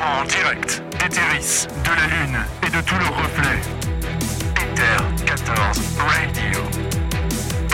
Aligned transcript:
En 0.00 0.24
direct 0.24 0.82
d'Eteris, 0.98 1.66
de 1.84 1.90
la 1.90 2.06
Lune 2.06 2.38
et 2.66 2.70
de 2.70 2.80
tous 2.80 2.96
leurs 2.96 3.16
reflets. 3.16 3.60
Ether 4.56 5.24
14 5.26 5.78
Radio. 5.98 6.60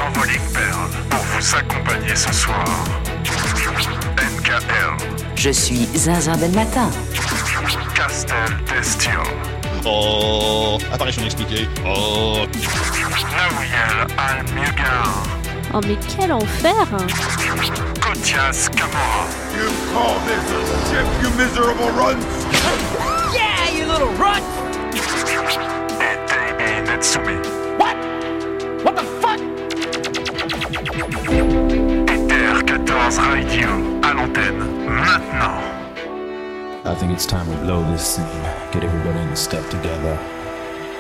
Envoling 0.05 0.41
Pearl 0.53 0.91
pour 1.09 1.21
vous 1.21 1.55
accompagner 1.55 2.17
ce 2.17 2.33
soir. 2.33 2.65
NKL. 4.19 4.97
Je 5.37 5.51
suis 5.51 5.87
Zinzin 5.95 6.37
Ben 6.37 6.53
Matin. 6.53 6.91
Castel 7.95 8.35
Destial. 8.75 9.23
Oh, 9.85 10.79
apparition 10.93 11.25
expliquée. 11.25 11.69
Oh, 11.87 12.45
Naouyel 13.37 14.07
Al-Mugar. 14.19 15.23
Oh 15.75 15.81
mais 15.87 15.97
quel 16.17 16.33
enfer 16.33 16.75
hein. 18.17 18.23
Kotias 18.23 18.69
Kamora. 18.71 19.27
You 19.55 19.69
call 19.93 20.19
this 20.27 20.51
a 20.51 20.63
ship, 20.89 21.07
you 21.23 21.31
miserable 21.37 21.91
runts? 21.91 22.25
yeah, 23.35 23.71
you 23.71 23.87
little 23.87 24.13
runt? 24.13 24.45
Et 26.01 26.19
Davey 26.29 26.87
Netsumi. 26.87 27.37
What? 27.79 27.97
What 28.85 28.97
the 28.97 29.05
fuck? 29.21 29.41
Ether 32.09 32.63
14 32.67 33.33
Radio. 33.33 33.69
À 34.03 34.15
l'antenne. 34.15 34.59
Maintenant. 34.87 35.63
I 36.85 36.95
think 36.95 37.13
it's 37.13 37.27
time 37.27 37.49
we 37.49 37.57
blow 37.57 37.83
this 37.91 38.17
scene. 38.17 38.43
Get 38.73 38.85
everybody 38.85 39.19
in 39.21 39.31
the 39.31 39.37
step 39.37 39.69
together. 39.71 40.19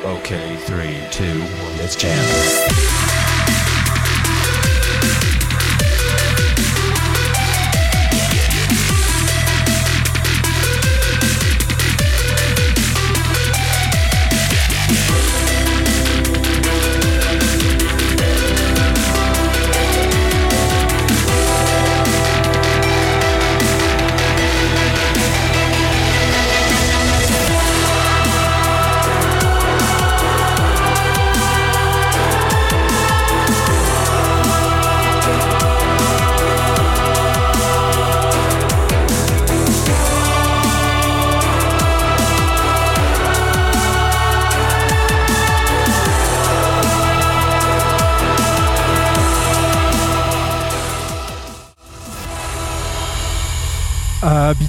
Okay, 0.04 0.56
three, 0.56 1.00
two, 1.10 1.40
one, 1.40 1.78
let's 1.78 1.96
jam. 1.96 3.25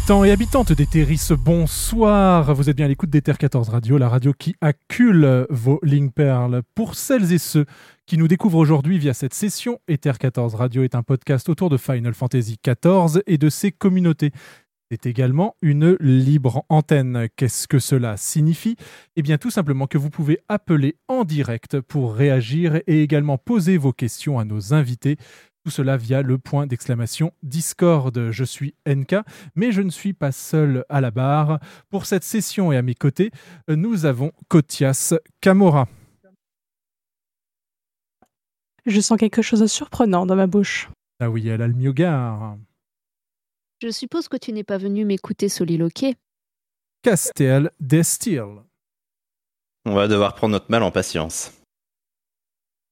Habitants 0.08 0.24
et 0.24 0.32
habitantes 0.32 0.72
d'Eteris, 0.72 1.32
bonsoir. 1.38 2.56
Vous 2.56 2.70
êtes 2.70 2.78
bien 2.78 2.86
à 2.86 2.88
l'écoute 2.88 3.10
d'Ether 3.10 3.34
14 3.38 3.68
Radio, 3.68 3.98
la 3.98 4.08
radio 4.08 4.32
qui 4.32 4.56
accule 4.62 5.46
vos 5.50 5.82
Link 5.84 6.14
Pearl. 6.14 6.62
Pour 6.76 6.96
celles 6.96 7.34
et 7.34 7.38
ceux 7.38 7.66
qui 8.06 8.18
nous 8.18 8.30
découvrent 8.30 8.58
aujourd'hui 8.58 9.00
via 9.00 9.14
cette 9.14 9.34
session, 9.34 9.82
Ether 9.90 10.14
14 10.18 10.56
Radio 10.56 10.84
est 10.84 10.96
un 10.96 11.04
podcast 11.04 11.50
autour 11.50 11.70
de 11.70 11.76
Final 11.76 12.14
Fantasy 12.14 12.56
XIV 12.66 13.22
et 13.28 13.38
de 13.38 13.50
ses 13.50 13.74
communautés. 13.74 14.32
C'est 14.90 15.08
également 15.08 15.58
une 15.62 15.98
libre 16.00 16.64
antenne. 16.70 17.28
Qu'est-ce 17.36 17.68
que 17.68 17.80
cela 17.80 18.16
signifie? 18.16 18.78
Eh 19.18 19.22
bien 19.22 19.38
tout 19.38 19.52
simplement 19.52 19.88
que 19.88 19.98
vous 19.98 20.10
pouvez 20.10 20.40
appeler 20.48 20.96
en 21.10 21.26
direct 21.26 21.82
pour 21.82 22.16
réagir 22.16 22.78
et 22.88 23.04
également 23.04 23.38
poser 23.38 23.78
vos 23.78 23.92
questions 23.92 24.40
à 24.40 24.46
nos 24.46 24.74
invités. 24.74 25.18
Tout 25.68 25.72
cela 25.72 25.98
via 25.98 26.22
le 26.22 26.38
point 26.38 26.66
d'exclamation 26.66 27.34
Discord. 27.44 28.32
Je 28.32 28.44
suis 28.46 28.74
NK, 28.88 29.18
mais 29.54 29.74
je 29.74 29.82
ne 29.82 29.90
suis 29.90 30.14
pas 30.14 30.32
seul 30.32 30.86
à 30.88 31.02
la 31.02 31.12
barre. 31.12 31.60
Pour 31.90 32.06
cette 32.06 32.24
session 32.24 32.72
et 32.72 32.78
à 32.78 32.82
mes 32.82 32.96
côtés, 32.96 33.32
nous 33.68 34.06
avons 34.06 34.32
Kotias 34.48 35.14
Kamora. 35.42 35.90
Je 38.86 39.02
sens 39.02 39.18
quelque 39.20 39.42
chose 39.42 39.60
de 39.60 39.68
surprenant 39.68 40.26
dans 40.26 40.38
ma 40.38 40.48
bouche. 40.48 40.90
Ah 41.20 41.30
oui, 41.30 41.50
elle 41.50 41.62
a 41.62 41.68
le 41.68 41.74
miogar. 41.74 42.56
Je 43.82 43.90
suppose 43.90 44.30
que 44.30 44.38
tu 44.38 44.54
n'es 44.54 44.64
pas 44.64 44.78
venu 44.78 45.04
m'écouter 45.04 45.50
soliloquer. 45.50 46.16
Castel 47.02 47.72
Destil. 47.82 48.40
On 49.86 49.96
va 49.96 50.08
devoir 50.08 50.34
prendre 50.34 50.54
notre 50.54 50.72
mal 50.72 50.84
en 50.84 50.92
patience. 50.92 51.57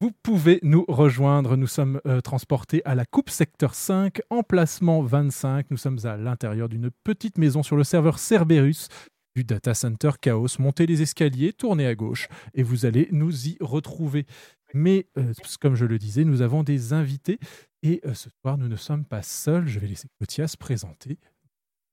Vous 0.00 0.12
pouvez 0.22 0.58
nous 0.62 0.84
rejoindre. 0.88 1.56
Nous 1.56 1.66
sommes 1.66 2.02
euh, 2.06 2.20
transportés 2.20 2.82
à 2.84 2.94
la 2.94 3.06
Coupe 3.06 3.30
Secteur 3.30 3.74
5, 3.74 4.20
emplacement 4.28 5.00
25. 5.00 5.70
Nous 5.70 5.78
sommes 5.78 5.98
à 6.04 6.18
l'intérieur 6.18 6.68
d'une 6.68 6.90
petite 7.02 7.38
maison 7.38 7.62
sur 7.62 7.76
le 7.76 7.84
serveur 7.84 8.18
Cerberus 8.18 8.88
du 9.34 9.44
data 9.44 9.72
center 9.72 10.10
Chaos. 10.20 10.58
Montez 10.58 10.84
les 10.84 11.00
escaliers, 11.00 11.54
tournez 11.54 11.86
à 11.86 11.94
gauche 11.94 12.28
et 12.52 12.62
vous 12.62 12.84
allez 12.84 13.08
nous 13.10 13.48
y 13.48 13.56
retrouver. 13.60 14.26
Mais 14.74 15.08
euh, 15.16 15.32
comme 15.62 15.76
je 15.76 15.86
le 15.86 15.98
disais, 15.98 16.24
nous 16.24 16.42
avons 16.42 16.62
des 16.62 16.92
invités 16.92 17.38
et 17.82 18.02
euh, 18.04 18.12
ce 18.12 18.28
soir, 18.42 18.58
nous 18.58 18.68
ne 18.68 18.76
sommes 18.76 19.06
pas 19.06 19.22
seuls. 19.22 19.66
Je 19.66 19.78
vais 19.78 19.86
laisser 19.86 20.08
Kotias 20.18 20.56
présenter 20.58 21.18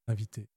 l'invité. 0.09 0.49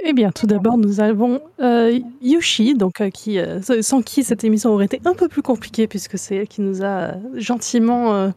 Eh 0.00 0.12
bien, 0.12 0.32
tout 0.32 0.46
d'abord, 0.46 0.78
nous 0.78 1.00
avons 1.00 1.40
euh, 1.60 2.00
Yushi, 2.22 2.74
donc, 2.74 3.00
euh, 3.00 3.10
qui, 3.10 3.38
euh, 3.38 3.60
sans 3.60 4.02
qui 4.02 4.24
cette 4.24 4.42
émission 4.42 4.70
aurait 4.70 4.86
été 4.86 5.00
un 5.04 5.14
peu 5.14 5.28
plus 5.28 5.42
compliquée, 5.42 5.86
puisque 5.86 6.18
c'est 6.18 6.36
elle 6.36 6.48
qui 6.48 6.62
nous 6.62 6.82
a 6.82 7.12
euh, 7.14 7.14
gentiment 7.34 8.14
euh, 8.14 8.30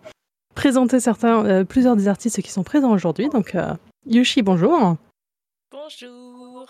présenté 0.54 1.00
certains, 1.00 1.46
euh, 1.46 1.64
plusieurs 1.64 1.96
des 1.96 2.08
artistes 2.08 2.42
qui 2.42 2.52
sont 2.52 2.64
présents 2.64 2.92
aujourd'hui. 2.92 3.30
Donc, 3.30 3.56
euh, 3.56 3.74
Yushi, 4.06 4.42
bonjour. 4.42 4.98
Bonjour. 5.72 6.68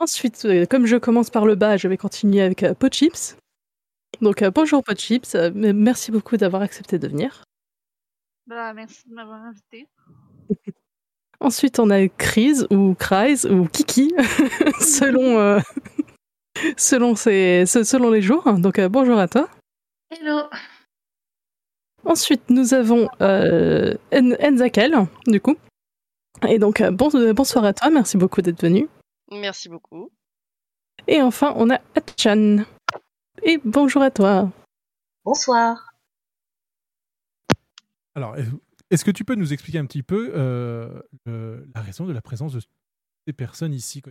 Ensuite, 0.00 0.44
euh, 0.44 0.66
comme 0.66 0.86
je 0.86 0.96
commence 0.96 1.30
par 1.30 1.46
le 1.46 1.54
bas, 1.54 1.76
je 1.76 1.88
vais 1.88 1.96
continuer 1.96 2.42
avec 2.42 2.62
euh, 2.62 2.74
Pochips. 2.74 3.36
Donc, 4.20 4.42
euh, 4.42 4.50
bonjour 4.50 4.82
Pochips, 4.82 5.34
euh, 5.34 5.50
merci 5.54 6.10
beaucoup 6.10 6.36
d'avoir 6.36 6.62
accepté 6.62 6.98
de 6.98 7.06
venir. 7.06 7.44
Bah, 8.46 8.72
merci 8.72 9.08
de 9.08 9.14
m'avoir 9.14 9.42
invité. 9.42 9.88
Ensuite, 11.40 11.78
on 11.78 11.90
a 11.90 12.08
Chris 12.08 12.62
ou 12.70 12.94
Cries 12.94 13.44
ou 13.46 13.66
Kiki, 13.68 14.14
selon, 14.80 15.38
euh, 15.38 15.60
selon, 16.76 17.14
ses- 17.14 17.66
se- 17.66 17.84
selon 17.84 18.10
les 18.10 18.22
jours. 18.22 18.50
Donc, 18.54 18.78
euh, 18.78 18.88
bonjour 18.88 19.18
à 19.18 19.28
toi. 19.28 19.48
Hello. 20.10 20.42
Ensuite, 22.04 22.48
nous 22.48 22.72
avons 22.74 23.08
euh, 23.20 23.94
En- 24.12 24.32
Enzakel, 24.42 24.94
du 25.26 25.40
coup. 25.40 25.56
Et 26.48 26.58
donc, 26.58 26.82
bon- 26.90 27.32
bonsoir 27.34 27.64
à 27.64 27.72
toi, 27.74 27.90
merci 27.90 28.16
beaucoup 28.16 28.40
d'être 28.42 28.62
venu. 28.62 28.88
Merci 29.30 29.68
beaucoup. 29.68 30.10
Et 31.08 31.20
enfin, 31.22 31.52
on 31.56 31.70
a 31.70 31.78
Atchan. 31.94 32.64
Et 33.42 33.58
bonjour 33.64 34.02
à 34.02 34.10
toi. 34.10 34.50
Bonsoir. 35.24 35.92
Alors, 38.14 38.36
est-ce 38.90 39.04
que 39.04 39.10
tu 39.10 39.24
peux 39.24 39.34
nous 39.34 39.52
expliquer 39.52 39.78
un 39.78 39.86
petit 39.86 40.02
peu 40.02 40.32
euh, 40.34 41.00
la 41.26 41.80
raison 41.80 42.06
de 42.06 42.12
la 42.12 42.22
présence 42.22 42.52
de 42.52 42.60
ces 43.26 43.32
personnes 43.32 43.74
ici? 43.74 44.02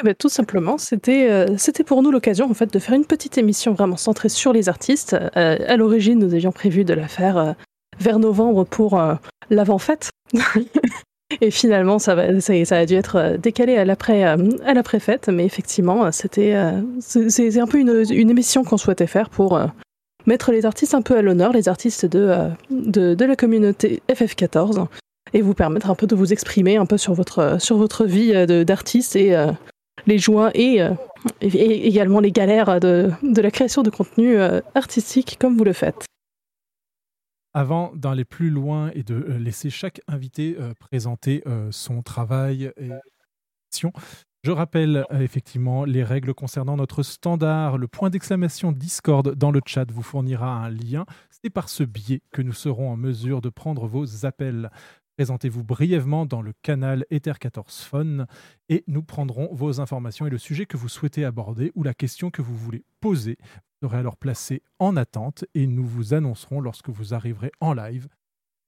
Eh 0.00 0.04
ben, 0.04 0.14
tout 0.14 0.28
simplement, 0.28 0.78
c'était 0.78 1.28
euh, 1.28 1.56
c'était 1.56 1.82
pour 1.82 2.02
nous 2.02 2.12
l'occasion 2.12 2.48
en 2.48 2.54
fait 2.54 2.72
de 2.72 2.78
faire 2.78 2.94
une 2.94 3.04
petite 3.04 3.36
émission 3.36 3.72
vraiment 3.72 3.96
centrée 3.96 4.28
sur 4.28 4.52
les 4.52 4.68
artistes. 4.68 5.14
Euh, 5.36 5.58
à 5.66 5.76
l'origine, 5.76 6.20
nous 6.20 6.34
avions 6.34 6.52
prévu 6.52 6.84
de 6.84 6.94
la 6.94 7.08
faire 7.08 7.36
euh, 7.36 7.52
vers 7.98 8.20
novembre 8.20 8.64
pour 8.64 9.00
l'avant-fête. 9.50 10.10
Et 11.40 11.50
finalement, 11.50 11.98
ça, 11.98 12.12
a 12.12 12.86
dû 12.86 12.94
être 12.94 13.36
décalé 13.38 13.76
à 13.76 13.84
l'après 13.84 14.22
à 14.22 14.36
l'après-fête, 14.72 15.28
mais 15.28 15.44
effectivement, 15.44 16.10
c'était 16.12 16.54
c'est 17.00 17.60
un 17.60 17.66
peu 17.66 17.78
une, 17.78 18.04
une 18.08 18.30
émission 18.30 18.64
qu'on 18.64 18.78
souhaitait 18.78 19.06
faire 19.06 19.28
pour 19.28 19.60
mettre 20.26 20.52
les 20.52 20.66
artistes 20.66 20.94
un 20.94 21.02
peu 21.02 21.16
à 21.16 21.22
l'honneur, 21.22 21.52
les 21.52 21.68
artistes 21.68 22.06
de, 22.06 22.18
euh, 22.18 22.48
de, 22.70 23.14
de 23.14 23.24
la 23.24 23.36
communauté 23.36 24.02
FF14, 24.08 24.86
et 25.32 25.42
vous 25.42 25.54
permettre 25.54 25.90
un 25.90 25.94
peu 25.94 26.06
de 26.06 26.14
vous 26.14 26.32
exprimer 26.32 26.76
un 26.76 26.86
peu 26.86 26.98
sur 26.98 27.14
votre, 27.14 27.60
sur 27.60 27.76
votre 27.76 28.04
vie 28.04 28.34
euh, 28.34 28.64
d'artiste 28.64 29.16
et 29.16 29.36
euh, 29.36 29.52
les 30.06 30.18
joies 30.18 30.50
et, 30.54 30.80
également 31.40 32.20
les 32.20 32.30
galères 32.30 32.78
de, 32.78 33.10
de 33.22 33.42
la 33.42 33.50
création 33.50 33.82
de 33.82 33.90
contenu 33.90 34.36
artistique 34.76 35.36
comme 35.40 35.56
vous 35.56 35.64
le 35.64 35.72
faites. 35.72 36.06
Avant 37.52 37.90
d'aller 37.96 38.24
plus 38.24 38.50
loin 38.50 38.92
et 38.94 39.02
de 39.02 39.16
laisser 39.16 39.70
chaque 39.70 40.00
invité 40.06 40.56
présenter 40.78 41.42
son 41.72 42.02
travail 42.02 42.70
et 42.76 42.90
action, 43.68 43.92
je 44.44 44.52
rappelle 44.52 45.04
euh, 45.10 45.20
effectivement 45.20 45.84
les 45.84 46.04
règles 46.04 46.32
concernant 46.32 46.76
notre 46.76 47.02
standard. 47.02 47.76
Le 47.76 47.88
point 47.88 48.08
d'exclamation 48.08 48.70
Discord 48.72 49.34
dans 49.34 49.50
le 49.50 49.60
chat 49.66 49.90
vous 49.90 50.02
fournira 50.02 50.50
un 50.52 50.70
lien. 50.70 51.04
C'est 51.30 51.50
par 51.50 51.68
ce 51.68 51.82
biais 51.82 52.22
que 52.30 52.42
nous 52.42 52.52
serons 52.52 52.90
en 52.90 52.96
mesure 52.96 53.40
de 53.40 53.48
prendre 53.48 53.86
vos 53.88 54.24
appels. 54.24 54.70
Présentez-vous 55.16 55.64
brièvement 55.64 56.26
dans 56.26 56.40
le 56.40 56.52
canal 56.62 57.04
Ether14 57.10 57.82
Phone 57.82 58.26
et 58.68 58.84
nous 58.86 59.02
prendrons 59.02 59.52
vos 59.52 59.80
informations 59.80 60.28
et 60.28 60.30
le 60.30 60.38
sujet 60.38 60.64
que 60.64 60.76
vous 60.76 60.88
souhaitez 60.88 61.24
aborder 61.24 61.72
ou 61.74 61.82
la 61.82 61.92
question 61.94 62.30
que 62.30 62.40
vous 62.40 62.56
voulez 62.56 62.84
poser. 63.00 63.36
Vous 63.82 63.88
serez 63.88 63.98
alors 63.98 64.16
placé 64.16 64.62
en 64.78 64.96
attente 64.96 65.44
et 65.54 65.66
nous 65.66 65.84
vous 65.84 66.14
annoncerons 66.14 66.60
lorsque 66.60 66.90
vous 66.90 67.14
arriverez 67.14 67.50
en 67.60 67.74
live 67.74 68.06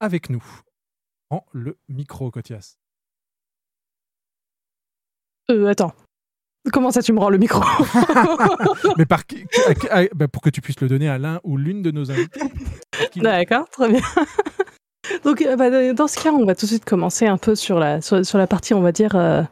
avec 0.00 0.30
nous. 0.30 0.44
En 1.30 1.44
le 1.52 1.78
micro, 1.88 2.32
Cotias. 2.32 2.79
Euh, 5.50 5.66
attends. 5.68 5.92
Comment 6.72 6.90
ça, 6.90 7.00
tu 7.02 7.12
me 7.14 7.18
rends 7.18 7.30
le 7.30 7.38
micro 7.38 7.62
Mais 8.98 9.06
par 9.06 9.26
qui- 9.26 9.44
à- 9.90 10.00
à- 10.00 10.04
bah, 10.14 10.28
pour 10.28 10.42
que 10.42 10.50
tu 10.50 10.60
puisses 10.60 10.80
le 10.80 10.88
donner 10.88 11.08
à 11.08 11.16
l'un 11.18 11.40
ou 11.42 11.56
l'une 11.56 11.82
de 11.82 11.90
nos 11.90 12.10
invités. 12.10 12.40
D'accord, 13.16 13.68
très 13.70 13.88
bien. 13.88 14.00
Donc, 15.24 15.40
euh, 15.42 15.56
bah, 15.56 15.92
dans 15.94 16.06
ce 16.06 16.22
cas, 16.22 16.30
on 16.32 16.44
va 16.44 16.54
tout 16.54 16.66
de 16.66 16.70
suite 16.70 16.84
commencer 16.84 17.26
un 17.26 17.38
peu 17.38 17.54
sur 17.54 17.78
la, 17.78 18.00
sur, 18.02 18.24
sur 18.24 18.36
la 18.38 18.46
partie, 18.46 18.74
on 18.74 18.82
va 18.82 18.92
dire, 18.92 19.16
euh, 19.16 19.42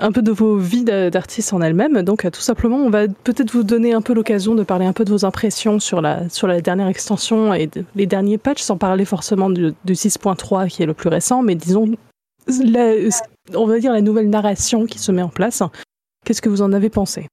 un 0.00 0.10
peu 0.12 0.20
de 0.20 0.32
vos 0.32 0.56
vies 0.58 0.82
d'a- 0.84 1.10
d'artistes 1.10 1.52
en 1.52 1.62
elles-mêmes. 1.62 2.02
Donc, 2.02 2.28
tout 2.30 2.40
simplement, 2.40 2.76
on 2.78 2.90
va 2.90 3.06
peut-être 3.06 3.52
vous 3.52 3.62
donner 3.62 3.92
un 3.94 4.02
peu 4.02 4.12
l'occasion 4.12 4.54
de 4.56 4.64
parler 4.64 4.84
un 4.84 4.92
peu 4.92 5.04
de 5.04 5.10
vos 5.10 5.24
impressions 5.24 5.78
sur 5.78 6.00
la, 6.02 6.28
sur 6.28 6.48
la 6.48 6.60
dernière 6.60 6.88
extension 6.88 7.54
et 7.54 7.68
de- 7.68 7.84
les 7.94 8.06
derniers 8.06 8.36
patchs, 8.38 8.62
sans 8.62 8.76
parler 8.76 9.04
forcément 9.04 9.48
du, 9.48 9.72
du 9.84 9.92
6.3 9.94 10.68
qui 10.68 10.82
est 10.82 10.86
le 10.86 10.92
plus 10.94 11.08
récent, 11.08 11.42
mais 11.42 11.54
disons, 11.54 11.86
on 12.48 13.66
va 13.66 13.78
dire 13.78 13.92
la 13.92 14.00
nouvelle 14.00 14.30
narration 14.30 14.86
qui 14.86 14.98
se 14.98 15.12
met 15.12 15.22
en 15.22 15.28
place. 15.28 15.62
Qu'est-ce 16.24 16.42
que 16.42 16.48
vous 16.48 16.62
en 16.62 16.72
avez 16.72 16.90
pensé? 16.90 17.28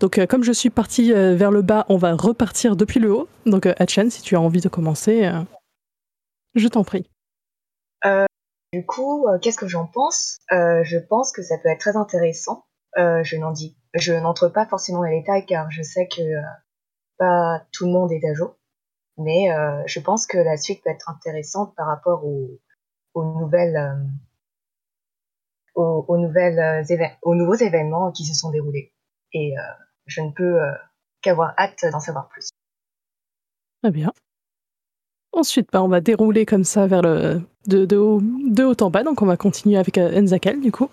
Donc, 0.00 0.18
euh, 0.18 0.26
comme 0.26 0.44
je 0.44 0.52
suis 0.52 0.70
partie 0.70 1.12
euh, 1.12 1.34
vers 1.34 1.50
le 1.50 1.62
bas, 1.62 1.84
on 1.88 1.96
va 1.96 2.14
repartir 2.14 2.76
depuis 2.76 3.00
le 3.00 3.12
haut. 3.12 3.28
Donc, 3.46 3.66
euh, 3.66 3.74
Hatchen, 3.78 4.10
si 4.10 4.22
tu 4.22 4.36
as 4.36 4.40
envie 4.40 4.60
de 4.60 4.68
commencer, 4.68 5.26
euh, 5.26 5.42
je 6.54 6.68
t'en 6.68 6.84
prie. 6.84 7.08
Du 8.72 8.84
coup, 8.84 9.26
qu'est-ce 9.40 9.56
que 9.56 9.66
j'en 9.66 9.86
pense? 9.86 10.38
Je 10.50 10.98
pense 10.98 11.32
que 11.32 11.42
ça 11.42 11.56
peut 11.56 11.70
être 11.70 11.80
très 11.80 11.96
intéressant. 11.96 12.66
Je 12.96 13.36
n'en 13.36 13.50
dis, 13.50 13.78
je 13.94 14.12
n'entre 14.12 14.48
pas 14.48 14.66
forcément 14.66 14.98
dans 14.98 15.04
les 15.04 15.20
détails 15.20 15.46
car 15.46 15.70
je 15.70 15.82
sais 15.82 16.06
que 16.06 16.22
pas 17.16 17.62
tout 17.72 17.86
le 17.86 17.92
monde 17.92 18.12
est 18.12 18.24
à 18.28 18.34
jour. 18.34 18.56
Mais 19.16 19.48
je 19.86 20.00
pense 20.00 20.26
que 20.26 20.36
la 20.36 20.58
suite 20.58 20.84
peut 20.84 20.90
être 20.90 21.08
intéressante 21.08 21.74
par 21.76 21.86
rapport 21.86 22.26
aux, 22.26 22.60
nouvelles, 23.16 23.96
aux, 25.78 26.04
aux 26.08 26.18
nouvelles 26.18 26.58
euh, 26.58 27.06
aux 27.22 27.34
nouveaux 27.34 27.54
événements 27.54 28.12
qui 28.12 28.24
se 28.24 28.34
sont 28.34 28.50
déroulés. 28.50 28.92
Et 29.32 29.56
euh, 29.56 29.62
je 30.06 30.20
ne 30.20 30.30
peux 30.32 30.60
euh, 30.60 30.72
qu'avoir 31.22 31.54
hâte 31.58 31.84
d'en 31.90 32.00
savoir 32.00 32.28
plus. 32.28 32.50
Très 33.82 33.92
bien. 33.92 34.12
Ensuite, 35.32 35.68
bah, 35.72 35.82
on 35.82 35.88
va 35.88 36.00
dérouler 36.00 36.46
comme 36.46 36.64
ça 36.64 36.86
vers 36.86 37.02
le 37.02 37.40
de, 37.66 37.84
de, 37.84 37.96
haut, 37.96 38.20
de 38.20 38.64
haut 38.64 38.82
en 38.82 38.90
bas. 38.90 39.04
Donc, 39.04 39.22
on 39.22 39.26
va 39.26 39.36
continuer 39.36 39.76
avec 39.76 39.98
Enzakel, 39.98 40.60
du 40.60 40.72
coup. 40.72 40.90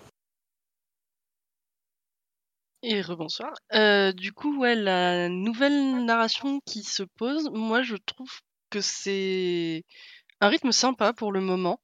Et 2.82 3.00
rebonsoir. 3.00 3.54
Euh, 3.74 4.12
du 4.12 4.32
coup, 4.32 4.60
ouais, 4.60 4.76
la 4.76 5.28
nouvelle 5.28 6.04
narration 6.04 6.60
qui 6.64 6.84
se 6.84 7.02
pose, 7.02 7.50
moi 7.52 7.82
je 7.82 7.96
trouve 7.96 8.30
que 8.70 8.80
c'est 8.80 9.82
un 10.40 10.48
rythme 10.48 10.70
sympa 10.70 11.12
pour 11.12 11.32
le 11.32 11.40
moment, 11.40 11.80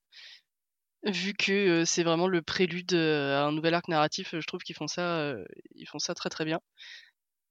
vu 1.05 1.35
que 1.35 1.53
euh, 1.83 1.85
c'est 1.85 2.03
vraiment 2.05 2.27
le 2.29 2.43
prélude 2.43 2.95
à 2.95 3.45
un 3.47 3.53
nouvel 3.53 3.75
arc 3.75 3.89
narratif. 3.89 4.35
Je 4.39 4.47
trouve 4.47 4.61
qu'ils 4.63 4.77
font 4.77 4.87
ça, 4.89 5.19
euh, 5.21 5.45
ils 5.75 5.87
font 5.87 5.99
ça 5.99 6.15
très 6.15 6.31
très 6.31 6.45
bien. 6.45 6.61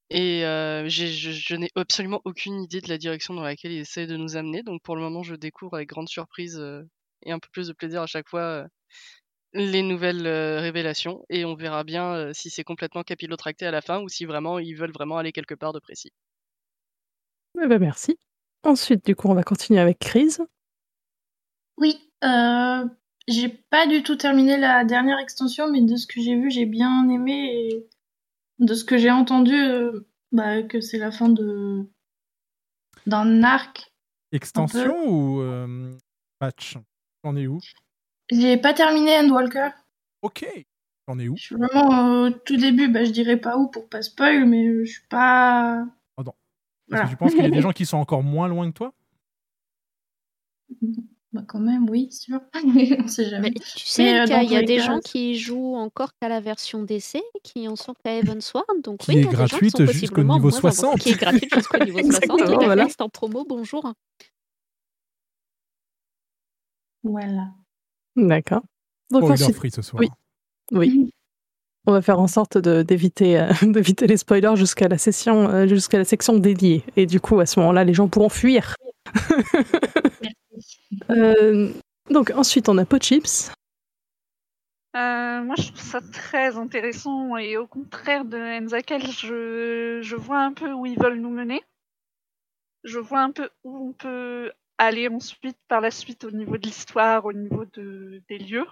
Et 0.09 0.45
euh, 0.45 0.87
j'ai- 0.89 1.07
je, 1.11 1.31
je 1.31 1.55
n'ai 1.55 1.69
absolument 1.75 2.21
aucune 2.25 2.61
idée 2.61 2.81
de 2.81 2.89
la 2.89 2.97
direction 2.97 3.33
dans 3.33 3.43
laquelle 3.43 3.71
ils 3.71 3.79
essaient 3.79 4.07
de 4.07 4.17
nous 4.17 4.35
amener. 4.35 4.61
Donc 4.63 4.81
pour 4.83 4.95
le 4.95 5.01
moment, 5.01 5.23
je 5.23 5.35
découvre 5.35 5.75
avec 5.75 5.89
grande 5.89 6.09
surprise 6.09 6.57
euh, 6.59 6.83
et 7.23 7.31
un 7.31 7.39
peu 7.39 7.47
plus 7.51 7.67
de 7.67 7.73
plaisir 7.73 8.01
à 8.01 8.07
chaque 8.07 8.27
fois 8.29 8.41
euh, 8.41 8.67
les 9.53 9.83
nouvelles 9.83 10.27
euh, 10.27 10.59
révélations 10.61 11.23
et 11.29 11.45
on 11.45 11.55
verra 11.55 11.83
bien 11.85 12.13
euh, 12.15 12.33
si 12.33 12.49
c'est 12.49 12.63
complètement 12.65 13.03
capillotracté 13.03 13.65
à 13.65 13.71
la 13.71 13.81
fin 13.81 14.01
ou 14.01 14.09
si 14.09 14.25
vraiment 14.25 14.59
ils 14.59 14.75
veulent 14.75 14.93
vraiment 14.93 15.17
aller 15.17 15.31
quelque 15.31 15.55
part 15.55 15.73
de 15.73 15.79
précis. 15.79 16.11
Eh 17.61 17.67
ben, 17.67 17.79
merci. 17.79 18.17
Ensuite, 18.63 19.05
du 19.05 19.15
coup, 19.15 19.27
on 19.29 19.33
va 19.33 19.43
continuer 19.43 19.79
avec 19.79 19.99
Chris. 19.99 20.37
Oui, 21.77 22.11
euh, 22.23 22.85
j'ai 23.27 23.49
pas 23.49 23.87
du 23.87 24.03
tout 24.03 24.15
terminé 24.15 24.57
la 24.57 24.83
dernière 24.83 25.19
extension, 25.19 25.71
mais 25.71 25.81
de 25.81 25.95
ce 25.95 26.07
que 26.07 26.21
j'ai 26.21 26.35
vu, 26.35 26.49
j'ai 26.51 26.65
bien 26.65 27.07
aimé 27.09 27.49
et 27.53 27.87
de 28.59 28.73
ce 28.73 28.83
que 28.83 28.97
j'ai 28.97 29.11
entendu, 29.11 29.53
euh, 29.55 30.07
bah, 30.31 30.63
que 30.63 30.81
c'est 30.81 30.97
la 30.97 31.11
fin 31.11 31.29
de 31.29 31.89
d'un 33.05 33.43
arc. 33.43 33.91
Extension 34.31 34.95
ou 35.07 35.41
euh, 35.41 35.97
patch? 36.39 36.77
On 37.23 37.35
est 37.35 37.47
où? 37.47 37.59
J'ai 38.31 38.57
pas 38.57 38.73
terminé 38.73 39.17
Endwalker. 39.19 39.69
Ok. 40.21 40.45
On 41.07 41.19
est 41.19 41.27
où? 41.27 41.35
Je 41.35 41.41
suis 41.43 41.55
vraiment 41.55 42.23
au 42.23 42.29
tout 42.29 42.55
début, 42.57 42.87
bah, 42.87 43.03
je 43.03 43.11
dirais 43.11 43.37
pas 43.37 43.57
où 43.57 43.67
pour 43.69 43.89
pas 43.89 44.01
spoil, 44.01 44.45
mais 44.45 44.85
je 44.85 44.91
suis 44.91 45.07
pas. 45.09 45.85
Pardon. 46.15 46.31
Est-ce 46.31 46.89
Voilà. 46.89 47.05
que 47.05 47.09
tu 47.09 47.17
penses 47.17 47.31
qu'il 47.33 47.43
y 47.43 47.47
a 47.47 47.49
des 47.49 47.61
gens 47.61 47.71
qui 47.71 47.85
sont 47.85 47.97
encore 47.97 48.23
moins 48.23 48.47
loin 48.47 48.69
que 48.71 48.77
toi? 48.77 48.93
Bah 51.33 51.43
quand 51.47 51.59
même, 51.59 51.89
oui, 51.89 52.11
sûr. 52.11 52.41
On 53.03 53.07
sait 53.07 53.29
jamais. 53.29 53.51
Tu 53.51 53.61
sais, 53.85 54.03
Mais, 54.03 54.19
euh, 54.35 54.43
y 54.43 54.55
a 54.57 54.63
des 54.63 54.77
cas, 54.77 54.83
gens 54.83 54.99
qui 54.99 55.37
jouent 55.37 55.75
encore 55.75 56.09
qu'à 56.19 56.27
la 56.27 56.41
version 56.41 56.83
DC, 56.83 57.21
qui 57.41 57.69
en 57.69 57.77
sont 57.77 57.93
qu'à 58.03 58.17
Evansward, 58.17 58.65
donc 58.83 58.99
Qui 58.99 59.11
oui, 59.11 59.17
est 59.19 59.23
gratuite 59.23 59.81
jusqu'au 59.91 60.23
niveau 60.23 60.27
moins 60.27 60.35
avancés, 60.37 60.59
60. 60.59 60.99
Qui 60.99 61.09
est 61.11 61.13
gratuite 61.21 61.53
jusqu'au 61.55 61.77
niveau 61.85 61.99
60. 62.03 62.05
Exactement, 62.05 62.37
tout 62.37 62.43
à 62.43 62.59
fait, 62.59 62.65
voilà. 62.65 62.87
C'est 62.89 63.01
en 63.01 63.07
promo, 63.07 63.45
bonjour. 63.47 63.93
Voilà. 67.03 67.47
D'accord. 68.17 68.61
Donc, 69.09 69.23
Spoiler 69.23 69.43
ensuite- 69.43 69.55
free 69.55 69.71
ce 69.71 69.81
soir. 69.81 70.01
Oui. 70.01 70.09
Oui. 70.71 71.13
On 71.87 71.93
va 71.93 72.01
faire 72.03 72.19
en 72.19 72.27
sorte 72.27 72.57
de- 72.59 72.83
d'éviter 72.83 73.39
euh, 73.39 73.51
d'éviter 73.63 74.05
les 74.05 74.17
spoilers 74.17 74.55
jusqu'à 74.55 74.87
la 74.87 74.97
session 74.99 75.49
euh, 75.49 75.65
jusqu'à 75.65 75.97
la 75.97 76.05
section 76.05 76.37
dédiée. 76.37 76.83
Et 76.97 77.05
du 77.07 77.19
coup, 77.19 77.39
à 77.39 77.45
ce 77.45 77.59
moment-là, 77.61 77.83
les 77.85 77.93
gens 77.93 78.07
pourront 78.09 78.29
fuir. 78.29 78.75
Euh, 81.09 81.71
donc 82.09 82.31
ensuite, 82.31 82.69
on 82.69 82.77
a 82.77 82.85
Pot 82.85 83.01
Chips. 83.01 83.51
Euh, 84.95 85.41
moi, 85.43 85.55
je 85.57 85.67
trouve 85.67 85.79
ça 85.79 86.01
très 86.01 86.57
intéressant 86.57 87.37
et 87.37 87.55
au 87.57 87.65
contraire 87.65 88.25
de 88.25 88.37
Enzakel, 88.37 89.09
je, 89.09 89.99
je 90.01 90.15
vois 90.15 90.39
un 90.39 90.53
peu 90.53 90.71
où 90.71 90.85
ils 90.85 90.99
veulent 90.99 91.19
nous 91.19 91.29
mener. 91.29 91.63
Je 92.83 92.99
vois 92.99 93.21
un 93.21 93.31
peu 93.31 93.49
où 93.63 93.89
on 93.89 93.93
peut 93.93 94.51
aller 94.77 95.07
ensuite, 95.07 95.57
par 95.67 95.81
la 95.81 95.91
suite, 95.91 96.23
au 96.23 96.31
niveau 96.31 96.57
de 96.57 96.63
l'histoire, 96.63 97.25
au 97.25 97.33
niveau 97.33 97.65
de, 97.65 98.21
des 98.27 98.39
lieux. 98.39 98.65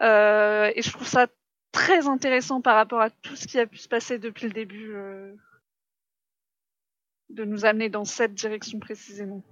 Euh, 0.00 0.70
et 0.74 0.82
je 0.82 0.90
trouve 0.90 1.06
ça 1.06 1.28
très 1.70 2.06
intéressant 2.06 2.60
par 2.60 2.74
rapport 2.74 3.00
à 3.00 3.08
tout 3.08 3.36
ce 3.36 3.46
qui 3.46 3.58
a 3.58 3.66
pu 3.66 3.78
se 3.78 3.88
passer 3.88 4.18
depuis 4.18 4.46
le 4.46 4.52
début, 4.52 4.94
de 7.32 7.44
nous 7.44 7.64
amener 7.64 7.88
dans 7.88 8.04
cette 8.04 8.34
direction 8.34 8.78
précisément. 8.78 9.42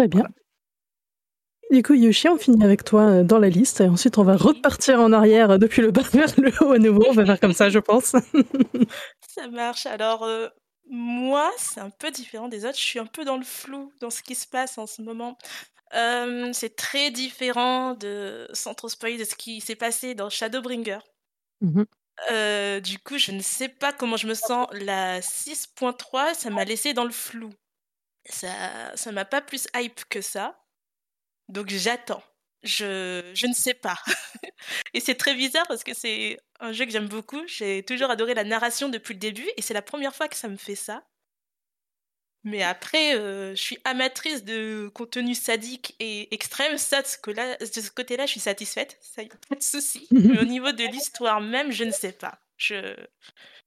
Très 0.00 0.08
bien. 0.08 0.24
Du 1.70 1.82
coup, 1.82 1.92
Yoshi, 1.92 2.26
on 2.30 2.38
finit 2.38 2.64
avec 2.64 2.84
toi 2.84 3.02
euh, 3.02 3.22
dans 3.22 3.38
la 3.38 3.50
liste 3.50 3.82
et 3.82 3.86
ensuite 3.86 4.16
on 4.16 4.24
va 4.24 4.34
repartir 4.34 4.98
en 4.98 5.12
arrière 5.12 5.50
euh, 5.50 5.58
depuis 5.58 5.82
le 5.82 5.90
bas 5.90 6.00
vers 6.14 6.32
le 6.38 6.50
haut 6.62 6.72
à 6.72 6.78
nouveau. 6.78 7.04
On 7.06 7.12
va 7.12 7.26
faire 7.26 7.38
comme 7.38 7.52
ça, 7.52 7.68
je 7.68 7.78
pense. 7.78 8.16
Ça 9.28 9.48
marche. 9.48 9.84
Alors, 9.84 10.22
euh, 10.22 10.48
moi, 10.88 11.52
c'est 11.58 11.80
un 11.80 11.90
peu 11.90 12.10
différent 12.10 12.48
des 12.48 12.64
autres. 12.64 12.78
Je 12.78 12.82
suis 12.82 12.98
un 12.98 13.04
peu 13.04 13.26
dans 13.26 13.36
le 13.36 13.44
flou 13.44 13.92
dans 14.00 14.08
ce 14.08 14.22
qui 14.22 14.34
se 14.34 14.48
passe 14.48 14.78
en 14.78 14.86
ce 14.86 15.02
moment. 15.02 15.36
Euh, 15.94 16.48
c'est 16.54 16.76
très 16.76 17.10
différent 17.10 17.92
de, 17.92 18.48
sans 18.54 18.72
trop 18.72 18.88
spoiler, 18.88 19.18
de 19.18 19.24
ce 19.24 19.34
qui 19.34 19.60
s'est 19.60 19.76
passé 19.76 20.14
dans 20.14 20.30
Shadowbringer. 20.30 21.00
Mhm. 21.60 21.84
Euh, 22.30 22.80
du 22.80 22.98
coup, 22.98 23.18
je 23.18 23.32
ne 23.32 23.40
sais 23.40 23.68
pas 23.68 23.92
comment 23.92 24.16
je 24.16 24.26
me 24.26 24.34
sens. 24.34 24.66
La 24.72 25.20
6.3, 25.20 26.32
ça 26.32 26.48
m'a 26.48 26.64
laissé 26.64 26.94
dans 26.94 27.04
le 27.04 27.10
flou. 27.10 27.50
Ça, 28.30 28.96
ça 28.96 29.12
m'a 29.12 29.24
pas 29.24 29.40
plus 29.40 29.66
hype 29.74 30.04
que 30.08 30.20
ça. 30.20 30.58
Donc 31.48 31.68
j'attends. 31.68 32.22
Je, 32.62 33.30
je 33.34 33.46
ne 33.46 33.54
sais 33.54 33.74
pas. 33.74 33.96
et 34.94 35.00
c'est 35.00 35.14
très 35.14 35.34
bizarre 35.34 35.66
parce 35.66 35.82
que 35.82 35.94
c'est 35.94 36.38
un 36.60 36.72
jeu 36.72 36.84
que 36.84 36.92
j'aime 36.92 37.08
beaucoup. 37.08 37.42
J'ai 37.46 37.82
toujours 37.82 38.10
adoré 38.10 38.34
la 38.34 38.44
narration 38.44 38.88
depuis 38.88 39.14
le 39.14 39.20
début 39.20 39.48
et 39.56 39.62
c'est 39.62 39.74
la 39.74 39.82
première 39.82 40.14
fois 40.14 40.28
que 40.28 40.36
ça 40.36 40.48
me 40.48 40.56
fait 40.56 40.74
ça. 40.74 41.02
Mais 42.42 42.62
après, 42.62 43.16
euh, 43.16 43.54
je 43.54 43.60
suis 43.60 43.78
amatrice 43.84 44.44
de 44.44 44.90
contenu 44.94 45.34
sadique 45.34 45.94
et 46.00 46.32
extrême. 46.34 46.78
Ça, 46.78 47.02
de 47.02 47.06
ce, 47.06 47.18
côté-là, 47.90 48.26
je 48.26 48.30
suis 48.30 48.40
satisfaite. 48.40 48.98
Ça 49.02 49.22
y 49.22 49.26
a 49.26 49.36
pas 49.48 49.56
de 49.56 49.62
souci. 49.62 50.08
Mais 50.10 50.38
au 50.38 50.44
niveau 50.44 50.72
de 50.72 50.84
l'histoire 50.84 51.40
même, 51.40 51.70
je 51.70 51.84
ne 51.84 51.90
sais 51.90 52.12
pas. 52.12 52.40
Je, 52.56 52.94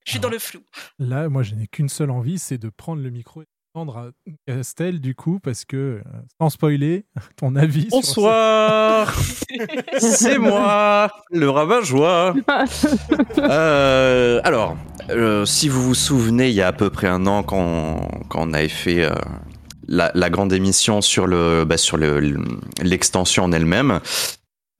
je 0.06 0.12
suis 0.12 0.20
dans 0.20 0.30
le 0.30 0.40
flou. 0.40 0.64
Là, 0.98 1.30
moi, 1.30 1.44
je 1.44 1.54
n'ai 1.54 1.68
qu'une 1.68 1.90
seule 1.90 2.10
envie, 2.10 2.40
c'est 2.40 2.58
de 2.58 2.70
prendre 2.70 3.02
le 3.02 3.10
micro 3.12 3.44
et 3.44 3.48
à 3.76 4.10
Castel, 4.46 5.00
du 5.02 5.16
coup, 5.16 5.40
parce 5.42 5.66
que, 5.66 5.76
euh, 5.78 6.02
sans 6.40 6.50
spoiler, 6.52 7.06
ton 7.38 7.56
avis 7.56 7.86
ce- 7.86 7.90
Bonsoir 7.90 9.14
C'est 10.00 10.38
moi, 10.38 11.10
le 11.32 11.50
rabat-joie 11.50 12.36
Euh, 13.40 14.42
Alors, 14.44 14.78
euh, 15.10 15.46
si 15.46 15.70
vous 15.70 15.82
vous 15.82 15.96
souvenez, 15.96 16.50
il 16.50 16.56
y 16.56 16.62
a 16.62 16.68
à 16.68 16.72
peu 16.74 16.90
près 16.92 17.08
un 17.08 17.26
an, 17.26 17.42
quand, 17.44 18.08
quand 18.30 18.48
on 18.48 18.54
avait 18.54 18.68
fait 18.70 19.04
euh, 19.04 19.16
la, 19.88 20.12
la 20.14 20.30
grande 20.30 20.54
émission 20.54 21.02
sur 21.02 21.26
le 21.26 21.66
bah, 21.66 21.78
sur 21.78 21.98
le 21.98 22.38
l'extension 22.82 23.44
en 23.46 23.52
elle-même. 23.52 24.00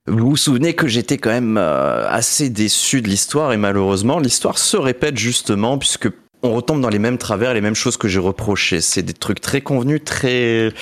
Vous 0.06 0.30
vous 0.30 0.36
souvenez 0.36 0.74
que 0.74 0.86
j'étais 0.86 1.18
quand 1.18 1.30
même 1.30 1.56
assez 1.56 2.50
déçu 2.50 3.00
de 3.02 3.08
l'histoire 3.08 3.52
et 3.54 3.56
malheureusement 3.56 4.18
l'histoire 4.18 4.58
se 4.58 4.76
répète 4.76 5.16
justement 5.16 5.78
puisque 5.78 6.10
on 6.44 6.54
retombe 6.54 6.80
dans 6.80 6.90
les 6.90 6.98
mêmes 6.98 7.18
travers, 7.18 7.54
les 7.54 7.60
mêmes 7.60 7.74
choses 7.74 7.96
que 7.96 8.06
j'ai 8.06 8.18
reprochées. 8.20 8.80
C'est 8.80 9.02
des 9.02 9.14
trucs 9.14 9.40
très 9.40 9.62
convenus, 9.62 10.02
très 10.04 10.72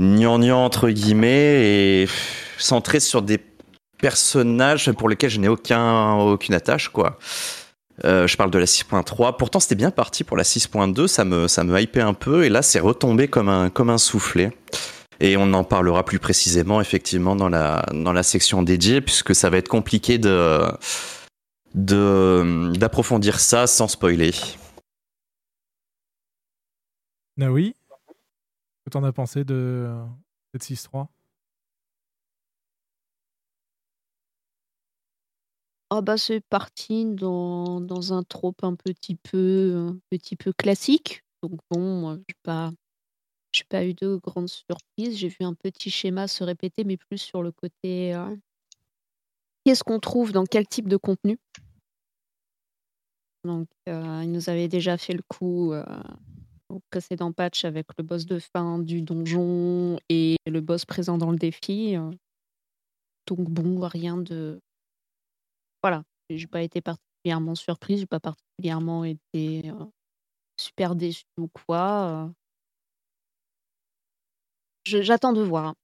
gnangnan 0.00 0.64
entre 0.64 0.90
guillemets 0.90 2.02
et 2.02 2.08
centrés 2.58 3.00
sur 3.00 3.22
des 3.22 3.38
personnages 3.98 4.90
pour 4.92 5.08
lesquels 5.08 5.30
je 5.30 5.38
n'ai 5.38 5.48
aucun 5.48 6.14
aucune 6.16 6.54
attache 6.54 6.88
quoi. 6.88 7.18
Euh, 8.04 8.26
je 8.26 8.36
parle 8.36 8.50
de 8.50 8.58
la 8.58 8.64
6.3. 8.64 9.36
Pourtant, 9.36 9.60
c'était 9.60 9.74
bien 9.74 9.90
parti 9.90 10.24
pour 10.24 10.36
la 10.38 10.42
6.2. 10.42 11.06
Ça 11.06 11.26
me, 11.26 11.48
ça 11.48 11.64
me 11.64 11.78
hypait 11.78 12.00
un 12.00 12.14
peu. 12.14 12.44
Et 12.44 12.48
là, 12.48 12.62
c'est 12.62 12.80
retombé 12.80 13.28
comme 13.28 13.50
un, 13.50 13.68
comme 13.68 13.90
un 13.90 13.98
soufflet. 13.98 14.52
Et 15.20 15.36
on 15.36 15.52
en 15.52 15.64
parlera 15.64 16.02
plus 16.02 16.18
précisément, 16.18 16.80
effectivement, 16.80 17.36
dans 17.36 17.50
la, 17.50 17.84
dans 17.92 18.14
la 18.14 18.22
section 18.22 18.62
dédiée, 18.62 19.02
puisque 19.02 19.34
ça 19.34 19.50
va 19.50 19.58
être 19.58 19.68
compliqué 19.68 20.16
de, 20.16 20.64
d'approfondir 21.74 23.38
ça 23.38 23.66
sans 23.66 23.88
spoiler. 23.88 24.32
Ah 27.42 27.50
oui 27.50 27.74
Que 28.84 28.90
t'en 28.90 29.02
as 29.04 29.12
pensé 29.12 29.44
de 29.44 29.88
cette 30.52 30.62
6.3 30.62 31.08
Ah 35.92 36.02
bah 36.02 36.16
c'est 36.16 36.40
parti 36.40 37.04
dans, 37.04 38.12
un 38.12 38.22
trope 38.22 38.62
un 38.62 38.76
petit 38.76 39.16
peu 39.16 39.74
un 39.88 39.98
petit 40.10 40.36
peu 40.36 40.52
classique. 40.52 41.24
Donc 41.42 41.58
bon, 41.70 42.00
moi 42.00 42.18
j'ai 42.28 42.36
pas 42.42 42.70
j'ai 43.52 43.64
pas 43.64 43.84
eu 43.84 43.94
de 43.94 44.16
grandes 44.16 44.48
surprises. 44.48 45.16
J'ai 45.16 45.28
vu 45.28 45.38
un 45.40 45.54
petit 45.54 45.90
schéma 45.90 46.28
se 46.28 46.44
répéter, 46.44 46.84
mais 46.84 46.96
plus 46.96 47.18
sur 47.18 47.42
le 47.42 47.50
côté 47.50 48.14
euh, 48.14 48.36
qu'est-ce 49.64 49.82
qu'on 49.82 49.98
trouve 49.98 50.32
dans 50.32 50.44
quel 50.44 50.66
type 50.68 50.88
de 50.88 50.96
contenu? 50.96 51.38
Donc 53.44 53.68
euh, 53.88 54.20
il 54.22 54.30
nous 54.30 54.48
avait 54.50 54.68
déjà 54.68 54.96
fait 54.98 55.14
le 55.14 55.22
coup 55.26 55.72
euh, 55.72 55.84
au 56.70 56.80
précédent 56.90 57.32
patch 57.32 57.64
avec 57.64 57.86
le 57.98 58.04
boss 58.04 58.26
de 58.26 58.38
fin 58.38 58.78
du 58.78 59.02
donjon 59.02 59.98
et 60.08 60.36
le 60.46 60.60
boss 60.60 60.84
présent 60.84 61.18
dans 61.18 61.30
le 61.30 61.38
défi. 61.38 61.96
euh. 61.96 62.10
Donc 63.26 63.50
bon, 63.50 63.86
rien 63.86 64.16
de 64.16 64.60
voilà, 65.82 66.02
j'ai 66.28 66.46
pas 66.46 66.62
été 66.62 66.80
particulièrement 66.80 67.54
surprise, 67.54 68.00
j'ai 68.00 68.06
pas 68.06 68.20
particulièrement 68.20 69.04
été 69.04 69.70
euh, 69.70 69.84
super 70.58 70.94
déçue 70.94 71.24
ou 71.38 71.48
quoi. 71.48 72.26
euh. 72.26 72.28
J'attends 74.84 75.32
de 75.32 75.42
voir. 75.42 75.74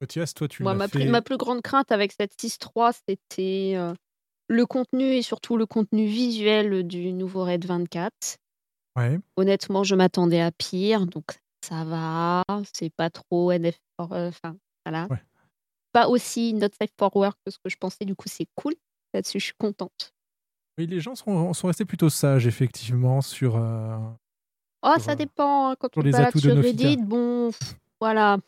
Mathias, 0.00 0.34
toi, 0.34 0.48
tu 0.48 0.62
Moi, 0.62 0.74
ma, 0.74 0.88
fait. 0.88 0.98
plus, 0.98 1.08
ma 1.08 1.22
plus 1.22 1.36
grande 1.36 1.62
crainte 1.62 1.92
avec 1.92 2.12
cette 2.12 2.34
6.3, 2.34 2.92
c'était 3.08 3.74
euh, 3.76 3.94
le 4.48 4.66
contenu 4.66 5.04
et 5.04 5.22
surtout 5.22 5.56
le 5.56 5.66
contenu 5.66 6.06
visuel 6.06 6.86
du 6.86 7.12
nouveau 7.12 7.44
Red 7.44 7.64
24. 7.64 8.38
Ouais. 8.96 9.18
Honnêtement, 9.36 9.84
je 9.84 9.94
m'attendais 9.94 10.40
à 10.40 10.50
pire, 10.52 11.06
donc 11.06 11.38
ça 11.64 11.84
va. 11.84 12.42
C'est 12.74 12.90
pas 12.94 13.10
trop 13.10 13.50
NF. 13.52 13.78
for- 13.98 14.12
euh, 14.12 14.28
Enfin, 14.28 14.56
voilà. 14.84 15.08
Pas 15.92 16.08
aussi 16.08 16.54
not 16.54 16.68
safe 16.80 16.90
for 16.98 17.14
work 17.16 17.36
que 17.44 17.52
ce 17.52 17.58
que 17.62 17.68
je 17.70 17.76
pensais, 17.76 18.04
du 18.04 18.14
coup, 18.14 18.28
c'est 18.28 18.46
cool. 18.54 18.74
Là-dessus, 19.14 19.40
je 19.40 19.44
suis 19.46 19.54
contente. 19.58 20.12
Oui, 20.78 20.86
les 20.86 21.00
gens 21.00 21.14
sont, 21.14 21.52
sont 21.52 21.66
restés 21.66 21.84
plutôt 21.84 22.08
sages, 22.08 22.46
effectivement, 22.46 23.20
sur. 23.20 23.56
euh, 23.56 23.98
Oh, 24.84 24.92
Sur, 24.94 25.02
ça 25.02 25.12
euh, 25.12 25.16
dépend. 25.16 25.70
hein, 25.70 25.76
Quand 25.78 25.88
tu 25.90 26.00
les 26.02 26.10
te 26.10 26.16
balades 26.16 26.28
atouts 26.30 26.40
de 26.40 26.50
sur. 26.54 26.62
Reddit, 26.62 26.96
bon, 26.96 27.50
pff, 27.50 27.76
voilà. 28.00 28.38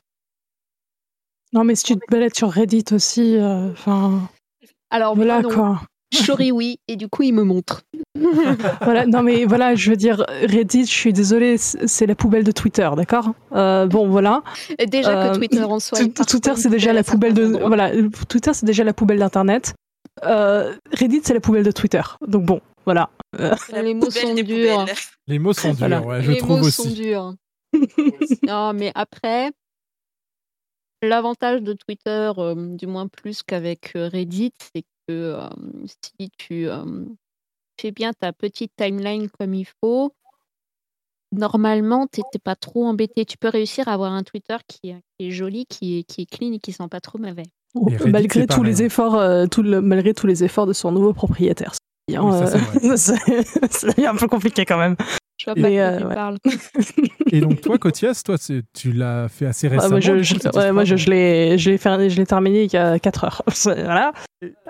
Non, 1.52 1.64
mais 1.64 1.74
si 1.76 1.84
tu 1.84 1.96
te 1.96 2.04
balades 2.10 2.34
sur 2.34 2.50
Reddit 2.50 2.84
aussi, 2.92 3.36
euh, 3.36 3.70
enfin. 3.72 4.28
Alors, 4.90 5.14
voilà 5.14 5.42
non. 5.42 5.50
quoi. 5.50 5.82
Shori, 6.12 6.50
oui, 6.50 6.78
et 6.88 6.96
du 6.96 7.08
coup, 7.08 7.22
il 7.22 7.34
me 7.34 7.42
montre. 7.44 7.82
voilà, 8.82 9.06
non 9.06 9.22
mais 9.22 9.44
voilà, 9.44 9.74
je 9.74 9.90
veux 9.90 9.96
dire, 9.96 10.24
Reddit, 10.42 10.86
je 10.86 10.92
suis 10.92 11.12
désolée, 11.12 11.56
c'est 11.58 12.06
la 12.06 12.14
poubelle 12.14 12.44
de 12.44 12.52
Twitter, 12.52 12.88
d'accord? 12.96 13.30
Euh, 13.52 13.86
Bon, 13.86 14.08
voilà. 14.08 14.42
Et 14.78 14.86
déjà 14.86 15.12
que 15.12 15.18
Euh, 15.30 15.34
Twitter 15.34 15.62
en 15.62 15.80
soi 15.80 15.98
Twitter, 15.98 16.52
c'est 16.56 16.68
déjà 16.70 16.92
poubelle 16.92 16.96
la 16.96 17.02
poubelle 17.04 17.34
de. 17.34 17.44
Voilà, 17.66 17.90
Twitter, 18.28 18.52
c'est 18.54 18.66
déjà 18.66 18.84
la 18.84 18.92
poubelle 18.92 19.18
d'Internet. 19.18 19.74
Euh, 20.24 20.74
Reddit, 20.92 21.22
c'est 21.24 21.34
la 21.34 21.40
poubelle 21.40 21.64
de 21.64 21.72
Twitter. 21.72 22.02
Donc 22.26 22.44
bon, 22.44 22.60
voilà. 22.84 23.10
Les 23.72 23.94
mots 23.94 24.10
sont 24.10 24.34
durs. 24.34 24.84
Les 25.26 25.38
mots 25.40 25.52
sont 25.52 25.72
durs, 25.72 26.06
ouais, 26.06 26.22
je 26.22 26.30
Les 26.32 26.38
trouve 26.38 26.60
mots 26.60 26.66
aussi. 26.66 26.82
sont 26.82 26.90
durs. 26.94 27.34
non, 28.46 28.72
mais 28.74 28.92
après, 28.94 29.50
l'avantage 31.02 31.62
de 31.62 31.72
Twitter, 31.72 32.30
euh, 32.38 32.76
du 32.76 32.86
moins 32.86 33.08
plus 33.08 33.42
qu'avec 33.42 33.92
Reddit, 33.94 34.52
c'est 34.72 34.82
que 35.08 35.12
euh, 35.12 35.48
si 36.18 36.30
tu 36.38 36.68
euh, 36.68 36.84
fais 37.80 37.90
bien 37.92 38.12
ta 38.12 38.32
petite 38.32 38.72
timeline 38.76 39.28
comme 39.38 39.54
il 39.54 39.66
faut, 39.80 40.12
normalement, 41.32 42.06
tu 42.06 42.20
n'es 42.20 42.38
pas 42.42 42.54
trop 42.56 42.86
embêté. 42.86 43.24
Tu 43.24 43.36
peux 43.38 43.48
réussir 43.48 43.88
à 43.88 43.92
avoir 43.92 44.12
un 44.12 44.22
Twitter 44.22 44.56
qui, 44.68 44.90
est- 44.90 45.00
qui 45.18 45.28
est 45.28 45.30
joli, 45.30 45.66
qui 45.66 45.98
est, 45.98 46.02
qui 46.04 46.22
est 46.22 46.26
clean 46.26 46.52
et 46.52 46.58
qui 46.58 46.72
sent 46.72 46.88
pas 46.90 47.00
trop 47.00 47.18
mauvais. 47.18 47.42
Reddit, 47.74 48.10
malgré 48.10 48.46
tous 48.46 48.62
les 48.62 48.82
efforts, 48.84 49.16
euh, 49.16 49.46
tout 49.46 49.62
le- 49.62 49.80
malgré 49.80 50.14
tous 50.14 50.28
les 50.28 50.44
efforts 50.44 50.66
de 50.66 50.72
son 50.72 50.92
nouveau 50.92 51.12
propriétaire. 51.12 51.72
Oui, 52.08 52.16
ça, 52.32 52.46
c'est 52.46 52.58
vrai. 52.58 52.86
Euh, 52.90 52.96
c'est 52.96 53.42
ça 53.72 53.88
devient 53.88 54.06
un 54.06 54.16
peu 54.16 54.28
compliqué 54.28 54.64
quand 54.64 54.78
même. 54.78 54.94
Je 55.38 55.46
vois 55.46 55.54
Et- 55.58 55.62
pas 55.62 55.68
quoi 55.68 55.78
euh, 55.78 55.98
tu 55.98 56.06
ouais. 56.06 56.14
parles. 56.14 56.38
Et 57.32 57.40
donc, 57.40 57.60
toi, 57.62 57.78
Cotias, 57.78 58.22
toi, 58.24 58.36
tu 58.38 58.92
l'as 58.92 59.28
fait 59.28 59.46
assez 59.46 59.66
Ouais, 59.66 59.74
récemment. 59.76 59.90
moi, 59.92 60.00
je, 60.00 60.22
je- 60.22 60.56
ouais, 60.56 60.70
moi, 60.70 60.84
je, 60.84 60.94
l'ai, 61.10 61.58
je 61.58 61.70
l'ai 61.70 61.78
fait- 61.78 62.10
je 62.10 62.16
l'ai 62.16 62.26
terminé 62.26 62.62
il 62.64 62.72
y 62.72 62.76
a 62.76 63.00
4 63.00 63.24
heures. 63.24 63.42
voilà. 63.64 64.12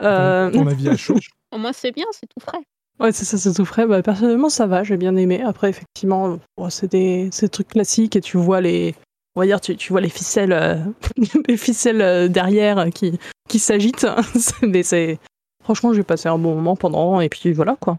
Euh, 0.00 0.50
Ton 0.50 0.66
avis 0.66 0.88
à 0.88 0.96
chaud? 0.96 1.18
Au 1.52 1.58
moins, 1.58 1.72
c'est 1.74 1.92
bien, 1.92 2.06
c'est 2.12 2.26
tout 2.26 2.40
frais. 2.40 2.58
Ouais, 3.00 3.12
c'est 3.12 3.24
ça, 3.24 3.38
c'est 3.38 3.52
tout 3.52 3.64
frais. 3.64 3.86
Bah, 3.86 4.02
personnellement, 4.02 4.48
ça 4.48 4.66
va, 4.66 4.84
j'ai 4.84 4.96
bien 4.96 5.16
aimé. 5.16 5.42
Après, 5.42 5.68
effectivement, 5.68 6.38
c'est 6.70 6.90
des, 6.90 7.30
trucs 7.50 7.68
classiques 7.68 8.16
et 8.16 8.20
tu 8.20 8.36
vois 8.36 8.60
les, 8.60 8.94
on 9.34 9.40
va 9.40 9.46
dire, 9.46 9.60
tu, 9.60 9.76
tu 9.76 9.92
vois 9.92 10.00
les 10.00 10.08
ficelles, 10.08 10.52
euh, 10.52 10.76
les 11.48 11.56
ficelles 11.56 12.02
euh, 12.02 12.28
derrière 12.28 12.86
qui, 12.94 13.18
qui 13.48 13.58
s'agitent. 13.58 14.06
Mais 14.62 14.82
c'est, 14.82 15.18
franchement, 15.62 15.92
j'ai 15.92 16.04
passé 16.04 16.28
un 16.28 16.38
bon 16.38 16.54
moment 16.54 16.76
pendant 16.76 17.20
et 17.20 17.28
puis 17.28 17.52
voilà 17.52 17.76
quoi. 17.80 17.98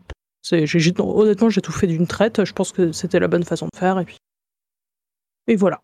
Honnêtement, 0.51 1.49
j'ai 1.49 1.61
tout 1.61 1.71
fait 1.71 1.87
d'une 1.87 2.07
traite. 2.07 2.45
Je 2.45 2.53
pense 2.53 2.71
que 2.71 2.91
c'était 2.91 3.19
la 3.19 3.27
bonne 3.27 3.43
façon 3.43 3.67
de 3.71 3.77
faire 3.77 3.99
et 3.99 4.05
puis, 4.05 4.17
et 5.47 5.55
voilà. 5.55 5.81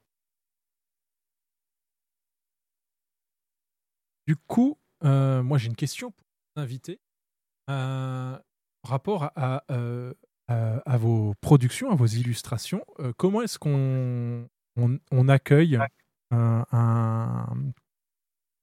Du 4.28 4.36
coup, 4.36 4.78
euh, 5.04 5.44
moi 5.44 5.58
j'ai 5.58 5.68
une 5.68 5.76
question 5.76 6.12
pour 6.12 6.26
l'invité. 6.56 7.00
Euh, 7.70 8.38
rapport 8.84 9.24
à, 9.26 9.32
à, 9.38 9.64
euh, 9.72 10.14
à- 10.48 10.78
à 10.80 10.98
vos 10.98 11.34
productions, 11.42 11.92
à 11.92 11.96
vos 11.96 12.08
illustrations, 12.08 12.86
euh, 13.00 13.14
comment 13.18 13.42
est-ce 13.42 13.60
qu'on 13.60 14.48
on, 14.78 15.00
on 15.12 15.30
accueille 15.30 15.80
un, 16.32 16.66
un, 16.72 17.46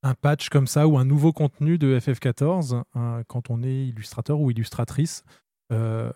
un 0.02 0.14
patch 0.14 0.48
comme 0.48 0.66
ça 0.66 0.86
ou 0.88 0.98
un 0.98 1.04
nouveau 1.04 1.32
contenu 1.32 1.78
de 1.78 1.98
FF14 1.98 2.82
euh, 2.96 3.22
quand 3.28 3.50
on 3.50 3.62
est 3.62 3.86
illustrateur 3.86 4.40
ou 4.40 4.50
illustratrice 4.50 5.24
euh, 5.72 6.12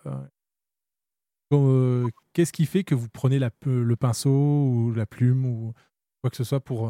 euh, 1.53 2.07
Qu'est-ce 2.33 2.53
qui 2.53 2.65
fait 2.65 2.83
que 2.83 2.95
vous 2.95 3.09
prenez 3.09 3.39
la, 3.39 3.51
le 3.65 3.95
pinceau 3.95 4.31
ou 4.31 4.91
la 4.93 5.05
plume 5.05 5.45
ou 5.45 5.73
quoi 6.21 6.29
que 6.31 6.37
ce 6.37 6.43
soit 6.43 6.59
pour 6.59 6.89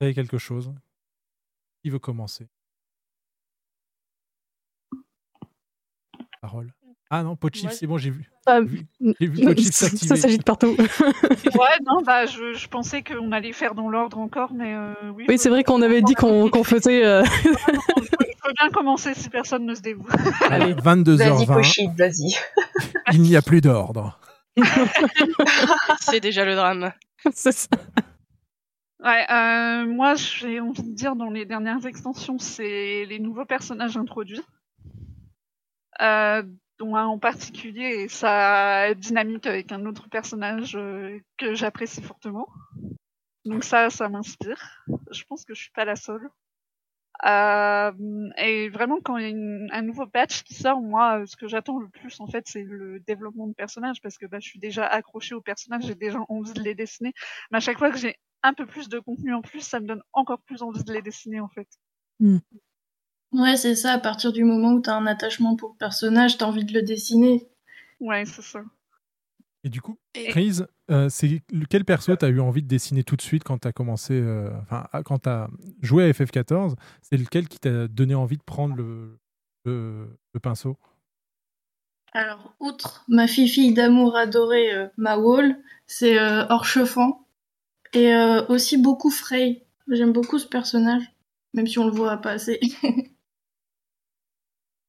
créer 0.00 0.14
quelque 0.14 0.38
chose? 0.38 0.72
Qui 1.82 1.90
veut 1.90 1.98
commencer? 1.98 2.48
Parole. 6.40 6.72
Ah 7.10 7.22
non, 7.24 7.34
Pochif, 7.36 7.70
c'est 7.72 7.86
bon, 7.86 7.98
j'ai 7.98 8.10
vu. 8.10 8.30
Ah, 8.46 8.60
J'ai 9.20 9.26
vu- 9.26 9.44
Pochif 9.44 9.72
ça, 9.74 9.88
s'activer. 9.88 10.08
ça 10.08 10.16
s'agite 10.16 10.44
partout. 10.44 10.74
Ouais, 10.78 11.76
non, 11.86 12.02
bah, 12.02 12.24
je, 12.26 12.54
je 12.54 12.68
pensais 12.68 13.02
qu'on 13.02 13.32
allait 13.32 13.52
faire 13.52 13.74
dans 13.74 13.88
l'ordre 13.88 14.18
encore, 14.18 14.52
mais 14.54 14.74
euh, 14.74 14.94
oui. 15.14 15.24
oui, 15.28 15.38
c'est 15.38 15.48
vrai 15.50 15.64
qu'on 15.64 15.82
avait 15.82 16.02
dit 16.02 16.14
qu'on, 16.14 16.48
qu'on 16.48 16.62
faisait. 16.64 17.04
euh, 17.04 17.24
Je 17.44 18.42
peux 18.42 18.52
bien 18.58 18.70
commencer 18.72 19.12
si 19.14 19.28
personne 19.28 19.66
ne 19.66 19.74
se 19.74 19.82
dévoue. 19.82 20.06
Allez, 20.48 20.72
Vas-y, 20.74 21.02
22h20. 21.02 21.46
Pochid, 21.52 21.90
vas-y. 21.98 22.34
Il 23.12 23.22
n'y 23.22 23.36
a 23.36 23.42
plus 23.42 23.60
d'ordre. 23.60 24.18
C'est 26.00 26.20
déjà 26.20 26.44
le 26.44 26.54
drame. 26.54 26.92
c'est 27.34 27.52
ça. 27.52 27.68
Ouais, 29.02 29.26
euh, 29.30 29.86
moi 29.86 30.14
j'ai 30.14 30.60
envie 30.60 30.82
de 30.82 30.94
dire 30.94 31.16
dans 31.16 31.30
les 31.30 31.44
dernières 31.46 31.84
extensions, 31.86 32.38
c'est 32.38 33.04
les 33.08 33.18
nouveaux 33.18 33.46
personnages 33.46 33.96
introduits. 33.96 34.42
Euh, 36.00 36.42
dont 36.80 36.96
un 36.96 37.06
en 37.06 37.18
particulier 37.18 38.04
et 38.04 38.08
sa 38.08 38.94
dynamique 38.94 39.46
avec 39.46 39.70
un 39.70 39.84
autre 39.84 40.08
personnage 40.08 40.76
euh, 40.76 41.20
que 41.36 41.54
j'apprécie 41.54 42.02
fortement. 42.02 42.48
Donc 43.44 43.64
ça, 43.64 43.90
ça 43.90 44.08
m'inspire. 44.08 44.82
Je 45.10 45.22
pense 45.24 45.44
que 45.44 45.54
je 45.54 45.60
suis 45.60 45.70
pas 45.72 45.84
la 45.84 45.96
seule. 45.96 46.28
Euh, 47.26 48.30
et 48.38 48.70
vraiment, 48.70 48.98
quand 49.02 49.18
il 49.18 49.28
y 49.28 49.70
a 49.70 49.76
un 49.76 49.82
nouveau 49.82 50.06
patch 50.06 50.42
qui 50.42 50.54
sort, 50.54 50.80
moi, 50.80 51.20
euh, 51.20 51.26
ce 51.26 51.36
que 51.36 51.48
j'attends 51.48 51.78
le 51.78 51.88
plus, 51.88 52.18
en 52.18 52.26
fait, 52.26 52.44
c'est 52.46 52.62
le 52.62 52.98
développement 53.00 53.46
de 53.46 53.52
personnages, 53.52 54.00
parce 54.00 54.16
que 54.16 54.24
bah, 54.24 54.38
je 54.40 54.48
suis 54.48 54.58
déjà 54.58 54.86
accrochée 54.86 55.34
aux 55.34 55.42
personnages, 55.42 55.84
j'ai 55.84 55.94
déjà 55.94 56.18
envie 56.30 56.54
de 56.54 56.62
les 56.62 56.74
dessiner. 56.74 57.12
Mais 57.50 57.58
à 57.58 57.60
chaque 57.60 57.78
fois 57.78 57.90
que 57.90 57.98
j'ai 57.98 58.16
un 58.42 58.54
peu 58.54 58.64
plus 58.64 58.88
de 58.88 58.98
contenu 58.98 59.34
en 59.34 59.42
plus, 59.42 59.60
ça 59.60 59.80
me 59.80 59.86
donne 59.86 60.02
encore 60.14 60.40
plus 60.40 60.62
envie 60.62 60.82
de 60.82 60.92
les 60.94 61.02
dessiner, 61.02 61.40
en 61.40 61.48
fait. 61.48 61.68
Ouais, 63.32 63.56
c'est 63.56 63.74
ça, 63.76 63.92
à 63.92 63.98
partir 63.98 64.32
du 64.32 64.44
moment 64.44 64.72
où 64.72 64.80
t'as 64.80 64.96
un 64.96 65.06
attachement 65.06 65.56
pour 65.56 65.70
le 65.70 65.76
personnage, 65.76 66.38
t'as 66.38 66.46
envie 66.46 66.64
de 66.64 66.72
le 66.72 66.82
dessiner. 66.82 67.48
Ouais, 68.00 68.24
c'est 68.24 68.42
ça. 68.42 68.60
Et 69.62 69.68
du 69.68 69.80
coup, 69.80 69.98
Chris, 70.14 70.60
euh, 70.90 71.08
c'est 71.10 71.42
quel 71.68 71.84
perso 71.84 72.16
t'as 72.16 72.30
eu 72.30 72.40
envie 72.40 72.62
de 72.62 72.66
dessiner 72.68 73.04
tout 73.04 73.16
de 73.16 73.22
suite 73.22 73.44
quand 73.44 73.58
t'as 73.58 73.72
commencé, 73.72 74.14
euh, 74.14 74.50
enfin, 74.62 74.86
quand 75.04 75.18
t'as 75.18 75.48
joué 75.82 76.04
à 76.04 76.10
FF14 76.12 76.74
C'est 77.02 77.18
lequel 77.18 77.46
qui 77.46 77.58
t'a 77.58 77.86
donné 77.86 78.14
envie 78.14 78.38
de 78.38 78.42
prendre 78.42 78.74
le, 78.74 79.18
le, 79.64 80.08
le 80.32 80.40
pinceau? 80.40 80.78
Alors, 82.12 82.54
outre 82.58 83.04
ma 83.08 83.26
fille 83.28 83.72
d'amour 83.74 84.16
adorée, 84.16 84.72
euh, 84.74 84.88
ma 84.96 85.16
wall, 85.18 85.56
c'est 85.86 86.18
euh, 86.18 86.46
Orchefant. 86.48 87.26
Et 87.92 88.14
euh, 88.14 88.44
aussi 88.46 88.78
beaucoup 88.78 89.10
Frey. 89.10 89.66
J'aime 89.88 90.12
beaucoup 90.12 90.38
ce 90.38 90.46
personnage, 90.46 91.02
même 91.54 91.66
si 91.66 91.78
on 91.78 91.86
le 91.86 91.92
voit 91.92 92.16
pas 92.16 92.32
assez. 92.32 92.60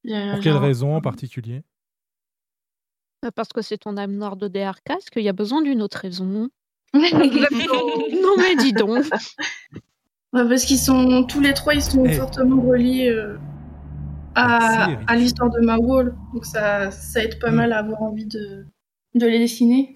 Pour 0.03 0.11
quelle 0.41 0.53
genre- 0.53 0.61
raison 0.61 0.95
en 0.95 1.01
particulier? 1.01 1.63
Euh, 3.25 3.29
Parce 3.35 3.49
que 3.49 3.61
c'est 3.61 3.77
ton 3.77 3.97
âme 3.97 4.13
noire 4.13 4.35
de 4.35 4.47
DRK, 4.47 4.89
est-ce 4.97 5.11
qu'il 5.11 5.21
y 5.23 5.29
a 5.29 5.33
besoin 5.33 5.61
d'une 5.61 5.81
autre 5.81 5.97
raison? 5.99 6.49
Non 6.93 8.35
mais 8.37 8.55
dis 8.57 8.73
donc 8.73 9.05
Ouais, 10.33 10.47
parce 10.47 10.63
qu'ils 10.65 10.79
sont 10.79 11.23
tous 11.25 11.39
les 11.41 11.53
trois, 11.53 11.73
ils 11.75 11.81
sont 11.81 12.05
Eh. 12.05 12.13
fortement 12.13 12.61
reliés 12.61 13.09
euh, 13.09 13.37
à, 14.33 14.85
à 15.07 15.15
l'histoire 15.17 15.49
de 15.51 15.59
ma 15.59 15.77
wall. 15.77 16.15
Donc 16.33 16.45
ça, 16.45 16.89
ça 16.89 17.21
aide 17.23 17.37
pas 17.39 17.51
Mm. 17.51 17.55
mal 17.55 17.73
à 17.73 17.79
avoir 17.79 18.01
envie 18.01 18.25
de, 18.25 18.65
de 19.13 19.25
les 19.27 19.39
dessiner. 19.39 19.93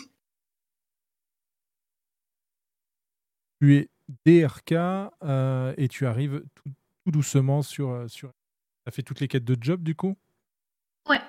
Tu 3.62 3.76
es 3.78 3.90
DRK 4.26 4.74
euh, 5.24 5.74
et 5.78 5.88
tu 5.88 6.06
arrives 6.06 6.44
tout, 6.54 6.70
tout 7.06 7.12
doucement 7.12 7.62
sur, 7.62 7.90
euh, 7.90 8.08
sur. 8.08 8.32
T'as 8.86 8.92
fait 8.92 9.04
toutes 9.04 9.20
les 9.20 9.27
quêtes 9.27 9.44
de 9.44 9.58
job 9.60 9.84
du 9.84 9.96
coup? 9.96 10.15
Ouais. 11.10 11.20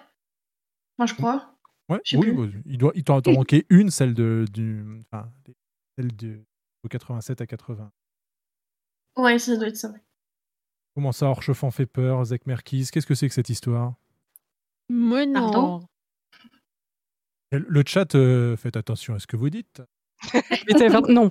Moi, 0.99 1.07
je 1.07 1.15
crois. 1.15 1.55
Ouais, 1.89 2.01
oui, 2.13 2.21
plus. 2.21 2.33
bah, 2.33 2.59
il 2.67 2.79
doit, 2.79 2.93
il 2.95 3.05
t'en 3.05 3.21
t'en 3.23 3.33
manquait 3.33 3.65
une, 3.71 3.91
celle 3.91 4.13
de, 4.13 4.45
du, 4.53 4.85
enfin, 5.01 5.31
celle 5.97 6.15
de, 6.17 6.45
de 6.83 6.89
87 6.89 7.41
à 7.41 7.47
80. 7.47 7.91
Ouais, 9.17 9.39
ça 9.39 9.57
doit 9.57 9.69
être 9.69 9.77
ça. 9.77 9.95
Comment 10.95 11.13
ça, 11.13 11.27
Orchefant 11.27 11.71
fait 11.71 11.87
peur, 11.87 12.25
Zek 12.25 12.47
Merkis, 12.47 12.89
qu'est-ce 12.93 13.07
que 13.07 13.15
c'est 13.15 13.29
que 13.29 13.35
cette 13.35 13.51
histoire? 13.51 13.95
Mais 14.89 15.27
non 15.27 15.51
Pardon? 15.53 15.89
Le 17.53 17.83
chat, 17.87 18.15
euh, 18.15 18.57
faites 18.57 18.77
attention 18.77 19.15
à 19.15 19.19
ce 19.19 19.27
que 19.27 19.37
vous 19.37 19.51
dites. 19.51 19.83
Non. 21.09 21.31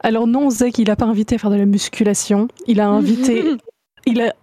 Alors 0.00 0.26
non, 0.26 0.50
Zek, 0.50 0.78
il 0.78 0.90
a 0.90 0.96
pas 0.96 1.06
invité 1.06 1.36
à 1.36 1.38
faire 1.38 1.50
de 1.50 1.56
la 1.56 1.66
musculation. 1.66 2.48
Il 2.66 2.80
a 2.80 2.88
invité, 2.88 3.56
il 4.06 4.20
a, 4.20 4.34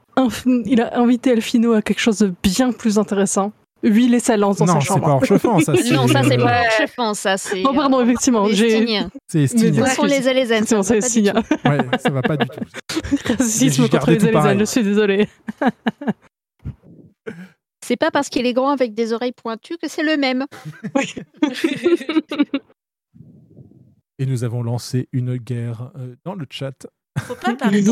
il 0.45 0.81
a 0.81 0.99
invité 0.99 1.31
Alfino 1.31 1.73
à 1.73 1.81
quelque 1.81 1.99
chose 1.99 2.19
de 2.19 2.33
bien 2.43 2.71
plus 2.71 2.97
intéressant. 2.99 3.51
Huiler 3.83 4.19
sa 4.19 4.37
lance 4.37 4.57
dans 4.57 4.65
Non, 4.67 4.73
sa 4.75 4.79
c'est 4.81 4.85
chambre. 4.87 5.05
pas 5.05 5.11
Orchefant, 5.13 5.59
ça, 5.59 5.75
c'est- 5.81 5.91
Non, 5.91 6.07
ça 6.07 6.21
c'est 6.23 6.37
pas 6.37 6.61
Orchefant, 6.65 7.13
ça 7.15 7.37
c'est... 7.37 7.63
Non, 7.63 7.73
pardon, 7.73 7.99
effectivement, 8.01 8.45
j'ai-. 8.47 8.85
C'est 9.27 9.41
Estignes. 9.43 9.83
Ce 9.85 9.95
sont 9.95 10.03
les 10.05 10.21
ça 10.21 10.33
va 10.75 10.83
c'est 10.83 10.97
Estignes. 10.99 11.33
tout. 11.33 11.69
Ouais, 11.69 11.79
ça 11.99 12.09
va 12.11 12.21
pas 12.21 12.37
du 12.37 12.45
tout. 12.47 12.59
Racisme 13.25 13.89
contre 13.89 14.11
les 14.11 14.31
pareil. 14.31 14.59
je 14.59 14.65
suis 14.65 14.83
désolée. 14.83 15.27
C'est 17.83 17.97
pas 17.97 18.11
parce 18.11 18.29
qu'il 18.29 18.45
est 18.45 18.53
grand 18.53 18.69
avec 18.69 18.93
des 18.93 19.11
oreilles 19.11 19.33
pointues 19.33 19.75
que 19.81 19.89
c'est 19.89 20.03
le 20.03 20.15
même. 20.15 20.45
Et 24.19 24.25
nous 24.27 24.43
avons 24.43 24.61
lancé 24.61 25.09
une 25.11 25.35
guerre 25.37 25.91
euh, 25.97 26.15
dans 26.23 26.35
le 26.35 26.45
chat. 26.49 26.85
Faut 27.19 27.35
pas 27.35 27.51
parler. 27.57 27.81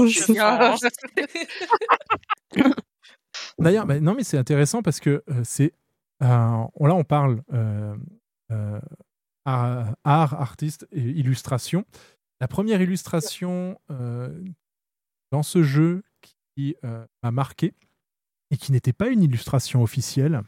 D'ailleurs, 3.59 3.85
bah, 3.85 3.99
non, 3.99 4.13
mais 4.15 4.23
c'est 4.23 4.37
intéressant 4.37 4.81
parce 4.81 4.99
que 4.99 5.23
euh, 5.29 5.41
c'est. 5.43 5.73
euh, 6.23 6.27
là, 6.27 6.95
on 6.95 7.03
parle 7.03 7.41
euh, 7.53 7.95
euh, 8.51 8.79
art, 9.45 9.95
art, 10.03 10.33
artiste 10.41 10.87
et 10.91 11.01
illustration. 11.01 11.85
La 12.41 12.47
première 12.47 12.81
illustration 12.81 13.79
euh, 13.91 14.43
dans 15.31 15.43
ce 15.43 15.63
jeu 15.63 16.03
qui 16.55 16.75
euh, 16.85 17.05
m'a 17.23 17.31
marqué 17.31 17.73
et 18.51 18.57
qui 18.57 18.71
n'était 18.71 18.93
pas 18.93 19.09
une 19.09 19.21
illustration 19.23 19.83
officielle, 19.83 20.41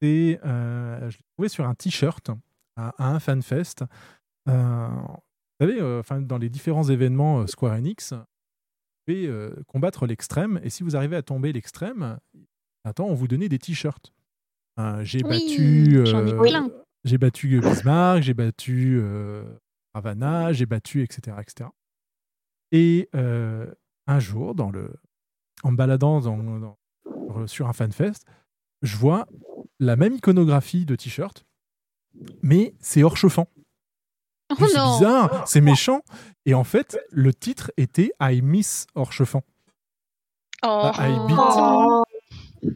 c'est. 0.00 0.40
euh, 0.44 1.10
je 1.10 1.16
l'ai 1.18 1.24
trouvé 1.36 1.48
sur 1.48 1.66
un 1.66 1.74
t-shirt 1.74 2.30
à, 2.76 2.94
à 2.98 3.08
un 3.08 3.20
fanfest. 3.20 3.84
Savez, 5.66 5.80
euh, 5.80 6.00
enfin, 6.00 6.20
dans 6.20 6.38
les 6.38 6.48
différents 6.48 6.84
événements 6.88 7.40
euh, 7.40 7.46
Square 7.46 7.74
Enix, 7.74 8.12
vous 8.12 8.18
pouvez 9.06 9.26
euh, 9.26 9.50
combattre 9.66 10.06
l'extrême, 10.06 10.60
et 10.62 10.70
si 10.70 10.82
vous 10.82 10.96
arrivez 10.96 11.16
à 11.16 11.22
tomber 11.22 11.52
l'extrême, 11.52 12.18
attends, 12.84 13.06
on 13.06 13.14
vous 13.14 13.28
donnait 13.28 13.48
des 13.48 13.58
t-shirts. 13.58 14.12
J'ai 15.02 15.22
Oui, 15.24 15.30
battu, 15.30 15.98
euh, 15.98 16.04
j'ai 17.04 17.16
battu 17.18 17.60
Bismarck, 17.60 18.22
j'ai 18.22 18.34
battu 18.34 18.98
euh, 19.00 19.44
Ravana, 19.94 20.52
j'ai 20.52 20.66
battu, 20.66 21.02
etc., 21.02 21.36
etc. 21.40 21.70
Et 22.72 23.08
euh, 23.14 23.72
un 24.08 24.18
jour, 24.18 24.54
dans 24.54 24.70
le, 24.70 24.90
en 25.62 25.70
me 25.70 25.76
baladant 25.76 26.20
dans- 26.20 26.36
dans- 26.58 27.46
sur- 27.46 27.68
un 27.68 27.72
fanfest, 27.72 28.24
je 28.82 28.96
vois 28.96 29.26
la 29.78 29.96
même 29.96 30.14
iconographie 30.14 30.84
de 30.86 30.96
t-shirt, 30.96 31.46
mais 32.42 32.74
c'est 32.80 33.02
Orchefant. 33.02 33.48
Oh 34.60 34.66
c'est 34.66 34.80
bizarre, 34.80 35.48
c'est 35.48 35.60
méchant. 35.60 36.02
Et 36.46 36.54
en 36.54 36.64
fait, 36.64 36.98
le 37.10 37.32
titre 37.32 37.72
était 37.76 38.12
I 38.20 38.42
Miss 38.42 38.86
Orchefant. 38.94 39.42
Oh. 40.62 40.90
Pas 40.92 40.94
I 41.08 41.18
Beat. 42.62 42.74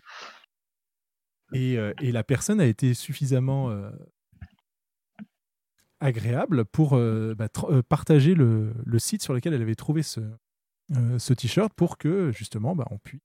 Et, 1.54 1.78
euh, 1.78 1.94
et 2.02 2.12
la 2.12 2.24
personne 2.24 2.60
a 2.60 2.66
été 2.66 2.92
suffisamment 2.92 3.70
euh, 3.70 3.90
agréable 6.00 6.64
pour 6.66 6.94
euh, 6.96 7.34
bah, 7.34 7.48
partager 7.88 8.34
le, 8.34 8.74
le 8.84 8.98
site 8.98 9.22
sur 9.22 9.32
lequel 9.32 9.54
elle 9.54 9.62
avait 9.62 9.74
trouvé 9.74 10.02
ce, 10.02 10.20
euh, 10.96 11.18
ce 11.18 11.32
t-shirt 11.32 11.72
pour 11.72 11.96
que 11.96 12.30
justement 12.32 12.76
bah, 12.76 12.86
on 12.90 12.98
puisse 12.98 13.22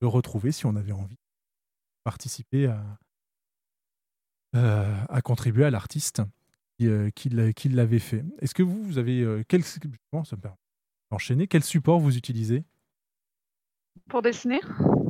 le 0.00 0.06
retrouver 0.06 0.52
si 0.52 0.66
on 0.66 0.76
avait 0.76 0.92
envie 0.92 1.16
de 1.16 1.20
participer 2.04 2.66
à, 2.66 2.84
euh, 4.54 4.94
à 5.08 5.20
contribuer 5.22 5.64
à 5.64 5.70
l'artiste 5.70 6.22
qui, 6.78 6.86
euh, 6.86 7.10
qui 7.10 7.28
l'a- 7.28 7.52
qui 7.52 7.68
l'avait 7.68 7.98
fait. 7.98 8.24
Est-ce 8.40 8.54
que 8.54 8.62
vous, 8.62 8.82
vous 8.82 8.98
avez 8.98 9.20
euh, 9.22 9.42
quel, 9.48 9.62
bon, 10.12 10.24
ça 10.24 10.36
me 10.36 10.40
permet 10.40 10.56
d'enchaîner. 11.10 11.46
Quel 11.46 11.64
support 11.64 11.98
vous 11.98 12.16
utilisez? 12.16 12.64
Pour 14.08 14.22
dessiner? 14.22 14.60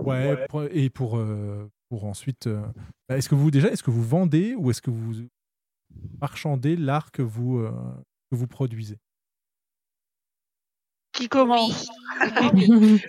Ouais, 0.04 0.46
pour- 0.48 0.64
et 0.64 0.88
pour, 0.90 1.18
euh, 1.18 1.68
pour 1.88 2.04
ensuite. 2.04 2.46
euh, 2.46 2.62
bah, 3.08 3.16
est-ce 3.18 3.28
que 3.28 3.34
vous 3.34 3.50
déjà, 3.50 3.68
est-ce 3.68 3.82
que 3.82 3.90
vous 3.90 4.02
vendez 4.02 4.54
ou 4.54 4.70
est-ce 4.70 4.80
que 4.80 4.90
vous 4.90 5.26
marchandez 6.20 6.76
l'art 6.76 7.10
que 7.12 7.22
vous 7.22 7.58
euh, 7.58 7.70
que 8.30 8.36
vous 8.36 8.46
produisez? 8.46 8.98
Qui 11.12 11.28
commence? 11.28 11.88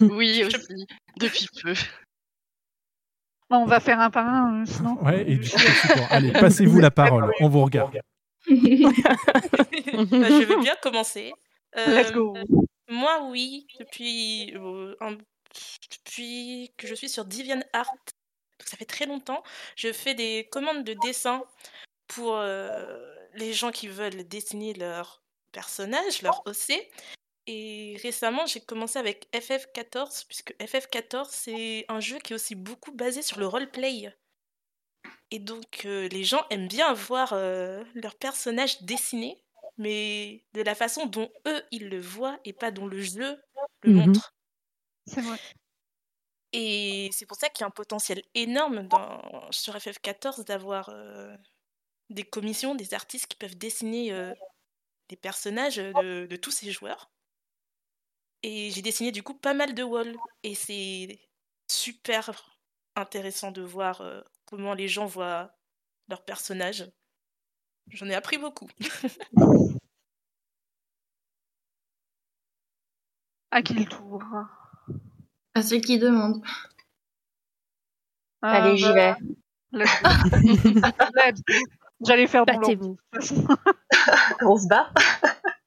Oui, 0.02 0.44
aussi. 0.46 0.88
Depuis 1.20 1.48
peu. 1.62 1.74
Bon, 3.50 3.58
On 3.58 3.66
va 3.66 3.80
faire 3.80 4.00
un 4.00 4.10
par 4.10 4.28
un, 4.28 4.62
euh, 4.62 4.66
sinon. 4.66 5.04
Ouais, 5.04 5.30
et 5.30 5.38
du 5.38 5.50
coup, 5.50 5.56
Allez, 6.10 6.32
passez-vous 6.32 6.80
la 6.80 6.92
parole. 6.92 7.32
On 7.40 7.50
vous 7.50 7.62
regarde. 7.62 7.98
Bah, 8.48 10.30
je 10.30 10.46
veux 10.46 10.60
bien 10.62 10.76
commencer. 10.82 11.34
Euh, 11.78 11.86
Let's 12.02 12.12
go. 12.12 12.36
Moi, 12.88 13.28
oui, 13.30 13.68
depuis, 13.80 14.54
euh, 14.56 14.96
un- 15.02 15.18
depuis 15.92 16.72
que 16.78 16.88
je 16.88 16.96
suis 16.96 17.10
sur 17.10 17.26
DeviantArt, 17.26 17.92
donc 17.94 18.68
ça 18.68 18.78
fait 18.78 18.86
très 18.86 19.06
longtemps, 19.06 19.44
je 19.76 19.92
fais 19.94 20.16
des 20.16 20.48
commandes 20.52 20.84
de 20.84 20.96
dessin 21.04 21.44
pour 22.08 22.36
euh, 22.38 22.98
les 23.36 23.54
gens 23.54 23.72
qui 23.72 23.88
veulent 23.88 24.28
dessiner 24.28 24.74
leur 24.74 25.22
personnage, 25.52 26.22
leur 26.24 26.42
OC. 26.48 26.74
Et 27.48 27.98
récemment, 28.04 28.46
j'ai 28.46 28.60
commencé 28.62 29.00
avec 29.00 29.28
FF14, 29.34 30.26
puisque 30.28 30.54
FF14, 30.60 31.28
c'est 31.32 31.86
un 31.90 32.00
jeu 32.00 32.20
qui 32.20 32.34
est 32.34 32.36
aussi 32.36 32.56
beaucoup 32.56 32.92
basé 32.92 33.22
sur 33.22 33.40
le 33.40 33.48
roleplay. 33.48 34.12
Et 35.32 35.40
donc, 35.40 35.84
euh, 35.86 36.08
les 36.10 36.24
gens 36.24 36.46
aiment 36.50 36.68
bien 36.68 36.94
voir 36.94 37.34
euh, 37.34 37.84
leur 37.94 38.16
personnage 38.18 38.82
dessiné, 38.84 39.44
mais 39.78 40.46
de 40.54 40.62
la 40.62 40.76
façon 40.76 41.06
dont 41.06 41.32
eux, 41.48 41.64
ils 41.72 41.90
le 41.90 42.00
voient 42.00 42.40
et 42.46 42.54
pas 42.54 42.72
dont 42.72 42.88
le 42.88 43.02
jeu 43.02 43.42
le 43.82 43.90
Mhm. 43.90 43.94
montre. 43.94 44.36
C'est 45.06 45.22
vrai. 45.22 45.40
Et 46.52 47.10
c'est 47.14 47.26
pour 47.26 47.38
ça 47.38 47.50
qu'il 47.50 47.62
y 47.62 47.64
a 47.64 47.68
un 47.68 47.72
potentiel 47.72 48.24
énorme 48.34 48.88
dans, 48.88 49.52
sur 49.52 49.76
FF14 49.76 50.44
d'avoir 50.46 50.90
euh, 50.90 51.36
des 52.10 52.24
commissions, 52.26 52.76
des 52.76 52.94
artistes 52.96 53.28
qui 53.28 53.38
peuvent 53.38 53.58
dessiner 53.58 54.14
euh, 54.14 54.34
des 55.10 55.18
personnages 55.18 55.78
de, 55.78 56.28
de 56.30 56.38
tous 56.38 56.52
ces 56.52 56.72
joueurs. 56.72 57.12
Et 58.44 58.72
j'ai 58.72 58.82
dessiné 58.82 59.12
du 59.12 59.24
coup 59.24 59.34
pas 59.34 59.54
mal 59.54 59.74
de 59.74 59.84
walls. 59.84 60.22
Et 60.44 60.56
c'est 60.56 61.20
super 61.70 62.32
intéressant 62.96 63.52
de 63.52 63.62
voir 63.62 64.02
euh, 64.02 64.22
comment 64.50 64.74
les 64.74 64.88
gens 64.88 65.06
voient 65.06 65.52
leurs 66.08 66.26
personnages. 66.26 66.90
J'en 67.90 68.08
ai 68.08 68.16
appris 68.16 68.38
beaucoup. 68.38 68.68
À 73.52 73.64
qui 73.64 73.74
le 73.74 73.86
tour 73.86 74.22
À 75.56 75.64
ceux 75.64 75.80
qui 75.80 75.98
demandent. 75.98 76.44
Ah, 78.44 78.62
Allez, 78.62 78.78
j'y 78.78 78.84
bah, 78.84 79.18
vais. 79.74 79.84
go. 79.84 79.86
J'allais 82.06 82.28
faire 82.28 82.46
Battez-vous. 82.46 82.96
On 84.42 84.56
se 84.56 84.68
bat? 84.68 84.94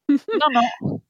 Non, 0.08 0.48
non. 0.52 1.00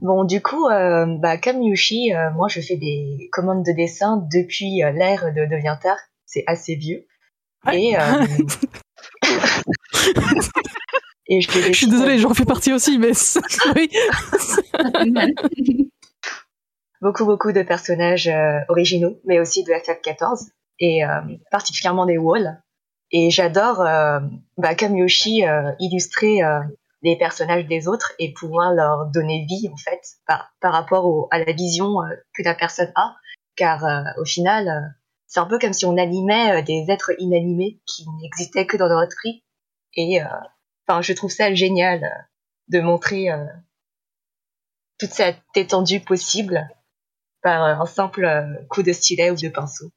Bon, 0.00 0.24
du 0.24 0.42
coup, 0.42 0.66
euh, 0.66 1.06
bah, 1.06 1.38
comme 1.38 1.62
Yushi, 1.62 2.12
euh, 2.12 2.32
moi 2.32 2.48
je 2.48 2.60
fais 2.60 2.76
des 2.76 3.28
commandes 3.30 3.64
de 3.64 3.70
dessin 3.70 4.26
depuis 4.32 4.82
euh, 4.82 4.90
l'ère 4.90 5.32
de 5.32 5.46
DeviantArt. 5.46 6.00
C'est 6.26 6.44
assez 6.46 6.74
vieux. 6.74 7.06
Et, 7.72 7.96
euh, 7.96 8.26
et 11.28 11.40
je, 11.40 11.50
Je 11.50 11.72
suis 11.72 11.88
désolée, 11.88 12.18
j'en 12.18 12.34
fais 12.34 12.44
partie 12.44 12.72
aussi, 12.72 12.98
mais 12.98 13.12
oui. 13.76 13.90
beaucoup, 17.00 17.24
beaucoup 17.24 17.52
de 17.52 17.62
personnages 17.62 18.28
euh, 18.28 18.58
originaux, 18.68 19.18
mais 19.24 19.40
aussi 19.40 19.64
de 19.64 19.70
FF14, 19.72 20.48
et 20.78 21.04
euh, 21.04 21.08
particulièrement 21.50 22.06
des 22.06 22.18
walls. 22.18 22.60
Et 23.12 23.30
j'adore, 23.30 23.80
euh, 23.82 24.20
bah, 24.56 24.74
comme 24.74 24.96
Yoshi, 24.96 25.44
illustrer 25.78 26.40
les 27.02 27.16
personnages 27.16 27.66
des 27.66 27.86
autres 27.86 28.12
et 28.18 28.32
pouvoir 28.32 28.72
leur 28.74 29.06
donner 29.06 29.46
vie, 29.48 29.68
en 29.72 29.76
fait, 29.76 30.00
par, 30.26 30.50
par 30.60 30.72
rapport 30.72 31.06
au- 31.06 31.28
à 31.30 31.38
la 31.38 31.52
vision 31.52 31.98
que 32.34 32.42
la 32.42 32.54
personne 32.54 32.90
a. 32.96 33.14
Car 33.54 33.84
au 34.18 34.24
final, 34.24 34.92
c'est 35.26 35.40
un 35.40 35.46
peu 35.46 35.58
comme 35.58 35.72
si 35.72 35.84
on 35.86 35.96
animait 35.96 36.60
euh, 36.60 36.62
des 36.62 36.86
êtres 36.88 37.12
inanimés 37.18 37.80
qui 37.86 38.04
n'existaient 38.20 38.66
que 38.66 38.76
dans 38.76 38.88
leur 38.88 39.02
esprit. 39.02 39.44
Et 39.94 40.22
euh, 40.22 40.26
enfin, 40.86 41.02
je 41.02 41.12
trouve 41.12 41.30
ça 41.30 41.52
génial 41.54 42.04
euh, 42.04 42.22
de 42.68 42.80
montrer 42.80 43.28
toute 44.98 45.10
cette 45.10 45.42
étendue 45.54 46.00
possible 46.00 46.68
par 47.42 47.62
un 47.62 47.86
simple 47.86 48.28
coup 48.68 48.82
de 48.82 48.92
stylet 48.92 49.30
ou 49.30 49.36
de 49.36 49.48
pinceau. 49.48 49.92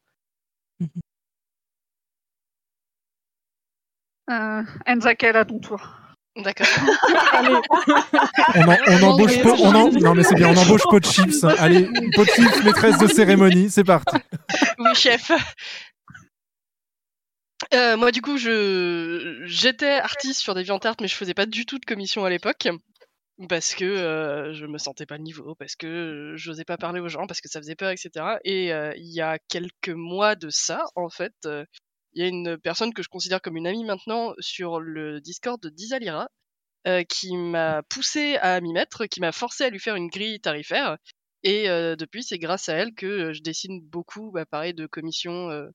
Euh, 4.29 4.63
Enzakel, 4.85 5.35
à 5.35 5.45
ton 5.45 5.59
tour. 5.59 5.98
D'accord. 6.43 6.67
On, 8.55 8.61
en- 8.67 8.77
on 8.87 9.03
embauche 9.03 9.41
pas, 9.41 9.53
on 9.59 9.75
en- 9.75 9.91
non 9.91 10.15
mais 10.15 10.23
c'est 10.23 10.35
bien, 10.35 10.49
on 10.49 10.57
embauche 10.57 10.83
pas 10.89 10.99
de 10.99 11.05
chips. 11.05 11.43
Allez, 11.59 11.85
pas 12.15 12.23
de 12.23 12.29
chips, 12.29 12.63
maîtresse 12.63 12.97
de 12.97 13.07
cérémonie, 13.07 13.69
c'est 13.69 13.83
parti. 13.83 14.15
Oui, 14.77 14.95
chef. 14.95 15.31
Euh, 17.73 17.97
moi, 17.97 18.11
du 18.11 18.21
coup, 18.21 18.37
je 18.37 19.41
j'étais 19.45 19.91
artiste 19.99 20.39
sur 20.41 20.55
DeviantArt, 20.55 20.95
mais 21.01 21.07
je 21.07 21.15
faisais 21.15 21.33
pas 21.33 21.45
du 21.45 21.65
tout 21.65 21.77
de 21.77 21.85
commission 21.85 22.23
à 22.25 22.29
l'époque 22.29 22.67
parce 23.47 23.73
que 23.73 23.85
euh, 23.85 24.53
je 24.53 24.65
me 24.65 24.77
sentais 24.77 25.05
pas 25.05 25.15
le 25.17 25.23
niveau, 25.23 25.55
parce 25.55 25.75
que 25.77 26.33
j'osais 26.35 26.65
pas 26.65 26.77
parler 26.77 26.99
aux 26.99 27.07
gens, 27.07 27.25
parce 27.25 27.39
que 27.41 27.47
ça 27.49 27.59
faisait 27.61 27.75
peur, 27.75 27.89
etc. 27.91 28.37
Et 28.43 28.73
euh, 28.73 28.93
il 28.97 29.13
y 29.13 29.21
a 29.21 29.37
quelques 29.49 29.89
mois 29.89 30.35
de 30.35 30.49
ça, 30.49 30.83
en 30.95 31.09
fait, 31.09 31.33
euh, 31.45 31.63
il 32.13 32.21
y 32.21 32.25
a 32.25 32.27
une 32.27 32.57
personne 32.57 32.93
que 32.93 33.03
je 33.03 33.09
considère 33.09 33.41
comme 33.41 33.57
une 33.57 33.67
amie 33.67 33.85
maintenant 33.85 34.33
sur 34.39 34.79
le 34.79 35.21
Discord 35.21 35.61
de 35.61 35.69
Dizalira 35.69 36.27
euh, 36.87 37.03
qui 37.03 37.35
m'a 37.35 37.83
poussé 37.89 38.37
à 38.37 38.61
m'y 38.61 38.73
mettre, 38.73 39.05
qui 39.05 39.19
m'a 39.21 39.31
forcé 39.31 39.65
à 39.65 39.69
lui 39.69 39.79
faire 39.79 39.95
une 39.95 40.07
grille 40.07 40.39
tarifaire. 40.39 40.97
Et 41.43 41.69
euh, 41.69 41.95
depuis, 41.95 42.23
c'est 42.23 42.39
grâce 42.39 42.69
à 42.69 42.73
elle 42.75 42.93
que 42.95 43.05
euh, 43.05 43.33
je 43.33 43.41
dessine 43.41 43.81
beaucoup, 43.81 44.31
bah, 44.31 44.45
pareil, 44.45 44.73
de 44.73 44.87
commissions 44.87 45.49
euh, 45.51 45.67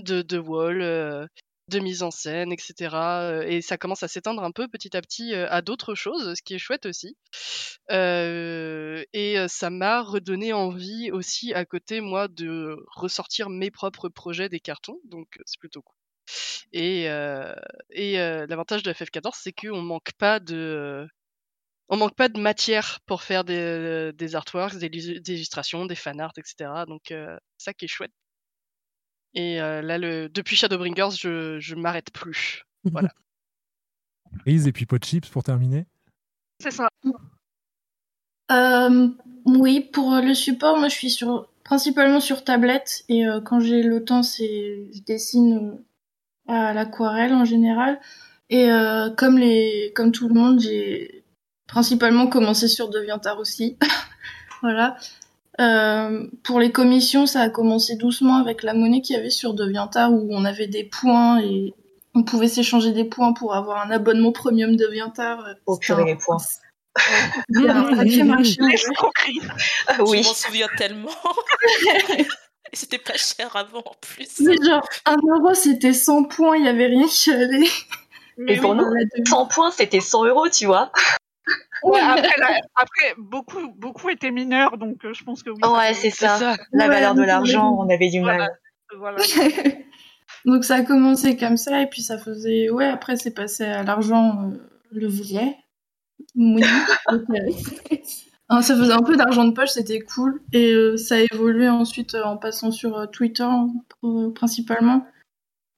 de, 0.00 0.22
de 0.22 0.38
wall, 0.38 1.28
de 1.68 1.78
mise 1.80 2.02
en 2.02 2.10
scène, 2.10 2.52
etc. 2.52 3.42
Et 3.46 3.62
ça 3.62 3.76
commence 3.78 4.02
à 4.02 4.08
s'éteindre 4.08 4.42
un 4.42 4.50
peu 4.50 4.68
petit 4.68 4.96
à 4.96 5.02
petit 5.02 5.34
à 5.34 5.62
d'autres 5.62 5.94
choses, 5.94 6.34
ce 6.34 6.42
qui 6.42 6.54
est 6.54 6.58
chouette 6.58 6.86
aussi. 6.86 7.16
Et 7.90 9.36
ça 9.48 9.70
m'a 9.70 10.02
redonné 10.02 10.52
envie 10.52 11.10
aussi 11.10 11.52
à 11.54 11.64
côté, 11.64 12.00
moi, 12.00 12.28
de 12.28 12.76
ressortir 12.94 13.50
mes 13.50 13.70
propres 13.70 14.08
projets 14.08 14.48
des 14.48 14.60
cartons. 14.60 15.00
Donc 15.04 15.28
c'est 15.46 15.58
plutôt 15.58 15.82
cool. 15.82 15.94
Et, 16.72 17.04
l'avantage 17.06 18.82
de 18.82 18.92
FF14, 18.92 19.32
c'est 19.34 19.52
qu'on 19.52 19.82
manque 19.82 20.12
pas 20.18 20.40
de 20.40 21.06
on 21.90 21.96
manque 21.96 22.14
pas 22.16 22.28
de 22.28 22.38
matière 22.38 23.00
pour 23.06 23.22
faire 23.22 23.44
des, 23.44 24.34
artworks, 24.34 24.76
des, 24.76 24.88
illu- 24.88 25.20
des 25.20 25.34
illustrations, 25.34 25.86
des 25.86 25.94
fanarts, 25.94 26.32
etc. 26.36 26.70
Donc 26.86 27.14
ça 27.58 27.74
qui 27.74 27.86
est 27.86 27.88
chouette. 27.88 28.12
Et 29.34 29.60
euh, 29.60 29.82
là, 29.82 29.98
le, 29.98 30.28
depuis 30.28 30.56
Shadowbringers, 30.56 31.16
je, 31.18 31.58
je 31.60 31.74
m'arrête 31.74 32.10
plus. 32.12 32.64
Voilà. 32.84 33.10
Riz 34.46 34.68
et 34.68 34.72
puis 34.72 34.86
de 34.86 34.98
chips 34.98 35.28
pour 35.28 35.42
terminer. 35.42 35.86
C'est 36.60 36.70
ça. 36.70 36.88
Euh, 38.50 39.08
oui, 39.44 39.80
pour 39.92 40.16
le 40.16 40.34
support, 40.34 40.78
moi 40.78 40.88
je 40.88 40.94
suis 40.94 41.10
sur, 41.10 41.48
principalement 41.64 42.20
sur 42.20 42.44
tablette 42.44 43.04
et 43.08 43.26
euh, 43.26 43.40
quand 43.40 43.60
j'ai 43.60 43.82
le 43.82 44.04
temps, 44.04 44.22
c'est 44.22 44.88
je 44.92 45.02
dessine 45.02 45.78
euh, 46.48 46.52
à 46.52 46.72
l'aquarelle 46.72 47.34
en 47.34 47.44
général. 47.44 48.00
Et 48.50 48.72
euh, 48.72 49.10
comme 49.10 49.38
les, 49.38 49.92
comme 49.94 50.12
tout 50.12 50.28
le 50.28 50.34
monde, 50.34 50.60
j'ai 50.60 51.24
principalement 51.66 52.26
commencé 52.26 52.68
sur 52.68 52.88
DeviantArt 52.88 53.38
aussi. 53.38 53.76
voilà. 54.62 54.96
Euh, 55.60 56.26
pour 56.44 56.60
les 56.60 56.70
commissions, 56.70 57.26
ça 57.26 57.40
a 57.40 57.50
commencé 57.50 57.96
doucement 57.96 58.36
avec 58.36 58.62
la 58.62 58.74
monnaie 58.74 59.00
qu'il 59.00 59.16
y 59.16 59.18
avait 59.18 59.30
sur 59.30 59.54
DeviantArt 59.54 60.12
où 60.12 60.28
on 60.30 60.44
avait 60.44 60.68
des 60.68 60.84
points 60.84 61.40
et 61.40 61.74
on 62.14 62.22
pouvait 62.22 62.48
s'échanger 62.48 62.92
des 62.92 63.04
points 63.04 63.32
pour 63.32 63.54
avoir 63.54 63.84
un 63.84 63.90
abonnement 63.90 64.32
premium 64.32 64.76
DeviantArt. 64.76 65.44
Oh 65.66 65.76
purée, 65.76 66.04
les 66.04 66.16
points. 66.16 66.38
Un 67.56 67.96
sacré 67.96 68.22
marché. 68.22 68.56
Ah 69.88 69.96
oui. 70.06 70.22
Je 70.22 70.28
m'en 70.28 70.34
souviens 70.34 70.68
tellement. 70.76 71.10
Et 72.70 72.76
c'était 72.76 72.98
pas 72.98 73.16
cher 73.16 73.56
avant 73.56 73.78
en 73.78 73.94
plus. 74.00 74.40
Mais 74.40 74.56
genre, 74.62 74.86
un 75.06 75.16
euro 75.26 75.54
c'était 75.54 75.94
100 75.94 76.24
points, 76.24 76.56
il 76.56 76.66
y 76.66 76.68
avait 76.68 76.86
rien 76.86 77.06
qui 77.08 77.30
allait. 77.30 77.68
Et 78.46 78.56
pour 78.58 78.74
nous, 78.74 78.84
100 79.26 79.46
points, 79.46 79.70
c'était 79.70 80.00
100 80.00 80.26
euros, 80.26 80.48
tu 80.48 80.66
vois. 80.66 80.92
Ouais, 81.82 82.00
après, 82.00 82.34
la- 82.38 82.60
après, 82.76 83.14
beaucoup, 83.18 83.72
beaucoup 83.76 84.08
étaient 84.10 84.30
mineurs, 84.30 84.78
donc 84.78 85.04
euh, 85.04 85.12
je 85.12 85.24
pense 85.24 85.42
que 85.42 85.50
oui. 85.50 85.60
Ouais, 85.62 85.94
c'est 85.94 86.10
ça. 86.10 86.56
La 86.72 86.86
Ouais, 86.86 86.94
valeur 86.94 87.14
de 87.14 87.22
l'argent, 87.22 87.76
on 87.78 87.88
avait 87.88 88.10
du 88.10 88.20
mal. 88.20 88.48
Voilà. 88.96 89.18
Donc 90.44 90.64
ça 90.64 90.76
a 90.76 90.82
commencé 90.82 91.36
comme 91.36 91.56
ça, 91.56 91.82
et 91.82 91.86
puis 91.88 92.00
ça 92.02 92.16
faisait... 92.18 92.70
Ouais, 92.70 92.86
après 92.86 93.16
c'est 93.16 93.34
passé 93.34 93.64
à 93.64 93.82
l'argent, 93.82 94.50
euh, 94.50 94.56
le 94.92 95.08
vrai. 95.08 95.56
Oui. 96.34 96.62
Euh, 97.10 97.18
hein, 98.48 98.62
ça 98.62 98.76
faisait 98.76 98.92
un 98.92 99.02
peu 99.02 99.16
d'argent 99.16 99.44
de 99.44 99.52
poche, 99.52 99.70
c'était 99.70 100.00
cool. 100.00 100.40
Et 100.52 100.72
euh, 100.72 100.96
ça 100.96 101.16
a 101.16 101.18
évolué 101.32 101.68
ensuite 101.68 102.14
euh, 102.14 102.22
en 102.24 102.36
passant 102.36 102.70
sur 102.70 102.96
euh, 102.98 103.06
Twitter, 103.06 103.48
euh, 104.04 104.30
principalement. 104.32 105.06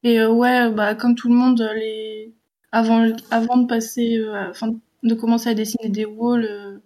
Et 0.02 0.20
euh, 0.20 0.30
ouais, 0.30 0.70
bah 0.70 0.94
comme 0.94 1.14
tout 1.14 1.28
le 1.28 1.34
monde, 1.34 1.60
les... 1.74 2.34
avant, 2.72 3.06
avant 3.30 3.56
de 3.58 3.66
passer... 3.66 4.16
euh, 4.18 4.50
Enfin, 4.50 4.72
de 5.02 5.14
commencer 5.14 5.48
à 5.48 5.54
dessiner 5.54 5.88
des 5.88 6.04
walls, 6.04 6.44
euh, 6.44 6.78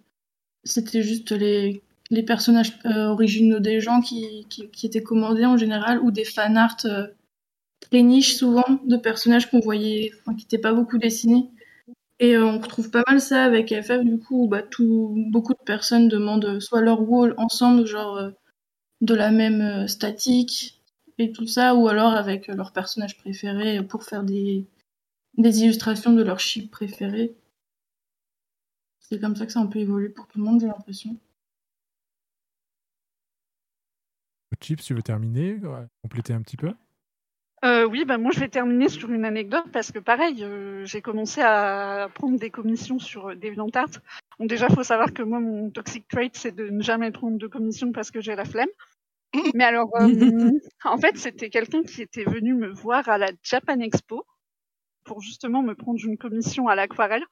c'était 0.65 1.03
juste 1.03 1.33
les, 1.33 1.83
personnages 2.27 2.79
euh, 2.87 3.09
originaux 3.09 3.59
des 3.59 3.81
gens 3.81 4.01
qui, 4.01 4.47
étaient 4.83 5.03
commandés 5.03 5.47
en 5.47 5.57
général, 5.57 6.01
ou 6.01 6.11
des 6.11 6.25
fanarts 6.25 6.77
euh, 6.85 7.07
très 7.81 8.03
niches 8.03 8.37
souvent, 8.37 8.81
de 8.85 8.97
personnages 8.97 9.51
qu'on 9.51 9.61
voyait, 9.61 10.13
qui 10.27 10.45
n'étaient 10.45 10.59
pas 10.59 10.73
beaucoup 10.73 10.99
dessinés. 10.99 11.51
Et 12.21 12.39
on 12.39 12.61
retrouve 12.61 12.91
pas 12.91 13.03
mal 13.09 13.21
ça 13.21 13.43
avec 13.45 13.75
FF, 13.75 14.05
du 14.05 14.19
coup, 14.19 14.45
où, 14.45 14.49
bah, 14.49 14.63
beaucoup 15.31 15.53
de 15.53 15.65
personnes 15.65 16.09
demandent 16.09 16.61
soit 16.61 16.81
leur 16.81 17.03
wall 17.09 17.35
ensemble, 17.39 17.87
genre 17.87 18.31
de 19.01 19.15
la 19.15 19.33
même 19.33 19.89
statique 19.89 20.81
et 21.19 21.33
tout 21.33 21.49
ça, 21.49 21.75
ou 21.75 21.89
alors 21.89 22.13
avec 22.13 22.47
leur 22.47 22.73
personnage 22.73 23.19
préféré 23.19 23.83
pour 23.83 24.05
faire 24.05 24.23
des, 24.23 24.65
des 25.37 25.63
illustrations 25.63 26.13
de 26.13 26.23
leur 26.23 26.39
chip 26.39 26.71
préféré. 26.71 27.35
C'est 29.15 29.21
comme 29.21 29.37
ça 29.37 29.47
que 29.47 29.53
ça 29.53 29.61
un 29.61 29.67
peu 29.67 29.79
évolué 29.79 30.09
pour 30.09 30.27
tout 30.27 30.39
le 30.39 30.45
monde, 30.45 30.61
j'ai 30.61 30.67
l'impression. 30.67 31.17
Chips, 34.61 34.83
tu 34.83 34.93
veux 34.93 35.03
terminer 35.03 35.55
Ouais, 35.55 35.87
Compléter 36.03 36.33
un 36.33 36.43
petit 36.43 36.57
peu? 36.57 36.73
Euh, 37.65 37.87
oui, 37.87 38.05
bah 38.05 38.19
moi 38.19 38.33
je 38.35 38.41
vais 38.41 38.49
terminer 38.49 38.89
sur 38.89 39.13
une 39.13 39.25
anecdote 39.25 39.67
parce 39.73 39.93
que 39.93 40.01
pareil, 40.01 40.43
euh, 40.43 40.85
j'ai 40.85 41.01
commencé 41.01 41.43
à 41.43 42.11
prendre 42.13 42.41
des 42.41 42.51
commissions 42.51 42.99
sur 42.99 43.29
euh, 43.29 43.35
DeviantArt. 43.37 44.01
Bon, 44.41 44.47
déjà, 44.47 44.69
faut 44.69 44.83
savoir 44.83 45.13
que 45.15 45.23
moi, 45.23 45.39
mon 45.39 45.71
toxic 45.71 46.09
trait, 46.09 46.31
c'est 46.33 46.57
de 46.57 46.69
ne 46.69 46.83
jamais 46.83 47.13
prendre 47.13 47.39
de 47.39 47.47
commission 47.47 47.93
parce 47.93 48.11
que 48.11 48.21
j'ai 48.21 48.35
la 48.35 48.45
flemme. 48.45 48.69
Mais 49.55 49.65
alors, 49.65 49.91
euh, 50.01 50.51
en 50.85 50.99
fait, 50.99 51.17
c'était 51.19 51.51
quelqu'un 51.51 51.85
qui 51.85 52.03
était 52.03 52.25
venu 52.25 52.53
me 52.55 52.73
voir 52.73 53.09
à 53.09 53.17
la 53.17 53.31
Japan 53.45 53.79
Expo 53.79 54.27
pour 55.05 55.21
justement 55.21 55.63
me 55.63 55.77
prendre 55.77 56.01
une 56.05 56.19
commission 56.19 56.67
à 56.67 56.75
l'aquarelle. 56.75 57.25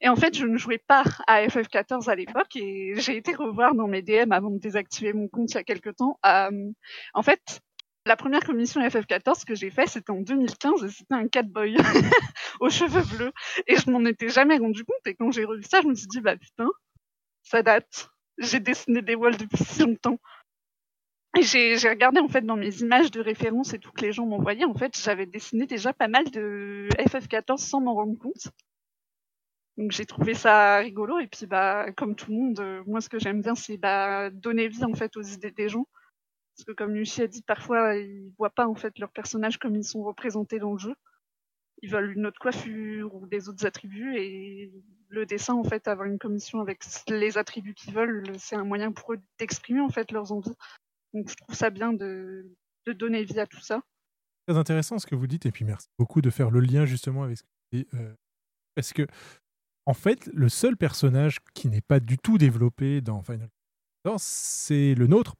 Et 0.00 0.08
en 0.08 0.16
fait, 0.16 0.36
je 0.36 0.46
ne 0.46 0.58
jouais 0.58 0.78
pas 0.78 1.04
à 1.26 1.46
FF14 1.46 2.10
à 2.10 2.14
l'époque 2.14 2.54
et 2.56 2.94
j'ai 2.96 3.16
été 3.16 3.34
revoir 3.34 3.74
dans 3.74 3.86
mes 3.88 4.02
DM 4.02 4.30
avant 4.32 4.50
de 4.50 4.58
désactiver 4.58 5.12
mon 5.12 5.28
compte 5.28 5.52
il 5.52 5.54
y 5.54 5.58
a 5.58 5.64
quelques 5.64 5.96
temps. 5.96 6.18
Euh, 6.26 6.70
en 7.14 7.22
fait, 7.22 7.60
la 8.04 8.16
première 8.16 8.44
commission 8.44 8.80
FF14 8.80 9.44
que 9.44 9.54
j'ai 9.54 9.70
fait, 9.70 9.86
c'était 9.86 10.10
en 10.10 10.20
2015 10.20 10.84
et 10.84 10.90
c'était 10.90 11.14
un 11.14 11.28
catboy 11.28 11.76
aux 12.60 12.70
cheveux 12.70 13.02
bleus. 13.16 13.32
Et 13.66 13.76
je 13.76 13.90
m'en 13.90 14.04
étais 14.04 14.28
jamais 14.28 14.58
rendu 14.58 14.84
compte. 14.84 15.06
Et 15.06 15.14
quand 15.14 15.30
j'ai 15.30 15.44
revu 15.44 15.62
ça, 15.64 15.80
je 15.80 15.88
me 15.88 15.94
suis 15.94 16.06
dit, 16.06 16.20
bah 16.20 16.36
putain, 16.36 16.68
ça 17.42 17.62
date. 17.62 18.10
J'ai 18.38 18.60
dessiné 18.60 19.00
des 19.00 19.14
walls 19.14 19.38
depuis 19.38 19.64
si 19.64 19.80
longtemps. 19.80 20.18
Et 21.38 21.42
j'ai 21.42 21.76
j'ai 21.78 21.88
regardé 21.88 22.20
en 22.20 22.28
fait 22.28 22.42
dans 22.42 22.56
mes 22.56 22.74
images 22.78 23.10
de 23.10 23.20
référence 23.20 23.74
et 23.74 23.78
tout 23.78 23.92
que 23.92 24.02
les 24.02 24.12
gens 24.12 24.26
m'envoyaient. 24.26 24.64
En 24.64 24.74
fait, 24.74 24.96
j'avais 24.96 25.26
dessiné 25.26 25.66
déjà 25.66 25.92
pas 25.92 26.08
mal 26.08 26.30
de 26.30 26.88
FF14 26.98 27.58
sans 27.58 27.80
m'en 27.80 27.94
rendre 27.94 28.18
compte. 28.18 28.52
Donc 29.76 29.92
j'ai 29.92 30.06
trouvé 30.06 30.34
ça 30.34 30.78
rigolo 30.78 31.18
et 31.18 31.26
puis 31.26 31.46
bah 31.46 31.92
comme 31.92 32.14
tout 32.14 32.30
le 32.30 32.36
monde, 32.36 32.60
euh, 32.60 32.82
moi 32.86 33.00
ce 33.00 33.08
que 33.10 33.18
j'aime 33.18 33.42
bien 33.42 33.54
c'est 33.54 33.76
bah 33.76 34.30
donner 34.30 34.68
vie 34.68 34.84
en 34.84 34.94
fait 34.94 35.16
aux 35.16 35.22
idées 35.22 35.50
des 35.50 35.68
gens. 35.68 35.86
Parce 36.56 36.64
que 36.64 36.72
comme 36.72 36.94
Lucie 36.94 37.20
a 37.20 37.26
dit, 37.26 37.42
parfois 37.42 37.96
ils 37.96 38.32
voient 38.38 38.54
pas 38.54 38.66
en 38.66 38.74
fait 38.74 38.98
leurs 38.98 39.12
personnages 39.12 39.58
comme 39.58 39.76
ils 39.76 39.84
sont 39.84 40.02
représentés 40.02 40.58
dans 40.58 40.72
le 40.72 40.78
jeu. 40.78 40.94
Ils 41.82 41.90
veulent 41.90 42.16
une 42.16 42.24
autre 42.24 42.38
coiffure 42.38 43.14
ou 43.14 43.26
des 43.26 43.50
autres 43.50 43.66
attributs 43.66 44.16
et 44.16 44.72
le 45.08 45.26
dessin 45.26 45.52
en 45.52 45.64
fait 45.64 45.86
avoir 45.88 46.08
une 46.08 46.18
commission 46.18 46.60
avec 46.60 46.82
les 47.08 47.36
attributs 47.36 47.74
qu'ils 47.74 47.92
veulent, 47.92 48.24
c'est 48.38 48.56
un 48.56 48.64
moyen 48.64 48.92
pour 48.92 49.12
eux 49.12 49.20
d'exprimer 49.38 49.80
en 49.80 49.90
fait 49.90 50.10
leurs 50.10 50.32
envies. 50.32 50.56
Donc 51.12 51.28
je 51.28 51.36
trouve 51.36 51.54
ça 51.54 51.68
bien 51.68 51.92
de, 51.92 52.50
de 52.86 52.92
donner 52.94 53.24
vie 53.24 53.40
à 53.40 53.46
tout 53.46 53.60
ça. 53.60 53.82
Très 54.46 54.56
intéressant 54.56 54.98
ce 54.98 55.06
que 55.06 55.14
vous 55.14 55.26
dites 55.26 55.44
et 55.44 55.52
puis 55.52 55.66
merci 55.66 55.88
beaucoup 55.98 56.22
de 56.22 56.30
faire 56.30 56.50
le 56.50 56.60
lien 56.60 56.86
justement 56.86 57.24
avec 57.24 57.36
ce 57.36 57.42
que 57.42 57.48
vous 57.48 57.78
dites, 57.78 57.94
euh, 57.94 58.14
parce 58.74 58.94
que 58.94 59.06
en 59.86 59.94
fait 59.94 60.28
le 60.34 60.48
seul 60.48 60.76
personnage 60.76 61.38
qui 61.54 61.68
n'est 61.68 61.80
pas 61.80 62.00
du 62.00 62.18
tout 62.18 62.38
développé 62.38 63.00
dans 63.00 63.22
Final 63.22 63.48
Fantasy 64.04 64.24
c'est 64.24 64.94
le 64.94 65.06
nôtre. 65.06 65.34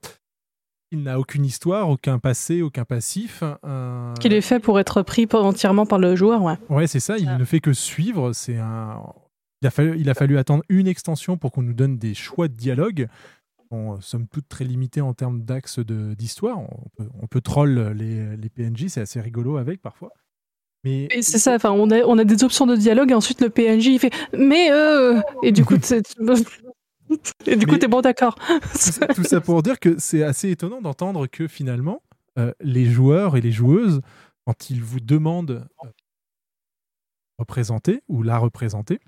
Il 0.93 1.03
n'a 1.03 1.19
aucune 1.21 1.45
histoire, 1.45 1.89
aucun 1.89 2.19
passé, 2.19 2.63
aucun 2.63 2.85
passif. 2.85 3.43
un- 3.63 4.15
Qu'il 4.21 4.33
est 4.33 4.41
fait 4.41 4.61
pour 4.61 4.79
être 4.81 5.03
pris 5.03 5.27
entièrement 5.33 5.85
par 5.87 5.99
le 5.99 6.15
joueur, 6.17 6.43
ouais. 6.43 6.55
Ouais, 6.69 6.87
c'est 6.87 7.01
ça. 7.01 7.19
Il 7.19 7.29
ne 7.37 7.45
fait 7.45 7.61
que 7.61 7.73
suivre. 7.73 8.33
C'est 8.33 8.57
un. 8.57 9.03
Il 9.63 9.67
a 9.69 9.71
fallu, 9.71 9.99
il 9.99 10.09
a 10.11 10.15
fallu 10.15 10.39
attendre 10.39 10.63
une 10.69 10.87
extension 10.87 11.37
pour 11.37 11.51
qu'on 11.53 11.63
nous 11.63 11.75
donne 11.75 11.97
des 11.99 12.15
choix 12.15 12.47
de 12.49 12.55
dialogue. 12.55 13.09
Bon, 13.71 14.01
somme 14.01 14.29
toute 14.29 14.49
très 14.49 14.65
limités 14.65 15.01
en 15.01 15.13
termes 15.13 15.43
d'axe 15.43 15.81
de- 15.81 16.15
d'histoire. 16.15 16.59
On 16.61 16.89
peut, 16.97 17.09
on 17.21 17.27
peut 17.27 17.41
troll 17.41 17.71
les, 17.97 18.37
les 18.37 18.49
PNJ, 18.49 18.87
c'est 18.89 19.01
assez 19.01 19.21
rigolo 19.21 19.57
avec 19.57 19.83
parfois. 19.83 20.13
Mais 20.87 21.09
Et 21.11 21.23
c'est 21.23 21.39
ça, 21.39 21.55
enfin, 21.57 21.73
on 21.73 21.91
a, 21.91 22.01
on 22.05 22.17
a 22.17 22.25
des 22.25 22.45
options 22.45 22.65
de 22.67 22.77
dialogue 22.77 23.11
et 23.11 23.15
ensuite 23.15 23.41
le 23.41 23.51
PNJ 23.51 23.87
il 23.87 23.99
fait 23.99 24.13
Mais 24.33 24.71
euh. 24.71 25.21
Et 25.43 25.51
du 25.53 25.65
coup, 25.65 25.75
c'est- 25.83 26.03
et 27.47 27.57
du 27.57 27.67
coup, 27.67 27.73
Mais- 27.73 27.79
t'es 27.81 27.89
bon, 27.89 28.01
d'accord. 28.03 28.37
tout 28.37 28.79
ça, 28.79 29.07
tout 29.09 29.25
ça 29.25 29.41
pour 29.41 29.63
dire 29.63 29.81
que 29.81 29.99
c'est 29.99 30.23
assez 30.23 30.51
étonnant 30.51 30.81
d'entendre 30.81 31.27
que 31.27 31.49
finalement, 31.49 32.03
euh, 32.39 32.53
les 32.61 32.85
joueurs 32.87 33.37
et 33.37 33.41
les 33.41 33.53
joueuses, 33.53 34.01
quand 34.47 34.71
ils 34.71 34.83
vous 34.83 35.01
demandent 35.01 35.67
euh, 35.85 35.89
représenter 37.39 38.03
ou 38.09 38.23
la 38.23 38.39
représenter, 38.39 39.01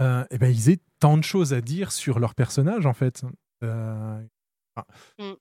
euh, 0.00 0.24
eh 0.30 0.38
ben, 0.38 0.50
ils 0.50 0.70
aient 0.70 0.78
tant 1.00 1.16
de 1.18 1.24
choses 1.24 1.52
à 1.52 1.60
dire 1.60 1.92
sur 1.92 2.18
leur 2.20 2.34
personnage, 2.34 2.86
en 2.86 2.94
fait. 2.94 3.22
Euh, 3.64 4.20
enfin, 4.76 4.86
Mm. 5.18 5.32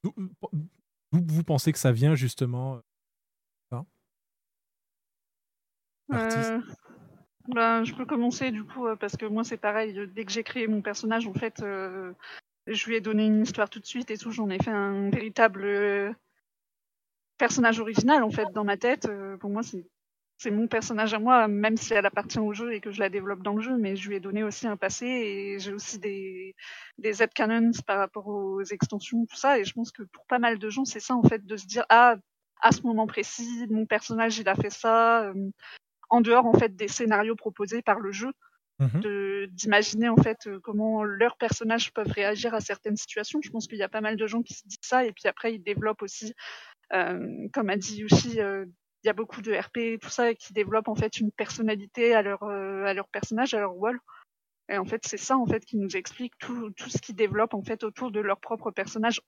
Vous 1.14 1.44
pensez 1.44 1.72
que 1.72 1.80
ça 1.80 1.92
vient, 1.94 2.16
justement 2.16 2.76
euh, 2.76 2.80
ça 3.72 3.86
Ben, 6.10 7.84
je 7.86 7.94
peux 7.94 8.06
commencer 8.06 8.52
du 8.52 8.64
coup 8.66 8.88
euh, 8.88 8.96
parce 8.96 9.16
que 9.16 9.26
moi 9.26 9.44
c'est 9.44 9.58
pareil. 9.58 9.98
euh, 9.98 10.08
Dès 10.08 10.26
que 10.26 10.32
j'ai 10.32 10.44
créé 10.44 10.68
mon 10.68 10.82
personnage, 10.82 11.28
en 11.28 11.34
fait, 11.34 11.62
je 11.62 12.86
lui 12.88 12.96
ai 12.96 13.02
donné 13.02 13.26
une 13.26 13.44
histoire 13.44 13.70
tout 13.70 13.80
de 13.80 13.86
suite 13.86 14.12
et 14.12 14.18
tout. 14.18 14.32
J'en 14.32 14.50
ai 14.50 14.62
fait 14.62 14.72
un 14.72 15.10
véritable 15.10 16.16
personnage 17.38 17.80
original 17.80 18.24
en 18.24 18.32
fait 18.32 18.48
dans 18.54 18.64
ma 18.64 18.78
tête. 18.78 19.10
Pour 19.40 19.50
moi, 19.50 19.64
c'est 19.64 19.86
c'est 20.40 20.52
mon 20.52 20.68
personnage 20.68 21.16
à 21.16 21.20
moi, 21.20 21.48
même 21.48 21.78
si 21.78 21.94
elle 21.94 22.06
appartient 22.06 22.38
au 22.40 22.54
jeu 22.54 22.72
et 22.74 22.80
que 22.80 22.92
je 22.92 23.00
la 23.00 23.10
développe 23.10 23.42
dans 23.42 23.56
le 23.56 23.62
jeu, 23.62 23.76
mais 23.76 23.96
je 23.96 24.08
lui 24.08 24.18
ai 24.18 24.20
donné 24.20 24.44
aussi 24.44 24.68
un 24.68 24.78
passé 24.78 25.08
et 25.08 25.60
j'ai 25.60 25.74
aussi 25.74 25.98
des, 25.98 26.56
des 27.00 27.24
headcanons 27.24 27.72
par 27.88 27.98
rapport 27.98 28.28
aux 28.28 28.62
extensions, 28.62 29.26
tout 29.26 29.36
ça. 29.36 29.58
Et 29.58 29.66
je 29.66 29.74
pense 29.74 29.92
que 29.92 30.04
pour 30.04 30.26
pas 30.28 30.38
mal 30.38 30.60
de 30.60 30.70
gens, 30.70 30.86
c'est 30.86 31.00
ça 31.00 31.16
en 31.16 31.24
fait, 31.24 31.44
de 31.44 31.58
se 31.58 31.66
dire 31.66 31.86
ah 31.90 32.18
à 32.62 32.72
ce 32.72 32.82
moment 32.84 33.08
précis, 33.08 33.66
mon 33.72 33.86
personnage 33.88 34.38
il 34.38 34.48
a 34.48 34.54
fait 34.56 34.70
ça, 34.70 35.32
en 36.10 36.22
dehors 36.22 36.46
en 36.46 36.54
fait 36.54 36.76
des 36.76 36.88
scénarios 36.88 37.36
proposés 37.36 37.82
par 37.82 38.00
le 38.00 38.12
jeu, 38.12 38.32
Mhm. 38.80 39.48
d'imaginer 39.48 40.08
en 40.08 40.18
fait 40.18 40.46
euh, 40.46 40.60
comment 40.60 41.04
leurs 41.04 41.38
personnages 41.38 41.92
peuvent 41.94 42.12
réagir 42.12 42.54
à 42.54 42.62
certaines 42.62 42.96
situations. 42.96 43.40
Je 43.44 43.50
pense 43.50 43.66
qu'il 43.66 43.80
y 43.80 43.84
a 43.84 43.90
pas 43.90 44.02
mal 44.02 44.18
de 44.18 44.28
gens 44.28 44.44
qui 44.44 44.54
se 44.54 44.68
disent 44.68 44.78
ça 44.84 45.04
et 45.04 45.12
puis 45.14 45.28
après 45.28 45.56
ils 45.56 45.64
développent 45.64 46.04
aussi, 46.04 46.36
euh, 46.94 47.48
comme 47.54 47.72
a 47.72 47.78
dit 47.78 48.02
Yoshi, 48.02 48.40
euh, 48.40 48.66
il 49.04 49.08
y 49.08 49.10
a 49.10 49.14
beaucoup 49.14 49.42
de 49.42 49.52
RP 49.52 50.00
tout 50.00 50.10
ça 50.10 50.36
qui 50.36 50.54
développent 50.54 50.90
en 50.90 50.96
fait 50.96 51.20
une 51.20 51.32
personnalité 51.32 52.14
à 52.14 52.22
leur 52.22 52.44
euh, 52.44 52.84
à 52.86 52.94
leur 52.94 53.08
personnage, 53.08 53.56
à 53.56 53.60
leur 53.60 53.76
wall. 53.76 54.00
Et 54.70 54.78
en 54.78 54.86
fait 54.86 55.02
c'est 55.08 55.18
ça 55.18 55.38
en 55.38 55.48
fait 55.48 55.66
qui 55.66 55.78
nous 55.78 55.98
explique 55.98 56.38
tout 56.38 56.70
tout 56.72 56.90
ce 56.90 57.00
qu'ils 57.00 57.16
développent 57.16 57.56
en 57.56 57.64
fait 57.64 57.84
autour 57.84 58.12
de 58.12 58.20
leur 58.20 58.40
propre 58.40 58.70
personnage 58.70 59.22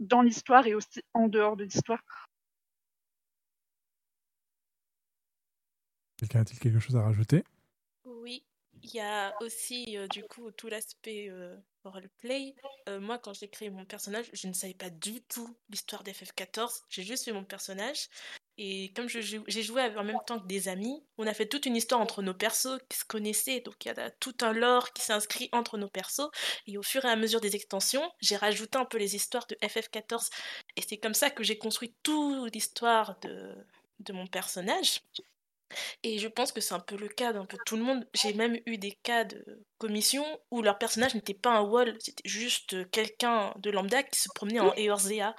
dans 0.00 0.22
l'histoire 0.22 0.66
et 0.66 0.74
aussi 0.74 1.02
en 1.14 1.28
dehors 1.28 1.56
de 1.56 1.62
l'histoire. 1.62 2.00
Quelqu'un 6.18 6.40
a-t-il 6.40 6.58
quelque 6.58 6.80
chose 6.80 6.96
à 6.96 7.02
rajouter? 7.02 7.44
Oui, 8.04 8.44
il 8.82 8.90
y 8.90 9.00
a 9.00 9.34
aussi 9.40 9.96
euh, 9.96 10.06
du 10.08 10.24
coup 10.24 10.50
tout 10.50 10.68
l'aspect 10.68 11.28
euh, 11.30 11.56
roleplay. 11.84 12.54
Euh, 12.88 13.00
moi, 13.00 13.18
quand 13.18 13.32
j'ai 13.32 13.48
créé 13.48 13.70
mon 13.70 13.84
personnage, 13.84 14.26
je 14.32 14.48
ne 14.48 14.52
savais 14.52 14.74
pas 14.74 14.90
du 14.90 15.20
tout 15.22 15.56
l'histoire 15.70 16.02
d'FF14. 16.02 16.82
J'ai 16.88 17.02
juste 17.02 17.24
fait 17.24 17.32
mon 17.32 17.44
personnage. 17.44 18.08
Et 18.60 18.92
comme 18.94 19.08
j'ai 19.08 19.62
joué 19.62 19.82
en 19.96 20.02
même 20.02 20.18
temps 20.26 20.40
que 20.40 20.46
des 20.48 20.66
amis, 20.66 21.00
on 21.16 21.28
a 21.28 21.34
fait 21.34 21.46
toute 21.46 21.66
une 21.66 21.76
histoire 21.76 22.00
entre 22.00 22.22
nos 22.22 22.34
persos 22.34 22.80
qui 22.88 22.98
se 22.98 23.04
connaissaient. 23.04 23.60
Donc 23.60 23.84
il 23.84 23.88
y 23.88 23.90
a 23.92 24.10
tout 24.10 24.34
un 24.40 24.52
lore 24.52 24.92
qui 24.92 25.02
s'inscrit 25.02 25.48
entre 25.52 25.78
nos 25.78 25.88
persos. 25.88 26.28
Et 26.66 26.76
au 26.76 26.82
fur 26.82 27.04
et 27.04 27.08
à 27.08 27.14
mesure 27.14 27.40
des 27.40 27.54
extensions, 27.54 28.02
j'ai 28.20 28.36
rajouté 28.36 28.76
un 28.76 28.84
peu 28.84 28.98
les 28.98 29.14
histoires 29.14 29.46
de 29.46 29.54
FF14. 29.62 30.30
Et 30.76 30.82
c'est 30.82 30.98
comme 30.98 31.14
ça 31.14 31.30
que 31.30 31.44
j'ai 31.44 31.56
construit 31.56 31.94
toute 32.02 32.52
l'histoire 32.52 33.20
de, 33.20 33.54
de 34.00 34.12
mon 34.12 34.26
personnage. 34.26 35.02
Et 36.02 36.18
je 36.18 36.28
pense 36.28 36.52
que 36.52 36.60
c'est 36.60 36.74
un 36.74 36.80
peu 36.80 36.96
le 36.96 37.08
cas 37.08 37.32
d'un 37.32 37.46
peu 37.46 37.56
tout 37.66 37.76
le 37.76 37.82
monde. 37.82 38.06
J'ai 38.14 38.32
même 38.32 38.58
eu 38.66 38.78
des 38.78 38.92
cas 39.02 39.24
de 39.24 39.64
commission 39.78 40.24
où 40.50 40.62
leur 40.62 40.78
personnage 40.78 41.14
n'était 41.14 41.34
pas 41.34 41.50
un 41.50 41.62
wall, 41.62 41.96
c'était 42.00 42.28
juste 42.28 42.90
quelqu'un 42.90 43.54
de 43.58 43.70
lambda 43.70 44.02
qui 44.02 44.20
se 44.20 44.28
promenait 44.34 44.60
en 44.60 44.74
Eorzea. 44.76 45.34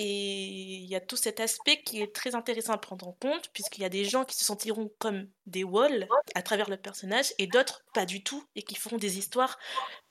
Et 0.00 0.04
il 0.04 0.86
y 0.88 0.94
a 0.94 1.00
tout 1.00 1.16
cet 1.16 1.40
aspect 1.40 1.82
qui 1.82 2.00
est 2.00 2.14
très 2.14 2.36
intéressant 2.36 2.72
à 2.72 2.78
prendre 2.78 3.08
en 3.08 3.14
compte, 3.14 3.50
puisqu'il 3.52 3.80
y 3.80 3.84
a 3.84 3.88
des 3.88 4.04
gens 4.04 4.24
qui 4.24 4.36
se 4.36 4.44
sentiront 4.44 4.92
comme 5.00 5.28
des 5.46 5.64
walls 5.64 6.06
à 6.36 6.42
travers 6.42 6.70
leur 6.70 6.80
personnage, 6.80 7.34
et 7.38 7.48
d'autres 7.48 7.82
pas 7.94 8.06
du 8.06 8.22
tout, 8.22 8.44
et 8.54 8.62
qui 8.62 8.76
feront 8.76 8.98
des 8.98 9.18
histoires 9.18 9.58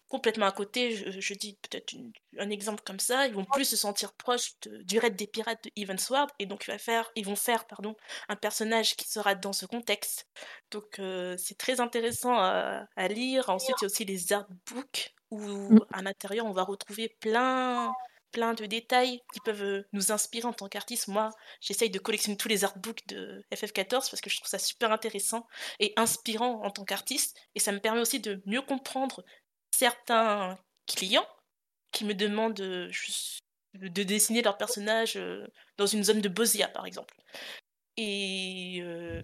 complètement 0.08 0.46
à 0.46 0.52
côté. 0.52 0.96
Je, 0.96 1.20
je 1.20 1.34
dis 1.34 1.58
peut-être 1.62 1.94
un 2.40 2.50
exemple 2.50 2.84
comme 2.86 3.00
ça, 3.00 3.28
ils 3.28 3.34
vont 3.34 3.46
plus 3.46 3.66
se 3.66 3.76
sentir 3.76 4.14
proches 4.14 4.54
de- 4.64 4.82
du 4.84 5.00
raid 5.00 5.16
des 5.16 5.28
pirates 5.28 5.64
de 5.66 5.72
Evansward, 5.82 6.30
et 6.40 6.46
donc 6.46 6.66
il 6.68 6.72
va 6.72 6.78
faire, 6.78 7.10
ils 7.16 7.26
vont 7.26 7.36
faire 7.36 7.66
pardon, 7.68 7.96
un 8.30 8.36
personnage 8.36 8.96
qui 8.96 9.08
sera 9.10 9.36
dans 9.36 9.54
ce 9.54 9.66
contexte. 9.66 10.28
Donc 10.72 11.00
euh, 11.00 11.36
c'est 11.38 11.58
très 11.58 11.80
intéressant 11.82 12.34
à, 12.36 12.86
à 12.96 13.08
lire. 13.08 13.50
Ensuite, 13.50 13.76
il 13.82 13.84
y 13.84 13.86
a 13.86 13.88
aussi 13.88 14.06
les 14.06 14.34
artbooks, 14.34 15.14
où 15.32 15.40
Mm. 15.74 15.80
à 15.92 16.02
l'intérieur, 16.02 16.46
on 16.46 16.52
va 16.54 16.64
retrouver 16.64 17.10
plein 17.20 17.94
plein 18.34 18.54
de 18.54 18.66
détails 18.66 19.22
qui 19.34 19.40
peuvent 19.40 19.64
euh, 19.64 19.88
nous 19.94 20.12
inspirer 20.12 20.46
en 20.46 20.54
tant 20.54 20.68
qu'artiste. 20.68 21.08
Moi, 21.08 21.30
j'essaye 21.62 21.90
de 21.90 21.98
collectionner 21.98 22.36
tous 22.38 22.50
les 22.50 22.66
artbooks 22.66 23.08
de 23.08 23.42
FF14 23.54 24.10
parce 24.10 24.20
que 24.22 24.30
je 24.30 24.36
trouve 24.38 24.50
ça 24.50 24.60
super 24.60 24.92
intéressant 24.92 25.48
et 25.80 25.94
inspirant 25.96 26.62
en 26.64 26.70
tant 26.70 26.84
qu'artiste. 26.84 27.38
Et 27.56 27.60
ça 27.62 27.72
me 27.72 27.80
permet 27.80 28.02
aussi 28.02 28.20
de 28.20 28.42
mieux 28.46 28.62
comprendre 28.62 29.24
certains 29.72 30.58
clients 30.88 31.28
qui 31.92 32.06
me 32.06 32.14
demandent 32.14 32.60
euh, 32.60 32.92
de 33.74 34.04
dessiner 34.04 34.42
leur 34.42 34.58
personnage 34.58 35.16
euh, 35.18 35.48
dans 35.78 35.86
une 35.86 36.04
zone 36.04 36.22
de 36.22 36.30
Bosia, 36.30 36.68
par 36.68 36.86
exemple. 36.86 37.16
Et 37.98 38.80
euh, 38.82 39.22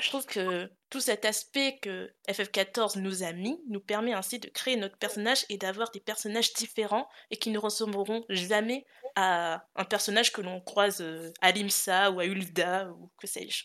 je 0.00 0.08
trouve 0.08 0.26
que 0.26 0.70
tout 0.90 1.00
cet 1.00 1.24
aspect 1.24 1.78
que 1.80 2.12
FF14 2.28 3.00
nous 3.00 3.22
a 3.22 3.32
mis 3.32 3.60
nous 3.68 3.80
permet 3.80 4.12
ainsi 4.12 4.38
de 4.38 4.48
créer 4.48 4.76
notre 4.76 4.96
personnage 4.98 5.44
et 5.48 5.58
d'avoir 5.58 5.90
des 5.90 6.00
personnages 6.00 6.52
différents 6.52 7.08
et 7.30 7.36
qui 7.36 7.50
ne 7.50 7.58
ressembleront 7.58 8.24
jamais 8.28 8.84
à 9.16 9.66
un 9.74 9.84
personnage 9.84 10.32
que 10.32 10.40
l'on 10.40 10.60
croise 10.60 11.04
à 11.40 11.52
Limsa 11.52 12.10
ou 12.10 12.20
à 12.20 12.26
Ulda 12.26 12.90
ou 12.92 13.10
que 13.18 13.26
sais-je. 13.26 13.64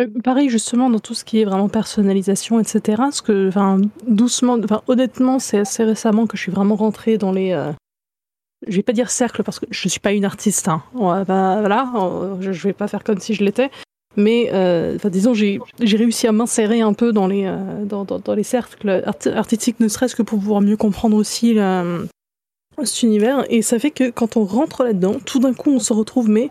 Euh, 0.00 0.06
Pareil, 0.22 0.48
justement, 0.48 0.90
dans 0.90 0.98
tout 0.98 1.14
ce 1.14 1.24
qui 1.24 1.40
est 1.40 1.44
vraiment 1.44 1.68
personnalisation, 1.68 2.60
etc. 2.60 3.02
Que, 3.24 3.48
enfin, 3.48 3.80
doucement, 4.06 4.56
enfin, 4.62 4.82
honnêtement, 4.88 5.38
c'est 5.38 5.58
assez 5.58 5.84
récemment 5.84 6.26
que 6.26 6.36
je 6.36 6.42
suis 6.42 6.52
vraiment 6.52 6.76
rentrée 6.76 7.18
dans 7.18 7.32
les. 7.32 7.52
euh, 7.52 7.72
je 8.66 8.76
vais 8.76 8.82
pas 8.82 8.92
dire 8.92 9.10
cercle 9.10 9.42
parce 9.42 9.58
que 9.60 9.66
je 9.70 9.88
suis 9.88 10.00
pas 10.00 10.12
une 10.12 10.24
artiste. 10.24 10.68
Hein. 10.68 10.82
Pas- 10.94 11.60
voilà, 11.60 11.90
je, 12.40 12.50
vais 12.50 12.72
pas 12.72 12.88
faire 12.88 13.04
comme 13.04 13.18
si 13.20 13.34
je 13.34 13.44
l'étais. 13.44 13.70
Mais 14.18 14.48
euh, 14.52 14.96
disons, 15.10 15.34
j'ai 15.34 15.60
réussi 15.80 16.26
à 16.26 16.32
m'insérer 16.32 16.80
un 16.80 16.94
peu 16.94 17.12
dans 17.12 17.26
les, 17.26 17.44
euh, 17.44 17.84
dans, 17.84 18.04
dans- 18.06 18.34
les 18.34 18.42
cercles 18.44 19.02
art- 19.04 19.34
artistiques, 19.36 19.78
ne 19.78 19.88
serait-ce 19.88 20.16
que 20.16 20.22
pour 20.22 20.38
pouvoir 20.38 20.62
mieux 20.62 20.78
comprendre 20.78 21.16
aussi 21.18 21.52
la- 21.52 21.84
cet 22.82 23.02
univers. 23.02 23.44
Et 23.50 23.60
ça 23.60 23.78
fait 23.78 23.90
que 23.90 24.08
quand 24.10 24.38
on 24.38 24.44
rentre 24.44 24.84
là-dedans, 24.84 25.16
tout 25.26 25.38
d'un 25.38 25.52
coup, 25.52 25.70
on 25.70 25.78
se 25.78 25.92
retrouve, 25.92 26.30
mais 26.30 26.48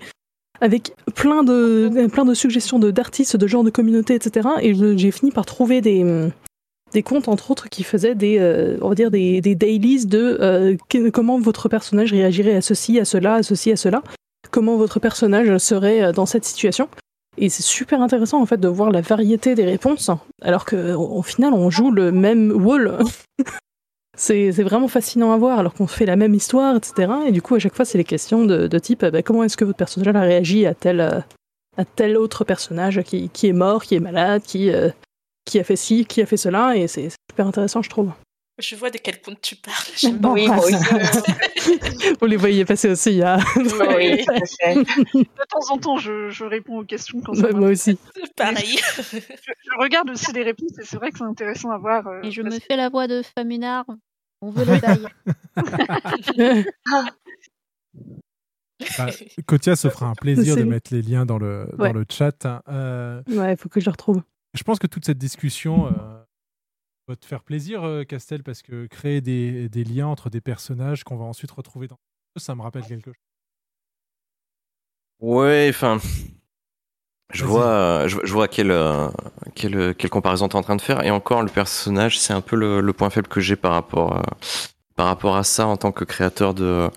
avec 0.61 0.93
plein 1.15 1.43
de, 1.43 2.07
plein 2.07 2.25
de 2.25 2.33
suggestions 2.33 2.79
d'artistes, 2.79 3.35
de, 3.35 3.47
genres 3.47 3.63
de 3.63 3.69
communautés, 3.69 4.15
etc. 4.15 4.49
Et 4.61 4.73
j'ai 4.97 5.11
fini 5.11 5.31
par 5.31 5.45
trouver 5.45 5.81
des, 5.81 6.29
des 6.93 7.03
comptes, 7.03 7.27
entre 7.27 7.51
autres, 7.51 7.69
qui 7.69 7.83
faisaient 7.83 8.15
des, 8.15 8.37
euh, 8.39 8.77
on 8.81 8.89
va 8.89 8.95
dire 8.95 9.11
des, 9.11 9.41
des 9.41 9.53
dailies 9.53 10.05
de 10.05 10.37
euh, 10.41 10.77
comment 11.11 11.39
votre 11.39 11.69
personnage 11.69 12.11
réagirait 12.11 12.55
à 12.55 12.61
ceci, 12.61 12.99
à 12.99 13.05
cela, 13.05 13.35
à 13.35 13.43
ceci, 13.43 13.71
à 13.71 13.75
cela. 13.75 14.01
Comment 14.51 14.77
votre 14.77 14.99
personnage 14.99 15.57
serait 15.57 16.03
euh, 16.03 16.11
dans 16.11 16.25
cette 16.25 16.45
situation. 16.45 16.87
Et 17.37 17.49
c'est 17.49 17.63
super 17.63 18.01
intéressant 18.01 18.41
en 18.41 18.45
fait 18.45 18.59
de 18.61 18.67
voir 18.69 18.91
la 18.91 19.01
variété 19.01 19.55
des 19.55 19.65
réponses, 19.65 20.09
alors 20.41 20.65
qu'au 20.65 20.77
au 20.77 21.21
final 21.21 21.53
on 21.53 21.69
joue 21.69 21.91
le 21.91 22.13
même 22.13 22.51
wall. 22.51 22.97
c'est 24.15 24.51
vraiment 24.63 24.87
fascinant 24.87 25.31
à 25.33 25.37
voir, 25.37 25.59
alors 25.59 25.73
qu'on 25.73 25.87
fait 25.87 26.05
la 26.05 26.15
même 26.15 26.33
histoire, 26.33 26.75
etc. 26.75 27.11
Et 27.27 27.31
du 27.31 27.41
coup 27.41 27.55
à 27.55 27.59
chaque 27.59 27.75
fois 27.75 27.85
c'est 27.85 27.97
les 27.97 28.03
questions 28.03 28.45
de, 28.45 28.79
type 28.79 29.03
euh, 29.03 29.11
bah, 29.11 29.21
comment 29.21 29.43
est-ce 29.43 29.57
que 29.57 29.65
votre 29.65 29.77
personnage 29.77 30.15
a 30.15 30.21
réagi 30.21 30.65
à 30.65 30.73
tel, 30.73 31.01
euh, 31.01 31.19
à 31.77 31.85
tel 31.85 32.17
autre 32.17 32.43
personnage 32.43 33.01
qui, 33.03 33.29
est 33.43 33.53
mort, 33.53 33.83
qui 33.83 33.95
est 33.95 33.99
malade, 33.99 34.41
qui, 34.43 34.71
euh, 34.71 34.89
qui 35.45 35.59
a 35.59 35.63
fait 35.63 35.75
ci, 35.75 36.05
qui 36.05 36.21
a 36.21 36.25
fait 36.25 36.37
cela, 36.37 36.75
et 36.75 36.87
c'est 36.87 37.09
super 37.29 37.47
intéressant 37.47 37.81
je 37.81 37.89
trouve. 37.89 38.11
Je 38.57 38.75
vois 38.77 38.89
de 38.89 38.97
quel 38.97 39.21
compte 39.21 39.41
tu 39.41 39.55
parles. 39.57 39.75
j'aime 39.97 40.19
Oui, 40.23 40.47
beaucoup. 40.47 40.69
moi 40.69 40.99
Vous 42.21 42.25
les 42.27 42.37
voyez 42.37 42.63
passer 42.63 42.89
aussi, 42.89 43.11
il 43.11 43.17
y 43.17 43.21
a... 43.23 43.37
Oui, 43.57 44.25
De 44.25 45.45
temps 45.49 45.71
en 45.73 45.77
temps, 45.77 45.97
je, 45.97 46.29
je 46.29 46.45
réponds 46.45 46.79
aux 46.79 46.85
questions 46.85 47.19
quand 47.21 47.33
ça 47.33 47.47
Ouais, 47.47 47.53
moi 47.53 47.69
aussi. 47.69 47.97
Pareil. 48.37 48.77
Je, 49.11 49.19
je 49.19 49.79
regarde 49.79 50.09
aussi 50.09 50.31
les 50.31 50.43
réponses 50.43 50.71
et 50.79 50.85
c'est 50.85 50.95
vrai 50.97 51.11
que 51.11 51.17
c'est 51.17 51.23
intéressant 51.25 51.71
à 51.71 51.77
voir. 51.77 52.07
euh, 52.07 52.21
Et 52.23 52.31
je 52.31 52.41
parce 52.41 52.55
me 52.55 52.59
fais 52.61 52.77
la 52.77 52.87
voix 52.89 53.07
de 53.07 53.21
Famunard. 53.35 53.85
On 54.41 54.51
veut 54.51 54.63
les 54.65 54.79
bails. 54.79 55.07
Bah, 58.97 59.07
Kotia 59.45 59.75
se 59.75 59.89
fera 59.89 60.07
un 60.07 60.13
plaisir 60.15 60.55
de 60.57 60.63
mettre 60.63 60.93
les 60.93 61.01
liens 61.01 61.25
dans 61.25 61.37
le, 61.37 61.67
Ouais. 61.77 61.91
dans 61.91 61.93
le 61.99 62.05
chat. 62.09 62.45
hein. 62.45 62.61
Euh, 62.67 63.21
Ouais, 63.27 63.53
il 63.53 63.57
faut 63.57 63.69
que 63.69 63.79
je 63.79 63.85
le 63.85 63.91
retrouve. 63.91 64.21
je 64.53 64.63
pense 64.63 64.79
que 64.79 64.87
toute 64.87 65.05
cette 65.05 65.17
discussion 65.17 65.87
euh, 65.87 65.91
va 67.07 67.15
te 67.15 67.25
faire 67.25 67.43
plaisir, 67.43 67.83
euh, 67.83 68.03
Castel, 68.03 68.43
parce 68.43 68.61
que 68.61 68.87
créer 68.87 69.21
des, 69.21 69.69
des 69.69 69.83
liens 69.83 70.07
entre 70.07 70.29
des 70.29 70.41
personnages 70.41 71.03
qu'on 71.03 71.17
va 71.17 71.25
ensuite 71.25 71.51
retrouver 71.51 71.87
dans 71.87 71.97
ça 72.37 72.53
me 72.55 72.61
rappelle 72.61 72.83
quelque 72.83 73.05
chose. 73.05 73.13
Ouais, 75.19 75.67
enfin. 75.69 75.99
Je 77.33 77.43
vois, 77.43 77.65
euh, 77.65 78.07
je, 78.07 78.17
je 78.23 78.31
vois 78.33 78.47
quelle, 78.47 78.71
euh, 78.71 79.09
quelle, 79.55 79.95
quelle 79.95 80.09
comparaison 80.09 80.47
t'es 80.47 80.55
en 80.55 80.61
train 80.61 80.75
de 80.75 80.81
faire. 80.81 81.03
Et 81.03 81.11
encore, 81.11 81.41
le 81.41 81.49
personnage, 81.49 82.19
c'est 82.19 82.33
un 82.33 82.41
peu 82.41 82.55
le, 82.55 82.81
le 82.81 82.93
point 82.93 83.09
faible 83.09 83.27
que 83.27 83.41
j'ai 83.41 83.55
par 83.55 83.73
rapport, 83.73 84.13
à, 84.13 84.23
par 84.95 85.07
rapport 85.07 85.35
à 85.35 85.43
ça 85.43 85.65
en 85.65 85.75
tant 85.75 85.91
que 85.91 86.03
créateur 86.03 86.53
de, 86.53 86.89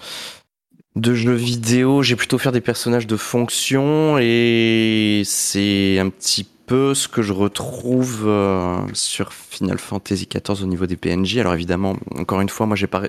de 0.97 1.15
jeux 1.15 1.35
vidéo. 1.35 2.03
J'ai 2.03 2.15
plutôt 2.15 2.39
faire 2.39 2.53
des 2.53 2.61
personnages 2.61 3.07
de 3.07 3.17
fonction 3.17 4.19
et 4.21 5.23
c'est 5.25 5.99
un 5.99 6.11
petit 6.11 6.45
peu 6.45 6.58
ce 6.71 7.09
que 7.09 7.23
je 7.23 7.33
retrouve 7.33 8.25
euh, 8.27 8.79
sur 8.93 9.33
Final 9.33 9.79
Fantasy 9.79 10.27
XIV 10.33 10.63
au 10.63 10.67
niveau 10.67 10.87
des 10.87 10.97
PNJ. 10.97 11.39
Alors 11.39 11.55
évidemment, 11.55 11.97
encore 12.17 12.41
une 12.41 12.49
fois, 12.49 12.67
moi, 12.67 12.77
j'ai 12.77 12.87
pas, 12.87 13.03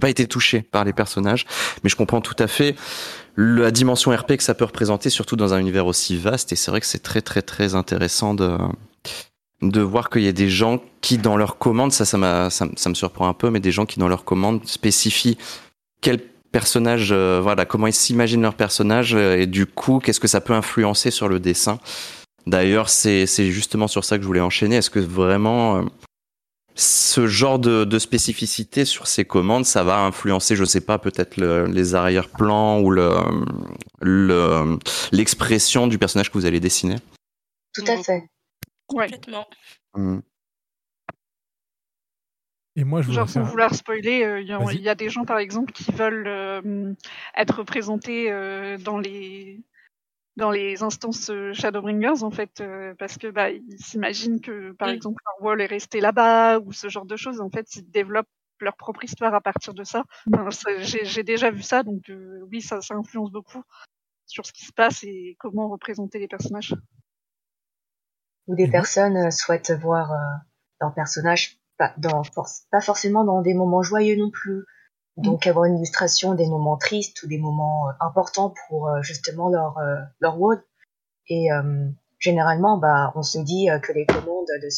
pas 0.00 0.10
été 0.10 0.26
touché 0.26 0.62
par 0.62 0.84
les 0.84 0.92
personnages, 0.92 1.46
mais 1.82 1.90
je 1.90 1.96
comprends 1.96 2.20
tout 2.20 2.36
à 2.38 2.46
fait 2.46 2.74
la 3.36 3.70
dimension 3.70 4.10
RP 4.14 4.36
que 4.36 4.42
ça 4.42 4.54
peut 4.54 4.64
représenter, 4.64 5.08
surtout 5.10 5.36
dans 5.36 5.54
un 5.54 5.58
univers 5.58 5.86
aussi 5.86 6.16
vaste. 6.16 6.52
Et 6.52 6.56
c'est 6.56 6.70
vrai 6.70 6.80
que 6.80 6.86
c'est 6.86 7.02
très 7.02 7.22
très 7.22 7.42
très 7.42 7.74
intéressant 7.74 8.34
de 8.34 9.80
voir 9.80 10.10
qu'il 10.10 10.22
y 10.22 10.28
a 10.28 10.32
des 10.32 10.48
gens 10.50 10.80
qui 11.00 11.18
dans 11.18 11.36
leurs 11.36 11.58
commandes, 11.58 11.92
ça 11.92 12.04
ça, 12.04 12.16
me- 12.18 12.94
surprend 12.94 13.28
un 13.28 13.34
peu, 13.34 13.50
mais 13.50 13.60
des 13.60 13.72
gens 13.72 13.86
qui 13.86 13.98
dans 13.98 14.08
leurs 14.08 14.24
commandes 14.24 14.66
spécifient 14.66 15.38
quel 16.00 16.18
personnage, 16.52 17.10
euh, 17.12 17.40
voilà, 17.42 17.64
comment 17.64 17.86
ils 17.86 17.92
s'imaginent 17.92 18.42
leur 18.42 18.54
personnage 18.54 19.14
euh, 19.14 19.38
et 19.38 19.46
du 19.46 19.66
coup, 19.66 20.00
qu'est-ce 20.00 20.18
que 20.18 20.26
ça 20.28 20.40
peut 20.40 20.52
influencer 20.54 21.10
sur 21.10 21.28
le 21.28 21.38
dessin. 21.38 21.78
D'ailleurs, 22.50 22.88
c'est 22.88 23.26
justement 23.52 23.86
sur 23.86 24.04
ça 24.04 24.16
que 24.16 24.22
je 24.22 24.26
voulais 24.26 24.40
enchaîner. 24.40 24.76
Est-ce 24.76 24.90
que 24.90 24.98
vraiment 24.98 25.76
euh, 25.76 25.82
ce 26.74 27.28
genre 27.28 27.60
de, 27.60 27.84
de 27.84 27.98
spécificité 28.00 28.84
sur 28.84 29.06
ces 29.06 29.24
commandes, 29.24 29.64
ça 29.64 29.84
va 29.84 30.00
influencer, 30.00 30.56
je 30.56 30.64
sais 30.64 30.80
pas, 30.80 30.98
peut-être 30.98 31.36
le- 31.36 31.66
les 31.66 31.94
arrière-plans 31.94 32.80
ou 32.80 32.90
le 32.90 33.10
le- 34.00 34.78
l'expression 35.12 35.86
du 35.86 35.96
personnage 35.96 36.28
que 36.30 36.38
vous 36.38 36.46
allez 36.46 36.58
dessiner? 36.58 36.96
Tout 37.72 37.84
à 37.86 38.02
fait. 38.02 38.24
Complètement. 38.88 39.46
Mm. 39.94 40.18
Et 42.76 42.84
moi, 42.84 43.02
je 43.02 43.12
Genre 43.12 43.28
sans 43.28 43.40
faire- 43.42 43.44
vouloir 43.44 43.74
spoiler, 43.74 44.24
euh, 44.24 44.40
il 44.40 44.48
y, 44.48 44.52
a- 44.52 44.92
y 44.92 44.96
des 44.96 45.08
gens 45.08 45.24
par 45.24 45.38
exemple 45.38 45.72
qui 45.72 45.92
veulent 45.92 46.26
euh, 46.26 46.92
être 47.36 47.58
représentés 47.58 48.32
euh, 48.32 48.76
dans 48.78 48.98
les 48.98 49.60
dans 50.40 50.50
les 50.50 50.82
instances 50.82 51.30
euh, 51.30 51.52
Shadowbringers 51.54 52.22
en 52.24 52.30
fait 52.32 52.60
euh, 52.60 52.94
parce 52.98 53.18
que 53.18 53.28
bah 53.28 53.50
ils 53.50 53.78
s'imaginent 53.78 54.40
que 54.40 54.72
par 54.72 54.88
Mm. 54.88 54.92
exemple 54.92 55.22
leur 55.26 55.44
wall 55.46 55.60
est 55.60 55.66
resté 55.66 56.00
là-bas 56.00 56.58
ou 56.60 56.72
ce 56.72 56.88
genre 56.88 57.06
de 57.06 57.16
choses 57.16 57.40
en 57.40 57.50
fait 57.50 57.66
ils 57.76 57.90
développent 57.90 58.28
leur 58.60 58.76
propre 58.76 59.04
histoire 59.04 59.34
à 59.34 59.40
partir 59.40 59.74
de 59.74 59.84
ça. 59.84 60.04
Enfin, 60.34 60.50
ça- 60.50 60.78
J'ai 60.80 61.22
déjà 61.22 61.50
vu 61.50 61.62
ça 61.62 61.82
donc 61.82 62.10
euh, 62.10 62.40
oui 62.50 62.60
ça, 62.62 62.80
ça 62.82 62.94
influence 62.94 63.30
beaucoup 63.32 63.62
sur 64.26 64.46
ce 64.46 64.52
qui 64.52 64.64
se 64.66 64.72
passe 64.72 65.04
et 65.04 65.36
comment 65.40 65.68
représenter 65.68 66.18
les 66.18 66.28
personnages. 66.28 66.74
Ou 68.48 68.54
des 68.54 68.68
personnes 68.68 69.30
souhaitent 69.30 69.70
voir 69.72 70.12
euh, 70.12 70.16
leur 70.80 70.92
personnage 70.94 71.58
pas, 71.78 71.94
dans, 71.96 72.22
pas 72.70 72.80
forcément 72.82 73.24
dans 73.24 73.40
des 73.42 73.54
moments 73.54 73.82
joyeux 73.82 74.16
non 74.16 74.30
plus. 74.30 74.64
Donc 75.22 75.46
avoir 75.46 75.64
une 75.66 75.76
illustration 75.76 76.34
des 76.34 76.46
moments 76.46 76.76
tristes 76.76 77.22
ou 77.22 77.26
des 77.28 77.38
moments 77.38 77.88
euh, 77.88 77.92
importants 78.00 78.54
pour 78.68 78.88
euh, 78.88 79.02
justement 79.02 79.48
leur, 79.48 79.78
euh, 79.78 79.96
leur 80.20 80.40
wall. 80.40 80.62
Et 81.28 81.52
euh, 81.52 81.88
généralement, 82.18 82.78
bah, 82.78 83.12
on 83.14 83.22
se 83.22 83.38
dit 83.38 83.70
euh, 83.70 83.78
que 83.78 83.92
les 83.92 84.06
commandes 84.06 84.46
de, 84.62 84.68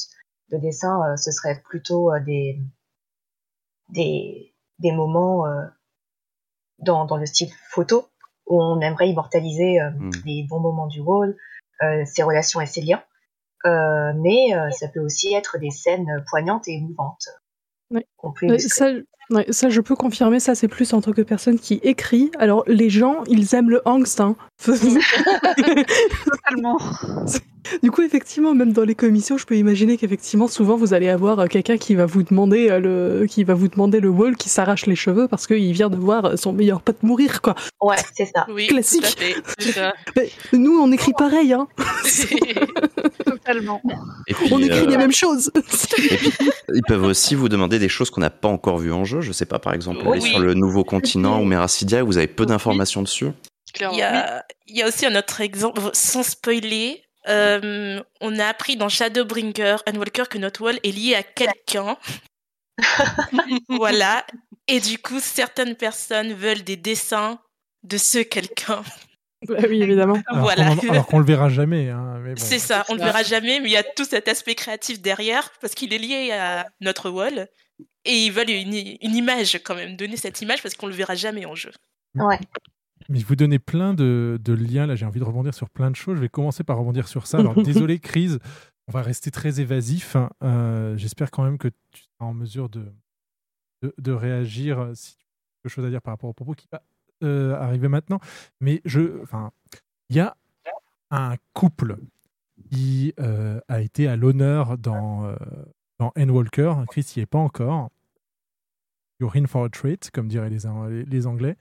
de 0.57 0.61
dessin, 0.61 1.00
euh, 1.12 1.16
ce 1.16 1.31
serait 1.31 1.61
plutôt 1.62 2.12
euh, 2.12 2.20
des, 2.20 2.61
des, 3.90 4.55
des 4.78 4.92
moments 4.92 5.46
euh, 5.46 5.64
dans, 6.78 7.05
dans 7.05 7.16
le 7.16 7.26
style 7.26 7.50
photo 7.70 8.09
où 8.46 8.61
on 8.62 8.81
aimerait 8.81 9.09
immortaliser 9.09 9.81
euh, 9.81 9.90
les 10.24 10.44
bons 10.48 10.61
moments 10.61 10.88
du 10.88 11.00
wall, 11.00 11.37
euh, 11.83 12.05
ses 12.05 12.22
relations 12.22 12.61
et 12.61 12.66
ses 12.66 12.83
liens. 12.83 13.02
Euh, 13.64 14.12
mais 14.16 14.57
euh, 14.57 14.70
ça 14.72 14.88
peut 14.88 14.98
aussi 15.00 15.33
être 15.35 15.57
des 15.59 15.70
scènes 15.70 16.24
poignantes 16.28 16.66
et 16.66 16.72
émouvantes. 16.72 17.28
Ouais. 17.92 18.07
qu'on 18.16 18.33
peut 18.33 18.46
Ouais, 18.46 18.57
illustrer. 18.57 19.02
ça, 19.02 19.02
ouais, 19.33 19.47
ça, 19.51 19.68
je 19.68 19.81
peux 19.81 19.97
confirmer, 19.97 20.40
ça 20.40 20.55
c'est 20.55 20.68
plus 20.68 20.92
en 20.92 21.01
tant 21.01 21.12
que 21.12 21.23
personne 21.23 21.59
qui 21.59 21.81
écrit. 21.83 22.31
Alors 22.38 22.64
les 22.66 22.90
gens, 22.90 23.25
ils 23.27 23.55
aiment 23.55 23.71
le 23.71 23.83
angst. 23.85 24.21
Hein. 24.21 24.37
Totalement. 24.64 26.79
Du 27.83 27.90
coup, 27.90 28.03
effectivement, 28.03 28.55
même 28.55 28.73
dans 28.73 28.85
les 28.85 28.95
commissions, 28.95 29.38
je 29.38 29.47
peux 29.47 29.57
imaginer 29.57 29.97
qu'effectivement, 29.97 30.49
souvent, 30.49 30.77
vous 30.77 30.95
allez 30.95 31.09
avoir 31.09 31.38
euh, 31.38 31.47
quelqu'un 31.47 31.79
qui 31.79 31.95
va 31.95 32.07
vous 32.07 32.23
demander 32.23 32.68
euh, 32.71 33.21
le, 33.21 33.27
qui 33.27 33.45
va 33.45 33.55
vous 33.55 33.68
demander 33.68 34.01
le 34.01 34.09
wall, 34.09 34.37
qui 34.37 34.49
s'arrache 34.49 34.87
les 34.87 34.97
cheveux 34.97 35.29
parce 35.29 35.47
qu'il 35.47 35.73
vient 35.73 35.88
de 35.88 35.97
voir 35.97 36.25
euh, 36.25 36.37
son 36.37 36.53
meilleur 36.53 36.83
pote 36.83 37.03
mourir, 37.03 37.40
quoi. 37.40 37.55
Ouais, 37.81 37.97
c'est 38.14 38.29
ça. 38.35 38.47
Oui, 38.53 38.66
Classique. 38.66 39.03
tout 39.03 39.07
à 39.07 39.11
fait, 39.11 39.35
c'est 39.59 39.73
ça. 39.73 39.95
Mais 40.16 40.31
nous, 40.53 40.79
on 40.79 40.90
écrit 40.92 41.12
pareil, 41.12 41.53
hein. 41.53 41.68
Totalement. 43.25 43.81
Et 44.27 44.35
puis, 44.35 44.53
on 44.53 44.59
écrit 44.59 44.85
euh, 44.85 44.90
les 44.90 44.97
mêmes 44.97 45.12
choses. 45.12 45.51
Et 45.55 46.18
puis, 46.18 46.33
ils 46.75 46.83
peuvent 46.87 47.05
aussi 47.05 47.35
vous 47.35 47.49
demander 47.49 47.79
des 47.79 47.88
choses 47.88 48.11
qu'on 48.11 48.21
n'a 48.21 48.31
pas 48.31 48.49
encore 48.49 48.79
vues 48.79 48.92
en 48.92 49.05
jeu. 49.05 49.21
Je 49.22 49.32
sais 49.32 49.46
pas, 49.46 49.58
par 49.58 49.72
exemple, 49.74 50.00
aller 50.02 50.20
Oui. 50.20 50.28
sur 50.30 50.38
le 50.40 50.54
nouveau 50.54 50.85
continent 50.85 51.40
ou 51.40 51.44
Meracidia, 51.46 52.02
vous 52.02 52.18
avez 52.18 52.26
peu 52.28 52.46
d'informations 52.46 53.02
dessus. 53.02 53.30
Il 53.80 53.96
y, 53.96 54.02
a, 54.02 54.44
il 54.66 54.76
y 54.76 54.82
a 54.82 54.88
aussi 54.88 55.06
un 55.06 55.16
autre 55.16 55.40
exemple, 55.40 55.80
sans 55.94 56.22
spoiler. 56.22 57.02
euh, 57.28 58.02
on 58.20 58.38
a 58.38 58.46
appris 58.46 58.76
dans 58.76 58.88
Shadowbringer 58.90 59.76
Walker 59.94 60.24
que 60.28 60.37
notre 60.38 60.61
wall 60.62 60.78
est 60.82 60.90
lié 60.90 61.14
à 61.14 61.22
quelqu'un. 61.22 61.96
voilà. 63.68 64.26
Et 64.68 64.80
du 64.80 64.98
coup, 64.98 65.20
certaines 65.20 65.74
personnes 65.76 66.32
veulent 66.35 66.62
des 66.64 66.76
dessins 66.76 67.38
de 67.82 67.96
ce 67.96 68.18
quelqu'un. 68.18 68.82
Bah 69.48 69.56
oui, 69.68 69.82
évidemment. 69.82 70.20
Alors 70.28 70.44
Voilà. 70.44 70.76
qu'on 70.76 70.88
alors 70.90 71.07
qu'on 71.07 71.18
le 71.18 71.24
verra 71.24 71.49
jamais. 71.49 71.88
hein, 71.88 72.20
bon. 72.24 72.34
C'est 72.36 72.61
ça, 72.61 72.84
on 72.88 72.94
le 72.94 73.01
verra 73.01 73.22
jamais, 73.24 73.59
mais 73.61 73.68
il 73.68 73.72
y 73.72 73.76
a 73.76 73.82
tout 73.82 74.05
cet 74.05 74.28
aspect 74.28 74.55
créatif 74.55 75.01
derrière, 75.01 75.51
parce 75.61 75.74
qu'il 75.74 75.92
est 75.92 75.99
lié 75.99 76.30
à 76.32 76.68
notre 76.80 77.11
wall. 77.11 77.49
Et 78.05 78.27
ils 78.27 78.33
veulent 78.33 78.51
une, 78.51 78.75
une 79.01 79.14
image 79.16 79.61
quand 79.64 79.75
même, 79.75 79.97
donner 79.97 80.16
cette 80.16 80.41
image, 80.43 80.62
parce 80.62 80.75
qu'on 80.75 80.87
le 80.89 80.93
verra 80.95 81.14
jamais 81.14 81.47
en 81.47 81.55
jeu. 81.55 81.70
Ouais. 82.14 82.39
Mais 83.09 83.20
vous 83.20 83.37
donnez 83.37 83.59
plein 83.59 83.95
de, 83.95 84.39
de 84.43 84.53
liens. 84.53 84.87
Là, 84.87 84.95
j'ai 84.97 85.07
envie 85.07 85.20
de 85.20 85.25
rebondir 85.25 85.55
sur 85.55 85.70
plein 85.70 85.91
de 85.91 85.97
choses. 85.97 86.16
Je 86.16 86.20
vais 86.20 86.29
commencer 86.29 86.64
par 86.64 86.79
rebondir 86.79 87.09
sur 87.09 87.27
ça. 87.27 87.39
Alors, 87.39 87.55
désolé, 87.62 87.99
Crise. 87.99 88.39
On 88.89 88.93
va 88.93 89.03
rester 89.03 89.31
très 89.31 89.61
évasif. 89.61 90.16
hein. 90.16 90.31
Euh, 90.43 90.97
J'espère 90.97 91.31
quand 91.31 91.45
même 91.45 91.59
que 91.59 91.68
tu 91.93 92.03
seras 92.03 92.27
en 92.31 92.35
mesure 92.35 92.68
de, 92.68 92.93
de, 93.83 93.95
de 93.99 94.12
réagir 94.12 94.81
euh, 94.81 94.95
si 94.95 95.16
tu 95.16 95.23
as 95.25 95.62
quelque 95.62 95.73
chose 95.73 95.85
à 95.85 95.91
dire 95.91 96.03
par 96.03 96.12
rapport 96.14 96.31
au 96.31 96.33
propos 96.33 96.55
qui 96.55 96.66
va 96.73 96.83
euh, 97.23 97.55
arriver 97.55 97.87
maintenant. 97.89 98.18
Mais 98.61 98.81
je, 98.85 99.20
enfin, 99.23 99.53
il 100.11 100.16
y 100.16 100.20
a 100.20 100.37
un 101.11 101.37
couple 101.55 101.99
qui 102.70 103.14
euh, 103.20 103.61
a 103.68 103.81
été 103.81 104.09
à 104.09 104.16
l'honneur 104.16 104.77
dans, 104.79 105.27
euh, 105.27 105.37
dans 106.03 106.12
Anne 106.16 106.32
Walker. 106.32 106.74
Chris 106.90 107.07
n'y 107.16 107.22
est 107.22 107.26
pas 107.26 107.38
encore. 107.38 107.90
You're 109.20 109.36
in 109.36 109.46
for 109.46 109.64
a 109.64 109.68
treat, 109.68 110.11
comme 110.11 110.26
diraient 110.26 110.50
les, 110.50 111.26
Anglais. 111.26 111.57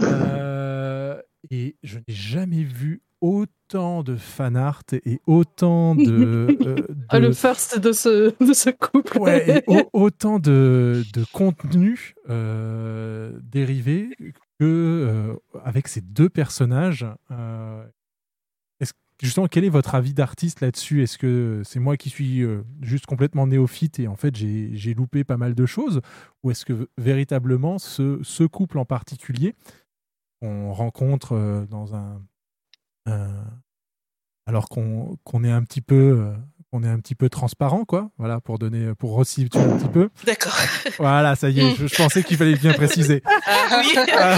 Euh, 0.00 1.20
et 1.50 1.76
je 1.82 1.98
n'ai 1.98 2.04
jamais 2.14 2.62
vu 2.62 3.02
autant 3.20 4.04
de 4.04 4.14
fan 4.14 4.56
art 4.56 4.82
et 4.92 5.20
autant 5.26 5.96
de. 5.96 6.56
euh, 6.66 6.86
Ah, 7.08 7.18
le 7.18 7.32
first 7.32 7.80
de 7.80 7.90
ce, 7.90 8.32
de 8.44 8.52
ce 8.52 8.70
couple. 8.70 9.18
Ouais, 9.18 9.64
et 9.68 9.84
autant 9.92 10.38
de, 10.38 11.02
de 11.12 11.24
contenu 11.32 12.14
euh, 12.30 13.36
dérivé 13.42 14.16
que 14.60 15.36
avec 15.64 15.88
ces 15.88 16.00
deux 16.00 16.28
personnages. 16.28 17.04
est-ce- 18.80 18.92
justement, 19.22 19.46
quel 19.46 19.64
est 19.64 19.70
votre 19.70 19.94
avis 19.94 20.14
d'artiste 20.14 20.60
là-dessus? 20.60 21.02
Est-ce 21.02 21.18
que 21.18 21.62
c'est 21.64 21.80
moi 21.80 21.96
qui 21.96 22.10
suis 22.10 22.42
euh, 22.42 22.62
juste 22.82 23.06
complètement 23.06 23.46
néophyte 23.46 23.98
et 24.00 24.08
en 24.08 24.16
fait 24.16 24.34
j'ai 24.36 24.94
loupé 24.94 25.24
pas 25.24 25.36
mal 25.36 25.54
de 25.54 25.66
choses? 25.66 26.00
Ou 26.42 26.50
est-ce 26.50 26.64
que 26.64 26.88
véritablement 26.98 27.78
ce, 27.78 28.46
couple 28.46 28.78
en 28.78 28.84
particulier, 28.84 29.54
on 30.42 30.72
rencontre 30.72 31.32
euh, 31.32 31.66
dans 31.66 31.94
un. 31.94 32.22
euh, 33.08 33.44
alors 34.46 34.68
qu'on 34.68 35.16
qu'on 35.24 35.44
est 35.44 35.50
un 35.52 35.62
petit 35.62 35.80
peu. 35.80 36.34
Euh, 36.74 36.78
on 36.78 36.82
est 36.82 36.88
un 36.88 36.98
petit 36.98 37.14
peu 37.14 37.28
transparent, 37.28 37.84
quoi. 37.84 38.08
Voilà, 38.18 38.40
pour 38.40 38.58
donner, 38.58 38.92
pour 38.98 39.14
resituer 39.14 39.60
un 39.60 39.76
petit 39.78 39.88
peu. 39.88 40.08
D'accord. 40.24 40.56
Voilà, 40.98 41.34
ça 41.36 41.48
y 41.50 41.60
est, 41.60 41.74
je, 41.76 41.86
je 41.86 41.94
pensais 41.96 42.22
qu'il 42.22 42.36
fallait 42.36 42.54
bien 42.56 42.72
préciser. 42.72 43.22
Ah 43.46 43.80
oui. 43.82 43.94
Ah. 44.12 44.36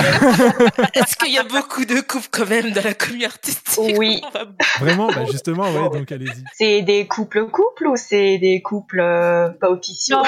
Est-ce 0.94 1.16
qu'il 1.16 1.32
y 1.32 1.38
a 1.38 1.42
beaucoup 1.44 1.84
de 1.84 2.00
couples 2.00 2.28
quand 2.30 2.48
même 2.48 2.70
dans 2.72 2.82
la 2.82 2.94
communauté 2.94 3.26
artistique? 3.26 3.94
Oui. 3.98 4.20
Va- 4.32 4.44
Vraiment, 4.80 5.08
bah 5.08 5.24
justement, 5.30 5.64
ouais, 5.70 5.98
donc 5.98 6.10
allez-y. 6.12 6.44
C'est 6.54 6.82
des 6.82 7.06
couples 7.06 7.46
couples 7.50 7.86
ou 7.88 7.96
c'est 7.96 8.38
des 8.38 8.62
couples 8.62 9.00
euh, 9.00 9.48
pas 9.50 9.70
officiels? 9.70 10.18
Non, 10.18 10.22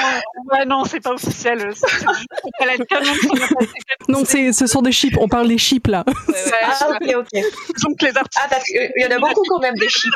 ouais, 0.51 0.65
non, 0.65 0.83
c'est 0.85 0.99
pas 0.99 1.11
officiel. 1.13 1.69
Non, 4.07 4.23
c'est, 4.25 4.53
ce 4.53 4.67
sont 4.67 4.81
des 4.81 4.91
chips. 4.91 5.17
On 5.19 5.27
parle 5.27 5.47
des 5.47 5.57
chips 5.57 5.87
là. 5.87 6.03
Ah, 6.07 6.89
ok, 6.89 7.15
ok. 7.17 7.43
Donc 7.83 8.01
les 8.01 8.09
artistes. 8.17 8.41
Ah, 8.43 8.47
parce 8.49 8.63
qu'il 8.63 8.91
y 8.97 9.05
en 9.05 9.15
a 9.15 9.19
beaucoup 9.19 9.43
quand 9.47 9.59
même 9.59 9.75
des 9.75 9.89
chips. 9.89 10.13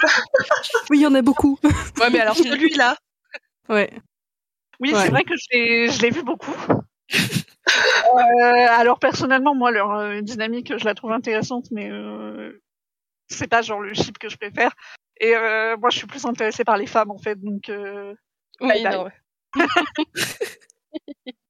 Oui, 0.90 1.00
il 1.00 1.02
y 1.02 1.08
en 1.08 1.16
a 1.16 1.22
beaucoup. 1.22 1.60
Ouais, 2.00 2.10
mais 2.12 2.20
alors 2.20 2.36
celui-là, 2.36 2.96
Ouais. 3.70 3.90
Oui, 4.80 4.92
Ouais. 4.94 5.04
c'est 5.04 5.10
vrai 5.10 5.24
que 5.24 5.36
je 5.36 5.46
l'ai- 5.52 5.90
je 5.90 6.02
l'ai 6.02 6.10
vu 6.10 6.24
beaucoup. 6.24 6.56
Euh, 7.16 8.68
alors 8.70 9.00
personnellement, 9.00 9.56
moi, 9.56 9.72
leur 9.72 9.92
euh, 9.92 10.22
dynamique, 10.22 10.78
je 10.78 10.86
la 10.86 10.94
trouve 10.94 11.12
intéressante, 11.12 11.68
mais 11.72 11.90
euh, 11.90 12.62
c'est 13.28 13.48
pas 13.48 13.62
genre 13.62 13.80
le 13.80 13.94
chip 13.94 14.18
que 14.18 14.30
je 14.30 14.38
préfère. 14.38 14.72
Et 15.20 15.36
euh, 15.36 15.78
moi, 15.78 15.90
je 15.90 15.98
suis 15.98 16.08
plus 16.08 16.26
intéressée 16.26 16.64
par 16.66 16.78
les 16.78 16.88
femmes, 16.88 17.12
en 17.12 17.18
fait. 17.18 17.40
Donc, 17.42 17.70
euh, 17.70 18.14
oui, 18.62 18.68
bye 18.68 18.84
bye. 18.84 18.98
non, 18.98 19.04
ouais. 19.06 19.14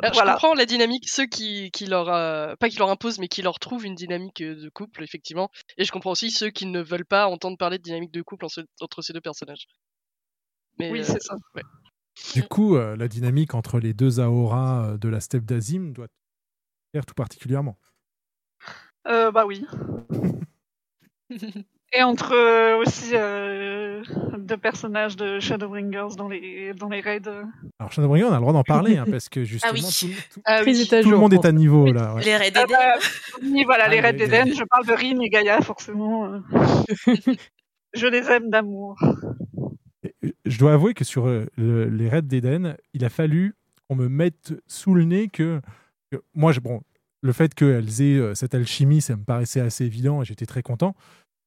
Voilà. 0.00 0.32
Je 0.32 0.32
comprends 0.34 0.54
la 0.54 0.66
dynamique, 0.66 1.08
ceux 1.08 1.26
qui, 1.26 1.70
qui 1.70 1.86
leur, 1.86 2.08
euh, 2.10 2.54
pas 2.56 2.68
qui 2.68 2.76
leur 2.78 2.90
imposent, 2.90 3.18
mais 3.18 3.28
qui 3.28 3.42
leur 3.42 3.58
trouvent 3.58 3.86
une 3.86 3.94
dynamique 3.94 4.42
euh, 4.42 4.54
de 4.54 4.68
couple, 4.68 5.02
effectivement. 5.02 5.50
Et 5.78 5.84
je 5.84 5.92
comprends 5.92 6.10
aussi 6.10 6.30
ceux 6.30 6.50
qui 6.50 6.66
ne 6.66 6.82
veulent 6.82 7.06
pas 7.06 7.26
entendre 7.28 7.56
parler 7.56 7.78
de 7.78 7.82
dynamique 7.82 8.12
de 8.12 8.22
couple 8.22 8.44
en 8.44 8.48
ce- 8.48 8.60
entre 8.80 9.00
ces 9.02 9.12
deux 9.14 9.20
personnages. 9.22 9.66
Mais, 10.78 10.90
Oui, 10.90 11.00
euh, 11.00 11.04
c'est 11.04 11.22
ça. 11.22 11.34
ouais. 11.54 11.62
Du 12.34 12.42
coup, 12.42 12.76
euh, 12.76 12.96
la 12.96 13.08
dynamique 13.08 13.54
entre 13.54 13.78
les 13.78 13.94
deux 13.94 14.20
Aora 14.20 14.90
euh, 14.90 14.98
de 14.98 15.08
la 15.08 15.20
steppe 15.20 15.44
d'Azim 15.44 15.92
doit 15.92 16.08
te 16.08 16.12
plaire 16.92 17.06
tout 17.06 17.14
particulièrement. 17.14 17.78
euh, 19.06 19.30
bah 19.30 19.46
oui. 19.46 19.64
Et 21.98 22.02
entre 22.02 22.32
euh, 22.34 22.76
aussi 22.78 23.12
euh, 23.14 24.02
deux 24.38 24.56
personnages 24.58 25.16
de 25.16 25.40
Shadowbringers 25.40 26.16
dans 26.18 26.28
les 26.28 26.74
dans 26.74 26.88
les 26.88 27.00
raids. 27.00 27.22
Alors, 27.78 27.90
Shadowbringer, 27.92 28.24
on 28.24 28.32
a 28.32 28.34
le 28.34 28.40
droit 28.40 28.52
d'en 28.52 28.62
parler, 28.64 28.98
hein, 28.98 29.04
parce 29.10 29.28
que 29.30 29.44
justement, 29.44 29.72
oui. 29.72 29.80
tout, 29.82 30.34
tout- 30.34 30.40
Ah 30.44 30.60
oui. 30.66 30.86
tout 31.02 31.10
le 31.10 31.16
monde 31.16 31.32
est 31.32 31.44
à 31.46 31.52
niveau, 31.52 31.90
là. 31.92 32.14
ouais. 32.14 32.22
Les 32.24 32.36
raids 32.36 32.52
Ah 32.54 32.64
d'Eden. 32.66 32.76
bah, 32.78 33.06
oui, 33.42 33.64
voilà, 33.64 33.84
Ah, 33.86 33.88
les 33.88 34.00
raids 34.00 34.12
d'Eden. 34.12 34.52
Je 34.54 34.64
parle 34.64 34.86
de 34.86 34.92
Rin 34.92 35.20
et 35.20 35.28
Gaïa, 35.30 35.60
forcément. 35.62 36.26
euh. 36.26 36.40
je 37.94 38.06
les 38.06 38.30
aime 38.30 38.50
d'amour. 38.50 38.98
Je 40.44 40.58
dois 40.58 40.74
avouer 40.74 40.94
que 40.94 41.04
sur 41.04 41.26
euh, 41.26 41.46
le- 41.56 41.88
les 41.88 42.08
raids 42.08 42.22
d'Eden, 42.22 42.76
il 42.94 43.04
a 43.04 43.08
fallu 43.08 43.54
qu'on 43.88 43.96
me 43.96 44.08
mette 44.08 44.52
sous 44.66 44.94
le 44.94 45.04
nez 45.04 45.28
que, 45.28 45.60
que 46.12 46.18
moi, 46.34 46.52
je, 46.52 46.60
bon, 46.60 46.80
le 47.22 47.32
fait 47.32 47.54
qu'elles 47.54 48.02
aient 48.02 48.34
cette 48.34 48.54
alchimie, 48.54 49.00
ça 49.00 49.16
me 49.16 49.24
paraissait 49.24 49.60
assez 49.60 49.84
évident 49.84 50.22
et 50.22 50.24
j'étais 50.24 50.46
très 50.46 50.62
content. 50.62 50.94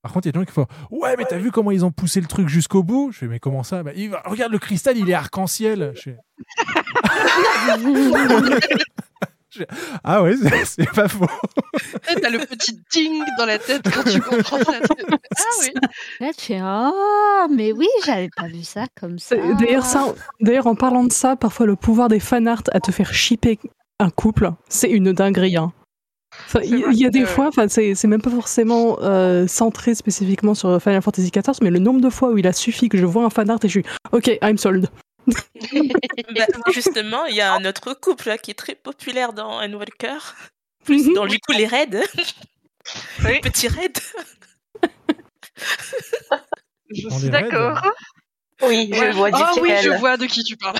Par 0.02 0.14
contre, 0.14 0.28
il 0.28 0.30
y 0.30 0.30
a 0.30 0.32
des 0.34 0.40
gens 0.40 0.46
qui 0.46 0.54
font 0.54 0.66
Ouais, 0.92 1.16
mais 1.18 1.26
t'as 1.26 1.38
vu 1.38 1.52
comment 1.52 1.72
ils 1.72 1.84
ont 1.84 1.92
poussé 1.92 2.22
le 2.22 2.28
truc 2.28 2.48
jusqu'au 2.48 2.84
bout? 2.84 3.12
Je 3.12 3.20
fais 3.20 3.28
Mais 3.28 3.40
comment 3.40 3.64
ça? 3.64 3.84
Bah, 3.84 3.92
il 3.96 4.10
va- 4.10 4.22
Regarde, 4.26 4.52
le 4.52 4.60
cristal, 4.60 4.98
il 4.98 5.10
est 5.10 5.14
arc-en-ciel. 5.14 5.94
Je 5.96 6.02
fais, 6.02 6.18
Ah 10.04 10.22
ouais, 10.24 10.36
c'est- 10.64 10.90
pas 10.96 11.08
faux. 11.08 11.26
T'as 12.22 12.30
le 12.30 12.40
petit 12.46 12.80
ding 12.94 13.24
dans 13.38 13.46
la 13.46 13.58
tête 13.58 13.82
quand 13.92 14.04
tu 14.10 14.22
comprends 14.22 14.60
ça. 14.60 14.74
Ah 15.38 15.44
oui. 15.62 15.70
Là, 16.20 16.30
tu 16.38 16.46
fais 16.46 16.60
Ah, 16.62 17.48
mais 17.50 17.72
oui, 17.72 17.88
j'avais 18.06 18.30
pas 18.36 18.48
vu 18.48 18.64
ça 18.64 18.86
comme 19.00 19.18
ça. 19.20 19.36
D'ailleurs, 19.60 19.86
ça, 19.86 20.14
d'ailleurs, 20.40 20.68
en 20.68 20.76
parlant 20.76 21.04
de 21.04 21.12
ça, 21.12 21.36
parfois 21.36 21.66
le 21.66 21.76
pouvoir 21.76 22.10
des 22.10 22.20
fanarts 22.20 22.64
à 22.74 22.80
te 22.80 22.92
faire 22.92 23.14
shipper 23.14 23.60
un 24.00 24.10
couple, 24.10 24.52
c'est 24.70 24.90
une 24.90 25.12
dinguerie. 25.14 25.58
hein. 25.58 25.72
Il 26.64 26.98
y, 26.98 27.06
a 27.06 27.10
des 27.10 27.26
fois, 27.26 27.48
enfin, 27.48 27.68
c'est 27.68 28.04
même 28.06 28.22
pas 28.22 28.30
forcément 28.30 28.98
euh, 29.02 29.48
centré 29.48 29.96
spécifiquement 29.96 30.56
sur 30.56 30.82
Final 30.82 31.02
Fantasy 31.02 31.32
XIV, 31.32 31.58
mais 31.62 31.70
le 31.70 31.80
nombre 31.80 32.02
de 32.02 32.10
fois 32.10 32.32
où 32.32 32.38
il 32.38 32.48
a 32.48 32.54
suffi 32.54 32.90
que 32.90 32.98
je 32.98 33.06
vois 33.06 33.24
un 33.24 33.30
fanart 33.30 33.60
et 33.64 33.68
je 33.68 33.80
suis 33.80 33.86
OK, 34.12 34.32
I'm 34.42 34.58
sold. 34.58 34.90
Bah, 36.36 36.46
justement, 36.74 37.26
il 37.26 37.36
y 37.36 37.42
a 37.42 37.54
un 37.54 37.66
autre 37.66 37.94
couple 37.94 38.30
là, 38.30 38.38
qui 38.38 38.52
est 38.52 38.56
très 38.56 38.76
populaire 38.76 39.34
dans 39.34 39.60
Anne 39.60 39.76
Walker. 39.76 40.18
Mhm. 40.88 41.14
Dans 41.14 41.28
du 41.28 41.38
coup 41.40 41.52
les 41.52 41.68
raids. 41.68 41.90
Oui. 43.24 43.40
Petit 43.42 43.68
raid. 43.68 43.96
Je 46.90 47.08
On 47.08 47.20
suis 47.20 47.30
d'accord. 47.30 47.84
Oui, 48.64 48.90
je 48.92 49.12
vois 49.12 49.30
Ah 49.34 49.52
oui, 49.62 49.70
je 49.84 49.90
vois 50.00 50.18
de 50.18 50.26
qui 50.26 50.44
tu 50.44 50.58
parles. 50.58 50.80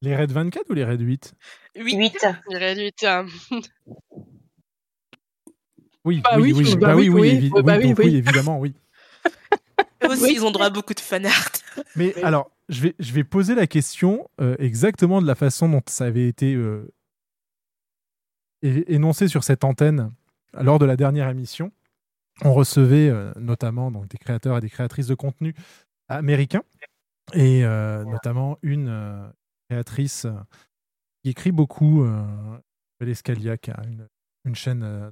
Les 0.00 0.16
raids 0.16 0.26
24 0.26 0.70
ou 0.70 0.72
les 0.72 0.84
raids 0.84 0.96
8 0.96 1.34
Oui. 1.76 1.94
8. 1.96 2.26
Il 2.50 2.56
réduit 2.56 2.92
un... 3.04 3.26
Oui, 6.04 6.20
Bah 6.24 6.30
oui, 6.36 6.52
oui, 6.52 6.64
oui, 6.66 6.76
bah 6.76 6.96
oui, 6.96 7.08
oui, 7.08 7.08
oui, 7.08 7.20
oui, 7.20 7.48
évi- 7.48 7.62
bah 7.62 7.76
oui, 7.78 7.84
oui, 7.84 7.88
donc 7.90 7.98
oui. 8.00 8.04
oui, 8.06 8.16
évidemment, 8.16 8.58
oui. 8.58 8.74
Eux 10.04 10.08
aussi, 10.08 10.22
Oui. 10.24 10.32
ils 10.34 10.44
ont 10.44 10.50
droit 10.50 10.66
à 10.66 10.70
beaucoup 10.70 10.94
de 10.94 11.00
fanart. 11.00 11.48
Mais 11.96 12.12
alors, 12.24 12.50
je 12.68 12.82
vais, 12.82 12.94
je 12.98 13.12
vais 13.12 13.22
poser 13.22 13.54
la 13.54 13.68
question 13.68 14.28
euh, 14.40 14.56
exactement 14.58 15.22
de 15.22 15.26
la 15.26 15.36
façon 15.36 15.68
dont 15.68 15.80
ça 15.86 16.06
avait 16.06 16.26
été 16.26 16.54
euh, 16.54 16.92
énoncé 18.62 19.28
sur 19.28 19.44
cette 19.44 19.62
antenne 19.62 20.12
lors 20.54 20.80
de 20.80 20.86
la 20.86 20.96
dernière 20.96 21.28
émission. 21.28 21.70
On 22.42 22.52
recevait 22.52 23.08
euh, 23.08 23.32
notamment 23.36 23.92
donc, 23.92 24.08
des 24.08 24.18
créateurs 24.18 24.58
et 24.58 24.60
des 24.60 24.70
créatrices 24.70 25.06
de 25.06 25.14
contenu 25.14 25.54
américains, 26.08 26.64
et 27.32 27.64
euh, 27.64 28.04
notamment 28.04 28.58
une 28.62 28.88
euh, 28.88 29.28
créatrice 29.70 30.24
euh, 30.24 30.32
qui 31.22 31.30
écrit 31.30 31.52
beaucoup, 31.52 32.04
euh, 32.04 32.58
Escalia, 33.00 33.56
qui 33.56 33.70
a 33.70 33.80
une, 33.86 34.08
une 34.44 34.54
chaîne 34.54 34.82
euh, 34.82 35.10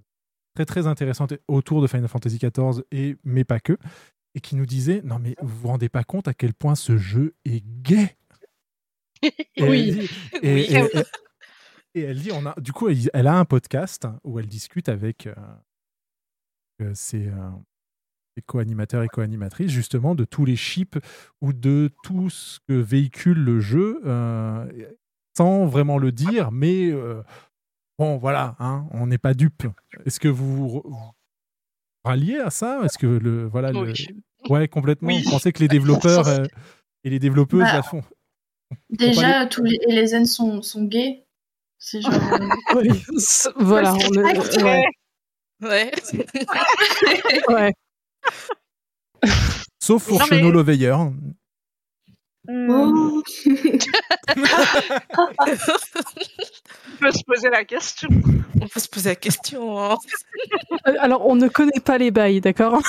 très 0.55 0.65
très 0.67 0.87
intéressante 0.87 1.35
autour 1.49 1.83
de 1.83 1.87
Final 1.87 2.09
Fantasy 2.09 2.39
XIV, 2.39 2.83
et, 2.93 3.17
mais 3.25 3.45
pas 3.45 3.61
que 3.61 3.77
et 4.37 4.41
qui 4.41 4.55
nous 4.55 4.67
disait 4.67 5.01
non 5.05 5.19
mais 5.19 5.35
vous 5.43 5.57
vous 5.63 5.69
rendez 5.69 5.89
pas 5.89 6.05
compte 6.05 6.29
à 6.29 6.35
quel 6.35 6.55
point 6.55 6.77
ce 6.77 6.97
jeu 6.97 7.35
est 7.45 7.65
gay 7.83 8.17
et 9.23 9.33
Oui. 9.59 9.91
dit, 9.93 10.11
et, 10.43 10.55
Oui. 10.55 10.61
et- 10.71 10.99
et- 10.99 11.03
et 11.97 12.01
elle 12.03 12.21
dit 12.21 12.31
on 12.33 12.47
a 12.47 12.55
du 12.61 12.73
coup 12.73 12.89
elle, 12.89 12.99
elle 13.13 13.27
a 13.27 13.37
un 13.37 13.45
podcast 13.45 14.07
où 14.23 14.39
elle 14.39 14.47
discute 14.47 14.89
avec 14.89 15.27
euh, 15.27 15.35
euh, 16.83 16.93
ses, 16.95 17.27
euh, 17.27 17.51
ses 18.37 18.43
co-animateurs 18.43 19.03
et 19.03 19.09
co-animatrices 19.09 19.73
justement 19.73 20.15
de 20.15 20.25
tous 20.25 20.45
les 20.45 20.55
chips 20.57 20.99
ou 21.41 21.53
de 21.53 21.91
tout 22.05 22.31
ce 22.31 22.61
que 22.69 22.75
véhicule 22.75 23.43
le 23.43 23.59
jeu 23.59 24.01
euh, 24.05 24.71
sans 25.37 25.67
vraiment 25.67 25.99
le 25.99 26.13
dire 26.13 26.51
mais 26.53 26.91
euh, 26.91 27.23
bon 27.99 28.19
voilà 28.19 28.57
hein, 28.59 28.87
on 28.93 29.07
n'est 29.07 29.19
pas 29.19 29.35
dupe 29.35 29.65
est-ce 30.05 30.21
que 30.21 30.29
vous 30.29 30.69
vous 30.69 30.83
ralliez 32.05 32.39
à 32.39 32.49
ça? 32.51 32.81
Est-ce 32.85 32.97
que 32.99 33.07
le 33.07 33.47
voilà 33.47 33.73
le, 33.73 33.79
Oui. 33.81 34.07
Ouais, 34.49 34.69
complètement. 34.69 35.09
Oui. 35.09 35.23
Vous 35.23 35.31
pensez 35.33 35.53
que 35.53 35.59
les 35.59 35.69
développeurs 35.69 36.27
euh, 36.29 36.47
et 37.05 37.11
les 37.11 37.19
développeuses 37.19 37.61
Bah, 37.61 37.75
la 37.75 37.83
font? 37.83 38.03
Déjà, 38.89 39.45
tous 39.45 39.63
les 39.65 39.79
Elezen 39.87 40.25
sont, 40.25 40.63
sont 40.63 40.85
gays. 40.85 41.27
C'est 41.79 42.01
genre. 42.01 42.15
euh, 42.15 42.93
voilà. 43.57 43.93
on 43.95 43.99
est- 43.99 44.63
ouais. 44.63 44.85
Ouais. 45.61 45.91
Ouais. 47.49 47.73
Sauf 49.83 50.09
pour 50.09 50.21
Non, 50.21 50.27
mais- 50.31 50.39
Chenot 50.39 50.51
Leveilleur. 50.53 51.13
Hmm. 52.53 52.69
oh. 52.71 53.23
peut 56.99 57.13
se 57.13 57.25
poser 57.25 57.49
la 57.51 57.65
question. 57.65 58.09
On 58.61 58.67
peut 58.67 58.81
se 58.81 58.89
poser 58.89 59.11
la 59.11 59.15
question. 59.15 59.79
hein. 59.81 59.97
Euh, 60.89 60.95
Alors, 61.01 61.27
on 61.27 61.37
ne 61.37 61.47
connaît 61.49 61.81
pas 61.85 61.97
les 61.99 62.11
bails, 62.11 62.41
d'accord? 62.41 62.83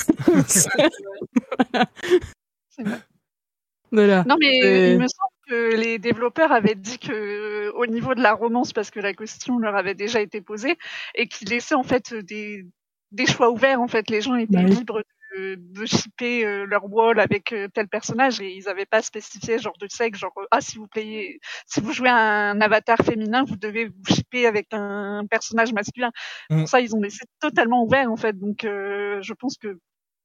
Voilà. 3.91 4.23
Non, 4.27 4.35
mais 4.39 4.51
Euh, 4.63 4.93
il 4.93 4.99
me 4.99 5.07
semble 5.07 5.33
que 5.47 5.75
les 5.75 5.99
développeurs 5.99 6.51
avaient 6.51 6.75
dit 6.75 6.97
que 6.97 7.69
au 7.73 7.85
niveau 7.85 8.15
de 8.15 8.21
la 8.21 8.33
romance, 8.33 8.71
parce 8.73 8.89
que 8.89 8.99
la 8.99 9.13
question 9.13 9.59
leur 9.59 9.75
avait 9.75 9.95
déjà 9.95 10.21
été 10.21 10.41
posée, 10.41 10.77
et 11.15 11.27
qu'ils 11.27 11.49
laissaient 11.49 11.75
en 11.75 11.83
fait 11.83 12.13
des, 12.13 12.65
des 13.11 13.25
choix 13.25 13.51
ouverts. 13.51 13.81
En 13.81 13.87
fait, 13.87 14.09
les 14.09 14.21
gens 14.21 14.35
étaient 14.35 14.57
Bah 14.57 14.63
oui. 14.63 14.75
libres 14.75 15.03
de, 15.35 15.55
de 15.57 15.85
shipper 15.85 16.45
euh, 16.45 16.65
leur 16.65 16.85
wall 16.91 17.19
avec 17.19 17.53
euh, 17.53 17.67
tel 17.73 17.87
personnage, 17.87 18.41
et 18.41 18.53
ils 18.55 18.65
n'avaient 18.65 18.85
pas 18.85 19.01
spécifié 19.01 19.59
genre 19.59 19.77
de 19.79 19.87
sexe, 19.89 20.19
genre 20.19 20.33
euh, 20.37 20.45
ah 20.51 20.61
si 20.61 20.77
vous 20.77 20.87
payez, 20.87 21.39
si 21.65 21.81
vous 21.81 21.93
jouez 21.93 22.09
un 22.09 22.59
avatar 22.61 22.97
féminin, 22.97 23.43
vous 23.43 23.57
devez 23.57 23.85
vous 23.85 24.15
shipper 24.15 24.45
avec 24.45 24.67
un 24.71 25.25
personnage 25.29 25.73
masculin. 25.73 26.11
Mm. 26.49 26.59
Pour 26.59 26.69
ça, 26.69 26.81
ils 26.81 26.95
ont 26.95 27.01
laissé 27.01 27.25
totalement 27.39 27.83
ouvert 27.83 28.11
en 28.11 28.17
fait. 28.17 28.37
Donc, 28.37 28.63
euh, 28.63 29.21
je 29.21 29.33
pense 29.33 29.57
que 29.57 29.79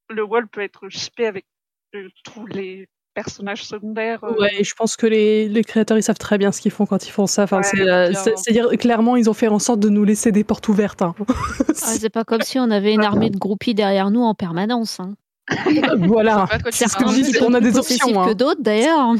le 0.08 0.22
wall 0.22 0.48
peut 0.48 0.62
être 0.62 0.88
shippé 0.88 1.26
avec 1.26 1.46
euh, 1.94 2.08
tous 2.24 2.46
les 2.46 2.88
personnages 3.16 3.64
secondaires. 3.64 4.22
euh, 4.22 4.38
Ouais, 4.38 4.50
et 4.60 4.62
je 4.62 4.74
pense 4.74 4.94
que 4.94 5.06
les, 5.08 5.48
les 5.48 5.64
créateurs 5.64 5.96
ils 5.98 6.02
savent 6.04 6.18
très 6.18 6.38
bien 6.38 6.52
ce 6.52 6.60
qu'ils 6.60 6.70
font 6.70 6.86
quand 6.86 7.04
ils 7.06 7.10
font 7.10 7.26
ça. 7.26 7.42
Enfin, 7.44 7.62
Ouais, 7.62 7.80
euh, 7.80 8.12
c'est-à-dire 8.14 8.68
clairement 8.78 9.16
ils 9.16 9.28
ont 9.28 9.34
fait 9.34 9.48
en 9.48 9.58
sorte 9.58 9.80
de 9.80 9.88
nous 9.88 10.04
laisser 10.04 10.30
des 10.30 10.44
portes 10.44 10.68
ouvertes. 10.68 11.02
hein. 11.02 11.14
Ah, 11.28 11.72
c'est 11.98 12.10
pas 12.10 12.22
comme 12.24 12.42
si 12.42 12.60
on 12.60 12.70
avait 12.70 12.92
une 12.94 13.02
armée 13.04 13.30
de 13.30 13.38
groupies 13.38 13.74
derrière 13.74 14.10
nous 14.12 14.22
en 14.22 14.34
permanence. 14.34 15.00
Hein. 15.00 15.14
voilà. 15.98 16.46
C'est 16.70 16.88
ce 16.88 16.96
que 16.96 17.04
Certains 17.04 17.12
je 17.16 17.22
dis, 17.22 17.36
on 17.42 17.54
a 17.54 17.60
des 17.60 17.76
options. 17.78 18.12
que 18.12 18.30
Hein, 18.30 18.34
d'autres 18.34 18.62
d'ailleurs. 18.62 19.14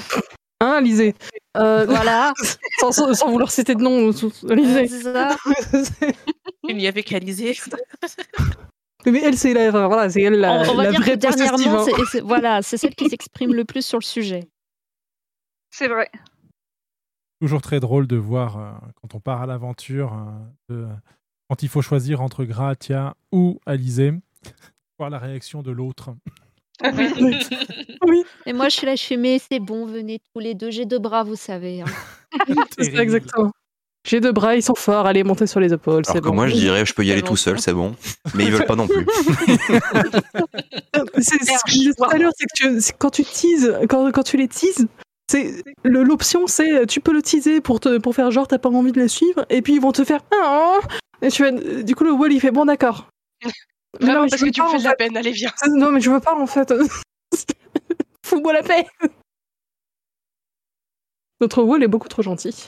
Hein, 0.61 0.81
Lisée 0.81 1.15
Euh, 1.57 1.85
Voilà. 1.89 2.33
sans, 2.81 2.93
sans- 2.93 3.15
sans 3.15 3.31
vouloir 3.31 3.51
citer 3.51 3.75
de 3.75 3.83
nom, 3.83 4.09
Lisée. 4.11 4.81
Ouais, 4.81 4.89
c'est 4.89 5.03
ça. 5.03 5.37
Il 6.69 6.77
n'y 6.77 6.87
avait 6.89 7.03
qu'à 7.03 7.19
liser. 7.19 7.57
Mais 9.05 9.21
elle, 9.23 9.37
c'est 9.37 9.53
la, 9.53 9.71
voilà, 9.71 10.09
c'est 10.11 10.23
elle 10.23 10.35
la, 10.41 10.53
on, 10.63 10.71
on 10.71 10.75
va 10.75 10.85
la 10.85 10.91
dire 10.91 11.01
que 11.01 11.05
vraie 11.05 11.17
dernièrement, 11.17 11.81
hein. 11.81 11.85
c'est, 11.85 12.05
c'est- 12.11 12.21
voilà, 12.21 12.63
c'est 12.63 12.77
celle 12.77 12.95
qui 12.95 13.09
s'exprime 13.09 13.53
le 13.55 13.65
plus 13.65 13.85
sur 13.85 13.99
le 13.99 14.05
sujet. 14.05 14.49
C'est 15.71 15.89
vrai. 15.89 16.11
Toujours 17.41 17.61
très 17.61 17.79
drôle 17.81 18.07
de 18.07 18.17
voir 18.17 18.59
euh, 18.59 18.73
quand 19.01 19.15
on 19.15 19.21
part 19.21 19.43
à 19.43 19.47
l'aventure, 19.47 20.15
euh, 20.15 20.75
de- 20.75 20.89
quand 21.49 21.63
il 21.63 21.69
faut 21.69 21.83
choisir 21.83 22.23
entre 22.23 22.45
Gratia 22.45 23.15
ou 23.31 23.61
Alizé, 23.67 24.13
voir 24.99 25.11
la 25.11 25.19
réaction 25.19 25.63
de 25.63 25.71
l'autre. 25.71 26.11
Oui, 26.83 28.25
Et 28.47 28.53
moi, 28.53 28.69
je 28.69 28.77
suis 28.77 28.87
là, 28.87 28.97
je 28.97 29.15
mais 29.15 29.39
c'est 29.39 29.61
bon, 29.61 29.87
venez 29.87 30.19
tous 30.35 30.41
les 30.41 30.55
deux, 30.55 30.71
j'ai 30.71 30.85
deux 30.87 30.99
bras, 30.99 31.23
vous 31.25 31.37
savez. 31.37 31.83
hein. 31.83 31.87
c'est 32.79 32.93
ça, 32.95 33.03
exactement. 33.03 33.53
J'ai 34.07 34.21
deux 34.21 34.31
bras, 34.33 34.55
ils 34.55 34.63
sont 34.63 34.77
forts, 34.77 35.05
allez, 35.07 35.25
montez 35.25 35.49
sur 35.49 35.59
les 35.59 35.73
épaules, 35.73 36.05
c'est 36.05 36.13
Alors 36.13 36.23
que 36.23 36.29
bon. 36.29 36.35
moi, 36.37 36.47
je 36.47 36.55
dirais, 36.55 36.87
je 36.87 36.95
peux 36.95 37.05
y 37.05 37.11
aller 37.11 37.23
tout 37.23 37.37
seul, 37.37 37.59
c'est 37.59 37.73
bon. 37.73 37.97
Mais 38.35 38.45
ils 38.45 38.53
veulent 38.53 38.65
pas 38.65 38.77
non 38.77 38.87
plus. 38.87 39.05
C'est 41.19 41.39
c'est 41.43 41.57
ce 41.57 41.65
que 41.65 41.71
je 41.71 41.79
disais 41.79 41.93
tout 41.97 42.05
à 42.05 42.17
l'heure, 42.19 42.33
c'est 42.37 42.47
que 42.47 42.53
tu- 42.55 42.81
c'est 42.81 42.97
quand 42.97 43.11
tu 43.11 43.25
teases, 43.25 43.75
quand, 43.89 44.11
quand 44.13 44.23
tu 44.23 44.37
les 44.37 44.49
teases, 44.49 44.87
c'est 45.31 45.63
le- 45.83 46.03
l'option, 46.05 46.47
c'est 46.47 46.87
tu 46.87 47.01
peux 47.01 47.13
le 47.13 47.21
teaser 47.23 47.61
pour 47.61 47.81
te 47.81 47.99
pour 47.99 48.15
faire 48.15 48.31
genre 48.31 48.47
t'as 48.49 48.59
pas 48.59 48.69
envie 48.69 48.93
de 48.93 49.01
les 49.01 49.09
suivre, 49.09 49.45
et 49.51 49.61
puis 49.63 49.75
ils 49.75 49.81
vont 49.81 49.93
te 49.93 50.05
faire 50.05 50.21
ah 50.33 50.79
et 51.23 51.29
tu 51.31 51.43
fais- 51.45 51.83
du 51.83 51.95
coup 51.95 52.05
le 52.05 52.13
wall 52.13 52.33
il 52.33 52.41
fait 52.41 52.51
bon 52.51 52.65
d'accord. 52.65 53.09
Mais 53.45 53.51
Vraiment, 54.01 54.23
mais 54.25 54.29
parce 54.31 54.41
je 54.41 54.45
que 54.45 54.45
veux 54.47 54.53
tu 54.53 54.61
pas, 54.61 54.67
me 54.67 54.71
fais 54.73 54.77
en 54.77 54.79
de 54.81 54.85
la 54.85 54.91
fait. 54.91 54.97
peine, 54.97 55.17
allez, 55.17 55.33
viens. 55.33 55.53
Non 55.69 55.91
mais 55.91 56.01
je 56.01 56.11
veux 56.11 56.21
pas 56.21 56.35
en 56.35 56.47
fait. 56.47 56.73
Fous-moi 58.25 58.53
la 58.53 58.63
paix. 58.63 58.87
Notre 61.41 61.63
wall 61.63 61.83
est 61.83 61.89
beaucoup 61.89 62.09
trop 62.09 62.23
gentil. 62.23 62.65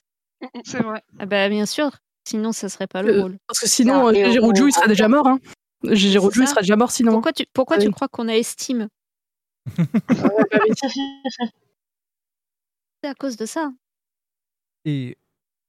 C'est 0.64 0.82
vrai. 0.82 1.02
Ah 1.18 1.26
bah, 1.26 1.48
bien 1.48 1.66
sûr, 1.66 1.90
sinon 2.26 2.52
ça 2.52 2.68
serait 2.68 2.86
pas 2.86 3.02
le 3.02 3.14
Euh, 3.16 3.22
rôle. 3.22 3.38
Parce 3.46 3.60
que 3.60 3.68
sinon, 3.68 4.12
Gigi 4.12 4.38
on- 4.40 4.52
il 4.52 4.72
serait 4.72 4.88
déjà 4.88 5.08
mort. 5.08 5.26
Hein. 5.26 5.38
Il 5.84 5.96
serait 5.98 6.60
déjà 6.62 6.76
mort 6.76 6.90
sinon. 6.90 7.12
Pourquoi 7.12 7.32
tu, 7.32 7.44
pourquoi 7.52 7.78
tu 7.78 7.86
Oui. 7.86 7.92
crois 7.92 8.08
qu'on 8.08 8.28
a 8.28 8.34
estime 8.34 8.88
C'est 13.02 13.08
à 13.08 13.14
cause 13.14 13.36
de 13.36 13.46
ça. 13.46 13.70
Et 14.84 15.16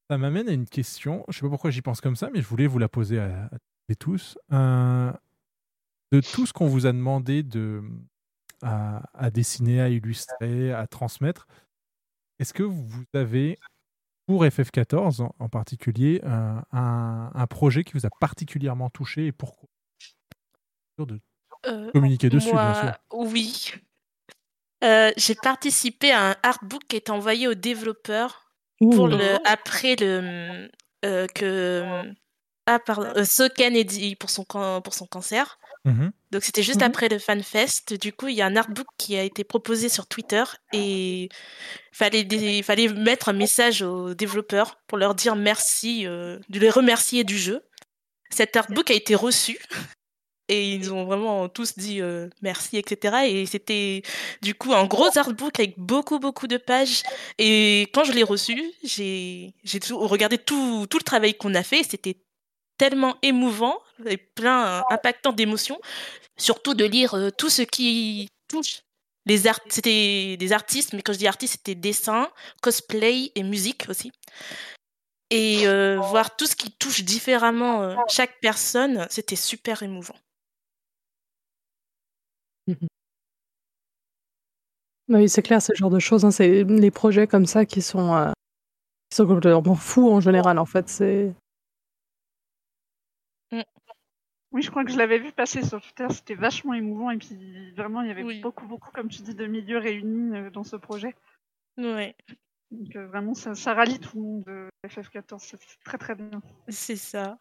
ça 0.09 0.17
m'amène 0.17 0.49
à 0.49 0.53
une 0.53 0.65
question, 0.67 1.23
je 1.27 1.35
sais 1.37 1.41
pas 1.41 1.49
pourquoi 1.49 1.69
j'y 1.71 1.81
pense 1.81 2.01
comme 2.01 2.15
ça, 2.15 2.29
mais 2.33 2.41
je 2.41 2.47
voulais 2.47 2.67
vous 2.67 2.79
la 2.79 2.89
poser 2.89 3.19
à, 3.19 3.45
à 3.45 3.49
toutes 3.49 3.89
et 3.89 3.95
tous. 3.95 4.37
Euh, 4.51 5.11
de 6.11 6.21
tout 6.21 6.45
ce 6.47 6.53
qu'on 6.53 6.67
vous 6.67 6.87
a 6.87 6.91
demandé 6.91 7.43
de, 7.43 7.83
à, 8.61 9.03
à 9.13 9.29
dessiner, 9.29 9.81
à 9.81 9.89
illustrer, 9.89 10.71
à 10.73 10.87
transmettre, 10.87 11.47
est-ce 12.39 12.53
que 12.53 12.63
vous 12.63 13.03
avez, 13.13 13.59
pour 14.29 14.45
FF14 14.45 15.23
en, 15.23 15.35
en 15.39 15.49
particulier, 15.49 16.21
un, 16.23 16.61
un- 16.71 17.31
un 17.33 17.47
projet 17.47 17.83
qui 17.83 17.93
vous 17.93 18.05
a 18.05 18.09
particulièrement 18.19 18.91
touché 18.91 19.25
et 19.25 19.31
pourquoi 19.31 19.67
Sûr 20.99 21.07
de 21.07 21.19
Euh, 21.65 21.91
communiquer 21.93 22.29
dessus, 22.29 22.53
moi, 22.53 22.71
bien 22.71 22.81
sûr. 22.83 22.91
Oui. 23.11 23.71
Euh, 24.83 25.11
j'ai 25.17 25.33
participé 25.33 26.11
à 26.11 26.29
un 26.29 26.35
artbook 26.43 26.83
qui 26.87 26.95
est 26.95 27.09
envoyé 27.09 27.47
aux 27.47 27.55
développeurs 27.55 28.53
pour 28.79 29.05
Ouh. 29.05 29.07
le 29.07 29.39
après 29.47 29.95
le 29.99 30.69
euh, 31.05 31.25
que 31.33 32.03
ah 32.67 32.77
pardon 32.77 33.11
euh, 33.17 33.23
Soken 33.25 33.75
ait 33.75 33.83
dit 33.83 34.15
pour 34.15 34.29
son 34.29 34.43
can- 34.45 34.79
pour 34.81 34.93
son 34.93 35.07
cancer. 35.07 35.57
Mhm. 35.85 36.11
Donc 36.31 36.43
c'était 36.43 36.61
juste 36.63 36.81
Mhm. 36.81 36.87
après 36.87 37.07
le 37.09 37.19
FanFest. 37.19 37.93
Du 37.99 38.11
coup, 38.13 38.27
il 38.27 38.35
y 38.35 38.41
a 38.41 38.45
un 38.45 38.55
artbook 38.57 38.85
qui 38.97 39.15
a 39.17 39.23
été 39.23 39.43
proposé 39.43 39.87
sur 39.89 40.07
Twitter 40.07 40.43
et 40.73 41.29
fallait 41.91 42.23
des- 42.25 42.61
fallait 42.63 42.89
mettre 42.89 43.29
un 43.29 43.33
message 43.33 43.81
aux 43.81 44.13
développeurs 44.13 44.75
pour 44.87 44.97
leur 44.97 45.15
dire 45.15 45.35
merci, 45.35 46.05
euh, 46.05 46.37
de 46.49 46.59
les 46.59 46.69
remercier 46.69 47.23
du 47.23 47.37
jeu. 47.37 47.61
Cet 48.29 48.55
artbook 48.57 48.91
a 48.91 48.93
été 48.93 49.15
reçu 49.15 49.57
et 50.49 50.73
ils 50.75 50.91
ont 50.93 51.05
vraiment 51.05 51.47
tous 51.49 51.77
dit 51.77 52.01
euh, 52.01 52.27
merci, 52.41 52.77
etc. 52.77 53.25
Et 53.27 53.45
c'était 53.45 54.01
du 54.41 54.53
coup 54.55 54.73
un 54.73 54.85
gros 54.85 55.17
artbook 55.17 55.59
avec 55.59 55.79
beaucoup 55.79 56.19
beaucoup 56.19 56.47
de 56.47 56.57
pages. 56.57 57.03
Et 57.37 57.83
quand 57.93 58.03
je 58.03 58.11
l'ai 58.11 58.23
reçu, 58.23 58.61
j'ai 58.83 59.55
j'ai 59.63 59.79
tout- 59.79 59.97
regardé 59.99 60.37
tout, 60.37 60.85
tout 60.89 60.97
le 60.97 61.03
travail 61.03 61.35
qu'on 61.35 61.55
a 61.55 61.63
fait. 61.63 61.83
C'était 61.83 62.17
tellement 62.79 63.17
émouvant 63.21 63.77
et 64.07 64.17
plein, 64.17 64.83
impactant 64.89 65.33
d'émotions. 65.33 65.79
Surtout 66.37 66.73
de 66.73 66.85
lire 66.85 67.13
euh, 67.13 67.29
tout 67.29 67.49
ce 67.49 67.61
qui 67.61 68.29
touche 68.47 68.81
les 69.25 69.47
art 69.47 69.59
c'était 69.69 70.37
des 70.37 70.53
artistes, 70.53 70.93
mais 70.93 71.01
quand 71.01 71.13
je 71.13 71.19
dis 71.19 71.27
artistes, 71.27 71.57
c'était 71.57 71.75
dessin, 71.75 72.29
cosplay 72.61 73.31
et 73.35 73.43
musique 73.43 73.85
aussi. 73.87 74.11
Et 75.29 75.67
euh, 75.67 75.99
voir 75.99 76.35
tout 76.35 76.47
ce 76.47 76.55
qui 76.55 76.71
touche 76.71 77.03
différemment 77.03 77.83
euh, 77.83 77.95
chaque 78.07 78.39
personne, 78.41 79.05
c'était 79.11 79.35
super 79.35 79.83
émouvant. 79.83 80.15
Oui, 85.09 85.29
c'est 85.29 85.41
clair, 85.41 85.59
le 85.69 85.75
genre 85.75 85.89
de 85.89 85.99
choses. 85.99 86.25
hein, 86.25 86.31
c'est 86.31 86.63
les 86.63 86.91
projets 86.91 87.27
comme 87.27 87.45
ça 87.45 87.65
qui 87.65 87.81
sont, 87.81 88.15
euh, 88.15 88.31
qui 89.09 89.17
sont 89.17 89.27
complètement 89.27 89.75
fous 89.75 90.09
en 90.09 90.19
général. 90.19 90.57
En 90.57 90.65
fait, 90.65 90.89
c'est 90.89 91.33
Oui, 94.51 94.61
je 94.63 94.71
crois 94.71 94.83
que 94.83 94.91
je 94.91 94.97
l'avais 94.97 95.19
vu 95.19 95.31
passer 95.31 95.63
sur 95.63 95.79
Twitter, 95.81 96.07
c'était 96.09 96.33
vachement 96.35 96.73
émouvant 96.73 97.11
et 97.11 97.17
puis 97.17 97.71
vraiment 97.75 98.01
il 98.01 98.07
y 98.07 98.11
avait 98.11 98.23
Oui. 98.23 98.41
beaucoup, 98.41 98.65
beaucoup, 98.67 98.89
comme 98.91 99.07
tu 99.09 99.21
dis, 99.21 99.35
de 99.35 99.45
milieux 99.45 99.77
réunis 99.77 100.35
euh, 100.35 100.49
dans 100.49 100.63
ce 100.63 100.75
projet. 100.75 101.15
Ouais, 101.77 102.15
Donc 102.71 102.95
euh, 102.95 103.07
vraiment 103.07 103.35
ça, 103.35 103.53
ça 103.55 103.73
rallie 103.75 103.99
tout 103.99 104.17
le 104.17 104.21
monde 104.23 104.43
de 104.45 104.69
FF14, 104.87 105.37
c'est 105.39 105.59
très 105.85 105.97
très 105.99 106.15
bien. 106.15 106.41
c'est 106.67 106.95
ça. 106.95 107.37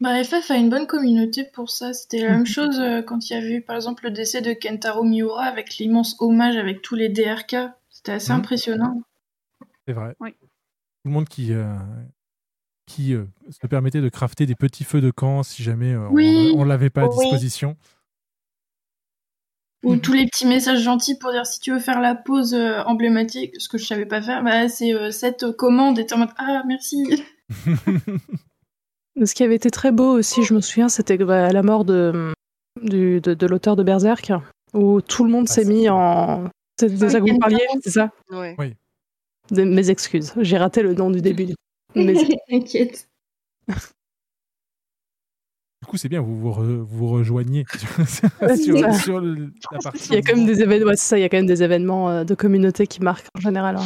Bah, 0.00 0.22
FF 0.24 0.50
a 0.50 0.56
une 0.56 0.70
bonne 0.70 0.88
communauté 0.88 1.44
pour 1.44 1.70
ça. 1.70 1.92
C'était 1.94 2.20
la 2.22 2.30
même 2.30 2.46
chose 2.46 2.80
euh, 2.80 3.00
quand 3.02 3.30
il 3.30 3.32
y 3.34 3.36
avait 3.36 3.54
eu 3.54 3.62
par 3.62 3.76
exemple 3.76 4.04
le 4.04 4.10
décès 4.10 4.42
de 4.42 4.52
Kentaro 4.52 5.04
Miura 5.04 5.44
avec 5.44 5.76
l'immense 5.76 6.16
hommage 6.20 6.56
avec 6.56 6.82
tous 6.82 6.96
les 6.96 7.08
DRK. 7.08 7.56
C'était 7.88 8.12
assez 8.12 8.32
Mhm. 8.32 8.38
impressionnant. 8.40 9.02
C'est 9.86 9.94
vrai. 9.94 10.16
Oui. 10.18 10.32
Tout 10.32 10.48
le 11.04 11.10
monde 11.12 11.28
qui, 11.28 11.52
euh, 11.52 11.76
qui 12.86 13.14
euh, 13.14 13.24
se 13.50 13.66
permettait 13.66 14.00
de 14.00 14.08
crafter 14.08 14.46
des 14.46 14.54
petits 14.54 14.84
feux 14.84 15.00
de 15.00 15.10
camp 15.10 15.42
si 15.42 15.62
jamais 15.62 15.92
euh, 15.94 16.06
Oui. 16.10 16.52
on 16.56 16.64
ne 16.64 16.68
l'avait 16.68 16.90
pas 16.90 17.02
à 17.02 17.08
Oui. 17.08 17.16
disposition. 17.18 17.76
Ou 19.84 19.96
tous 19.96 20.12
les 20.14 20.26
petits 20.26 20.46
messages 20.46 20.82
gentils 20.82 21.18
pour 21.18 21.30
dire 21.32 21.44
si 21.46 21.60
tu 21.60 21.70
veux 21.72 21.78
faire 21.78 22.00
la 22.00 22.14
pause 22.14 22.54
euh, 22.54 22.82
emblématique, 22.84 23.60
ce 23.60 23.68
que 23.68 23.76
je 23.76 23.84
savais 23.84 24.06
pas 24.06 24.22
faire, 24.22 24.42
bah, 24.42 24.68
c'est 24.68 24.94
euh, 24.94 25.10
cette 25.10 25.52
commande 25.52 25.98
et 25.98 26.06
en 26.12 26.18
mode 26.18 26.30
Ah, 26.38 26.62
merci. 26.66 27.04
ce 29.22 29.34
qui 29.34 29.42
avait 29.42 29.56
été 29.56 29.70
très 29.70 29.92
beau 29.92 30.10
aussi. 30.18 30.42
Je 30.42 30.54
me 30.54 30.60
souviens, 30.60 30.88
c'était 30.88 31.18
bah, 31.18 31.52
la 31.52 31.62
mort 31.62 31.84
de 31.84 32.32
du- 32.82 33.20
de, 33.20 33.34
de 33.34 33.46
l'auteur 33.46 33.76
de 33.76 33.82
Berserk, 33.82 34.32
où 34.72 35.00
tout 35.02 35.24
le 35.24 35.30
monde 35.30 35.48
s'est 35.48 35.64
mis 35.66 35.88
en. 35.88 36.48
C'est 36.80 36.88
de 36.96 37.08
ça 37.08 37.20
que 37.20 37.30
vous 37.30 37.38
parliez, 37.38 37.58
c'est 37.82 37.90
ça? 37.90 38.10
Ouais. 38.30 38.56
Oui. 38.58 38.74
De- 39.50 39.64
Mes 39.64 39.90
excuses, 39.90 40.32
j'ai 40.38 40.56
raté 40.56 40.82
le 40.82 40.94
nom 40.94 41.10
du 41.10 41.20
début. 41.20 41.44
du- 41.44 41.54
Mes- 41.94 42.14
T'inquiète. 42.48 43.08
Du 45.82 45.86
coup, 45.88 45.96
c'est 45.98 46.08
bien, 46.08 46.20
vous 46.22 46.38
vous, 46.38 46.50
re- 46.50 46.80
vous 46.82 47.08
rejoignez 47.08 47.64
sur, 49.02 49.20
le- 49.20 49.52
la 49.70 49.78
partie. 49.78 50.08
Il 50.08 50.14
y 50.14 50.18
a 50.18 50.22
quand 50.22 50.36
même 50.36 50.46
des 50.46 50.62
événements, 50.62 50.88
ouais, 50.90 50.96
c'est 50.96 51.08
ça, 51.08 51.18
il 51.18 51.22
y 51.22 51.24
a 51.24 51.28
quand 51.28 51.36
même 51.36 51.46
des 51.46 51.62
événements 51.62 52.10
euh, 52.10 52.24
de 52.24 52.34
communauté 52.34 52.86
qui 52.86 53.02
marquent 53.02 53.28
en 53.36 53.40
général. 53.40 53.76
ouais. 53.76 53.82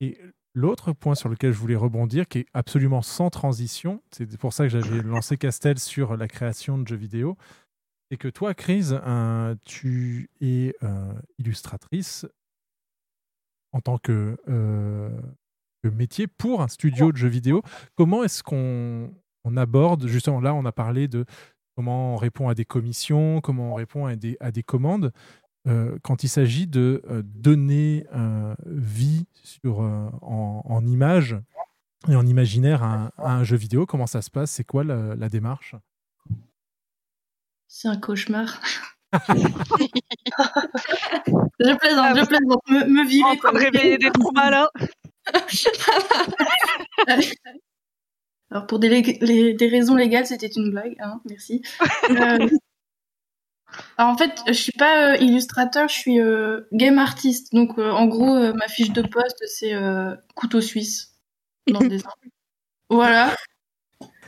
Et 0.00 0.18
L'autre 0.54 0.92
point 0.92 1.14
sur 1.14 1.30
lequel 1.30 1.50
je 1.52 1.58
voulais 1.58 1.76
rebondir, 1.76 2.28
qui 2.28 2.40
est 2.40 2.46
absolument 2.52 3.00
sans 3.00 3.30
transition, 3.30 4.02
c'est 4.10 4.36
pour 4.36 4.52
ça 4.52 4.64
que 4.64 4.68
j'avais 4.68 5.00
lancé 5.00 5.38
Castel 5.38 5.78
sur 5.78 6.14
la 6.14 6.28
création 6.28 6.76
de 6.76 6.86
jeux 6.86 6.96
vidéo, 6.96 7.38
c'est 8.10 8.18
que 8.18 8.28
toi, 8.28 8.52
Chris, 8.52 8.88
euh, 8.92 9.54
tu 9.64 10.28
es 10.42 10.74
euh, 10.82 11.14
illustratrice 11.38 12.26
en 13.72 13.80
tant 13.80 13.96
que, 13.96 14.36
euh, 14.48 15.08
que 15.18 15.22
métier 15.90 16.26
pour 16.26 16.62
un 16.62 16.68
studio 16.68 17.12
de 17.12 17.16
jeux 17.16 17.28
vidéo. 17.28 17.62
Comment 17.96 18.24
est-ce 18.24 18.42
qu'on 18.42 19.12
on 19.44 19.56
aborde, 19.56 20.06
justement, 20.06 20.40
là, 20.40 20.54
on 20.54 20.64
a 20.64 20.72
parlé 20.72 21.08
de 21.08 21.24
comment 21.76 22.14
on 22.14 22.16
répond 22.16 22.48
à 22.48 22.54
des 22.54 22.64
commissions, 22.64 23.40
comment 23.40 23.72
on 23.72 23.74
répond 23.74 24.06
à 24.06 24.16
des, 24.16 24.36
à 24.40 24.50
des 24.52 24.62
commandes. 24.62 25.12
Euh, 25.68 25.96
quand 26.02 26.24
il 26.24 26.28
s'agit 26.28 26.66
de 26.66 27.02
euh, 27.08 27.22
donner 27.24 28.04
euh, 28.14 28.54
vie 28.66 29.26
sur, 29.42 29.78
en, 29.80 30.62
en 30.64 30.86
images 30.86 31.36
et 32.08 32.16
en 32.16 32.26
imaginaire 32.26 32.82
à, 32.82 32.94
un- 32.94 33.10
à 33.18 33.32
un 33.34 33.44
jeu 33.44 33.56
vidéo, 33.56 33.86
comment 33.86 34.06
ça 34.08 34.22
se 34.22 34.30
passe? 34.30 34.50
C'est 34.50 34.64
quoi 34.64 34.82
la, 34.84 35.14
la 35.14 35.28
démarche? 35.28 35.76
C'est 37.68 37.88
un 37.88 37.96
cauchemar. 37.96 38.60
je 39.28 39.34
plaisante, 41.76 42.18
je 42.18 42.26
plaisante. 42.26 42.62
Me, 42.68 42.86
me 42.86 43.06
virez. 43.08 43.30
En 43.30 43.36
train 43.36 43.52
de 43.52 43.58
réveiller 43.58 43.98
des 43.98 44.10
traumas 44.10 44.50
là. 44.50 44.68
Alors 48.50 48.66
pour 48.66 48.78
des, 48.78 48.88
lég- 48.88 49.18
les- 49.22 49.54
des 49.54 49.68
raisons 49.68 49.94
légales, 49.96 50.26
c'était 50.26 50.46
une 50.48 50.70
blague, 50.70 50.96
hein, 51.00 51.20
merci. 51.24 51.62
Euh, 52.10 52.48
alors 53.96 54.12
en 54.12 54.16
fait, 54.18 54.32
je 54.46 54.52
suis 54.52 54.72
pas 54.72 55.12
euh, 55.12 55.16
illustrateur, 55.16 55.88
je 55.88 55.94
suis 55.94 56.20
euh, 56.20 56.60
game 56.72 56.98
artiste. 56.98 57.54
Donc 57.54 57.78
en 57.78 58.06
gros, 58.06 58.52
ma 58.54 58.68
fiche 58.68 58.90
de 58.92 59.02
poste, 59.02 59.42
c'est 59.46 59.72
couteau 60.34 60.60
suisse 60.60 61.14
dans 61.70 61.80
le 61.80 61.88
dessin. 61.88 62.10
Voilà. 62.90 63.34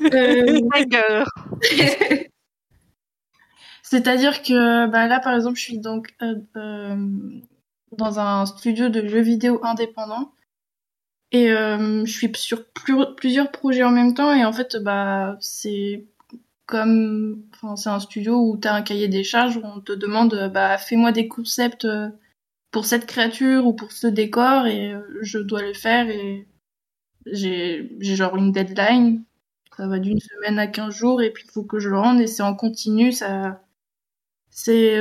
C'est-à-dire 3.82 4.42
que 4.42 4.86
bah, 4.86 5.06
là, 5.06 5.20
par 5.20 5.34
exemple, 5.34 5.56
je 5.58 5.62
suis 5.62 5.78
donc 5.78 6.14
dans 7.92 8.18
un 8.18 8.46
studio 8.46 8.88
de 8.88 9.06
jeux 9.08 9.20
vidéo 9.20 9.60
indépendant 9.62 10.32
et 11.34 11.50
euh, 11.50 12.04
je 12.06 12.12
suis 12.12 12.30
sur 12.36 12.64
plus- 12.68 12.94
plusieurs 13.16 13.50
projets 13.50 13.82
en 13.82 13.90
même 13.90 14.14
temps 14.14 14.32
et 14.32 14.44
en 14.44 14.52
fait, 14.52 14.76
bah, 14.76 15.36
c'est 15.40 16.06
comme, 16.66 17.42
enfin, 17.54 17.76
c'est 17.76 17.90
un 17.90 17.98
studio 18.00 18.38
où 18.40 18.56
tu 18.56 18.68
as 18.68 18.74
un 18.74 18.82
cahier 18.82 19.08
des 19.08 19.24
charges 19.24 19.56
où 19.56 19.62
on 19.64 19.80
te 19.80 19.92
demande, 19.92 20.50
bah, 20.54 20.78
fais-moi 20.78 21.10
des 21.10 21.26
concepts 21.26 21.86
euh, 21.86 22.08
pour 22.70 22.86
cette 22.86 23.06
créature 23.06 23.66
ou 23.66 23.74
pour 23.74 23.90
ce 23.92 24.06
décor 24.06 24.66
et 24.66 24.94
euh, 24.94 25.00
je 25.22 25.38
dois 25.38 25.62
le 25.62 25.74
faire 25.74 26.08
et 26.08 26.46
j'ai 27.26 27.90
genre 28.02 28.36
une 28.36 28.52
deadline. 28.52 29.24
Ça 29.76 29.88
va 29.88 29.98
d'une 29.98 30.20
semaine 30.20 30.60
à 30.60 30.68
15 30.68 30.94
jours 30.94 31.20
et 31.20 31.32
puis 31.32 31.44
il 31.48 31.50
faut 31.50 31.64
que 31.64 31.80
je 31.80 31.88
le 31.88 31.98
rende 31.98 32.20
et 32.20 32.28
c'est 32.28 32.44
en 32.44 32.54
continu, 32.54 33.10
ça 33.12 33.60
c'est 34.50 35.00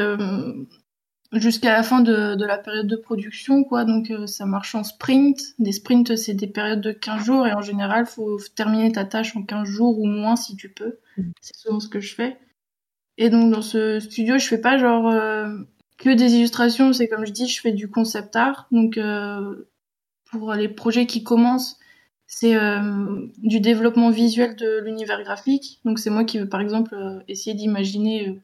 jusqu'à 1.33 1.73
la 1.73 1.83
fin 1.83 2.01
de, 2.01 2.35
de 2.35 2.45
la 2.45 2.57
période 2.57 2.87
de 2.87 2.95
production, 2.95 3.63
quoi. 3.63 3.85
Donc 3.85 4.11
euh, 4.11 4.27
ça 4.27 4.45
marche 4.45 4.75
en 4.75 4.83
sprint. 4.83 5.39
Des 5.59 5.71
sprints, 5.71 6.15
c'est 6.15 6.33
des 6.33 6.47
périodes 6.47 6.81
de 6.81 6.91
15 6.91 7.23
jours 7.23 7.47
et 7.47 7.53
en 7.53 7.61
général, 7.61 8.05
faut 8.05 8.39
terminer 8.55 8.91
ta 8.91 9.05
tâche 9.05 9.35
en 9.35 9.43
15 9.43 9.67
jours 9.67 9.99
ou 9.99 10.05
moins 10.05 10.35
si 10.35 10.55
tu 10.55 10.69
peux. 10.69 10.99
C'est 11.41 11.55
souvent 11.55 11.79
ce 11.79 11.87
que 11.89 11.99
je 11.99 12.15
fais. 12.15 12.37
Et 13.17 13.29
donc 13.29 13.51
dans 13.51 13.61
ce 13.61 13.99
studio, 13.99 14.37
je 14.37 14.47
fais 14.47 14.59
pas 14.59 14.77
genre 14.77 15.07
euh, 15.07 15.49
que 15.97 16.09
des 16.09 16.35
illustrations, 16.35 16.93
c'est 16.93 17.07
comme 17.07 17.25
je 17.25 17.31
dis, 17.31 17.47
je 17.47 17.61
fais 17.61 17.71
du 17.71 17.89
concept 17.89 18.35
art. 18.35 18.67
Donc 18.71 18.97
euh, 18.97 19.69
pour 20.25 20.53
les 20.53 20.69
projets 20.69 21.05
qui 21.05 21.23
commencent, 21.23 21.77
c'est 22.25 22.57
du 23.37 23.59
développement 23.59 24.09
visuel 24.09 24.55
de 24.55 24.79
l'univers 24.79 25.21
graphique. 25.21 25.79
Donc 25.85 25.99
c'est 25.99 26.09
moi 26.09 26.23
qui 26.23 26.39
veux 26.39 26.49
par 26.49 26.61
exemple 26.61 26.95
essayer 27.27 27.55
d'imaginer 27.55 28.41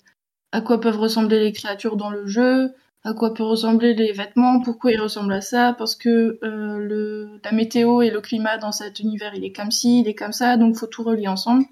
à 0.52 0.62
quoi 0.62 0.82
peuvent 0.82 1.00
ressembler 1.00 1.40
les 1.40 1.52
créatures 1.52 1.96
dans 1.96 2.10
le 2.10 2.26
jeu, 2.26 2.74
à 3.04 3.14
quoi 3.14 3.34
peuvent 3.34 3.48
ressembler 3.48 3.94
les 3.94 4.12
vêtements, 4.12 4.60
pourquoi 4.62 4.92
ils 4.92 5.00
ressemblent 5.00 5.34
à 5.34 5.42
ça, 5.42 5.74
parce 5.78 5.96
que 5.96 6.40
euh, 6.44 6.78
le, 6.78 7.40
la 7.44 7.52
météo 7.52 8.02
et 8.02 8.10
le 8.10 8.22
climat 8.22 8.58
dans 8.58 8.72
cet 8.72 9.00
univers 9.00 9.34
il 9.36 9.44
est 9.46 9.52
comme 9.54 9.72
ci, 9.72 10.02
il 10.02 10.08
est 10.08 10.16
comme 10.16 10.34
ça, 10.34 10.58
donc 10.58 10.76
faut 10.76 10.88
tout 10.88 11.04
relier 11.04 11.28
ensemble. 11.28 11.66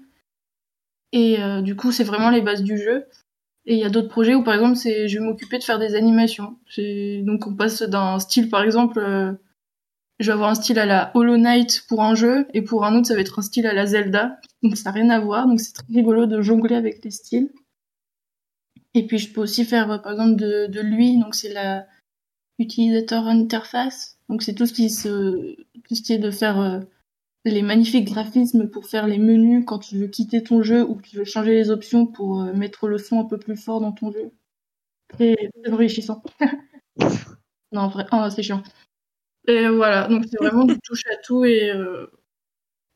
Et 1.12 1.42
euh, 1.42 1.60
du 1.60 1.76
coup 1.76 1.92
c'est 1.92 2.04
vraiment 2.04 2.30
les 2.30 2.40
bases 2.40 2.62
du 2.62 2.78
jeu. 2.78 3.06
Et 3.66 3.74
il 3.74 3.80
y 3.80 3.84
a 3.84 3.90
d'autres 3.90 4.08
projets 4.08 4.34
où 4.34 4.42
par 4.42 4.54
exemple 4.54 4.76
c'est 4.76 5.08
je 5.08 5.18
vais 5.18 5.24
m'occuper 5.24 5.58
de 5.58 5.64
faire 5.64 5.78
des 5.78 5.94
animations. 5.94 6.56
Donc 6.78 7.46
on 7.46 7.54
passe 7.54 7.82
d'un 7.82 8.18
style 8.18 8.48
par 8.48 8.62
exemple 8.62 8.98
euh, 8.98 9.32
je 10.20 10.26
vais 10.26 10.32
avoir 10.32 10.50
un 10.50 10.54
style 10.54 10.78
à 10.78 10.86
la 10.86 11.10
Hollow 11.14 11.36
Knight 11.36 11.84
pour 11.88 12.02
un 12.02 12.14
jeu 12.14 12.46
et 12.54 12.62
pour 12.62 12.84
un 12.84 12.96
autre 12.96 13.06
ça 13.08 13.14
va 13.14 13.20
être 13.20 13.38
un 13.38 13.42
style 13.42 13.66
à 13.66 13.74
la 13.74 13.86
Zelda. 13.86 14.38
Donc 14.62 14.76
ça 14.76 14.90
n'a 14.90 14.94
rien 14.94 15.10
à 15.10 15.20
voir. 15.20 15.46
Donc 15.46 15.60
c'est 15.60 15.74
très 15.74 15.84
rigolo 15.94 16.26
de 16.26 16.40
jongler 16.40 16.76
avec 16.76 17.04
les 17.04 17.10
styles. 17.10 17.50
Et 18.94 19.06
puis 19.06 19.18
je 19.18 19.32
peux 19.32 19.40
aussi 19.40 19.64
faire 19.64 19.90
euh, 19.90 19.98
par 19.98 20.12
exemple 20.12 20.36
de, 20.36 20.66
de 20.66 20.80
l'UI, 20.80 21.18
donc 21.18 21.34
c'est 21.34 21.52
la 21.52 21.86
utilisateur 22.58 23.26
interface. 23.26 24.18
Donc 24.28 24.42
c'est 24.42 24.54
tout 24.54 24.66
ce 24.66 24.72
qui 24.72 24.90
se 24.90 25.56
tout 25.84 25.94
ce 25.94 26.02
qui 26.02 26.12
est 26.12 26.18
de 26.18 26.30
faire 26.30 26.60
euh, 26.60 26.80
les 27.44 27.62
magnifiques 27.62 28.06
graphismes 28.06 28.68
pour 28.68 28.86
faire 28.86 29.06
les 29.06 29.18
menus 29.18 29.64
quand 29.66 29.78
tu 29.78 29.98
veux 29.98 30.08
quitter 30.08 30.42
ton 30.42 30.62
jeu 30.62 30.82
ou 30.84 30.96
que 30.96 31.02
tu 31.02 31.16
veux 31.16 31.24
changer 31.24 31.54
les 31.54 31.70
options 31.70 32.06
pour 32.06 32.42
euh, 32.42 32.52
mettre 32.52 32.88
le 32.88 32.98
son 32.98 33.20
un 33.20 33.24
peu 33.24 33.38
plus 33.38 33.56
fort 33.56 33.80
dans 33.80 33.92
ton 33.92 34.12
jeu. 34.12 34.32
Très, 35.08 35.36
très 35.36 35.72
enrichissant. 35.72 36.22
non, 37.72 37.82
en 37.82 37.88
vrai, 37.88 38.06
oh, 38.12 38.28
c'est 38.30 38.42
chiant. 38.42 38.62
Et 39.46 39.68
voilà, 39.68 40.08
donc 40.08 40.24
c'est 40.30 40.38
vraiment 40.38 40.64
du 40.64 40.78
touche 40.80 41.06
à 41.06 41.16
tout 41.24 41.44
et 41.44 41.70
euh, 41.70 42.06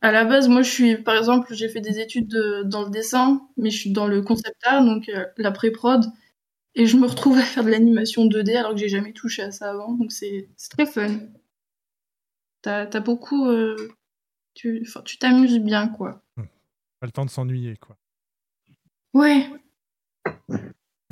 à 0.03 0.11
la 0.11 0.25
base, 0.25 0.49
moi, 0.49 0.61
je 0.61 0.69
suis, 0.69 0.97
par 0.97 1.15
exemple, 1.17 1.53
j'ai 1.55 1.69
fait 1.69 1.79
des 1.81 1.99
études 1.99 2.27
de- 2.27 2.63
dans 2.63 2.83
le 2.83 2.89
dessin, 2.89 3.41
mais 3.57 3.69
je 3.71 3.77
suis 3.79 3.91
dans 3.93 4.05
le 4.05 4.21
concept 4.21 4.57
art, 4.65 4.83
donc 4.83 5.07
euh, 5.09 5.25
la 5.37 5.51
pré-prod, 5.51 6.03
et 6.75 6.85
je 6.87 6.97
me 6.97 7.07
retrouve 7.07 7.37
à 7.37 7.41
faire 7.41 7.63
de 7.63 7.69
l'animation 7.69 8.25
2D 8.25 8.55
alors 8.55 8.71
que 8.73 8.77
j'ai 8.77 8.89
jamais 8.89 9.13
touché 9.13 9.41
à 9.43 9.51
ça 9.51 9.71
avant, 9.71 9.93
donc 9.93 10.11
c'est 10.11 10.49
très 10.69 10.85
fun. 10.85 11.19
T'as 12.61 12.85
as 12.91 12.99
beaucoup, 12.99 13.47
euh, 13.47 13.75
tu 14.53 14.85
t'amuses 15.19 15.59
bien, 15.59 15.87
quoi. 15.87 16.21
Pas 16.35 17.07
le 17.07 17.11
temps 17.11 17.25
de 17.25 17.29
s'ennuyer, 17.29 17.77
quoi. 17.77 17.97
Ouais. 19.13 19.47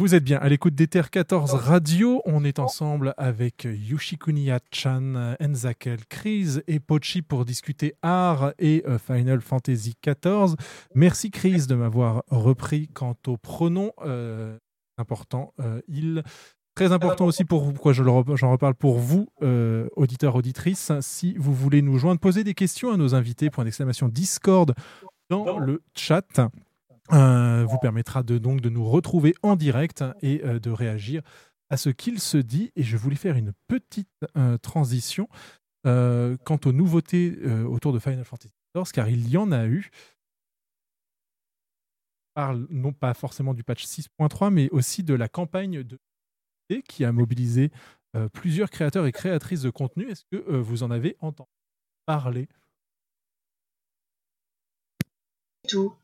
Vous 0.01 0.15
êtes 0.15 0.23
bien 0.23 0.39
à 0.39 0.49
l'écoute 0.49 0.73
d'Ether 0.73 1.03
14 1.11 1.53
Radio. 1.53 2.23
On 2.25 2.43
est 2.43 2.57
ensemble 2.57 3.13
avec 3.17 3.67
Yoshikuniya 3.71 4.57
Chan, 4.71 5.35
Enzakel, 5.39 5.99
Chris 6.09 6.57
et 6.65 6.79
Pochi 6.79 7.21
pour 7.21 7.45
discuter 7.45 7.93
art 8.01 8.51
et 8.57 8.83
euh, 8.87 8.97
Final 8.97 9.41
Fantasy 9.41 9.93
XIV. 10.03 10.55
Merci 10.95 11.29
Chris 11.29 11.67
de 11.67 11.75
m'avoir 11.75 12.23
repris 12.31 12.87
quant 12.87 13.15
au 13.27 13.37
pronom 13.37 13.91
euh, 14.03 14.57
important. 14.97 15.53
euh, 15.59 15.81
il. 15.87 16.23
Très 16.73 16.93
important 16.93 17.25
aussi 17.25 17.45
pour 17.45 17.61
vous, 17.61 17.71
pourquoi 17.71 17.93
je 17.93 18.01
j'en 18.01 18.51
reparle 18.51 18.73
pour 18.73 18.97
vous, 18.97 19.27
euh, 19.43 19.87
auditeurs, 19.95 20.35
auditrices. 20.35 20.91
Si 21.01 21.35
vous 21.37 21.53
voulez 21.53 21.83
nous 21.83 21.99
joindre, 21.99 22.19
poser 22.19 22.43
des 22.43 22.55
questions 22.55 22.91
à 22.91 22.97
nos 22.97 23.13
invités, 23.13 23.51
point 23.51 23.65
d'exclamation 23.65 24.07
Discord 24.07 24.73
dans 25.29 25.59
le 25.59 25.83
chat. 25.95 26.49
Euh, 27.13 27.65
vous 27.65 27.77
permettra 27.77 28.23
de, 28.23 28.37
donc 28.37 28.61
de 28.61 28.69
nous 28.69 28.85
retrouver 28.85 29.35
en 29.43 29.55
direct 29.55 30.03
et 30.21 30.41
euh, 30.45 30.59
de 30.59 30.69
réagir 30.69 31.21
à 31.69 31.77
ce 31.77 31.89
qu'il 31.89 32.19
se 32.19 32.37
dit. 32.37 32.71
Et 32.75 32.83
je 32.83 32.97
voulais 32.97 33.15
faire 33.15 33.35
une 33.35 33.53
petite 33.67 34.09
euh, 34.37 34.57
transition 34.57 35.27
quant 35.83 36.59
aux 36.65 36.73
nouveautés 36.73 37.39
autour 37.65 37.91
de 37.91 37.97
Final 37.97 38.23
Fantasy 38.23 38.53
XIV, 38.75 38.91
car 38.91 39.09
il 39.09 39.27
y 39.27 39.35
en 39.35 39.51
a 39.51 39.65
eu. 39.65 39.89
Je 42.29 42.33
parle 42.35 42.67
non 42.69 42.93
pas 42.93 43.15
forcément 43.15 43.55
du 43.55 43.63
patch 43.63 43.85
6.3, 43.85 44.51
mais 44.51 44.69
aussi 44.69 45.01
de 45.01 45.15
la 45.15 45.27
campagne 45.27 45.81
de 45.81 45.97
qui 46.87 47.03
a 47.03 47.11
mobilisé 47.11 47.71
plusieurs 48.31 48.69
créateurs 48.69 49.07
et 49.07 49.11
créatrices 49.11 49.63
de 49.63 49.71
contenu. 49.71 50.07
Est-ce 50.07 50.23
que 50.31 50.37
vous 50.37 50.83
en 50.83 50.91
avez 50.91 51.17
entendu 51.19 51.49
parler? 52.05 52.47
Tout. 55.67 55.95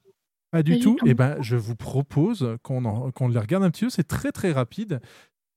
Pas 0.52 0.64
du 0.64 0.72
Pas 0.72 0.78
du 0.78 0.84
tout. 0.84 0.98
Eh 1.06 1.14
ben, 1.14 1.42
je 1.42 1.56
vous 1.56 1.76
propose 1.76 2.58
qu'on 2.64 3.28
les 3.28 3.40
regarde 3.40 3.64
un 3.64 3.72
petit 3.72 3.86
peu. 3.86 3.90
C'est 3.90 4.08
très 4.08 4.32
très 4.32 4.52
rapide. 4.52 5.02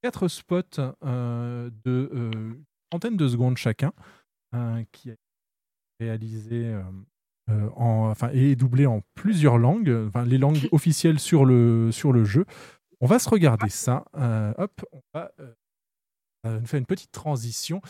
Quatre 0.02 0.28
spots 0.28 0.80
euh, 1.04 1.70
de 1.84 2.10
euh, 2.14 2.54
trentaine 2.90 3.16
de 3.16 3.28
secondes 3.28 3.58
chacun, 3.58 3.92
euh, 4.54 4.82
qui 4.92 5.10
a 5.10 5.12
été 5.12 5.20
réalisé 6.00 6.74
euh, 7.50 7.68
en, 7.76 8.08
enfin, 8.10 8.30
et 8.32 8.56
doublé 8.56 8.86
en 8.86 9.02
plusieurs 9.14 9.58
langues, 9.58 9.94
enfin, 10.08 10.24
les 10.24 10.38
langues 10.38 10.68
officielles 10.72 11.18
sur 11.18 11.44
le, 11.44 11.92
sur 11.92 12.12
le 12.12 12.24
jeu. 12.24 12.46
On 13.00 13.06
va 13.06 13.18
se 13.18 13.28
regarder 13.28 13.68
ça. 13.68 14.04
Hop, 14.58 14.84
on 14.92 15.00
va 15.14 15.30
faire 16.64 16.78
une 16.78 16.86
petite 16.86 17.12
transition. 17.12 17.82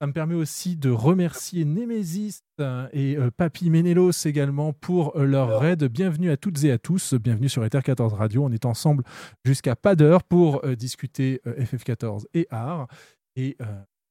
Ça 0.00 0.06
me 0.06 0.12
permet 0.12 0.36
aussi 0.36 0.76
de 0.76 0.90
remercier 0.90 1.64
Nemesis 1.64 2.42
euh, 2.60 2.88
et 2.92 3.16
euh, 3.16 3.32
Papy 3.32 3.68
Ménélos 3.68 4.12
également 4.26 4.72
pour 4.72 5.16
euh, 5.16 5.24
leur 5.24 5.64
aide. 5.64 5.84
Bienvenue 5.86 6.30
à 6.30 6.36
toutes 6.36 6.62
et 6.62 6.70
à 6.70 6.78
tous. 6.78 7.14
Bienvenue 7.14 7.48
sur 7.48 7.64
Ether 7.64 7.82
14 7.82 8.12
Radio. 8.12 8.44
On 8.44 8.52
est 8.52 8.64
ensemble 8.64 9.02
jusqu'à 9.44 9.74
pas 9.74 9.96
d'heure 9.96 10.22
pour 10.22 10.64
euh, 10.64 10.76
discuter 10.76 11.40
euh, 11.48 11.64
FF14 11.64 12.26
et 12.32 12.46
art. 12.50 12.86
Et 13.34 13.56
euh, 13.60 13.64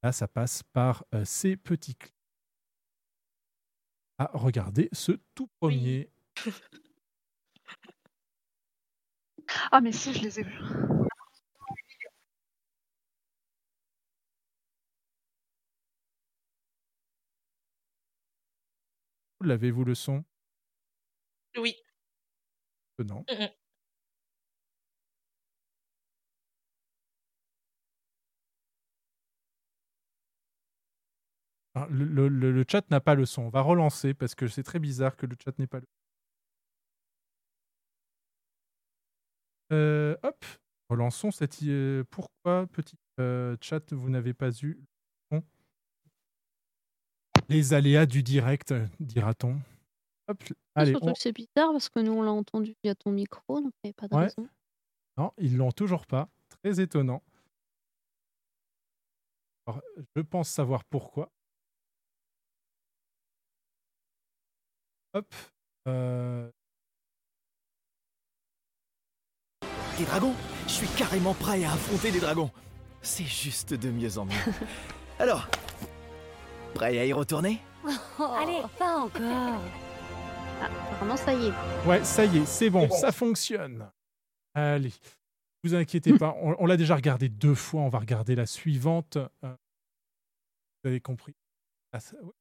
là, 0.04 0.12
ça 0.12 0.28
passe 0.28 0.62
par 0.74 1.06
euh, 1.16 1.24
ces 1.24 1.56
petits 1.56 1.96
clips. 1.96 2.14
à 4.18 4.30
regarder 4.34 4.90
ce 4.92 5.14
tout 5.36 5.48
premier. 5.62 6.10
Ah, 9.72 9.80
mais 9.80 9.94
si, 9.94 10.14
je 10.14 10.22
les 10.24 10.42
ai 10.42 10.44
vus. 10.44 10.97
L'avez-vous 19.42 19.84
le 19.84 19.96
son? 19.96 20.24
Oui. 21.58 21.76
Non. 23.00 23.26
Mm, 23.30 23.36
mm. 23.44 23.50
Ah, 31.76 31.88
Le, 31.90 32.04
le- 32.06 32.28
le- 32.28 32.52
le 32.52 32.66
chat 32.70 32.90
n'a 32.92 33.00
pas 33.00 33.16
le 33.16 33.26
son. 33.26 33.44
On 33.44 33.50
va 33.50 33.62
relancer 33.62 34.14
parce 34.14 34.36
que 34.36 34.48
c'est 34.48 34.64
très 34.64 34.80
bizarre 34.80 35.16
que 35.16 35.26
le 35.26 35.36
chat 35.42 35.58
n'ait 35.60 35.68
pas 35.68 35.80
le 35.80 35.86
Euh, 39.72 40.16
hop, 40.24 40.46
relançons 40.90 41.32
cette. 41.32 41.62
euh, 41.64 42.04
pourquoi, 42.10 42.68
petit 42.68 42.98
euh, 43.20 43.56
chat, 43.62 43.94
vous 43.94 44.10
n'avez 44.10 44.34
pas 44.34 44.50
eu 44.62 44.74
le 44.74 44.82
son 44.82 44.97
Les 47.50 47.74
aléas 47.74 48.06
du 48.06 48.24
direct, 48.24 48.74
dira-t-on. 49.00 49.58
Allez, 50.76 50.92
Surtout 50.92 51.08
on- 51.08 51.14
que 51.14 51.20
c'est 51.20 51.32
bizarre 51.32 51.72
parce 51.72 51.88
que 51.90 52.00
nous, 52.02 52.12
on 52.12 52.22
l'a 52.22 52.32
entendu 52.32 52.76
via 52.84 52.94
ton 52.96 53.12
micro, 53.12 53.62
donc 53.62 53.72
il 53.84 53.88
n'y 53.88 53.90
avait 53.90 53.94
pas 53.94 54.08
de 54.10 54.16
Ouais. 54.16 54.24
raison. 54.24 54.50
Non, 55.18 55.32
ils 55.38 55.56
l'ont 55.56 55.72
toujours 55.72 56.06
pas. 56.06 56.28
Très 56.62 56.82
étonnant. 56.82 57.24
Alors, 59.66 59.82
je 60.16 60.22
pense 60.22 60.50
savoir 60.50 60.84
pourquoi. 60.86 61.32
Hop. 65.14 65.34
euh, 65.88 66.52
Des 69.98 70.06
dragons? 70.06 70.36
Je 70.68 70.72
suis 70.74 70.88
carrément 70.98 71.34
prêt 71.34 71.64
à 71.64 71.72
affronter 71.74 72.12
des 72.12 72.20
dragons. 72.20 72.52
C'est 73.02 73.24
juste 73.26 73.74
de 73.74 73.90
mieux 73.90 74.18
en 74.18 74.26
mieux. 74.26 74.34
Alors, 75.20 75.48
prêt 76.74 76.98
à 77.00 77.06
y 77.06 77.14
retourner? 77.14 77.60
Allez, 78.20 78.62
pas 78.78 78.98
encore. 78.98 79.62
Ah, 80.62 80.70
vraiment, 80.98 81.18
ça 81.18 81.34
y 81.34 81.48
est. 81.48 81.54
Ouais, 81.88 82.04
ça 82.04 82.26
y 82.26 82.40
est, 82.40 82.46
c'est 82.46 82.70
bon, 82.70 82.90
ça 82.90 83.12
fonctionne. 83.12 83.90
Allez, 84.56 84.92
vous 85.64 85.76
inquiétez 85.76 86.18
pas, 86.18 86.36
on, 86.42 86.56
on 86.60 86.66
l'a 86.66 86.78
déjà 86.78 86.96
regardé 86.96 87.30
deux 87.30 87.54
fois, 87.56 87.82
on 87.82 87.90
va 87.90 88.00
regarder 88.00 88.36
la 88.36 88.46
suivante. 88.48 89.18
Euh, 89.18 89.54
vous 90.84 90.90
avez 90.90 91.00
compris. 91.00 91.36
Ah, 91.94 92.00
ça- 92.00 92.16
ouais. 92.22 92.32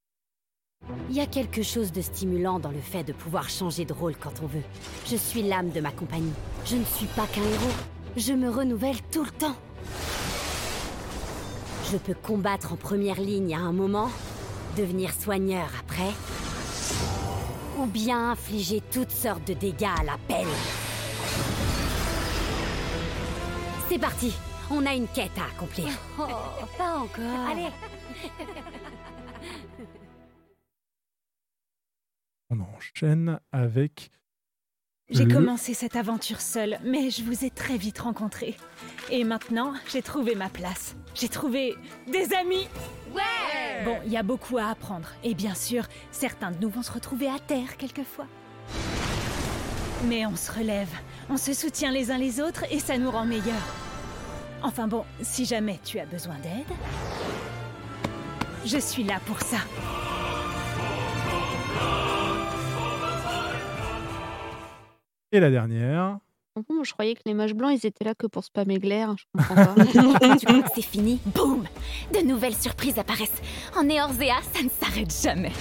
Il 1.11 1.17
y 1.17 1.21
a 1.21 1.27
quelque 1.27 1.63
chose 1.63 1.91
de 1.93 2.01
stimulant 2.03 2.59
dans 2.59 2.71
le 2.71 2.81
fait 2.81 3.03
de 3.05 3.13
pouvoir 3.13 3.49
changer 3.49 3.85
de 3.85 3.93
rôle 3.93 4.15
quand 4.17 4.43
on 4.43 4.47
veut. 4.47 4.63
Je 5.07 5.17
suis 5.17 5.43
l'âme 5.43 5.71
de 5.71 5.81
ma 5.81 5.91
compagnie. 5.91 6.33
Je 6.65 6.77
ne 6.77 6.85
suis 6.85 7.07
pas 7.07 7.27
qu'un 7.27 7.43
héros. 7.43 7.73
Je 8.17 8.33
me 8.33 8.49
renouvelle 8.51 9.01
tout 9.11 9.25
le 9.25 9.31
temps. 9.31 9.57
Je 11.93 11.99
peux 11.99 12.15
combattre 12.15 12.73
en 12.73 12.77
première 12.77 13.21
ligne 13.21 13.55
à 13.55 13.61
un 13.61 13.73
moment, 13.73 14.11
devenir 14.77 15.13
soigneur 15.13 15.69
après, 15.79 16.13
ou 17.79 17.87
bien 17.87 18.33
infliger 18.33 18.81
toutes 18.93 19.13
sortes 19.13 19.47
de 19.47 19.55
dégâts 19.55 19.85
à 20.01 20.03
la 20.03 20.19
pelle. 20.27 20.47
C'est 23.89 24.01
parti, 24.01 24.35
on 24.71 24.85
a 24.85 24.95
une 24.95 25.07
quête 25.07 25.39
à 25.39 25.45
accomplir. 25.55 25.89
Oh, 26.19 26.27
pas 26.77 26.99
encore. 26.99 27.49
Allez. 27.49 27.69
On 32.51 32.61
enchaîne 32.61 33.39
avec. 33.53 34.11
J'ai 35.11 35.25
le- 35.25 35.33
commencé 35.35 35.73
cette 35.73 35.95
aventure 35.95 36.41
seule, 36.41 36.79
mais 36.83 37.11
je 37.11 37.23
vous 37.23 37.45
ai 37.45 37.51
très 37.51 37.77
vite 37.77 38.01
rencontré. 38.01 38.57
Et 39.09 39.23
maintenant, 39.23 39.73
j'ai 39.93 40.03
trouvé 40.03 40.35
ma 40.35 40.49
place. 40.49 40.97
J'ai 41.15 41.29
trouvé 41.29 41.77
des 42.11 42.35
amis. 42.35 42.67
Ouais 43.15 43.85
Bon, 43.85 43.97
il 44.05 44.11
y 44.11 44.17
a 44.17 44.25
beaucoup 44.25 44.59
à 44.59 44.67
apprendre. 44.67 45.09
Et 45.23 45.35
bien 45.35 45.55
sûr, 45.55 45.85
certains 46.11 46.51
de 46.51 46.57
nous 46.61 46.71
vont 46.71 46.83
se 46.83 46.91
retrouver 46.91 47.29
à 47.29 47.39
terre 47.39 47.77
quelquefois. 47.77 48.27
Mais 50.07 50.27
on 50.27 50.35
se 50.35 50.51
relève, 50.51 50.89
on 51.31 51.37
se 51.37 51.53
soutient 51.55 51.93
les 51.93 52.11
uns 52.11 52.19
les 52.19 52.41
autres 52.41 52.65
et 52.73 52.81
ça 52.81 52.99
nous 52.99 53.11
rend 53.11 53.25
meilleurs. 53.25 53.55
Enfin 54.63 54.89
bon, 54.89 55.05
si 55.23 55.45
jamais 55.45 55.79
tu 55.85 56.01
as 56.01 56.07
besoin 56.07 56.35
d'aide, 56.43 56.77
je 58.65 58.79
suis 58.79 59.05
là 59.05 59.21
pour 59.25 59.41
ça. 59.41 59.59
Et 65.33 65.41
la 65.41 65.51
dernière. 65.51 66.19
Bon, 66.69 66.85
je 66.85 66.93
croyais 66.93 67.15
que 67.15 67.21
les 67.27 67.35
mages 67.35 67.53
blancs, 67.55 67.73
ils 67.83 67.87
étaient 67.87 68.05
là 68.05 68.15
que 68.15 68.27
pour 68.27 68.45
spammer 68.45 68.79
glaire. 68.79 69.15
Je 69.19 69.25
comprends 69.37 69.55
pas. 69.75 70.37
tu 70.37 70.47
crois 70.47 70.63
que 70.63 70.69
c'est 70.75 70.83
fini 70.83 71.21
Boum 71.27 71.65
De 72.15 72.21
nouvelles 72.21 72.55
surprises 72.55 72.99
apparaissent. 72.99 73.43
En 73.77 73.89
Eorzea, 73.89 74.37
ça 74.55 74.63
ne 74.63 74.69
s'arrête 74.71 75.13
jamais. 75.23 75.53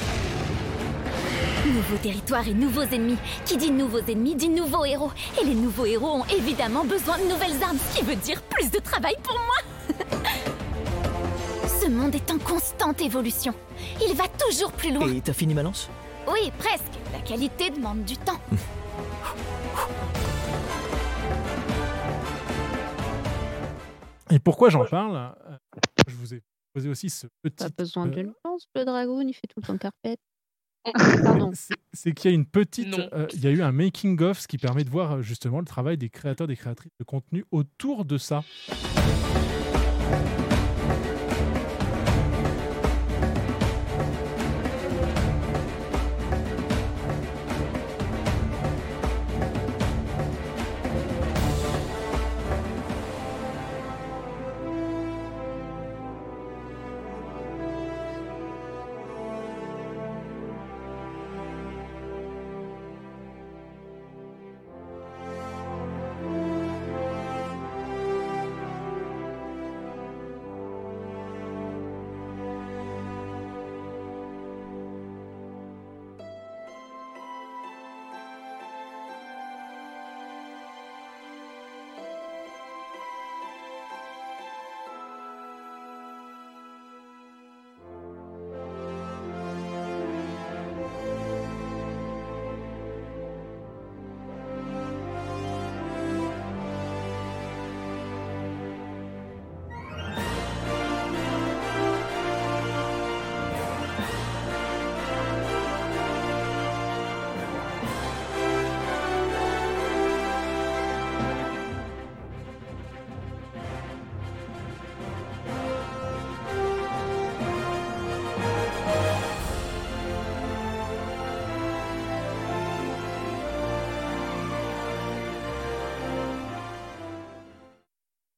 Nouveaux 1.66 1.98
territoires 2.02 2.48
et 2.48 2.54
nouveaux 2.54 2.84
ennemis. 2.84 3.18
Qui 3.44 3.58
dit 3.58 3.72
nouveaux 3.72 4.00
ennemis 4.08 4.36
dit 4.36 4.50
nouveaux 4.50 4.86
héros. 4.86 5.12
Et 5.42 5.46
les 5.46 5.56
nouveaux 5.56 5.86
héros 5.86 6.20
ont 6.22 6.26
évidemment 6.26 6.86
besoin 6.86 7.18
de 7.18 7.24
nouvelles 7.24 7.62
armes, 7.62 7.78
ce 7.78 7.98
qui 7.98 8.06
veut 8.06 8.16
dire 8.16 8.42
plus 8.44 8.70
de 8.72 8.80
travail 8.80 9.16
pour 9.24 9.34
moi. 9.36 9.98
Ce 11.82 11.90
monde 11.90 12.16
est 12.16 12.32
en 12.32 12.38
constante 12.38 13.02
évolution. 13.02 13.54
Il 14.08 14.16
va 14.16 14.26
toujours 14.48 14.72
plus 14.72 14.94
loin. 14.94 15.12
Et 15.12 15.22
t'as 15.22 15.34
fini 15.34 15.54
ma 15.54 15.64
lance? 15.64 15.90
Oui, 16.32 16.52
presque. 16.60 16.94
La 17.12 17.20
qualité 17.20 17.70
demande 17.72 18.06
du 18.06 18.16
temps. 18.16 18.40
Et 24.32 24.40
pourquoi 24.40 24.70
j'en 24.70 24.86
parle 24.86 25.16
Euh, 25.48 25.58
Je 26.08 26.16
vous 26.16 26.34
ai 26.34 26.42
posé 26.74 26.90
aussi 26.90 27.10
ce 27.10 27.28
petit. 27.42 27.64
Pas 27.64 27.70
besoin 27.70 28.08
euh, 28.08 28.10
d'une 28.10 28.34
lance, 28.44 28.68
le 28.76 28.84
dragon, 28.86 29.22
il 29.22 29.34
fait 29.34 29.48
tout 29.48 29.62
le 29.72 29.78
temps. 29.78 29.90
Pardon. 31.24 31.52
c'est- 31.94 32.14
qu'il 32.14 32.30
y 32.32 32.34
a 32.34 32.36
une 32.36 32.46
petite. 32.46 32.94
Euh, 33.14 33.28
il 33.34 33.44
y 33.44 33.48
a 33.48 33.52
eu 33.52 33.62
un 33.62 33.72
making-of, 33.72 34.40
ce 34.40 34.48
qui 34.48 34.58
permet 34.58 34.84
de 34.84 34.90
voir 34.90 35.22
justement 35.22 35.60
le 35.60 35.66
travail 35.66 35.98
des 35.98 36.10
créateurs, 36.10 36.48
des 36.48 36.56
créatrices 36.56 36.92
de 37.00 37.04
contenu 37.04 37.44
autour 37.52 38.06
de 38.06 38.18
ça. 38.18 38.44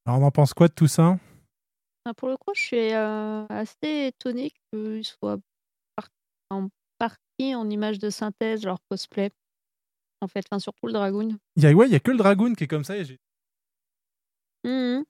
Alors, 0.07 0.21
on 0.21 0.23
en 0.23 0.31
pense 0.31 0.53
quoi 0.53 0.69
de 0.69 0.73
tout 0.73 0.87
ça? 0.87 1.19
Enfin, 2.05 2.13
pour 2.15 2.29
le 2.29 2.37
coup, 2.37 2.51
je 2.55 2.61
suis 2.61 2.93
euh, 2.93 3.45
assez 3.49 4.07
étonnée 4.07 4.51
qu'il 4.71 5.03
soit 5.03 5.37
en 6.49 6.69
partie 6.97 7.53
en 7.53 7.69
image 7.69 7.99
de 7.99 8.09
synthèse 8.09 8.63
leur 8.63 8.77
cosplay. 8.89 9.31
En 10.21 10.29
fait, 10.29 10.45
enfin, 10.49 10.59
surtout 10.59 10.87
le 10.87 10.93
dragoon. 10.93 11.37
Il 11.57 11.63
y 11.63 11.67
a, 11.67 11.73
ouais, 11.73 11.87
il 11.87 11.91
y 11.91 11.95
a 11.95 11.99
que 11.99 12.11
le 12.11 12.17
Dragoon 12.17 12.53
qui 12.53 12.63
est 12.63 12.67
comme 12.67 12.85
ça. 12.85 12.95
Et 12.97 13.03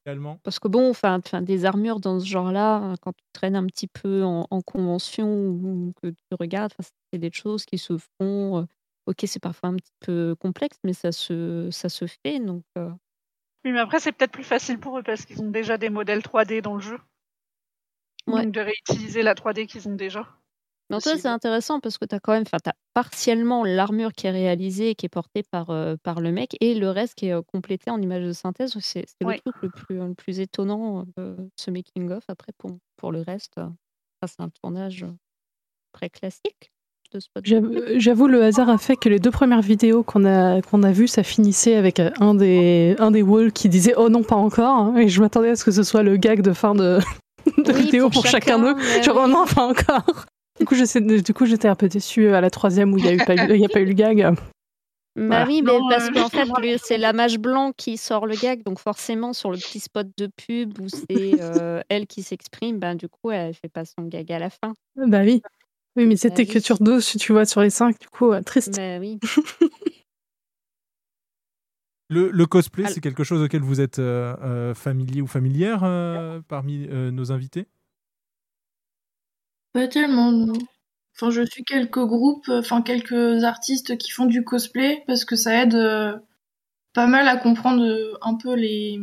également. 0.03 0.39
Parce 0.43 0.57
que 0.57 0.67
bon, 0.67 0.89
enfin, 0.89 1.19
des 1.41 1.65
armures 1.65 1.99
dans 1.99 2.19
ce 2.19 2.25
genre-là, 2.25 2.77
hein, 2.77 2.95
quand 2.99 3.13
tu 3.13 3.23
traînes 3.33 3.55
un 3.55 3.67
petit 3.67 3.87
peu 3.87 4.23
en, 4.23 4.47
en 4.49 4.61
convention 4.61 5.31
ou 5.47 5.93
que 6.01 6.07
tu 6.07 6.35
regardes, 6.39 6.73
c'est 7.13 7.19
des 7.19 7.31
choses 7.31 7.65
qui 7.65 7.77
se 7.77 7.97
font. 7.97 8.57
euh, 8.61 8.65
ok, 9.05 9.25
c'est 9.27 9.39
parfois 9.39 9.69
un 9.69 9.75
petit 9.75 9.93
peu 9.99 10.35
complexe, 10.39 10.79
mais 10.83 10.93
ça 10.93 11.11
se, 11.11 11.69
ça 11.71 11.87
se 11.87 12.05
fait. 12.07 12.39
Donc, 12.39 12.63
euh, 12.79 12.89
Oui, 13.67 13.73
mais 13.73 13.79
après, 13.79 13.99
c'est 13.99 14.13
peut-être 14.13 14.31
plus 14.31 14.45
facile 14.45 14.79
pour 14.79 14.97
eux 14.97 15.03
parce 15.03 15.25
qu'ils 15.25 15.41
ont 15.41 15.51
déjà 15.51 15.77
des 15.77 15.89
modèles 15.89 16.21
3D 16.21 16.61
dans 16.61 16.75
le 16.75 16.79
jeu. 16.79 16.97
Ouais. 18.25 18.43
Donc 18.43 18.53
de 18.53 18.61
réutiliser 18.61 19.23
la 19.23 19.33
3D 19.33 19.67
qu'ils 19.67 19.89
ont 19.89 19.95
déjà. 19.95 20.25
Mais 20.89 20.95
en 20.95 20.99
cas, 20.99 21.17
c'est 21.17 21.27
intéressant 21.27 21.81
parce 21.81 21.97
que 21.97 22.05
tu 22.05 22.15
as 22.15 22.21
quand 22.21 22.31
même, 22.31 22.45
enfin, 22.45 22.59
partiellement 22.93 23.65
l'armure 23.65 24.13
qui 24.13 24.27
est 24.27 24.31
réalisée 24.31 24.91
et 24.91 24.95
qui 24.95 25.05
est 25.05 25.09
portée 25.09 25.43
par, 25.43 25.69
euh, 25.69 25.97
par 26.01 26.21
le 26.21 26.31
mec 26.31 26.55
et 26.61 26.75
le 26.75 26.89
reste 26.89 27.15
qui 27.15 27.25
est 27.25 27.33
euh, 27.33 27.41
complété 27.41 27.91
en 27.91 28.01
image 28.01 28.23
de 28.23 28.31
synthèse. 28.31 28.77
C'est 28.79 29.05
Ouais. 29.21 29.35
le 29.45 29.51
truc 29.51 29.55
le 29.63 29.69
plus, 29.69 29.97
le 29.97 30.13
plus 30.13 30.39
étonnant 30.39 31.05
euh, 31.19 31.35
de 31.35 31.49
ce 31.57 31.71
making-of. 31.71 32.23
Après, 32.29 32.53
pour, 32.57 32.71
pour 32.95 33.11
le 33.11 33.19
reste, 33.19 33.55
ça, 33.55 34.27
c'est 34.27 34.39
un 34.39 34.49
tournage 34.49 35.05
très 35.91 36.09
classique 36.09 36.71
de 37.13 37.19
ce 37.19 37.27
podcast. 37.33 37.63
J'avoue, 37.97 38.27
le 38.27 38.43
hasard 38.43 38.69
a 38.69 38.77
fait 38.77 38.95
que 38.95 39.09
les 39.09 39.19
deux 39.19 39.31
premières 39.31 39.61
vidéos 39.61 40.03
qu'on 40.03 40.25
a, 40.25 40.61
qu'on 40.61 40.83
a 40.83 40.91
vues, 40.91 41.07
ça 41.07 41.23
finissait 41.23 41.75
avec 41.75 41.99
euh, 41.99 42.11
un 42.19 42.35
des, 42.35 42.95
un 42.99 43.11
des 43.11 43.21
walls 43.21 43.51
qui 43.51 43.69
disait 43.69 43.93
Oh 43.97 44.09
non, 44.09 44.23
pas 44.23 44.35
encore. 44.35 44.75
hein, 44.77 44.97
et 44.97 45.07
je 45.07 45.21
m'attendais 45.21 45.49
à 45.49 45.55
ce 45.55 45.63
que 45.65 45.71
ce 45.71 45.83
soit 45.83 46.03
le 46.03 46.17
gag 46.17 46.41
de 46.41 46.53
fin 46.53 46.75
de, 46.75 46.99
de 47.57 47.71
Oui, 47.73 47.81
vidéo 47.83 48.09
pour 48.09 48.21
pour, 48.21 48.25
chacun 48.31 48.59
d'eux. 48.59 48.75
Genre 49.03 49.15
oui. 49.17 49.23
Oh 49.25 49.27
non, 49.27 49.45
pas 49.45 49.63
encore. 49.63 50.25
Du 50.59 50.65
coup, 50.65 50.75
du 50.75 51.45
j'étais 51.45 51.67
un 51.67 51.75
peu 51.75 51.87
déçue 51.87 52.29
à 52.29 52.41
la 52.41 52.49
troisième 52.49 52.93
où 52.93 52.97
il 52.97 53.03
n'y 53.03 53.09
a, 53.09 53.13
eu 53.13 53.17
pas 53.17 53.35
eu- 53.35 53.53
il 53.55 53.61
y 53.61 53.65
a 53.65 53.69
pas 53.69 53.79
eu 53.79 53.85
le 53.85 53.93
gag. 53.93 54.17
Bah 54.21 55.23
Voilà. 55.27 55.45
oui, 55.47 55.61
mais 55.63 55.71
Non, 55.73 55.89
parce 55.89 56.09
euh, 56.09 56.11
qu'en 56.13 56.29
fait, 56.29 56.77
c'est 56.83 56.97
la 56.99 57.11
mage 57.11 57.39
blanc 57.39 57.71
qui 57.75 57.97
sort 57.97 58.27
le 58.27 58.35
gag, 58.35 58.63
donc 58.63 58.79
forcément, 58.79 59.33
sur 59.33 59.49
le 59.51 59.57
petit 59.57 59.79
spot 59.79 60.07
de 60.17 60.27
pub 60.27 60.79
où 60.79 60.87
c'est 60.89 61.41
euh, 61.41 61.81
elle 61.89 62.05
qui 62.05 62.21
s'exprime, 62.21 62.77
ben, 62.77 62.93
du 62.95 63.07
coup, 63.09 63.31
elle 63.31 63.53
fait 63.55 63.67
pas 63.67 63.83
son 63.83 64.03
gag 64.05 64.31
à 64.31 64.37
la 64.37 64.49
fin. 64.51 64.73
Bah 64.95 65.21
oui. 65.23 65.41
Oui, 65.97 66.05
mais 66.05 66.15
c'était 66.15 66.45
Bah 66.45 66.51
que 66.51 66.59
oui. 66.59 66.63
sur 66.63 66.77
deux, 66.77 67.01
si 67.01 67.17
tu 67.17 67.31
vois, 67.31 67.45
sur 67.45 67.61
les 67.61 67.71
cinq, 67.71 67.99
du 67.99 68.07
coup, 68.07 68.31
euh, 68.31 68.41
triste. 68.41 68.75
Bah 68.77 68.99
oui. 68.99 69.19
Le, 72.09 72.29
le 72.31 72.45
cosplay, 72.45 72.87
c'est 72.87 73.01
quelque 73.01 73.25
chose 73.25 73.41
auquel 73.43 73.61
vous 73.61 73.81
êtes 73.81 73.99
euh, 73.99 74.33
euh, 74.41 74.73
familier 74.73 75.21
ou 75.21 75.27
familière 75.27 75.83
euh, 75.83 76.39
parmi 76.47 76.87
euh, 76.87 77.11
nos 77.11 77.33
invités? 77.33 77.67
Pas 79.73 79.87
tellement, 79.89 80.31
non. 80.31 80.53
Enfin, 81.15 81.31
je 81.31 81.41
suis 81.41 81.63
quelques 81.65 82.05
groupes, 82.05 82.47
enfin 82.49 82.81
quelques 82.81 83.43
artistes 83.43 83.97
qui 83.97 84.11
font 84.11 84.25
du 84.25 84.43
cosplay 84.45 85.03
parce 85.05 85.25
que 85.25 85.35
ça 85.35 85.61
aide 85.63 85.75
euh, 85.75 86.17
pas 86.93 87.07
mal 87.07 87.27
à 87.27 87.35
comprendre 87.37 87.83
un 88.21 88.35
peu 88.35 88.55
les. 88.55 88.99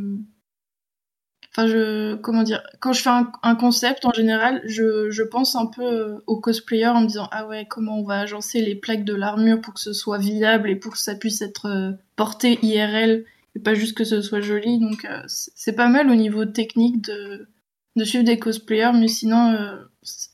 Enfin, 1.57 1.69
je. 1.69 2.15
Comment 2.17 2.43
dire 2.43 2.63
Quand 2.81 2.93
je 2.93 3.01
fais 3.03 3.11
un, 3.11 3.31
un 3.45 3.55
concept, 3.55 4.05
en 4.05 4.13
général, 4.13 4.61
je, 4.65 5.11
je 5.11 5.23
pense 5.23 5.55
un 5.55 5.67
peu 5.67 5.83
euh, 5.85 6.19
aux 6.27 6.41
cosplayers 6.41 6.89
en 6.89 7.03
me 7.03 7.07
disant 7.07 7.29
Ah 7.31 7.47
ouais, 7.47 7.67
comment 7.69 7.99
on 8.01 8.05
va 8.05 8.19
agencer 8.21 8.61
les 8.61 8.75
plaques 8.75 9.05
de 9.05 9.15
l'armure 9.15 9.61
pour 9.61 9.75
que 9.75 9.81
ce 9.81 9.93
soit 9.93 10.19
viable 10.19 10.69
et 10.69 10.77
pour 10.77 10.93
que 10.95 10.99
ça 10.99 11.15
puisse 11.15 11.43
être 11.43 11.67
euh, 11.67 11.93
porté 12.17 12.59
IRL 12.63 13.25
et 13.57 13.61
pas 13.61 13.75
juste 13.75 13.97
que 13.97 14.03
ce 14.05 14.21
soit 14.21 14.41
joli. 14.41 14.81
Donc, 14.81 15.05
euh, 15.05 15.23
c'est 15.27 15.77
pas 15.77 15.87
mal 15.89 16.11
au 16.11 16.17
niveau 16.17 16.45
technique 16.45 17.03
de, 17.03 17.47
de 17.95 18.05
suivre 18.05 18.25
des 18.25 18.41
cosplayers, 18.41 18.91
mais 18.93 19.07
sinon, 19.07 19.53
euh, 19.53 19.77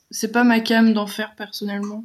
c'est 0.09 0.31
pas 0.31 0.43
ma 0.43 0.59
cam 0.59 0.91
d'en 0.93 1.05
faire 1.07 1.35
personnellement. 1.35 2.03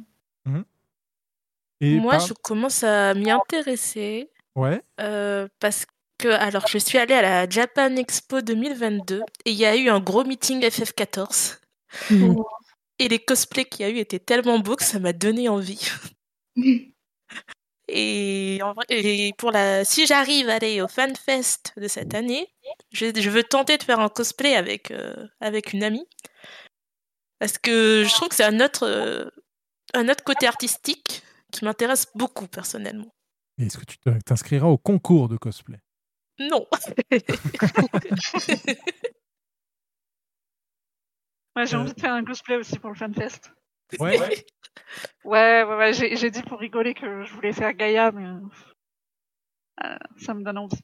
Et 1.81 1.99
Moi, 1.99 2.13
par- 2.13 2.27
je 2.27 2.33
commence 2.41 2.83
à 2.83 3.13
m'y 3.13 3.29
intéresser 3.29 4.31
Ouais. 4.55 4.81
euh, 4.99 5.47
parce 5.59 5.85
que, 6.17 6.27
alors, 6.29 6.67
je 6.67 6.77
suis 6.77 6.97
allée 6.97 7.13
à 7.13 7.21
la 7.21 7.49
Japan 7.49 7.95
Expo 7.95 8.41
2022 8.41 9.21
et 9.45 9.51
il 9.51 9.57
y 9.57 9.65
a 9.65 9.75
eu 9.75 9.89
un 9.89 9.99
gros 9.99 10.23
meeting 10.23 10.61
FF14. 10.63 11.59
Mhm. 12.11 12.35
Et 12.99 13.07
les 13.07 13.19
cosplays 13.19 13.65
qu'il 13.65 13.81
y 13.85 13.89
a 13.89 13.91
eu 13.91 13.97
étaient 13.97 14.19
tellement 14.19 14.59
beaux 14.59 14.75
que 14.75 14.83
ça 14.83 14.99
m'a 14.99 15.13
donné 15.13 15.47
envie. 15.49 15.87
Et, 17.89 18.59
en 18.63 18.73
vrai- 18.73 18.85
et 18.89 19.33
pour 19.37 19.51
la, 19.51 19.85
si 19.85 20.05
j'arrive 20.07 20.49
à 20.49 20.55
aller 20.55 20.81
au 20.81 20.87
FanFest 20.87 21.73
de 21.77 21.87
cette 21.87 22.13
année, 22.13 22.47
je, 22.91 23.05
je 23.17 23.29
veux 23.29 23.43
tenter 23.43 23.77
de 23.77 23.83
faire 23.83 23.99
un 23.99 24.09
cosplay 24.09 24.55
avec, 24.55 24.91
euh, 24.91 25.15
avec 25.39 25.71
une 25.73 25.83
amie. 25.83 26.05
Parce 27.39 27.57
que 27.57 28.03
je 28.03 28.13
trouve 28.13 28.29
que 28.29 28.35
c'est 28.35 28.43
un 28.43 28.59
autre, 28.59 28.83
euh, 28.83 29.29
un 29.93 30.09
autre 30.09 30.23
côté 30.23 30.47
artistique 30.47 31.21
qui 31.51 31.63
m'intéresse 31.63 32.07
beaucoup 32.15 32.47
personnellement. 32.47 33.13
Et 33.59 33.67
Est-ce 33.67 33.77
que 33.77 33.85
tu 33.85 33.97
t'inscriras 34.25 34.67
au 34.67 34.77
concours 34.77 35.29
de 35.29 35.37
cosplay? 35.37 35.77
Non. 36.39 36.65
Ouais, 41.55 41.65
j'ai 41.65 41.75
Euh. 41.75 41.79
envie 41.79 41.93
de 41.93 41.99
faire 41.99 42.13
un 42.13 42.23
cosplay 42.23 42.55
aussi 42.57 42.77
pour 42.79 42.89
le 42.91 42.95
FanFest. 42.95 43.51
Ouais. 43.99 44.17
Ouais, 45.25 45.63
ouais, 45.63 45.75
ouais, 45.75 45.91
j'ai 45.93 46.15
j'ai 46.15 46.29
dit 46.29 46.43
pour 46.43 46.59
rigoler 46.59 46.93
que 46.93 47.23
je 47.25 47.33
voulais 47.33 47.51
faire 47.51 47.73
Gaïa, 47.73 48.11
mais 48.11 48.25
euh, 49.83 49.95
ça 50.17 50.33
me 50.35 50.43
donne 50.43 50.59
envie. 50.59 50.79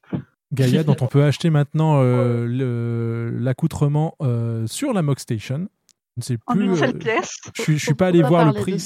Gaïa, 0.51 0.83
dont 0.83 0.95
on 0.99 1.07
peut 1.07 1.23
acheter 1.23 1.49
maintenant 1.51 2.01
euh, 2.01 3.29
l'accoutrement 3.39 4.15
euh, 4.21 4.65
sur 4.67 4.91
la 4.93 5.01
Mock 5.03 5.19
Station. 5.19 5.69
Je 6.17 6.17
ne 6.17 6.21
sais 6.23 6.37
En 6.47 6.55
plus. 6.55 6.65
une 6.65 6.75
seule 6.75 6.95
euh, 6.95 6.99
pièce. 6.99 7.37
Je 7.55 7.61
suis- 7.61 7.77
je 7.77 7.85
suis 7.85 7.93
pas 7.93 8.07
allé 8.07 8.23
voir 8.23 8.45
le 8.45 8.53
prix. 8.59 8.83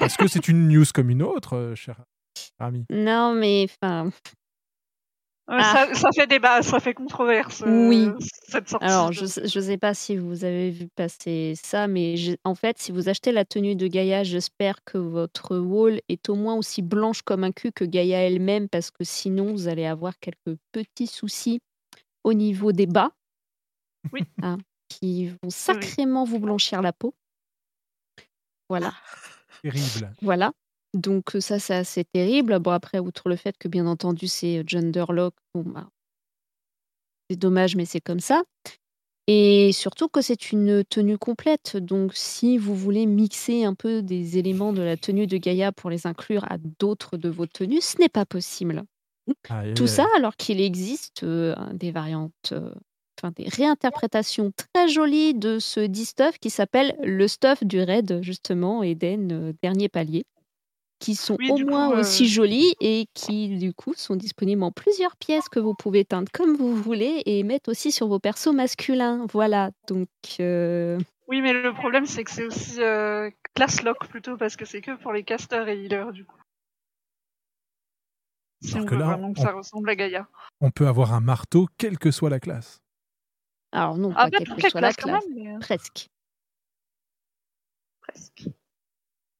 Parce 0.00 0.16
que 0.16 0.26
c'est 0.26 0.48
une 0.48 0.68
news 0.68 0.84
comme 0.92 1.08
une 1.10 1.22
autre, 1.22 1.72
cher 1.76 2.00
ami. 2.58 2.84
Non, 2.90 3.32
mais 3.34 3.66
enfin. 3.82 4.10
Ah. 5.48 5.86
ça, 5.92 5.94
ça 5.94 6.08
fait 6.14 6.26
débat, 6.26 6.60
ça 6.62 6.80
fait 6.80 6.92
controverse. 6.94 7.62
Oui. 7.66 8.06
euh, 8.08 8.16
cette 8.48 8.68
sortie. 8.68 8.84
Alors, 8.84 9.10
de- 9.10 9.14
je 9.14 9.24
je 9.26 9.60
sais 9.60 9.78
pas 9.78 9.94
si 9.94 10.16
vous 10.16 10.44
avez 10.44 10.70
vu 10.70 10.88
passer 10.88 11.54
ça, 11.62 11.86
mais 11.86 12.16
en 12.44 12.54
fait, 12.56 12.78
si 12.78 12.90
vous 12.90 13.08
achetez 13.08 13.30
la 13.30 13.44
tenue 13.44 13.76
de 13.76 13.86
Gaïa, 13.86 14.24
j'espère 14.24 14.82
que 14.84 14.98
votre 14.98 15.56
wall 15.56 16.00
est 16.08 16.28
au 16.28 16.34
moins 16.34 16.54
aussi 16.56 16.82
blanche 16.82 17.22
comme 17.22 17.44
un 17.44 17.52
cul 17.52 17.70
que 17.70 17.84
Gaïa 17.84 18.22
elle-même, 18.26 18.68
parce 18.68 18.90
que 18.90 19.04
sinon, 19.04 19.52
vous 19.52 19.68
allez 19.68 19.86
avoir 19.86 20.18
quelques 20.18 20.58
petits 20.72 21.06
soucis 21.06 21.60
au 22.24 22.32
niveau 22.32 22.72
des 22.72 22.86
bas. 22.86 23.12
Oui. 24.12 24.22
hein, 24.42 24.58
qui 24.88 25.28
vont 25.28 25.50
sacrément 25.50 26.24
vous 26.24 26.38
blanchir 26.40 26.82
la 26.82 26.92
peau. 26.92 27.14
Voilà. 28.68 28.92
Terrible. 29.62 30.12
Voilà. 30.22 30.52
Donc 30.96 31.36
ça, 31.40 31.58
c'est 31.58 31.74
assez 31.74 32.04
terrible. 32.04 32.58
Bon, 32.58 32.72
après, 32.72 32.98
outre 32.98 33.28
le 33.28 33.36
fait 33.36 33.56
que, 33.58 33.68
bien 33.68 33.86
entendu, 33.86 34.26
c'est 34.26 34.58
euh, 34.58 34.64
genderlock, 34.66 35.34
bon, 35.54 35.62
bah, 35.62 35.88
c'est 37.30 37.36
dommage, 37.36 37.76
mais 37.76 37.84
c'est 37.84 38.00
comme 38.00 38.20
ça. 38.20 38.42
Et 39.28 39.72
surtout 39.72 40.08
que 40.08 40.20
c'est 40.20 40.52
une 40.52 40.84
tenue 40.84 41.18
complète. 41.18 41.76
Donc, 41.76 42.12
si 42.14 42.58
vous 42.58 42.76
voulez 42.76 43.06
mixer 43.06 43.64
un 43.64 43.74
peu 43.74 44.00
des 44.02 44.38
éléments 44.38 44.72
de 44.72 44.82
la 44.82 44.96
tenue 44.96 45.26
de 45.26 45.36
Gaïa 45.36 45.72
pour 45.72 45.90
les 45.90 46.06
inclure 46.06 46.44
à 46.50 46.58
d'autres 46.58 47.16
de 47.16 47.28
vos 47.28 47.46
tenues, 47.46 47.80
ce 47.80 47.98
n'est 47.98 48.08
pas 48.08 48.24
possible. 48.24 48.84
Tout 49.74 49.88
ça 49.88 50.06
alors 50.16 50.36
qu'il 50.36 50.60
existe 50.60 51.24
euh, 51.24 51.56
des 51.72 51.90
variantes, 51.90 52.32
euh, 52.52 52.72
enfin 53.18 53.32
des 53.34 53.48
réinterprétations 53.48 54.52
très 54.52 54.86
jolies 54.86 55.34
de 55.34 55.58
ce 55.58 55.80
dit 55.80 56.04
stuff 56.04 56.38
qui 56.38 56.48
s'appelle 56.48 56.96
le 57.02 57.26
stuff 57.26 57.64
du 57.64 57.80
raid, 57.80 58.20
justement, 58.22 58.84
Eden, 58.84 59.32
euh, 59.32 59.52
dernier 59.64 59.88
palier, 59.88 60.24
qui 60.98 61.14
sont 61.14 61.36
Oui, 61.38 61.50
au 61.50 61.58
moins 61.58 61.88
coup, 61.88 61.94
euh, 61.94 62.00
aussi 62.00 62.26
jolies 62.28 62.74
et 62.80 63.06
qui, 63.14 63.56
du 63.58 63.72
coup, 63.74 63.94
sont 63.94 64.16
disponibles 64.16 64.62
en 64.62 64.72
plusieurs 64.72 65.16
pièces 65.16 65.48
que 65.48 65.58
vous 65.60 65.74
pouvez 65.74 66.04
teindre 66.04 66.30
comme 66.32 66.56
vous 66.56 66.74
voulez 66.74 67.22
et 67.26 67.42
mettre 67.42 67.70
aussi 67.70 67.92
sur 67.92 68.08
vos 68.08 68.18
persos 68.18 68.52
masculins. 68.54 69.26
Voilà, 69.32 69.70
donc. 69.88 70.08
euh, 70.40 70.98
Oui, 71.28 71.40
mais 71.42 71.52
le 71.52 71.72
problème, 71.74 72.06
c'est 72.06 72.24
que 72.24 72.30
c'est 72.30 72.46
aussi 72.46 72.80
euh, 72.82 73.30
class 73.54 73.82
lock 73.82 74.06
plutôt, 74.08 74.36
parce 74.36 74.56
que 74.56 74.64
c'est 74.64 74.80
que 74.80 74.96
pour 74.96 75.12
les 75.12 75.22
casters 75.24 75.68
et 75.68 75.76
healers, 75.84 76.12
du 76.12 76.24
coup. 76.24 76.36
Si 78.62 78.72
Alors 78.74 78.84
on 78.84 78.86
que 78.86 78.94
veut 78.94 79.00
là, 79.00 79.06
vraiment 79.06 79.32
que 79.34 79.40
on- 79.40 79.42
ça 79.42 79.52
ressemble 79.52 79.90
à 79.90 79.96
Gaïa. 79.96 80.26
On 80.60 80.70
peut 80.70 80.86
avoir 80.88 81.12
un 81.12 81.20
marteau, 81.20 81.68
quelle 81.78 81.98
que 81.98 82.10
soit 82.10 82.30
la 82.30 82.40
classe. 82.40 82.78
Alors, 83.72 83.98
non, 83.98 84.12
Ah, 84.16 84.30
pas 84.30 84.30
pas 84.30 84.38
quelle 84.38 84.62
que 84.62 84.70
soit 84.70 84.80
la 84.80 84.92
classe. 84.94 85.26
même, 85.28 85.34
mais, 85.44 85.54
euh, 85.54 85.58
Presque. 85.58 86.08
presque. 88.00 88.44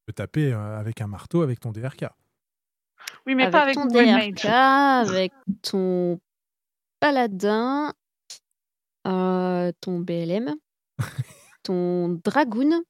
Peux 0.07 0.13
taper 0.13 0.53
euh, 0.53 0.79
avec 0.79 1.01
un 1.01 1.09
marteau 1.09 1.43
avec 1.43 1.59
ton 1.59 1.73
DRK. 1.73 2.07
Oui, 3.27 3.35
mais 3.35 3.43
avec 3.43 3.53
pas 3.53 3.63
avec 3.63 3.75
ton 3.75 3.87
DRK, 3.87 4.45
Mage. 4.45 4.47
avec 5.09 5.33
ton 5.63 6.21
paladin, 7.01 7.93
euh, 9.07 9.73
ton 9.81 9.99
BLM, 9.99 10.55
ton 11.65 12.21
dragoon. 12.25 12.83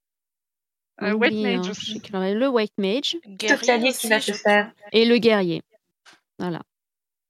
Euh, 1.03 1.12
White 1.12 1.43
Mage 1.43 1.67
hein, 1.67 1.71
aussi. 1.71 2.03
le 2.12 2.49
White 2.49 2.73
Mage 2.79 3.17
Toute 3.39 3.67
la 3.67 3.77
liste 3.77 4.01
qui 4.01 4.09
va 4.09 4.21
se 4.21 4.33
faire. 4.33 4.73
et 4.93 5.05
le 5.05 5.19
guerrier. 5.19 5.62
Voilà. 6.39 6.62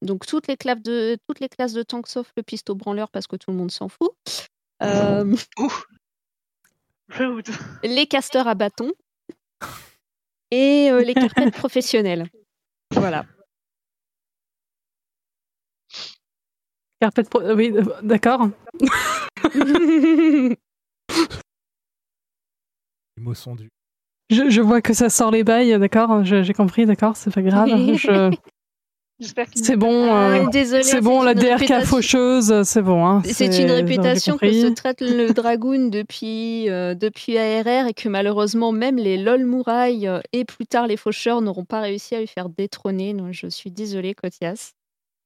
Donc 0.03 0.27
toutes 0.27 0.47
les 0.47 0.57
classes 0.57 0.83
de 0.83 1.17
toutes 1.29 1.41
les 1.41 1.49
classes 1.49 1.73
de 1.73 1.83
tank 1.83 2.07
sauf 2.07 2.31
le 2.37 2.43
pisto 2.43 2.75
branleur 2.75 3.11
parce 3.11 3.27
que 3.27 3.37
tout 3.37 3.51
le 3.51 3.57
monde 3.57 3.71
s'en 3.71 3.89
fout. 3.89 4.11
Euh, 4.83 5.35
les 7.83 8.07
casteurs 8.07 8.49
à 8.49 8.55
bâton. 8.55 8.93
Et 10.51 10.89
euh, 10.91 11.03
les 11.03 11.15
carpettes 11.15 11.55
professionnelles. 11.57 12.27
Voilà. 12.93 13.25
Carpette 17.01 17.29
pro- 17.29 17.41
euh, 17.43 17.55
Oui, 17.55 17.73
euh, 17.75 17.83
d'accord. 18.03 18.49
Les 23.17 23.23
mots 23.23 23.35
sont 23.35 23.55
dus. 23.55 23.69
Je, 24.31 24.51
je 24.51 24.61
vois 24.61 24.81
que 24.83 24.93
ça 24.93 25.09
sort 25.09 25.31
les 25.31 25.45
bails, 25.45 25.79
d'accord. 25.79 26.25
je- 26.25 26.43
J'ai 26.43 26.53
compris, 26.55 26.85
d'accord. 26.87 27.17
C'est 27.17 27.33
pas 27.33 27.43
grave. 27.43 27.69
je- 27.95 28.31
C'est 29.55 29.77
bon. 29.77 30.13
Euh, 30.15 30.45
c'est 30.83 31.01
bon, 31.01 31.21
c'est 31.21 31.25
la 31.25 31.33
une 31.33 31.39
DRK 31.39 31.51
réputation. 31.61 31.87
faucheuse, 31.87 32.63
c'est 32.65 32.83
bon. 32.83 33.07
hein, 33.07 33.23
C'est 33.25 33.59
une 33.63 33.71
réputation 33.71 34.37
que 34.37 34.53
se 34.53 34.67
traite 34.75 35.01
le 35.01 35.33
Dragoon 35.35 35.89
depuis, 35.89 36.69
euh, 36.69 36.95
depuis 36.95 37.39
ARR 37.39 37.87
et 37.87 37.95
que 37.95 38.09
malheureusement 38.11 38.73
même 38.73 38.97
les 38.97 39.17
LOL 39.17 39.45
Mourailles 39.47 40.07
euh, 40.07 40.21
et 40.35 40.45
plus 40.45 40.67
tard 40.67 40.87
les 40.87 40.99
Faucheurs 40.99 41.41
n'auront 41.41 41.65
pas 41.65 41.81
réussi 41.81 42.15
à 42.15 42.21
lui 42.21 42.27
faire 42.27 42.51
détrôner. 42.51 43.15
Donc 43.15 43.29
je 43.33 43.47
suis 43.47 43.71
désolée, 43.71 44.13
Kotias. 44.15 44.73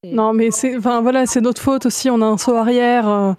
Et- 0.05 0.13
Non, 0.15 0.33
mais 0.35 0.51
c'est, 0.53 0.77
enfin 0.77 1.01
voilà, 1.03 1.27
c'est 1.27 1.41
notre 1.41 1.61
faute 1.61 1.87
aussi. 1.87 2.09
On 2.11 2.23
a 2.23 2.27
un 2.27 2.39
saut 2.39 2.55
arrière. 2.55 3.35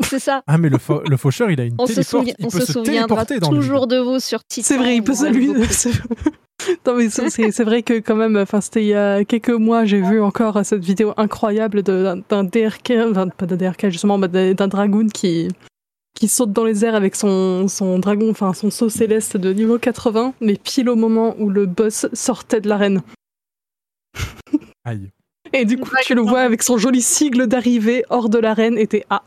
C'est 0.00 0.18
ça. 0.18 0.42
Ah, 0.46 0.58
mais 0.58 0.68
le, 0.68 0.78
fau- 0.78 1.02
le 1.08 1.16
faucheur, 1.16 1.50
il 1.50 1.60
a 1.60 1.64
une 1.64 1.74
On 1.78 1.86
se, 1.86 2.02
souvient- 2.02 2.34
il 2.38 2.46
on 2.46 2.50
peut 2.50 2.60
se 2.60 2.66
se 2.66 2.72
souviendra 2.72 3.24
téléporter 3.26 3.38
dans 3.40 3.50
le 3.50 3.56
vide. 3.58 3.62
toujours 3.64 3.86
de 3.86 3.98
vous 3.98 4.18
sur 4.20 4.42
Titan. 4.44 4.66
C'est 4.66 4.76
vrai, 4.78 4.96
il 4.96 5.02
peut 5.04 5.14
se 5.14 5.24
non, 6.86 6.94
mais 6.96 7.08
c'est, 7.10 7.64
vrai 7.64 7.82
que 7.82 7.94
quand 7.94 8.14
même, 8.14 8.36
enfin, 8.36 8.60
c'était 8.60 8.82
il 8.84 8.88
y 8.88 8.94
a 8.94 9.24
quelques 9.24 9.50
mois, 9.50 9.84
j'ai 9.84 10.00
vu 10.00 10.20
encore 10.22 10.64
cette 10.64 10.84
vidéo 10.84 11.12
incroyable 11.16 11.82
de- 11.82 12.22
d'un, 12.28 12.44
DRK, 12.44 12.92
enfin, 13.10 13.28
pas 13.28 13.46
d'un 13.46 13.56
DRK 13.56 13.88
justement, 13.90 14.16
mais 14.18 14.28
d'un, 14.28 14.54
d'un 14.54 14.68
dragoon 14.68 15.08
qui 15.08 15.48
qui 16.14 16.28
saute 16.28 16.52
dans 16.52 16.64
les 16.64 16.84
airs 16.84 16.94
avec 16.94 17.16
son, 17.16 17.66
son 17.68 17.98
dragon, 17.98 18.30
enfin 18.30 18.52
son 18.52 18.70
saut 18.70 18.90
céleste 18.90 19.36
de 19.38 19.52
niveau 19.52 19.78
80, 19.78 20.34
mais 20.42 20.56
pile 20.56 20.90
au 20.90 20.94
moment 20.94 21.34
où 21.38 21.48
le 21.48 21.64
boss 21.66 22.06
sortait 22.12 22.60
de 22.60 22.68
l'arène. 22.68 23.00
Aïe. 24.84 25.10
Et 25.54 25.64
du 25.64 25.78
coup, 25.78 25.90
tu 26.04 26.14
le 26.14 26.20
vois 26.20 26.40
avec 26.40 26.62
son 26.62 26.76
joli 26.78 27.02
sigle 27.02 27.46
d'arrivée 27.46 28.04
hors 28.10 28.28
de 28.28 28.38
l'arène, 28.38 28.78
et 28.78 28.86
t'es 28.86 29.04
ah, 29.10 29.22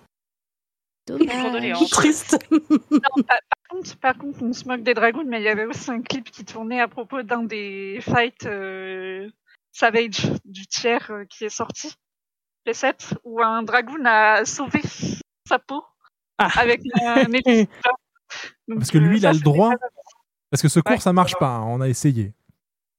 Condoléances. 1.07 1.89
triste. 1.89 2.37
Non, 2.51 2.59
par, 2.89 3.23
par 3.25 3.69
contre, 3.69 3.97
par 3.97 4.17
contre, 4.17 4.43
on 4.43 4.53
se 4.53 4.65
moque 4.67 4.81
des 4.83 4.93
dragons, 4.93 5.23
mais 5.25 5.39
il 5.39 5.43
y 5.43 5.49
avait 5.49 5.65
aussi 5.65 5.91
un 5.91 6.01
clip 6.01 6.31
qui 6.31 6.45
tournait 6.45 6.81
à 6.81 6.87
propos 6.87 7.21
d'un 7.23 7.43
des 7.43 7.99
fights 8.01 8.45
euh, 8.45 9.29
Savage 9.71 10.27
du 10.45 10.65
tiers 10.67 11.11
euh, 11.11 11.25
qui 11.25 11.45
est 11.45 11.49
sorti, 11.49 11.93
P7, 12.65 13.13
où 13.23 13.41
un 13.43 13.61
dragoon 13.63 14.05
a 14.05 14.45
sauvé 14.45 14.81
sa 15.47 15.59
peau 15.59 15.83
avec 16.37 16.81
un 17.03 17.15
épisode. 17.33 17.67
Donc, 18.67 18.79
Parce 18.79 18.91
que 18.91 18.97
lui, 18.97 19.15
euh, 19.15 19.19
il 19.19 19.25
a 19.27 19.33
le 19.33 19.39
droit. 19.39 19.71
Parce 20.49 20.61
que 20.61 20.69
ce 20.69 20.79
cours, 20.79 21.01
ça 21.01 21.13
marche 21.13 21.35
pas. 21.35 21.49
hein, 21.49 21.63
On 21.67 21.81
a 21.81 21.87
essayé. 21.87 22.33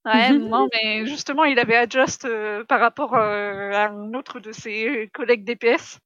Ouais, 0.05 0.31
non, 0.39 0.69
mais 0.73 1.07
justement, 1.07 1.45
il 1.45 1.59
avait 1.59 1.77
adjust 1.77 2.25
euh, 2.25 2.65
par 2.65 2.81
rapport 2.81 3.15
euh, 3.15 3.73
à 3.73 3.89
un 3.89 4.15
autre 4.15 4.39
de 4.41 4.53
ses 4.53 5.11
collègues 5.13 5.45
DPS. 5.45 5.99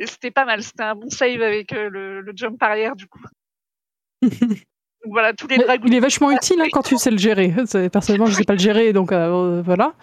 Et 0.00 0.06
c'était 0.06 0.30
pas 0.32 0.44
mal, 0.44 0.62
c'était 0.62 0.82
un 0.82 0.94
bon 0.96 1.08
save 1.10 1.40
avec 1.42 1.72
euh, 1.72 1.88
le, 1.88 2.20
le 2.22 2.32
jump 2.34 2.60
arrière 2.62 2.96
du 2.96 3.06
coup. 3.06 3.20
Donc 4.22 5.12
voilà, 5.12 5.32
tous 5.32 5.46
les 5.46 5.58
Mais 5.58 5.64
dragons. 5.64 5.86
il 5.86 5.94
est 5.94 6.00
vachement 6.00 6.30
utile 6.30 6.60
hein, 6.60 6.66
quand 6.72 6.82
tu 6.82 6.98
sais 6.98 7.10
le 7.10 7.16
gérer. 7.18 7.54
C'est- 7.66 7.88
Personnellement, 7.88 8.26
je 8.26 8.34
sais 8.34 8.44
pas 8.44 8.52
le 8.54 8.58
gérer, 8.58 8.92
donc 8.92 9.12
euh, 9.12 9.62
voilà. 9.62 9.94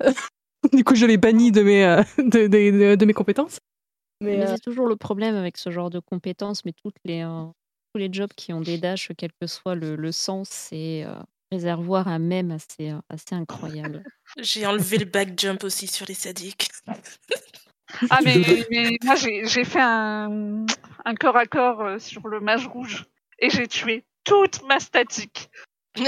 du 0.72 0.82
coup, 0.82 0.94
je 0.96 1.06
l'ai 1.06 1.18
banni 1.18 1.52
de 1.52 1.62
mes, 1.62 1.84
euh, 1.84 2.02
de, 2.18 2.46
de- 2.48 2.70
de- 2.70 2.94
de 2.96 3.04
mes 3.04 3.12
compétences. 3.12 3.58
Mais, 4.20 4.38
Mais, 4.38 4.42
euh, 4.44 4.46
c'est 4.54 4.60
toujours 4.60 4.86
le 4.88 4.96
problème 4.96 5.34
avec 5.36 5.56
ce 5.56 5.70
genre 5.70 5.88
de 5.90 6.00
compétences, 6.00 6.64
mais 6.64 6.72
toutes 6.72 6.96
les, 7.04 7.22
euh, 7.22 7.44
tous 7.94 7.98
les 7.98 8.08
jobs 8.12 8.32
qui 8.36 8.52
ont 8.52 8.60
des 8.60 8.76
dashs, 8.78 9.12
quel 9.16 9.30
que 9.40 9.46
soit 9.46 9.74
le, 9.76 9.94
le 9.94 10.12
sens, 10.12 10.48
c'est 10.48 11.04
euh, 11.04 11.14
réservoir 11.52 12.08
à 12.08 12.18
même 12.18 12.50
assez, 12.50 12.92
assez 13.08 13.34
incroyable. 13.36 14.02
J'ai 14.38 14.66
enlevé 14.66 14.98
le 14.98 15.04
back 15.06 15.38
jump 15.38 15.62
aussi 15.64 15.86
sur 15.86 16.06
les 16.08 16.14
sadiques. 16.14 16.68
Ah, 18.10 18.18
mais, 18.24 18.42
mais 18.70 18.96
moi 19.04 19.14
j'ai 19.16 19.64
fait 19.64 19.80
un, 19.80 20.64
un 21.04 21.14
corps 21.14 21.36
à 21.36 21.46
corps 21.46 21.80
euh, 21.82 21.98
sur 21.98 22.26
le 22.28 22.40
mage 22.40 22.66
rouge 22.66 23.06
et 23.38 23.50
j'ai 23.50 23.66
tué 23.68 24.04
toute 24.24 24.62
ma 24.66 24.78
statique. 24.80 25.50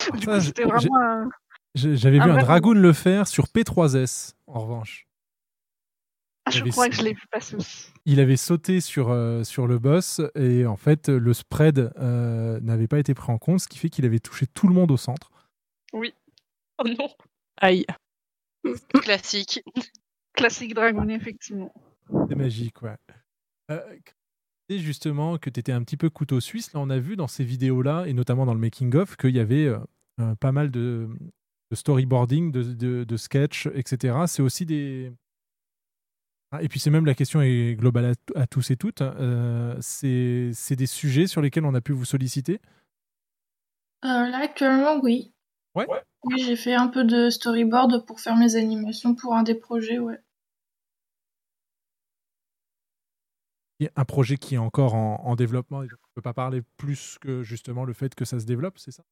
c'était 0.00 0.64
vraiment 0.64 0.98
un. 1.00 1.28
J'avais 1.74 2.18
un 2.18 2.24
vu 2.26 2.30
un 2.32 2.38
dragoon 2.38 2.72
le 2.74 2.92
faire 2.92 3.26
sur 3.26 3.46
P3S, 3.46 4.34
en 4.46 4.60
revanche. 4.60 5.06
Ah, 6.44 6.50
je 6.50 6.58
Il 6.58 6.62
avait- 6.62 6.70
crois 6.70 6.88
que 6.88 6.94
je 6.96 7.02
l'ai 7.02 7.12
vu 7.14 7.22
passer 7.30 7.54
aussi. 7.56 7.88
Il 8.04 8.18
avait 8.20 8.36
sauté 8.36 8.80
sur, 8.80 9.10
euh, 9.10 9.44
sur 9.44 9.66
le 9.68 9.78
boss 9.78 10.20
et 10.34 10.66
en 10.66 10.76
fait, 10.76 11.08
le 11.08 11.32
spread 11.32 11.92
euh, 11.98 12.58
n'avait 12.60 12.88
pas 12.88 12.98
été 12.98 13.14
pris 13.14 13.30
en 13.32 13.38
compte, 13.38 13.60
ce 13.60 13.68
qui 13.68 13.78
fait 13.78 13.88
qu'il 13.90 14.04
avait 14.04 14.18
touché 14.18 14.46
tout 14.46 14.66
le 14.68 14.74
monde 14.74 14.90
au 14.90 14.96
centre. 14.96 15.30
Oui. 15.92 16.12
Oh 16.78 16.84
non. 16.88 17.08
Aïe. 17.58 17.86
Classique. 19.02 19.62
Classique 20.34 20.74
dragon, 20.74 21.08
effectivement. 21.08 21.72
C'est 22.28 22.34
magique, 22.34 22.82
ouais. 22.82 22.96
Euh, 23.70 23.80
et 24.68 24.78
justement 24.78 25.38
que 25.38 25.50
tu 25.50 25.60
étais 25.60 25.72
un 25.72 25.82
petit 25.82 25.96
peu 25.96 26.10
couteau 26.10 26.40
suisse. 26.40 26.72
Là, 26.72 26.80
on 26.80 26.90
a 26.90 26.98
vu 26.98 27.16
dans 27.16 27.28
ces 27.28 27.44
vidéos-là, 27.44 28.04
et 28.06 28.12
notamment 28.14 28.46
dans 28.46 28.54
le 28.54 28.60
making-of, 28.60 29.16
qu'il 29.16 29.36
y 29.36 29.40
avait 29.40 29.66
euh, 29.66 29.78
euh, 30.20 30.34
pas 30.36 30.52
mal 30.52 30.70
de, 30.70 31.08
de 31.70 31.76
storyboarding, 31.76 32.52
de, 32.52 32.62
de, 32.62 33.04
de 33.04 33.16
sketch, 33.16 33.66
etc. 33.74 34.16
C'est 34.26 34.42
aussi 34.42 34.66
des. 34.66 35.12
Ah, 36.50 36.62
Et 36.62 36.68
puis, 36.68 36.80
c'est 36.80 36.90
même 36.90 37.06
la 37.06 37.14
question 37.14 37.40
est 37.40 37.76
globale 37.76 38.14
à, 38.34 38.40
à 38.40 38.46
tous 38.46 38.70
et 38.70 38.76
toutes. 38.76 39.00
Euh, 39.02 39.76
c'est 39.80 40.50
c'est 40.52 40.76
des 40.76 40.86
sujets 40.86 41.26
sur 41.26 41.40
lesquels 41.40 41.64
on 41.64 41.74
a 41.74 41.80
pu 41.80 41.92
vous 41.92 42.04
solliciter? 42.04 42.60
Euh, 44.04 44.28
là, 44.28 44.40
actuellement, 44.42 45.00
oui. 45.02 45.32
Ouais. 45.74 45.86
Oui, 46.24 46.38
j'ai 46.42 46.56
fait 46.56 46.74
un 46.74 46.88
peu 46.88 47.04
de 47.04 47.28
storyboard 47.30 48.06
pour 48.06 48.20
faire 48.20 48.36
mes 48.36 48.56
animations 48.56 49.14
pour 49.14 49.34
un 49.34 49.42
des 49.42 49.54
projets, 49.54 49.98
ouais. 49.98 50.20
Il 53.80 53.84
y 53.84 53.88
a 53.88 53.92
un 53.96 54.04
projet 54.04 54.36
qui 54.36 54.54
est 54.54 54.58
encore 54.58 54.94
en, 54.94 55.16
en 55.24 55.34
développement. 55.36 55.82
et 55.82 55.86
On 55.86 55.88
ne 55.88 56.14
peut 56.14 56.22
pas 56.22 56.32
parler 56.34 56.62
plus 56.76 57.18
que 57.20 57.42
justement 57.42 57.84
le 57.84 57.92
fait 57.92 58.14
que 58.14 58.24
ça 58.24 58.38
se 58.38 58.46
développe, 58.46 58.78
c'est 58.78 58.92
ça? 58.92 59.02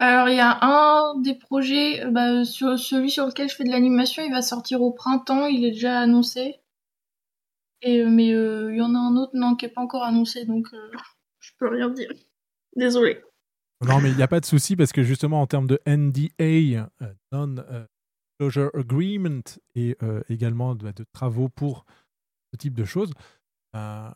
Alors, 0.00 0.28
il 0.28 0.36
y 0.36 0.40
a 0.40 0.58
un 0.62 1.20
des 1.20 1.34
projets, 1.34 2.04
bah, 2.10 2.44
sur 2.44 2.78
celui 2.78 3.10
sur 3.10 3.26
lequel 3.26 3.48
je 3.48 3.54
fais 3.54 3.64
de 3.64 3.70
l'animation, 3.70 4.24
il 4.24 4.32
va 4.32 4.42
sortir 4.42 4.82
au 4.82 4.92
printemps, 4.92 5.46
il 5.46 5.64
est 5.64 5.70
déjà 5.70 6.00
annoncé. 6.00 6.60
Et, 7.82 8.00
euh, 8.02 8.08
mais 8.08 8.32
euh, 8.32 8.72
il 8.72 8.78
y 8.78 8.82
en 8.82 8.94
a 8.94 8.98
un 8.98 9.16
autre, 9.16 9.32
non, 9.34 9.56
qui 9.56 9.64
est 9.66 9.68
pas 9.68 9.80
encore 9.80 10.04
annoncé, 10.04 10.44
donc 10.44 10.68
euh, 10.72 10.90
je 11.40 11.52
peux 11.58 11.68
rien 11.68 11.88
dire. 11.88 12.10
Désolée. 12.76 13.22
Non, 13.86 14.00
mais 14.00 14.10
il 14.10 14.16
n'y 14.16 14.22
a 14.22 14.28
pas 14.28 14.40
de 14.40 14.46
souci 14.46 14.74
parce 14.74 14.92
que 14.92 15.02
justement, 15.02 15.40
en 15.40 15.46
termes 15.46 15.66
de 15.66 15.80
NDA, 15.86 16.90
euh, 17.02 17.14
Non-Closure 17.32 18.70
Agreement, 18.74 19.42
et 19.74 19.96
euh, 20.02 20.22
également 20.28 20.74
de, 20.74 20.92
travaux 21.12 21.48
pour 21.48 21.84
ce 22.52 22.58
type 22.58 22.74
de 22.74 22.84
choses, 22.84 23.12
euh, 23.76 24.10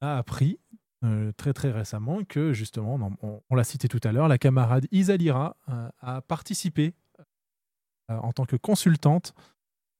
a 0.00 0.18
appris 0.18 0.58
euh, 1.04 1.30
très 1.36 1.52
très 1.52 1.70
récemment 1.70 2.24
que 2.24 2.52
justement, 2.52 2.98
on, 3.22 3.54
l'a 3.54 3.64
cité 3.64 3.86
tout 3.86 4.00
à 4.02 4.10
l'heure, 4.10 4.26
la 4.26 4.38
camarade 4.38 4.88
Isalira 4.90 5.56
euh, 5.68 5.88
a 6.00 6.22
participé 6.22 6.92
euh, 8.10 8.16
en 8.16 8.32
tant 8.32 8.46
que 8.46 8.56
consultante 8.56 9.32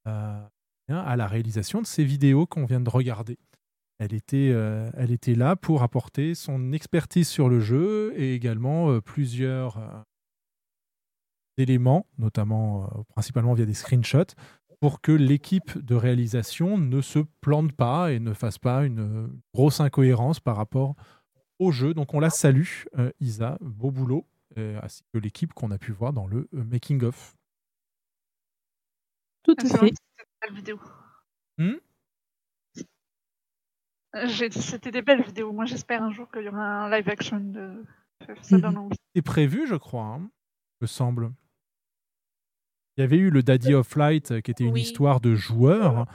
euh, 0.08 0.40
à 0.88 1.16
la 1.16 1.26
réalisation 1.28 1.82
de 1.82 1.86
ces 1.86 2.04
vidéos 2.04 2.46
qu'on 2.46 2.64
vient 2.64 2.80
de 2.80 2.90
regarder. 2.90 3.38
Elle 3.99 4.14
était, 4.14 4.51
euh, 4.53 4.90
elle 4.96 5.11
était 5.11 5.34
là 5.34 5.57
pour 5.57 5.82
apporter 5.82 6.34
son 6.34 6.72
expertise 6.72 7.28
sur 7.28 7.49
le 7.49 7.61
jeu 7.61 8.12
et 8.16 8.34
également 8.34 8.90
euh, 8.90 9.01
plusieurs 9.01 9.78
euh, 9.78 10.03
éléments, 11.57 12.07
notamment 12.16 12.84
euh, 12.84 13.03
principalement 13.09 13.55
via 13.55 13.66
des 13.66 13.74
screenshots, 13.74 14.34
pour 14.80 15.01
que 15.01 15.11
l'équipe 15.11 15.76
de 15.78 15.94
réalisation 15.96 16.78
ne 16.78 17.01
se 17.01 17.18
plante 17.40 17.72
pas 17.72 18.12
et 18.12 18.20
ne 18.20 18.32
fasse 18.32 18.59
pas 18.59 18.84
une 18.84 19.28
grosse 19.53 19.80
incohérence 19.80 20.38
par 20.38 20.57
rapport 20.57 20.94
au 21.59 21.72
jeu. 21.72 21.94
Donc 21.94 22.14
on 22.14 22.20
la 22.20 22.30
salue, 22.30 22.84
euh, 22.99 23.11
Isa, 23.20 23.59
beau 23.61 23.90
boulot, 23.90 24.26
euh, 24.57 24.78
ainsi 24.82 25.03
que 25.12 25.18
l'équipe 25.18 25.53
qu'on 25.53 25.70
a 25.70 25.78
pu 25.78 25.92
voir 25.92 26.12
dans 26.12 26.26
le 26.26 26.49
euh, 26.55 26.64
making-of. 26.64 27.34
Tout 29.42 29.57
belle 29.57 30.55
vidéo. 30.55 30.78
Hmm? 31.59 31.74
C'était 34.50 34.90
des 34.90 35.02
belles 35.02 35.22
vidéos. 35.22 35.52
Moi 35.52 35.64
j'espère 35.64 36.02
un 36.02 36.11
jour 36.11 36.30
qu'il 36.30 36.42
y 36.42 36.48
aura 36.48 36.84
un 36.84 36.90
live 36.90 37.09
action 37.09 37.40
de. 37.40 37.84
Ça 38.42 38.59
donne 38.59 38.76
envie. 38.78 38.96
C'est 39.14 39.22
prévu, 39.22 39.66
je 39.66 39.76
crois, 39.76 40.04
hein, 40.04 40.28
me 40.80 40.86
semble. 40.86 41.32
Il 42.96 43.00
y 43.02 43.04
avait 43.04 43.16
eu 43.18 43.30
le 43.30 43.42
Daddy 43.44 43.74
of 43.74 43.94
Light, 43.94 44.32
euh, 44.32 44.40
qui 44.40 44.50
était 44.50 44.64
une 44.64 44.72
Oui. 44.74 44.80
histoire 44.82 45.20
de 45.20 45.34
joueurs, 45.36 46.06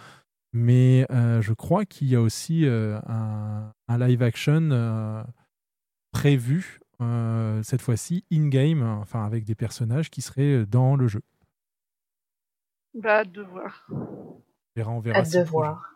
mais 0.52 1.06
euh, 1.12 1.42
je 1.42 1.54
crois 1.54 1.86
qu'il 1.86 2.08
y 2.10 2.16
a 2.16 2.22
aussi 2.22 2.66
euh, 2.66 3.00
un, 3.08 3.72
un 3.88 3.98
live 3.98 4.22
action 4.22 4.70
euh, 4.72 5.24
prévu, 6.12 6.82
euh, 7.02 7.64
cette 7.64 7.82
fois-ci 7.82 8.26
in-game, 8.34 8.84
enfin 8.84 9.26
avec 9.26 9.46
des 9.46 9.56
personnages 9.56 10.10
qui 10.10 10.22
seraient 10.22 10.66
dans 10.66 10.98
le 10.98 11.08
jeu. 11.08 11.22
Bah, 12.94 13.20
hâte 13.22 13.32
de 13.32 13.42
voir. 13.44 13.88
On 13.90 14.44
verra, 14.76 14.92
on 14.92 15.00
verra 15.00 15.20
Hâte 15.20 15.26
si 15.28 15.38
de 15.38 15.44
voir. 15.44 15.93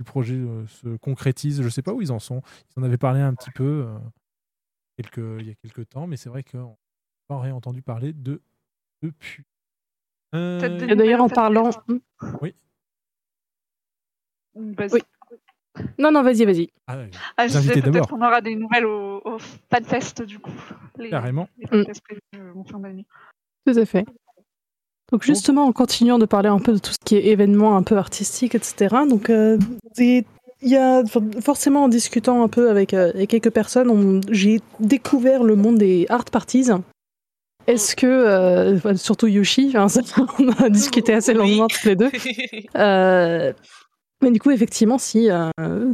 Le 0.00 0.04
projet 0.04 0.34
euh, 0.34 0.66
se 0.66 0.96
concrétise. 0.96 1.58
Je 1.58 1.64
ne 1.64 1.68
sais 1.68 1.82
pas 1.82 1.92
où 1.92 2.00
ils 2.02 2.10
en 2.10 2.18
sont. 2.18 2.42
Ils 2.74 2.80
en 2.80 2.82
avaient 2.82 2.96
parlé 2.98 3.20
un 3.20 3.34
petit 3.34 3.50
peu. 3.50 3.84
euh, 3.86 3.98
quelques, 4.96 5.40
il 5.40 5.46
y 5.46 5.50
a 5.50 5.54
quelques 5.54 5.88
temps, 5.90 6.06
mais 6.06 6.16
c'est 6.16 6.30
vrai 6.30 6.42
qu'on 6.42 6.58
n'a 6.70 6.76
pas 7.28 7.38
rien 7.40 7.54
entendu 7.54 7.82
parler 7.82 8.12
de 8.12 8.40
depuis. 9.02 9.44
Euh, 10.34 10.94
d'ailleurs, 10.94 11.20
en 11.22 11.28
parlant. 11.28 11.70
Oui. 12.40 12.54
Vas-y. 14.54 14.92
Oui. 14.94 15.00
Non, 15.98 16.10
non, 16.10 16.22
vas-y, 16.22 16.44
vas-y. 16.44 16.68
Ah. 16.86 17.04
Ah, 17.36 17.46
je 17.46 17.58
peut-être 17.60 17.84
d'abord. 17.84 18.08
qu'on 18.08 18.16
aura 18.20 18.40
des 18.40 18.56
nouvelles 18.56 18.86
au, 18.86 19.20
au 19.24 19.38
FanFest 19.38 20.22
du 20.22 20.38
coup. 20.38 20.50
Les, 20.96 21.10
Carrément. 21.10 21.48
Les 21.58 21.82
Mm. 21.82 22.64
Fin 22.64 22.78
d'année. 22.80 23.06
Tout 23.66 23.78
à 23.78 23.84
fait. 23.86 24.04
Donc 25.12 25.22
justement, 25.24 25.64
en 25.66 25.72
continuant 25.72 26.18
de 26.18 26.26
parler 26.26 26.48
un 26.48 26.58
peu 26.60 26.72
de 26.72 26.78
tout 26.78 26.92
ce 26.92 26.96
qui 27.04 27.16
est 27.16 27.26
événements 27.26 27.76
un 27.76 27.82
peu 27.82 27.96
artistiques, 27.96 28.54
etc. 28.54 28.94
Donc 29.08 29.28
euh, 29.30 29.58
il 29.98 30.24
y 30.62 30.76
a 30.76 31.04
for- 31.04 31.22
forcément 31.42 31.84
en 31.84 31.88
discutant 31.88 32.42
un 32.44 32.48
peu 32.48 32.70
avec, 32.70 32.94
euh, 32.94 33.10
avec 33.14 33.30
quelques 33.30 33.50
personnes, 33.50 33.90
on- 33.90 34.20
j'ai 34.30 34.60
découvert 34.78 35.42
le 35.42 35.56
monde 35.56 35.78
des 35.78 36.06
art 36.10 36.24
parties. 36.26 36.66
Est-ce 37.66 37.94
que, 37.96 38.06
euh, 38.06 38.96
surtout 38.96 39.26
Yoshi, 39.26 39.72
hein, 39.74 39.88
ça, 39.88 40.00
on 40.38 40.48
a 40.50 40.68
discuté 40.70 41.12
assez 41.14 41.34
longuement 41.34 41.66
tous 41.68 41.86
les 41.88 41.96
deux. 41.96 42.10
Mais 44.22 44.30
du 44.30 44.38
coup, 44.38 44.50
effectivement, 44.50 44.98
si, 44.98 45.28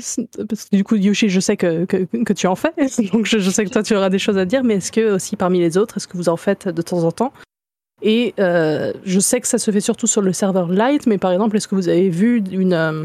si- 0.00 0.28
parce 0.48 0.64
que 0.64 0.76
du 0.76 0.82
coup, 0.82 0.96
Yoshi, 0.96 1.28
je 1.28 1.38
sais 1.38 1.56
que, 1.56 1.84
que, 1.84 1.98
que 2.24 2.32
tu 2.32 2.48
en 2.48 2.56
fais, 2.56 2.72
donc 3.12 3.24
je, 3.26 3.38
je 3.38 3.50
sais 3.50 3.64
que 3.64 3.70
toi, 3.70 3.82
tu 3.84 3.94
auras 3.94 4.08
des 4.10 4.18
choses 4.18 4.36
à 4.36 4.44
dire, 4.44 4.64
mais 4.64 4.74
est-ce 4.76 4.90
que 4.90 5.12
aussi 5.14 5.36
parmi 5.36 5.60
les 5.60 5.78
autres, 5.78 5.96
est-ce 5.98 6.08
que 6.08 6.16
vous 6.16 6.28
en 6.28 6.36
faites 6.36 6.68
de 6.68 6.82
temps 6.82 7.04
en 7.04 7.12
temps? 7.12 7.32
Et 8.02 8.34
euh, 8.38 8.92
je 9.04 9.20
sais 9.20 9.40
que 9.40 9.48
ça 9.48 9.58
se 9.58 9.70
fait 9.70 9.80
surtout 9.80 10.06
sur 10.06 10.20
le 10.22 10.32
serveur 10.32 10.68
Lite, 10.70 11.06
mais 11.06 11.18
par 11.18 11.32
exemple, 11.32 11.56
est-ce 11.56 11.68
que 11.68 11.74
vous 11.74 11.88
avez 11.88 12.10
vu 12.10 12.42
une, 12.50 12.74
euh, 12.74 13.02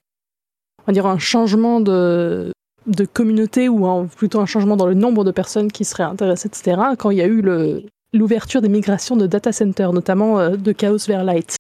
on 0.80 0.84
va 0.88 0.94
dire 0.94 1.06
un 1.06 1.18
changement 1.20 1.80
de, 1.80 2.52
de 2.88 3.06
communauté 3.06 3.70
ou 3.70 3.86
un- 3.88 4.08
plutôt 4.08 4.40
un 4.42 4.46
changement 4.46 4.76
dans 4.76 4.88
le 4.88 4.94
nombre 4.94 5.24
de 5.24 5.32
personnes 5.32 5.72
qui 5.72 5.86
seraient 5.86 6.04
intéressées, 6.04 6.48
etc., 6.50 6.78
quand 6.98 7.10
il 7.10 7.18
y 7.18 7.22
a 7.22 7.26
eu 7.28 7.42
le, 7.42 7.84
l'ouverture 8.14 8.62
des 8.62 8.70
migrations 8.70 9.16
de 9.16 9.28
data 9.28 9.52
centers, 9.54 9.94
notamment 9.94 10.40
euh, 10.40 10.58
de 10.58 10.72
Chaos 10.74 10.98
vers 11.08 11.24
Lite 11.24 11.56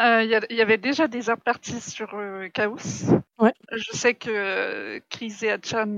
Euh, 0.00 0.22
Il 0.22 0.30
y, 0.56 0.60
avait 0.60 0.78
déjà 0.78 1.08
des 1.08 1.28
art 1.30 1.40
parties 1.40 1.80
sur 1.80 2.08
euh, 2.14 2.48
Chaos. 2.54 2.76
Ouais. 3.40 3.52
Je 3.72 3.96
sais 3.96 4.14
que 4.14 4.30
euh, 4.30 5.00
Chris 5.10 5.34
et 5.42 5.50
Achan 5.50 5.88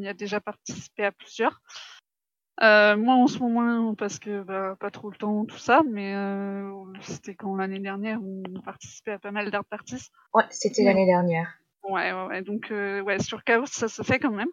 y 0.00 0.08
a 0.08 0.14
déjà 0.14 0.40
participé 0.40 1.04
à 1.04 1.12
plusieurs. 1.12 1.60
Euh, 2.62 2.96
moi 2.96 3.16
en 3.16 3.26
ce 3.26 3.38
moment 3.38 3.94
parce 3.94 4.18
que 4.18 4.42
bah, 4.42 4.76
pas 4.80 4.90
trop 4.90 5.10
le 5.10 5.16
temps 5.16 5.44
tout 5.44 5.58
ça, 5.58 5.82
mais 5.90 6.14
euh, 6.14 6.70
c'était 7.02 7.34
quand 7.34 7.54
l'année 7.54 7.80
dernière 7.80 8.18
on 8.22 8.60
participait 8.62 9.12
à 9.12 9.18
pas 9.18 9.30
mal 9.30 9.50
d'art 9.50 9.64
parties. 9.66 10.08
Ouais, 10.32 10.44
c'était 10.50 10.84
l'année 10.84 11.04
dernière. 11.04 11.48
Ouais, 11.82 12.12
ouais, 12.12 12.26
ouais. 12.26 12.42
Donc 12.42 12.70
euh, 12.70 13.02
ouais, 13.02 13.18
sur 13.18 13.44
Chaos 13.44 13.66
ça 13.66 13.88
se 13.88 14.02
fait 14.02 14.18
quand 14.18 14.30
même. 14.30 14.48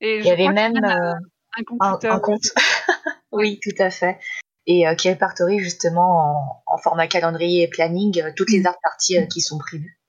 Et 0.00 0.20
Il 0.20 0.24
y 0.24 0.30
avait 0.30 0.48
même 0.48 0.76
euh, 0.76 1.12
un 1.58 1.64
compte 1.64 2.04
un, 2.04 2.10
un 2.10 2.20
compte. 2.20 2.52
oui, 3.32 3.60
tout 3.62 3.82
à 3.82 3.90
fait. 3.90 4.18
Et 4.66 4.88
euh, 4.88 4.94
qui 4.94 5.10
répertorie 5.10 5.58
justement 5.58 6.62
en, 6.66 6.74
en 6.74 6.78
format 6.78 7.08
calendrier 7.08 7.64
et 7.64 7.68
planning 7.68 8.20
euh, 8.22 8.32
toutes 8.34 8.50
les 8.50 8.66
art 8.66 8.78
parties 8.82 9.18
euh, 9.18 9.26
qui 9.26 9.42
sont 9.42 9.58
prévues. 9.58 10.00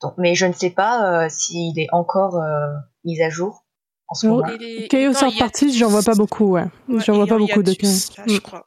Donc, 0.00 0.14
mais 0.16 0.34
je 0.34 0.46
ne 0.46 0.52
sais 0.54 0.70
pas 0.70 1.24
euh, 1.24 1.28
s'il 1.28 1.78
est 1.78 1.88
encore 1.92 2.36
euh, 2.36 2.72
mis 3.04 3.20
à 3.22 3.28
jour 3.28 3.65
en 4.08 4.14
ce 4.14 4.26
moment. 4.26 4.46
Chaos 4.90 5.24
Art 5.24 5.32
Parties, 5.38 5.76
j'en 5.76 5.88
vois 5.88 6.02
pas 6.02 6.14
beaucoup, 6.14 6.52
ouais. 6.52 6.64
j'en 6.88 7.14
vois 7.14 7.26
pas 7.26 7.38
beaucoup 7.38 7.62
de 7.62 7.72
cas. 7.74 8.24
je 8.26 8.38
crois. 8.40 8.66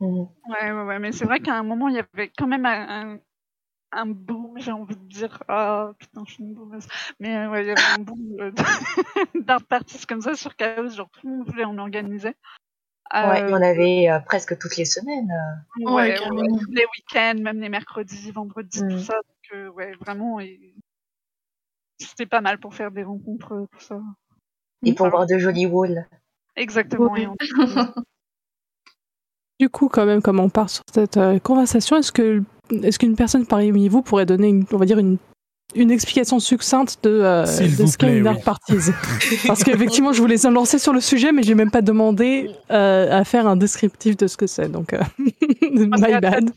Mhm. 0.00 0.28
Ouais, 0.48 0.70
ouais, 0.72 0.82
ouais, 0.84 0.98
mais 1.00 1.10
c'est 1.12 1.24
vrai 1.24 1.40
qu'à 1.40 1.54
un 1.56 1.64
moment, 1.64 1.88
il 1.88 1.96
y 1.96 1.98
avait 1.98 2.30
quand 2.38 2.46
même 2.46 2.64
un, 2.66 3.14
un, 3.14 3.18
un 3.90 4.06
boom, 4.06 4.52
j'ai 4.60 4.70
envie 4.70 4.94
de 4.94 5.04
dire. 5.08 5.42
Ah, 5.48 5.90
putain, 5.98 6.22
je 6.26 6.34
suis 6.34 6.44
une 6.44 6.54
boomeuse. 6.54 6.86
Mais 7.18 7.36
euh, 7.36 7.50
ouais, 7.50 7.64
il 7.64 7.66
y 7.66 7.70
avait 7.72 7.82
un 7.96 8.02
boom 8.04 8.36
euh, 8.40 8.52
d'art 9.34 9.62
parties 9.68 10.06
comme 10.06 10.20
ça 10.20 10.36
sur 10.36 10.54
Chaos, 10.54 10.90
genre 10.90 11.10
tout 11.10 11.26
le 11.26 11.38
monde 11.38 11.46
voulait 11.48 11.64
en 11.64 11.76
organiser. 11.78 12.28
Ouais, 13.12 13.42
Euh, 13.42 13.48
il 13.48 13.50
y 13.50 13.54
en 13.54 13.62
avait 13.62 14.08
euh, 14.08 14.20
presque 14.20 14.56
toutes 14.56 14.76
les 14.76 14.84
semaines. 14.84 15.32
euh. 15.32 15.84
Ouais, 15.90 16.12
Ouais, 16.16 16.30
ouais, 16.30 16.48
les 16.70 16.84
week-ends, 16.84 17.40
même 17.42 17.60
les 17.60 17.68
mercredis, 17.68 18.30
vendredis, 18.30 18.84
Mm. 18.84 18.88
tout 18.90 18.98
ça. 19.00 19.14
Donc, 19.14 19.58
euh, 19.58 19.68
ouais, 19.70 19.94
vraiment, 20.00 20.38
et... 20.38 20.74
c'était 21.98 22.26
pas 22.26 22.40
mal 22.40 22.60
pour 22.60 22.72
faire 22.74 22.92
des 22.92 23.02
rencontres, 23.02 23.52
euh, 23.54 23.66
tout 23.72 23.80
ça. 23.80 24.00
Et 24.84 24.94
pour 24.94 25.08
voir 25.08 25.26
de 25.26 25.38
jolis 25.38 25.66
walls. 25.66 26.06
Exactement. 26.56 27.12
Ouais. 27.12 27.28
Du 29.60 29.68
coup, 29.68 29.88
quand 29.88 30.06
même, 30.06 30.22
comme 30.22 30.38
on 30.38 30.48
part 30.48 30.70
sur 30.70 30.84
cette 30.94 31.16
euh, 31.16 31.40
conversation, 31.40 31.96
est-ce 31.96 32.12
que 32.12 32.44
est-ce 32.70 32.96
qu'une 32.96 33.16
personne 33.16 33.44
parmi 33.44 33.88
vous 33.88 34.02
pourrait 34.02 34.24
donner, 34.24 34.46
une, 34.46 34.64
on 34.70 34.76
va 34.76 34.86
dire, 34.86 34.98
une, 34.98 35.18
une 35.74 35.90
explication 35.90 36.40
succincte 36.40 37.04
de, 37.04 37.10
euh, 37.10 37.42
de 37.42 37.86
ce 37.86 37.98
qu'est 37.98 38.16
une 38.16 38.22
oui. 38.22 38.28
art 38.28 38.40
parties 38.40 38.92
Parce 39.46 39.64
qu'effectivement, 39.64 40.12
je 40.12 40.20
voulais 40.20 40.36
me 40.36 40.50
lancer 40.50 40.78
sur 40.78 40.92
le 40.92 41.00
sujet, 41.00 41.32
mais 41.32 41.42
j'ai 41.42 41.54
même 41.54 41.70
pas 41.70 41.82
demandé 41.82 42.50
euh, 42.70 43.20
à 43.20 43.24
faire 43.24 43.46
un 43.46 43.56
descriptif 43.56 44.16
de 44.16 44.26
ce 44.26 44.36
que 44.36 44.46
c'est. 44.46 44.68
Donc, 44.70 44.92
euh, 44.92 45.02
my 45.18 46.20
bad. 46.20 46.50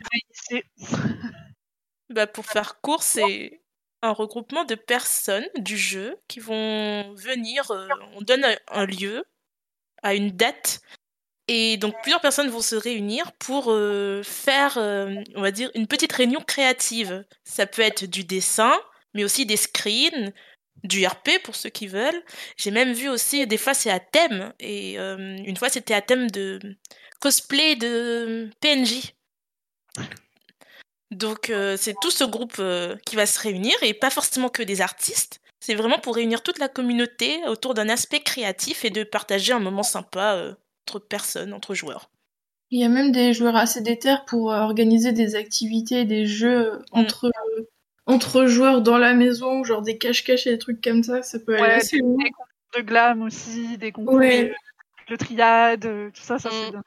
Bah, 2.14 2.28
pour 2.28 2.46
faire 2.46 2.80
court, 2.82 3.04
c'est 3.04 3.61
un 4.02 4.12
regroupement 4.12 4.66
de 4.66 4.76
personnes 4.76 5.48
du 5.58 5.78
jeu 5.78 6.18
qui 6.28 6.40
vont 6.40 7.14
venir. 7.14 7.70
euh, 7.72 7.88
on 8.16 8.22
donne 8.22 8.46
un, 8.68 8.86
lieu 8.86 9.24
à 10.04 10.16
une 10.16 10.32
date. 10.32 10.82
Et 11.48 11.78
donc 11.78 11.96
plusieurs 12.02 12.22
personnes 12.22 12.50
vont 12.50 12.62
se 12.62 12.76
réunir 12.76 13.32
pour 13.34 13.72
euh, 13.72 14.24
faire, 14.24 14.78
euh, 14.78 15.16
on 15.36 15.42
va 15.42 15.52
dire, 15.52 15.70
une 15.76 15.88
petite 15.88 16.14
réunion 16.14 16.42
créative. 16.42 17.26
Ça 17.44 17.66
peut 17.66 17.82
être 17.82 18.06
du 18.06 18.24
dessin, 18.24 18.74
mais 19.14 19.24
aussi 19.24 19.46
des 19.46 19.58
screens, 19.58 20.34
du 20.84 21.06
RP 21.06 21.30
pour 21.44 21.56
ceux 21.56 21.70
qui 21.70 21.88
veulent. 21.88 22.24
J'ai 22.58 22.72
même 22.72 22.94
vu 22.94 23.10
aussi, 23.10 23.46
des 23.46 23.58
fois 23.58 23.74
c'est 23.74 23.92
à 23.92 24.00
thème. 24.00 24.54
Et 24.60 24.96
une 24.98 25.58
fois 25.58 25.70
c'était 25.70 25.94
à 25.94 26.02
thème 26.02 26.32
de 26.32 26.60
cosplay 27.20 27.76
de 27.76 28.50
PNJ. 28.62 29.14
Donc 31.12 31.50
euh, 31.50 31.76
c'est 31.78 31.96
tout 32.02 32.12
ce 32.12 32.24
groupe 32.24 32.56
euh, 32.60 32.96
qui 33.06 33.16
va 33.16 33.26
se 33.26 33.40
réunir 33.40 33.74
et 33.82 33.94
pas 33.94 34.10
forcément 34.10 34.50
que 34.50 34.64
des 34.64 34.82
artistes. 34.82 35.40
C'est 35.60 35.76
vraiment 35.76 36.00
pour 36.00 36.16
réunir 36.16 36.42
toute 36.42 36.58
la 36.58 36.70
communauté 36.70 37.38
autour 37.48 37.74
d'un 37.74 37.90
aspect 37.90 38.22
créatif 38.22 38.84
et 38.86 38.90
de 38.90 39.04
partager 39.04 39.54
un 39.54 39.60
moment 39.60 39.84
sympa 39.84 40.36
euh, 40.36 40.54
entre 40.88 41.00
personnes, 41.00 41.54
entre 41.54 41.76
joueurs. 41.76 42.10
Il 42.72 42.80
y 42.80 42.86
a 42.86 42.90
même 42.90 43.12
des 43.12 43.34
joueurs 43.34 43.58
assez 43.58 43.82
déter 43.82 44.16
pour 44.28 44.46
organiser 44.48 45.12
des 45.12 45.36
activités, 45.36 46.06
des 46.06 46.26
jeux 46.26 46.72
Mm. 46.94 47.00
entre, 47.00 47.26
euh, 47.26 47.62
entre 48.06 48.46
joueurs 48.46 48.82
dans 48.82 48.98
la 48.98 49.14
maison, 49.14 49.64
genre 49.66 49.82
des 49.82 49.98
cache-cache 49.98 50.48
et 50.48 50.52
des 50.52 50.58
trucs 50.58 50.82
comme 50.82 51.04
ça. 51.04 51.22
Ça 51.22 51.38
peut 51.40 51.54
aller 51.56 51.62
Ouais, 51.64 51.72
assez 51.74 51.98
des, 51.98 52.02
loin. 52.04 52.24
des 52.24 52.30
concours 52.32 52.46
de 52.78 52.82
glam 52.82 53.22
aussi, 53.22 53.78
des 53.78 53.92
concours 53.92 54.16
Ouais. 54.16 54.46
de, 54.46 54.54
de 55.10 55.16
triade, 55.18 55.82
tout 55.82 56.22
ça, 56.22 56.40
ça 56.40 56.48
Mm. 56.50 56.52
c'est 56.54 56.72
bien. 56.72 56.84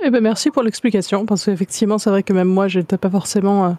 Eh 0.00 0.10
ben, 0.10 0.20
merci 0.22 0.50
pour 0.50 0.62
l'explication, 0.62 1.26
parce 1.26 1.44
qu'effectivement, 1.44 1.98
c'est 1.98 2.10
vrai 2.10 2.22
que 2.22 2.32
même 2.32 2.48
moi, 2.48 2.68
j'étais 2.68 2.98
pas 2.98 3.10
forcément 3.10 3.66
euh, 3.66 3.72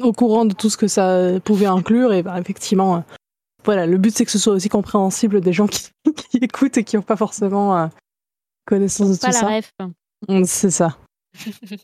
au 0.00 0.12
courant 0.12 0.44
de 0.44 0.54
tout 0.54 0.70
ce 0.70 0.76
que 0.76 0.88
ça 0.88 1.40
pouvait 1.44 1.66
inclure, 1.66 2.12
et 2.12 2.22
bah, 2.22 2.38
effectivement, 2.40 2.96
euh, 2.96 3.00
voilà, 3.64 3.86
le 3.86 3.96
but 3.96 4.14
c'est 4.14 4.24
que 4.24 4.30
ce 4.30 4.38
soit 4.38 4.54
aussi 4.54 4.68
compréhensible 4.68 5.40
des 5.40 5.52
gens 5.52 5.66
qui, 5.66 5.88
qui 6.30 6.38
écoutent 6.38 6.76
et 6.78 6.84
qui 6.84 6.96
n'ont 6.96 7.02
pas 7.02 7.16
forcément 7.16 7.76
euh, 7.78 7.86
connaissance 8.66 9.10
de 9.10 9.20
Pas 9.20 9.28
tout 9.28 9.32
la 9.34 9.40
ça. 9.40 9.46
ref. 9.48 9.70
Mm, 10.28 10.44
C'est 10.44 10.70
ça. 10.70 10.96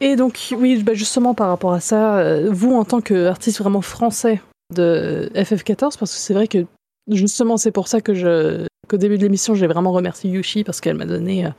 Et 0.00 0.16
donc, 0.16 0.54
oui, 0.56 0.82
bah, 0.82 0.94
justement, 0.94 1.34
par 1.34 1.48
rapport 1.48 1.72
à 1.72 1.80
ça, 1.80 2.48
vous, 2.50 2.74
en 2.74 2.84
tant 2.84 3.00
qu'artiste 3.00 3.58
vraiment 3.58 3.82
français 3.82 4.40
de 4.74 5.30
FF14, 5.34 5.98
parce 5.98 6.12
que 6.12 6.18
c'est 6.18 6.34
vrai 6.34 6.46
que 6.48 6.66
justement, 7.08 7.56
c'est 7.56 7.70
pour 7.70 7.88
ça 7.88 8.00
que 8.00 8.14
je, 8.14 8.66
qu'au 8.88 8.96
début 8.96 9.18
de 9.18 9.22
l'émission, 9.22 9.54
j'ai 9.54 9.66
vraiment 9.66 9.92
remercié 9.92 10.30
Yushi 10.30 10.64
parce 10.64 10.80
qu'elle 10.80 10.96
m'a 10.96 11.06
donné 11.06 11.46
euh, 11.46 11.50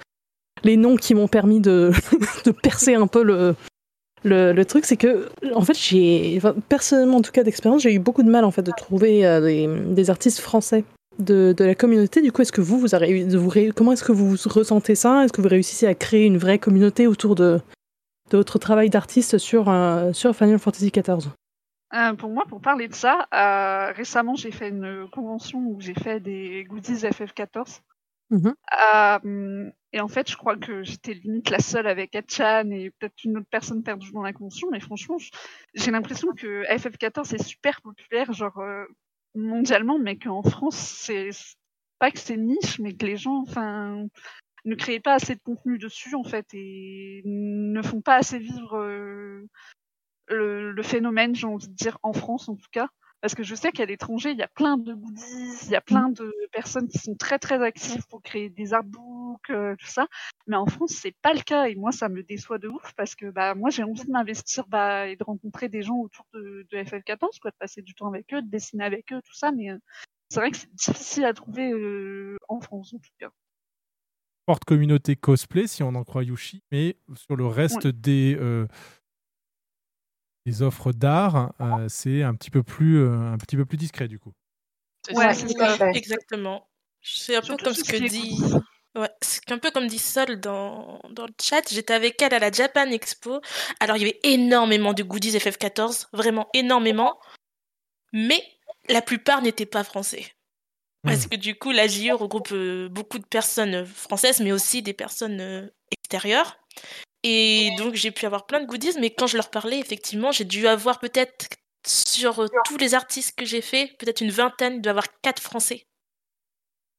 les 0.63 0.77
noms 0.77 0.95
qui 0.95 1.13
m'ont 1.13 1.27
permis 1.27 1.59
de, 1.59 1.91
percer 2.63 2.95
un 2.95 3.07
peu 3.07 3.23
le, 3.23 3.55
le, 4.23 4.63
truc. 4.63 4.85
C'est 4.85 4.97
que, 4.97 5.29
en 5.53 5.61
fait, 5.61 5.77
j'ai, 5.77 6.41
personnellement, 6.69 7.17
en 7.17 7.21
tout 7.21 7.31
cas 7.31 7.43
d'expérience, 7.43 7.81
j'ai 7.81 7.93
eu 7.93 7.99
beaucoup 7.99 8.23
de 8.23 8.29
mal 8.29 8.45
en 8.45 8.51
fait 8.51 8.63
de 8.63 8.71
trouver 8.75 9.25
euh, 9.25 9.93
des, 9.93 10.09
artistes 10.09 10.39
français 10.39 10.83
de, 11.19 11.55
la 11.57 11.75
communauté. 11.75 12.21
Du 12.21 12.31
coup, 12.31 12.41
est-ce 12.41 12.51
que 12.51 12.61
vous, 12.61 12.79
vous, 12.79 12.95
avez, 12.95 13.27
comment 13.75 13.93
est-ce 13.93 14.03
que 14.03 14.11
vous 14.11 14.35
ressentez 14.45 14.95
ça? 14.95 15.23
Est-ce 15.23 15.33
que 15.33 15.41
vous 15.41 15.49
réussissez 15.49 15.87
à 15.87 15.95
créer 15.95 16.25
une 16.25 16.37
vraie 16.37 16.59
communauté 16.59 17.07
autour 17.07 17.35
de, 17.35 17.59
de 18.31 18.37
votre 18.37 18.59
travail 18.59 18.89
d'artiste 18.89 19.37
sur, 19.37 19.69
euh, 19.69 20.11
sur 20.13 20.35
Final 20.35 20.59
Fantasy 20.59 20.91
XIV 20.91 21.29
Euh, 21.93 22.13
pour 22.13 22.29
moi, 22.29 22.45
pour 22.45 22.61
parler 22.61 22.87
de 22.87 22.93
ça, 22.93 23.27
euh, 23.33 23.93
récemment 23.93 24.35
j'ai 24.35 24.51
fait 24.51 24.69
une 24.69 25.07
convention 25.09 25.59
où 25.59 25.79
j'ai 25.79 25.93
fait 25.93 26.19
des 26.19 26.65
goodies 26.65 27.05
FF14. 27.05 27.81
Mhm. 28.29 28.55
Euh, 28.93 29.71
et 29.93 30.01
en 30.01 30.09
fait, 30.09 30.29
je 30.29 30.35
crois 30.35 30.57
que 30.57 30.83
j'étais 30.83 31.13
limite 31.13 31.49
la 31.49 31.59
seule 31.59 31.87
avec 31.87 32.13
Achan 32.13 32.69
et 32.71 32.91
peut-être 32.99 33.23
une 33.23 33.37
autre 33.37 33.47
personne 33.49 33.83
perdue 33.83 34.11
dans 34.11 34.21
la 34.21 34.33
convention, 34.33 34.67
mais 34.69 34.81
franchement, 34.81 35.15
j'ai 35.73 35.91
l'impression 35.91 36.33
que 36.33 36.63
FF14 36.65 37.33
est 37.35 37.43
super 37.43 37.81
populaire, 37.81 38.33
genre 38.33 38.61
mondialement, 39.33 39.97
mais 39.97 40.17
qu'en 40.17 40.43
France, 40.43 40.75
c'est 40.75 41.29
pas 41.99 42.11
que 42.11 42.19
c'est 42.19 42.35
niche, 42.35 42.79
mais 42.79 42.93
que 42.95 43.05
les 43.05 43.15
gens, 43.15 43.43
enfin, 43.47 44.05
ne 44.65 44.75
créent 44.75 44.99
pas 44.99 45.13
assez 45.13 45.35
de 45.35 45.41
contenu 45.41 45.77
dessus 45.77 46.15
en 46.15 46.25
fait 46.25 46.45
et 46.53 47.21
ne 47.23 47.81
font 47.81 48.01
pas 48.01 48.15
assez 48.17 48.39
vivre 48.39 48.77
le, 50.27 50.71
le 50.71 50.83
phénomène, 50.83 51.35
j'ai 51.35 51.47
envie 51.47 51.67
de 51.67 51.73
dire, 51.73 51.97
en 52.03 52.13
France 52.13 52.49
en 52.49 52.55
tout 52.55 52.69
cas. 52.71 52.89
Parce 53.21 53.33
que 53.33 53.41
je 53.41 53.55
sais 53.55 53.71
qu'à 53.71 53.85
l'étranger, 53.85 54.31
il 54.31 54.37
y 54.37 54.43
a 54.43 54.47
plein 54.47 54.77
de 54.77 54.93
goodies, 54.93 55.65
il 55.65 55.71
y 55.71 55.75
a 55.75 55.81
plein 55.81 56.09
de 56.09 56.31
personnes 56.51 56.87
qui 56.87 56.99
sont 56.99 57.15
très 57.15 57.39
très 57.39 57.63
actives 57.63 58.05
pour 58.09 58.21
créer 58.21 58.49
des 58.49 58.73
artbooks, 58.73 59.49
euh, 59.49 59.75
tout 59.75 59.87
ça. 59.87 60.07
Mais 60.45 60.55
en 60.55 60.67
France, 60.67 60.91
c'est 60.91 61.15
pas 61.23 61.33
le 61.33 61.41
cas 61.41 61.65
et 61.65 61.73
moi, 61.73 61.91
ça 61.91 62.09
me 62.09 62.21
déçoit 62.21 62.59
de 62.59 62.67
ouf 62.67 62.93
parce 62.95 63.15
que 63.15 63.31
bah 63.31 63.55
moi, 63.55 63.71
j'ai 63.71 63.81
envie 63.81 64.05
de 64.05 64.11
m'investir 64.11 64.67
bah, 64.67 65.07
et 65.07 65.15
de 65.15 65.23
rencontrer 65.23 65.67
des 65.67 65.81
gens 65.81 65.97
autour 65.97 66.27
de, 66.33 66.67
de 66.69 66.77
FF14, 66.77 67.39
quoi, 67.41 67.49
de 67.49 67.55
passer 67.57 67.81
du 67.81 67.95
temps 67.95 68.07
avec 68.07 68.31
eux, 68.35 68.41
de 68.43 68.49
dessiner 68.49 68.83
avec 68.83 69.11
eux, 69.11 69.21
tout 69.25 69.35
ça. 69.35 69.51
Mais 69.51 69.71
euh, 69.71 69.77
c'est 70.29 70.39
vrai 70.39 70.51
que 70.51 70.57
c'est 70.57 70.73
difficile 70.75 71.25
à 71.25 71.33
trouver 71.33 71.71
euh, 71.71 72.37
en 72.49 72.61
France 72.61 72.93
en 72.93 72.99
tout 72.99 73.09
cas. 73.19 73.31
Forte 74.45 74.63
communauté 74.63 75.15
cosplay, 75.15 75.65
si 75.65 75.81
on 75.81 75.95
en 75.95 76.03
croit 76.03 76.23
Yushi, 76.23 76.61
mais 76.71 76.97
sur 77.15 77.35
le 77.35 77.47
reste 77.47 77.87
des, 77.87 78.37
des 80.47 80.61
offres 80.61 80.93
d'art, 80.93 81.53
euh, 81.59 81.87
c'est 81.89 82.23
un 82.23 82.33
petit 82.33 82.49
peu 82.49 82.63
plus 82.63 83.01
euh, 83.01 83.33
un 83.33 83.37
petit 83.37 83.57
peu 83.57 83.65
plus 83.65 83.77
discret 83.77 84.07
du 84.07 84.17
coup. 84.17 84.31
Ouais, 85.13 85.33
ça, 85.33 85.91
exactement. 85.91 86.69
C'est 87.01 87.35
un 87.35 87.41
peu 87.41 87.57
comme 87.57 87.73
ce 87.73 87.83
que 87.83 88.07
dit. 88.07 88.41
Ouais, 88.95 89.09
c'est 89.21 89.51
un 89.51 89.57
peu 89.57 89.71
comme 89.71 89.87
dit 89.87 89.99
Sol 89.99 90.39
dans, 90.39 91.01
dans 91.11 91.25
le 91.25 91.33
chat. 91.41 91.61
J'étais 91.69 91.93
avec 91.93 92.21
elle 92.21 92.33
à 92.33 92.39
la 92.39 92.51
Japan 92.51 92.89
Expo. 92.89 93.41
Alors, 93.79 93.97
il 93.97 93.99
y 94.01 94.03
avait 94.05 94.19
énormément 94.23 94.93
de 94.93 95.03
goodies 95.03 95.37
FF14, 95.37 96.07
vraiment 96.13 96.47
énormément. 96.53 97.19
Mais 98.13 98.41
la 98.89 99.01
plupart 99.01 99.41
n'étaient 99.41 99.65
pas 99.65 99.83
français. 99.83 100.25
Parce 101.03 101.27
que 101.27 101.35
du 101.35 101.55
coup, 101.55 101.71
la 101.71 101.87
JE 101.87 102.11
regroupe 102.11 102.51
euh, 102.51 102.89
beaucoup 102.89 103.19
de 103.19 103.25
personnes 103.25 103.85
françaises, 103.85 104.39
mais 104.39 104.51
aussi 104.51 104.81
des 104.81 104.93
personnes 104.93 105.39
euh, 105.39 105.67
extérieures. 105.91 106.57
Et 107.23 107.71
donc, 107.77 107.95
j'ai 107.95 108.11
pu 108.11 108.25
avoir 108.25 108.45
plein 108.45 108.61
de 108.61 108.65
goodies, 108.65 108.99
mais 108.99 109.09
quand 109.09 109.27
je 109.27 109.37
leur 109.37 109.49
parlais, 109.49 109.79
effectivement, 109.79 110.31
j'ai 110.31 110.45
dû 110.45 110.67
avoir 110.67 110.99
peut-être 110.99 111.47
sur 111.85 112.39
euh, 112.39 112.47
tous 112.65 112.77
les 112.77 112.93
artistes 112.93 113.37
que 113.37 113.45
j'ai 113.45 113.61
fait, 113.61 113.95
peut-être 113.99 114.21
une 114.21 114.31
vingtaine, 114.31 114.75
il 114.75 114.81
doit 114.81 114.89
y 114.89 114.91
avoir 114.91 115.07
quatre 115.21 115.41
français. 115.41 115.87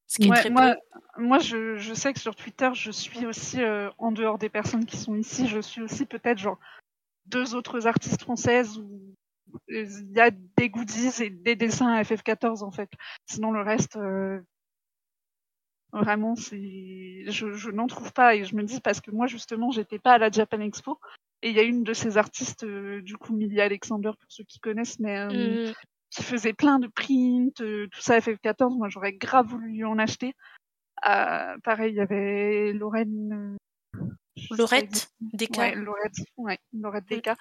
Ce 0.06 0.16
qui 0.16 0.28
est 0.28 0.30
Ouais, 0.30 0.40
très 0.40 0.50
moi, 0.50 0.74
moi 1.18 1.38
je, 1.38 1.76
je 1.76 1.94
sais 1.94 2.12
que 2.14 2.20
sur 2.20 2.34
Twitter, 2.34 2.70
je 2.72 2.90
suis 2.90 3.26
aussi, 3.26 3.62
euh, 3.62 3.90
en 3.98 4.10
dehors 4.10 4.38
des 4.38 4.48
personnes 4.48 4.86
qui 4.86 4.96
sont 4.96 5.14
ici, 5.14 5.46
je 5.46 5.60
suis 5.60 5.82
aussi 5.82 6.06
peut-être 6.06 6.38
genre 6.38 6.58
deux 7.26 7.54
autres 7.54 7.86
artistes 7.86 8.22
françaises 8.22 8.78
où 8.78 9.14
euh, 9.70 9.84
il 9.84 10.12
y 10.16 10.20
a 10.20 10.30
des 10.30 10.70
goodies 10.70 11.22
et 11.22 11.28
des 11.28 11.56
dessins 11.56 11.92
à 11.92 12.02
FF14 12.02 12.64
en 12.64 12.70
fait. 12.70 12.90
Sinon 13.26 13.50
le 13.50 13.60
reste, 13.60 13.96
euh, 13.96 14.40
vraiment, 15.92 16.34
c'est, 16.36 17.24
je, 17.26 17.52
je 17.52 17.70
n'en 17.70 17.86
trouve 17.86 18.12
pas 18.12 18.34
et 18.34 18.44
je 18.44 18.54
me 18.56 18.62
dis 18.62 18.80
parce 18.80 19.00
que 19.00 19.10
moi 19.10 19.26
justement, 19.26 19.70
j'étais 19.70 19.98
pas 19.98 20.14
à 20.14 20.18
la 20.18 20.30
Japan 20.30 20.60
Expo 20.60 20.98
et 21.42 21.50
il 21.50 21.54
y 21.56 21.60
a 21.60 21.62
une 21.62 21.84
de 21.84 21.92
ces 21.92 22.18
artistes, 22.18 22.64
euh, 22.64 23.00
du 23.02 23.16
coup, 23.16 23.34
Millie 23.34 23.60
Alexander 23.60 24.10
pour 24.18 24.30
ceux 24.30 24.44
qui 24.44 24.58
connaissent, 24.60 24.98
mais 24.98 25.18
euh, 25.18 25.68
Mm. 25.68 25.72
qui 26.10 26.22
faisait 26.22 26.52
plein 26.52 26.78
de 26.78 26.88
prints, 26.88 27.60
euh, 27.60 27.86
tout 27.92 28.00
ça 28.00 28.18
FF14. 28.20 28.76
Moi, 28.76 28.88
j'aurais 28.88 29.12
grave 29.12 29.46
voulu 29.46 29.84
en 29.84 29.98
acheter. 29.98 30.34
Euh, 31.08 31.56
pareil, 31.62 31.92
il 31.92 31.96
y 31.96 32.00
avait 32.00 32.72
Lorraine. 32.72 33.56
euh, 33.94 34.00
je 34.00 34.00
sais 34.00 34.08
pas 34.08 34.27
Laurette. 34.50 35.10
Deka. 35.20 35.60
Ouais, 35.60 35.74
Laurette, 35.74 36.14
ouais, 36.36 36.58
Laurette 36.72 37.08
Deka. 37.08 37.36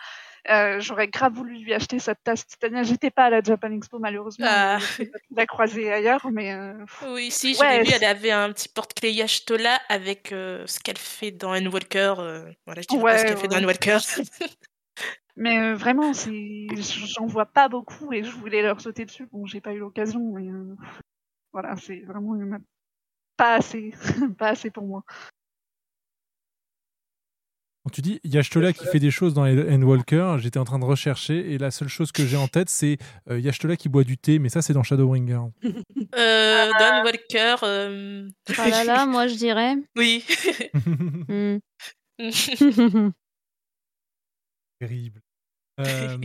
Euh, 0.49 0.79
j'aurais 0.79 1.07
grave 1.07 1.33
voulu 1.33 1.57
lui 1.57 1.73
acheter 1.73 1.99
sa 1.99 2.15
tasse 2.15 2.45
Titania. 2.47 2.83
J'étais 2.83 3.09
pas 3.11 3.25
à 3.25 3.29
la 3.29 3.41
Japan 3.41 3.71
Expo, 3.71 3.99
malheureusement. 3.99 4.45
Ah. 4.49 4.79
J'ai 4.97 5.11
la 5.35 5.45
croiser 5.45 5.91
ailleurs, 5.91 6.27
mais. 6.31 6.53
euh, 6.53 6.73
Oui, 7.09 7.31
si, 7.31 7.53
je 7.53 7.59
ouais, 7.59 7.79
l'ai 7.79 7.83
vu, 7.83 7.91
elle 7.95 8.05
avait 8.05 8.31
un 8.31 8.51
petit 8.51 8.69
porte-clés 8.69 9.11
Yashtola 9.11 9.79
avec 9.89 10.31
euh, 10.31 10.65
ce 10.67 10.79
qu'elle 10.79 10.97
fait 10.97 11.31
dans 11.31 11.53
Endwalker. 11.55 12.15
Euh, 12.19 12.51
voilà, 12.65 12.81
je 12.81 12.87
dirais 12.87 13.03
pas 13.03 13.17
ce 13.17 13.23
qu'elle 13.25 13.37
fait 13.37 13.47
dans 13.47 13.55
ouais. 13.55 13.61
Endwalker. 13.61 13.97
Mais 15.35 15.73
vraiment, 15.73 16.11
j'en 16.13 17.27
vois 17.27 17.45
pas 17.45 17.69
beaucoup 17.69 18.11
et 18.11 18.23
je 18.23 18.31
voulais 18.31 18.63
leur 18.63 18.81
sauter 18.81 19.05
dessus. 19.05 19.27
Bon, 19.31 19.45
j'ai 19.45 19.61
pas 19.61 19.71
eu 19.71 19.77
l'occasion, 19.77 20.19
mais 20.33 20.47
voilà, 21.53 21.75
c'est 21.75 21.99
vraiment 21.99 22.35
pas 23.37 23.55
assez, 23.55 23.93
pas 24.39 24.49
assez 24.49 24.71
pour 24.71 24.85
moi. 24.85 25.03
Quand 27.87 27.91
tu 27.91 28.01
dis 28.01 28.19
Yashtola 28.25 28.73
qui 28.73 28.85
fait 28.85 28.99
des 28.99 29.11
choses 29.11 29.33
dans 29.33 29.45
Endwalker, 29.45 30.35
j'étais 30.39 30.59
en 30.59 30.65
train 30.65 30.77
de 30.77 30.83
rechercher 30.83 31.53
et 31.53 31.57
la 31.57 31.71
seule 31.71 31.87
chose 31.87 32.11
que 32.11 32.25
j'ai 32.25 32.35
en 32.35 32.49
tête 32.49 32.69
c'est 32.69 32.97
euh, 33.29 33.39
Yashtola 33.39 33.77
qui 33.77 33.87
boit 33.87 34.03
du 34.03 34.17
thé, 34.17 34.39
mais 34.39 34.49
ça 34.49 34.61
c'est 34.61 34.73
dans 34.73 34.83
Shadowbringer. 34.83 35.39
Euh, 36.17 36.71
dans 36.79 36.99
Endwalker. 36.99 37.55
Euh... 37.63 38.27
Ah 38.57 38.67
là 38.67 38.83
là, 38.83 39.05
moi 39.05 39.27
je 39.27 39.35
dirais. 39.35 39.75
Oui. 39.95 40.25
Hmm. 41.29 41.59
Terrible. 44.79 45.21
Euh, 45.79 46.17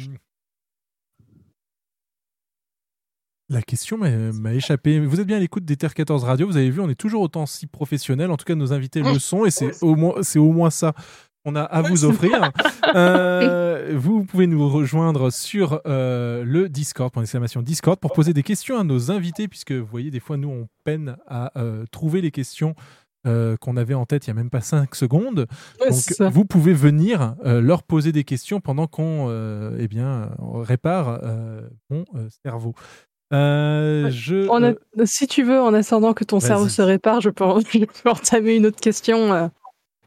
La 3.48 3.62
question 3.62 3.98
m'a 3.98 4.54
échappé. 4.54 4.98
Vous 4.98 5.20
êtes 5.20 5.26
bien 5.26 5.36
à 5.36 5.40
l'écoute 5.40 5.64
des 5.64 5.76
Terre 5.76 5.94
14 5.94 6.24
Radio. 6.24 6.46
Vous 6.46 6.56
avez 6.56 6.70
vu, 6.70 6.80
on 6.80 6.88
est 6.88 6.94
toujours 6.94 7.22
autant 7.22 7.46
si 7.46 7.66
professionnels. 7.66 8.30
En 8.30 8.36
tout 8.36 8.46
cas, 8.46 8.54
nos 8.54 8.72
invités 8.72 9.02
le 9.02 9.18
sont 9.18 9.44
et 9.44 9.50
c'est 9.50 9.82
au 9.82 9.94
moins, 9.94 10.22
c'est 10.22 10.38
au 10.38 10.50
moins 10.52 10.70
ça 10.70 10.94
qu'on 11.44 11.56
a 11.56 11.62
à 11.62 11.82
vous 11.82 12.04
offrir. 12.04 12.50
Euh, 12.94 13.92
vous 13.96 14.24
pouvez 14.24 14.46
nous 14.46 14.68
rejoindre 14.68 15.30
sur 15.30 15.80
euh, 15.86 16.44
le 16.44 16.68
Discord, 16.68 17.12
point 17.12 17.22
d'exclamation 17.22 17.62
Discord, 17.62 17.98
pour 17.98 18.12
poser 18.12 18.32
des 18.32 18.42
questions 18.42 18.78
à 18.78 18.84
nos 18.84 19.10
invités, 19.10 19.48
puisque 19.48 19.72
vous 19.72 19.86
voyez, 19.86 20.10
des 20.10 20.20
fois, 20.20 20.36
nous, 20.36 20.50
on 20.50 20.68
peine 20.84 21.16
à 21.26 21.52
euh, 21.58 21.84
trouver 21.90 22.20
les 22.20 22.30
questions 22.30 22.74
euh, 23.26 23.56
qu'on 23.56 23.76
avait 23.76 23.94
en 23.94 24.04
tête 24.04 24.26
il 24.26 24.30
n'y 24.30 24.38
a 24.38 24.42
même 24.42 24.50
pas 24.50 24.60
5 24.60 24.94
secondes. 24.96 25.46
Donc, 25.88 26.30
vous 26.32 26.44
pouvez 26.44 26.72
venir 26.74 27.36
euh, 27.44 27.60
leur 27.60 27.82
poser 27.84 28.10
des 28.12 28.24
questions 28.24 28.60
pendant 28.60 28.86
qu'on 28.88 29.26
euh, 29.28 29.76
eh 29.78 29.86
bien, 29.88 30.30
on 30.38 30.60
répare 30.60 31.20
mon 31.90 32.04
cerveau. 32.44 32.74
Euh, 33.32 34.10
je, 34.10 34.46
En 34.48 34.62
a- 34.62 34.74
Si 35.04 35.26
tu 35.26 35.42
veux, 35.42 35.58
en 35.60 35.72
attendant 35.72 36.12
que 36.12 36.24
ton 36.24 36.38
Vas-y. 36.38 36.48
cerveau 36.48 36.68
se 36.68 36.82
répare, 36.82 37.20
je 37.20 37.30
peux, 37.30 37.44
je 37.72 37.84
peux 38.02 38.10
entamer 38.10 38.56
une 38.56 38.66
autre 38.66 38.80
question. 38.80 39.32
euh. 39.32 39.48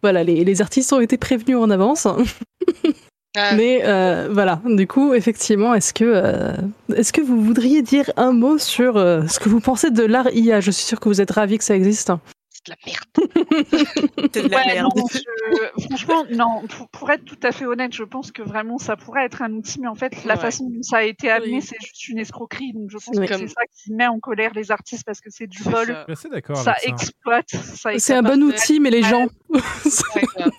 Voilà, 0.06 0.24
les, 0.24 0.44
les 0.44 0.62
artistes 0.62 0.94
ont 0.94 1.00
été 1.02 1.18
prévenus 1.18 1.58
en 1.58 1.72
avance. 1.72 2.06
Mais 3.58 3.82
euh, 3.86 4.30
voilà, 4.32 4.62
du 4.66 4.86
coup, 4.86 5.16
effectivement, 5.16 5.74
est-ce 5.74 5.96
que, 5.96 6.04
euh, 6.06 6.54
est-ce 6.96 7.12
que 7.12 7.22
vous 7.22 7.42
voudriez 7.42 7.82
dire 7.82 8.12
un 8.18 8.32
mot 8.32 8.60
sur 8.60 8.98
euh, 8.98 9.26
ce 9.28 9.40
que 9.40 9.50
vous 9.50 9.60
pensez 9.60 9.90
de 9.90 10.04
l'art 10.04 10.30
IA 10.32 10.62
Je 10.62 10.70
suis 10.70 10.86
sûre 10.86 11.00
que 11.00 11.10
vous 11.10 11.22
êtes 11.22 11.32
ravis 11.32 11.58
que 11.58 11.64
ça 11.64 11.76
existe. 11.76 12.12
C'est 12.52 12.72
de 12.72 12.72
la 12.72 12.78
merde. 12.86 14.30
C'est 14.34 14.44
de 14.44 14.48
la 14.50 14.58
Ouais, 14.58 14.66
merde. 14.76 14.92
non, 14.96 15.04
je- 15.12 15.84
franchement, 15.86 16.24
non, 16.32 16.68
pour, 16.68 16.88
pour 16.90 17.12
être 17.12 17.26
tout 17.26 17.38
à 17.44 17.52
fait 17.52 17.66
honnête, 17.66 17.94
je 17.94 18.04
pense 18.04 18.32
que 18.32 18.42
vraiment 18.42 18.78
ça 18.78 18.96
pourrait 18.96 19.26
être 19.26 19.42
un 19.42 19.52
outil, 19.52 19.80
mais 19.82 19.88
en 19.88 19.96
fait, 19.96 20.24
la 20.26 20.36
Ouais. 20.36 20.40
façon 20.40 20.70
dont 20.70 20.82
ça 20.82 20.98
a 20.98 21.04
été 21.04 21.30
amené, 21.30 21.56
Oui. 21.58 21.62
c'est 21.62 21.76
juste 21.82 22.08
une 22.08 22.20
escroquerie. 22.20 22.72
Donc 22.74 22.90
je 22.90 22.98
pense 22.98 23.18
Oui. 23.18 23.28
que 23.28 23.36
c'est 23.38 23.48
ça 23.50 23.62
qui 23.84 23.92
met 23.94 24.08
en 24.08 24.20
colère 24.20 24.52
les 24.56 24.72
artistes 24.72 25.04
parce 25.06 25.20
que 25.20 25.30
c'est 25.30 25.48
du 25.48 25.62
vol. 25.62 25.88
Ça 26.16 26.32
avec 26.32 26.46
ça. 26.56 26.76
exploite. 26.86 27.50
ça 27.50 27.90
C'est 27.98 28.14
un 28.16 28.24
bon 28.24 28.42
outil, 28.44 28.80
mais 28.80 28.90
les 28.92 29.04
gens. 29.04 29.28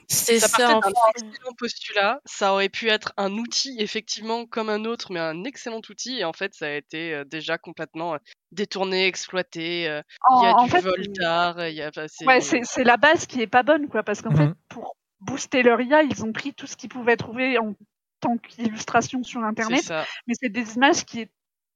C'est 0.08 0.38
ça 0.38 0.48
ça, 0.48 0.76
en 0.76 0.80
fait. 0.82 0.92
excellent 1.16 1.52
postulat. 1.58 2.20
Ça 2.24 2.52
aurait 2.52 2.68
pu 2.68 2.88
être 2.88 3.12
un 3.16 3.32
outil, 3.32 3.76
effectivement, 3.80 4.46
comme 4.46 4.68
un 4.68 4.84
autre, 4.84 5.12
mais 5.12 5.20
un 5.20 5.44
excellent 5.44 5.80
outil. 5.88 6.18
Et 6.18 6.24
en 6.24 6.32
fait, 6.32 6.54
ça 6.54 6.66
a 6.66 6.70
été 6.70 7.14
euh, 7.14 7.24
déjà 7.24 7.58
complètement 7.58 8.14
euh, 8.14 8.18
détourné, 8.52 9.06
exploité. 9.06 9.88
euh, 9.88 10.02
Il 10.38 10.42
y 10.44 10.46
a 10.46 10.54
du 10.64 10.70
fait, 10.70 10.80
vol 10.80 11.02
d'art. 11.18 11.68
Il 11.68 11.74
y 11.74 11.82
a, 11.82 11.88
enfin, 11.88 12.06
c'est- 12.08 12.24
Ouais, 12.26 12.40
c'est 12.40 12.84
la 12.84 12.96
base 12.96 13.26
qui 13.26 13.40
est 13.42 13.46
pas 13.46 13.62
bonne, 13.62 13.88
quoi, 13.88 14.02
parce 14.02 14.22
qu'en 14.22 14.30
fait, 14.36 14.50
pour 14.68 14.96
booster 15.20 15.62
leur 15.62 15.80
IA, 15.80 16.02
ils 16.02 16.24
ont 16.24 16.32
pris 16.32 16.54
tout 16.54 16.66
ce 16.66 16.76
qu'ils 16.76 16.88
pouvaient 16.90 17.16
trouver 17.16 17.58
en 17.58 17.74
tant 18.20 18.36
qu'illustration 18.38 19.22
sur 19.22 19.42
Internet, 19.42 19.82
mais 20.26 20.34
c'est 20.40 20.48
des 20.48 20.74
images 20.76 21.04
qui, 21.04 21.26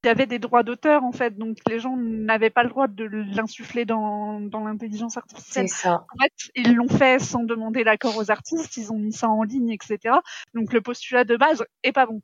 qui 0.02 0.08
avaient 0.08 0.26
des 0.26 0.38
droits 0.38 0.62
d'auteur, 0.62 1.04
en 1.04 1.12
fait, 1.12 1.36
donc 1.36 1.58
les 1.68 1.78
gens 1.78 1.96
n'avaient 1.96 2.50
pas 2.50 2.62
le 2.62 2.70
droit 2.70 2.88
de 2.88 3.04
l'insuffler 3.04 3.84
dans, 3.84 4.40
dans 4.40 4.64
l'intelligence 4.64 5.16
artificielle. 5.16 5.68
C'est 5.68 5.74
ça. 5.82 6.06
En 6.14 6.22
fait, 6.22 6.32
ils 6.54 6.74
l'ont 6.74 6.88
fait 6.88 7.18
sans 7.18 7.44
demander 7.44 7.84
l'accord 7.84 8.16
aux 8.16 8.30
artistes, 8.30 8.76
ils 8.76 8.92
ont 8.92 8.98
mis 8.98 9.12
ça 9.12 9.28
en 9.28 9.42
ligne, 9.42 9.70
etc. 9.70 10.16
Donc 10.54 10.72
le 10.72 10.80
postulat 10.80 11.24
de 11.24 11.36
base 11.36 11.64
est 11.82 11.92
pas 11.92 12.06
bon. 12.06 12.22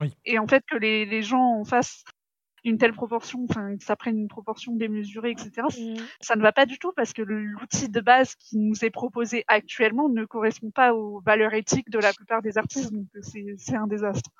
Oui. 0.00 0.14
Et 0.24 0.38
en 0.38 0.46
fait, 0.46 0.64
que 0.66 0.76
les, 0.76 1.04
les 1.04 1.22
gens 1.22 1.60
en 1.60 1.64
fassent 1.64 2.04
une 2.64 2.78
telle 2.78 2.92
proportion, 2.92 3.46
enfin, 3.48 3.76
que 3.76 3.84
ça 3.84 3.96
prenne 3.96 4.18
une 4.18 4.28
proportion 4.28 4.74
démesurée, 4.74 5.30
etc., 5.30 5.50
Mm. 5.78 5.96
ça 6.20 6.36
ne 6.36 6.42
va 6.42 6.52
pas 6.52 6.66
du 6.66 6.78
tout 6.78 6.92
parce 6.96 7.12
que 7.12 7.22
l'outil 7.22 7.88
de 7.88 8.00
base 8.00 8.34
qui 8.34 8.56
nous 8.56 8.84
est 8.84 8.90
proposé 8.90 9.44
actuellement 9.48 10.08
ne 10.08 10.24
correspond 10.24 10.70
pas 10.70 10.94
aux 10.94 11.20
valeurs 11.20 11.54
éthiques 11.54 11.90
de 11.90 11.98
la 11.98 12.12
plupart 12.12 12.42
des 12.42 12.58
artistes, 12.58 12.92
donc 12.92 13.06
c'est 13.22 13.54
c'est 13.58 13.76
un 13.76 13.86
désastre. 13.86 14.30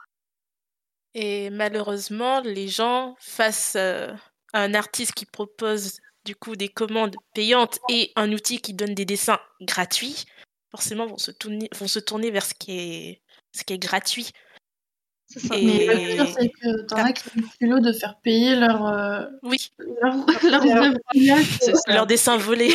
Et 1.15 1.51
malheureusement, 1.51 2.41
les 2.41 2.69
gens, 2.69 3.17
face 3.19 3.75
euh, 3.77 4.13
à 4.53 4.63
un 4.63 4.75
artiste 4.75 5.13
qui 5.13 5.27
propose 5.27 5.99
du 6.25 6.37
coup 6.37 6.55
des 6.55 6.69
commandes 6.69 7.17
payantes 7.35 7.79
et 7.89 8.13
un 8.17 8.33
outil 8.33 8.61
qui 8.61 8.75
donne 8.75 8.95
des 8.95 9.05
dessins 9.05 9.41
gratuits, 9.61 10.27
forcément 10.71 11.07
vont 11.07 11.19
se 11.19 11.31
tourner, 11.31 11.69
vont 11.75 11.89
se 11.89 11.99
tourner 11.99 12.31
vers 12.31 12.45
ce 12.45 12.55
qui 12.55 12.79
est, 12.79 13.23
ce 13.53 13.65
qui 13.65 13.73
est 13.73 13.79
gratuit. 13.79 14.31
C'est 15.27 15.41
ça. 15.41 15.55
Mais 15.57 15.87
le 15.87 16.15
pire, 16.15 16.27
c'est 16.29 16.49
que 16.49 16.87
t'en 16.87 16.97
as 16.97 17.13
qui 17.13 17.29
ont 17.29 17.33
le 17.37 17.59
culot 17.59 17.81
de 17.81 17.93
faire 17.93 18.19
payer 18.21 18.57
leur, 18.57 18.87
euh, 18.87 19.27
oui, 19.43 19.71
leur, 21.89 22.07
dessins 22.07 22.37
volés. 22.37 22.75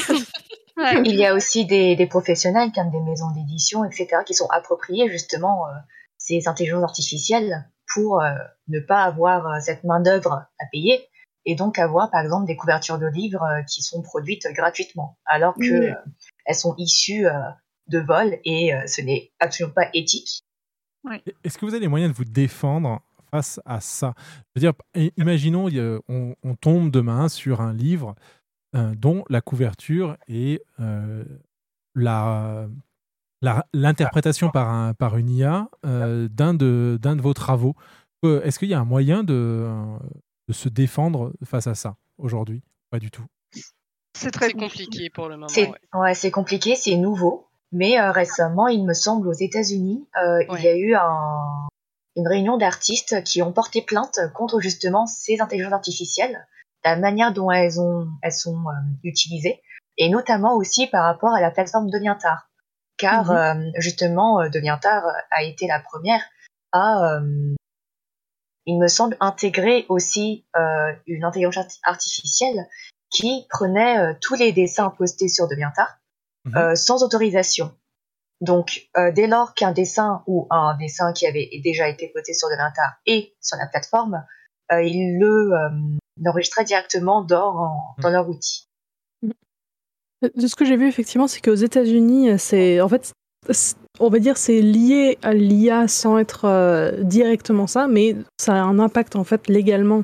Il 1.05 1.15
y 1.15 1.25
a 1.25 1.33
aussi 1.33 1.65
des, 1.65 1.95
des 1.95 2.07
professionnels 2.07 2.71
comme 2.73 2.91
des 2.91 2.99
maisons 2.99 3.31
d'édition, 3.31 3.85
etc., 3.85 4.23
qui 4.25 4.33
sont 4.33 4.49
appropriés 4.49 5.09
justement 5.09 5.67
euh, 5.67 5.71
ces 6.17 6.47
intelligences 6.47 6.83
artificielles 6.83 7.65
pour 7.95 8.21
euh, 8.21 8.29
ne 8.67 8.79
pas 8.79 9.03
avoir 9.03 9.47
euh, 9.47 9.59
cette 9.59 9.83
main-d'œuvre 9.83 10.33
à 10.59 10.65
payer 10.71 11.07
et 11.45 11.55
donc 11.55 11.79
avoir 11.79 12.11
par 12.11 12.21
exemple 12.21 12.45
des 12.45 12.55
couvertures 12.55 12.99
de 12.99 13.07
livres 13.07 13.43
euh, 13.43 13.63
qui 13.63 13.81
sont 13.81 14.01
produites 14.03 14.45
gratuitement 14.53 15.17
alors 15.25 15.55
que 15.55 15.79
Oui. 15.79 15.89
euh, 15.89 15.95
elles 16.45 16.55
sont 16.55 16.75
issues 16.77 17.25
euh, 17.25 17.39
de 17.87 17.99
vol 17.99 18.37
et 18.43 18.73
euh, 18.73 18.85
ce 18.85 19.01
n'est 19.01 19.31
absolument 19.39 19.73
pas 19.73 19.89
éthique. 19.93 20.41
Est-ce 21.43 21.57
que 21.57 21.65
vous 21.65 21.71
avez 21.73 21.81
les 21.81 21.87
moyens 21.87 22.11
de 22.11 22.17
vous 22.17 22.25
défendre 22.25 23.01
face 23.31 23.59
à 23.65 23.79
ça? 23.79 24.13
Je 24.55 24.59
veux 24.59 24.61
dire, 24.61 24.73
imaginons, 25.17 25.69
on, 26.09 26.35
on 26.43 26.55
tombe 26.55 26.89
demain 26.89 27.29
sur 27.29 27.61
un 27.61 27.73
livre 27.73 28.15
euh, 28.75 28.95
dont 28.95 29.23
la 29.29 29.41
couverture 29.41 30.17
est 30.27 30.63
euh, 30.79 31.23
la- 31.93 32.67
la- 32.94 32.94
l'interprétation 33.73 34.49
par, 34.49 34.69
un, 34.69 34.93
par 34.93 35.17
une 35.17 35.29
IA 35.29 35.69
euh, 35.85 36.27
d'un 36.29 36.53
de, 36.53 36.97
d'un 37.01 37.15
de 37.15 37.21
vos 37.21 37.33
travaux. 37.33 37.75
Euh, 38.23 38.41
Est-ce 38.43 38.59
qu'il 38.59 38.69
y 38.69 38.73
a 38.73 38.79
un 38.79 38.85
moyen 38.85 39.23
de, 39.23 39.33
euh, 39.67 39.97
de 40.47 40.53
se 40.53 40.69
défendre 40.69 41.33
face 41.43 41.67
à 41.67 41.75
ça 41.75 41.95
aujourd'hui? 42.17 42.63
Pas 42.89 42.99
du 42.99 43.11
tout. 43.11 43.25
C'est 44.17 44.31
très 44.31 44.51
compliqué 44.53 45.09
pour 45.09 45.27
le 45.27 45.35
moment. 45.35 45.47
C'est 45.47 45.67
ouais. 45.69 45.79
ouais, 45.93 46.13
c'est 46.13 46.31
compliqué, 46.31 46.75
c'est 46.75 46.95
nouveau, 46.95 47.47
mais 47.71 47.99
euh, 47.99 48.11
récemment, 48.11 48.67
il 48.67 48.85
me 48.85 48.93
semble, 48.93 49.27
aux 49.27 49.33
États-Unis, 49.33 50.07
euh, 50.23 50.43
il 50.57 50.63
y 50.63 50.67
a 50.67 50.77
eu 50.77 50.95
un- 50.95 51.67
une 52.15 52.27
réunion 52.27 52.57
d'artistes 52.57 53.23
qui 53.25 53.41
ont 53.41 53.51
porté 53.51 53.81
plainte 53.81 54.19
contre 54.33 54.61
justement 54.61 55.05
ces 55.05 55.41
intelligences 55.41 55.73
artificielles, 55.73 56.47
la 56.85 56.95
manière 56.95 57.33
dont 57.33 57.51
elles, 57.51 57.79
ont, 57.81 58.07
elles 58.21 58.31
sont 58.31 58.55
euh, 58.69 58.73
utilisées, 59.03 59.61
et 59.97 60.07
notamment 60.09 60.55
aussi 60.55 60.87
par 60.87 61.03
rapport 61.03 61.33
à 61.33 61.41
la 61.41 61.51
plateforme 61.51 61.89
DeviantArt, 61.89 62.47
car 62.97 63.31
Mhm. 63.31 63.37
euh, 63.37 63.71
justement, 63.77 64.41
euh, 64.41 64.49
DeviantArt 64.49 65.03
a 65.31 65.43
été 65.43 65.67
la 65.67 65.79
première 65.79 66.21
à, 66.71 67.15
euh, 67.17 67.53
il 68.65 68.79
me 68.79 68.87
semble, 68.87 69.15
intégrer 69.19 69.85
aussi 69.89 70.45
euh, 70.55 70.93
une 71.07 71.23
intelligence 71.23 71.57
arti- 71.57 71.79
artificielle 71.83 72.67
qui 73.11 73.45
prenait 73.49 73.99
euh, 73.99 74.13
tous 74.21 74.35
les 74.35 74.51
dessins 74.51 74.89
postés 74.89 75.27
sur 75.29 75.47
DeviantArt 75.47 75.99
euh, 76.55 76.75
sans 76.75 77.03
autorisation. 77.03 77.75
Donc, 78.41 78.87
euh, 78.97 79.11
dès 79.11 79.27
lors 79.27 79.53
qu'un 79.53 79.71
dessin 79.71 80.23
ou 80.27 80.47
un 80.49 80.75
dessin 80.77 81.13
qui 81.13 81.25
avait 81.25 81.49
déjà 81.63 81.87
été 81.87 82.09
posté 82.09 82.33
sur 82.33 82.49
DeviantArt 82.49 82.99
est 83.05 83.33
sur 83.41 83.57
la 83.57 83.67
plateforme, 83.67 84.25
euh, 84.71 84.83
ils 84.83 85.17
le 85.17 85.53
euh, 85.53 86.63
directement 86.63 87.21
dans, 87.23 87.71
dans 87.99 88.09
leur 88.09 88.27
outil. 88.29 88.64
De 90.35 90.47
ce 90.47 90.55
que 90.55 90.65
j'ai 90.65 90.77
vu, 90.77 90.87
effectivement, 90.87 91.27
c'est 91.27 91.41
qu'aux 91.41 91.55
États-Unis, 91.55 92.37
c'est 92.37 92.81
en 92.81 92.89
fait, 92.89 93.13
on 93.99 94.09
va 94.09 94.19
dire, 94.19 94.37
c'est 94.37 94.61
lié 94.61 95.17
à 95.21 95.33
l'IA 95.33 95.87
sans 95.87 96.17
être 96.17 96.45
euh, 96.45 97.03
directement 97.03 97.67
ça, 97.67 97.87
mais 97.87 98.15
ça 98.39 98.55
a 98.55 98.61
un 98.61 98.79
impact 98.79 99.15
en 99.15 99.23
fait 99.23 99.47
légalement 99.47 100.03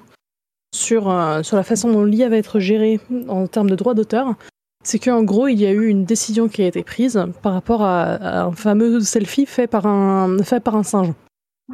sur 0.73 1.10
euh, 1.10 1.43
sur 1.43 1.57
la 1.57 1.64
façon 1.64 1.91
dont 1.91 2.06
l'IA 2.06 2.30
va 2.30 2.38
être 2.38 2.60
gérée 2.60 2.99
en 3.27 3.48
termes 3.48 3.69
de 3.69 3.76
droits 3.76 3.93
d'auteur. 3.93 4.35
C'est 4.84 4.98
qu'en 4.98 5.23
gros, 5.23 5.48
il 5.48 5.60
y 5.60 5.65
a 5.68 5.72
eu 5.72 5.88
une 5.88 6.06
décision 6.06 6.48
qui 6.48 6.64
a 6.64 6.68
été 6.68 6.84
prise 6.84 7.23
par 7.43 7.53
rapport 7.53 7.84
à, 7.84 8.14
à 8.14 8.43
un 8.45 8.52
fameux 8.52 8.99
selfie 9.02 9.45
fait 9.45 9.68
par 9.68 9.85
un 9.85 10.41
fait 10.43 10.60
par 10.60 10.76
un 10.76 10.84
singe. 10.84 11.14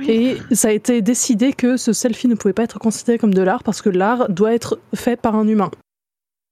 Et 0.07 0.37
ça 0.51 0.67
a 0.67 0.71
été 0.71 1.01
décidé 1.01 1.53
que 1.53 1.77
ce 1.77 1.93
selfie 1.93 2.27
ne 2.27 2.35
pouvait 2.35 2.53
pas 2.53 2.63
être 2.63 2.79
considéré 2.79 3.17
comme 3.17 3.33
de 3.33 3.41
l'art 3.41 3.63
parce 3.63 3.81
que 3.81 3.89
l'art 3.89 4.29
doit 4.29 4.53
être 4.53 4.79
fait 4.93 5.15
par 5.15 5.35
un 5.35 5.47
humain. 5.47 5.71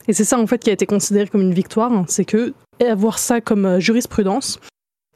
Et 0.08 0.14
c'est 0.14 0.24
ça 0.24 0.40
en 0.40 0.48
fait 0.48 0.60
qui 0.60 0.70
a 0.70 0.74
été 0.74 0.86
considéré 0.86 1.28
comme 1.28 1.42
une 1.42 1.54
victoire, 1.54 1.92
hein, 1.92 2.06
c'est 2.08 2.26
que 2.26 2.54
avoir 2.86 3.20
ça 3.20 3.42
comme 3.42 3.66
euh, 3.66 3.80
jurisprudence, 3.80 4.60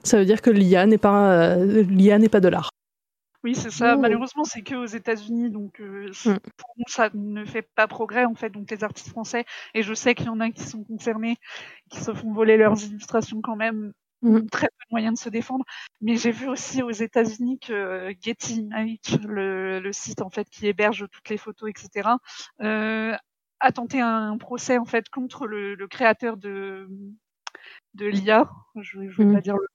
ça 0.04 0.18
veut 0.18 0.26
dire 0.26 0.42
que 0.42 0.50
l'IA 0.50 0.86
n'est 0.86 0.98
pas 0.98 1.32
euh, 1.34 1.84
l'IA 1.84 2.18
n'est 2.20 2.30
pas 2.30 2.40
de 2.40 2.48
l'art. 2.48 2.70
Oui, 3.44 3.56
c'est 3.56 3.72
ça. 3.72 3.96
Oh. 3.96 4.00
Malheureusement, 4.00 4.44
c'est 4.44 4.62
que 4.62 4.76
aux 4.76 4.86
États-Unis, 4.86 5.50
donc 5.50 5.80
euh, 5.80 6.10
Mm. 6.26 6.38
pour 6.58 6.70
nous, 6.78 6.84
ça 6.88 7.10
ne 7.14 7.46
fait 7.46 7.62
pas 7.76 7.88
progrès 7.88 8.26
en 8.26 8.36
fait. 8.36 8.50
Donc 8.50 8.70
les 8.70 8.84
artistes 8.84 9.10
français, 9.10 9.46
et 9.74 9.82
je 9.84 9.94
sais 9.94 10.14
qu'il 10.16 10.26
y 10.26 10.30
en 10.30 10.40
a 10.42 10.50
qui 10.52 10.64
sont 10.64 10.84
concernés, 10.84 11.38
qui 11.90 12.02
se 12.02 12.14
font 12.14 12.34
voler 12.34 12.58
leurs 12.58 12.82
illustrations 12.84 13.42
quand 13.42 13.56
même, 13.56 13.94
Mm. 14.22 14.36
ont 14.36 14.46
très 14.48 14.68
peu 14.68 14.84
de 14.90 14.92
moyens 14.92 15.18
de 15.18 15.24
se 15.24 15.30
défendre. 15.30 15.64
Mais 16.02 16.18
j'ai 16.18 16.32
vu 16.32 16.48
aussi 16.50 16.82
aux 16.84 16.92
États-Unis 16.92 17.60
que 17.60 18.12
Getty 18.22 18.56
Image, 18.62 19.20
le, 19.26 19.80
le 19.80 19.94
site 19.94 20.22
en 20.22 20.30
fait 20.30 20.50
qui 20.50 20.68
héberge 20.68 21.06
toutes 21.12 21.30
les 21.30 21.38
photos, 21.38 21.70
etc., 21.70 22.10
euh, 22.62 23.16
a 23.60 23.72
tenté 23.72 24.02
un 24.02 24.38
procès 24.38 24.78
en 24.78 24.86
fait 24.86 25.10
contre 25.10 25.48
le, 25.48 25.76
le 25.76 25.88
créateur 25.88 26.38
de 26.38 26.88
de 27.96 28.06
l'IA. 28.06 28.50
Je, 28.80 29.10
je 29.10 29.18
vais 29.18 29.26
Mm. 29.26 29.34
pas 29.34 29.42
dire 29.42 29.56
le 29.58 29.68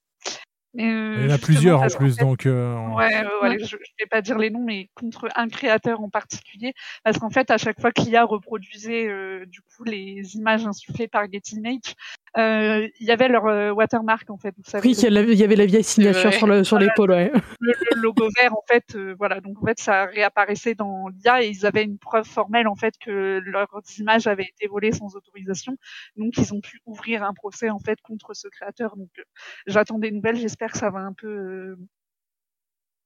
mais, 0.77 0.91
euh, 0.93 1.15
Il 1.19 1.29
y 1.29 1.33
en 1.33 1.35
a 1.37 1.39
plusieurs 1.39 1.83
en 1.83 1.89
plus, 1.89 2.17
fait- 2.17 2.25
donc. 2.25 2.47
euh, 2.47 2.75
Ouais, 2.89 3.07
ouais, 3.07 3.49
ouais, 3.49 3.59
je, 3.61 3.67
je 3.67 3.77
vais 4.01 4.07
pas 4.11 4.21
dire 4.23 4.39
les 4.39 4.51
noms, 4.51 4.65
mais 4.65 4.91
contre 4.95 5.29
un 5.37 5.49
créateur 5.49 6.01
en 6.01 6.11
particulier, 6.11 6.75
parce 7.05 7.17
qu'en 7.19 7.31
fait, 7.31 7.51
à 7.53 7.59
chaque 7.59 7.81
fois 7.81 7.93
que 7.93 8.01
l'IA 8.03 8.25
reproduisait 8.25 9.07
euh, 9.09 9.47
du 9.47 9.61
coup 9.63 9.85
les 9.85 10.35
images 10.35 10.67
insufflées 10.67 11.07
par 11.07 11.31
Getty 11.31 11.57
Image, 11.57 11.79
euh, 11.87 12.24
il 12.37 13.07
y 13.07 13.11
avait 13.11 13.29
leur 13.29 13.47
euh, 13.47 13.71
watermark 13.73 14.29
en 14.31 14.37
fait. 14.37 14.55
Vous 14.57 14.65
savez, 14.69 14.87
Oui, 14.89 14.95
il 14.97 15.03
y, 15.03 15.07
a 15.07 15.11
la- 15.11 15.21
il 15.23 15.35
y 15.39 15.45
avait 15.45 15.57
la 15.57 15.67
vieille 15.67 15.85
signature 15.85 16.33
sur 16.33 16.47
le 16.47 16.65
sur 16.65 16.77
Voilà. 16.79 16.91
l'épaule, 16.91 17.11
ouais. 17.13 17.33
le, 17.61 17.73
le 17.95 18.01
logo 18.01 18.29
vert 18.39 18.53
en 18.55 18.63
fait, 18.69 18.85
euh, 18.97 19.15
voilà. 19.19 19.41
Donc 19.41 19.63
en 19.63 19.67
fait, 19.67 19.79
ça 19.79 20.07
réapparaissait 20.07 20.75
dans 20.75 21.09
l'IA 21.09 21.43
et 21.45 21.49
ils 21.49 21.65
avaient 21.67 21.85
une 21.85 21.99
preuve 21.99 22.27
formelle 22.27 22.67
en 22.69 22.75
fait 22.75 22.95
que 22.99 23.41
leurs 23.45 23.81
images 23.99 24.27
avaient 24.27 24.49
été 24.57 24.67
volées 24.67 24.93
sans 24.93 25.15
autorisation. 25.17 25.77
Donc 26.17 26.37
ils 26.37 26.53
ont 26.53 26.61
pu 26.61 26.81
ouvrir 26.87 27.23
un 27.23 27.35
procès 27.35 27.71
en 27.71 27.79
fait 27.79 28.01
contre 28.03 28.35
ce 28.35 28.49
créateur. 28.49 28.97
Donc 28.97 29.11
euh, 29.19 29.23
j'attends 29.67 29.99
des 29.99 30.11
nouvelles. 30.11 30.37
J'espère 30.37 30.73
que 30.73 30.79
ça 30.79 30.91
va 30.91 31.01
un 31.01 31.13
peu 31.13 31.29
euh, 31.29 31.77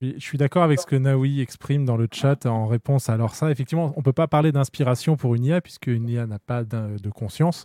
Je 0.00 0.18
suis 0.20 0.38
d'accord 0.38 0.62
avec 0.62 0.78
ce 0.80 0.86
que 0.86 0.96
Naoui 0.96 1.40
exprime 1.40 1.84
dans 1.84 1.96
le 1.96 2.06
chat 2.12 2.46
en 2.46 2.66
réponse 2.66 3.08
à 3.08 3.14
alors 3.14 3.34
ça. 3.34 3.50
Effectivement, 3.50 3.92
on 3.96 3.98
ne 4.00 4.04
peut 4.04 4.12
pas 4.12 4.28
parler 4.28 4.52
d'inspiration 4.52 5.16
pour 5.16 5.34
une 5.34 5.44
IA 5.44 5.60
puisque 5.60 5.88
une 5.88 6.08
IA 6.08 6.26
n'a 6.26 6.38
pas 6.38 6.62
de 6.64 7.10
conscience. 7.10 7.64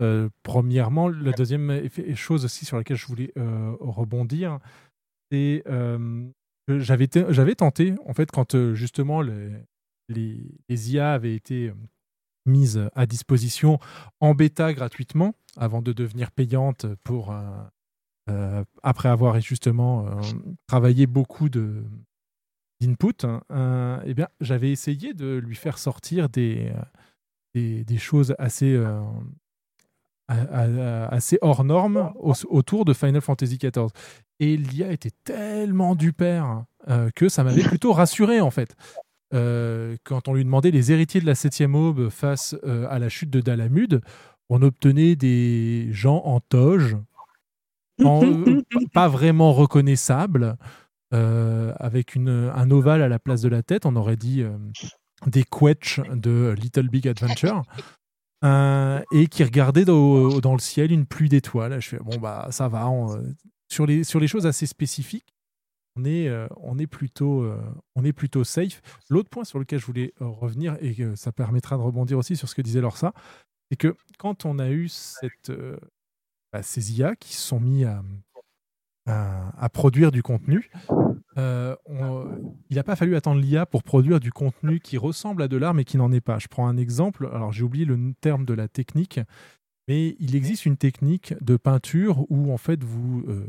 Euh, 0.00 0.28
premièrement, 0.42 1.08
la 1.08 1.32
deuxième 1.32 1.88
chose 2.14 2.44
aussi 2.44 2.64
sur 2.64 2.76
laquelle 2.76 2.96
je 2.96 3.06
voulais 3.06 3.32
euh, 3.36 3.74
rebondir, 3.80 4.60
c'est 5.30 5.62
euh, 5.66 6.28
que 6.66 6.78
j'avais 6.78 7.08
j'avais 7.30 7.54
tenté, 7.54 7.94
en 8.06 8.14
fait, 8.14 8.30
quand 8.30 8.56
justement 8.74 9.22
les, 9.22 9.50
les, 10.08 10.92
IA 10.92 11.14
avaient 11.14 11.34
été 11.34 11.72
mises 12.46 12.88
à 12.94 13.06
disposition 13.06 13.78
en 14.20 14.34
bêta 14.34 14.72
gratuitement 14.72 15.34
avant 15.56 15.82
de 15.82 15.92
devenir 15.92 16.30
payantes 16.30 16.86
pour 17.04 17.34
après 18.82 19.08
avoir 19.08 19.40
justement 19.40 20.20
travaillé 20.66 21.06
beaucoup 21.06 21.48
de 21.48 21.82
d'input, 22.80 23.24
hein, 23.24 24.00
eh 24.04 24.14
bien, 24.14 24.28
j'avais 24.40 24.70
essayé 24.70 25.12
de 25.12 25.36
lui 25.36 25.56
faire 25.56 25.78
sortir 25.78 26.28
des, 26.28 26.72
des, 27.54 27.82
des 27.84 27.98
choses 27.98 28.36
assez, 28.38 28.78
assez 30.28 31.38
hors 31.42 31.64
normes 31.64 32.12
au- 32.20 32.32
autour 32.48 32.84
de 32.84 32.92
Final 32.92 33.20
Fantasy 33.20 33.58
XIV. 33.58 33.88
Et 34.40 34.56
l'IA 34.56 34.92
était 34.92 35.10
tellement 35.24 35.94
du 35.94 36.12
père 36.12 36.64
euh, 36.88 37.10
que 37.14 37.28
ça 37.28 37.42
m'avait 37.44 37.62
plutôt 37.78 37.92
rassuré 37.92 38.40
en 38.40 38.50
fait. 38.50 38.76
Euh, 39.34 39.96
quand 40.04 40.28
on 40.28 40.34
lui 40.34 40.44
demandait 40.44 40.70
les 40.70 40.92
héritiers 40.92 41.20
de 41.20 41.26
la 41.26 41.34
septième 41.34 41.74
aube 41.74 42.08
face 42.08 42.54
euh, 42.64 42.86
à 42.88 42.98
la 42.98 43.08
chute 43.08 43.30
de 43.30 43.40
Dalamud, 43.40 44.00
on 44.48 44.62
obtenait 44.62 45.16
des 45.16 45.88
gens 45.92 46.22
en 46.24 46.40
toge, 46.40 46.96
en- 48.04 48.22
pas 48.94 49.08
vraiment 49.08 49.52
reconnaissables, 49.52 50.56
avec 51.10 52.14
une, 52.14 52.50
un 52.54 52.70
ovale 52.70 53.02
à 53.02 53.08
la 53.08 53.18
place 53.18 53.40
de 53.42 53.48
la 53.48 53.62
tête. 53.62 53.86
On 53.86 53.96
aurait 53.96 54.16
dit 54.16 54.44
des 55.26 55.42
quetch 55.42 56.00
de 56.14 56.54
Little 56.56 56.88
Big 56.88 57.08
Adventure. 57.08 57.62
Euh, 58.44 59.02
et 59.10 59.26
qui 59.26 59.42
regardaient 59.42 59.84
dans, 59.84 60.38
dans 60.38 60.52
le 60.52 60.60
ciel 60.60 60.92
une 60.92 61.06
pluie 61.06 61.28
d'étoiles. 61.28 61.80
Je 61.80 61.88
fais 61.88 61.98
bon 61.98 62.18
bah 62.18 62.48
ça 62.52 62.68
va. 62.68 62.86
euh, 62.88 63.32
sur 63.68 63.84
les 63.84 64.04
sur 64.04 64.20
les 64.20 64.28
choses 64.28 64.46
assez 64.46 64.66
spécifiques, 64.66 65.34
on 65.96 66.04
est 66.04 66.28
euh, 66.28 66.46
on 66.58 66.78
est 66.78 66.86
plutôt 66.86 67.42
euh, 67.42 67.60
on 67.96 68.04
est 68.04 68.12
plutôt 68.12 68.44
safe. 68.44 68.80
L'autre 69.10 69.28
point 69.28 69.44
sur 69.44 69.58
lequel 69.58 69.80
je 69.80 69.86
voulais 69.86 70.14
euh, 70.22 70.26
revenir 70.26 70.76
et 70.80 70.94
que 70.94 71.16
ça 71.16 71.32
permettra 71.32 71.76
de 71.76 71.82
rebondir 71.82 72.16
aussi 72.18 72.36
sur 72.36 72.48
ce 72.48 72.54
que 72.54 72.62
disait 72.62 72.80
Lorsa, 72.80 73.12
c'est 73.70 73.76
que 73.76 73.96
quand 74.18 74.44
on 74.44 74.60
a 74.60 74.70
eu 74.70 74.88
cette 74.88 75.50
euh, 75.50 75.76
bah, 76.52 76.62
ces 76.62 76.98
IA 76.98 77.16
qui 77.16 77.34
se 77.34 77.42
sont 77.42 77.60
mis 77.60 77.84
à, 77.84 78.02
à 79.06 79.68
produire 79.68 80.12
du 80.12 80.22
contenu, 80.22 80.70
euh, 81.38 81.76
il 82.68 82.76
n'a 82.76 82.82
pas 82.82 82.96
fallu 82.96 83.14
attendre 83.14 83.40
l'IA 83.40 83.64
pour 83.64 83.82
produire 83.82 84.18
du 84.20 84.32
contenu 84.32 84.80
qui 84.80 84.98
ressemble 84.98 85.42
à 85.42 85.48
de 85.48 85.56
l'art 85.56 85.74
mais 85.74 85.84
qui 85.84 85.96
n'en 85.96 86.10
est 86.12 86.20
pas. 86.20 86.38
Je 86.38 86.48
prends 86.48 86.66
un 86.66 86.76
exemple, 86.76 87.28
alors 87.32 87.52
j'ai 87.52 87.62
oublié 87.62 87.84
le 87.84 88.12
terme 88.20 88.44
de 88.44 88.54
la 88.54 88.66
technique, 88.66 89.20
mais 89.88 90.16
il 90.20 90.36
existe 90.36 90.66
une 90.66 90.76
technique 90.76 91.34
de 91.42 91.56
peinture 91.56 92.30
où 92.30 92.52
en 92.52 92.58
fait 92.58 92.84
vous 92.84 93.24
euh, 93.28 93.46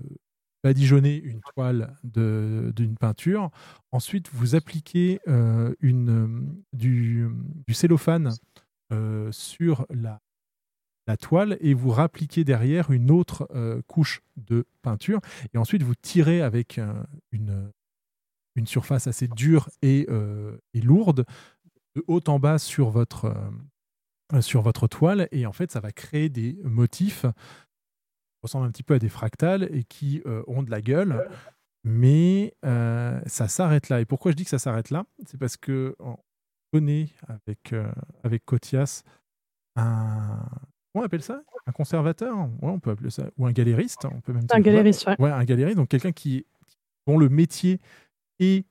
badigeonnez 0.64 1.18
une 1.18 1.42
toile 1.42 1.96
d'une 2.04 2.96
peinture, 2.98 3.52
ensuite 3.92 4.30
vous 4.32 4.56
appliquez 4.56 5.20
euh, 5.28 5.74
une, 5.82 6.10
euh, 6.10 6.42
du, 6.74 7.28
cellophane 7.72 8.34
sur 9.32 9.86
la, 9.92 10.20
la 11.06 11.18
toile 11.18 11.58
et 11.62 11.76
vous 11.76 11.92
rappliquez 11.92 12.44
derrière 12.44 12.90
une 12.90 13.12
autre 13.12 13.48
couche 13.86 14.24
de 14.36 14.66
peinture. 14.82 15.22
Et 15.54 15.60
ensuite 15.60 15.84
vous 15.84 15.94
tirez 15.94 16.42
avec 16.42 16.80
une 17.32 17.72
une 18.56 18.68
surface 18.68 19.08
assez 19.08 19.28
dure 19.28 19.70
et, 19.82 20.06
euh, 20.10 20.58
et 20.74 20.82
lourde 20.82 21.26
de 21.96 22.04
haut 22.08 22.22
en 22.28 22.40
bas 22.40 22.58
sur 22.60 22.90
votre, 22.90 23.34
euh, 24.34 24.42
sur 24.42 24.62
votre 24.62 24.88
toile. 24.88 25.28
Et 25.32 25.46
en 25.46 25.54
fait, 25.54 25.72
ça 25.72 25.80
va 25.80 25.92
créer 25.92 26.30
des 26.30 26.58
motifs 26.64 27.22
qui 27.22 28.40
ressemblent 28.44 28.68
un 28.68 28.72
petit 28.72 28.84
peu 28.84 28.96
à 28.96 29.00
des 29.00 29.10
fractales 29.10 29.64
et 29.76 29.84
qui 29.84 30.22
euh, 30.26 30.44
ont 30.48 30.64
de 30.64 30.72
la 30.72 30.82
gueule. 30.82 31.28
Mais 31.86 32.54
euh, 32.66 33.22
ça 33.26 33.48
s'arrête 33.48 33.90
là. 33.90 34.02
Et 34.02 34.06
pourquoi 34.06 34.32
je 34.32 34.36
dis 34.36 34.44
que 34.44 34.50
ça 34.50 34.60
s'arrête 34.60 34.90
là? 34.90 35.06
C'est 35.26 35.38
parce 35.38 35.56
que 35.56 35.96
on 36.00 36.18
connaît 36.74 37.08
avec, 37.28 37.74
euh, 37.74 37.90
avec 38.24 38.46
Cotias 38.46 39.04
un. 39.76 40.46
On 40.96 41.02
appelle 41.04 41.22
ça? 41.22 41.42
Un 41.68 41.72
conservateur? 41.72 42.36
Ouais, 42.38 42.70
on 42.70 42.80
peut 42.80 42.90
appeler 42.90 43.12
ça. 43.12 43.30
Ou 43.38 43.46
un 43.46 43.52
galériste. 43.52 44.06
On 44.06 44.22
peut 44.22 44.34
même 44.34 44.44
Un 44.52 44.56
dire. 44.56 44.66
galériste, 44.66 45.08
ouais. 45.08 45.16
Ouais, 45.22 45.32
un 45.32 45.46
galériste. 45.46 45.78
Donc 45.78 45.88
quelqu'un 45.88 46.12
qui 46.12 46.46
dont 47.08 47.18
le 47.18 47.30
métier 47.30 47.80
est 48.40 48.66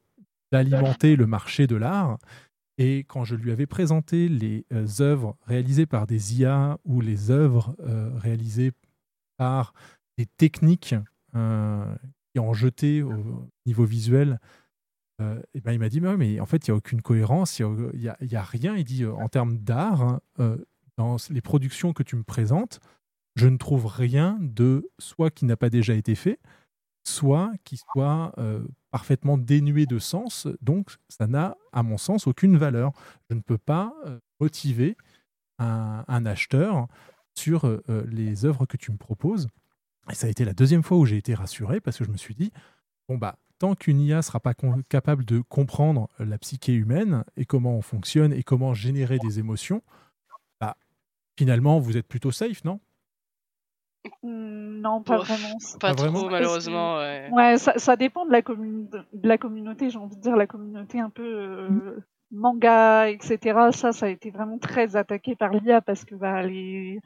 d'alimenter 0.53 1.17
le 1.17 1.27
marché 1.27 1.67
de 1.67 1.77
l'art. 1.77 2.19
Et 2.79 3.01
quand 3.01 3.25
je 3.25 3.35
lui 3.35 3.51
avais 3.51 3.67
présenté 3.67 4.29
les 4.29 4.65
euh, 4.73 4.87
œuvres 5.01 5.37
réalisées 5.47 5.87
par 5.87 6.07
des 6.07 6.41
IA 6.41 6.79
ou 6.85 7.01
les 7.01 7.31
œuvres 7.31 7.75
euh, 7.81 8.11
réalisées 8.17 8.73
par 9.37 9.75
des 10.17 10.27
techniques 10.27 10.95
euh, 11.35 11.95
qui 12.33 12.39
ont 12.39 12.55
jeté 12.55 13.03
au 13.03 13.49
niveau 13.67 13.85
visuel, 13.85 14.41
et 15.53 15.61
ben 15.61 15.73
il 15.73 15.81
m'a 15.81 15.89
dit 15.89 16.01
mais, 16.01 16.11
ouais, 16.11 16.17
mais 16.17 16.39
en 16.39 16.47
fait 16.47 16.69
il 16.69 16.71
n'y 16.71 16.75
a 16.75 16.77
aucune 16.77 17.03
cohérence, 17.03 17.59
il 17.59 17.67
n'y 17.97 18.37
a, 18.37 18.43
rien. 18.43 18.77
Il 18.77 18.85
dit 18.85 19.05
en 19.05 19.29
termes 19.29 19.59
d'art, 19.59 20.03
hein, 20.03 20.21
dans 20.97 21.17
les 21.31 21.41
productions 21.41 21.93
que 21.93 22.05
tu 22.05 22.15
me 22.15 22.23
présentes, 22.23 22.79
je 23.35 23.49
ne 23.49 23.57
trouve 23.57 23.87
rien 23.87 24.39
de 24.41 24.89
soit 25.01 25.31
qui 25.31 25.45
n'a 25.45 25.57
pas 25.57 25.71
déjà 25.71 25.95
été 25.95 26.15
fait, 26.15 26.39
soit 27.03 27.51
qui 27.65 27.79
soit 27.79 28.33
parfaitement 28.91 29.39
dénué 29.39 29.87
de 29.87 29.99
sens. 29.99 30.47
Donc, 30.61 30.97
ça 31.09 31.27
n'a, 31.27 31.57
à 31.73 31.83
mon 31.83 31.99
sens, 31.99 32.27
aucune 32.27 32.57
valeur. 32.57 32.93
Je 33.31 33.35
ne 33.35 33.41
peux 33.41 33.59
pas 33.59 33.95
euh, 34.07 34.19
motiver 34.41 34.97
un, 35.59 36.25
acheteur 36.25 36.87
sur 37.35 37.67
euh, 37.67 37.83
euh, 37.89 38.05
les 38.09 38.45
œuvres 38.45 38.67
que 38.67 38.77
tu 38.77 38.93
me 38.93 38.97
proposes. 38.97 39.49
Et 40.11 40.15
ça 40.15 40.27
a 40.27 40.31
été 40.31 40.45
la 40.45 40.55
deuxième 40.55 40.83
fois 40.83 40.99
où 40.99 41.05
j'ai 41.05 41.17
été 41.17 41.35
rassuré 41.35 41.81
parce 41.81 41.99
que 41.99 42.05
je 42.05 42.11
me 42.11 42.17
suis 42.17 42.35
dit, 42.35 42.53
bon, 43.09 43.19
bah, 43.19 43.37
tant 43.59 43.75
qu'une 43.75 44.01
IA 44.01 44.23
sera 44.23 44.41
pas 44.41 44.55
capable 44.89 45.25
de 45.25 45.41
comprendre 45.41 46.09
la 46.19 46.39
psyché 46.39 46.73
humaine 46.73 47.25
et 47.37 47.45
comment 47.45 47.77
on 47.77 47.83
fonctionne 47.83 48.33
et 48.33 48.43
comment 48.43 48.73
générer 48.73 49.19
des 49.19 49.39
émotions, 49.39 49.83
bah, 50.61 50.77
finalement, 51.37 51.79
vous 51.81 51.97
êtes 51.97 52.07
plutôt 52.07 52.31
safe, 52.31 52.65
non? 52.65 52.81
Non, 54.23 55.03
pas 55.03 55.19
Ouf, 55.21 55.29
vraiment. 55.29 55.57
Pas, 55.81 55.89
Pas 55.89 55.95
trop, 55.95 56.11
vraiment 56.11 56.31
malheureusement. 56.31 56.99
Ouais. 56.99 57.29
Ouais, 57.33 57.59
ça, 57.59 57.75
ça 57.79 57.97
dépend 57.97 58.25
de 58.27 58.33
la, 58.33 58.43
de 58.43 59.29
la 59.29 59.39
communauté, 59.39 59.91
j'ai 59.91 59.99
envie 59.99 60.17
de 60.17 60.21
dire 60.21 60.37
la 60.37 60.47
communauté 60.47 61.01
un 61.01 61.11
peu 61.11 61.23
euh, 61.23 62.01
manga, 62.31 63.09
etc. 63.09 63.71
Ça, 63.73 63.93
ça 63.93 64.07
a 64.07 64.09
été 64.09 64.31
vraiment 64.31 64.59
très 64.59 64.97
attaqué 64.97 65.37
par 65.37 65.51
l'IA 65.51 65.81
parce 65.81 66.05
que 66.05 66.15
bah, 66.15 66.43
les, 66.43 67.01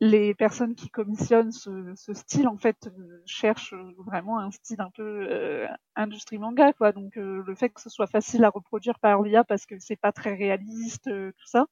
les 0.00 0.34
personnes 0.34 0.74
qui 0.74 0.88
commissionnent 0.90 1.52
ce, 1.52 1.92
ce 1.94 2.14
style, 2.14 2.48
en 2.48 2.56
fait, 2.56 2.86
euh, 2.86 3.22
cherchent 3.26 3.74
vraiment 4.06 4.38
un 4.38 4.50
style 4.50 4.80
un 4.80 4.90
peu 4.90 5.26
euh, 5.30 5.66
industrie 5.96 6.38
manga, 6.38 6.72
quoi. 6.72 6.92
Donc, 6.92 7.16
euh, 7.16 7.42
le 7.46 7.54
fait 7.54 7.70
que 7.70 7.80
ce 7.80 7.90
soit 7.90 8.06
facile 8.06 8.44
à 8.44 8.50
reproduire 8.50 8.98
par 8.98 9.22
l'IA 9.22 9.44
parce 9.44 9.66
que 9.66 9.78
c'est 9.78 10.00
pas 10.00 10.12
très 10.12 10.34
réaliste, 10.34 11.08
euh, 11.08 11.32
tout 11.32 11.46
ça, 11.46 11.66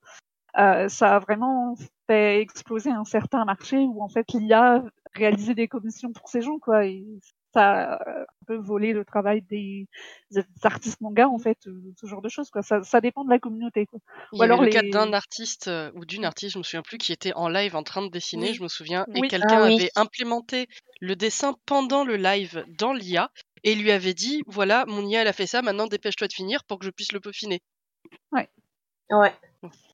euh, 0.58 0.88
ça 0.88 1.16
a 1.16 1.18
vraiment 1.18 1.74
fait 2.06 2.40
exploser 2.40 2.90
un 2.90 3.04
certain 3.04 3.44
marché 3.44 3.76
où 3.78 4.02
en 4.02 4.08
fait 4.08 4.32
l'IA 4.32 4.82
réalisait 5.14 5.54
des 5.54 5.68
commissions 5.68 6.12
pour 6.12 6.28
ces 6.28 6.40
gens 6.42 6.58
quoi 6.58 6.86
et 6.86 7.04
ça 7.54 7.94
a 7.94 8.20
un 8.22 8.24
peu 8.46 8.56
volé 8.56 8.92
le 8.92 9.04
travail 9.04 9.42
des, 9.42 9.88
des 10.30 10.42
artistes 10.62 11.00
manga 11.00 11.28
en 11.28 11.38
fait 11.38 11.58
euh, 11.66 11.92
ce 12.00 12.06
genre 12.06 12.22
de 12.22 12.28
choses 12.28 12.50
quoi 12.50 12.62
ça, 12.62 12.82
ça 12.82 13.00
dépend 13.00 13.24
de 13.24 13.30
la 13.30 13.38
communauté 13.38 13.86
quoi 13.86 14.00
Il 14.32 14.38
ou 14.38 14.42
y 14.42 14.44
avait 14.44 14.56
alors 14.56 14.60
le 14.60 14.68
cas 14.68 14.82
d'un 14.82 15.12
artiste 15.14 15.68
euh, 15.68 15.90
ou 15.94 16.04
d'une 16.04 16.24
artiste, 16.26 16.52
je 16.54 16.58
me 16.58 16.62
souviens 16.62 16.82
plus, 16.82 16.98
qui 16.98 17.12
était 17.12 17.32
en 17.34 17.48
live 17.48 17.74
en 17.76 17.82
train 17.82 18.02
de 18.02 18.08
dessiner, 18.10 18.52
Oui. 18.52 18.54
je 18.54 18.62
me 18.62 18.68
souviens, 18.68 19.06
et 19.14 19.22
quelqu'un 19.22 19.58
Ah 19.58 19.64
oui. 19.64 19.74
avait 19.74 19.90
implémenté 19.96 20.66
le 21.00 21.16
dessin 21.16 21.54
pendant 21.66 22.04
le 22.04 22.16
live 22.16 22.64
dans 22.68 22.92
l'IA 22.92 23.30
et 23.64 23.74
lui 23.74 23.90
avait 23.90 24.14
dit 24.14 24.42
voilà, 24.46 24.84
mon 24.86 25.06
IA 25.06 25.22
elle 25.22 25.28
a 25.28 25.32
fait 25.32 25.46
ça, 25.46 25.62
maintenant 25.62 25.86
dépêche-toi 25.86 26.28
de 26.28 26.32
finir 26.32 26.64
pour 26.64 26.78
que 26.78 26.84
je 26.84 26.90
puisse 26.90 27.12
le 27.12 27.20
peaufiner. 27.20 27.60
ouais 28.32 28.48
Ouais. 29.10 29.32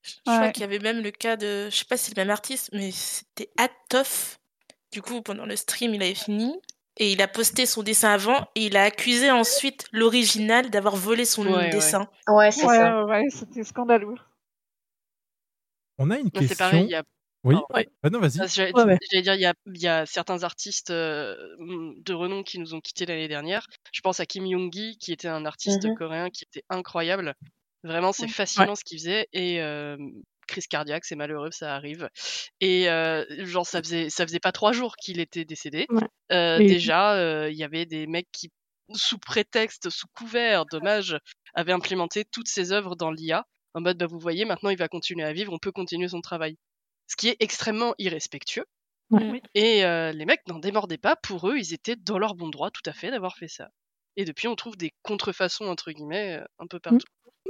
Je 0.03 0.15
crois 0.27 0.47
Ouais. 0.47 0.53
qu'il 0.53 0.61
y 0.63 0.65
avait 0.65 0.79
même 0.79 1.03
le 1.03 1.11
cas 1.11 1.37
de, 1.37 1.69
je 1.71 1.77
sais 1.77 1.85
pas 1.87 1.97
si 1.97 2.07
c'est 2.07 2.17
le 2.17 2.23
même 2.23 2.31
artiste, 2.31 2.71
mais 2.73 2.91
c'était 2.91 3.51
Atoff. 3.57 4.39
Du 4.93 5.03
coup, 5.03 5.23
pendant 5.23 5.47
le 5.47 5.57
stream, 5.57 5.95
il 5.95 6.03
avait 6.03 6.15
fini 6.15 6.55
et 6.99 7.13
il 7.13 7.23
a 7.23 7.29
posté 7.29 7.67
son 7.67 7.83
dessin 7.83 8.13
avant 8.13 8.49
et 8.55 8.67
il 8.67 8.77
a 8.77 8.85
accusé 8.85 9.31
ensuite 9.31 9.87
l'original 9.93 10.71
d'avoir 10.71 10.97
volé 10.97 11.25
son 11.25 11.47
Ouais, 11.47 11.71
dessin. 11.71 12.09
Ouais, 12.29 12.51
c'est 12.53 12.67
ouais, 12.67 12.77
ça. 12.77 13.05
ouais, 13.07 13.25
c'était 13.31 13.65
scandaleux 13.65 14.15
On 15.99 16.11
a 16.11 16.19
une 16.19 16.31
Mais 16.35 16.47
question. 16.47 16.49
C'est 16.49 16.57
pareil, 16.57 16.85
il 16.85 16.91
y 16.91 16.95
a 16.95 17.03
Oui. 17.45 17.57
Oh. 17.57 17.67
Ah 18.03 18.11
non, 18.11 18.21
vas-y. 18.21 18.41
J'allais 18.49 18.73
Ouais, 18.73 18.85
ouais. 18.85 18.99
j'allais 19.11 19.23
dire, 19.23 19.35
il 19.35 19.41
y 19.41 19.47
a, 19.47 19.55
il 19.67 19.81
y 19.83 19.87
a 19.89 20.07
certains 20.07 20.43
artistes 20.45 20.91
euh, 20.91 21.37
de 21.59 22.13
renom 22.15 22.43
qui 22.43 22.59
nous 22.59 22.75
ont 22.75 22.81
quittés 22.81 23.07
l'année 23.07 23.29
dernière. 23.29 23.67
Je 23.93 24.01
pense 24.01 24.19
à 24.21 24.27
Kim 24.27 24.47
Young-gi, 24.47 24.99
qui 24.99 25.13
était 25.13 25.29
un 25.29 25.45
artiste 25.47 25.85
Mhm. 25.85 25.95
coréen 25.95 26.31
qui 26.31 26.45
était 26.45 26.65
incroyable. 26.71 27.35
Vraiment, 27.85 28.13
c'est 28.13 28.23
Ouais. 28.25 28.29
fascinant 28.29 28.75
ce 28.75 28.83
qu'il 28.83 28.99
faisait. 28.99 29.29
Et 29.33 29.61
euh, 29.63 29.97
crise 30.49 30.67
cardiaque, 30.67 31.05
c'est 31.05 31.15
malheureux, 31.17 31.51
ça 31.53 31.75
arrive. 31.75 32.09
Et 32.61 32.89
euh, 32.89 33.25
genre, 33.47 33.67
ça 33.67 33.81
faisait, 33.83 34.11
ça 34.11 34.27
faisait 34.27 34.41
pas 34.41 34.53
trois 34.53 34.73
jours 34.73 34.97
qu'il 34.97 35.21
était 35.21 35.45
décédé. 35.45 35.87
Ouais. 35.91 36.03
Euh, 36.33 36.59
déjà, 36.59 37.15
euh, 37.15 37.51
il 37.51 37.57
y 37.57 37.63
avait 37.65 37.87
des 37.87 38.07
mecs 38.07 38.29
qui, 38.33 38.51
sous 38.95 39.19
prétexte, 39.19 39.91
sous 39.91 40.07
couvert, 40.15 40.67
dommage, 40.67 41.17
avaient 41.55 41.73
implémenté 41.73 42.25
toutes 42.25 42.49
ces 42.49 42.73
œuvres 42.73 42.97
dans 42.97 43.11
l'IA. 43.11 43.45
En 43.75 43.81
mode, 43.81 43.99
bah, 43.99 44.07
vous 44.07 44.19
voyez, 44.19 44.45
maintenant 44.45 44.71
il 44.71 44.79
va 44.79 44.89
continuer 44.89 45.25
à 45.25 45.33
vivre, 45.33 45.53
on 45.53 45.59
peut 45.59 45.73
continuer 45.73 46.09
son 46.09 46.21
travail. 46.21 46.57
Ce 47.07 47.17
qui 47.17 47.29
est 47.29 47.37
extrêmement 47.41 47.95
irrespectueux. 47.99 48.65
Ouais. 49.11 49.43
Et 49.55 49.85
euh, 49.85 50.13
les 50.13 50.25
mecs 50.25 50.47
n'en 50.49 50.59
démordaient 50.59 50.97
pas. 50.99 51.17
Pour 51.17 51.49
eux, 51.51 51.59
ils 51.59 51.75
étaient 51.75 51.97
dans 51.97 52.19
leur 52.19 52.35
bon 52.35 52.49
droit 52.49 52.71
tout 52.71 52.83
à 52.87 52.93
fait 52.95 53.11
d'avoir 53.11 53.37
fait 53.37 53.49
ça. 53.49 53.69
Et 54.17 54.25
depuis, 54.25 54.49
on 54.49 54.55
trouve 54.57 54.77
des 54.77 54.93
contrefaçons, 55.03 55.67
entre 55.67 55.91
guillemets, 55.93 56.41
un 56.59 56.67
peu 56.67 56.79
partout. 56.81 57.07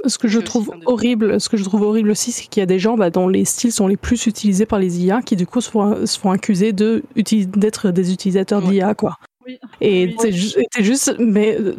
Ce 0.09 0.17
que 0.17 0.27
je 0.27 0.39
trouve 0.39 0.71
horrible, 0.85 1.39
ce 1.41 1.49
que 1.49 1.57
je 1.57 1.63
trouve 1.63 1.81
horrible 1.83 2.09
aussi, 2.11 2.31
c'est 2.31 2.45
qu'il 2.47 2.61
y 2.61 2.63
a 2.63 2.67
des 2.67 2.79
gens 2.79 2.95
bah, 2.95 3.09
dont 3.09 3.27
les 3.27 3.45
styles 3.45 3.71
sont 3.71 3.87
les 3.87 3.97
plus 3.97 4.25
utilisés 4.27 4.65
par 4.65 4.79
les 4.79 5.03
IA 5.03 5.21
qui 5.21 5.35
du 5.35 5.45
coup 5.47 5.61
se 5.61 5.69
font, 5.69 6.05
se 6.05 6.19
font 6.19 6.31
accuser 6.31 6.73
de 6.73 7.03
d'être 7.15 7.91
des 7.91 8.11
utilisateurs 8.13 8.63
Ouais. 8.63 8.71
d'IA 8.71 8.93
quoi. 8.95 9.17
oui 9.45 9.59
Et 9.81 10.07
Oui. 10.07 10.15
c'est 10.19 10.31
ju- 10.31 10.55
juste, 10.79 11.15
mais 11.19 11.59
euh, 11.59 11.75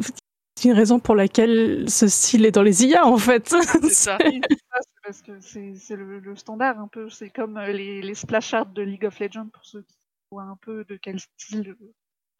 c'est 0.55 0.69
une 0.69 0.75
raison 0.75 0.99
pour 0.99 1.15
laquelle 1.15 1.85
ce 1.89 2.07
style 2.07 2.45
est 2.45 2.51
dans 2.51 2.63
les 2.63 2.85
IA 2.85 3.05
en 3.05 3.17
fait. 3.17 3.47
C'est 3.81 3.89
ça. 3.89 4.17
Parce 5.03 5.21
que 5.21 5.31
c'est 5.39 5.95
le, 5.95 6.19
le 6.19 6.35
standard 6.35 6.79
un 6.79 6.87
peu. 6.89 7.09
C'est 7.09 7.29
comme 7.29 7.55
euh, 7.57 7.71
les, 7.71 8.01
les 8.01 8.13
splash 8.15 8.53
art 8.53 8.65
de 8.65 8.81
League 8.81 9.05
of 9.05 9.17
Legends 9.19 9.47
pour 9.53 9.63
ceux 9.63 9.81
qui 9.83 9.95
voient 10.31 10.43
un 10.43 10.57
peu 10.61 10.83
de 10.83 10.97
quel 11.01 11.17
style 11.19 11.75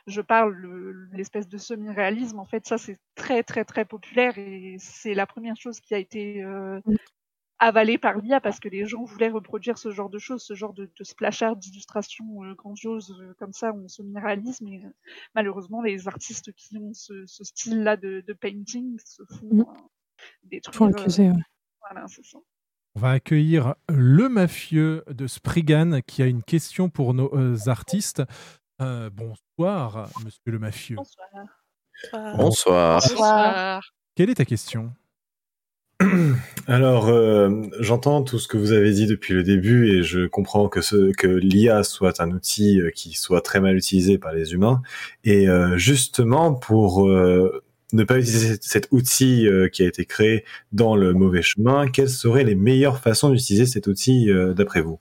je 0.08 0.22
parle, 0.22 0.54
le- 0.54 1.08
l'espèce 1.14 1.48
de 1.48 1.58
semi-réalisme. 1.58 2.40
En 2.40 2.46
fait, 2.46 2.66
ça 2.66 2.78
c'est 2.78 2.98
très 3.16 3.44
très 3.44 3.66
très 3.66 3.86
populaire 3.86 4.38
et 4.38 4.78
c'est 4.80 5.14
la 5.14 5.26
première 5.28 5.56
chose 5.58 5.80
qui 5.80 5.94
a 5.94 5.98
été 5.98 6.42
euh, 6.44 6.80
Mm. 6.86 6.96
avalée 7.60 7.98
par 7.98 8.18
l'IA 8.18 8.40
parce 8.40 8.60
que 8.60 8.70
les 8.70 8.86
gens 8.86 9.04
voulaient 9.04 9.30
reproduire 9.30 9.78
ce 9.78 9.92
genre 9.92 10.10
de 10.10 10.20
choses, 10.20 10.44
ce 10.44 10.54
genre 10.54 10.74
de, 10.74 10.86
de 10.98 11.04
splash 11.04 11.42
art, 11.42 11.56
d'illustration 11.56 12.44
euh, 12.44 12.54
grandiose 12.54 13.16
euh, 13.20 13.34
comme 13.40 13.52
ça 13.54 13.74
en 13.74 13.88
semi-réalisme. 13.88 14.68
Et 14.68 14.86
euh, 14.86 14.90
malheureusement, 15.36 15.82
les 15.82 16.08
artistes 16.08 16.52
qui 16.54 16.78
ont 16.78 16.94
ce, 16.94 17.26
ce 17.26 17.44
style-là 17.44 17.98
de, 17.98 18.24
de 18.26 18.34
painting 18.34 18.98
se 19.04 19.24
font 19.40 19.48
Mm. 19.52 19.62
euh, 19.62 19.64
détruire. 20.44 20.90
Accuser. 20.98 21.30
ouais. 21.30 21.36
voilà, 21.82 22.08
c'est 22.08 22.26
ça. 22.26 22.38
On 22.96 23.00
va 23.00 23.12
accueillir 23.12 23.76
le 23.90 24.28
mafieux 24.30 25.04
de 25.08 25.28
Spriggan 25.28 26.00
qui 26.08 26.24
a 26.24 26.26
une 26.26 26.42
question 26.42 26.90
pour 26.90 27.14
nos 27.14 27.32
euh, 27.36 27.56
artistes. 27.68 28.24
Euh, 28.82 29.10
bonsoir, 29.12 30.10
monsieur 30.24 30.40
le 30.46 30.60
mafieux. 30.60 30.96
Bonsoir. 30.98 32.36
Bonsoir. 32.38 33.02
Bonsoir. 33.02 33.84
Quelle 34.16 34.30
est 34.30 34.36
ta 34.36 34.46
question? 34.46 34.94
Alors, 36.68 37.08
euh, 37.08 37.64
j'entends 37.80 38.22
tout 38.22 38.38
ce 38.38 38.48
que 38.48 38.58
vous 38.58 38.72
avez 38.72 38.92
dit 38.92 39.08
depuis 39.08 39.34
le 39.34 39.42
début 39.42 39.90
et 39.90 40.04
je 40.04 40.28
comprends 40.28 40.70
que, 40.70 40.82
ce, 40.82 41.12
que 41.14 41.28
l'IA 41.28 41.82
soit 41.84 42.22
un 42.22 42.30
outil 42.32 42.80
euh, 42.80 42.92
qui 42.92 43.14
soit 43.14 43.42
très 43.42 43.60
mal 43.60 43.76
utilisé 43.76 44.20
par 44.20 44.32
les 44.32 44.54
humains. 44.54 44.84
Et 45.24 45.50
euh, 45.50 45.76
justement, 45.78 46.54
pour 46.54 47.08
euh, 47.08 47.64
ne 47.94 48.04
pas 48.04 48.20
utiliser 48.20 48.50
cet- 48.50 48.64
cet 48.64 48.88
outil 48.92 49.48
euh, 49.48 49.70
qui 49.70 49.82
a 49.82 49.88
été 49.88 50.06
créé 50.06 50.46
dans 50.72 50.96
le 50.96 51.14
mauvais 51.14 51.42
chemin, 51.42 51.88
quelles 51.88 52.10
seraient 52.10 52.44
les 52.44 52.56
meilleures 52.56 53.00
façons 53.00 53.32
d'utiliser 53.32 53.66
cet 53.66 53.88
outil 53.88 54.30
euh, 54.30 54.54
d'après 54.54 54.82
vous? 54.82 55.00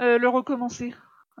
Euh, 0.00 0.18
le 0.18 0.28
recommencer. 0.28 0.92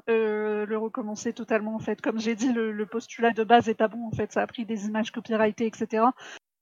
Euh, 0.08 0.66
le 0.66 0.78
recommencer 0.78 1.32
totalement 1.32 1.74
en 1.74 1.80
fait. 1.80 2.00
Comme 2.00 2.20
j'ai 2.20 2.36
dit, 2.36 2.52
le, 2.52 2.70
le 2.70 2.86
postulat 2.86 3.32
de 3.32 3.42
base 3.42 3.68
est 3.68 3.74
pas 3.74 3.88
bon 3.88 4.06
en 4.06 4.12
fait. 4.12 4.32
Ça 4.32 4.42
a 4.42 4.46
pris 4.46 4.64
des 4.64 4.86
images 4.86 5.10
copyrightées, 5.10 5.66
etc. 5.66 6.04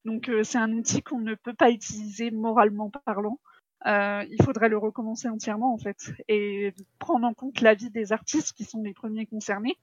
Donc 0.07 0.29
euh, 0.31 0.43
c'est 0.45 0.59
un 0.59 0.73
outil 0.73 1.03
qu'on 1.03 1.21
ne 1.21 1.35
peut 1.35 1.55
pas 1.55 1.71
utiliser 1.71 2.31
moralement 2.31 2.91
parlant. 3.05 3.39
Euh, 3.87 4.25
il 4.31 4.43
faudrait 4.43 4.71
le 4.71 4.79
recommencer 4.79 5.29
entièrement 5.29 5.75
en 5.75 5.79
fait 5.79 6.13
et 6.29 6.73
prendre 6.99 7.27
en 7.27 7.35
compte 7.35 7.61
l'avis 7.61 7.91
des 7.91 8.13
artistes 8.13 8.55
qui 8.55 8.65
sont 8.65 8.83
les 8.83 8.95
premiers 8.95 9.27
concernés, 9.27 9.77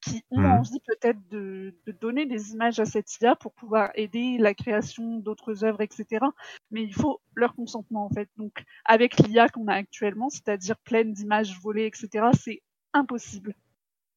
qui 0.00 0.24
ont 0.30 0.40
Mhm. 0.40 0.46
envie 0.46 0.80
peut-être 0.86 1.18
de, 1.30 1.74
de 1.86 1.92
donner 1.92 2.26
des 2.26 2.52
images 2.52 2.80
à 2.80 2.84
cette 2.86 3.20
IA 3.20 3.36
pour 3.36 3.52
pouvoir 3.54 3.90
aider 3.94 4.36
la 4.38 4.54
création 4.54 5.18
d'autres 5.18 5.64
œuvres, 5.64 5.80
etc. 5.82 6.26
Mais 6.70 6.82
il 6.82 6.94
faut 6.94 7.20
leur 7.36 7.54
consentement 7.54 8.06
en 8.06 8.10
fait. 8.10 8.28
Donc 8.36 8.64
avec 8.84 9.18
l'IA 9.18 9.48
qu'on 9.48 9.68
a 9.68 9.74
actuellement, 9.74 10.28
c'est-à-dire 10.30 10.76
pleine 10.78 11.12
d'images 11.12 11.58
volées, 11.60 11.86
etc., 11.86 12.26
c'est 12.34 12.62
impossible 12.96 13.54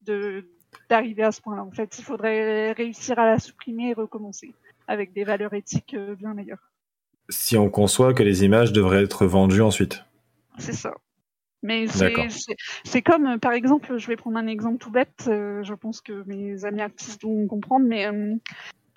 de 0.02 0.46
d'arriver 0.88 1.24
à 1.24 1.32
ce 1.32 1.42
point-là. 1.42 1.64
En 1.64 1.72
fait, 1.72 1.98
il 1.98 2.04
faudrait 2.04 2.74
réussir 2.74 3.18
à 3.18 3.26
la 3.26 3.40
supprimer 3.40 3.90
et 3.90 3.94
recommencer 3.94 4.54
avec 4.88 5.14
des 5.14 5.24
valeurs 5.24 5.54
éthiques 5.54 5.96
euh, 5.96 6.16
bien 6.16 6.34
meilleures. 6.36 6.72
Si 7.30 7.58
on 7.58 7.70
conçoit 7.70 8.14
que 8.14 8.22
les 8.24 8.44
images 8.44 8.72
devraient 8.72 9.04
être 9.04 9.26
vendues 9.26 9.62
ensuite. 9.62 10.04
C'est 10.60 10.74
ça. 10.74 10.94
Mais 11.62 11.88
c'est- 11.88 13.02
comme, 13.02 13.28
euh, 13.28 13.38
par 13.38 13.52
exemple, 13.54 13.98
je 13.98 14.08
vais 14.08 14.16
prendre 14.16 14.38
un 14.38 14.48
exemple 14.48 14.78
tout 14.78 14.92
bête, 14.92 15.26
euh, 15.28 15.62
je 15.64 15.74
pense 15.74 16.02
que 16.02 16.24
mes 16.26 16.64
amis 16.66 16.82
artistes 16.82 17.22
vont 17.24 17.48
comprendre, 17.48 17.86
mais 17.86 18.06
euh, 18.08 18.36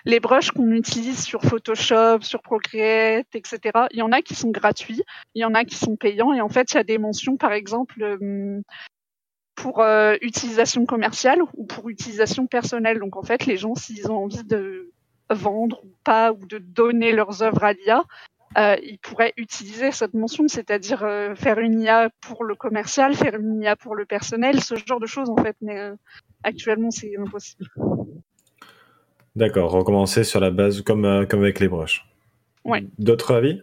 les 0.05 0.19
brushes 0.19 0.51
qu'on 0.51 0.71
utilise 0.71 1.21
sur 1.23 1.41
Photoshop, 1.41 2.21
sur 2.21 2.41
Procreate, 2.41 3.27
etc., 3.33 3.59
il 3.91 3.97
y 3.99 4.01
en 4.01 4.11
a 4.11 4.21
qui 4.21 4.35
sont 4.35 4.51
gratuits, 4.51 5.01
il 5.35 5.41
y 5.41 5.45
en 5.45 5.53
a 5.53 5.65
qui 5.65 5.75
sont 5.75 5.95
payants, 5.97 6.33
et 6.33 6.41
en 6.41 6.49
fait, 6.49 6.71
il 6.71 6.75
y 6.75 6.79
a 6.79 6.83
des 6.83 6.97
mentions, 6.97 7.35
par 7.35 7.51
exemple, 7.51 8.01
euh, 8.01 8.61
pour 9.55 9.81
euh, 9.81 10.15
utilisation 10.21 10.85
commerciale 10.85 11.41
ou 11.55 11.65
pour 11.65 11.89
utilisation 11.89 12.47
personnelle. 12.47 12.99
Donc, 12.99 13.15
en 13.15 13.23
fait, 13.23 13.45
les 13.45 13.57
gens, 13.57 13.75
s'ils 13.75 14.09
ont 14.11 14.23
envie 14.23 14.43
de 14.43 14.91
vendre 15.29 15.79
ou 15.83 15.91
pas, 16.03 16.31
ou 16.31 16.45
de 16.45 16.57
donner 16.57 17.11
leurs 17.11 17.43
œuvres 17.43 17.63
à 17.63 17.73
l'IA, 17.73 18.03
euh, 18.57 18.75
ils 18.83 18.99
pourraient 18.99 19.33
utiliser 19.37 19.91
cette 19.91 20.13
mention, 20.13 20.47
c'est-à-dire 20.47 21.03
euh, 21.03 21.33
faire 21.35 21.59
une 21.59 21.81
IA 21.81 22.09
pour 22.21 22.43
le 22.43 22.55
commercial, 22.55 23.15
faire 23.15 23.35
une 23.35 23.61
IA 23.61 23.75
pour 23.75 23.95
le 23.95 24.05
personnel, 24.05 24.61
ce 24.61 24.75
genre 24.75 24.99
de 24.99 25.07
choses 25.07 25.29
en 25.29 25.37
fait. 25.37 25.55
Mais 25.61 25.79
euh, 25.79 25.95
actuellement, 26.43 26.91
c'est 26.91 27.15
impossible. 27.17 27.65
D'accord, 29.35 29.71
recommencer 29.71 30.23
sur 30.23 30.39
la 30.39 30.51
base 30.51 30.81
comme, 30.81 31.05
euh, 31.05 31.25
comme 31.25 31.41
avec 31.41 31.59
les 31.59 31.67
broches. 31.67 32.05
Ouais. 32.63 32.85
D'autres 32.99 33.33
avis? 33.33 33.61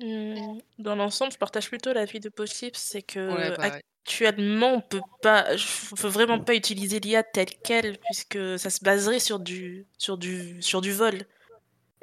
Hmm, 0.00 0.58
Dans 0.78 0.94
l'ensemble, 0.94 1.32
je 1.32 1.38
partage 1.38 1.68
plutôt 1.68 1.92
l'avis 1.92 2.20
de 2.20 2.28
Possible, 2.28 2.76
c'est 2.76 3.02
que 3.02 3.58
Ouais. 3.60 3.82
Actuellement, 4.04 4.74
on 4.74 4.80
peut 4.80 5.00
pas, 5.22 5.46
on 5.92 5.94
peut 5.94 6.08
vraiment 6.08 6.40
pas 6.40 6.54
utiliser 6.54 7.00
l'IA 7.00 7.22
telle 7.22 7.50
quelle, 7.62 7.98
puisque 7.98 8.58
ça 8.58 8.70
se 8.70 8.82
baserait 8.82 9.20
sur 9.20 9.38
du, 9.38 9.86
sur 9.98 10.18
du, 10.18 10.60
sur 10.62 10.80
du 10.80 10.92
vol. 10.92 11.22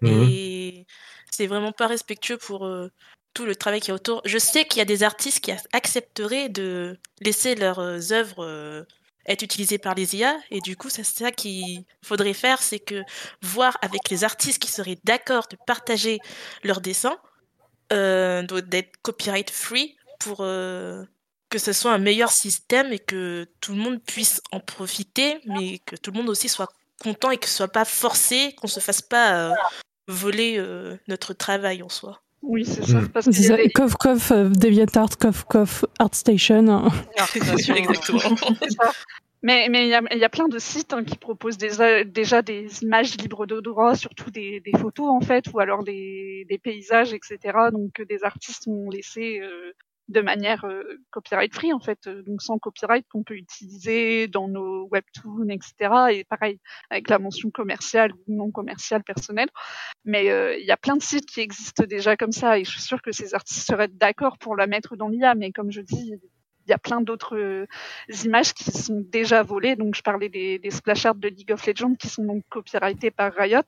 Mhm. 0.01 0.29
Et 0.29 0.85
c'est 1.31 1.47
vraiment 1.47 1.71
pas 1.71 1.87
respectueux 1.87 2.37
pour 2.37 2.65
euh, 2.65 2.89
tout 3.33 3.45
le 3.45 3.55
travail 3.55 3.81
qui 3.81 3.91
est 3.91 3.93
autour. 3.93 4.21
Je 4.25 4.37
sais 4.37 4.65
qu'il 4.65 4.77
y 4.77 4.81
a 4.81 4.85
des 4.85 5.03
artistes 5.03 5.39
qui 5.39 5.51
accepteraient 5.73 6.49
de 6.49 6.97
laisser 7.19 7.55
leurs 7.55 7.79
euh, 7.79 7.99
œuvres 8.11 8.43
euh, 8.43 8.83
être 9.27 9.41
utilisées 9.41 9.77
par 9.77 9.93
les 9.93 10.15
IA, 10.15 10.37
et 10.51 10.61
du 10.61 10.77
coup, 10.77 10.89
c'est 10.89 11.03
ça 11.03 11.31
qu'il 11.31 11.83
faudrait 12.01 12.33
faire, 12.33 12.61
c'est 12.61 12.79
que 12.79 13.03
voir 13.41 13.77
avec 13.81 14.09
les 14.09 14.23
artistes 14.23 14.61
qui 14.61 14.71
seraient 14.71 14.99
d'accord 15.03 15.47
de 15.51 15.57
partager 15.67 16.19
leurs 16.63 16.79
dessins, 16.79 17.19
euh, 17.91 18.41
doit- 18.43 18.61
d'être 18.61 18.95
copyright 19.01 19.49
free 19.49 19.97
pour 20.19 20.37
que 21.57 21.63
ce 21.63 21.73
soit 21.73 21.91
un 21.91 21.97
meilleur 21.97 22.29
système 22.29 22.93
et 22.93 22.99
que 22.99 23.47
tout 23.61 23.71
le 23.73 23.79
monde 23.79 23.99
puisse 23.99 24.41
en 24.51 24.59
profiter, 24.59 25.39
mais 25.45 25.79
que 25.79 25.95
tout 25.95 26.11
le 26.11 26.17
monde 26.17 26.29
aussi 26.29 26.49
soit 26.49 26.69
content 27.01 27.31
et 27.31 27.37
que 27.37 27.47
ce 27.47 27.55
soit 27.55 27.67
pas 27.67 27.85
forcé, 27.85 28.53
qu'on 28.57 28.67
se 28.67 28.79
fasse 28.79 29.01
pas 29.01 29.49
euh, 29.49 29.53
voler 30.07 30.57
euh, 30.57 30.95
notre 31.07 31.33
travail 31.33 31.81
en 31.81 31.89
soi. 31.89 32.21
Oui, 32.43 32.63
c'est 32.63 32.85
ça. 32.85 33.01
Mm. 33.01 33.09
Parce 33.09 33.31
ça, 33.31 33.57
des- 33.57 33.69
Coff 33.71 33.95
Coff, 33.95 34.31
euh, 34.31 34.49
DeviantArt, 34.49 35.17
Coff 35.19 35.45
Coff, 35.45 35.83
ArtStation. 35.97 36.89
Exactement. 37.75 38.19
Ça. 38.19 38.91
Mais 39.41 39.67
mais 39.69 39.85
il 39.85 39.89
y 39.89 39.95
a, 39.95 40.01
il 40.11 40.17
y 40.19 40.23
a 40.23 40.29
plein 40.29 40.47
de 40.47 40.59
sites 40.59 40.93
hein, 40.93 41.03
qui 41.03 41.17
proposent 41.17 41.57
déjà, 41.57 42.03
déjà 42.03 42.41
des 42.41 42.83
images 42.83 43.15
libres 43.17 43.45
de 43.47 43.59
droit, 43.61 43.95
surtout 43.95 44.29
des, 44.29 44.59
des 44.59 44.77
photos 44.77 45.09
en 45.09 45.21
fait, 45.21 45.45
ou 45.53 45.59
alors 45.59 45.83
des, 45.83 46.45
des 46.49 46.57
paysages, 46.57 47.13
etc. 47.13 47.37
Donc 47.71 47.93
que 47.93 48.03
des 48.03 48.23
artistes 48.23 48.67
ont 48.67 48.89
laissé 48.89 49.39
euh, 49.41 49.73
de 50.07 50.21
manière 50.21 50.65
euh, 50.65 50.83
copyright 51.11 51.53
free 51.53 51.73
en 51.73 51.79
fait, 51.79 52.07
euh, 52.07 52.23
donc 52.23 52.41
sans 52.41 52.57
copyright 52.59 53.05
qu'on 53.09 53.23
peut 53.23 53.35
utiliser 53.35 54.27
dans 54.27 54.47
nos 54.47 54.87
webtoons, 54.89 55.49
etc. 55.49 55.73
Et 56.11 56.23
pareil 56.23 56.59
avec 56.89 57.09
la 57.09 57.19
mention 57.19 57.49
commerciale 57.51 58.13
ou 58.13 58.35
non 58.35 58.51
commerciale 58.51 59.03
personnelle. 59.03 59.49
Mais 60.05 60.29
euh, 60.29 60.57
il 60.57 60.65
y 60.65 60.71
a 60.71 60.77
plein 60.77 60.95
de 60.95 61.03
sites 61.03 61.25
qui 61.25 61.41
existent 61.41 61.83
déjà 61.83 62.15
comme 62.15 62.31
ça, 62.31 62.57
et 62.57 62.63
je 62.63 62.71
suis 62.71 62.81
sûre 62.81 63.01
que 63.01 63.11
ces 63.11 63.33
artistes 63.33 63.67
seraient 63.67 63.89
d'accord 63.89 64.37
pour 64.37 64.55
la 64.55 64.67
mettre 64.67 64.95
dans 64.95 65.09
l'IA. 65.09 65.35
Mais 65.35 65.51
comme 65.51 65.71
je 65.71 65.81
dis, 65.81 66.13
il 66.67 66.71
y 66.71 66.73
a 66.73 66.77
plein 66.77 67.01
d'autres 67.01 67.37
euh, 67.37 67.65
images 68.25 68.53
qui 68.53 68.65
sont 68.71 69.01
déjà 69.01 69.41
volées. 69.41 69.75
Donc, 69.75 69.95
je 69.95 70.01
parlais 70.01 70.29
des, 70.29 70.59
des 70.59 70.69
splash 70.69 71.03
de 71.03 71.29
League 71.29 71.51
of 71.51 71.65
Legends 71.65 71.95
qui 71.95 72.09
sont 72.09 72.25
donc 72.25 72.43
copyrightées 72.49 73.11
par 73.11 73.33
Riot, 73.33 73.61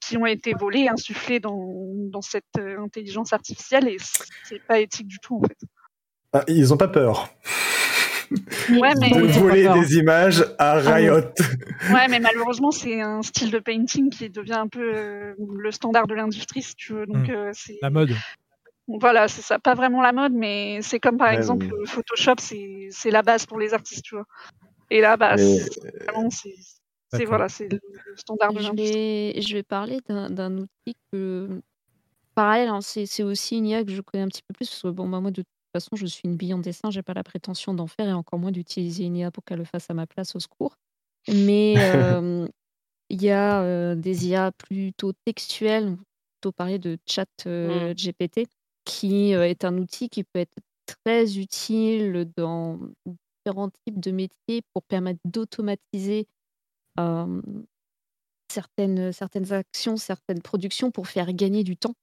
qui 0.00 0.16
ont 0.16 0.26
été 0.26 0.52
volées, 0.54 0.88
insufflées 0.88 1.38
dans, 1.38 1.74
dans 2.10 2.22
cette 2.22 2.44
euh, 2.58 2.80
intelligence 2.80 3.32
artificielle 3.32 3.86
et 3.86 3.98
c'est 4.44 4.64
pas 4.66 4.80
éthique 4.80 5.06
du 5.06 5.18
tout, 5.20 5.36
en 5.36 5.42
fait. 5.42 5.58
Ah, 6.32 6.44
Ils 6.46 6.72
ont 6.72 6.76
pas 6.76 6.88
peur 6.88 7.28
Ouais, 8.68 8.92
mais, 9.00 9.10
de 9.10 9.26
voler 9.38 9.68
des 9.68 9.96
images 9.96 10.42
à 10.58 10.72
Ah, 10.74 10.94
Riot. 10.94 11.14
ouais, 11.92 12.06
mais 12.08 12.20
malheureusement, 12.20 12.70
c'est 12.70 13.00
un 13.00 13.22
style 13.22 13.50
de 13.50 13.58
painting 13.58 14.10
qui 14.10 14.30
devient 14.30 14.52
un 14.52 14.68
peu 14.68 14.94
euh, 14.94 15.34
le 15.58 15.70
standard 15.72 16.06
de 16.06 16.14
l'industrie, 16.14 16.62
si 16.62 16.74
tu 16.76 16.92
veux. 16.92 17.06
Donc, 17.06 17.28
Hmm. 17.28 17.32
euh, 17.32 17.50
c'est. 17.52 17.78
La 17.82 17.90
mode. 17.90 18.14
Voilà, 18.86 19.26
c'est 19.28 19.42
ça. 19.42 19.58
Pas 19.58 19.74
vraiment 19.74 20.02
la 20.02 20.12
mode, 20.12 20.32
mais 20.32 20.80
c'est 20.82 21.00
comme 21.00 21.16
par 21.18 21.28
Ouais, 21.30 21.36
exemple 21.36 21.66
euh, 21.72 21.84
Photoshop, 21.86 22.34
c'est 22.38 22.88
c'est 22.90 23.10
la 23.10 23.22
base 23.22 23.46
pour 23.46 23.58
les 23.58 23.72
artistes, 23.74 24.02
tu 24.04 24.14
vois. 24.14 24.24
Et 24.90 25.00
là, 25.00 25.16
bah, 25.16 25.36
Mais- 25.36 25.42
c'est 25.58 25.80
vraiment, 26.08 26.30
c'est 26.30 26.54
c'est- 26.56 27.18
D'accord. 27.18 27.28
voilà, 27.28 27.48
c'est 27.48 27.68
le, 27.68 27.80
le 28.06 28.16
standard 28.16 28.52
de 28.52 28.60
Je 28.60 28.66
l'industrie. 28.68 28.96
vais, 29.34 29.42
je 29.42 29.54
vais 29.54 29.62
parler 29.64 29.98
d'un 30.08 30.30
d'un 30.30 30.58
outil 30.58 30.96
que, 31.12 31.60
pareil, 32.36 32.68
hein, 32.68 32.80
c'est 32.80 33.06
c'est 33.06 33.22
aussi 33.24 33.58
une 33.58 33.66
IA 33.66 33.84
que 33.84 33.90
je 33.92 34.00
connais 34.00 34.22
un 34.24 34.28
petit 34.28 34.42
peu 34.46 34.54
plus. 34.54 34.68
Parce 34.68 34.82
que, 34.82 34.88
bon, 34.88 35.08
bah, 35.08 35.20
moi, 35.20 35.30
de 35.32 35.42
toute 35.72 35.82
façon, 35.82 35.96
je 35.96 36.06
suis 36.06 36.22
une 36.24 36.36
bille 36.36 36.54
en 36.54 36.58
dessin, 36.58 36.90
j'ai 36.90 37.02
pas 37.02 37.14
la 37.14 37.22
prétention 37.22 37.74
d'en 37.74 37.86
faire 37.86 38.08
et 38.08 38.12
encore 38.12 38.38
moins 38.38 38.50
d'utiliser 38.50 39.04
une 39.04 39.16
IA 39.16 39.30
pour 39.30 39.44
qu'elle 39.44 39.58
le 39.58 39.64
fasse 39.64 39.88
à 39.90 39.94
ma 39.94 40.06
place, 40.06 40.34
au 40.34 40.40
secours. 40.40 40.76
Mais 41.28 41.74
euh, 41.78 42.48
il 43.08 43.22
y 43.22 43.30
a 43.30 43.62
euh, 43.62 43.94
des 43.94 44.28
IA 44.28 44.52
plutôt 44.52 45.12
textuelles, 45.24 45.86
on 45.88 45.96
peut 45.96 46.04
plutôt 46.40 46.52
parler 46.52 46.78
de 46.78 46.98
chat 47.06 47.28
euh, 47.46 47.94
GPT, 47.94 48.48
qui 48.84 49.32
est 49.32 49.64
un 49.64 49.78
outil 49.78 50.08
qui 50.08 50.24
peut 50.24 50.40
être 50.40 50.56
très 50.86 51.38
utile 51.38 52.28
dans 52.36 52.80
différents 53.44 53.70
types 53.86 54.00
de 54.00 54.10
métiers 54.10 54.62
pour 54.72 54.82
permettre 54.82 55.20
d'automatiser 55.24 56.26
certaines, 58.50 59.12
certaines 59.12 59.52
actions, 59.52 59.96
certaines 59.96 60.42
productions 60.42 60.90
pour 60.90 61.06
faire 61.06 61.32
gagner 61.32 61.62
du 61.62 61.76
temps 61.76 61.94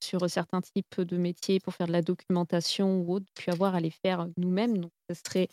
sur 0.00 0.28
certains 0.30 0.60
types 0.60 1.00
de 1.00 1.16
métiers, 1.16 1.60
pour 1.60 1.74
faire 1.74 1.86
de 1.86 1.92
la 1.92 2.02
documentation 2.02 3.00
ou 3.00 3.14
autre, 3.14 3.26
puis 3.34 3.50
avoir 3.50 3.74
à 3.74 3.80
les 3.80 3.90
faire 3.90 4.26
nous-mêmes. 4.36 4.78
Donc, 4.78 4.92
ça 5.08 5.14
serait. 5.14 5.48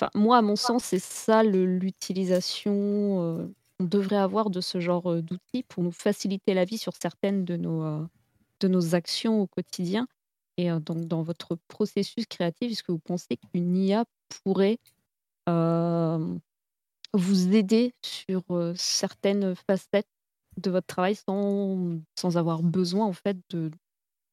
Enfin, 0.00 0.10
moi, 0.14 0.38
à 0.38 0.42
mon 0.42 0.56
sens, 0.56 0.84
c'est 0.84 0.98
ça 0.98 1.42
l'utilisation 1.42 2.72
euh, 2.72 3.46
qu'on 3.78 3.84
devrait 3.86 4.16
avoir 4.16 4.50
de 4.50 4.60
ce 4.60 4.80
genre 4.80 5.22
d'outils 5.22 5.62
pour 5.64 5.82
nous 5.82 5.92
faciliter 5.92 6.54
la 6.54 6.64
vie 6.64 6.78
sur 6.78 6.94
certaines 7.00 7.44
de 7.44 7.56
nos, 7.56 7.82
euh, 7.84 8.04
de 8.60 8.68
nos 8.68 8.94
actions 8.94 9.40
au 9.42 9.46
quotidien. 9.46 10.06
Et 10.56 10.70
euh, 10.70 10.80
donc, 10.80 11.06
dans 11.06 11.22
votre 11.22 11.56
processus 11.68 12.26
créatif, 12.26 12.72
est-ce 12.72 12.82
que 12.82 12.92
vous 12.92 12.98
pensez 12.98 13.36
qu'une 13.36 13.76
IA 13.76 14.04
pourrait 14.44 14.78
vous 17.14 17.54
aider 17.54 17.92
sur 18.02 18.42
certaines 18.76 19.54
facettes? 19.54 20.08
De 20.56 20.70
votre 20.70 20.86
travail 20.86 21.14
sans, 21.14 21.98
sans 22.18 22.36
avoir 22.36 22.62
besoin 22.62 23.06
en 23.06 23.12
fait 23.12 23.36
de 23.50 23.70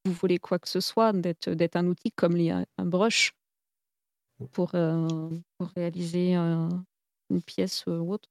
vous 0.06 0.14
voler 0.14 0.40
quoi 0.40 0.60
que 0.60 0.68
ce 0.70 0.80
soit, 0.80 1.14
d'être 1.14 1.50
d'être 1.50 1.76
un 1.76 1.88
outil 1.88 2.12
comme 2.12 2.36
l'IA, 2.36 2.66
un 2.78 2.86
brush 2.86 3.34
pour, 4.52 4.72
euh, 4.76 5.30
pour 5.58 5.68
réaliser 5.76 6.36
euh, 6.36 6.70
une 7.30 7.42
pièce 7.42 7.84
euh, 7.88 7.98
ou 8.00 8.14
autre. 8.14 8.30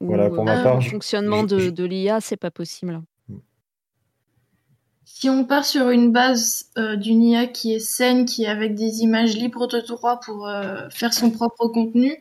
Voilà, 0.00 0.30
pour 0.30 0.44
ma 0.44 0.58
euh, 0.58 0.62
part, 0.62 0.74
le 0.76 0.80
je- 0.80 0.90
fonctionnement 0.90 1.42
de, 1.42 1.70
de 1.70 1.84
l'IA, 1.84 2.20
c'est 2.20 2.36
pas 2.36 2.50
possible. 2.50 3.02
Si 5.04 5.28
on 5.30 5.44
part 5.44 5.64
sur 5.64 5.88
une 5.88 6.12
base 6.12 6.70
euh, 6.76 6.94
d'une 6.94 7.22
IA 7.22 7.46
qui 7.46 7.74
est 7.74 7.80
saine, 7.80 8.26
qui 8.26 8.44
est 8.44 8.48
avec 8.48 8.74
des 8.74 9.00
images 9.00 9.34
libres 9.36 9.66
de 9.66 9.80
droit 9.80 10.20
pour 10.20 10.46
euh, 10.46 10.88
faire 10.90 11.14
son 11.14 11.30
propre 11.30 11.66
contenu, 11.68 12.14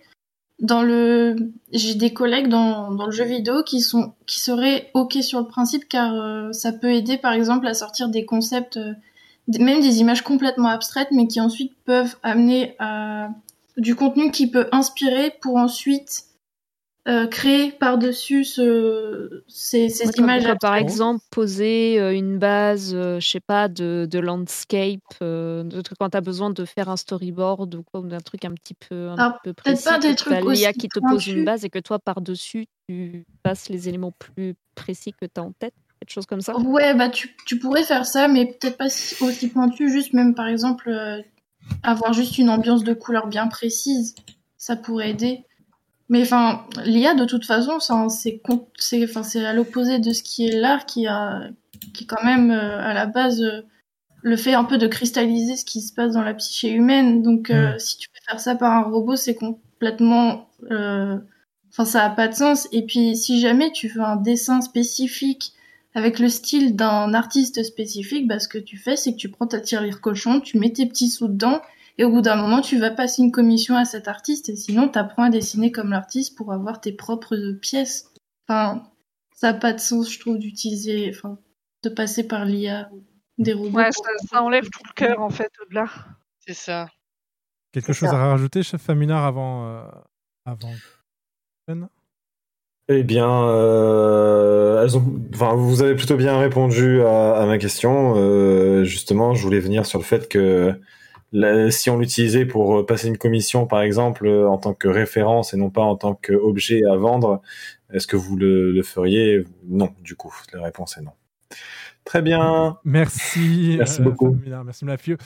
dans 0.59 0.81
le, 0.81 1.35
j'ai 1.71 1.95
des 1.95 2.13
collègues 2.13 2.47
dans, 2.47 2.91
dans 2.91 3.05
le 3.05 3.11
jeu 3.11 3.25
vidéo 3.25 3.63
qui 3.63 3.81
sont, 3.81 4.13
qui 4.25 4.39
seraient 4.39 4.89
ok 4.93 5.17
sur 5.21 5.39
le 5.39 5.47
principe 5.47 5.87
car 5.87 6.13
euh, 6.13 6.51
ça 6.51 6.71
peut 6.71 6.91
aider 6.91 7.17
par 7.17 7.33
exemple 7.33 7.67
à 7.67 7.73
sortir 7.73 8.09
des 8.09 8.25
concepts, 8.25 8.77
euh, 8.77 8.93
même 9.59 9.81
des 9.81 9.99
images 9.99 10.23
complètement 10.23 10.69
abstraites, 10.69 11.09
mais 11.11 11.27
qui 11.27 11.39
ensuite 11.39 11.73
peuvent 11.85 12.17
amener 12.23 12.75
à 12.79 13.29
du 13.77 13.95
contenu 13.95 14.31
qui 14.31 14.49
peut 14.49 14.67
inspirer 14.71 15.31
pour 15.41 15.57
ensuite 15.57 16.23
euh, 17.07 17.25
créer 17.27 17.71
par-dessus 17.71 18.43
ce, 18.43 19.43
ces, 19.47 19.87
ces 19.87 20.05
Ouais, 20.07 20.11
comme- 20.13 20.25
images. 20.25 20.43
comme 20.45 20.57
par 20.59 20.75
exemple, 20.75 21.23
poser 21.31 21.99
euh, 21.99 22.13
une 22.13 22.37
base, 22.37 22.93
euh, 22.93 23.19
je 23.21 23.27
sais 23.29 23.39
pas, 23.39 23.69
de, 23.69 24.05
de 24.11 24.19
landscape, 24.19 24.99
euh, 25.21 25.63
de 25.63 25.79
trucs 25.81 25.97
quand 25.97 26.09
tu 26.09 26.17
as 26.17 26.21
besoin 26.21 26.49
de 26.49 26.65
faire 26.65 26.89
un 26.89 26.97
storyboard 26.97 27.75
ou 27.75 27.83
quoi, 27.83 28.01
ou 28.01 28.07
d'un 28.07 28.19
truc 28.19 28.43
un 28.43 28.51
petit 28.51 28.73
peu, 28.73 29.07
un 29.09 29.13
Alors, 29.17 29.33
peu 29.43 29.53
peut-être 29.53 29.75
précis. 29.75 29.83
pas 29.85 29.99
des 29.99 30.15
trucs 30.15 30.33
t'as 30.33 30.41
l'IA 30.41 30.69
aussi 30.69 30.77
qui 30.79 30.89
te 30.89 30.99
pose 30.99 31.27
une 31.27 31.45
base 31.45 31.63
et 31.63 31.69
que 31.69 31.79
toi, 31.79 31.97
par-dessus, 31.99 32.65
tu 32.89 33.23
passes 33.43 33.69
les 33.69 33.87
éléments 33.87 34.11
plus 34.11 34.55
précis 34.75 35.13
que 35.13 35.25
tu 35.25 35.39
as 35.39 35.43
en 35.43 35.53
tête, 35.53 35.73
quelque 36.01 36.11
chose 36.11 36.25
comme 36.25 36.41
ça. 36.41 36.57
Ouais, 36.57 36.93
bah 36.93 37.07
tu, 37.09 37.35
tu 37.45 37.57
pourrais 37.57 37.83
faire 37.83 38.05
ça, 38.05 38.27
mais 38.27 38.45
peut-être 38.59 38.77
pas 38.77 38.89
si- 38.89 39.15
aussi 39.23 39.47
pointu, 39.47 39.89
juste 39.89 40.11
même 40.13 40.35
par 40.35 40.47
exemple 40.47 40.91
avoir 41.83 42.11
juste 42.13 42.37
une 42.37 42.49
ambiance 42.49 42.83
de 42.83 42.93
couleur 42.93 43.27
bien 43.27 43.47
précise, 43.47 44.15
ça 44.57 44.75
pourrait 44.75 45.11
aider. 45.11 45.43
Mais 46.09 46.21
enfin, 46.21 46.65
l'IA 46.85 47.15
de 47.15 47.25
toute 47.25 47.45
façon, 47.45 47.79
c'est 47.79 48.41
à 49.45 49.53
l'opposé 49.53 49.99
de 49.99 50.13
ce 50.13 50.23
qui 50.23 50.47
est 50.47 50.57
l'art 50.57 50.85
qui 50.85 51.07
a 51.07 51.49
qui 51.93 52.05
quand 52.05 52.23
même 52.23 52.51
euh, 52.51 52.79
à 52.79 52.93
la 52.93 53.05
base 53.05 53.41
euh, 53.41 53.61
le 54.23 54.35
fait 54.35 54.53
un 54.53 54.63
peu 54.63 54.77
de 54.77 54.87
cristalliser 54.87 55.55
ce 55.55 55.65
qui 55.65 55.81
se 55.81 55.93
passe 55.93 56.13
dans 56.13 56.23
la 56.23 56.33
psyché 56.33 56.71
humaine. 56.71 57.21
Donc 57.21 57.49
euh, 57.49 57.77
si 57.77 57.97
tu 57.97 58.09
peux 58.09 58.19
faire 58.29 58.39
ça 58.39 58.55
par 58.55 58.71
un 58.73 58.83
robot, 58.83 59.15
c'est 59.15 59.35
complètement 59.35 60.49
euh, 60.71 61.17
Enfin, 61.77 61.85
ça 61.85 62.05
a 62.05 62.09
pas 62.09 62.27
de 62.27 62.33
sens. 62.33 62.67
Et 62.71 62.83
puis, 62.83 63.15
si 63.15 63.39
jamais 63.39 63.71
tu 63.71 63.87
veux 63.87 64.01
un 64.01 64.15
dessin 64.15 64.61
spécifique 64.61 65.53
avec 65.93 66.17
le 66.17 66.27
style 66.27 66.75
d'un 66.75 67.13
artiste 67.13 67.63
spécifique, 67.63 68.27
bah, 68.27 68.39
ce 68.39 68.47
que 68.47 68.57
tu 68.57 68.77
fais, 68.77 68.95
c'est 68.95 69.11
que 69.13 69.17
tu 69.17 69.29
prends 69.29 69.45
ta 69.45 69.59
tirelire 69.59 70.01
cochon, 70.01 70.39
tu 70.39 70.57
mets 70.57 70.71
tes 70.71 70.87
petits 70.87 71.09
sous 71.09 71.27
dedans, 71.27 71.61
et 71.97 72.03
au 72.03 72.11
bout 72.11 72.21
d'un 72.21 72.35
moment, 72.35 72.61
tu 72.61 72.77
vas 72.79 72.91
passer 72.91 73.23
une 73.23 73.31
commission 73.31 73.75
à 73.75 73.85
cet 73.85 74.07
artiste, 74.07 74.49
et 74.49 74.55
sinon, 74.55 74.87
t'apprends 74.87 75.23
à 75.23 75.29
dessiner 75.29 75.71
comme 75.71 75.89
l'artiste 75.89 76.37
pour 76.37 76.53
avoir 76.53 76.79
tes 76.79 76.91
propres 76.91 77.35
pièces. 77.59 78.13
Enfin, 78.47 78.83
ça 79.35 79.49
a 79.49 79.53
pas 79.53 79.73
de 79.73 79.79
sens, 79.79 80.11
je 80.11 80.19
trouve, 80.19 80.37
d'utiliser, 80.37 81.11
enfin, 81.15 81.39
de 81.83 81.89
passer 81.89 82.27
par 82.27 82.45
l'IA 82.45 82.89
ou 82.93 83.03
des 83.37 83.53
robots. 83.53 83.77
Ouais, 83.77 83.91
ça, 83.91 84.09
ça 84.29 84.43
enlève 84.43 84.69
tout 84.69 84.81
le 84.85 84.93
cœur 84.93 85.21
en 85.21 85.29
fait 85.29 85.51
de 85.69 85.75
l'art. 85.75 86.09
C'est 86.39 86.53
ça. 86.53 86.87
Quelque 87.71 87.93
chose 87.93 88.09
ça. 88.09 88.15
à 88.15 88.29
rajouter, 88.29 88.63
chef 88.63 88.81
Faminard, 88.81 89.25
avant, 89.25 89.67
euh, 89.67 89.81
avant 90.45 90.71
Eh 92.87 93.03
bien, 93.03 93.29
euh, 93.49 94.83
elles 94.83 94.97
ont, 94.97 95.21
enfin, 95.33 95.55
vous 95.55 95.81
avez 95.81 95.95
plutôt 95.95 96.15
bien 96.15 96.39
répondu 96.39 97.01
à, 97.01 97.35
à 97.35 97.45
ma 97.45 97.57
question. 97.57 98.13
Euh, 98.17 98.83
justement, 98.83 99.33
je 99.33 99.43
voulais 99.43 99.59
venir 99.59 99.85
sur 99.85 99.99
le 99.99 100.05
fait 100.05 100.29
que 100.29 100.79
la- 101.31 101.71
si 101.71 101.89
on 101.89 101.97
l'utilisait 101.97 102.45
pour 102.45 102.85
passer 102.85 103.07
une 103.07 103.17
commission, 103.17 103.67
par 103.67 103.81
exemple, 103.81 104.25
euh, 104.27 104.47
en 104.47 104.57
tant 104.57 104.73
que 104.73 104.87
référence 104.87 105.53
et 105.53 105.57
non 105.57 105.69
pas 105.69 105.81
en 105.81 105.95
tant 105.95 106.15
qu'objet 106.15 106.83
à 106.85 106.95
vendre, 106.95 107.41
est-ce 107.91 108.07
que 108.07 108.15
vous 108.15 108.35
le, 108.35 108.71
le 108.71 108.83
feriez? 108.83 109.43
Non, 109.67 109.89
du 110.01 110.15
coup, 110.15 110.33
la 110.53 110.61
réponse 110.63 110.97
est 110.97 111.01
non. 111.01 111.11
Très 112.03 112.21
bien. 112.21 112.77
Merci. 112.85 113.75
Merci 113.77 114.01
euh, 114.01 114.03
beaucoup. 114.05 114.37
Merci 114.65 114.85
mafieux. 114.85 115.17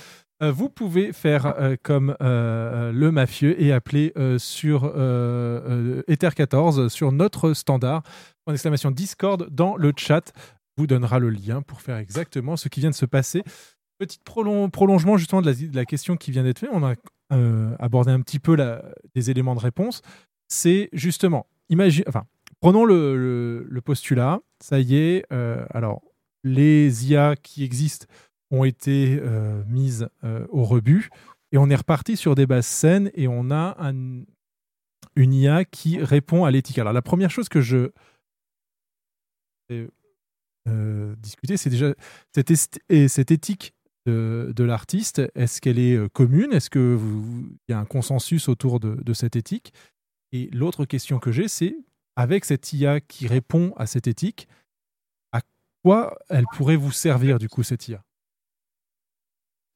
Euh, 0.41 0.51
vous 0.51 0.69
pouvez 0.69 1.13
faire 1.13 1.45
euh, 1.59 1.75
comme 1.83 2.15
euh, 2.21 2.91
le 2.91 3.11
mafieux 3.11 3.61
et 3.61 3.71
appeler 3.71 4.11
euh, 4.17 4.39
sur 4.39 4.85
euh, 4.85 4.91
euh, 4.95 6.03
Ether14 6.09 6.89
sur 6.89 7.11
notre 7.11 7.53
standard 7.53 8.01
en 8.47 8.53
exclamation 8.53 8.89
Discord 8.89 9.47
dans 9.51 9.75
le 9.75 9.93
chat 9.95 10.33
vous 10.77 10.87
donnera 10.87 11.19
le 11.19 11.29
lien 11.29 11.61
pour 11.61 11.81
faire 11.81 11.97
exactement 11.97 12.57
ce 12.57 12.69
qui 12.69 12.79
vient 12.79 12.89
de 12.89 12.95
se 12.95 13.05
passer. 13.05 13.43
Petit 14.01 14.17
prolon- 14.25 14.67
prolongement 14.71 15.15
justement 15.15 15.43
de 15.43 15.75
la, 15.75 15.85
question 15.85 16.17
qui 16.17 16.31
vient 16.31 16.41
d'être 16.41 16.57
faite. 16.57 16.71
On 16.73 16.83
a 16.83 16.95
euh, 17.33 17.75
abordé 17.77 18.09
un 18.09 18.19
petit 18.21 18.39
peu 18.39 18.55
la, 18.55 18.83
des 19.13 19.29
éléments 19.29 19.53
de 19.53 19.59
réponse. 19.59 20.01
C'est 20.47 20.89
justement, 20.91 21.45
imagine, 21.69 22.03
prenons 22.61 22.83
le, 22.83 23.79
postulat. 23.85 24.41
Ça 24.59 24.79
y 24.79 24.95
est. 24.95 25.23
euh, 25.31 25.63
alors, 25.69 26.01
les 26.43 27.11
IA 27.11 27.35
qui 27.35 27.63
existent 27.63 28.07
ont 28.49 28.63
été 28.63 29.19
euh, 29.21 29.63
mises 29.67 30.09
au 30.49 30.63
rebut 30.63 31.11
et 31.51 31.59
on 31.59 31.69
est 31.69 31.75
reparti 31.75 32.17
sur 32.17 32.33
des 32.33 32.47
bases 32.47 32.65
saines 32.65 33.11
et 33.13 33.27
on 33.27 33.51
a 33.51 33.75
un- 33.77 34.23
une 35.15 35.33
IA 35.35 35.63
qui 35.63 36.01
répond 36.01 36.43
à 36.43 36.49
l'éthique. 36.49 36.79
Alors 36.79 36.93
la 36.93 37.03
première 37.03 37.29
chose 37.29 37.49
que 37.49 37.61
je 37.61 37.91
discuter, 41.21 41.55
c'est 41.55 41.69
déjà 41.69 41.93
cette 42.33 43.29
éthique 43.31 43.75
de, 44.05 44.51
de 44.55 44.63
l'artiste. 44.63 45.21
Est-ce 45.35 45.61
qu'elle 45.61 45.79
est 45.79 45.95
euh, 45.95 46.09
commune? 46.09 46.53
Est-ce 46.53 46.69
que 46.69 46.93
vous- 46.93 47.47
il 47.67 47.71
y 47.71 47.73
a 47.73 47.79
un 47.79 47.85
consensus 47.85 48.47
autour 48.49 48.79
de, 48.79 48.95
de 48.95 49.13
cette 49.13 49.35
éthique? 49.35 49.73
Et 50.31 50.49
l'autre 50.53 50.85
question 50.85 51.19
que 51.19 51.31
j'ai, 51.31 51.47
c'est 51.47 51.75
avec 52.15 52.45
cette 52.45 52.71
IA 52.73 52.99
qui 53.01 53.27
répond 53.27 53.73
à 53.77 53.85
cette 53.85 54.07
éthique, 54.07 54.47
à 55.31 55.41
quoi 55.83 56.17
elle 56.29 56.45
pourrait 56.53 56.75
vous 56.77 56.91
servir 56.91 57.37
du 57.39 57.49
coup 57.49 57.63
cette 57.63 57.87
IA 57.87 58.01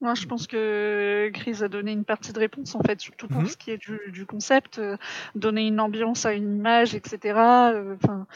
Moi, 0.00 0.14
je 0.14 0.26
pense 0.26 0.46
que 0.46 1.30
Chris 1.32 1.62
a 1.62 1.68
donné 1.68 1.92
une 1.92 2.04
partie 2.04 2.32
de 2.32 2.38
réponse, 2.38 2.74
en 2.74 2.82
fait, 2.82 3.00
surtout 3.00 3.28
pour 3.28 3.40
Mhm. 3.42 3.48
ce 3.48 3.56
qui 3.56 3.70
est 3.70 3.78
du, 3.78 3.98
du 4.12 4.26
concept, 4.26 4.78
euh, 4.78 4.96
donner 5.34 5.66
une 5.66 5.80
ambiance 5.80 6.26
à 6.26 6.34
une 6.34 6.56
image, 6.56 6.94
etc. 6.94 7.72
euh, 7.74 7.96
Enfin, 8.02 8.26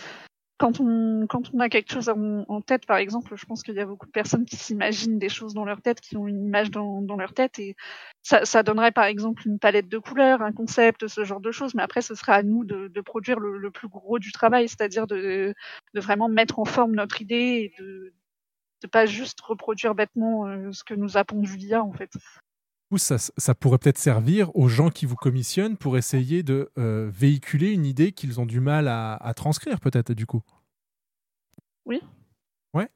quand 0.61 0.79
on 0.79 1.27
quand 1.27 1.55
on 1.55 1.61
a 1.61 1.71
quelque 1.71 1.91
chose 1.91 2.11
en, 2.11 2.61
tête, 2.61 2.85
par 2.85 2.99
exemple, 2.99 3.35
je 3.35 3.47
pense 3.47 3.63
qu'il 3.63 3.75
y 3.75 3.81
a 3.81 3.87
beaucoup 3.87 4.05
de 4.05 4.11
personnes 4.13 4.45
qui 4.45 4.57
s'imaginent 4.57 5.19
des 5.19 5.31
choses 5.31 5.55
dans 5.55 5.65
leur 5.65 5.81
tête, 5.81 6.03
qui 6.03 6.19
ont 6.19 6.27
une 6.29 6.45
image 6.45 6.71
dans, 6.71 7.01
dans 7.01 7.17
leur 7.17 7.33
tête, 7.33 7.59
et 7.59 7.77
ça, 8.23 8.45
ça 8.45 8.63
donnerait 8.63 8.93
par 8.93 9.07
exemple 9.07 9.49
une 9.49 9.59
palette 9.59 9.89
de 9.89 9.97
couleurs, 9.97 10.43
un 10.43 10.53
concept, 10.53 11.09
ce 11.09 11.25
genre 11.25 11.41
de 11.41 11.51
choses. 11.51 11.75
Mais 11.75 11.83
après, 11.83 12.03
ce 12.03 12.15
sera 12.15 12.35
à 12.35 12.43
nous 12.43 12.65
de, 12.65 12.89
de 12.89 13.01
produire 13.01 13.41
le, 13.41 13.71
plus 13.71 13.89
gros 13.89 14.19
du 14.19 14.33
travail, 14.33 14.69
c'est-à-dire 14.69 15.07
de, 15.07 15.55
de 15.95 16.01
vraiment 16.01 16.29
mettre 16.29 16.59
en 16.59 16.67
forme 16.67 16.95
notre 16.95 17.23
idée 17.23 17.73
et 17.79 17.83
de 17.83 18.13
de 18.83 18.87
pas 18.87 19.05
juste 19.05 19.41
reproduire 19.43 19.95
bêtement 19.95 20.47
euh, 20.47 20.73
ce 20.73 20.85
que 20.85 20.95
nous 20.95 21.19
a 21.19 21.25
pondu 21.25 21.57
l'IA 21.57 21.83
en 21.83 21.93
fait. 21.93 22.13
Coup, 22.91 22.99
ça, 22.99 23.19
ça 23.19 23.55
pourrait 23.55 23.79
peut-être 23.79 23.99
servir 23.99 24.51
aux 24.57 24.67
gens 24.67 24.91
qui 24.91 25.07
vous 25.07 25.15
commissionnent 25.15 25.77
pour 25.77 25.97
essayer 25.97 26.43
de 26.43 26.73
euh, 26.77 27.09
véhiculer 27.09 27.71
une 27.71 27.87
idée 27.87 28.11
qu'ils 28.11 28.41
ont 28.41 28.47
du 28.47 28.59
mal 28.59 28.89
à, 28.89 29.15
à 29.15 29.33
transcrire, 29.33 29.79
peut-être, 29.79 30.13
du 30.13 30.27
coup. 30.27 30.43
Oui. 31.85 32.01
Ouais. 32.75 32.89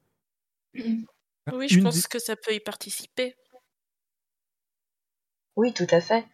Oui, 1.52 1.68
je 1.68 1.78
Une 1.78 1.84
pense 1.84 2.08
que 2.08 2.18
ça 2.18 2.34
peut 2.34 2.52
y 2.52 2.58
participer. 2.58 3.36
Oui, 5.56 5.72
tout 5.72 5.86
à 5.90 6.00
fait. 6.00 6.26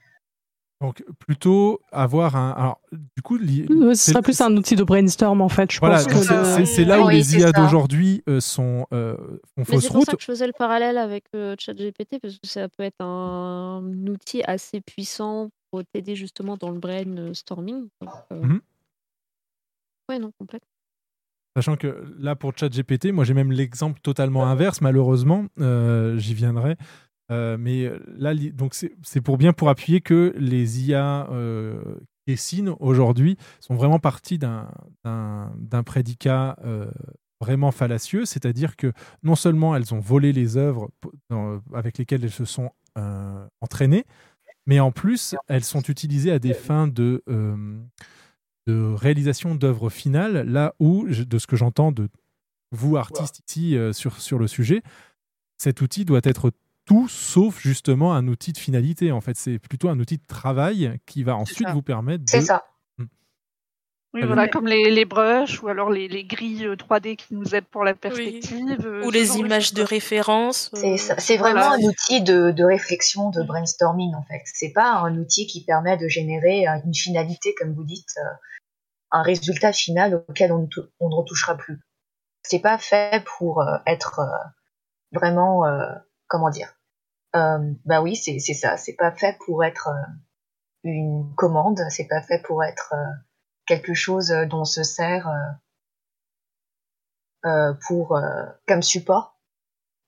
Donc, 0.81 1.05
plutôt 1.19 1.81
avoir 1.93 2.37
un. 2.37 2.53
Alors, 2.53 2.81
du 2.91 3.23
coup, 3.23 3.37
li- 3.37 3.67
Ce 3.95 4.13
serait 4.13 4.23
plus 4.23 4.41
un 4.41 4.57
outil 4.57 4.77
de 4.77 4.83
brainstorm 4.83 5.43
en 5.43 5.51
fait. 5.51 5.71
Je 5.71 5.79
Voilà, 5.79 5.99
c'est 5.99 6.09
de- 6.85 6.89
là 6.89 7.01
où 7.03 7.07
Oui, 7.09 7.17
les 7.17 7.37
IA 7.37 7.53
d'aujourd'hui 7.53 8.23
euh, 8.29 8.41
sont 8.41 8.87
euh, 8.95 9.15
font 9.17 9.37
Mais 9.59 9.65
fausse 9.65 9.83
c'est 9.83 9.89
pour 9.89 9.97
route. 9.99 10.07
ça 10.07 10.15
que 10.15 10.21
je 10.23 10.25
faisais 10.27 10.47
le 10.47 10.55
parallèle 10.55 10.97
avec 10.97 11.25
euh, 11.35 11.55
ChatGPT, 11.59 12.19
parce 12.23 12.39
que 12.39 12.49
ça 12.49 12.69
peut 12.71 12.85
être 12.85 13.01
un, 13.05 13.83
outil 14.09 14.43
assez 14.45 14.81
puissant 14.81 15.51
pour 15.71 15.83
t'aider 15.93 16.17
justement 16.17 16.57
dans 16.57 16.71
le 16.71 16.79
brainstorming. 16.79 17.89
Donc, 18.01 18.11
euh, 18.33 18.43
Mhm. 18.43 18.61
Ouais, 20.09 20.19
non, 20.19 20.33
complètement. 20.39 20.67
Sachant 21.57 21.77
que 21.77 22.05
là, 22.19 22.37
pour 22.37 22.53
ChatGPT, 22.57 23.07
moi 23.13 23.25
j'ai 23.25 23.35
même 23.35 23.53
l'exemple 23.53 24.01
totalement 24.01 24.47
inverse, 24.47 24.81
malheureusement, 24.81 25.47
euh, 25.61 26.17
j'y 26.17 26.33
viendrai. 26.33 26.77
Euh, 27.31 27.57
mais 27.59 27.91
là, 28.17 28.35
li- 28.35 28.53
donc 28.53 28.75
c'est 28.75 29.21
pour 29.21 29.39
bien 29.39 29.53
pour 29.53 29.69
appuyer 29.69 30.01
que 30.01 30.35
les 30.37 30.89
IA 30.89 31.29
euh, 31.31 31.81
qui 32.27 32.33
dessinent 32.33 32.75
aujourd'hui 32.81 33.37
sont 33.61 33.75
vraiment 33.77 33.99
partis 34.01 34.39
d'un- 34.39 34.69
prédicat 35.87 36.57
euh, 36.65 36.91
vraiment 37.41 37.71
fallacieux, 37.71 38.25
c'est-à-dire 38.27 38.77
que 38.77 38.93
non 39.23 39.35
seulement 39.37 39.75
elles 39.77 39.95
ont 39.95 40.01
volé 40.01 40.33
les 40.33 40.57
œuvres 40.57 40.91
dans- 41.31 41.61
avec 41.73 41.99
lesquelles 41.99 42.25
elles 42.25 42.31
se 42.31 42.45
sont 42.45 42.71
euh, 42.99 43.47
entraînées, 43.61 44.05
mais 44.67 44.81
en 44.81 44.91
plus 44.93 45.35
elles 45.49 45.65
sont 45.65 45.83
utilisées 45.83 46.33
à 46.33 46.39
des 46.39 46.53
fins 46.55 46.89
de, 46.89 47.23
euh, 47.29 47.79
de 48.67 48.93
réalisation 48.95 49.55
d'œuvres 49.55 49.89
finales, 49.91 50.47
là 50.49 50.75
où, 50.81 51.07
de 51.09 51.39
ce 51.39 51.47
que 51.47 51.57
j'entends 51.57 51.93
de 51.93 52.09
vous, 52.73 52.97
artistes 52.97 53.41
ici, 53.49 53.77
euh, 53.77 53.93
sur, 53.93 54.21
sur 54.21 54.39
le 54.39 54.47
sujet, 54.49 54.83
cet 55.59 55.81
outil 55.81 56.05
doit 56.05 56.21
être 56.25 56.53
tout 56.91 57.07
sauf 57.07 57.61
justement 57.61 58.15
un 58.15 58.27
outil 58.27 58.53
de 58.53 58.59
finalité. 58.59 59.13
En 59.13 59.21
fait, 59.21 59.37
c'est 59.37 59.61
plutôt 59.61 59.91
un 59.91 60.01
outil 60.01 60.19
de 60.19 60.27
travail 60.27 60.99
qui 61.07 61.23
va 61.23 61.37
ensuite 61.37 61.69
vous 61.69 61.83
permettre 61.83 62.25
de. 62.25 62.29
C'est 62.29 62.41
ça. 62.41 62.65
Oui, 64.13 64.23
Très 64.23 64.27
voilà, 64.27 64.49
comme 64.49 64.67
les, 64.67 64.91
les 64.91 65.05
brushes 65.05 65.63
ou 65.63 65.69
alors 65.69 65.89
les, 65.89 66.09
les 66.09 66.25
grilles 66.25 66.67
euh, 66.67 66.75
3D 66.75 67.15
qui 67.15 67.33
nous 67.37 67.55
aident 67.55 67.69
pour 67.69 67.85
la 67.85 67.95
perspective. 67.95 68.85
euh, 68.85 69.05
Ou 69.05 69.13
les 69.13 69.29
de 69.29 69.39
images 69.39 69.73
de 69.73 69.85
référence. 69.85 70.69
C'est 70.75 70.97
euh, 71.13 71.39
vraiment 71.39 71.61
Voilà. 71.61 71.75
un 71.75 71.79
outil 71.79 72.21
de, 72.21 72.51
de 72.51 72.65
réflexion, 72.65 73.31
de 73.31 73.45
brainstorming 73.45 74.13
en 74.17 74.25
fait. 74.25 74.43
C'est 74.47 74.73
pas 74.73 74.95
un 74.95 75.17
outil 75.17 75.47
qui 75.47 75.65
permet 75.65 75.97
de 75.97 76.09
générer 76.09 76.67
euh, 76.67 76.81
une 76.85 76.95
finalité, 76.95 77.55
comme 77.57 77.73
vous 77.73 77.85
dites, 77.85 78.17
euh, 78.19 78.35
un 79.13 79.23
résultat 79.23 79.73
final 79.73 80.25
auquel 80.29 80.51
on 80.51 80.69
on 80.99 81.09
ne 81.09 81.15
retouchera 81.15 81.57
plus. 81.57 81.79
C'est 82.43 82.59
pas 82.59 82.79
fait 82.79 83.23
pour 83.39 83.61
euh, 83.63 83.77
être 83.87 84.19
euh, 84.19 84.49
vraiment, 85.13 85.67
euh, 85.67 85.87
comment 86.27 86.51
dire. 86.51 86.73
Bah 87.33 88.03
oui, 88.03 88.17
c'est 88.17 88.39
ça. 88.39 88.77
C'est 88.77 88.97
pas 88.97 89.13
fait 89.13 89.37
pour 89.45 89.65
être 89.65 89.89
euh, 89.89 90.13
une 90.85 91.33
commande. 91.37 91.81
C'est 91.91 92.09
pas 92.09 92.23
fait 92.23 92.43
pour 92.43 92.65
être 92.65 92.95
euh, 92.95 93.13
quelque 93.67 93.95
chose 93.95 94.29
dont 94.49 94.61
on 94.61 94.65
se 94.65 94.83
sert 94.83 95.29
pour 97.87 98.21
comme 98.67 98.83
support, 98.83 99.41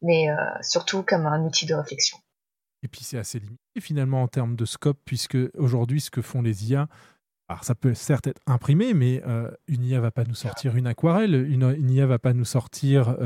mais 0.02 0.26
surtout 0.60 1.02
comme 1.02 1.26
un 1.26 1.44
outil 1.44 1.64
de 1.64 1.74
réflexion. 1.74 2.18
Et 2.82 2.88
puis 2.88 3.04
c'est 3.04 3.18
assez 3.18 3.38
limité 3.38 3.80
finalement 3.80 4.22
en 4.22 4.28
termes 4.28 4.56
de 4.56 4.64
scope, 4.64 4.98
puisque 5.04 5.38
aujourd'hui, 5.56 6.00
ce 6.00 6.10
que 6.10 6.20
font 6.20 6.42
les 6.42 6.70
IA, 6.70 6.88
alors 7.48 7.64
ça 7.64 7.74
peut 7.74 7.94
certes 7.94 8.26
être 8.26 8.40
imprimé, 8.46 8.92
mais 8.92 9.22
une 9.68 9.84
IA 9.84 10.00
va 10.00 10.10
pas 10.10 10.24
nous 10.24 10.34
sortir 10.34 10.76
une 10.76 10.86
aquarelle, 10.88 11.34
une, 11.34 11.62
une 11.62 11.90
IA 11.90 12.06
va 12.06 12.18
pas 12.18 12.32
nous 12.34 12.44
sortir 12.44 13.16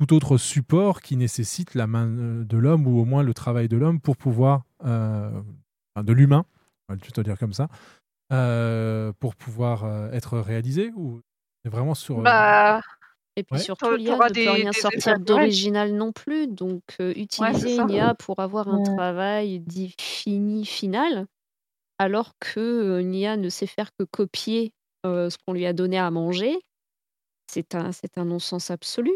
tout 0.00 0.14
autre 0.14 0.36
support 0.38 1.00
qui 1.02 1.16
nécessite 1.16 1.74
la 1.74 1.86
main 1.86 2.08
euh, 2.08 2.44
de 2.44 2.56
l'homme 2.58 2.86
ou 2.86 2.98
au 3.00 3.04
moins 3.04 3.22
le 3.22 3.34
travail 3.34 3.68
de 3.68 3.76
l'homme 3.76 4.00
pour 4.00 4.16
pouvoir, 4.16 4.64
euh, 4.84 5.42
enfin, 5.94 6.04
de 6.04 6.12
l'humain, 6.12 6.44
on 6.88 6.94
va 6.94 6.98
plutôt 6.98 7.22
dire 7.22 7.38
comme 7.38 7.52
ça, 7.52 7.68
euh, 8.32 9.12
pour 9.20 9.36
pouvoir 9.36 9.84
euh, 9.84 10.10
être 10.12 10.38
réalisé 10.38 10.92
ou 10.96 11.22
c'est 11.64 11.70
vraiment 11.72 11.94
sur. 11.94 12.20
euh, 12.20 12.24
Bah, 12.24 12.80
Et 13.36 13.44
puis 13.44 13.60
Ouais. 13.60 13.60
surtout, 13.60 13.94
l'IA 13.96 14.20
ne 14.20 14.34
des- 14.34 14.42
peut 14.44 14.50
rien 14.52 14.72
des 14.72 14.80
sortir 14.80 15.20
d'original 15.20 15.94
non 15.94 16.12
plus. 16.12 16.48
Donc, 16.48 16.82
euh, 17.00 17.12
utiliser 17.16 17.76
une 17.78 17.90
IA 17.90 18.14
pour 18.16 18.40
avoir 18.40 18.68
un 18.68 18.80
Ouais. 18.80 18.80
travail 18.80 19.60
dit 19.60 19.94
fini, 20.00 20.66
final, 20.66 21.26
alors 21.98 22.32
qu'une 22.40 23.14
IA 23.14 23.36
ne 23.38 23.48
sait 23.50 23.66
faire 23.68 23.90
que 23.98 24.04
copier 24.04 24.72
euh, 25.06 25.30
ce 25.30 25.38
qu'on 25.46 25.54
lui 25.54 25.66
a 25.66 25.72
donné 25.74 25.98
à 25.98 26.10
manger, 26.10 26.58
c'est 27.50 27.74
un, 27.74 27.92
c'est 27.92 28.18
un 28.18 28.24
non-sens 28.26 28.70
absolu. 28.70 29.12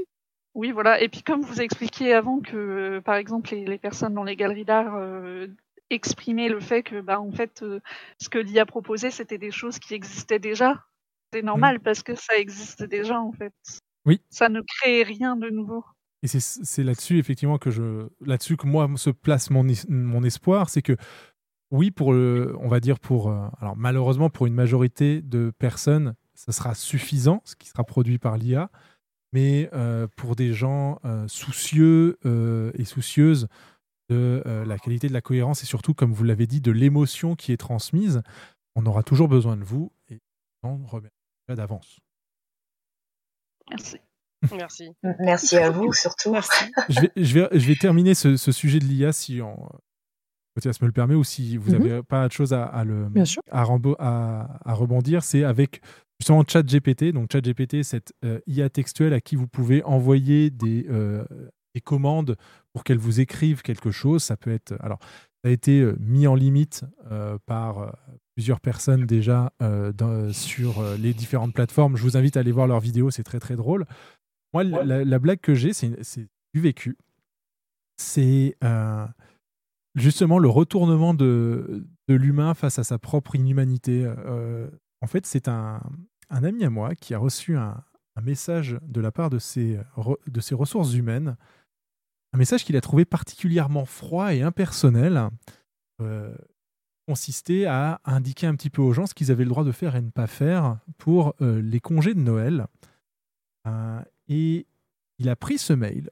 Oui, 0.56 0.72
voilà. 0.72 1.02
Et 1.02 1.08
puis 1.10 1.22
comme 1.22 1.42
vous 1.42 1.60
expliquiez 1.60 2.14
avant 2.14 2.40
que, 2.40 2.56
euh, 2.56 3.00
par 3.02 3.16
exemple, 3.16 3.50
les, 3.50 3.66
les 3.66 3.76
personnes 3.78 4.14
dans 4.14 4.24
les 4.24 4.36
galeries 4.36 4.64
d'art 4.64 4.94
euh, 4.96 5.48
exprimaient 5.90 6.48
le 6.48 6.60
fait 6.60 6.82
que, 6.82 7.02
bah, 7.02 7.20
en 7.20 7.30
fait, 7.30 7.62
euh, 7.62 7.80
ce 8.18 8.30
que 8.30 8.38
l'IA 8.38 8.64
proposait, 8.64 9.10
c'était 9.10 9.36
des 9.36 9.50
choses 9.50 9.78
qui 9.78 9.92
existaient 9.92 10.38
déjà. 10.38 10.82
C'est 11.34 11.42
normal 11.42 11.80
parce 11.80 12.02
que 12.02 12.14
ça 12.14 12.38
existe 12.38 12.82
déjà, 12.84 13.20
en 13.20 13.32
fait. 13.32 13.52
Oui. 14.06 14.22
Ça 14.30 14.48
ne 14.48 14.62
crée 14.62 15.02
rien 15.02 15.36
de 15.36 15.50
nouveau. 15.50 15.84
Et 16.22 16.26
c'est- 16.26 16.40
c'est 16.40 16.82
là-dessus, 16.82 17.18
effectivement, 17.18 17.58
que 17.58 17.70
je, 17.70 18.08
là-dessus 18.24 18.56
que 18.56 18.66
moi 18.66 18.88
se 18.96 19.10
place 19.10 19.50
mon, 19.50 19.68
es- 19.68 19.86
mon 19.90 20.22
espoir, 20.24 20.70
c'est 20.70 20.80
que 20.82 20.96
oui, 21.70 21.90
pour 21.90 22.14
le, 22.14 22.56
on 22.60 22.68
va 22.68 22.80
dire 22.80 22.98
pour, 22.98 23.28
euh, 23.28 23.46
alors 23.60 23.76
malheureusement 23.76 24.30
pour 24.30 24.46
une 24.46 24.54
majorité 24.54 25.20
de 25.20 25.52
personnes, 25.58 26.14
ça 26.34 26.52
sera 26.52 26.74
suffisant, 26.74 27.42
ce 27.44 27.56
qui 27.56 27.68
sera 27.68 27.84
produit 27.84 28.18
par 28.18 28.38
l'IA, 28.38 28.70
mais 29.32 29.68
euh, 29.72 30.06
pour 30.16 30.36
des 30.36 30.52
gens 30.52 30.98
euh, 31.04 31.26
soucieux 31.28 32.18
euh, 32.26 32.70
et 32.74 32.84
soucieuses 32.84 33.48
de 34.08 34.42
euh, 34.46 34.64
la 34.64 34.78
qualité 34.78 35.08
de 35.08 35.12
la 35.12 35.20
cohérence 35.20 35.62
et 35.62 35.66
surtout, 35.66 35.92
comme 35.94 36.12
vous 36.12 36.24
l'avez 36.24 36.46
dit, 36.46 36.60
de 36.60 36.70
l'émotion 36.70 37.34
qui 37.34 37.52
est 37.52 37.56
transmise, 37.56 38.22
on 38.76 38.86
aura 38.86 39.02
toujours 39.02 39.28
besoin 39.28 39.56
de 39.56 39.64
vous 39.64 39.90
et 40.08 40.20
on 40.62 40.76
remercie 40.86 41.12
d'avance. 41.48 41.98
Merci. 43.70 43.96
Merci. 44.54 44.90
Merci 45.18 45.56
à 45.56 45.70
vous 45.70 45.92
surtout. 45.92 46.34
je, 46.88 47.00
vais, 47.00 47.10
je, 47.16 47.34
vais, 47.40 47.48
je 47.58 47.66
vais 47.66 47.74
terminer 47.74 48.14
ce, 48.14 48.36
ce 48.36 48.52
sujet 48.52 48.78
de 48.78 48.84
l'IA 48.84 49.12
si 49.12 49.40
on, 49.42 49.56
me 50.56 50.86
le 50.86 50.92
permet 50.92 51.14
ou 51.14 51.24
si 51.24 51.56
vous 51.56 51.72
Mhm. 51.72 51.78
n'avez 51.86 52.02
pas 52.02 52.28
de 52.28 52.32
choses 52.32 52.52
à, 52.52 52.64
à 52.64 52.84
le, 52.84 53.08
Bien 53.08 53.24
sûr. 53.24 53.42
à, 53.50 53.62
rembo- 53.64 53.96
à- 53.98 54.58
à 54.64 54.74
rebondir. 54.74 55.24
C'est 55.24 55.42
avec 55.42 55.80
justement 56.20 56.42
ChatGPT. 56.46 57.12
Donc 57.12 57.30
ChatGPT, 57.32 57.82
cette 57.82 58.12
euh, 58.24 58.40
IA 58.46 58.68
textuelle 58.70 59.12
à 59.12 59.20
qui 59.20 59.36
vous 59.36 59.46
pouvez 59.48 59.82
envoyer 59.84 60.50
des, 60.50 60.86
euh, 60.88 61.24
des 61.74 61.80
commandes 61.80 62.36
pour 62.72 62.84
qu'elle 62.84 62.98
vous 62.98 63.20
écrive 63.20 63.62
quelque 63.62 63.90
chose. 63.90 64.22
Ça 64.22 64.36
peut 64.36 64.50
être. 64.52 64.74
Alors, 64.80 64.98
ça 65.44 65.50
a 65.50 65.52
été 65.52 65.80
euh, 65.80 65.96
mis 66.00 66.26
en 66.26 66.34
limite 66.34 66.84
euh, 67.10 67.38
par 67.46 67.96
plusieurs 68.34 68.60
personnes 68.60 69.06
déjà 69.06 69.52
dans- 69.60 70.30
sur 70.32 70.82
les 70.98 71.14
différentes 71.14 71.54
plateformes. 71.54 71.96
Je 71.96 72.02
vous 72.02 72.16
invite 72.18 72.36
à 72.36 72.40
aller 72.40 72.52
voir 72.52 72.66
leurs 72.66 72.80
vidéos, 72.80 73.10
c'est 73.10 73.22
très 73.22 73.40
très 73.40 73.56
drôle. 73.56 73.86
Moi, 74.52 74.62
la, 74.64 74.84
la- 74.84 75.04
la 75.04 75.18
blague 75.18 75.40
que 75.40 75.54
j'ai, 75.54 75.72
c'est 75.72 76.02
c'est 76.02 76.26
du 76.54 76.60
vécu. 76.60 76.96
C'est 77.98 78.56
justement 79.94 80.38
le 80.38 80.48
retournement 80.48 81.14
de, 81.14 81.86
de 82.08 82.14
l'humain 82.14 82.52
face 82.54 82.78
à 82.78 82.84
sa 82.84 82.98
propre 82.98 83.34
inhumanité. 83.36 84.04
Euh, 84.04 84.68
en 85.06 85.08
fait, 85.08 85.24
c'est 85.24 85.46
un, 85.46 85.80
ami 86.30 86.64
à 86.64 86.70
moi 86.70 86.96
qui 86.96 87.14
a 87.14 87.18
reçu 87.18 87.56
un, 87.56 87.80
message 88.24 88.76
de 88.82 89.00
la 89.00 89.12
part 89.12 89.30
de 89.30 89.38
ses, 89.38 89.78
re- 89.96 90.18
de 90.26 90.40
ses 90.40 90.56
ressources 90.56 90.94
humaines, 90.94 91.36
un 92.32 92.38
message 92.38 92.64
qu'il 92.64 92.76
a 92.76 92.80
trouvé 92.80 93.04
particulièrement 93.04 93.84
froid 93.84 94.34
et 94.34 94.42
impersonnel, 94.42 95.28
euh, 96.02 96.34
consistait 97.06 97.66
à 97.66 98.00
indiquer 98.04 98.48
un 98.48 98.56
petit 98.56 98.68
peu 98.68 98.82
aux 98.82 98.92
gens 98.92 99.06
ce 99.06 99.14
qu'ils 99.14 99.30
avaient 99.30 99.44
le 99.44 99.50
droit 99.50 99.62
de 99.62 99.70
faire 99.70 99.94
et 99.94 100.02
ne 100.02 100.10
pas 100.10 100.26
faire 100.26 100.80
pour 100.98 101.36
euh, 101.40 101.62
les 101.62 101.78
congés 101.78 102.14
de 102.14 102.20
Noël. 102.20 102.66
Euh, 103.68 104.00
et 104.26 104.66
il 105.20 105.28
a 105.28 105.36
pris 105.36 105.58
ce 105.58 105.72
mail, 105.72 106.10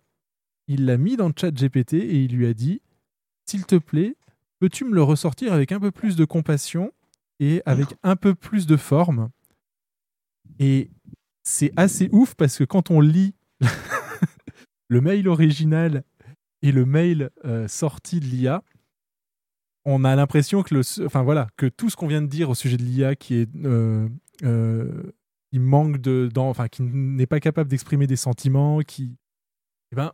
il 0.69 0.85
l'a 0.85 0.99
mis 0.99 1.17
dans 1.17 1.27
le 1.27 1.35
chat 1.37 1.51
GPT 1.51 1.95
et 1.95 2.23
il 2.23 2.37
lui 2.37 2.47
a 2.47 2.55
dit 2.55 2.81
S'il 3.45 3.67
te 3.67 3.75
plaît, 3.75 4.15
peux-tu 4.61 4.85
me 4.85 4.95
le 4.95 5.03
ressortir 5.03 5.53
avec 5.53 5.73
un 5.73 5.81
peu 5.81 5.91
plus 5.91 6.15
de 6.15 6.25
compassion? 6.25 6.93
Et 7.41 7.63
avec 7.67 7.89
un 8.03 8.17
peu 8.17 8.35
plus 8.35 8.67
de 8.67 8.77
forme. 8.77 9.31
Et 10.59 10.91
c'est 11.43 11.73
assez 11.77 12.09
ouf 12.13 12.35
parce 12.35 12.59
que 12.59 12.65
quand 12.65 12.91
on 12.91 13.01
lit 13.01 13.35
le 14.89 15.01
mail 15.01 15.29
original 15.29 16.05
et 16.63 16.73
le 16.73 16.85
mail 16.85 17.31
euh, 17.45 17.69
sorti 17.69 18.21
de 18.21 18.27
l'IA, 18.27 18.63
on 19.85 20.05
a 20.05 20.17
l'impression 20.17 20.63
que, 20.63 20.75
le, 20.75 20.81
enfin 21.05 21.23
voilà, 21.23 21.49
que 21.57 21.67
tout 21.67 21.91
ce 21.91 21.97
qu'on 21.97 22.07
vient 22.07 22.23
de 22.23 22.27
dire 22.27 22.49
au 22.49 22.55
sujet 22.55 22.77
de 22.77 22.83
l'IA 22.83 23.17
qui 23.17 23.35
est 23.35 23.49
euh, 23.65 24.09
euh, 24.43 25.13
qui 25.53 25.59
manque 25.59 25.99
de, 25.99 26.29
dans, 26.33 26.49
enfin 26.49 26.69
qui 26.69 26.83
n'est 26.83 27.27
pas 27.27 27.41
capable 27.41 27.69
d'exprimer 27.69 28.07
des 28.07 28.17
sentiments, 28.17 28.81
qui, 28.81 29.17
eh 29.93 29.97
ben, 29.97 30.13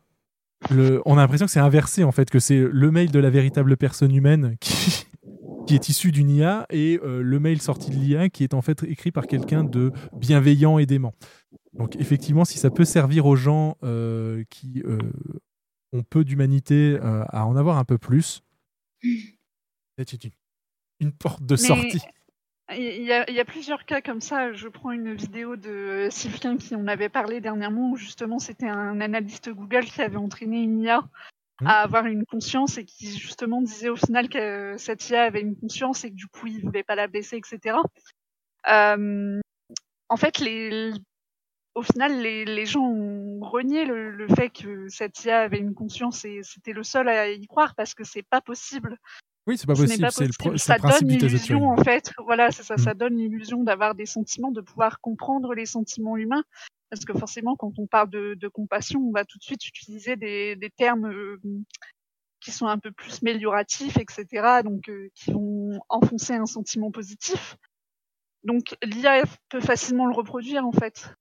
le, 0.71 1.01
on 1.07 1.17
a 1.17 1.23
l'impression 1.23 1.47
que 1.47 1.53
c'est 1.53 1.61
inversé 1.61 2.05
en 2.05 2.13
fait, 2.13 2.29
que 2.29 2.41
c'est 2.41 2.59
le 2.59 2.91
mail 2.91 3.11
de 3.11 3.19
la 3.19 3.31
véritable 3.31 3.77
personne 3.77 4.15
humaine 4.15 4.57
qui, 4.61 5.07
qui 5.67 5.75
est 5.75 5.89
issu 5.89 6.13
d'une 6.13 6.31
IA 6.31 6.67
et 6.71 7.01
euh, 7.03 7.23
le 7.23 7.41
mail 7.41 7.61
sorti 7.61 7.91
de 7.91 7.97
l'IA 7.97 8.29
qui 8.29 8.45
est 8.45 8.55
en 8.55 8.63
fait 8.63 8.83
écrit 8.85 9.13
par 9.13 9.27
quelqu'un 9.27 9.65
de 9.65 9.93
bienveillant 10.13 10.79
et 10.79 10.87
d'aimant. 10.87 11.15
Donc 11.73 11.97
effectivement, 11.97 12.45
si 12.45 12.59
ça 12.59 12.71
peut 12.71 12.85
servir 12.85 13.27
aux 13.27 13.37
gens 13.37 13.77
euh, 13.83 14.45
qui 14.51 14.83
euh, 14.85 14.99
ont 15.93 16.03
peu 16.03 16.25
d'humanité 16.25 16.99
à 17.01 17.47
en 17.47 17.57
avoir 17.57 17.79
un 17.79 17.85
peu 17.85 17.99
plus, 17.99 18.43
c'est 19.99 20.25
une, 20.25 20.31
une 21.01 21.13
porte 21.13 21.43
de 21.43 21.55
Mais 21.55 21.59
sortie. 21.59 22.01
Il 22.73 23.03
y, 23.03 23.13
a, 23.13 23.29
il 23.29 23.35
y 23.35 23.41
a 23.41 23.45
plusieurs 23.45 23.85
cas 23.85 24.01
comme 24.01 24.21
ça. 24.21 24.53
Je 24.53 24.69
prends 24.69 24.93
une 24.93 25.13
vidéo 25.13 25.57
de 25.57 26.07
Sylvain 26.13 26.57
qui 26.57 26.77
en 26.77 26.87
avait 26.87 27.09
parlé 27.09 27.41
dernièrement, 27.41 27.91
où 27.91 27.97
justement 27.97 28.39
c'était 28.39 28.69
un 28.69 29.01
analyste 29.01 29.51
Google 29.51 29.87
qui 29.87 30.01
avait 30.01 30.17
entraîné 30.17 30.63
une 30.63 30.81
IA 30.81 31.03
à 31.65 31.83
avoir 31.83 32.07
une 32.07 32.25
conscience 32.27 32.79
et 32.79 32.85
qui 32.85 33.17
justement 33.19 33.63
disait 33.63 33.89
au 33.89 33.97
final 33.97 34.29
que 34.29 34.77
cette 34.79 35.09
IA 35.11 35.25
avait 35.25 35.41
une 35.43 35.57
conscience 35.57 36.05
et 36.05 36.11
que 36.11 36.17
du 36.17 36.27
coup 36.27 36.47
il 36.47 36.63
voulait 36.63 36.83
pas 36.83 36.95
la 36.95 37.07
baisser, 37.09 37.37
etc. 37.37 37.77
Euh, 38.69 39.41
en 40.09 40.17
fait, 40.17 40.39
les, 40.39 40.93
au 41.75 41.83
final, 41.83 42.21
les, 42.21 42.45
les 42.45 42.67
gens 42.67 42.83
ont 42.85 43.41
renié 43.41 43.85
le, 43.85 44.11
le 44.11 44.29
fait 44.29 44.51
que 44.51 44.89
cette 44.89 45.25
IA 45.25 45.41
avait 45.43 45.59
une 45.59 45.75
conscience 45.75 46.25
et 46.25 46.41
c'était 46.43 46.73
le 46.73 46.83
seul 46.83 47.09
à 47.09 47.31
y 47.31 47.47
croire 47.47 47.75
parce 47.75 47.95
que 47.95 48.05
c'est 48.05 48.23
pas 48.23 48.41
possible. 48.41 48.99
Oui, 49.51 49.59
c'est 49.59 49.67
pas 49.67 49.75
possible. 49.75 50.09
C'est 50.11 50.27
le, 50.27 50.59
Ça 50.59 50.75
le 50.77 50.81
principe 50.81 51.09
donne 51.09 51.19
l'illusion, 51.19 51.69
en 51.69 51.77
fait. 51.83 52.13
Voilà, 52.25 52.51
c'est 52.51 52.63
ça. 52.63 52.75
Mm. 52.75 52.79
Ça 52.79 52.95
donne 52.95 53.17
l'illusion 53.17 53.63
d'avoir 53.63 53.95
des 53.95 54.07
sentiments, 54.07 54.51
de 54.51 54.61
pouvoir 54.61 55.01
comprendre 55.01 55.55
les 55.55 55.67
sentiments 55.67 56.17
humains. 56.17 56.45
Parce 56.89 57.05
que 57.05 57.13
forcément, 57.17 57.57
quand 57.57 57.79
on 57.79 57.87
parle 57.87 58.11
de, 58.11 58.35
de 58.35 58.49
compassion, 58.49 59.01
on 59.01 59.13
va 59.13 59.25
tout 59.25 59.39
de 59.39 59.43
suite 59.43 59.67
utiliser 59.67 60.17
des, 60.17 60.57
des 60.57 60.71
termes 60.71 61.07
euh, 61.07 61.41
qui 62.41 62.51
sont 62.53 62.67
un 62.67 62.79
peu 62.79 62.91
plus 62.91 63.23
mélioratifs, 63.23 63.97
etc. 63.99 64.63
Donc, 64.65 64.89
euh, 64.89 65.09
qui 65.15 65.33
vont 65.33 65.81
enfoncer 65.89 66.35
un 66.35 66.47
sentiment 66.47 66.91
positif. 66.91 67.57
Donc, 68.45 68.77
l'IA 68.83 69.25
peut 69.51 69.61
facilement 69.61 70.07
le 70.07 70.15
reproduire, 70.15 70.67
en 70.67 70.73
fait. 70.73 71.13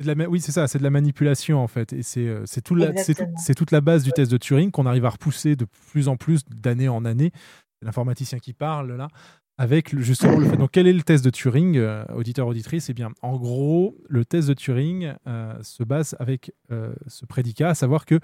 C'est 0.00 0.04
de 0.04 0.08
la 0.08 0.14
ma- 0.16 0.26
oui, 0.26 0.40
c'est 0.40 0.50
ça, 0.50 0.66
c'est 0.66 0.78
de 0.78 0.82
la 0.82 0.90
manipulation 0.90 1.62
en 1.62 1.68
fait. 1.68 1.92
Et 1.92 2.02
c'est 2.02 2.26
euh, 2.26 2.42
c'est 2.46 2.62
tout 2.62 2.74
toute 2.74 3.70
la 3.70 3.80
base 3.80 4.02
du 4.02 4.10
test 4.10 4.28
de 4.30 4.36
Turing 4.36 4.72
qu'on 4.72 4.86
arrive 4.86 5.04
à 5.04 5.10
repousser 5.10 5.54
de 5.54 5.66
plus 5.92 6.08
en 6.08 6.16
plus 6.16 6.44
d'année 6.46 6.88
en 6.88 7.04
année. 7.04 7.30
L'informaticien 7.84 8.38
qui 8.40 8.52
parle 8.54 8.96
là, 8.96 9.08
avec 9.56 9.96
justement 10.00 10.38
le 10.38 10.46
fait. 10.46 10.56
Donc, 10.56 10.70
quel 10.72 10.88
est 10.88 10.92
le 10.92 11.02
test 11.02 11.24
de 11.24 11.30
Turing, 11.30 11.76
euh, 11.76 12.04
auditeur, 12.16 12.48
auditrice? 12.48 12.90
Eh 12.90 12.94
bien, 12.94 13.10
en 13.22 13.36
gros, 13.36 13.96
le 14.08 14.24
test 14.24 14.48
de 14.48 14.54
Turing 14.54 15.12
euh, 15.28 15.54
se 15.62 15.84
base 15.84 16.16
avec 16.18 16.52
euh, 16.72 16.92
ce 17.06 17.24
prédicat, 17.26 17.68
à 17.68 17.74
savoir 17.74 18.04
que 18.06 18.18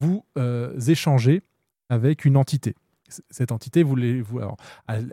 vous 0.00 0.24
euh, 0.38 0.78
échangez 0.78 1.42
avec 1.88 2.24
une 2.24 2.36
entité. 2.36 2.74
Cette 3.30 3.52
entité, 3.52 3.82
vous, 3.82 3.96
les- 3.96 4.20
vous 4.20 4.38
à, 4.40 4.54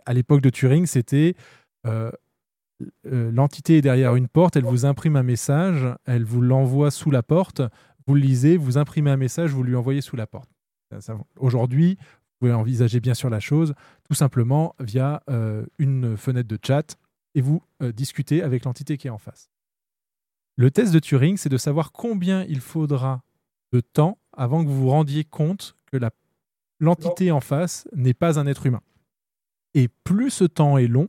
à 0.06 0.14
l'époque 0.14 0.42
de 0.42 0.50
Turing, 0.50 0.86
c'était 0.86 1.36
l'entité 3.04 3.78
est 3.78 3.82
derrière 3.82 4.16
une 4.16 4.28
porte, 4.28 4.58
elle 4.58 4.66
vous 4.66 4.86
imprime 4.86 5.16
un 5.16 5.24
message, 5.24 5.88
elle 6.06 6.24
vous 6.24 6.42
l'envoie 6.42 6.92
sous 6.92 7.12
la 7.12 7.24
porte, 7.24 7.62
vous 8.06 8.16
le 8.16 8.22
lisez, 8.22 8.58
vous 8.58 8.78
imprimez 8.78 9.12
un 9.12 9.18
message, 9.18 9.52
vous 9.52 9.64
lui 9.64 9.76
envoyez 9.76 10.02
sous 10.02 10.16
la 10.16 10.28
porte. 10.28 10.50
Aujourd'hui, 11.38 11.98
pouvez 12.44 12.54
envisager 12.54 13.00
bien 13.00 13.14
sûr 13.14 13.30
la 13.30 13.40
chose 13.40 13.74
tout 14.06 14.14
simplement 14.14 14.76
via 14.80 15.24
euh, 15.30 15.66
une 15.78 16.18
fenêtre 16.18 16.50
de 16.50 16.60
chat 16.62 16.98
et 17.36 17.42
vous 17.42 17.64
euh, 17.82 17.94
discutez 17.94 18.44
avec 18.44 18.66
l'entité 18.66 18.98
qui 18.98 19.08
est 19.08 19.12
en 19.12 19.18
face. 19.18 19.50
Le 20.58 20.70
test 20.70 20.94
de 20.94 21.00
Turing, 21.00 21.38
c'est 21.38 21.48
de 21.48 21.58
savoir 21.58 21.94
combien 21.94 22.44
il 22.44 22.60
faudra 22.60 23.24
de 23.72 23.80
temps 23.80 24.18
avant 24.34 24.62
que 24.62 24.70
vous 24.70 24.82
vous 24.82 24.90
rendiez 24.90 25.24
compte 25.24 25.78
que 25.86 25.98
l'entité 26.80 27.32
en 27.32 27.40
face 27.40 27.88
n'est 27.96 28.14
pas 28.14 28.38
un 28.40 28.46
être 28.46 28.66
humain. 28.66 28.82
Et 29.74 29.88
plus 29.88 30.30
ce 30.30 30.44
temps 30.44 30.78
est 30.78 30.88
long, 30.88 31.08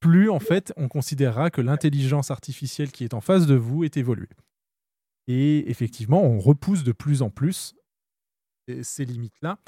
plus 0.00 0.30
en 0.30 0.40
fait 0.40 0.72
on 0.78 0.88
considérera 0.88 1.50
que 1.50 1.60
l'intelligence 1.60 2.30
artificielle 2.30 2.92
qui 2.92 3.04
est 3.04 3.14
en 3.14 3.20
face 3.20 3.46
de 3.46 3.56
vous 3.56 3.84
est 3.84 3.98
évoluée. 3.98 4.30
Et 5.26 5.70
effectivement, 5.70 6.24
on 6.24 6.38
repousse 6.40 6.82
de 6.82 6.92
plus 6.92 7.20
en 7.20 7.28
plus 7.28 7.74
ces- 8.82 9.04
limites-là. 9.04 9.58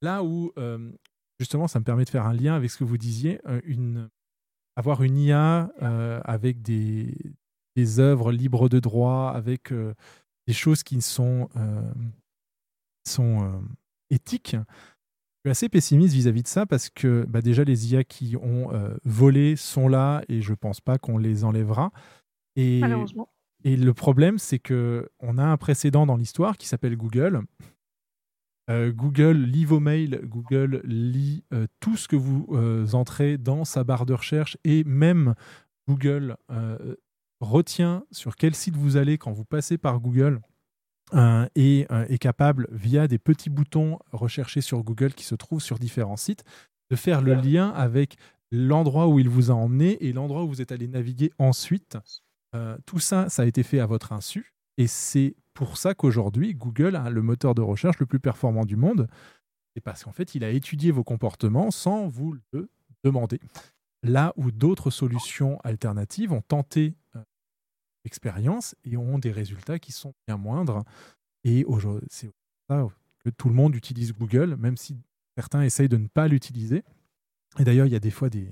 Là 0.00 0.22
où, 0.24 0.52
euh, 0.58 0.90
justement, 1.38 1.68
ça 1.68 1.78
me 1.78 1.84
permet 1.84 2.04
de 2.04 2.10
faire 2.10 2.26
un 2.26 2.32
lien 2.34 2.54
avec 2.54 2.70
ce 2.70 2.78
que 2.78 2.84
vous 2.84 2.98
disiez, 2.98 3.40
euh, 3.46 3.60
une, 3.64 4.08
avoir 4.76 5.02
une 5.02 5.18
IA 5.18 5.70
euh, 5.82 6.20
avec 6.24 6.62
des, 6.62 7.14
des 7.76 7.98
œuvres 8.00 8.32
libres 8.32 8.68
de 8.68 8.80
droit, 8.80 9.32
avec 9.34 9.72
euh, 9.72 9.94
des 10.46 10.52
choses 10.52 10.82
qui 10.82 11.00
sont, 11.02 11.48
sont 13.06 13.62
éthiques. 14.10 14.56
Je 15.44 15.48
suis 15.48 15.50
assez 15.50 15.68
pessimiste 15.68 16.14
vis-à-vis 16.14 16.42
de 16.42 16.48
ça 16.48 16.66
parce 16.66 16.88
que 16.90 17.24
bah, 17.28 17.42
déjà 17.42 17.64
les 17.64 17.92
IA 17.92 18.04
qui 18.04 18.36
ont 18.36 18.70
volé 19.04 19.56
sont 19.56 19.88
là 19.88 20.22
et 20.28 20.40
je 20.40 20.54
pense 20.54 20.80
pas 20.80 20.98
qu'on 20.98 21.18
les 21.18 21.44
enlèvera. 21.44 21.92
Et, 22.56 22.80
Malheureusement. 22.80 23.28
et 23.64 23.76
le 23.76 23.94
problème, 23.94 24.38
c'est 24.38 24.58
que 24.58 25.08
on 25.20 25.38
a 25.38 25.44
un 25.44 25.56
précédent 25.56 26.06
dans 26.06 26.16
l'histoire 26.16 26.56
qui 26.56 26.66
s'appelle 26.68 26.96
Google. 26.96 27.42
Euh, 28.70 28.92
Google 28.92 29.38
lit 29.38 29.64
vos 29.64 29.80
mails, 29.80 30.20
Google 30.24 30.82
lit 30.84 31.44
euh, 31.52 31.66
tout 31.80 31.96
ce 31.96 32.06
que 32.06 32.16
vous 32.16 32.46
euh, 32.52 32.86
entrez 32.92 33.36
dans 33.36 33.64
sa 33.64 33.82
barre 33.82 34.06
de 34.06 34.14
recherche 34.14 34.56
et 34.64 34.84
même 34.84 35.34
Google 35.88 36.36
retient 37.40 38.04
sur 38.12 38.36
quel 38.36 38.54
site 38.54 38.76
vous 38.76 38.96
allez 38.96 39.18
quand 39.18 39.32
vous 39.32 39.44
passez 39.44 39.78
par 39.78 39.98
Google 39.98 40.40
et 41.56 41.86
est 41.90 42.18
capable, 42.18 42.68
via 42.70 43.08
des 43.08 43.18
petits 43.18 43.50
boutons 43.50 43.98
recherchés 44.12 44.60
sur 44.60 44.82
Google 44.84 45.12
qui 45.12 45.24
se 45.24 45.34
trouvent 45.34 45.60
sur 45.60 45.80
différents 45.80 46.16
sites, 46.16 46.44
de 46.90 46.96
faire 46.96 47.20
le 47.20 47.34
lien 47.34 47.70
avec 47.70 48.16
l'endroit 48.52 49.08
où 49.08 49.18
il 49.18 49.28
vous 49.28 49.50
a 49.50 49.54
emmené 49.54 50.02
et 50.06 50.12
l'endroit 50.12 50.44
où 50.44 50.48
vous 50.48 50.62
êtes 50.62 50.70
allé 50.70 50.86
naviguer 50.86 51.32
ensuite. 51.38 51.98
Tout 52.86 53.00
ça, 53.00 53.28
ça 53.28 53.42
a 53.42 53.46
été 53.46 53.64
fait 53.64 53.80
à 53.80 53.86
votre 53.86 54.12
insu. 54.12 54.54
Et 54.82 54.88
c'est 54.88 55.36
pour 55.54 55.76
ça 55.76 55.94
qu'aujourd'hui, 55.94 56.54
Google 56.54 56.96
a 56.96 57.08
le 57.08 57.22
moteur 57.22 57.54
de 57.54 57.62
recherche 57.62 58.00
le 58.00 58.06
plus 58.06 58.18
performant 58.18 58.64
du 58.64 58.74
monde. 58.74 59.06
Et 59.76 59.80
parce 59.80 60.02
qu'en 60.02 60.10
fait, 60.10 60.34
il 60.34 60.42
a 60.42 60.50
étudié 60.50 60.90
vos 60.90 61.04
comportements 61.04 61.70
sans 61.70 62.08
vous 62.08 62.36
le 62.50 62.68
demander. 63.04 63.38
Là 64.02 64.32
où 64.34 64.50
d'autres 64.50 64.90
solutions 64.90 65.60
alternatives 65.60 66.32
ont 66.32 66.40
tenté 66.40 66.96
euh, 67.14 67.22
l'expérience 68.04 68.74
et 68.82 68.96
ont 68.96 69.20
des 69.20 69.30
résultats 69.30 69.78
qui 69.78 69.92
sont 69.92 70.14
bien 70.26 70.36
moindres. 70.36 70.82
Et 71.44 71.64
aujourd'hui, 71.64 72.08
c'est 72.10 72.32
ça 72.68 72.88
que 73.24 73.30
tout 73.30 73.48
le 73.48 73.54
monde 73.54 73.76
utilise 73.76 74.12
Google, 74.12 74.56
même 74.56 74.76
si 74.76 74.98
certains 75.36 75.62
essayent 75.62 75.88
de 75.88 75.96
ne 75.96 76.08
pas 76.08 76.26
l'utiliser. 76.26 76.82
Et 77.60 77.62
d'ailleurs, 77.62 77.86
il 77.86 77.92
y 77.92 77.96
a 77.96 78.00
des 78.00 78.10
fois 78.10 78.30
des, 78.30 78.50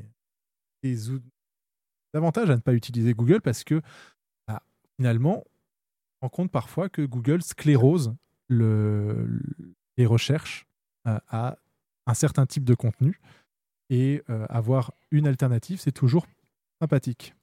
avantages 2.14 2.50
à 2.50 2.54
ne 2.54 2.60
pas 2.60 2.74
utiliser 2.74 3.14
Google 3.14 3.40
parce 3.40 3.64
que 3.64 3.82
bah, 4.46 4.62
finalement, 4.96 5.42
rend 6.20 6.28
compte 6.28 6.50
parfois 6.50 6.88
que 6.88 7.02
Google 7.02 7.42
sclérose 7.42 8.14
le- 8.48 9.40
les 9.96 10.06
recherches 10.06 10.66
euh, 11.06 11.18
à 11.28 11.56
un 12.06 12.14
certain 12.14 12.46
type 12.46 12.64
de 12.64 12.74
contenu 12.74 13.20
et 13.90 14.22
euh, 14.30 14.46
avoir 14.48 14.92
une 15.10 15.26
alternative, 15.26 15.80
c'est 15.80 15.92
toujours 15.92 16.26
sympathique. 16.80 17.34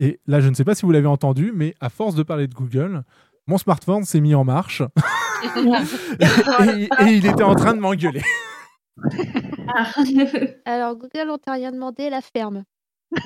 Et 0.00 0.20
là, 0.26 0.40
je 0.40 0.48
ne 0.48 0.54
sais 0.54 0.64
pas 0.64 0.74
si 0.74 0.84
vous 0.84 0.92
l'avez 0.92 1.06
entendu, 1.06 1.52
mais 1.54 1.74
à 1.80 1.88
force 1.88 2.14
de 2.14 2.22
parler 2.22 2.46
de 2.48 2.54
Google, 2.54 3.02
mon 3.46 3.56
smartphone 3.58 4.04
s'est 4.04 4.20
mis 4.20 4.34
en 4.34 4.44
marche 4.44 4.82
et, 5.56 6.88
et 7.00 7.12
il 7.12 7.24
était 7.26 7.42
en 7.42 7.54
train 7.54 7.74
de 7.74 7.80
m'engueuler. 7.80 8.22
Alors, 10.64 10.96
Google, 10.96 11.30
on 11.30 11.38
t'a 11.38 11.52
rien 11.52 11.72
demandé, 11.72 12.10
la 12.10 12.20
ferme. 12.20 12.64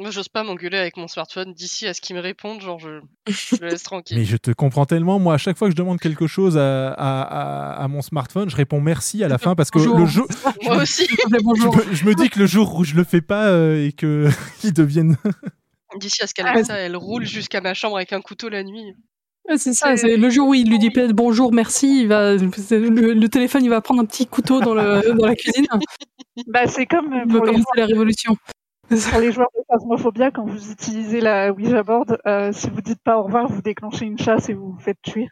Moi, 0.00 0.10
j'ose 0.10 0.28
pas 0.28 0.42
m'engueuler 0.42 0.78
avec 0.78 0.96
mon 0.96 1.08
smartphone 1.08 1.52
d'ici 1.52 1.86
à 1.86 1.94
ce 1.94 2.00
qu'il 2.00 2.16
me 2.16 2.20
réponde, 2.22 2.60
genre 2.60 2.78
je, 2.78 3.00
je 3.28 3.56
le 3.60 3.68
laisse 3.68 3.82
tranquille. 3.82 4.16
Mais 4.18 4.24
je 4.24 4.36
te 4.36 4.50
comprends 4.50 4.86
tellement. 4.86 5.18
Moi, 5.18 5.34
à 5.34 5.38
chaque 5.38 5.58
fois 5.58 5.68
que 5.68 5.72
je 5.72 5.76
demande 5.76 6.00
quelque 6.00 6.26
chose 6.26 6.56
à, 6.56 6.88
à- 6.92 7.22
à- 7.22 7.84
à 7.84 7.88
mon 7.88 8.00
smartphone, 8.02 8.48
je 8.48 8.56
réponds 8.56 8.80
merci 8.80 9.22
à 9.22 9.28
la 9.28 9.38
fin 9.38 9.54
parce 9.54 9.70
que 9.70 9.78
Bonjour. 9.78 9.98
le 9.98 10.06
jour. 10.06 10.26
Moi 10.62 10.76
aussi. 10.82 11.06
Je 11.20 11.26
me, 11.88 11.94
je 11.94 12.04
me 12.06 12.14
dis 12.14 12.30
que 12.30 12.38
le 12.38 12.46
jour 12.46 12.74
où 12.76 12.84
je 12.84 12.94
le 12.94 13.04
fais 13.04 13.20
pas 13.20 13.48
euh, 13.48 13.86
et 13.86 13.92
que 13.92 14.28
qu'ils 14.60 14.72
deviennent. 14.72 15.16
D'ici 16.00 16.22
à 16.22 16.26
ce 16.26 16.34
qu'Alexa, 16.34 16.74
elle 16.76 16.96
roule 16.96 17.24
jusqu'à 17.26 17.60
ma 17.60 17.74
chambre 17.74 17.96
avec 17.96 18.12
un 18.12 18.20
couteau 18.20 18.48
la 18.48 18.62
nuit. 18.62 18.94
Ouais, 19.48 19.58
c'est 19.58 19.72
ça, 19.72 19.96
c'est 19.96 20.16
le 20.16 20.30
jour 20.30 20.48
où 20.48 20.54
il 20.54 20.68
lui 20.68 20.78
dit 20.78 20.90
peut-être 20.90 21.12
bonjour, 21.12 21.52
merci, 21.52 22.02
il 22.02 22.08
va, 22.08 22.36
c'est 22.38 22.78
le, 22.78 23.14
le 23.14 23.28
téléphone, 23.28 23.64
il 23.64 23.70
va 23.70 23.80
prendre 23.80 24.00
un 24.00 24.04
petit 24.04 24.26
couteau 24.26 24.60
dans, 24.60 24.74
le, 24.74 25.14
dans 25.18 25.26
la 25.26 25.34
cuisine. 25.34 25.66
Bah, 26.46 26.66
c'est 26.68 26.86
comme 26.86 27.12
Il 27.26 27.32
va 27.32 27.40
commencer 27.40 27.64
la 27.76 27.86
révolution. 27.86 28.36
Pour 29.10 29.20
les 29.20 29.32
joueurs 29.32 29.50
de 29.56 29.62
Phasmophobia, 29.68 30.30
quand 30.30 30.44
vous 30.44 30.70
utilisez 30.70 31.20
la 31.20 31.52
Ouija 31.52 31.82
board, 31.82 32.18
euh, 32.26 32.52
si 32.52 32.68
vous 32.70 32.80
dites 32.80 33.02
pas 33.02 33.18
au 33.18 33.24
revoir, 33.24 33.48
vous 33.48 33.62
déclenchez 33.62 34.04
une 34.04 34.18
chasse 34.18 34.48
et 34.48 34.54
vous 34.54 34.72
vous 34.72 34.80
faites 34.80 35.00
tuer. 35.02 35.28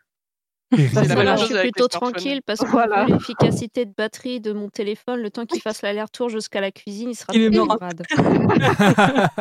Je 0.70 0.86
chose 0.86 1.46
suis 1.46 1.58
plutôt 1.60 1.88
tranquille 1.88 2.42
parce 2.44 2.60
que 2.60 2.66
Voilà. 2.66 3.06
l'efficacité 3.06 3.86
de 3.86 3.92
batterie 3.96 4.40
de 4.40 4.52
mon 4.52 4.68
téléphone, 4.68 5.20
le 5.20 5.30
temps 5.30 5.46
qu'il 5.46 5.62
fasse 5.62 5.82
l'aller-retour 5.82 6.28
jusqu'à 6.28 6.60
la 6.60 6.70
cuisine, 6.70 7.10
il 7.10 7.14
sera 7.14 7.32
Il 7.34 7.42
est 7.42 7.50
mort. 7.50 7.78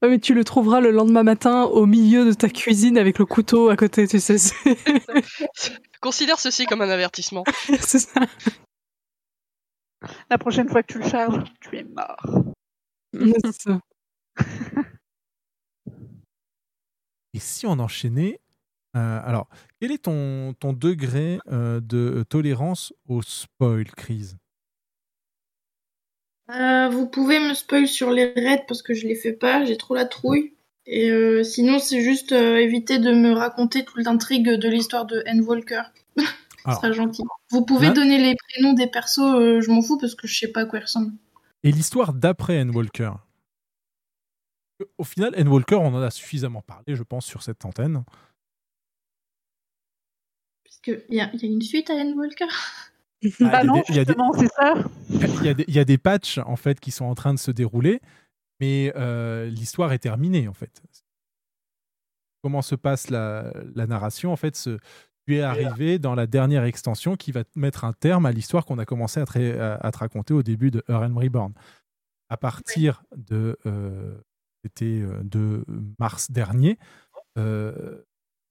Ouais, 0.00 0.10
mais 0.10 0.20
tu 0.20 0.32
le 0.32 0.44
trouveras 0.44 0.78
le 0.80 0.92
lendemain 0.92 1.24
matin 1.24 1.64
au 1.64 1.84
milieu 1.84 2.24
de 2.24 2.32
ta 2.32 2.48
cuisine 2.48 2.96
avec 2.98 3.18
le 3.18 3.26
couteau 3.26 3.68
à 3.68 3.74
côté, 3.74 4.06
tu 4.06 4.20
sais. 4.20 4.36
Considère 6.00 6.38
ceci 6.38 6.66
comme 6.66 6.82
un 6.82 6.88
avertissement. 6.88 7.42
c'est 7.80 7.98
ça. 7.98 8.20
La 10.30 10.38
prochaine 10.38 10.68
fois 10.68 10.82
que 10.82 10.92
tu 10.92 10.98
le 10.98 11.08
charges, 11.08 11.42
tu 11.60 11.76
es 11.78 11.84
mort. 11.84 12.44
C'est 13.12 13.52
ça. 13.52 13.80
Et 17.34 17.40
si 17.40 17.66
on 17.66 17.78
enchaînait 17.78 18.40
euh, 18.96 19.20
Alors, 19.24 19.48
quel 19.80 19.92
est 19.92 20.04
ton, 20.04 20.54
ton 20.54 20.72
degré 20.72 21.38
euh, 21.50 21.80
de 21.80 22.24
tolérance 22.28 22.92
au 23.06 23.22
spoil, 23.22 23.84
Crise 23.84 24.38
Euh, 26.50 26.88
vous 26.88 27.06
pouvez 27.06 27.38
me 27.38 27.54
spoil 27.54 27.86
sur 27.86 28.10
les 28.10 28.32
raids 28.32 28.64
parce 28.66 28.82
que 28.82 28.94
je 28.94 29.06
les 29.06 29.14
fais 29.14 29.32
pas, 29.32 29.64
j'ai 29.64 29.76
trop 29.76 29.94
la 29.94 30.06
trouille. 30.06 30.54
Et 30.86 31.10
euh, 31.10 31.42
sinon, 31.42 31.78
c'est 31.78 32.00
juste 32.00 32.32
euh, 32.32 32.56
éviter 32.56 32.98
de 32.98 33.12
me 33.12 33.32
raconter 33.32 33.84
toute 33.84 34.02
l'intrigue 34.02 34.48
de 34.48 34.68
l'histoire 34.70 35.04
de 35.04 35.22
Anne 35.26 35.42
Walker. 35.42 35.82
Ce 36.68 36.70
Alors, 36.70 36.80
sera 36.82 36.92
gentil. 36.92 37.22
Vous 37.50 37.64
pouvez 37.64 37.88
là- 37.88 37.92
donner 37.94 38.18
les 38.18 38.34
prénoms 38.36 38.72
des 38.74 38.86
persos, 38.88 39.18
euh, 39.20 39.60
je 39.60 39.70
m'en 39.70 39.80
fous 39.82 39.96
parce 39.98 40.14
que 40.14 40.26
je 40.26 40.38
sais 40.38 40.48
pas 40.52 40.60
à 40.62 40.64
quoi 40.66 40.78
ils 40.78 40.82
ressemblent. 40.82 41.12
Et 41.62 41.72
l'histoire 41.72 42.12
d'après 42.12 42.58
Anne 42.58 42.70
Walker 42.70 43.10
Au 44.98 45.04
final, 45.04 45.34
Anne 45.36 45.48
Walker, 45.48 45.76
on 45.76 45.94
en 45.94 46.02
a 46.02 46.10
suffisamment 46.10 46.62
parlé, 46.62 46.94
je 46.94 47.02
pense, 47.02 47.24
sur 47.26 47.42
cette 47.42 47.64
antenne. 47.64 48.04
Parce 50.64 50.78
qu'il 50.80 51.04
y 51.08 51.20
a, 51.20 51.34
y 51.34 51.44
a 51.44 51.48
une 51.48 51.62
suite 51.62 51.90
à 51.90 51.94
Anne 52.00 52.14
Walker. 52.18 52.46
Ah, 53.20 53.26
il 53.64 53.96
y 53.96 53.98
a 53.98 54.04
Bah 54.04 54.14
non, 54.14 54.30
des- 54.30 54.38
c'est 54.38 54.52
ça. 54.54 54.74
Il 55.10 55.44
y, 55.44 55.48
a 55.48 55.54
des, 55.54 55.64
il 55.66 55.74
y 55.74 55.80
a 55.80 55.84
des 55.84 55.98
patchs 55.98 56.38
en 56.38 56.54
fait 56.54 56.78
qui 56.78 56.92
sont 56.92 57.04
en 57.04 57.16
train 57.16 57.34
de 57.34 57.38
se 57.40 57.50
dérouler, 57.50 58.00
mais 58.60 58.92
euh, 58.94 59.46
l'histoire 59.46 59.92
est 59.92 59.98
terminée 59.98 60.46
en 60.46 60.52
fait. 60.52 60.80
Comment 62.44 62.62
se 62.62 62.76
passe 62.76 63.10
la, 63.10 63.52
la 63.74 63.88
narration 63.88 64.30
En 64.32 64.36
fait, 64.36 64.70
tu 65.28 65.36
es 65.36 65.42
arrivé 65.42 65.98
dans 65.98 66.14
la 66.14 66.26
dernière 66.26 66.64
extension 66.64 67.16
qui 67.16 67.32
va 67.32 67.44
mettre 67.54 67.84
un 67.84 67.92
terme 67.92 68.24
à 68.24 68.32
l'histoire 68.32 68.64
qu'on 68.64 68.78
a 68.78 68.86
commencé 68.86 69.20
à 69.20 69.26
te, 69.26 69.58
à- 69.58 69.74
à 69.74 69.90
te 69.90 69.98
raconter 69.98 70.32
au 70.32 70.42
début 70.42 70.70
de 70.70 70.82
Realm 70.88 71.18
Reborn. 71.18 71.52
À 72.30 72.36
partir 72.36 73.02
de, 73.16 73.58
euh, 73.66 74.18
c'était, 74.64 75.00
euh, 75.00 75.20
de 75.22 75.64
mars 75.98 76.30
dernier, 76.30 76.78
euh, 77.38 77.98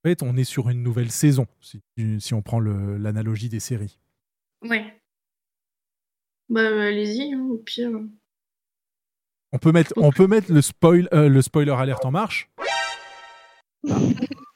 en 0.04 0.08
fait, 0.08 0.22
on 0.22 0.36
est 0.36 0.44
sur 0.44 0.68
une 0.68 0.82
nouvelle 0.82 1.10
saison, 1.10 1.46
si, 1.60 2.34
on 2.34 2.42
prend 2.42 2.60
l'analogie 2.60 3.48
des 3.48 3.60
séries. 3.60 3.98
Ouais. 4.62 5.00
Bah, 6.48 6.70
bah, 6.70 6.84
allez-y, 6.84 7.34
hein, 7.34 7.46
au 7.50 7.58
pire. 7.58 7.90
On 9.52 9.58
peut 9.58 9.72
mettre, 9.72 9.92
on 9.96 10.12
peut 10.12 10.26
mettre 10.28 10.52
le, 10.52 10.62
spoil, 10.62 11.08
euh, 11.12 11.28
le 11.28 11.42
spoiler 11.42 11.72
alerte 11.72 12.04
en 12.04 12.12
marche? 12.12 12.48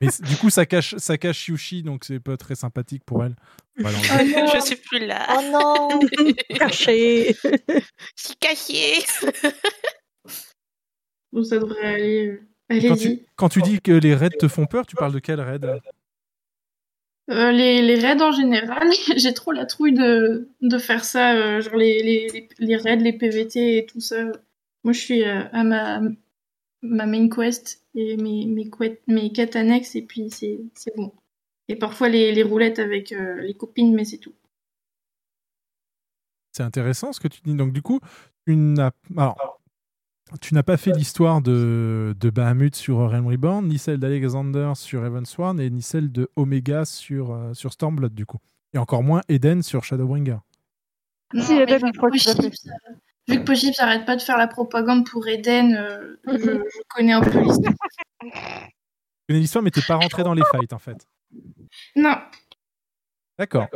Mais 0.00 0.08
du 0.26 0.36
coup, 0.36 0.48
ça 0.50 0.64
cache, 0.66 0.94
ça 0.96 1.18
cache 1.18 1.48
Yushi, 1.48 1.82
donc 1.82 2.04
c'est 2.04 2.20
pas 2.20 2.36
très 2.36 2.54
sympathique 2.54 3.02
pour 3.04 3.24
elle. 3.24 3.34
Oh 3.80 3.82
non. 3.82 3.90
Je 4.54 4.60
suis 4.64 4.76
plus 4.76 5.04
là. 5.06 5.26
Oh 5.36 5.42
non 5.52 6.00
Caché 6.58 7.34
Je 7.44 7.80
suis 8.16 8.36
cachée. 8.40 9.04
Bon, 11.32 11.44
ça 11.44 11.58
devrait 11.58 11.84
aller. 11.94 12.26
euh, 12.28 12.40
Quand 12.70 12.74
Allez-y. 12.76 13.18
tu, 13.18 13.26
quand 13.36 13.48
tu 13.48 13.62
dis 13.62 13.80
que 13.80 13.92
les 13.92 14.14
raids 14.14 14.30
te 14.30 14.48
font 14.48 14.66
peur, 14.66 14.86
tu 14.86 14.96
parles 14.96 15.12
de 15.12 15.18
quel 15.18 15.40
raid 15.40 15.64
Euh, 17.30 17.52
les, 17.52 17.82
les 17.82 17.96
raids 17.96 18.22
en 18.22 18.32
général, 18.32 18.88
j'ai 19.16 19.34
trop 19.34 19.52
la 19.52 19.66
trouille 19.66 19.92
de, 19.92 20.48
de 20.62 20.78
faire 20.78 21.04
ça, 21.04 21.34
euh, 21.34 21.60
genre 21.60 21.76
les, 21.76 22.02
les, 22.02 22.48
les 22.58 22.76
raids, 22.76 22.96
les 22.96 23.12
PVT 23.12 23.76
et 23.78 23.86
tout 23.86 24.00
ça. 24.00 24.22
Moi, 24.84 24.92
je 24.94 25.00
suis 25.00 25.22
euh, 25.24 25.42
à 25.52 25.64
ma, 25.64 26.00
ma 26.82 27.06
main 27.06 27.28
quest 27.28 27.84
et 27.94 28.16
mes, 28.16 28.46
mes, 28.46 28.70
quêtes- 28.70 29.02
mes 29.06 29.32
quêtes 29.32 29.56
annexes, 29.56 29.94
et 29.96 30.02
puis 30.02 30.30
c'est 30.30 30.60
c'est 30.74 30.94
bon. 30.96 31.12
Et 31.68 31.76
parfois 31.76 32.08
les, 32.08 32.32
les 32.32 32.42
roulettes 32.42 32.78
avec 32.78 33.12
euh, 33.12 33.40
les 33.42 33.54
copines, 33.54 33.94
mais 33.94 34.04
c'est 34.04 34.18
tout. 34.18 34.34
C'est 36.52 36.62
intéressant 36.62 37.12
ce 37.12 37.20
que 37.20 37.28
tu 37.28 37.40
dis. 37.42 37.54
Donc, 37.54 37.72
du 37.72 37.82
coup, 37.82 38.00
tu 38.46 38.56
n'as 38.56 38.90
alors, 39.16 39.60
tu 40.40 40.54
n'as 40.54 40.62
pas 40.62 40.76
fait 40.76 40.92
l'histoire 40.92 41.40
de, 41.40 42.14
de 42.18 42.30
Bahamut 42.30 42.74
sur 42.74 42.96
Realm 42.98 43.26
Reborn, 43.26 43.66
ni 43.66 43.78
celle 43.78 43.98
d'Alexander 43.98 44.72
sur 44.74 45.04
Evansworn, 45.04 45.60
et 45.60 45.70
ni 45.70 45.82
celle 45.82 46.10
de 46.10 46.30
Omega 46.36 46.84
sur, 46.84 47.32
euh, 47.32 47.54
sur 47.54 47.72
Stormblood, 47.72 48.14
du 48.14 48.26
coup. 48.26 48.38
Et 48.74 48.78
encore 48.78 49.02
moins 49.02 49.22
Eden 49.28 49.62
sur 49.62 49.84
Shadowbringer. 49.84 50.38
Non, 51.32 51.42
Si, 51.42 51.54
mais 51.54 51.62
Eden, 51.62 51.80
je 51.92 51.96
crois 51.98 52.10
que 52.10 52.18
vu 53.28 53.38
que 53.38 53.44
Pochip 53.44 53.74
s'arrête 53.74 54.04
pas 54.06 54.16
de 54.16 54.22
faire 54.22 54.38
la 54.38 54.46
propagande 54.48 55.06
pour 55.08 55.26
Eden, 55.28 55.74
euh, 55.74 56.16
je, 56.26 56.38
je 56.38 56.80
connais 56.94 57.12
un 57.12 57.20
peu 57.20 57.38
l'histoire. 57.40 57.74
Tu 58.20 58.30
connais 59.28 59.40
l'histoire, 59.40 59.62
mais 59.62 59.70
t'es 59.70 59.82
pas 59.86 59.96
rentré 59.96 60.22
dans 60.24 60.34
les 60.34 60.42
fights, 60.50 60.72
en 60.72 60.78
fait. 60.78 61.06
Non, 61.96 62.14
D'accord. 63.38 63.68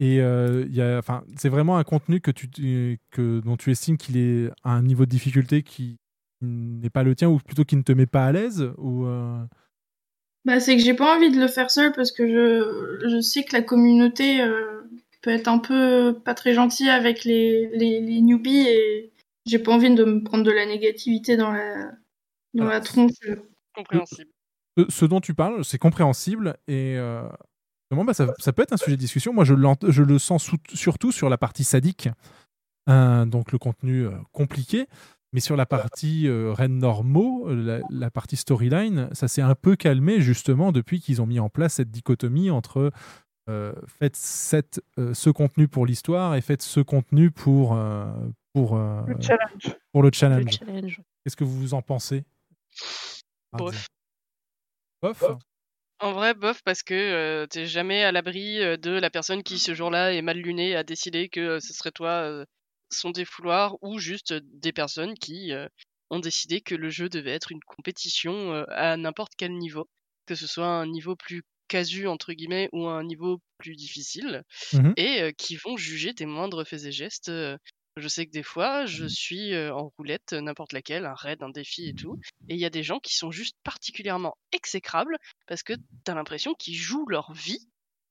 Et 0.00 0.20
euh, 0.20 0.64
il 0.68 0.74
y 0.74 0.82
a- 0.82 0.98
enfin, 0.98 1.24
c'est 1.36 1.48
vraiment 1.48 1.78
un 1.78 1.84
contenu 1.84 2.20
que 2.20 2.30
tu, 2.30 2.50
tu- 2.50 2.98
que, 3.10 3.40
dont 3.40 3.56
tu 3.56 3.70
estimes 3.70 3.96
qu'il 3.96 4.16
est 4.16 4.50
à 4.62 4.70
un 4.72 4.82
niveau 4.82 5.04
de 5.04 5.10
difficulté 5.10 5.62
qui 5.62 5.98
n'est 6.42 6.90
pas 6.90 7.02
le 7.04 7.14
tien, 7.14 7.28
ou 7.28 7.38
plutôt 7.38 7.64
qui 7.64 7.76
ne 7.76 7.82
te 7.82 7.92
met 7.92 8.06
pas 8.06 8.26
à 8.26 8.32
l'aise 8.32 8.70
ou 8.76 9.06
euh, 9.06 9.42
bah, 10.44 10.60
c'est 10.60 10.76
que 10.76 10.82
j'ai 10.82 10.94
pas 10.94 11.16
envie 11.16 11.30
de 11.30 11.40
le 11.40 11.48
faire 11.48 11.70
seul 11.70 11.92
parce 11.92 12.12
que 12.12 12.26
je, 12.26 13.08
je 13.08 13.20
sais 13.20 13.44
que 13.44 13.56
la 13.56 13.62
communauté 13.62 14.42
euh, 14.42 14.82
peut 15.24 15.30
être 15.30 15.48
un 15.48 15.58
peu 15.58 16.20
pas 16.22 16.34
très 16.34 16.52
gentille 16.52 16.90
avec 16.90 17.24
les, 17.24 17.70
les, 17.72 18.00
les 18.00 18.20
newbies 18.20 18.68
et 18.68 19.12
j'ai 19.46 19.58
pas 19.58 19.72
envie 19.72 19.94
de 19.94 20.04
me 20.04 20.22
prendre 20.22 20.44
de 20.44 20.50
la 20.50 20.66
négativité 20.66 21.38
dans 21.38 21.50
la, 21.50 21.92
dans 22.52 22.66
la 22.66 22.80
tronche. 22.80 23.12
Compréhensible. 23.74 24.30
ce, 24.78 24.84
ce 24.90 25.04
dont 25.06 25.20
tu 25.20 25.32
parles, 25.34 25.64
c'est 25.64 25.78
compréhensible 25.78 26.56
et 26.68 26.96
euh, 26.98 27.26
vraiment, 27.90 28.04
bah, 28.04 28.14
ça, 28.14 28.34
ça 28.38 28.52
peut 28.52 28.62
être 28.62 28.74
un 28.74 28.76
sujet 28.76 28.96
de 28.96 29.00
discussion. 29.00 29.32
Moi, 29.32 29.44
je, 29.44 29.54
je 29.88 30.02
le 30.02 30.18
sens 30.18 30.44
sous- 30.44 30.58
surtout 30.74 31.10
sur 31.10 31.30
la 31.30 31.38
partie 31.38 31.64
sadique, 31.64 32.08
euh, 32.90 33.24
donc 33.24 33.50
le 33.50 33.58
contenu 33.58 34.06
euh, 34.06 34.10
compliqué. 34.32 34.86
Mais 35.32 35.40
sur 35.40 35.56
la 35.56 35.66
partie 35.66 36.28
euh, 36.28 36.52
reine 36.52 36.78
normaux, 36.78 37.48
euh, 37.48 37.54
la, 37.56 37.80
la 37.90 38.10
partie 38.10 38.36
storyline, 38.36 39.08
ça 39.12 39.26
s'est 39.26 39.42
un 39.42 39.56
peu 39.56 39.74
calmé 39.74 40.20
justement 40.20 40.70
depuis 40.70 41.00
qu'ils 41.00 41.20
ont 41.20 41.26
mis 41.26 41.40
en 41.40 41.48
place 41.48 41.74
cette 41.74 41.90
dichotomie 41.90 42.50
entre 42.50 42.78
euh, 42.78 42.90
faites 43.46 44.16
cette, 44.16 44.80
euh, 44.98 45.14
ce 45.14 45.30
contenu 45.30 45.68
pour 45.68 45.86
l'histoire 45.86 46.34
et 46.34 46.40
faites 46.40 46.62
ce 46.62 46.80
contenu 46.80 47.30
pour, 47.30 47.74
euh, 47.74 48.06
pour, 48.52 48.76
euh, 48.76 49.02
Le 49.06 49.20
challenge. 49.20 49.76
pour 49.92 50.02
le 50.02 50.10
challenge. 50.12 50.44
Le 50.44 50.50
challenge. 50.50 51.00
Qu'est-ce 51.22 51.36
que 51.36 51.44
vous 51.44 51.74
en 51.74 51.82
pensez? 51.82 52.24
Bof. 53.52 53.86
Bof? 55.02 55.22
En 56.00 56.12
vrai, 56.12 56.34
bof, 56.34 56.60
parce 56.64 56.82
que 56.82 56.94
euh, 56.94 57.46
t'es 57.46 57.66
jamais 57.66 58.02
à 58.02 58.12
l'abri 58.12 58.60
euh, 58.60 58.76
de 58.76 58.90
la 58.90 59.10
personne 59.10 59.42
qui, 59.42 59.58
ce 59.58 59.74
jour-là, 59.74 60.12
est 60.12 60.22
mal 60.22 60.38
lunée 60.38 60.70
et 60.70 60.76
a 60.76 60.82
décidé 60.82 61.28
que 61.28 61.40
euh, 61.40 61.60
ce 61.60 61.72
serait 61.72 61.92
toi 61.92 62.10
euh, 62.10 62.44
son 62.90 63.10
défouloir, 63.10 63.76
ou 63.80 63.98
juste 63.98 64.32
euh, 64.32 64.40
des 64.42 64.72
personnes 64.72 65.14
qui 65.14 65.52
euh, 65.52 65.68
ont 66.10 66.18
décidé 66.18 66.60
que 66.60 66.74
le 66.74 66.90
jeu 66.90 67.08
devait 67.08 67.30
être 67.32 67.52
une 67.52 67.62
compétition 67.66 68.52
euh, 68.52 68.64
à 68.70 68.96
n'importe 68.96 69.32
quel 69.38 69.52
niveau, 69.56 69.88
que 70.26 70.34
ce 70.34 70.46
soit 70.46 70.66
un 70.66 70.86
niveau 70.86 71.16
plus 71.16 71.42
casu, 71.74 72.06
entre 72.08 72.32
guillemets, 72.34 72.68
ou 72.72 72.86
un 72.88 73.04
niveau 73.04 73.40
plus 73.58 73.76
difficile, 73.76 74.42
Mhm. 74.72 74.92
et 74.96 75.22
euh, 75.22 75.32
qui 75.32 75.56
vont 75.56 75.76
juger 75.76 76.14
tes 76.14 76.26
moindres 76.26 76.66
faits 76.66 76.84
et 76.84 76.92
gestes. 76.92 77.28
euh, 77.30 77.56
je 77.96 78.08
sais 78.08 78.26
que 78.26 78.32
des 78.32 78.42
fois, 78.42 78.86
je 78.86 79.06
suis 79.06 79.52
euh, 79.54 79.72
en 79.74 79.92
roulette, 79.98 80.32
n'importe 80.32 80.72
laquelle, 80.72 81.04
un 81.06 81.14
raid, 81.14 81.42
un 81.42 81.50
défi 81.50 81.88
et 81.88 81.94
tout, 81.94 82.18
et 82.48 82.54
il 82.54 82.60
y 82.60 82.64
a 82.64 82.70
des 82.70 82.82
gens 82.82 82.98
qui 83.00 83.14
sont 83.14 83.30
juste 83.30 83.56
particulièrement 83.64 84.34
exécrables 84.52 85.16
parce 85.46 85.62
que 85.62 85.74
t'as 86.04 86.14
l'impression 86.14 86.54
qu'ils 86.54 86.76
jouent 86.76 87.06
leur 87.08 87.32
vie 87.32 87.60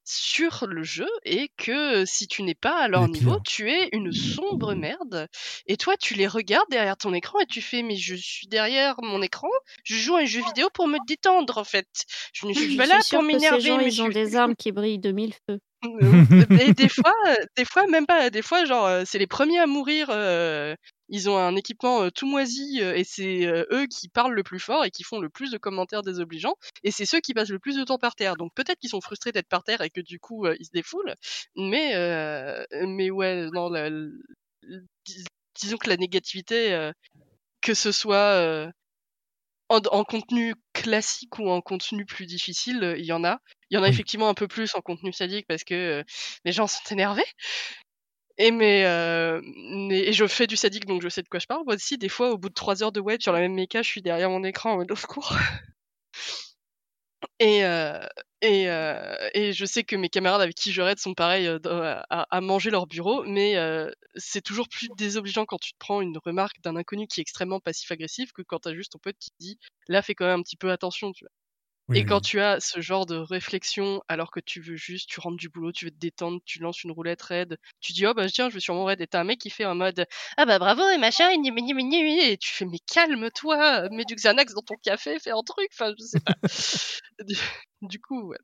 sur 0.06 0.68
le 0.68 0.84
jeu 0.84 1.08
et 1.24 1.50
que 1.58 2.06
si 2.06 2.28
tu 2.28 2.44
n'es 2.44 2.56
pas 2.56 2.78
à 2.84 2.88
leur 2.88 3.06
Les 3.06 3.12
niveau, 3.14 3.32
pires. 3.36 3.44
tu 3.44 3.72
es 3.72 3.90
une 3.94 4.12
sombre 4.12 4.74
merde. 4.74 5.28
Et 5.68 5.78
toi, 5.78 5.96
tu 5.98 6.14
les 6.14 6.28
regardes 6.28 6.70
derrière 6.70 6.98
ton 6.98 7.14
écran 7.14 7.40
et 7.40 7.46
tu 7.46 7.62
fais 7.62 7.84
mais 7.84 7.96
je 7.96 8.16
suis 8.16 8.48
derrière 8.48 8.96
mon 9.02 9.22
écran, 9.22 9.48
je 9.84 9.96
joue 9.96 10.16
à 10.16 10.20
un 10.22 10.26
jeu 10.26 10.42
vidéo 10.48 10.68
pour 10.74 10.88
me 10.88 10.98
détendre 11.08 11.58
en 11.58 11.64
fait. 11.64 11.88
Je 12.34 12.46
ne 12.48 12.54
suis 12.54 12.76
pas 12.78 12.86
là 12.86 13.00
pour 13.10 13.24
m'énerver. 13.24 13.78
mais 13.78 13.88
ils 13.88 14.02
ont 14.02 14.08
je- 14.08 14.12
des 14.14 14.36
armes 14.36 14.56
qui 14.56 14.72
brillent 14.72 15.00
de 15.00 15.12
mille 15.12 15.34
feux. 15.50 15.60
Et 16.60 16.74
des 16.74 16.90
fois, 16.90 17.14
euh, 17.28 17.36
des 17.58 17.66
fois 17.66 17.88
même 17.88 18.06
pas, 18.06 18.30
des 18.30 18.42
fois 18.42 18.66
genre 18.66 18.86
euh, 18.86 19.04
c'est 19.06 19.20
les 19.20 19.28
premiers 19.28 19.60
à 19.60 19.68
mourir. 19.68 20.08
euh, 20.10 20.76
ils 21.10 21.30
ont 21.30 21.38
un 21.38 21.56
équipement 21.56 22.04
euh, 22.04 22.10
tout 22.10 22.26
moisi 22.26 22.80
et 22.80 23.04
c'est 23.04 23.46
eux 23.72 23.86
qui 23.88 24.08
parlent 24.10 24.34
le 24.34 24.42
plus 24.44 24.60
fort 24.60 24.86
et 24.86 24.90
qui 24.92 25.04
font 25.04 25.20
le 25.20 25.30
plus 25.30 25.52
de 25.52 25.58
commentaires 25.58 26.02
désobligeants 26.02 26.56
et 26.84 26.92
c'est 26.92 27.06
ceux 27.06 27.20
qui 27.20 27.34
passent 27.34 27.50
le 27.50 27.60
plus 27.60 27.76
de 27.76 27.84
temps 27.84 27.98
par 28.00 28.16
terre. 28.16 28.36
Donc 28.38 28.52
peut-être 28.56 28.80
qu'ils 28.80 28.90
sont 28.90 29.02
frustrés 29.02 29.32
d'être 29.32 29.48
par 29.50 29.64
terre 29.64 29.82
et 29.82 29.90
que 29.90 30.02
du 30.02 30.20
coup 30.20 30.48
ils 30.48 30.66
se 30.66 30.72
défoulent, 30.72 31.16
mais 31.56 31.96
euh, 31.96 32.66
mais 32.88 33.12
ouais 33.12 33.48
non 33.52 33.70
la- 33.70 33.90
disons 35.56 35.78
que 35.78 35.90
la 35.90 35.98
négativité 35.98 36.74
euh, 36.74 36.92
que 37.62 37.74
ce 37.74 37.92
soit 37.92 38.72
en, 39.74 39.80
en 39.92 40.04
contenu 40.04 40.56
classique 40.74 41.40
ou 41.40 41.50
en 41.50 41.62
contenu 41.62 42.06
plus 42.06 42.26
difficile, 42.26 42.84
euh, 42.84 42.98
il 42.98 43.06
y 43.06 43.12
en 43.14 43.24
a. 43.24 43.40
Il 43.70 43.76
y 43.76 43.78
en 43.78 43.84
a 43.84 43.90
Oui. 43.90 43.90
effectivement 43.90 44.30
un 44.30 44.34
peu 44.34 44.48
plus 44.48 44.76
en 44.76 44.82
contenu 44.82 45.12
sadique 45.14 45.48
parce 45.48 45.64
que 45.64 45.74
euh, 46.02 46.04
les 46.46 46.52
gens 46.52 46.68
sont 46.68 46.82
énervés. 46.92 47.26
Et 48.38 48.52
mais, 48.52 48.84
euh, 48.86 49.42
et 49.92 50.12
je 50.14 50.26
fais 50.26 50.48
du 50.48 50.56
sadique 50.58 50.86
donc 50.86 51.02
je 51.04 51.10
sais 51.10 51.22
de 51.22 51.28
quoi 51.28 51.40
je 51.40 51.46
parle. 51.46 51.64
Moi 51.66 51.76
aussi, 51.76 51.98
des 51.98 52.10
fois, 52.10 52.32
au 52.32 52.38
bout 52.38 52.50
de 52.50 52.54
trois 52.54 52.82
heures 52.84 52.92
de 52.92 53.00
web 53.00 53.22
sur 53.22 53.32
la 53.32 53.40
même 53.40 53.54
méca, 53.54 53.82
je 53.84 53.90
suis 53.90 54.02
derrière 54.02 54.30
mon 54.30 54.44
écran 54.44 54.72
en 54.74 54.78
mode 54.78 54.92
au 54.92 54.96
secours. 54.96 55.32
Et, 57.40 57.64
euh, 57.66 58.06
et, 58.44 58.70
euh, 58.70 59.16
et 59.34 59.54
je 59.54 59.64
sais 59.66 59.86
que 59.86 59.96
mes 59.96 60.10
camarades 60.10 60.42
avec 60.42 60.56
qui 60.56 60.74
je 60.74 60.82
raid 60.82 61.00
sont 61.00 61.14
pareils 61.14 61.48
euh, 61.48 61.60
à, 61.66 62.28
à 62.30 62.42
manger 62.42 62.72
leur 62.72 62.88
bureau, 62.88 63.24
mais 63.24 63.56
euh, 63.56 63.90
c'est 64.16 64.42
toujours 64.42 64.68
plus 64.68 64.90
désobligeant 64.98 65.46
quand 65.46 65.58
tu 65.60 65.72
te 65.72 65.78
prends 65.80 66.02
une 66.02 66.18
remarque 66.26 66.60
d'un 66.62 66.76
inconnu 66.76 67.08
qui 67.08 67.22
est 67.22 67.24
extrêmement 67.24 67.62
passif-agressif 67.62 68.34
que 68.34 68.42
quand 68.42 68.60
t'as 68.60 68.74
juste 68.76 68.92
ton 68.92 69.00
pote 69.00 69.16
qui 69.18 69.30
te 69.32 69.36
dit 69.40 69.58
là 69.88 70.02
fais 70.02 70.14
quand 70.14 70.26
même 70.26 70.42
un 70.42 70.44
petit 70.44 70.58
peu 70.58 70.72
attention, 70.72 71.14
tu 71.14 71.24
vois. 71.24 71.32
Oui, 71.90 72.00
et 72.00 72.04
oui. 72.04 72.06
quand 72.06 72.22
tu 72.22 72.40
as 72.42 72.60
ce 72.60 72.82
genre 72.82 73.06
de 73.06 73.16
réflexion 73.18 74.02
alors 74.08 74.32
que 74.32 74.40
tu 74.42 74.62
veux 74.62 74.76
juste, 74.78 75.10
tu 75.10 75.20
rentres 75.22 75.38
du 75.38 75.50
boulot, 75.50 75.72
tu 75.72 75.86
veux 75.86 75.92
te 75.92 75.98
détendre, 75.98 76.40
tu 76.46 76.60
lances 76.60 76.84
une 76.84 76.92
roulette 76.92 77.22
raid, 77.22 77.58
tu 77.82 77.94
dis 77.94 78.06
oh 78.08 78.14
bah 78.14 78.28
tiens 78.30 78.50
je 78.50 78.56
vais 78.56 78.60
sur 78.62 78.74
mon 78.76 78.86
raid 78.86 79.02
et 79.02 79.08
t'as 79.08 79.22
un 79.22 79.26
mec 79.26 79.40
qui 79.40 79.50
fait 79.50 79.66
en 79.66 79.76
mode 79.76 80.06
ah 80.38 80.46
bah 80.46 80.60
bravo 80.60 80.84
et 80.90 80.98
machin 80.98 81.30
et, 81.32 82.32
et 82.32 82.38
tu 82.38 82.52
fais 82.52 82.66
mais 82.66 82.80
calme-toi, 82.92 83.90
mets 83.92 84.06
du 84.06 84.16
Xanax 84.16 84.54
dans 84.54 84.62
ton 84.62 84.76
café, 84.84 85.20
fais 85.20 85.32
un 85.32 85.44
truc, 85.46 85.68
enfin 85.74 85.94
je 86.00 86.04
sais 86.06 86.20
pas. 86.22 86.36
du, 87.84 88.00
coup 88.00 88.30
ouais. 88.30 88.38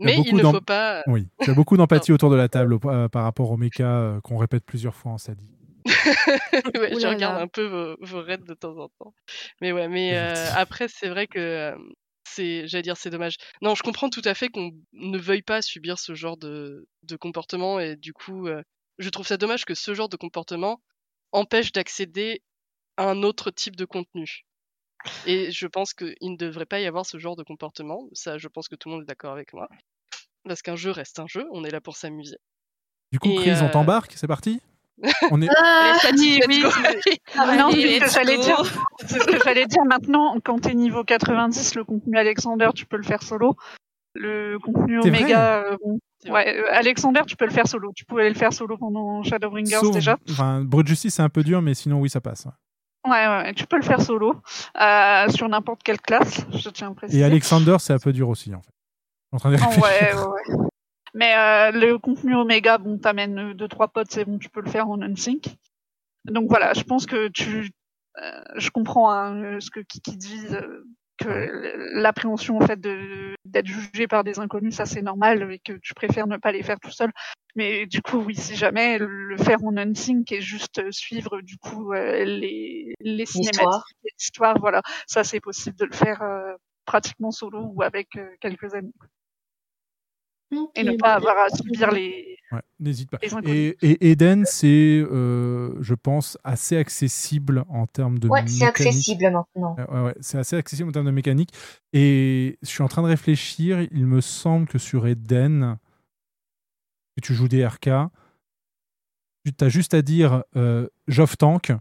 Mais 0.00 0.16
il 0.16 0.32
beaucoup 0.32 0.36
ne 0.36 0.52
faut 0.52 0.60
pas. 0.60 1.02
Oui, 1.06 1.28
il 1.40 1.46
y 1.46 1.50
a 1.50 1.54
beaucoup 1.54 1.76
d'empathie 1.76 2.12
autour 2.12 2.30
de 2.30 2.36
la 2.36 2.48
table 2.48 2.78
euh, 2.84 3.08
par 3.08 3.22
rapport 3.22 3.50
au 3.50 3.56
méca 3.56 3.86
euh, 3.86 4.20
qu'on 4.20 4.36
répète 4.36 4.64
plusieurs 4.64 4.94
fois 4.94 5.12
en 5.12 5.18
sadi. 5.18 5.48
ouais, 5.84 7.00
je 7.00 7.06
regarde 7.06 7.40
un 7.40 7.48
peu 7.48 7.64
vos, 7.66 7.96
vos 8.00 8.22
raids 8.22 8.38
de 8.38 8.54
temps 8.54 8.76
en 8.78 8.88
temps. 8.88 9.14
Mais 9.60 9.72
ouais, 9.72 9.88
mais 9.88 10.16
euh, 10.16 10.34
après, 10.54 10.88
c'est 10.88 11.08
vrai 11.08 11.26
que 11.26 11.38
euh, 11.38 11.76
c'est, 12.24 12.66
j'allais 12.68 12.82
dire, 12.82 12.96
c'est 12.96 13.10
dommage. 13.10 13.36
Non, 13.60 13.74
je 13.74 13.82
comprends 13.82 14.10
tout 14.10 14.22
à 14.24 14.34
fait 14.34 14.48
qu'on 14.48 14.72
ne 14.92 15.18
veuille 15.18 15.42
pas 15.42 15.62
subir 15.62 15.98
ce 15.98 16.14
genre 16.14 16.36
de, 16.36 16.86
de 17.02 17.16
comportement 17.16 17.80
et 17.80 17.96
du 17.96 18.12
coup, 18.12 18.46
euh, 18.46 18.62
je 18.98 19.08
trouve 19.10 19.26
ça 19.26 19.36
dommage 19.36 19.64
que 19.64 19.74
ce 19.74 19.94
genre 19.94 20.08
de 20.08 20.16
comportement 20.16 20.80
empêche 21.32 21.72
d'accéder 21.72 22.42
à 22.96 23.08
un 23.08 23.22
autre 23.22 23.50
type 23.50 23.76
de 23.76 23.84
contenu. 23.84 24.44
Et 25.26 25.50
je 25.50 25.66
pense 25.66 25.94
qu'il 25.94 26.14
ne 26.22 26.36
devrait 26.36 26.66
pas 26.66 26.80
y 26.80 26.86
avoir 26.86 27.06
ce 27.06 27.18
genre 27.18 27.36
de 27.36 27.42
comportement. 27.42 28.08
Ça, 28.12 28.38
je 28.38 28.48
pense 28.48 28.68
que 28.68 28.76
tout 28.76 28.88
le 28.88 28.94
monde 28.94 29.02
est 29.02 29.08
d'accord 29.08 29.32
avec 29.32 29.52
moi. 29.52 29.68
Parce 30.44 30.62
qu'un 30.62 30.76
jeu 30.76 30.90
reste 30.90 31.18
un 31.20 31.26
jeu, 31.26 31.44
on 31.52 31.64
est 31.64 31.70
là 31.70 31.80
pour 31.80 31.96
s'amuser. 31.96 32.38
Du 33.12 33.18
coup, 33.18 33.30
Et, 33.30 33.36
Chris, 33.36 33.52
on 33.60 33.66
euh, 33.66 33.70
t'embarque, 33.70 34.12
c'est 34.16 34.26
parti? 34.26 34.60
On 35.30 35.40
est... 35.42 35.48
Ah, 35.56 35.98
Sadi, 36.00 36.40
oui, 36.48 36.62
go. 36.62 36.68
Ah, 37.36 37.56
non, 37.58 37.70
c'est 37.70 37.98
ce 37.98 38.04
que 38.04 38.10
j'allais 38.10 38.38
dire. 38.38 38.62
C'est 39.06 39.20
ce 39.20 39.26
que 39.26 39.42
j'allais 39.44 39.66
dire 39.66 39.84
maintenant. 39.84 40.36
Quand 40.44 40.60
t'es 40.60 40.74
niveau 40.74 41.04
90, 41.04 41.74
le 41.74 41.84
contenu 41.84 42.16
Alexander, 42.16 42.70
tu 42.74 42.86
peux 42.86 42.96
le 42.96 43.02
faire 43.02 43.22
solo. 43.22 43.56
Le 44.14 44.58
contenu 44.58 45.00
Omega, 45.00 45.64
euh, 45.64 45.76
bon. 45.82 45.98
C'est 46.18 46.28
vrai. 46.28 46.44
Ouais, 46.44 46.58
euh, 46.58 46.66
Alexander, 46.70 47.22
tu 47.26 47.36
peux 47.36 47.46
le 47.46 47.52
faire 47.52 47.66
solo. 47.66 47.92
Tu 47.96 48.04
pouvais 48.04 48.28
le 48.28 48.34
faire 48.34 48.52
solo 48.52 48.76
pendant 48.76 49.22
Shadowbringers 49.22 49.80
Sauf- 49.80 49.94
déjà. 49.94 50.18
Enfin, 50.30 50.62
Brut 50.62 50.86
Justice, 50.86 51.14
c'est 51.14 51.22
un 51.22 51.28
peu 51.28 51.42
dur, 51.42 51.62
mais 51.62 51.74
sinon, 51.74 52.00
oui, 52.00 52.10
ça 52.10 52.20
passe. 52.20 52.46
Ouais. 53.06 53.26
Ouais, 53.26 53.54
tu 53.54 53.66
peux 53.66 53.76
le 53.76 53.82
faire 53.82 54.00
solo 54.00 54.40
euh, 54.80 55.28
sur 55.28 55.48
n'importe 55.48 55.82
quelle 55.82 56.00
classe. 56.00 56.44
Je 56.52 56.70
tiens 56.70 56.90
à 56.90 56.94
préciser. 56.94 57.20
Et 57.20 57.24
Alexander, 57.24 57.76
c'est 57.78 57.92
un 57.92 57.98
peu 57.98 58.12
dur 58.12 58.28
aussi, 58.28 58.54
en 58.54 58.62
fait. 58.62 58.72
En 59.32 59.38
train 59.38 59.50
de 59.50 59.56
Oh, 59.56 59.80
ouais, 59.80 60.14
ouais, 60.14 60.54
ouais. 60.54 60.68
Mais 61.14 61.34
euh, 61.36 61.70
le 61.72 61.98
contenu 61.98 62.34
Omega, 62.34 62.78
bon, 62.78 62.98
t'amènes 62.98 63.38
euh, 63.38 63.54
deux 63.54 63.68
trois 63.68 63.88
potes, 63.88 64.10
c'est 64.10 64.24
bon, 64.24 64.38
tu 64.38 64.48
peux 64.48 64.62
le 64.62 64.70
faire 64.70 64.88
en 64.88 65.00
unsync. 65.02 65.46
Donc 66.24 66.48
voilà, 66.48 66.72
je 66.72 66.82
pense 66.82 67.06
que 67.06 67.28
tu, 67.28 67.72
euh, 68.22 68.42
je 68.56 68.70
comprends 68.70 69.10
hein, 69.10 69.42
euh, 69.42 69.60
ce 69.60 69.70
que 69.70 69.80
Kiki 69.80 70.16
dit, 70.16 70.46
euh, 70.52 70.84
que 71.22 71.98
l'appréhension 72.00 72.58
en 72.58 72.66
fait 72.66 72.80
de 72.80 73.34
d'être 73.44 73.66
jugé 73.66 74.06
par 74.06 74.24
des 74.24 74.38
inconnus, 74.38 74.74
ça 74.74 74.86
c'est 74.86 75.02
normal 75.02 75.52
et 75.52 75.58
que 75.58 75.74
tu 75.74 75.94
préfères 75.94 76.26
ne 76.26 76.36
pas 76.36 76.52
les 76.52 76.62
faire 76.62 76.80
tout 76.80 76.90
seul. 76.90 77.10
Mais 77.54 77.86
du 77.86 78.00
coup, 78.00 78.18
oui, 78.18 78.34
si 78.34 78.56
jamais 78.56 78.98
le 78.98 79.36
faire 79.36 79.62
en 79.64 79.76
unsync 79.76 80.30
et 80.32 80.40
juste 80.40 80.78
euh, 80.78 80.90
suivre 80.90 81.42
du 81.42 81.58
coup 81.58 81.92
euh, 81.92 82.24
les 82.24 82.94
les 83.00 83.26
cinématiques, 83.26 83.96
l'histoire, 84.18 84.58
voilà, 84.58 84.80
ça 85.06 85.22
c'est 85.22 85.40
possible 85.40 85.76
de 85.76 85.84
le 85.84 85.92
faire 85.92 86.22
euh, 86.22 86.54
pratiquement 86.84 87.30
solo 87.30 87.70
ou 87.74 87.82
avec 87.82 88.16
euh, 88.16 88.28
quelques 88.40 88.74
amis. 88.74 88.94
Et 90.74 90.84
ne 90.84 90.96
pas 90.96 91.14
avoir 91.14 91.38
à 91.38 91.48
subir 91.50 91.90
les. 91.90 92.36
Ouais, 92.52 92.60
n'hésite 92.80 93.10
pas. 93.10 93.18
Et, 93.46 93.76
et 93.80 94.10
Eden, 94.10 94.44
c'est, 94.44 94.66
euh, 95.10 95.74
je 95.80 95.94
pense, 95.94 96.36
assez 96.44 96.76
accessible 96.76 97.64
en 97.68 97.86
termes 97.86 98.18
de 98.18 98.28
Ouais, 98.28 98.40
c'est 98.46 98.66
mécanique. 98.66 98.68
accessible 98.88 99.22
maintenant. 99.30 99.76
Euh, 99.78 99.86
ouais, 99.86 100.02
ouais, 100.08 100.14
c'est 100.20 100.36
assez 100.38 100.56
accessible 100.56 100.90
en 100.90 100.92
termes 100.92 101.06
de 101.06 101.10
mécanique. 101.12 101.50
Et 101.94 102.58
je 102.60 102.68
suis 102.68 102.82
en 102.82 102.88
train 102.88 103.02
de 103.02 103.06
réfléchir. 103.08 103.80
Il 103.90 104.06
me 104.06 104.20
semble 104.20 104.66
que 104.68 104.76
sur 104.78 105.06
Eden, 105.06 105.78
que 107.16 107.22
tu 107.22 107.32
joues 107.32 107.48
des 107.48 107.66
RK, 107.66 107.88
tu 109.44 109.64
as 109.64 109.68
juste 109.70 109.94
à 109.94 110.02
dire 110.02 110.44
euh, 110.56 110.86
j'offre 111.08 111.36
tank 111.38 111.72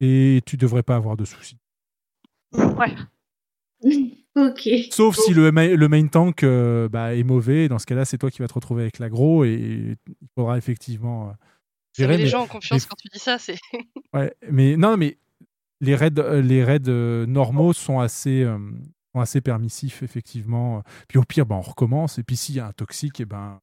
et 0.00 0.42
tu 0.46 0.56
devrais 0.56 0.82
pas 0.84 0.94
avoir 0.96 1.16
de 1.16 1.24
soucis. 1.24 1.58
Ouais. 2.52 2.94
ok. 4.36 4.68
Sauf 4.90 5.16
si 5.16 5.32
le, 5.34 5.52
ma- 5.52 5.66
le 5.68 5.88
main 5.88 6.06
tank 6.06 6.42
euh, 6.42 6.88
bah, 6.88 7.14
est 7.14 7.22
mauvais. 7.22 7.68
Dans 7.68 7.78
ce 7.78 7.86
cas-là, 7.86 8.04
c'est 8.04 8.18
toi 8.18 8.30
qui 8.30 8.40
vas 8.40 8.48
te 8.48 8.54
retrouver 8.54 8.82
avec 8.82 8.98
l'aggro 8.98 9.44
et 9.44 9.96
il 10.08 10.28
faudra 10.36 10.58
effectivement. 10.58 11.28
euh, 11.28 11.32
Ça 11.96 12.02
gérer, 12.02 12.16
les 12.16 12.24
mais- 12.24 12.28
gens 12.30 12.42
en 12.42 12.46
confiance 12.46 12.82
mais- 12.82 12.88
quand 12.88 12.96
tu 12.96 13.08
dis 13.12 13.18
ça, 13.20 13.38
c'est. 13.38 13.58
Ouais, 14.14 14.32
mais 14.50 14.76
non, 14.76 14.96
mais 14.96 15.18
les 15.80 15.94
raids, 15.96 16.10
euh, 16.18 16.40
les 16.40 16.62
raids 16.64 16.78
euh, 16.88 17.26
normaux 17.26 17.72
sont 17.72 17.98
assez, 18.00 18.42
euh, 18.42 18.58
sont 19.14 19.20
assez 19.20 19.40
permissifs, 19.40 20.02
effectivement. 20.02 20.82
Puis 21.08 21.18
au 21.18 21.22
pire, 21.24 21.46
ben, 21.46 21.56
on 21.56 21.60
recommence. 21.60 22.18
Et 22.18 22.22
puis 22.22 22.36
s'il 22.36 22.54
y 22.56 22.60
a 22.60 22.66
un 22.66 22.72
toxique, 22.72 23.20
et 23.20 23.24
ben. 23.24 23.60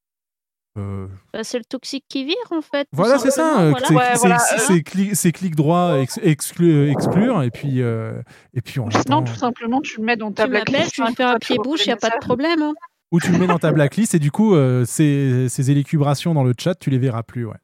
Euh, 0.78 1.08
Bah, 1.34 1.44
c'est 1.44 1.58
le 1.58 1.66
toxique 1.66 2.06
qui 2.08 2.24
vire 2.24 2.36
en 2.52 2.62
fait. 2.62 2.88
voilà, 2.94 3.18
c'est 3.20 3.32
ça. 3.32 3.62
euh, 3.62 3.74
voilà. 4.16 4.40
c'est- 4.40 4.58
c'est 4.60 4.74
cli- 4.80 5.16
c'est 5.16 5.32
clic 5.32 5.56
droit, 5.56 5.98
ex- 6.00 6.20
exclu- 6.20 6.90
exclure, 6.92 7.44
et 7.44 7.52
puis, 7.52 7.82
euh, 7.82 8.22
et 8.54 8.62
puis 8.62 8.80
on 8.80 8.90
Sinon, 8.90 9.02
attend. 9.20 9.24
tout 9.24 9.36
simplement, 9.36 9.82
tu 9.82 10.00
le 10.00 10.06
mets 10.06 10.16
dans 10.18 10.32
ta 10.32 10.48
blacklist. 10.48 10.92
tu 10.94 11.02
me 11.02 11.12
fais 11.14 11.24
un 11.24 11.38
pied-bouche, 11.40 11.80
reçois 11.82 11.84
il 11.86 11.88
n'y 11.88 11.94
a 11.94 12.10
pas 12.10 12.10
de 12.18 12.20
problème. 12.26 12.62
hein. 12.62 12.74
Ou 13.12 13.20
tu 13.20 13.32
le 13.34 13.38
mets 13.40 13.48
dans 13.48 13.60
ta 13.60 13.74
blacklist, 13.74 14.16
et 14.16 14.20
du 14.20 14.32
coup, 14.32 14.56
euh, 14.56 14.86
ces, 14.86 15.50
ces 15.50 15.70
élucubrations 15.72 16.34
dans 16.34 16.44
le 16.46 16.54
chat, 16.58 16.76
tu 16.76 16.90
les 16.90 16.98
verras 16.98 17.24
plus. 17.24 17.46
Ouais. 17.46 17.58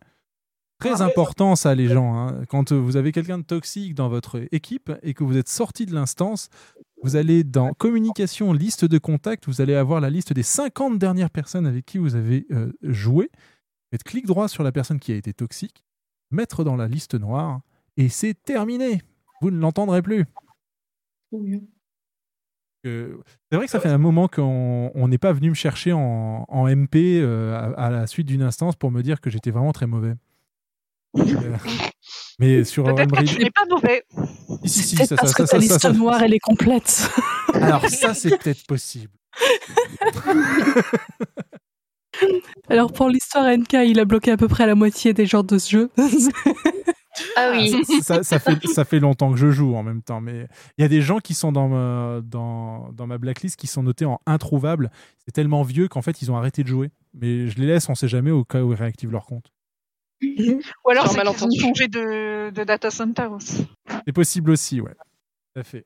Très 0.79 1.01
important 1.01 1.55
ça 1.55 1.73
les 1.73 1.87
gens. 1.87 2.15
hein. 2.15 2.41
Quand 2.49 2.71
euh, 2.71 2.75
vous 2.75 2.97
avez 2.97 3.11
quelqu'un 3.11 3.37
de 3.39 3.43
toxique 3.43 3.95
dans 3.95 4.09
votre 4.09 4.41
équipe 4.51 4.91
et 5.01 5.13
que 5.15 5.23
vous 5.23 5.37
êtes 5.37 5.47
sorti 5.49 5.85
de 5.87 5.95
l'instance, 5.95 6.49
vous 7.03 7.15
allez 7.15 7.43
dans 7.43 7.73
communication, 7.73 8.53
liste 8.53 8.85
de 8.85 8.97
contacts, 8.97 9.45
vous 9.47 9.61
allez 9.61 9.75
avoir 9.75 10.01
la 10.01 10.09
liste 10.09 10.33
des 10.33 10.43
50 10.43 10.97
dernières 10.97 11.29
personnes 11.29 11.65
avec 11.67 11.85
qui 11.85 11.97
vous 11.97 12.15
avez 12.15 12.45
euh, 12.51 12.71
joué. 12.81 13.29
Faites 13.91 14.03
clic 14.03 14.25
droit 14.25 14.47
sur 14.47 14.63
la 14.63 14.71
personne 14.71 14.99
qui 14.99 15.11
a 15.11 15.15
été 15.15 15.33
toxique, 15.33 15.83
mettre 16.31 16.63
dans 16.63 16.75
la 16.75 16.87
liste 16.87 17.13
noire 17.15 17.61
et 17.95 18.09
c'est 18.09 18.33
terminé. 18.33 19.01
Vous 19.41 19.51
ne 19.51 19.59
l'entendrez 19.59 20.01
plus. 20.01 20.25
Euh, 22.85 23.17
C'est 23.49 23.57
vrai 23.57 23.65
que 23.65 23.71
ça 23.71 23.79
fait 23.79 23.89
un 23.89 23.97
moment 23.97 24.27
qu'on 24.27 24.91
on 24.93 25.07
n'est 25.07 25.17
pas 25.17 25.33
venu 25.33 25.49
me 25.49 25.55
chercher 25.55 25.93
en, 25.93 26.45
en 26.47 26.67
MP 26.67 26.95
euh, 27.21 27.53
à, 27.55 27.85
à 27.87 27.89
la 27.89 28.07
suite 28.07 28.27
d'une 28.27 28.41
instance 28.41 28.75
pour 28.75 28.91
me 28.91 29.01
dire 29.03 29.21
que 29.21 29.29
j'étais 29.29 29.51
vraiment 29.51 29.73
très 29.73 29.87
mauvais. 29.87 30.13
Mais 32.39 32.63
sur 32.63 32.83
Peut-être 32.83 33.11
que 33.11 33.19
Unreal- 33.21 33.35
tu 33.35 33.43
n'es 33.43 33.49
pas 33.51 33.65
mauvais. 33.69 34.03
Si, 34.65 34.83
si, 34.83 34.95
ça- 34.95 35.15
parce 35.15 35.31
ça- 35.31 35.37
que 35.37 35.45
ça- 35.45 35.45
ta 35.45 35.47
ça- 35.47 35.57
liste 35.57 35.79
ça- 35.79 35.91
noire, 35.91 36.21
elle 36.21 36.33
est 36.35 36.39
complète. 36.39 37.09
Alors 37.53 37.83
ça, 37.89 38.13
c'est 38.13 38.37
peut-être 38.37 38.65
possible. 38.67 39.11
Alors 42.69 42.91
pour 42.93 43.09
l'histoire 43.09 43.45
NK, 43.47 43.73
il 43.85 43.99
a 43.99 44.05
bloqué 44.05 44.31
à 44.31 44.37
peu 44.37 44.47
près 44.47 44.65
la 44.65 44.75
moitié 44.75 45.13
des 45.13 45.25
gens 45.25 45.43
de 45.43 45.57
ce 45.57 45.69
jeu. 45.69 45.89
ah 47.35 47.53
ça, 48.01 48.23
ça 48.23 48.39
fait, 48.39 48.65
ça 48.67 48.85
fait 48.85 48.99
longtemps 48.99 49.31
que 49.31 49.37
je 49.37 49.51
joue 49.51 49.75
en 49.75 49.83
même 49.83 50.01
temps, 50.01 50.21
mais 50.21 50.47
il 50.77 50.81
y 50.81 50.85
a 50.85 50.87
des 50.87 51.01
gens 51.01 51.19
qui 51.19 51.33
sont 51.33 51.51
dans 51.51 51.67
ma, 51.67 52.21
dans, 52.23 52.89
dans 52.93 53.07
ma 53.07 53.17
blacklist 53.17 53.55
qui 53.55 53.67
sont 53.67 53.83
notés 53.83 54.05
en 54.05 54.19
introuvable. 54.25 54.91
C'est 55.25 55.31
tellement 55.31 55.63
vieux 55.63 55.87
qu'en 55.87 56.01
fait, 56.01 56.21
ils 56.21 56.31
ont 56.31 56.37
arrêté 56.37 56.63
de 56.63 56.67
jouer. 56.67 56.89
Mais 57.13 57.47
je 57.47 57.57
les 57.59 57.67
laisse, 57.67 57.89
on 57.89 57.95
sait 57.95 58.07
jamais 58.07 58.31
au 58.31 58.43
cas 58.43 58.61
où 58.61 58.71
ils 58.73 58.77
réactivent 58.77 59.11
leur 59.11 59.25
compte. 59.25 59.51
Ou 60.85 60.89
alors, 60.89 61.07
c'est 61.07 61.21
qu'ils 61.21 61.45
ont 61.45 61.59
changé 61.59 61.87
de, 61.87 62.49
de 62.49 62.63
data 62.63 62.89
center 62.89 63.27
aussi. 63.31 63.67
C'est 64.05 64.13
possible 64.13 64.51
aussi, 64.51 64.81
ouais. 64.81 64.93
Tout 65.53 65.61
à 65.61 65.63
fait. 65.63 65.85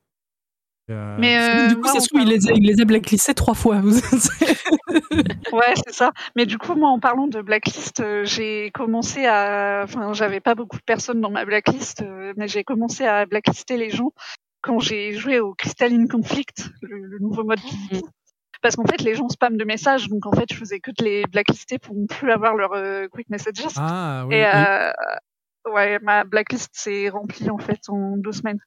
Euh, 0.90 1.16
Mais 1.18 1.38
euh, 1.38 1.68
du 1.68 1.76
coup, 1.76 1.86
ça 1.86 1.96
en 1.96 2.00
se 2.00 2.08
trouve, 2.08 2.22
il 2.22 2.28
les, 2.28 2.48
a, 2.48 2.52
il 2.54 2.66
les 2.66 2.80
a 2.80 2.84
blacklistés 2.84 3.34
trois 3.34 3.54
fois. 3.54 3.80
Ouais, 5.52 5.74
c'est 5.84 5.92
ça. 5.92 6.12
Mais 6.34 6.46
du 6.46 6.56
coup, 6.56 6.74
moi, 6.74 6.88
en 6.88 6.98
parlant 6.98 7.26
de 7.26 7.42
blacklist, 7.42 8.00
euh, 8.00 8.24
j'ai 8.24 8.70
commencé 8.72 9.26
à. 9.26 9.82
Enfin, 9.84 10.14
j'avais 10.14 10.40
pas 10.40 10.54
beaucoup 10.54 10.78
de 10.78 10.82
personnes 10.82 11.20
dans 11.20 11.30
ma 11.30 11.44
blacklist, 11.44 12.02
mais 12.36 12.48
j'ai 12.48 12.64
commencé 12.64 13.04
à 13.04 13.26
blacklister 13.26 13.76
les 13.76 13.90
gens 13.90 14.12
quand 14.62 14.78
j'ai 14.78 15.12
joué 15.12 15.40
au 15.40 15.54
Crystalline 15.54 16.08
Conflict, 16.08 16.70
le, 16.80 17.04
le 17.04 17.18
nouveau 17.18 17.44
mode 17.44 17.60
PvP. 17.60 18.06
Parce 18.62 18.76
qu'en 18.76 18.84
fait, 18.84 19.02
les 19.02 19.14
gens 19.14 19.28
spamment 19.28 19.56
de 19.56 19.64
messages, 19.64 20.08
donc 20.08 20.24
en 20.26 20.32
fait, 20.32 20.46
je 20.50 20.56
faisais 20.56 20.80
que 20.80 20.90
de 20.92 21.04
les 21.04 21.24
blacklister 21.26 21.78
pour 21.78 21.94
ne 21.94 22.06
plus 22.06 22.30
avoir 22.30 22.54
leurs 22.54 22.72
euh, 22.72 23.08
quick 23.08 23.28
messages. 23.28 23.66
Ah, 23.76 24.24
oui. 24.26 24.36
Et 24.36 24.46
euh, 24.46 24.92
ouais, 25.72 25.98
ma 26.00 26.24
blacklist 26.24 26.70
s'est 26.72 27.08
remplie 27.08 27.50
en 27.50 27.58
fait 27.58 27.80
en 27.88 28.16
deux 28.16 28.32
semaines. 28.32 28.60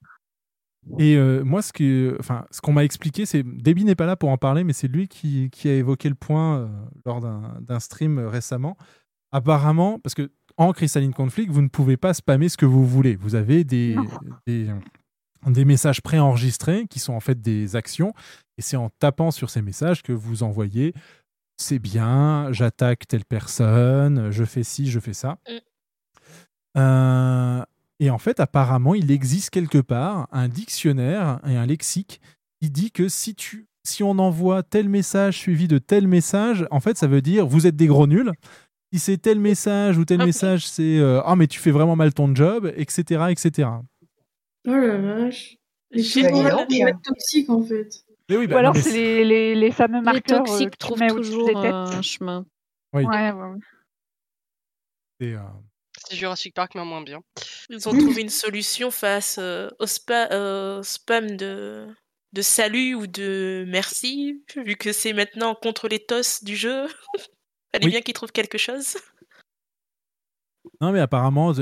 Et 1.00 1.16
euh, 1.16 1.44
moi, 1.44 1.62
ce 1.62 1.74
que, 1.74 2.16
enfin, 2.20 2.46
ce 2.52 2.62
qu'on 2.62 2.74
m'a 2.74 2.84
expliqué, 2.84 3.26
c'est 3.26 3.44
Debbie 3.44 3.86
n'est 3.86 3.96
pas 3.96 4.06
là 4.06 4.16
pour 4.16 4.30
en 4.30 4.38
parler, 4.38 4.64
mais 4.64 4.74
c'est 4.74 4.88
lui 4.88 5.08
qui, 5.08 5.50
qui 5.52 5.68
a 5.68 5.74
évoqué 5.74 6.10
le 6.10 6.16
point 6.16 6.60
euh, 6.60 6.68
lors 7.06 7.22
d'un 7.22 7.58
d'un 7.62 7.80
stream 7.80 8.20
euh, 8.20 8.30
récemment. 8.30 8.78
Apparemment, 9.32 10.00
parce 10.00 10.14
que 10.14 10.32
en 10.58 10.72
Crystalline 10.72 11.14
Conflict, 11.14 11.52
vous 11.52 11.62
ne 11.62 11.68
pouvez 11.68 11.98
pas 11.98 12.14
spammer 12.14 12.50
ce 12.50 12.58
que 12.58 12.66
vous 12.66 12.86
voulez. 12.86 13.16
Vous 13.16 13.36
avez 13.36 13.64
des, 13.64 13.96
des, 14.48 14.68
des 15.52 15.66
messages 15.66 16.02
préenregistrés 16.02 16.88
qui 16.88 17.00
sont 17.00 17.14
en 17.14 17.20
fait 17.20 17.42
des 17.42 17.76
actions, 17.76 18.14
et 18.58 18.62
c'est 18.62 18.78
en 18.78 18.90
tapant 19.00 19.32
sur 19.32 19.50
ces 19.50 19.62
messages 19.62 20.04
que 20.04 20.14
vous 20.14 20.44
envoyez. 20.44 20.94
C'est 21.58 21.80
bien, 21.80 22.52
j'attaque 22.52 23.08
telle 23.08 23.26
personne, 23.26 24.32
je 24.32 24.44
fais 24.44 24.64
ci, 24.64 24.90
je 24.90 25.00
fais 25.00 25.14
ça. 25.14 25.38
Euh, 26.78 27.64
et 28.00 28.10
en 28.10 28.18
fait, 28.18 28.40
apparemment, 28.40 28.94
il 28.94 29.12
existe 29.12 29.50
quelque 29.50 29.78
part 29.78 30.28
un 30.32 30.50
dictionnaire 30.50 31.40
et 31.48 31.56
un 31.56 31.66
lexique 31.66 32.20
qui 32.62 32.70
dit 32.70 32.92
que 32.92 33.08
si, 33.08 33.36
tu, 33.36 33.68
si 33.84 34.04
on 34.04 34.20
envoie 34.20 34.64
tel 34.64 34.90
message 34.90 35.38
suivi 35.38 35.68
de 35.68 35.78
tel 35.78 36.08
message, 36.08 36.68
en 36.72 36.80
fait, 36.80 36.98
ça 36.98 37.08
veut 37.08 37.22
dire 37.22 37.48
vous 37.48 37.68
êtes 37.68 37.76
des 37.76 37.88
gros 37.88 38.08
nuls. 38.08 38.32
Si 38.94 39.00
c'est 39.00 39.18
tel 39.18 39.40
message 39.40 39.98
ou 39.98 40.06
tel 40.06 40.20
message, 40.20 40.68
c'est 40.68 41.00
euh, 41.00 41.22
ah 41.26 41.36
mais 41.36 41.48
tu 41.48 41.60
fais 41.60 41.72
vraiment 41.72 41.96
mal 41.96 42.14
ton 42.14 42.34
job, 42.34 42.72
etc., 42.78 43.26
etc. 43.30 43.70
Oh 44.68 44.72
la 44.76 44.98
vache. 44.98 45.56
Les 45.92 46.02
donc. 46.02 46.68
des 46.70 46.94
toxiques 47.04 47.50
en 47.50 47.62
fait. 47.64 48.04
Mais 48.30 48.38
oui, 48.38 48.46
Ou 48.46 48.50
bah, 48.50 48.60
alors, 48.60 48.74
mais 48.74 48.82
c'est 48.82 48.92
les, 48.92 49.24
les, 49.24 49.56
les 49.56 49.72
fameux 49.72 50.00
Les 50.00 50.04
marqueurs 50.04 50.42
euh, 50.42 50.46
toxiques 50.46 50.72
que 50.72 50.76
tu 50.76 50.78
trouvent 50.80 51.16
toujours 51.16 51.48
des 51.48 51.54
têtes. 51.54 51.64
euh, 51.66 51.86
un 51.98 52.02
chemin. 52.02 52.46
Oui. 52.94 53.06
Ouais, 53.06 53.32
ouais, 53.32 53.50
ouais. 53.50 53.60
c'est, 55.22 55.34
euh, 55.34 55.40
C'est 56.08 56.16
Jurassic 56.16 56.54
Park, 56.56 56.74
mais 56.76 56.84
moins 56.84 57.02
bien. 57.04 57.22
Ils 57.70 57.88
ont 57.88 57.92
trouvé 57.94 58.22
une 58.22 58.30
solution 58.30 58.90
face 58.92 59.38
euh, 59.40 59.70
au 59.80 59.86
spa- 59.86 60.30
euh, 60.32 60.82
spam 60.82 61.38
de, 61.38 61.88
de 62.34 62.42
salut 62.42 62.96
ou 62.96 63.06
de 63.08 63.64
merci, 63.68 64.44
vu 64.66 64.76
que 64.76 64.92
c'est 64.92 65.14
maintenant 65.14 65.54
contre 65.56 65.88
les 65.88 66.00
tos 66.00 66.44
du 66.44 66.56
jeu. 66.56 66.88
Fallait 67.74 67.86
Oui. 67.86 67.92
bien 67.92 68.02
qu'ils 68.02 68.14
trouvent 68.16 68.32
quelque 68.32 68.58
chose. 68.58 68.96
Non, 70.82 70.92
mais 70.92 71.00
apparemment, 71.00 71.54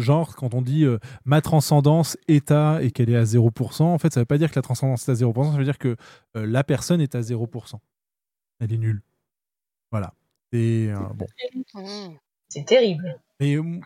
genre, 0.00 0.36
quand 0.36 0.54
on 0.54 0.62
dit 0.62 0.84
euh, 0.84 0.98
ma 1.24 1.40
transcendance 1.40 2.16
est 2.28 2.50
à 2.50 2.82
et 2.82 2.90
qu'elle 2.90 3.10
est 3.10 3.16
à 3.16 3.24
0%, 3.24 3.82
en 3.82 3.98
fait, 3.98 4.12
ça 4.12 4.20
veut 4.20 4.26
pas 4.26 4.38
dire 4.38 4.50
que 4.50 4.56
la 4.56 4.62
transcendance 4.62 5.08
est 5.08 5.12
à 5.12 5.14
0%, 5.14 5.52
ça 5.52 5.58
veut 5.58 5.64
dire 5.64 5.78
que 5.78 5.96
euh, 6.36 6.46
la 6.46 6.64
personne 6.64 7.00
est 7.00 7.14
à 7.14 7.20
0%. 7.20 7.74
Elle 8.60 8.72
est 8.72 8.78
nulle. 8.78 9.02
Voilà. 9.90 10.14
Et 10.52 10.88
euh, 10.90 10.98
bon. 11.14 11.26
C'est 12.48 12.64
terrible. 12.64 13.20
Et 13.40 13.56
euh, 13.56 13.80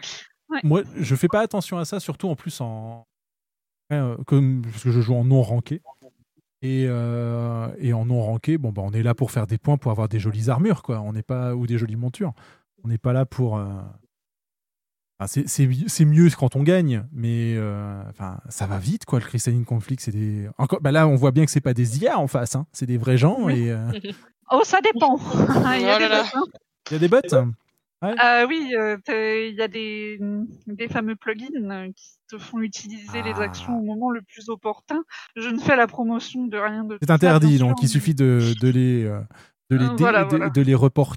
moi, 0.62 0.82
je 0.96 1.14
fais 1.14 1.28
pas 1.28 1.40
attention 1.40 1.78
à 1.78 1.84
ça, 1.84 2.00
surtout 2.00 2.28
en 2.28 2.36
plus 2.36 2.60
en. 2.60 3.06
Ouais, 3.90 3.96
euh, 3.96 4.16
comme, 4.26 4.62
parce 4.62 4.82
que 4.82 4.90
je 4.90 5.00
joue 5.00 5.14
en 5.14 5.24
non 5.24 5.42
ranké. 5.42 5.82
Et, 6.62 6.86
euh, 6.88 7.74
et 7.78 7.92
en 7.92 8.06
non 8.06 8.22
ranké, 8.22 8.56
bon, 8.56 8.70
bah, 8.70 8.82
on 8.84 8.92
est 8.92 9.02
là 9.02 9.14
pour 9.14 9.32
faire 9.32 9.48
des 9.48 9.58
points, 9.58 9.76
pour 9.76 9.90
avoir 9.90 10.08
des 10.08 10.20
jolies 10.20 10.48
armures, 10.48 10.82
quoi. 10.82 11.00
On 11.00 11.12
n'est 11.12 11.24
pas 11.24 11.56
ou 11.56 11.66
des 11.66 11.76
jolies 11.76 11.96
montures. 11.96 12.32
On 12.84 12.88
n'est 12.88 12.98
pas 12.98 13.12
là 13.12 13.26
pour. 13.26 13.60
C'est- 15.26 16.04
mieux 16.04 16.28
quand 16.38 16.56
on 16.56 16.62
gagne, 16.62 17.04
mais 17.12 17.54
euh, 17.56 18.02
enfin, 18.10 18.38
ça 18.48 18.66
va 18.66 18.78
vite, 18.78 19.04
quoi. 19.04 19.18
Le 19.18 19.24
Crystalline 19.24 19.64
Conflict, 19.64 20.02
c'est 20.02 20.10
des. 20.12 20.48
Encore, 20.58 20.80
bah 20.80 20.92
là, 20.92 21.06
on 21.08 21.14
voit 21.16 21.30
bien 21.32 21.44
que 21.44 21.50
c'est 21.50 21.60
pas 21.60 21.74
des 21.74 21.98
IA 22.02 22.18
en 22.18 22.26
face, 22.26 22.54
hein. 22.56 22.66
c'est 22.72 22.86
des 22.86 22.98
vrais 22.98 23.18
gens. 23.18 23.48
Et 23.48 23.70
euh, 23.70 23.90
Oh, 24.50 24.60
ça 24.64 24.78
dépend. 24.82 25.16
Il 25.76 25.82
y 25.82 25.88
a 25.88 25.96
Oh 25.96 26.00
là 26.00 26.08
là. 26.08 26.24
hein. 26.34 26.42
il 26.90 26.92
y 26.92 26.96
a 26.96 26.98
des 26.98 27.08
bots. 27.08 27.20
Ah 28.18 28.44
oui, 28.48 28.72
euh, 28.76 28.96
t'es- 29.04 29.50
il 29.50 29.54
y 29.56 29.62
a 29.62 29.68
des, 29.68 30.18
des 30.66 30.88
fameux 30.88 31.14
plugins 31.14 31.92
qui 31.94 32.10
te 32.28 32.36
font 32.36 32.58
utiliser 32.60 33.22
les 33.22 33.34
actions 33.34 33.78
au 33.78 33.82
moment 33.82 34.10
le 34.10 34.20
plus 34.22 34.48
opportun. 34.48 35.04
Je 35.36 35.48
ne 35.48 35.58
fais 35.60 35.76
la 35.76 35.86
promotion 35.86 36.46
de 36.48 36.58
rien 36.58 36.82
de 36.82 36.98
C'est 37.00 37.10
interdit, 37.10 37.58
donc 37.58 37.80
il 37.80 37.88
suffit 37.88 38.14
de, 38.14 38.54
de 38.60 38.68
les, 38.68 39.04
de 39.04 39.76
les, 39.76 39.88
dé- 39.88 39.94
voilà, 39.98 40.24
de, 40.24 40.30
voilà. 40.30 40.50
de 40.50 40.60
les 40.62 40.74
report. 40.74 41.14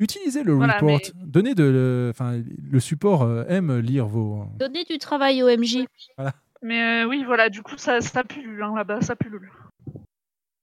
Utilisez 0.00 0.44
le 0.44 0.52
Voilà, 0.54 0.74
report. 0.74 1.00
mais- 1.14 1.26
Donnez 1.26 1.54
de 1.54 1.64
le, 1.64 2.08
enfin, 2.10 2.40
le 2.70 2.80
support 2.80 3.22
euh, 3.22 3.44
aime 3.48 3.78
lire 3.78 4.06
vos. 4.06 4.44
Donnez 4.56 4.84
du 4.84 4.98
travail 4.98 5.42
au 5.42 5.48
MJ. 5.48 5.78
Voilà. 6.16 6.34
Mais 6.62 7.04
euh, 7.04 7.08
oui, 7.08 7.24
voilà, 7.24 7.48
du 7.48 7.62
coup, 7.62 7.76
ça, 7.76 8.00
ça 8.00 8.22
pullule 8.24 8.62
hein, 8.62 8.74
là-bas, 8.76 9.00
ça 9.00 9.16
pullule. 9.16 9.50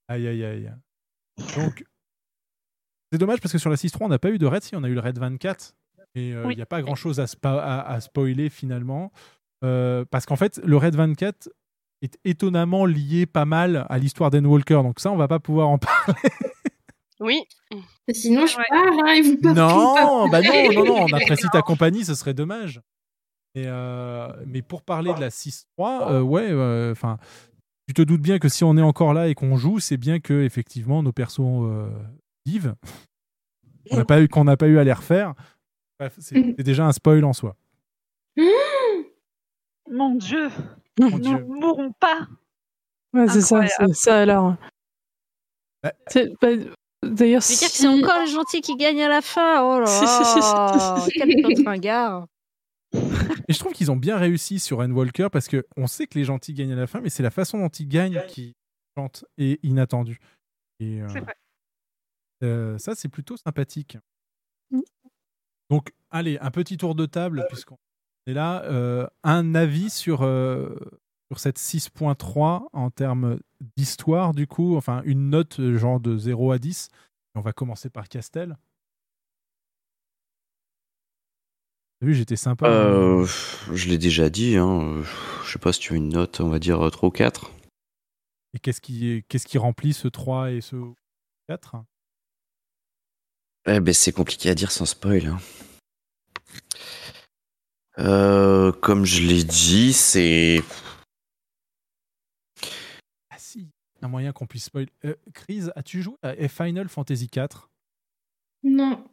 Aïe 0.08 0.28
aïe 0.28 0.44
aïe. 0.46 0.72
Donc 1.56 1.84
c'est 3.12 3.18
dommage 3.18 3.40
parce 3.42 3.52
que 3.52 3.58
sur 3.58 3.70
la 3.70 3.76
6.3 3.76 3.98
on 4.02 4.08
n'a 4.10 4.20
pas 4.20 4.30
eu 4.30 4.38
de 4.38 4.46
raid, 4.46 4.64
si 4.64 4.76
on 4.76 4.84
a 4.84 4.88
eu 4.90 4.94
le 4.94 5.00
raid 5.00 5.18
24, 5.18 5.74
mais 6.16 6.32
euh, 6.34 6.42
il 6.44 6.48
Oui. 6.48 6.56
n'y 6.56 6.62
a 6.62 6.66
pas 6.66 6.82
grand 6.82 6.96
chose 6.96 7.20
à, 7.20 7.28
spa- 7.28 7.62
à, 7.62 7.82
à 7.82 8.00
spoiler 8.02 8.50
finalement. 8.50 9.12
Euh, 9.64 10.06
parce 10.10 10.26
qu'en 10.26 10.36
fait 10.36 10.60
le 10.64 10.78
raid 10.78 10.96
24 10.96 11.50
est 12.02 12.18
étonnamment 12.24 12.86
lié 12.86 13.26
pas 13.26 13.46
mal 13.46 13.86
à 13.90 13.98
l'histoire 13.98 14.30
d'Anne 14.32 14.46
Walker, 14.46 14.82
donc 14.84 15.00
ça 15.00 15.12
on 15.12 15.16
va 15.18 15.28
pas 15.28 15.40
pouvoir 15.40 15.70
en 15.70 15.78
parler. 15.80 16.14
Oui. 17.20 17.44
Sinon, 18.12 18.46
je 18.46 18.56
parle, 18.56 19.00
hein, 19.08 19.14
et 19.14 19.22
vous 19.22 19.38
Non, 19.54 20.26
pas? 20.26 20.30
bah 20.30 20.42
non, 20.42 20.74
non, 20.74 20.86
non, 20.86 21.02
on 21.04 21.14
apprécie 21.14 21.48
ta 21.50 21.62
compagnie, 21.62 22.04
ce 22.06 22.14
serait 22.16 22.34
dommage. 22.34 22.82
Et 23.56 23.64
euh, 23.68 24.28
mais 24.48 24.62
pour 24.62 24.82
parler 24.82 25.14
de 25.14 25.20
la 25.22 25.30
6.3, 25.30 26.12
euh, 26.12 26.22
ouais, 26.22 26.50
euh, 26.52 26.92
enfin, 26.92 27.18
tu 27.88 27.94
te 27.94 28.02
doutes 28.02 28.22
bien 28.22 28.38
que 28.38 28.50
si 28.50 28.64
on 28.66 28.76
est 28.78 28.82
encore 28.82 29.14
là 29.14 29.30
et 29.30 29.34
qu'on 29.36 29.56
joue, 29.56 29.80
c'est 29.80 29.96
bien 29.98 30.20
que 30.20 30.42
effectivement 30.44 31.02
nos 31.04 31.14
persos 31.14 31.64
euh, 31.64 31.90
vivent. 32.46 32.76
On 33.92 33.98
n'a 33.98 34.06
pas 34.06 34.20
eu 34.20 34.28
qu'on 34.28 34.44
n'a 34.46 34.58
pas 34.58 34.68
eu 34.68 34.80
à 34.80 34.84
les 34.84 34.92
refaire. 34.92 35.36
Bref, 36.00 36.16
c'est 36.20 36.34
c'est 36.58 36.64
déjà 36.64 36.86
un 36.88 36.92
spoil 36.92 37.24
en 37.24 37.34
soi. 37.34 37.56
Mon 39.92 40.16
Dieu, 40.16 40.50
Mon 41.00 41.12
nous 41.12 41.20
Dieu. 41.20 41.38
ne 41.38 41.44
mourrons 41.44 41.92
pas. 41.94 42.28
Ouais, 43.14 43.28
c'est 43.28 43.42
ça, 43.42 43.66
c'est 43.68 43.94
ça 43.94 44.22
alors. 44.22 44.56
Bah, 45.84 45.94
C'est- 46.08 46.32
bah, 46.42 46.50
D'ailleurs, 47.06 47.42
dire 47.42 47.58
que 47.60 47.66
si- 47.66 47.82
c'est 47.82 47.88
encore 47.88 48.20
les 48.22 48.32
gentils 48.32 48.62
qui 48.62 48.76
gagnent 48.76 49.04
à 49.04 49.10
la 49.10 49.22
fin? 49.22 49.64
Oh 49.64 49.80
là 49.80 49.86
là, 51.06 51.08
quel 51.14 51.46
autre 51.46 51.64
ringard. 51.66 52.28
Et 53.48 53.54
je 53.54 53.60
trouve 53.60 53.74
qu'ils 53.74 53.92
ont 53.92 53.96
bien 53.96 54.18
réussi 54.18 54.60
sur 54.60 54.82
Anne 54.82 54.92
Walker 54.92 55.28
parce 55.32 55.48
que 55.48 55.66
on 55.78 55.88
sait 55.88 56.08
que 56.08 56.18
les 56.18 56.26
gentils 56.26 56.54
gagnent 56.54 56.74
à 56.74 56.78
la 56.78 56.88
fin, 56.88 57.02
mais 57.02 57.10
c'est 57.10 57.24
la 57.24 57.32
façon 57.32 57.60
dont 57.60 57.70
ils 57.70 57.88
gagnent 57.88 58.22
qui 58.28 58.56
chante 58.98 59.26
et 59.38 59.60
inattendue. 59.64 60.20
Et 60.80 61.02
euh, 61.02 61.08
C'est 61.10 61.20
vrai. 61.20 61.36
euh, 62.44 62.78
ça, 62.78 62.96
c'est 62.96 63.10
plutôt 63.10 63.38
sympathique. 63.38 63.98
Donc, 65.70 65.92
allez, 66.12 66.38
un 66.40 66.52
petit 66.52 66.78
tour 66.78 66.96
de 66.96 67.06
table 67.06 67.46
puisqu'on 67.50 67.78
est 68.28 68.34
là. 68.34 68.64
Euh, 68.66 69.08
un 69.24 69.56
avis 69.56 69.90
sur 69.90 70.22
euh, 70.24 70.76
sur 71.32 71.40
cette 71.40 71.58
6.3 71.60 72.68
en 72.74 72.90
termes 72.92 73.40
d'histoire, 73.78 74.34
du 74.34 74.48
coup, 74.48 74.76
enfin 74.78 75.02
une 75.06 75.30
note 75.30 75.60
euh, 75.60 75.78
genre 75.78 76.00
de 76.00 76.18
0 76.18 76.52
à 76.52 76.60
10. 76.60 76.90
Et 77.36 77.38
on 77.38 77.42
va 77.42 77.54
commencer 77.54 77.90
par 77.90 78.08
Castel. 78.08 78.58
T'as 82.00 82.08
vu, 82.08 82.14
j'étais 82.14 82.36
sympa. 82.36 82.68
hein. 82.68 82.72
Euh, 82.72 83.26
je 83.74 83.90
l'ai 83.90 83.98
déjà 83.98 84.30
dit, 84.30 84.58
hein. 84.58 84.82
euh, 84.82 85.04
Je 85.46 85.52
sais 85.54 85.60
pas 85.60 85.74
si 85.74 85.80
tu 85.80 85.92
veux 85.94 85.98
une 85.98 86.10
note, 86.10 86.42
on 86.42 86.50
va 86.50 86.60
dire 86.60 86.86
euh, 86.86 86.90
3 86.90 87.10
ou 87.10 87.12
4. 87.12 87.52
Et 88.54 88.60
qu'est-ce 88.60 88.82
qui, 88.82 89.24
qu'est-ce 89.28 89.48
qui 89.48 89.58
remplit 89.58 89.94
ce 89.94 90.08
3 90.08 90.52
et 90.52 90.62
ce 90.62 90.76
4 91.48 91.78
Eh 93.68 93.80
ben, 93.80 93.94
c'est 93.94 94.12
compliqué 94.12 94.50
à 94.50 94.56
dire 94.56 94.72
sans 94.72 94.86
spoil. 94.86 95.26
hein. 95.28 95.40
Euh, 97.98 98.72
comme 98.74 99.06
je 99.06 99.22
l'ai 99.22 99.44
dit, 99.44 99.94
c'est. 99.94 100.62
Ah 103.30 103.38
si, 103.38 103.70
un 104.06 104.08
moyen 104.10 104.32
qu'on 104.32 104.48
puisse 104.48 104.66
spoil. 104.66 104.88
Euh, 105.04 105.16
Chris, 105.34 105.64
as-tu 105.76 106.02
joué 106.02 106.16
à 106.24 106.48
Final 106.48 106.88
Fantasy 106.90 107.28
4 107.30 107.70
Non. 108.64 109.06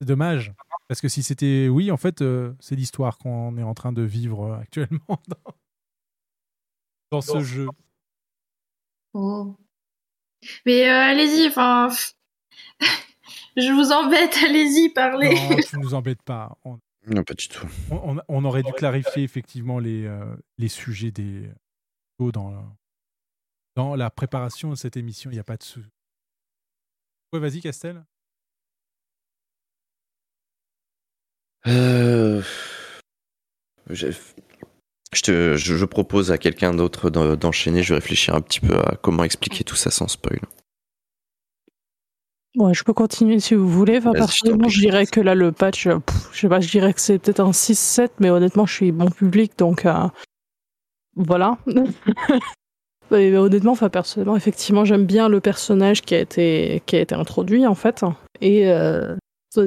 C'est 0.00 0.06
dommage. 0.06 0.52
Parce 0.88 1.00
que 1.00 1.08
si 1.08 1.22
c'était 1.22 1.68
oui, 1.68 1.90
en 1.90 1.96
fait, 1.96 2.22
euh, 2.22 2.52
c'est 2.60 2.74
l'histoire 2.76 3.18
qu'on 3.18 3.56
est 3.56 3.62
en 3.62 3.74
train 3.74 3.92
de 3.92 4.02
vivre 4.02 4.44
euh, 4.44 4.56
actuellement 4.58 4.98
dans, 5.28 5.54
dans 7.12 7.20
ce 7.20 7.40
jeu. 7.40 7.68
Oh. 9.14 9.54
Mais 10.66 10.88
euh, 10.88 10.92
allez-y, 11.00 11.46
enfin. 11.48 11.88
je 13.56 13.72
vous 13.72 13.92
embête, 13.92 14.36
allez-y, 14.44 14.88
parlez. 14.90 15.34
Non, 15.34 15.56
tu 15.56 15.78
nous 15.78 15.94
embêtes 15.94 16.22
pas. 16.22 16.58
On, 16.64 16.78
Non, 17.06 17.22
pas 17.22 17.34
du 17.34 17.48
tout. 17.48 17.66
on- 17.90 18.18
on 18.28 18.44
aurait 18.44 18.62
dû 18.62 18.72
clarifier 18.72 19.22
effectivement 19.22 19.78
les, 19.78 20.04
euh, 20.06 20.34
les 20.58 20.68
sujets 20.68 21.10
des 21.10 21.48
dans, 22.30 22.52
dans 23.74 23.94
la 23.96 24.10
préparation 24.10 24.70
de 24.70 24.74
cette 24.74 24.96
émission. 24.96 25.30
Il 25.30 25.34
n'y 25.34 25.40
a 25.40 25.44
pas 25.44 25.56
de 25.56 25.62
sou. 25.62 25.80
Ouais, 27.32 27.40
vas-y, 27.40 27.60
Castel. 27.60 28.04
Euh, 31.66 32.42
je, 33.88 34.08
je 35.14 35.22
te, 35.22 35.56
je, 35.56 35.84
propose 35.84 36.32
à 36.32 36.38
quelqu'un 36.38 36.74
d'autre 36.74 37.08
d'en- 37.08 37.36
d'enchaîner. 37.36 37.82
Je 37.82 37.94
vais 37.94 38.00
réfléchir 38.00 38.34
un 38.34 38.40
petit 38.40 38.60
peu 38.60 38.76
à 38.76 38.96
comment 39.00 39.24
expliquer 39.24 39.64
tout 39.64 39.76
ça 39.76 39.90
sans 39.90 40.08
spoil. 40.08 40.40
Ouais, 42.56 42.74
je 42.74 42.84
peux 42.84 42.92
continuer 42.92 43.40
si 43.40 43.54
vous 43.54 43.68
voulez. 43.68 43.98
Enfin, 43.98 44.12
personnellement, 44.12 44.68
je 44.68 44.80
dirais 44.80 45.06
que 45.06 45.20
là, 45.20 45.34
le 45.34 45.52
patch, 45.52 45.86
euh, 45.86 46.00
pff, 46.00 46.28
je 46.32 46.40
sais 46.40 46.48
pas, 46.48 46.60
je 46.60 46.68
dirais 46.68 46.92
que 46.92 47.00
c'est 47.00 47.18
peut-être 47.18 47.40
un 47.40 47.52
6-7, 47.52 48.10
mais 48.20 48.28
honnêtement, 48.28 48.66
je 48.66 48.74
suis 48.74 48.92
bon 48.92 49.10
public, 49.10 49.56
donc 49.56 49.86
euh, 49.86 50.08
voilà. 51.16 51.56
Et 53.12 53.36
honnêtement, 53.36 53.72
enfin, 53.72 53.88
personnellement, 53.88 54.36
effectivement, 54.36 54.84
j'aime 54.84 55.04
bien 55.04 55.28
le 55.28 55.40
personnage 55.40 56.02
qui 56.02 56.14
a 56.14 56.20
été, 56.20 56.82
qui 56.86 56.96
a 56.96 57.00
été 57.00 57.14
introduit, 57.14 57.66
en 57.66 57.74
fait. 57.74 58.02
Et 58.40 58.70
euh, 58.70 59.16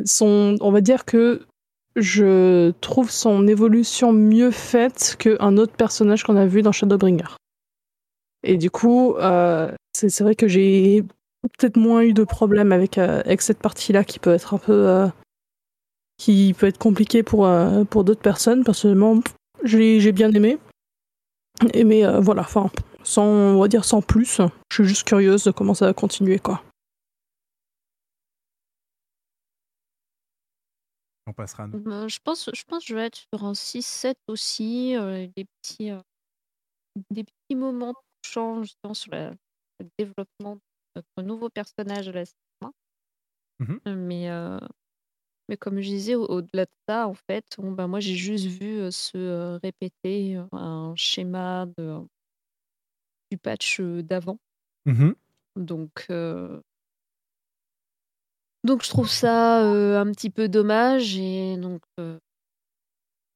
son, 0.05 0.55
on 0.61 0.72
va 0.72 0.81
dire 0.81 1.05
que 1.05 1.41
je 1.95 2.72
trouve 2.81 3.09
son 3.09 3.47
évolution 3.47 4.11
mieux 4.11 4.51
faite 4.51 5.15
qu'un 5.17 5.57
autre 5.57 5.73
personnage 5.73 6.23
qu'on 6.23 6.35
a 6.35 6.45
vu 6.45 6.61
dans 6.61 6.72
Shadowbringer. 6.72 7.38
Et 8.43 8.57
du 8.57 8.69
coup, 8.69 9.15
euh, 9.15 9.72
c'est 9.93 10.22
vrai 10.22 10.35
que 10.35 10.47
j'ai 10.47 11.03
peut-être 11.57 11.77
moins 11.77 12.01
eu 12.01 12.13
de 12.13 12.23
problèmes 12.23 12.72
avec, 12.72 12.97
euh, 12.97 13.22
avec 13.26 13.41
cette 13.41 13.59
partie-là 13.59 14.03
qui 14.03 14.19
peut 14.19 14.34
être 14.34 14.53
un 14.53 14.57
peu. 14.57 14.73
euh, 14.73 15.07
qui 16.17 16.55
peut 16.57 16.67
être 16.67 16.77
compliquée 16.77 17.23
pour, 17.23 17.45
pour 17.89 18.05
d'autres 18.05 18.22
personnes. 18.22 18.63
Personnellement, 18.63 19.19
j'ai 19.65 20.11
bien 20.13 20.31
aimé. 20.31 20.57
Mais 21.73 22.03
voilà, 22.22 22.43
enfin, 22.43 22.69
sans, 23.06 23.23
on 23.26 23.60
va 23.61 23.68
dire 23.68 23.86
sans 23.86 24.02
plus. 24.02 24.41
Je 24.69 24.76
suis 24.76 24.86
juste 24.86 25.07
curieuse 25.07 25.44
de 25.45 25.52
comment 25.52 25.73
ça 25.73 25.86
va 25.86 25.94
continuer, 25.94 26.40
quoi. 26.40 26.61
On 31.27 31.34
passera 31.34 31.64
à 31.64 31.68
nous. 31.68 31.84
Euh, 31.91 32.07
je, 32.07 32.19
pense, 32.23 32.49
je 32.53 32.64
pense 32.68 32.84
que 32.84 32.90
je 32.90 32.95
vais 32.95 33.06
être 33.07 33.18
sur 33.34 33.44
un 33.45 33.53
6-7 33.53 34.18
aussi. 34.27 34.95
euh, 34.95 35.27
des, 35.36 35.45
petits, 35.61 35.91
euh, 35.91 35.99
des 37.10 37.23
petits 37.23 37.56
moments 37.56 37.95
touchants 38.22 38.61
justement 38.64 38.94
sur 38.94 39.11
la- 39.11 39.32
le 39.80 39.88
développement 39.98 40.56
de 40.56 40.61
notre 40.98 41.27
nouveau 41.27 41.49
personnage 41.49 42.06
de 42.07 42.11
la. 42.11 42.23
Mhm. 43.60 43.80
Euh, 43.88 43.95
Mais, 43.95 44.30
euh, 44.30 44.60
mais 45.49 45.57
comme 45.57 45.80
je 45.82 45.88
disais, 45.90 46.15
au- 46.15 46.26
au-delà 46.27 46.65
de 46.65 46.72
ça, 46.88 47.07
en 47.07 47.14
fait, 47.15 47.45
bon, 47.57 47.72
bah, 47.72 47.88
moi 47.88 47.99
j'ai 47.99 48.15
juste 48.15 48.45
vu 48.45 48.80
euh, 48.82 48.91
se 48.91 49.18
euh, 49.18 49.57
répéter 49.64 50.38
un 50.52 50.94
schéma 50.95 51.65
de, 51.77 51.99
du 53.31 53.38
patch 53.38 53.80
euh, 53.80 54.02
d'avant. 54.03 54.38
Mhm. 54.85 55.15
Donc, 55.56 56.06
euh, 56.10 56.60
donc 58.64 58.84
je 58.84 58.89
trouve 58.89 59.10
ça 59.10 59.64
euh, 59.64 59.99
un 59.99 60.11
petit 60.11 60.30
peu 60.30 60.49
dommage 60.49 61.18
et 61.18 61.56
donc 61.57 61.81
euh, 61.99 62.18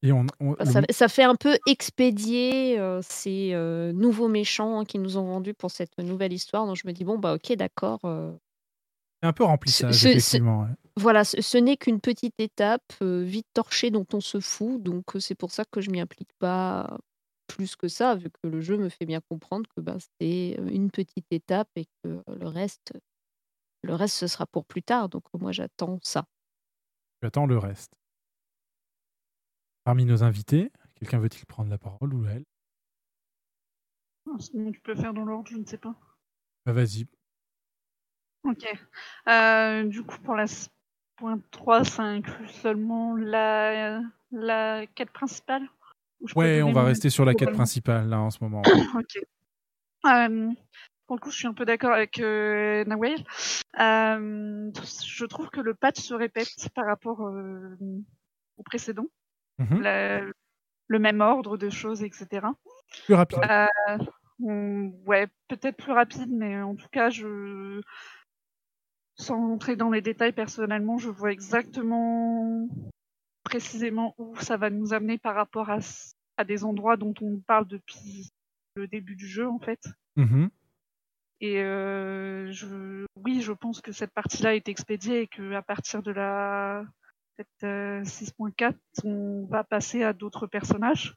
Et 0.01 0.11
on, 0.11 0.25
on- 0.39 0.55
le- 0.59 0.85
ça, 0.91 1.07
fait 1.07 1.23
un 1.23 1.35
peu 1.35 1.57
expédier 1.67 2.79
ces 3.01 3.53
nouveaux 3.93 4.27
méchants 4.27 4.83
qui 4.85 4.97
nous 4.99 5.17
ont 5.17 5.25
vendus 5.25 5.53
pour 5.53 5.71
cette 5.71 5.97
nouvelle 5.99 6.33
histoire. 6.33 6.65
Donc 6.65 6.75
je 6.77 6.87
me 6.87 6.93
dis 6.93 7.03
bon 7.03 7.17
bah 7.19 7.35
ok 7.35 7.53
d'accord. 7.55 7.99
c'est 8.03 9.27
un 9.27 9.33
peu 9.33 9.43
remplissage, 9.43 9.93
ce- 9.93 9.99
ce- 9.99 10.07
effectivement. 10.07 10.61
ouais. 10.63 10.69
voilà, 10.97 11.23
ce, 11.23 11.41
ce 11.41 11.57
n'est 11.57 11.77
qu'une 11.77 11.99
petite 12.01 12.39
étape 12.39 12.93
vite 13.01 13.47
torchée 13.53 13.91
dont 13.91 14.05
on 14.13 14.21
se 14.21 14.39
fout. 14.39 14.81
Donc 14.81 15.03
c'est 15.19 15.35
pour 15.35 15.51
ça 15.51 15.63
que 15.65 15.81
je 15.81 15.89
m'y 15.91 15.99
implique 16.01 16.33
pas 16.39 16.97
plus 17.49 17.75
que 17.75 17.87
ça, 17.89 18.15
vu 18.15 18.29
que 18.31 18.47
le 18.47 18.61
jeu 18.61 18.77
me 18.77 18.89
fait 18.89 19.05
bien 19.05 19.21
comprendre 19.21 19.69
que 19.75 19.81
bah, 19.81 19.97
c'est 20.21 20.51
une 20.71 20.91
petite 20.91 21.27
étape 21.31 21.69
et 21.75 21.85
que 22.03 22.23
le 22.27 22.47
reste, 22.47 22.93
le 23.83 23.95
reste 23.95 24.17
ce 24.17 24.27
sera 24.27 24.47
pour 24.47 24.65
plus 24.65 24.83
tard. 24.83 25.09
Donc 25.09 25.23
moi 25.39 25.51
j'attends 25.51 25.99
ça. 26.03 26.25
J'attends 27.21 27.45
le 27.45 27.57
reste. 27.57 27.93
Parmi 29.83 30.05
nos 30.05 30.23
invités, 30.23 30.71
quelqu'un 30.95 31.19
veut-il 31.19 31.45
prendre 31.45 31.69
la 31.69 31.77
parole 31.77 32.13
ou 32.13 32.25
elle? 32.25 32.45
Ah, 34.27 34.37
sinon, 34.39 34.71
tu 34.71 34.79
peux 34.79 34.95
faire 34.95 35.13
dans 35.13 35.25
l'ordre, 35.25 35.49
je 35.51 35.57
ne 35.57 35.65
sais 35.65 35.77
pas. 35.77 35.93
Bah, 36.65 36.73
Vas-y. 36.73 37.07
Ok. 38.43 38.65
Euh, 39.27 39.83
du 39.85 40.03
coup, 40.03 40.17
pour 40.21 40.35
la, 40.35 40.43
s- 40.43 40.69
6.3, 41.19 41.83
ça 41.83 42.03
inclut 42.03 42.47
seulement 42.47 43.15
la, 43.15 44.01
la 44.31 44.87
quête 44.87 45.11
principale? 45.11 45.67
Ouais, 46.35 46.61
on 46.61 46.71
va 46.71 46.83
rester 46.83 47.09
sur 47.09 47.25
la 47.25 47.31
quête 47.33 47.39
globalement 47.39 47.57
principale 47.57 48.09
là 48.09 48.19
en 48.19 48.29
ce 48.29 48.39
moment. 48.43 48.61
Ok. 48.95 49.17
Euh, 50.05 50.49
pour 51.07 51.15
le 51.15 51.19
coup, 51.21 51.31
je 51.31 51.37
suis 51.37 51.47
un 51.47 51.53
peu 51.53 51.65
d'accord 51.65 51.91
avec 51.91 52.19
euh, 52.19 52.85
Nawel. 52.85 53.23
Euh, 53.79 54.71
je 55.05 55.25
trouve 55.25 55.49
que 55.49 55.59
le 55.59 55.73
patch 55.73 55.99
se 55.99 56.13
répète 56.13 56.69
par 56.75 56.85
rapport 56.85 57.25
euh, 57.27 57.75
au 58.57 58.63
précédent. 58.63 59.07
Mhm. 59.57 59.81
Le 60.87 60.99
même 60.99 61.21
ordre 61.21 61.57
de 61.57 61.69
choses, 61.69 62.03
etc. 62.03 62.47
Plus 63.05 63.13
rapide. 63.13 63.39
Euh, 63.49 63.97
on- 64.41 64.91
ouais, 65.05 65.27
peut-être 65.47 65.77
plus 65.77 65.91
rapide, 65.91 66.31
mais 66.31 66.61
en 66.61 66.75
tout 66.75 66.87
cas, 66.91 67.09
je, 67.09 67.81
sans 69.15 69.35
rentrer 69.49 69.75
dans 69.75 69.91
les 69.91 70.01
détails 70.01 70.31
personnellement, 70.31 70.97
je 70.97 71.09
vois 71.09 71.31
exactement 71.31 72.67
précisément 73.49 74.13
où 74.19 74.35
ça 74.37 74.57
va 74.57 74.69
nous 74.69 74.93
amener 74.93 75.17
par 75.17 75.33
rapport 75.33 75.69
à, 75.69 75.79
des 76.45 76.63
endroits 76.63 76.97
dont 76.97 77.15
on 77.21 77.39
parle 77.39 77.67
depuis 77.67 78.31
le 78.75 78.87
début 78.87 79.15
du 79.15 79.27
jeu, 79.27 79.49
en 79.49 79.59
fait. 79.59 79.81
Mhm. 80.15 80.49
Et 81.41 81.59
euh, 81.59 82.51
je, 82.51 83.05
oui, 83.15 83.41
je 83.41 83.51
pense 83.51 83.81
que 83.81 83.91
cette 83.91 84.13
partie-là 84.13 84.55
est 84.55 84.69
expédiée 84.69 85.21
et 85.21 85.27
que 85.27 85.53
à 85.53 85.61
partir 85.61 86.03
de 86.03 86.11
la 86.11 86.85
cette, 87.37 87.63
euh, 87.63 88.03
6.4, 88.03 88.75
on 89.05 89.47
va 89.49 89.63
passer 89.63 90.03
à 90.03 90.13
d'autres 90.13 90.45
personnages. 90.45 91.15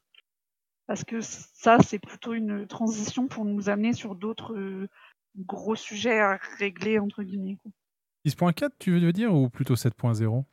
Parce 0.87 1.03
que 1.03 1.21
ça, 1.21 1.77
c'est 1.79 1.99
plutôt 1.99 2.33
une 2.33 2.65
transition 2.67 3.27
pour 3.27 3.45
nous 3.45 3.69
amener 3.69 3.93
sur 3.93 4.15
d'autres 4.15 4.55
euh, 4.55 4.89
gros 5.37 5.75
sujets 5.75 6.19
à 6.19 6.39
régler, 6.57 6.99
entre 6.99 7.23
guillemets. 7.23 7.57
quoi. 7.61 7.71
6.4, 8.25 8.71
tu 8.79 8.99
veux 8.99 9.13
dire, 9.13 9.33
ou 9.33 9.49
plutôt 9.49 9.75
7.0 9.75 10.45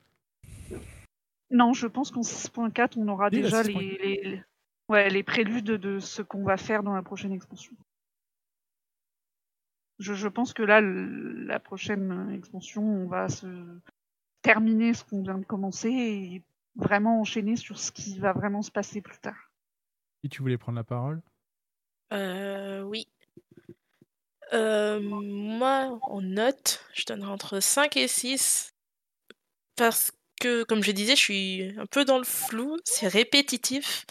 Non, 1.51 1.72
je 1.72 1.86
pense 1.86 2.10
qu'en 2.10 2.22
6.4, 2.22 2.97
on 2.97 3.09
aura 3.09 3.31
déjà 3.31 3.62
6.4. 3.62 3.66
les, 3.78 3.98
les, 3.98 4.22
les- 4.31 4.43
ouais, 4.89 5.09
les 5.10 5.22
préludes 5.22 5.64
de 5.64 5.98
ce 5.98 6.22
qu'on 6.22 6.44
va 6.44 6.56
faire 6.56 6.82
dans 6.82 6.94
la 6.94 7.02
prochaine 7.02 7.32
expansion. 7.32 7.72
Je, 9.98 10.14
je 10.14 10.28
pense 10.28 10.52
que 10.52 10.62
là, 10.62 10.81
le- 10.81 11.44
la 11.44 11.60
prochaine 11.60 12.31
expansion, 12.35 12.82
on 12.82 13.06
va 13.06 13.28
se 13.28 13.47
terminer 14.43 14.94
ce 14.94 15.05
qu'on 15.05 15.22
vient 15.22 15.39
de 15.39 15.44
commencer 15.44 15.90
et 15.90 16.43
vraiment 16.77 17.20
enchaîner 17.20 17.56
sur 17.56 17.78
ce 17.78 17.93
qui 17.93 18.18
va 18.18 18.32
vraiment 18.32 18.62
se 18.62 18.70
passer 18.70 19.01
plus 19.02 19.18
tard. 19.18 19.51
Si 20.22 20.31
tu 20.31 20.40
voulais 20.43 20.56
prendre 20.59 20.77
la 20.77 20.85
parole? 20.85 21.20
Euh, 22.12 22.82
oui. 22.82 23.06
Euh, 24.52 25.01
moi, 25.01 25.98
en 26.02 26.20
note, 26.22 26.85
je 26.94 27.05
donnerais 27.06 27.31
entre 27.31 27.60
5 27.60 27.97
et 27.97 28.09
6. 28.09 28.72
Parce 29.77 30.12
que, 30.40 30.64
comme 30.64 30.82
je 30.82 30.90
disais, 30.90 31.14
je 31.14 31.20
suis 31.20 31.74
un 31.78 31.86
peu 31.86 32.04
dans 32.04 32.18
le 32.18 32.24
flou, 32.24 32.76
c'est 32.84 33.06
répétitif. 33.08 34.04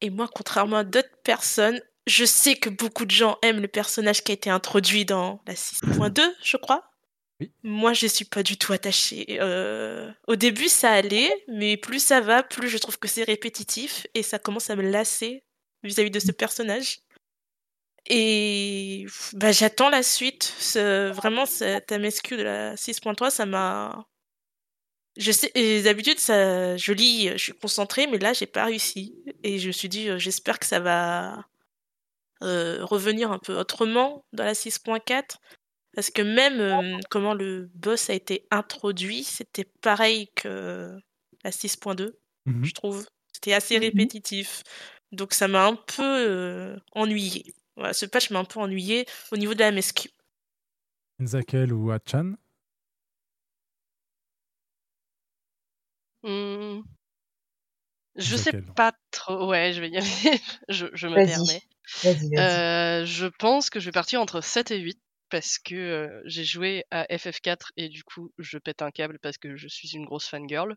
Et 0.00 0.10
moi, 0.10 0.28
contrairement 0.34 0.78
à 0.78 0.84
d'autres 0.84 1.16
personnes, 1.22 1.80
je 2.08 2.24
sais 2.24 2.56
que 2.56 2.68
beaucoup 2.70 3.04
de 3.04 3.12
gens 3.12 3.38
aiment 3.42 3.60
le 3.60 3.68
personnage 3.68 4.24
qui 4.24 4.32
a 4.32 4.34
été 4.34 4.50
introduit 4.50 5.04
dans 5.04 5.40
la 5.46 5.54
6.2, 5.54 6.20
je 6.42 6.56
crois. 6.56 6.88
Moi, 7.62 7.92
je 7.92 8.06
suis 8.06 8.24
pas 8.24 8.42
du 8.42 8.56
tout 8.56 8.72
attachée. 8.72 9.38
Euh, 9.40 10.10
au 10.28 10.36
début, 10.36 10.68
ça 10.68 10.90
allait, 10.92 11.32
mais 11.48 11.76
plus 11.76 12.00
ça 12.02 12.20
va, 12.20 12.42
plus 12.42 12.68
je 12.68 12.78
trouve 12.78 12.98
que 12.98 13.08
c'est 13.08 13.24
répétitif 13.24 14.06
et 14.14 14.22
ça 14.22 14.38
commence 14.38 14.70
à 14.70 14.76
me 14.76 14.82
lasser 14.82 15.44
vis-à-vis 15.84 16.10
de 16.10 16.20
ce 16.20 16.32
personnage. 16.32 16.98
Et 18.08 19.06
bah, 19.34 19.52
j'attends 19.52 19.88
la 19.90 20.02
suite. 20.02 20.42
Ce- 20.58 21.10
Vraiment, 21.12 21.46
cette 21.46 21.92
MSQ 21.92 22.36
de 22.36 22.42
la 22.42 22.76
6.3, 22.76 23.30
ça 23.30 23.46
m'a. 23.46 24.06
Je 25.16 25.30
sais, 25.30 25.50
d'habitude, 25.82 26.18
ça, 26.18 26.76
je 26.76 26.92
lis, 26.92 27.28
je 27.32 27.36
suis 27.36 27.52
concentrée, 27.52 28.06
mais 28.06 28.18
là, 28.18 28.32
j'ai 28.32 28.46
pas 28.46 28.64
réussi. 28.64 29.14
Et 29.42 29.58
je 29.58 29.66
me 29.68 29.72
suis 29.72 29.88
dit, 29.88 30.08
euh, 30.08 30.18
j'espère 30.18 30.58
que 30.58 30.64
ça 30.66 30.80
va 30.80 31.44
euh, 32.42 32.84
revenir 32.84 33.30
un 33.30 33.38
peu 33.38 33.56
autrement 33.58 34.24
dans 34.32 34.44
la 34.44 34.54
6.4. 34.54 35.36
Parce 35.94 36.10
que 36.10 36.22
même 36.22 36.60
euh, 36.60 36.98
comment 37.10 37.34
le 37.34 37.70
boss 37.74 38.08
a 38.08 38.14
été 38.14 38.46
introduit, 38.50 39.22
c'était 39.24 39.68
pareil 39.82 40.28
que 40.34 40.96
la 41.44 41.50
6.2, 41.50 42.16
Mhm. 42.46 42.64
je 42.64 42.72
trouve. 42.72 43.06
C'était 43.32 43.52
assez 43.52 43.76
répétitif. 43.78 44.62
Donc 45.12 45.34
ça 45.34 45.46
m'a 45.48 45.66
un 45.66 45.76
peu 45.76 46.02
euh, 46.02 46.76
ennuyé. 46.92 47.54
Voilà, 47.76 47.92
ce 47.92 48.06
patch 48.06 48.30
m'a 48.30 48.38
un 48.38 48.44
peu 48.44 48.58
ennuyé 48.60 49.06
au 49.30 49.36
niveau 49.36 49.52
de 49.54 49.60
la 49.60 49.70
MSQ. 49.70 50.08
Nzakel 51.20 51.72
ou 51.72 51.90
Achan 51.90 52.32
Hmm. 56.22 56.82
Je 58.16 58.36
sais 58.36 58.52
pas 58.76 58.92
trop. 59.10 59.48
Ouais, 59.48 59.72
je 59.72 59.80
vais 59.80 59.88
y 59.88 59.96
aller. 59.96 60.06
je, 60.68 60.86
je 60.92 61.08
me 61.08 61.14
permets. 61.14 61.62
Vas-y, 62.02 62.28
vas-y. 62.30 62.38
Euh, 62.38 63.06
je 63.06 63.26
pense 63.26 63.70
que 63.70 63.80
je 63.80 63.86
vais 63.86 63.92
partir 63.92 64.20
entre 64.20 64.40
7 64.40 64.70
et 64.70 64.78
8 64.78 65.00
parce 65.30 65.58
que 65.58 65.74
euh, 65.74 66.22
j'ai 66.26 66.44
joué 66.44 66.84
à 66.90 67.04
FF4 67.04 67.70
et 67.76 67.88
du 67.88 68.04
coup 68.04 68.30
je 68.38 68.58
pète 68.58 68.82
un 68.82 68.90
câble 68.90 69.18
parce 69.20 69.38
que 69.38 69.56
je 69.56 69.66
suis 69.66 69.94
une 69.94 70.04
grosse 70.04 70.28
fangirl. 70.28 70.76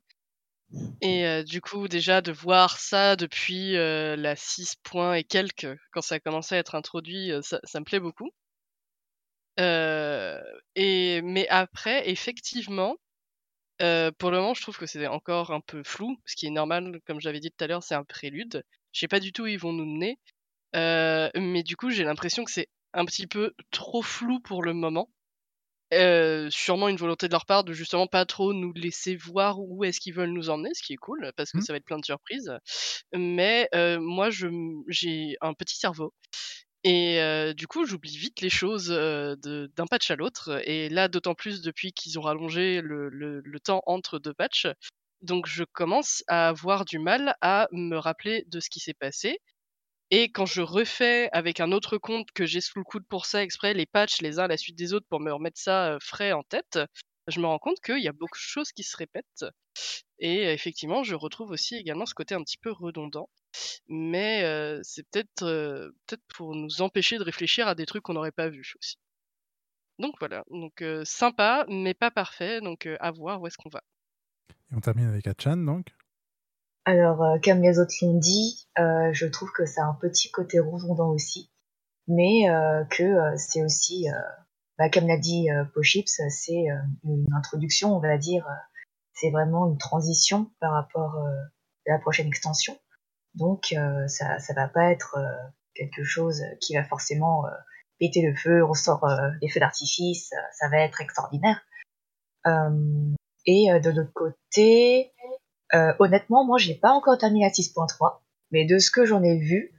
Et 1.02 1.26
euh, 1.26 1.44
du 1.44 1.62
coup 1.62 1.88
déjà 1.88 2.22
de 2.22 2.32
voir 2.32 2.80
ça 2.80 3.16
depuis 3.16 3.76
euh, 3.76 4.16
la 4.16 4.36
6 4.36 4.76
points 4.84 5.16
et 5.16 5.24
quelques, 5.24 5.78
quand 5.92 6.02
ça 6.02 6.16
a 6.16 6.20
commencé 6.20 6.56
à 6.56 6.58
être 6.58 6.76
introduit, 6.76 7.32
euh, 7.32 7.42
ça, 7.42 7.60
ça 7.64 7.80
me 7.80 7.86
plaît 7.86 8.00
beaucoup. 8.00 8.32
Euh, 9.60 10.42
et 10.76 11.22
mais 11.22 11.48
après, 11.50 12.10
effectivement, 12.10 12.96
euh, 13.82 14.12
pour 14.18 14.32
le 14.32 14.38
moment, 14.38 14.54
je 14.54 14.62
trouve 14.62 14.78
que 14.78 14.86
c'est 14.86 15.08
encore 15.08 15.52
un 15.52 15.62
peu 15.62 15.84
flou, 15.84 16.18
ce 16.26 16.36
qui 16.36 16.48
est 16.48 16.52
normal, 16.52 17.00
comme 17.06 17.20
j'avais 17.20 17.40
dit 17.40 17.52
tout 17.52 17.64
à 17.64 17.68
l'heure, 17.68 17.84
c'est 17.84 17.96
un 17.96 18.04
prélude. 18.04 18.64
Je 18.94 19.00
sais 19.00 19.08
pas 19.08 19.20
du 19.20 19.34
tout 19.34 19.44
où 19.44 19.48
ils 19.48 19.60
vont 19.60 19.74
nous 19.74 19.86
mener, 19.86 20.18
euh, 20.76 21.30
mais 21.36 21.64
du 21.64 21.76
coup, 21.76 21.90
j'ai 21.90 22.04
l'impression 22.04 22.46
que 22.46 22.52
c'est 22.52 22.70
un 22.94 23.06
petit 23.06 23.28
peu 23.28 23.54
trop 23.72 24.02
flou 24.02 24.40
pour 24.40 24.64
le 24.64 24.74
moment. 24.74 25.10
Euh, 25.94 26.50
sûrement 26.50 26.90
une 26.90 26.98
volonté 26.98 27.28
de 27.28 27.32
leur 27.32 27.46
part 27.46 27.64
de 27.64 27.72
justement 27.72 28.08
pas 28.08 28.26
trop 28.26 28.54
nous 28.54 28.74
laisser 28.74 29.16
voir 29.16 29.60
où 29.60 29.84
est-ce 29.84 30.00
qu'ils 30.00 30.16
veulent 30.16 30.34
nous 30.34 30.50
emmener, 30.50 30.72
ce 30.74 30.82
qui 30.82 30.94
est 30.94 30.98
cool 30.98 31.32
parce 31.38 31.52
que 31.52 31.62
ça 31.62 31.74
va 31.74 31.78
être 31.78 31.86
plein 31.86 32.00
de 32.00 32.06
surprises. 32.06 32.52
Mais 33.14 33.70
euh, 33.76 34.00
moi, 34.00 34.32
je 34.32 34.48
j'ai 34.88 35.38
un 35.42 35.54
petit 35.54 35.78
cerveau 35.78 36.14
et 36.86 37.20
euh, 37.20 37.54
du 37.54 37.68
coup, 37.68 37.86
j'oublie 37.86 38.16
vite 38.16 38.42
les 38.42 38.50
choses 38.52 38.92
euh, 38.92 39.36
d'un 39.38 39.88
patch 39.88 40.12
à 40.12 40.16
l'autre. 40.16 40.62
Et 40.70 40.88
là, 40.90 41.08
d'autant 41.08 41.34
plus 41.34 41.62
depuis 41.62 41.92
qu'ils 41.94 42.20
ont 42.20 42.22
rallongé 42.22 42.82
le 42.82 43.60
temps 43.60 43.82
entre 43.88 44.20
deux 44.20 44.34
patchs. 44.36 44.68
Donc, 45.22 45.48
je 45.48 45.64
commence 45.64 46.24
à 46.28 46.48
avoir 46.50 46.86
du 46.86 47.00
mal 47.00 47.36
à 47.42 47.68
me 47.72 47.98
rappeler 47.98 48.44
de 48.48 48.60
ce 48.60 48.70
qui 48.70 48.80
s'est 48.80 48.94
passé. 48.94 49.40
Et 50.12 50.32
quand 50.32 50.46
je 50.46 50.62
refais 50.62 51.30
avec 51.34 51.60
un 51.60 51.72
autre 51.72 51.98
compte 51.98 52.32
que 52.34 52.46
j'ai 52.46 52.62
sous 52.62 52.80
le 52.80 52.86
coude 52.86 53.06
pour 53.08 53.26
ça 53.28 53.44
exprès, 53.44 53.74
les 53.74 53.86
patchs 53.88 54.22
les 54.22 54.40
uns 54.40 54.46
à 54.46 54.48
la 54.48 54.58
suite 54.58 54.78
des 54.78 54.94
autres 54.94 55.08
pour 55.10 55.20
me 55.22 55.34
remettre 55.34 55.60
ça 55.60 55.94
euh, 55.94 56.00
frais 56.02 56.32
en 56.34 56.44
tête, 56.44 56.80
je 57.28 57.40
me 57.40 57.48
rends 57.48 57.60
compte 57.60 57.80
qu'il 57.82 58.00
y 58.04 58.08
a 58.08 58.14
beaucoup 58.14 58.38
de 58.38 58.42
choses 58.42 58.72
qui 58.72 58.84
se 58.84 58.98
répètent. 58.98 59.46
Et 60.20 60.44
effectivement, 60.54 61.04
je 61.04 61.16
retrouve 61.16 61.52
aussi 61.52 61.76
également 61.76 62.06
ce 62.06 62.14
côté 62.14 62.36
un 62.36 62.44
petit 62.44 62.58
peu 62.58 62.72
redondant. 62.72 63.30
Mais 63.88 64.44
euh, 64.44 64.80
c'est 64.84 65.04
peut-être 65.10 65.44
euh, 65.44 65.92
peut-être 66.08 66.24
pour 66.36 66.56
nous 66.56 66.82
empêcher 66.82 67.18
de 67.18 67.24
réfléchir 67.24 67.68
à 67.68 67.76
des 67.76 67.86
trucs 67.86 68.04
qu'on 68.04 68.14
n'aurait 68.14 68.32
pas 68.32 68.50
vus 68.50 68.74
aussi. 68.80 68.98
Donc 70.00 70.16
voilà, 70.20 70.44
donc 70.50 70.82
euh, 70.82 71.04
sympa, 71.06 71.66
mais 71.70 71.94
pas 71.94 72.12
parfait, 72.12 72.60
donc 72.60 72.86
euh, 72.86 72.98
à 73.00 73.12
voir 73.12 73.42
où 73.42 73.48
est-ce 73.48 73.58
qu'on 73.58 73.70
va. 73.70 73.82
Et 74.72 74.76
on 74.76 74.82
termine 74.82 75.08
avec 75.08 75.26
Achan, 75.28 75.58
donc. 75.58 75.88
Alors, 76.84 77.24
euh, 77.24 77.38
comme 77.44 77.62
les 77.62 77.80
autres 77.80 77.94
l'ont 78.02 78.18
dit, 78.18 78.68
euh, 78.78 79.12
je 79.14 79.26
trouve 79.26 79.52
que 79.56 79.66
ça 79.66 79.84
a 79.84 79.86
un 79.86 79.98
petit 80.00 80.30
côté 80.32 80.60
redondant 80.60 81.10
aussi, 81.10 81.50
mais 82.08 82.50
euh, 82.50 82.84
que 82.86 83.04
euh, 83.04 83.34
c'est 83.38 83.64
aussi, 83.64 84.10
euh, 84.10 84.14
bah, 84.78 84.90
comme 84.90 85.08
l'a 85.08 85.18
dit 85.18 85.50
euh, 85.50 85.64
Pochips, 85.74 86.22
c'est 86.30 86.70
euh, 86.70 86.76
une 87.06 87.26
introduction, 87.36 87.96
on 87.96 88.00
va 88.00 88.18
dire, 88.18 88.46
euh, 88.46 88.54
c'est 89.16 89.32
vraiment 89.32 89.68
une 89.68 89.78
transition 89.78 90.52
par 90.60 90.74
rapport 90.74 91.16
euh, 91.16 91.90
à 91.90 91.94
la 91.94 92.00
prochaine 92.00 92.28
extension. 92.28 92.78
Donc, 93.34 93.74
euh, 93.74 94.08
ça, 94.08 94.40
ça 94.40 94.54
va 94.54 94.68
pas 94.68 94.92
être 94.92 95.18
euh, 95.18 95.50
quelque 95.74 96.04
chose 96.04 96.42
qui 96.62 96.76
va 96.76 96.84
forcément 96.84 97.46
euh, 97.46 97.52
péter 98.00 98.22
le 98.22 98.36
feu, 98.36 98.64
on 98.64 98.74
sort 98.74 99.04
euh, 99.06 99.30
des 99.42 99.50
feux 99.50 99.60
d'artifice, 99.60 100.32
ça 100.54 100.70
va 100.70 100.80
être 100.80 101.02
extraordinaire. 101.02 101.62
Euh, 102.48 103.14
et 103.46 103.72
euh, 103.72 103.80
de 103.80 103.90
l'autre 103.90 104.14
côté, 104.14 105.12
euh, 105.74 105.94
honnêtement, 106.00 106.46
moi, 106.46 106.58
j'ai 106.58 106.76
pas 106.76 106.92
encore 106.92 107.18
terminé 107.18 107.46
la 107.46 107.52
6.3, 107.52 108.20
mais 108.52 108.66
de 108.66 108.78
ce 108.80 108.92
que 108.92 109.06
j'en 109.06 109.24
ai 109.24 109.38
vu, 109.38 109.72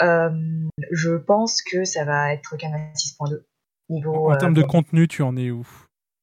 euh, 0.00 0.30
je 0.90 1.16
pense 1.16 1.62
que 1.62 1.84
ça 1.84 2.04
va 2.04 2.32
être 2.32 2.56
qu'un 2.56 2.70
6.2 2.94 3.44
niveau. 3.88 4.30
En 4.30 4.36
termes 4.36 4.54
de 4.54 4.62
contenu, 4.62 5.06
tu 5.08 5.22
en 5.22 5.36
es 5.36 5.50
où? 5.50 5.66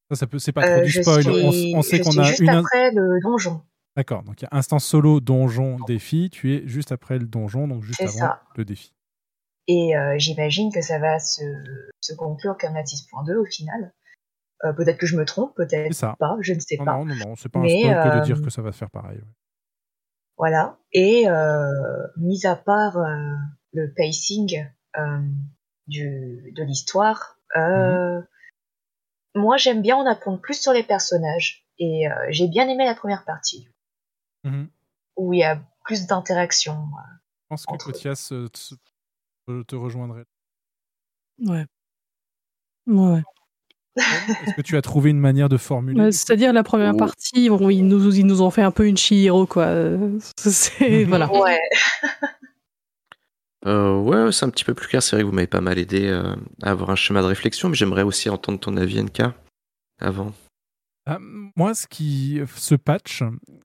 Ça, 0.10 0.16
ça 0.16 0.28
peut, 0.28 0.40
c'est 0.40 0.52
pas 0.52 0.62
trop 0.64 0.80
euh, 0.80 0.84
du 0.84 0.90
je 0.90 1.02
spoil. 1.02 1.20
On, 1.30 1.52
suis- 1.52 1.74
on 1.76 1.82
sait 1.82 2.00
qu'on 2.00 2.18
a 2.18 2.24
juste 2.24 2.40
une. 2.40 2.50
après 2.50 2.92
le 2.92 3.20
donjon. 3.22 3.62
D'accord. 3.96 4.24
Donc 4.24 4.42
il 4.42 4.46
y 4.46 4.48
a 4.52 4.58
instance 4.58 4.86
solo, 4.86 5.20
donjon, 5.20 5.78
défi. 5.88 6.30
Tu 6.32 6.56
es 6.56 6.68
juste 6.68 6.92
après 6.92 7.20
le 7.20 7.26
donjon, 7.26 7.68
donc 7.68 7.84
juste 7.84 8.02
avant 8.02 8.12
ça. 8.12 8.42
le 8.56 8.66
défi. 8.66 8.94
Et 9.68 9.96
euh, 9.96 10.16
j'imagine 10.18 10.72
que 10.74 10.82
ça 10.82 10.98
va 10.98 11.20
se, 11.20 11.42
se 12.02 12.14
conclure 12.16 12.58
comme 12.58 12.74
la 12.74 12.82
6.2 12.84 13.36
au 13.36 13.46
final. 13.46 13.94
Euh, 14.66 14.74
peut-être 14.74 14.98
que 14.98 15.06
je 15.06 15.16
me 15.16 15.26
trompe, 15.26 15.56
peut-être 15.56 16.16
pas, 16.18 16.38
je 16.42 16.54
ne 16.54 16.60
sais 16.60 16.76
Non, 16.78 16.86
pas. 16.86 16.94
non, 16.98 17.06
non, 17.06 17.16
non, 17.16 17.36
c'est 17.36 17.50
pas 17.50 17.60
un 17.60 17.64
Mais, 17.64 17.80
spoil 17.84 18.04
que 18.04 18.16
de 18.16 18.20
euh, 18.22 18.26
dire 18.26 18.42
que 18.42 18.50
ça 18.50 18.62
va 18.62 18.72
se 18.72 18.78
faire 18.78 18.90
pareil. 18.90 19.18
ouais. 19.20 19.24
Voilà. 20.38 20.78
Et 20.92 21.30
euh, 21.30 21.70
mis 22.18 22.46
à 22.46 22.56
part 22.56 22.98
euh, 22.98 23.34
le 23.74 23.94
pacing 23.96 24.66
euh, 24.98 25.20
du, 25.88 26.52
de 26.56 26.64
l'histoire, 26.64 27.38
euh, 27.56 28.22
moi 29.40 29.58
j'aime 29.58 29.82
bien 29.82 29.96
en 29.96 30.06
apprendre 30.06 30.40
plus 30.40 30.62
sur 30.62 30.74
les 30.74 30.84
personnages. 30.84 31.66
Et 31.80 32.08
euh, 32.10 32.14
j'ai 32.30 32.48
bien 32.48 32.68
aimé 32.68 32.86
la 32.86 32.94
première 32.94 33.24
partie, 33.24 33.68
Mhm. 34.44 34.68
où 35.16 35.34
il 35.34 35.40
y 35.40 35.44
a 35.44 35.62
plus 35.86 36.08
d'interactions. 36.08 36.78
Je 37.44 37.48
pense 37.50 37.66
que 37.66 37.78
Kotias 37.78 38.30
euh, 38.32 39.64
te, 39.64 39.76
rejoindrait. 39.76 40.26
Ouais. 41.40 41.66
Ouais. 42.86 43.24
Est-ce 43.96 44.54
que 44.56 44.62
tu 44.62 44.78
as 44.78 44.82
trouvé 44.82 45.10
une 45.10 45.20
manière 45.20 45.50
de 45.50 45.58
formuler 45.58 46.12
C'est-à-dire 46.12 46.54
la 46.54 46.64
première 46.64 46.96
partie, 46.96 47.50
bon, 47.50 47.70
ils, 47.70 47.88
nous, 47.88 48.14
ils 48.16 48.26
nous 48.26 48.42
ont 48.42 48.52
fait 48.52 48.62
un 48.62 48.72
peu 48.72 48.88
une 48.88 48.98
Chihiro, 48.98 49.46
quoi. 49.46 49.64
Euh, 49.66 50.20
C'est 50.38 51.04
voilà. 51.06 51.32
Ouais. 51.32 51.60
Euh, 53.66 54.00
ouais, 54.00 54.32
c'est 54.32 54.46
un 54.46 54.50
petit 54.50 54.64
peu 54.66 54.74
plus 54.74 54.88
clair. 54.88 55.04
C'est 55.04 55.16
vrai 55.16 55.24
que 55.24 55.28
vous 55.28 55.34
m'avez 55.34 55.48
pas 55.48 55.62
mal 55.62 55.78
aidé 55.78 56.08
euh, 56.08 56.36
à 56.62 56.72
avoir 56.72 56.90
un 56.92 56.96
schéma 56.96 57.22
de 57.22 57.28
réflexion, 57.28 57.70
mais 57.70 57.76
j'aimerais 57.76 58.04
aussi 58.04 58.30
entendre 58.30 58.60
ton 58.60 58.78
avis, 58.78 59.02
NK, 59.04 59.22
avant. 60.00 60.32
Ah, 61.06 61.18
moi, 61.56 61.74
ce 61.74 61.88
qui, 61.88 62.40
ce 62.56 62.76
patch 62.76 63.24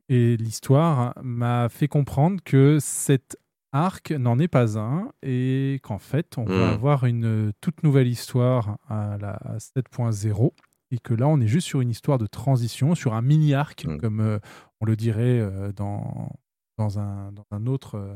et 0.08 0.36
l'histoire 0.36 1.14
m'a 1.22 1.68
fait 1.68 1.88
comprendre 1.88 2.40
que 2.44 2.78
cet 2.80 3.36
arc 3.72 4.12
n'en 4.12 4.38
est 4.38 4.48
pas 4.48 4.78
un 4.78 5.10
et 5.22 5.80
qu'en 5.82 5.98
fait, 5.98 6.38
on 6.38 6.44
va 6.44 6.70
Mm. 6.70 6.72
avoir 6.72 7.04
une 7.04 7.52
toute 7.60 7.82
nouvelle 7.82 8.06
histoire 8.08 8.78
à 8.88 9.18
la 9.20 9.32
à 9.44 9.58
7.0 9.58 10.52
et 10.90 10.98
que 10.98 11.12
là, 11.12 11.26
on 11.28 11.40
est 11.40 11.46
juste 11.48 11.66
sur 11.66 11.80
une 11.80 11.90
histoire 11.90 12.18
de 12.18 12.26
transition, 12.26 12.94
sur 12.94 13.14
un 13.14 13.22
mini 13.22 13.52
arc, 13.54 13.84
comme 14.00 14.20
euh, 14.20 14.38
on 14.80 14.86
le 14.86 14.94
dirait 14.96 15.40
euh, 15.40 15.72
dans, 15.72 16.30
dans, 16.78 16.98
un, 17.00 17.32
dans 17.32 17.44
un, 17.50 17.66
autre, 17.66 17.96
euh, 17.96 18.14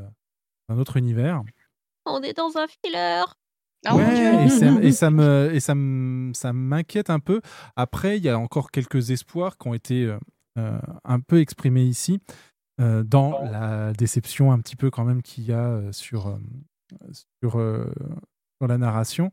un 0.69 0.77
autre 0.77 0.95
univers. 0.97 1.43
On 2.09 2.21
est 2.21 2.33
dans 2.33 2.57
un 2.57 2.67
filler. 2.67 3.23
Ouais, 3.93 4.45
et, 4.45 4.49
ça, 4.49 4.65
et 4.81 4.91
ça 4.91 5.09
me 5.09 5.51
et 5.53 5.59
ça 5.59 5.73
me- 5.75 6.33
ça 6.33 6.51
m'inquiète 6.53 7.09
un 7.09 7.19
peu. 7.19 7.41
Après, 7.75 8.17
il 8.17 8.23
y 8.23 8.29
a 8.29 8.37
encore 8.37 8.71
quelques 8.71 9.11
espoirs 9.11 9.57
qui 9.57 9.67
ont 9.69 9.73
été 9.73 10.03
euh, 10.05 10.17
euh, 10.57 10.79
un 11.05 11.19
peu 11.21 11.39
exprimés 11.39 11.83
ici 11.85 12.19
euh, 12.81 13.03
dans 13.03 13.41
la 13.43 13.93
déception 13.93 14.51
un 14.51 14.59
petit 14.59 14.75
peu 14.75 14.89
quand 14.89 15.05
même 15.05 15.21
qu'il 15.21 15.45
y 15.45 15.53
a 15.53 15.81
sur 15.91 16.37
sur, 17.41 17.51
sur 17.51 18.67
la 18.67 18.77
narration. 18.77 19.31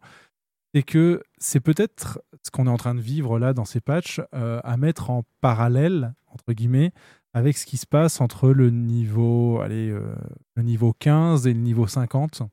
C'est 0.75 0.83
que 0.83 1.23
c'est 1.39 1.61
peut-être 1.61 2.21
ce 2.45 2.51
qu'on 2.51 2.67
est 2.67 2.71
en 2.71 2.77
train 2.77 2.95
de 2.95 3.01
vivre 3.01 3.39
là 3.39 3.53
dans 3.55 3.65
ces 3.65 3.81
patchs 3.81 4.21
euh, 4.35 4.61
à 4.63 4.77
mettre 4.77 5.11
en 5.11 5.23
parallèle 5.41 6.15
entre 6.27 6.53
guillemets 6.53 6.93
avec 7.33 7.57
ce 7.57 7.65
qui 7.65 7.79
se 7.79 7.87
passe 7.87 8.21
entre 8.21 8.51
le 8.51 8.69
niveau 8.71 9.61
allez 9.63 9.89
euh, 9.91 10.15
le 10.55 10.63
niveau 10.63 10.93
15 10.99 11.47
et 11.47 11.55
le 11.55 11.61
niveau 11.61 11.87
50 11.87 12.43
euh, 12.43 12.45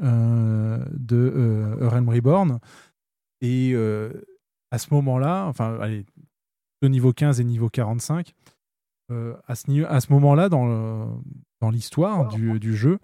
de 0.00 1.16
euh, 1.16 1.86
A 1.86 1.88
Realm 1.90 2.08
Reborn. 2.08 2.58
Et 3.40 3.72
euh, 3.74 4.12
à 4.70 4.78
ce 4.78 4.92
moment-là, 4.94 5.46
enfin, 5.46 5.78
allez, 5.80 6.04
de 6.82 6.88
niveau 6.88 7.12
15 7.12 7.40
et 7.40 7.44
niveau 7.44 7.68
45, 7.68 8.34
euh, 9.10 9.34
à 9.46 9.54
ce, 9.54 10.12
moment-là, 10.12 10.48
dans, 10.48 11.20
l'histoire 11.70 12.28
du, 12.28 12.60
du 12.60 12.76
jeu, 12.76 12.98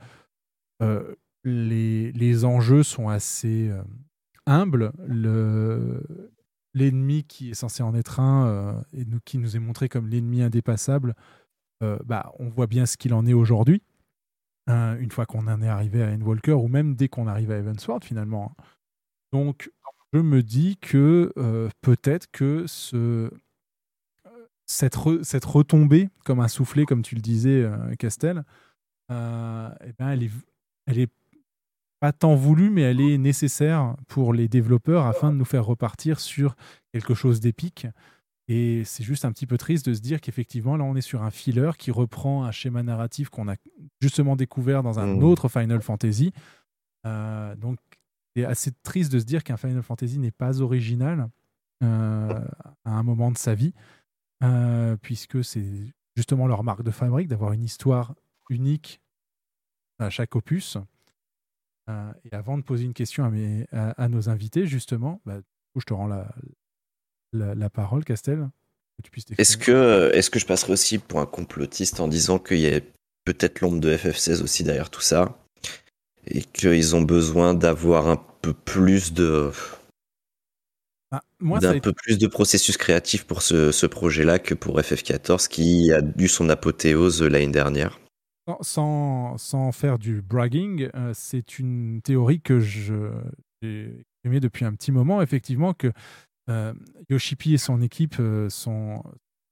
euh, 0.83 1.15
les, 1.45 2.13
les 2.13 2.45
enjeux 2.45 2.83
sont 2.83 3.09
assez 3.09 3.69
euh, 3.69 3.83
humbles. 4.47 4.93
Le, 5.07 6.03
l'ennemi 6.75 7.25
qui 7.25 7.51
est 7.51 7.55
censé 7.55 7.83
en 7.83 7.95
être 7.95 8.21
un 8.21 8.47
euh, 8.47 8.81
et 8.93 9.05
qui 9.25 9.39
nous 9.39 9.57
est 9.57 9.61
montré 9.61 9.89
comme 9.89 10.09
l'ennemi 10.09 10.43
indépassable, 10.43 11.15
euh, 11.83 11.99
bah, 12.05 12.33
on 12.39 12.49
voit 12.49 12.67
bien 12.67 12.87
ce 12.87 12.97
qu'il 12.97 13.15
en 13.15 13.27
est 13.27 13.33
aujourd'hui. 13.33 13.83
Hein, 14.67 14.97
une 14.99 15.11
fois 15.11 15.27
qu'on 15.27 15.47
en 15.49 15.63
est 15.63 15.69
arrivé 15.69 16.03
à 16.03 16.09
Endwalker 16.11 16.53
ou 16.55 16.69
même 16.69 16.95
dès 16.97 17.09
qu'on 17.09 17.27
arrive 17.27 17.51
à 17.51 17.57
Evansward 17.59 18.05
finalement. 18.05 18.53
hein. 18.59 18.65
Donc 19.33 19.71
je 20.13 20.21
me 20.21 20.43
dis 20.43 20.77
que 20.79 21.33
euh, 21.39 21.69
peut-être 21.83 22.31
que 22.33 22.65
ce, 22.67 23.31
cette, 24.67 24.97
cette 25.23 25.45
retombée 25.45 26.09
comme 26.25 26.41
un 26.41 26.49
soufflet, 26.49 26.85
comme 26.85 27.03
tu 27.03 27.15
le 27.15 27.21
disais, 27.21 27.63
euh, 27.63 27.95
Castel, 27.99 28.45
euh, 29.13 29.71
eh 29.85 29.93
ben, 29.99 30.11
elle 30.11 30.25
est, 30.25 30.31
elle 30.87 30.99
est 30.99 31.13
pas 32.01 32.13
tant 32.13 32.35
voulue, 32.35 32.71
mais 32.71 32.83
elle 32.83 33.01
est 33.01 33.19
nécessaire 33.19 33.97
pour 34.09 34.35
les 34.35 34.49
développeurs 34.49 35.07
afin 35.07 35.33
de 35.33 35.39
nous 35.39 35.45
faire 35.47 35.65
repartir 35.67 36.21
sur 36.21 36.57
quelque 36.93 37.15
chose 37.15 37.41
d'épique. 37.41 37.87
Et 38.49 38.85
c'est 38.85 39.03
juste 39.03 39.25
un 39.25 39.33
petit 39.33 39.47
peu 39.47 39.59
triste 39.59 39.89
de 39.89 39.95
se 39.95 40.01
dire 40.01 40.21
qu'effectivement, 40.21 40.77
là, 40.77 40.85
on 40.85 40.95
est 40.95 41.01
sur 41.01 41.23
un 41.25 41.31
filler 41.33 41.73
qui 41.79 41.91
reprend 41.91 42.45
un 42.45 42.53
schéma 42.53 42.83
narratif 42.85 43.29
qu'on 43.29 43.49
a 43.49 43.57
justement 44.01 44.37
découvert 44.37 44.83
dans 44.85 44.99
un 45.01 45.07
Mhm. 45.17 45.23
autre 45.25 45.49
Final 45.49 45.83
Fantasy. 45.83 46.33
Euh, 47.07 47.57
donc, 47.57 47.79
c'est 48.37 48.45
assez 48.45 48.71
triste 48.83 49.11
de 49.13 49.19
se 49.19 49.25
dire 49.25 49.43
qu'un 49.43 49.57
Final 49.57 49.83
Fantasy 49.83 50.19
n'est 50.19 50.31
pas 50.31 50.61
original 50.61 51.29
euh, 51.83 52.45
à 52.85 52.91
un 52.91 53.03
moment 53.03 53.31
de 53.33 53.37
sa 53.39 53.55
vie, 53.55 53.75
euh, 54.45 54.97
puisque 54.97 55.43
c'est 55.45 55.93
justement 56.17 56.47
leur 56.47 56.63
marque 56.65 56.83
de 56.83 56.91
fabrique 56.91 57.29
d'avoir 57.29 57.53
une 57.53 57.65
histoire 57.65 58.15
unique 58.49 59.01
à 59.99 60.09
chaque 60.11 60.37
opus. 60.37 60.79
Et 61.89 62.35
avant 62.35 62.59
de 62.59 62.63
poser 62.63 62.85
une 62.85 62.95
question 62.95 63.25
à, 63.25 63.31
mes, 63.31 63.67
à, 63.73 63.91
à 63.91 64.09
nos 64.09 64.29
invités, 64.29 64.67
justement, 64.67 65.21
bah, 65.25 65.39
je 65.77 65.85
te 65.85 65.95
rends 65.95 66.09
la, 66.09 66.35
la, 67.33 67.55
la 67.55 67.71
parole, 67.71 68.05
Castel. 68.05 68.49
Est-ce 69.37 69.57
que, 69.59 70.11
est-ce 70.15 70.31
que 70.31 70.39
je 70.39 70.47
passerai 70.47 70.73
aussi 70.73 70.99
pour 70.99 71.21
un 71.21 71.27
complotiste 71.27 72.01
en 72.01 72.09
disant 72.09 72.39
qu'il 72.39 72.61
y 72.61 72.75
a 72.75 72.81
peut-être 73.25 73.61
l'ombre 73.61 73.81
de 73.81 73.95
FF16 73.95 74.43
aussi 74.43 74.65
derrière 74.65 74.89
tout 74.89 75.03
ça 75.03 75.37
et 76.27 76.43
qu'ils 76.43 76.97
ont 76.97 77.03
besoin 77.03 77.53
d'avoir 77.55 78.09
un 78.09 78.17
peu 78.41 78.55
plus 78.55 79.13
de 79.13 79.51
Ah, 81.11 81.23
d'un 81.41 81.73
été- 81.73 81.81
peu 81.81 81.93
plus 81.93 82.19
de 82.19 82.27
processus 82.27 82.77
créatif 82.77 83.25
pour 83.27 83.43
ce, 83.43 83.71
ce 83.71 83.87
projet-là 83.87 84.39
que 84.39 84.55
pour 84.55 84.81
FF14 84.81 85.47
qui 85.49 85.93
a 85.93 86.01
dû 86.01 86.27
son 86.27 86.49
apothéose 86.49 87.23
l'année 87.23 87.53
dernière. 87.53 88.01
Sans, 88.63 89.37
sans, 89.39 89.73
faire 89.73 89.99
du 89.99 90.23
bragging, 90.23 90.89
euh, 90.95 91.11
c'est 91.15 91.59
une 91.59 92.01
théorie 92.03 92.41
que 92.41 92.61
je- 92.61 93.11
j'ai 93.61 94.05
exprimée 94.23 94.41
depuis 94.41 94.65
un 94.65 94.73
petit 94.73 94.93
moment, 94.93 95.21
effectivement, 95.21 95.75
que 95.75 95.89
euh, 95.89 95.91
Yoshipi 97.09 97.55
et 97.55 97.59
son 97.59 97.81
équipe 97.81 98.17
euh, 98.21 98.49
sont 98.49 99.03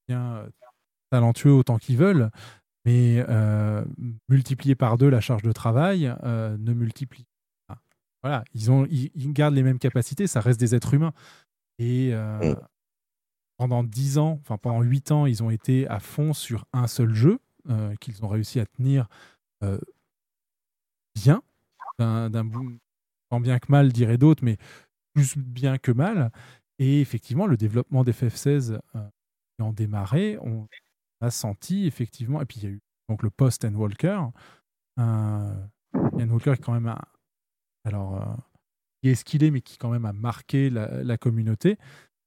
bien 0.08 0.36
euh, 0.36 0.48
talentueux 1.10 1.52
autant 1.52 1.78
qu'ils 1.78 1.96
veulent, 1.96 2.30
mais 2.84 3.24
euh, 3.28 3.84
multiplier 4.28 4.74
par 4.74 4.98
deux 4.98 5.08
la 5.08 5.20
charge 5.20 5.42
de 5.42 5.52
travail 5.52 6.12
euh, 6.24 6.56
ne 6.58 6.72
multiplie 6.72 7.26
pas. 7.66 7.78
Voilà, 8.22 8.44
ils, 8.54 8.70
ont, 8.70 8.86
ils, 8.90 9.10
ils 9.14 9.32
gardent 9.32 9.54
les 9.54 9.62
mêmes 9.62 9.78
capacités, 9.78 10.26
ça 10.26 10.40
reste 10.40 10.60
des 10.60 10.74
êtres 10.74 10.94
humains. 10.94 11.12
Et 11.78 12.10
euh, 12.14 12.54
pendant 13.56 13.82
10 13.82 14.18
ans, 14.18 14.38
enfin 14.42 14.58
pendant 14.58 14.82
8 14.82 15.10
ans, 15.12 15.26
ils 15.26 15.42
ont 15.42 15.50
été 15.50 15.88
à 15.88 16.00
fond 16.00 16.32
sur 16.32 16.66
un 16.72 16.86
seul 16.86 17.14
jeu 17.14 17.38
euh, 17.68 17.94
qu'ils 17.96 18.24
ont 18.24 18.28
réussi 18.28 18.60
à 18.60 18.66
tenir 18.66 19.08
euh, 19.62 19.78
bien, 21.14 21.42
d'un 21.98 22.30
d'un 22.30 22.44
bout, 22.44 22.78
tant 23.30 23.40
bien 23.40 23.58
que 23.58 23.70
mal, 23.70 23.92
dirait 23.92 24.18
d'autres, 24.18 24.44
mais 24.44 24.56
plus 25.14 25.36
bien 25.36 25.78
que 25.78 25.92
mal. 25.92 26.30
Et 26.78 27.00
effectivement, 27.00 27.46
le 27.46 27.56
développement 27.56 28.04
des 28.04 28.12
FF16 28.12 28.80
euh, 28.94 29.08
qui 29.56 29.62
ont 29.62 29.72
démarré, 29.72 30.38
on 30.40 30.68
a 31.20 31.30
senti 31.30 31.86
effectivement, 31.86 32.40
et 32.40 32.44
puis 32.44 32.60
il 32.60 32.62
y 32.64 32.66
a 32.66 32.70
eu 32.70 32.80
donc 33.08 33.22
le 33.22 33.30
post 33.30 33.64
Walker, 33.64 34.20
euh, 34.98 35.66
Walker 35.92 36.52
est 36.52 36.62
quand 36.62 36.72
même 36.72 36.86
un, 36.86 37.00
alors 37.84 38.16
euh, 38.16 38.34
qui 39.02 39.10
est 39.10 39.14
ce 39.14 39.24
qu'il 39.24 39.44
est, 39.44 39.50
mais 39.50 39.60
qui 39.60 39.76
quand 39.78 39.90
même 39.90 40.06
a 40.06 40.12
marqué 40.12 40.70
la, 40.70 41.18
communauté. 41.18 41.78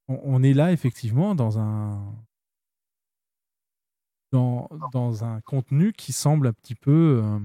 On, 0.07 0.19
on 0.23 0.43
est 0.43 0.53
là 0.53 0.71
effectivement 0.71 1.35
dans 1.35 1.59
un 1.59 2.15
dans, 4.31 4.69
dans 4.91 5.23
un 5.23 5.41
contenu 5.41 5.93
qui 5.93 6.11
semble 6.13 6.47
un 6.47 6.53
petit 6.53 6.75
peu 6.75 7.21
euh, 7.23 7.39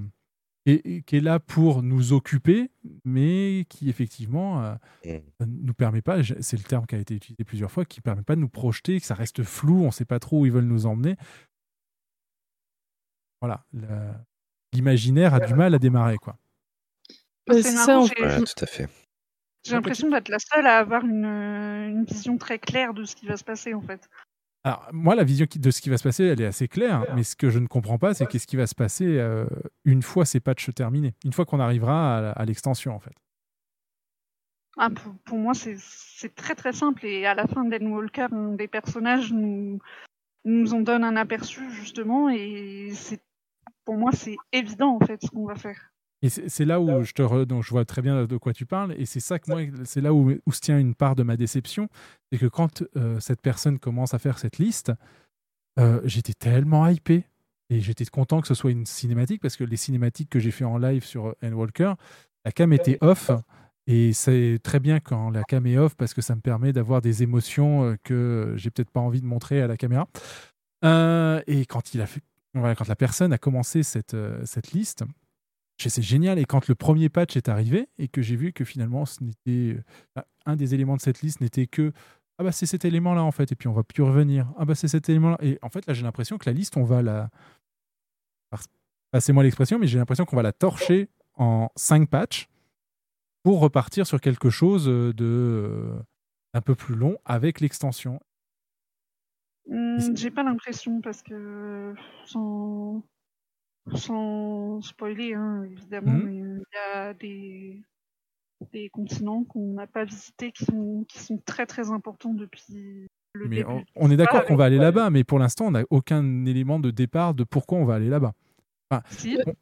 et, 0.65 0.95
et 0.95 1.01
qui 1.01 1.17
est 1.17 1.21
là 1.21 1.39
pour 1.39 1.83
nous 1.83 2.13
occuper, 2.13 2.71
mais 3.03 3.65
qui 3.69 3.89
effectivement 3.89 4.63
euh, 4.63 5.19
nous 5.45 5.73
permet 5.73 6.01
pas, 6.01 6.19
c'est 6.39 6.57
le 6.57 6.63
terme 6.63 6.85
qui 6.85 6.95
a 6.95 6.99
été 6.99 7.15
utilisé 7.15 7.43
plusieurs 7.43 7.71
fois, 7.71 7.85
qui 7.85 8.01
permet 8.01 8.23
pas 8.23 8.35
de 8.35 8.41
nous 8.41 8.49
projeter, 8.49 8.99
que 8.99 9.05
ça 9.05 9.15
reste 9.15 9.43
flou, 9.43 9.83
on 9.83 9.91
sait 9.91 10.05
pas 10.05 10.19
trop 10.19 10.41
où 10.41 10.45
ils 10.45 10.51
veulent 10.51 10.63
nous 10.63 10.85
emmener. 10.85 11.17
Voilà, 13.41 13.65
l'imaginaire 14.71 15.33
a 15.33 15.41
du 15.41 15.53
mal 15.53 15.75
à 15.75 15.79
démarrer 15.79 16.17
quoi. 16.17 16.37
C'est 17.49 17.61
Ouais, 18.21 18.39
tout 18.39 18.63
à 18.63 18.65
fait. 18.65 18.89
J'ai 19.65 19.75
l'impression 19.75 20.09
d'être 20.09 20.29
la 20.29 20.39
seule 20.39 20.67
à 20.67 20.77
avoir 20.79 21.05
une, 21.05 21.25
euh, 21.25 21.89
une 21.89 22.03
vision 22.03 22.37
très 22.37 22.59
claire 22.59 22.93
de 22.93 23.05
ce 23.05 23.15
qui 23.15 23.25
va 23.25 23.37
se 23.37 23.43
passer 23.43 23.73
en 23.73 23.81
fait. 23.81 24.09
Alors, 24.65 24.87
moi, 24.93 25.13
la 25.15 25.25
vision 25.25 25.45
de 25.53 25.71
ce 25.71 25.81
qui 25.81 25.89
va 25.89 25.97
se 25.97 26.03
passer, 26.03 26.23
elle 26.23 26.39
est 26.39 26.45
assez 26.45 26.69
claire. 26.69 27.05
Mais 27.15 27.23
ce 27.23 27.35
que 27.35 27.49
je 27.49 27.59
ne 27.59 27.67
comprends 27.67 27.97
pas, 27.97 28.13
c'est 28.13 28.25
qu'est-ce 28.27 28.47
qui 28.47 28.55
va 28.55 28.67
se 28.67 28.75
passer 28.75 29.17
euh, 29.17 29.45
une 29.83 30.01
fois 30.01 30.25
ces 30.25 30.39
patchs 30.39 30.73
terminés, 30.73 31.13
une 31.25 31.33
fois 31.33 31.45
qu'on 31.45 31.59
arrivera 31.59 32.31
à, 32.31 32.45
l'extension, 32.45 32.95
en 32.95 32.99
fait. 32.99 33.13
Ah, 34.77 34.89
pour, 34.89 35.13
pour 35.25 35.37
moi, 35.37 35.53
c'est 35.53 36.33
très 36.35 36.55
très 36.55 36.71
simple. 36.71 37.05
Et 37.05 37.25
à 37.25 37.35
la 37.35 37.45
fin 37.45 37.65
d'Endwalker, 37.65 38.27
un 38.31 38.53
des 38.53 38.69
personnages 38.69 39.33
nous, 39.33 39.79
nous 40.45 40.73
en 40.73 40.79
donne 40.79 41.03
un 41.03 41.17
aperçu, 41.17 41.69
justement. 41.71 42.29
Et 42.29 42.93
pour 43.83 43.95
moi, 43.95 44.11
c'est 44.13 44.37
évident, 44.53 44.95
en 44.95 45.05
fait, 45.05 45.21
ce 45.21 45.29
qu'on 45.29 45.45
va 45.45 45.55
faire. 45.55 45.92
Et 46.23 46.29
c'est 46.29 46.65
là 46.65 46.79
où 46.79 47.03
je 47.03 47.11
te 47.11 47.21
re- 47.21 47.45
donc 47.45 47.63
je 47.63 47.69
vois 47.69 47.85
très 47.85 48.01
bien 48.01 48.25
de 48.25 48.37
quoi 48.37 48.53
tu 48.53 48.65
parles. 48.65 48.95
Et 48.97 49.05
c'est 49.05 49.19
ça 49.19 49.37
que 49.37 49.51
moi 49.51 49.61
c'est 49.83 50.01
là 50.01 50.13
où, 50.13 50.31
où 50.45 50.51
se 50.51 50.61
tient 50.61 50.79
une 50.79 50.95
part 50.95 51.15
de 51.15 51.21
ma 51.21 51.37
déception, 51.37 51.89
c'est 52.31 52.39
que 52.39 52.47
quand 52.47 52.83
euh, 52.95 53.19
cette 53.19 53.41
personne 53.41 53.77
commence 53.77 54.15
à 54.15 54.19
faire 54.19 54.39
cette 54.39 54.57
liste, 54.57 54.91
euh, 55.79 56.01
j'étais 56.05 56.33
tellement 56.33 56.87
hypé. 56.87 57.25
Et 57.69 57.79
j'étais 57.79 58.05
content 58.05 58.39
que 58.41 58.47
ce 58.47 58.53
soit 58.53 58.71
une 58.71 58.85
cinématique 58.85 59.41
parce 59.41 59.57
que 59.57 59.63
les 59.63 59.77
cinématiques 59.77 60.29
que 60.29 60.39
j'ai 60.39 60.51
fait 60.51 60.65
en 60.65 60.77
live 60.77 61.03
sur 61.03 61.35
Endwalker, 61.43 61.93
la 62.45 62.51
cam 62.51 62.71
était 62.71 62.97
off. 63.01 63.31
Et 63.87 64.13
c'est 64.13 64.59
très 64.63 64.79
bien 64.79 64.99
quand 64.99 65.29
la 65.29 65.43
cam 65.43 65.65
est 65.65 65.77
off 65.77 65.95
parce 65.95 66.13
que 66.13 66.21
ça 66.21 66.35
me 66.35 66.41
permet 66.41 66.71
d'avoir 66.71 67.01
des 67.01 67.23
émotions 67.23 67.83
euh, 67.83 67.95
que 68.03 68.53
j'ai 68.57 68.69
peut-être 68.69 68.91
pas 68.91 69.01
envie 69.01 69.21
de 69.21 69.25
montrer 69.25 69.61
à 69.61 69.67
la 69.67 69.75
caméra. 69.75 70.07
Euh, 70.85 71.41
et 71.47 71.65
quand 71.65 71.93
il 71.93 72.01
a 72.01 72.05
fait, 72.05 72.21
voilà, 72.53 72.75
quand 72.75 72.87
la 72.87 72.95
personne 72.95 73.33
a 73.33 73.37
commencé 73.37 73.83
cette, 73.83 74.13
euh, 74.13 74.39
cette 74.45 74.71
liste, 74.71 75.03
c'est 75.77 76.01
génial. 76.01 76.39
Et 76.39 76.45
quand 76.45 76.67
le 76.67 76.75
premier 76.75 77.09
patch 77.09 77.35
est 77.35 77.49
arrivé 77.49 77.89
et 77.97 78.07
que 78.07 78.21
j'ai 78.21 78.35
vu 78.35 78.53
que 78.53 78.63
finalement, 78.63 79.05
ce 79.05 79.23
n'était 79.23 79.77
euh, 80.17 80.21
un 80.45 80.55
des 80.55 80.73
éléments 80.73 80.95
de 80.95 81.01
cette 81.01 81.21
liste 81.21 81.41
n'était 81.41 81.67
que 81.67 81.91
ah 82.39 82.43
bah 82.43 82.51
c'est 82.51 82.65
cet 82.65 82.83
élément-là 82.83 83.23
en 83.23 83.31
fait, 83.31 83.51
et 83.51 83.55
puis 83.55 83.67
on 83.67 83.73
va 83.73 83.83
plus 83.83 84.01
revenir. 84.01 84.51
Ah 84.57 84.65
bah 84.65 84.75
c'est 84.75 84.87
cet 84.87 85.07
élément-là. 85.09 85.37
Et 85.41 85.59
en 85.61 85.69
fait 85.69 85.85
là, 85.85 85.93
j'ai 85.93 86.03
l'impression 86.03 86.37
que 86.37 86.49
la 86.49 86.53
liste, 86.53 86.77
on 86.77 86.83
va 86.83 87.01
la 87.01 87.29
passez-moi 89.11 89.43
l'expression, 89.43 89.77
mais 89.77 89.85
j'ai 89.85 89.99
l'impression 89.99 90.25
qu'on 90.25 90.35
va 90.35 90.41
la 90.41 90.51
torcher 90.51 91.07
en 91.35 91.69
5 91.75 92.09
patchs 92.09 92.49
pour 93.43 93.59
repartir 93.59 94.07
sur 94.07 94.19
quelque 94.19 94.49
chose 94.49 94.85
de 94.85 95.13
euh, 95.21 95.99
un 96.53 96.61
peu 96.61 96.73
plus 96.73 96.95
long 96.95 97.17
avec 97.23 97.59
l'extension. 97.61 98.19
Hum, 99.69 100.15
J'ai 100.15 100.31
pas 100.31 100.43
l'impression 100.43 100.99
parce 101.01 101.21
que 101.21 101.93
sans, 102.25 103.03
sans 103.95 104.81
spoiler 104.81 105.33
hein, 105.33 105.63
évidemment, 105.71 106.13
mais 106.13 106.41
euh, 106.41 106.59
il 106.71 106.75
y 106.75 106.77
a 106.97 107.13
des, 107.13 107.81
des 108.71 108.89
continents 108.89 109.43
qu'on 109.43 109.73
n'a 109.73 109.87
pas 109.87 110.05
visités 110.05 110.51
qui 110.51 110.65
sont, 110.65 111.05
qui 111.07 111.19
sont 111.19 111.37
très 111.45 111.65
très 111.65 111.91
importants 111.91 112.33
depuis 112.33 113.07
le 113.33 113.47
Mais 113.47 113.57
début. 113.57 113.69
on, 113.69 113.83
on 113.95 114.11
est 114.11 114.17
d'accord 114.17 114.41
Ah, 114.43 114.45
qu'on 114.47 114.55
va 114.55 114.65
aller 114.65 114.77
ouais. 114.77 114.83
là-bas, 114.83 115.09
mais 115.09 115.23
pour 115.23 115.39
l'instant, 115.39 115.65
on 115.67 115.71
n'a 115.71 115.83
aucun 115.89 116.45
élément 116.45 116.79
de 116.79 116.91
départ 116.91 117.33
de 117.33 117.43
pourquoi 117.43 117.77
on 117.79 117.85
va 117.85 117.95
aller 117.95 118.09
là-bas. 118.09 118.33
Enfin, 118.89 119.03
Si. 119.09 119.37
on, 119.45 119.53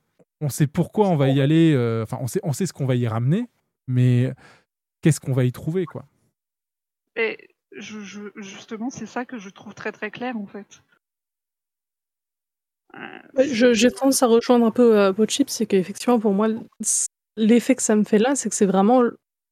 on 0.41 0.49
sait 0.49 0.67
pourquoi 0.67 1.07
on 1.09 1.15
va 1.15 1.29
y 1.29 1.41
aller, 1.41 1.73
euh, 1.73 2.03
enfin, 2.03 2.17
on, 2.21 2.27
sait, 2.27 2.41
on 2.43 2.53
sait 2.53 2.65
ce 2.65 2.73
qu'on 2.73 2.85
va 2.85 2.95
y 2.95 3.07
ramener, 3.07 3.47
mais 3.87 4.33
qu'est-ce 5.01 5.19
qu'on 5.19 5.33
va 5.33 5.45
y 5.45 5.51
trouver, 5.51 5.85
quoi? 5.85 6.05
Et 7.15 7.49
je, 7.75 7.99
je, 8.01 8.21
justement, 8.37 8.89
c'est 8.89 9.05
ça 9.05 9.25
que 9.25 9.37
je 9.37 9.49
trouve 9.49 9.73
très 9.73 9.91
très 9.91 10.11
clair 10.11 10.37
en 10.37 10.45
fait. 10.45 10.83
Je- 13.37 13.73
J'ai 13.73 13.91
tendance 13.91 14.21
à 14.23 14.27
rejoindre 14.27 14.65
un 14.65 14.71
peu 14.71 14.97
euh, 14.99 15.13
c'est 15.47 15.65
qu'effectivement 15.65 16.19
pour 16.19 16.33
moi 16.33 16.47
l'effet 17.37 17.75
que 17.75 17.81
ça 17.83 17.95
me 17.95 18.03
fait 18.03 18.17
là, 18.19 18.35
c'est 18.35 18.49
que 18.49 18.55
c'est 18.55 18.65
vraiment 18.65 19.03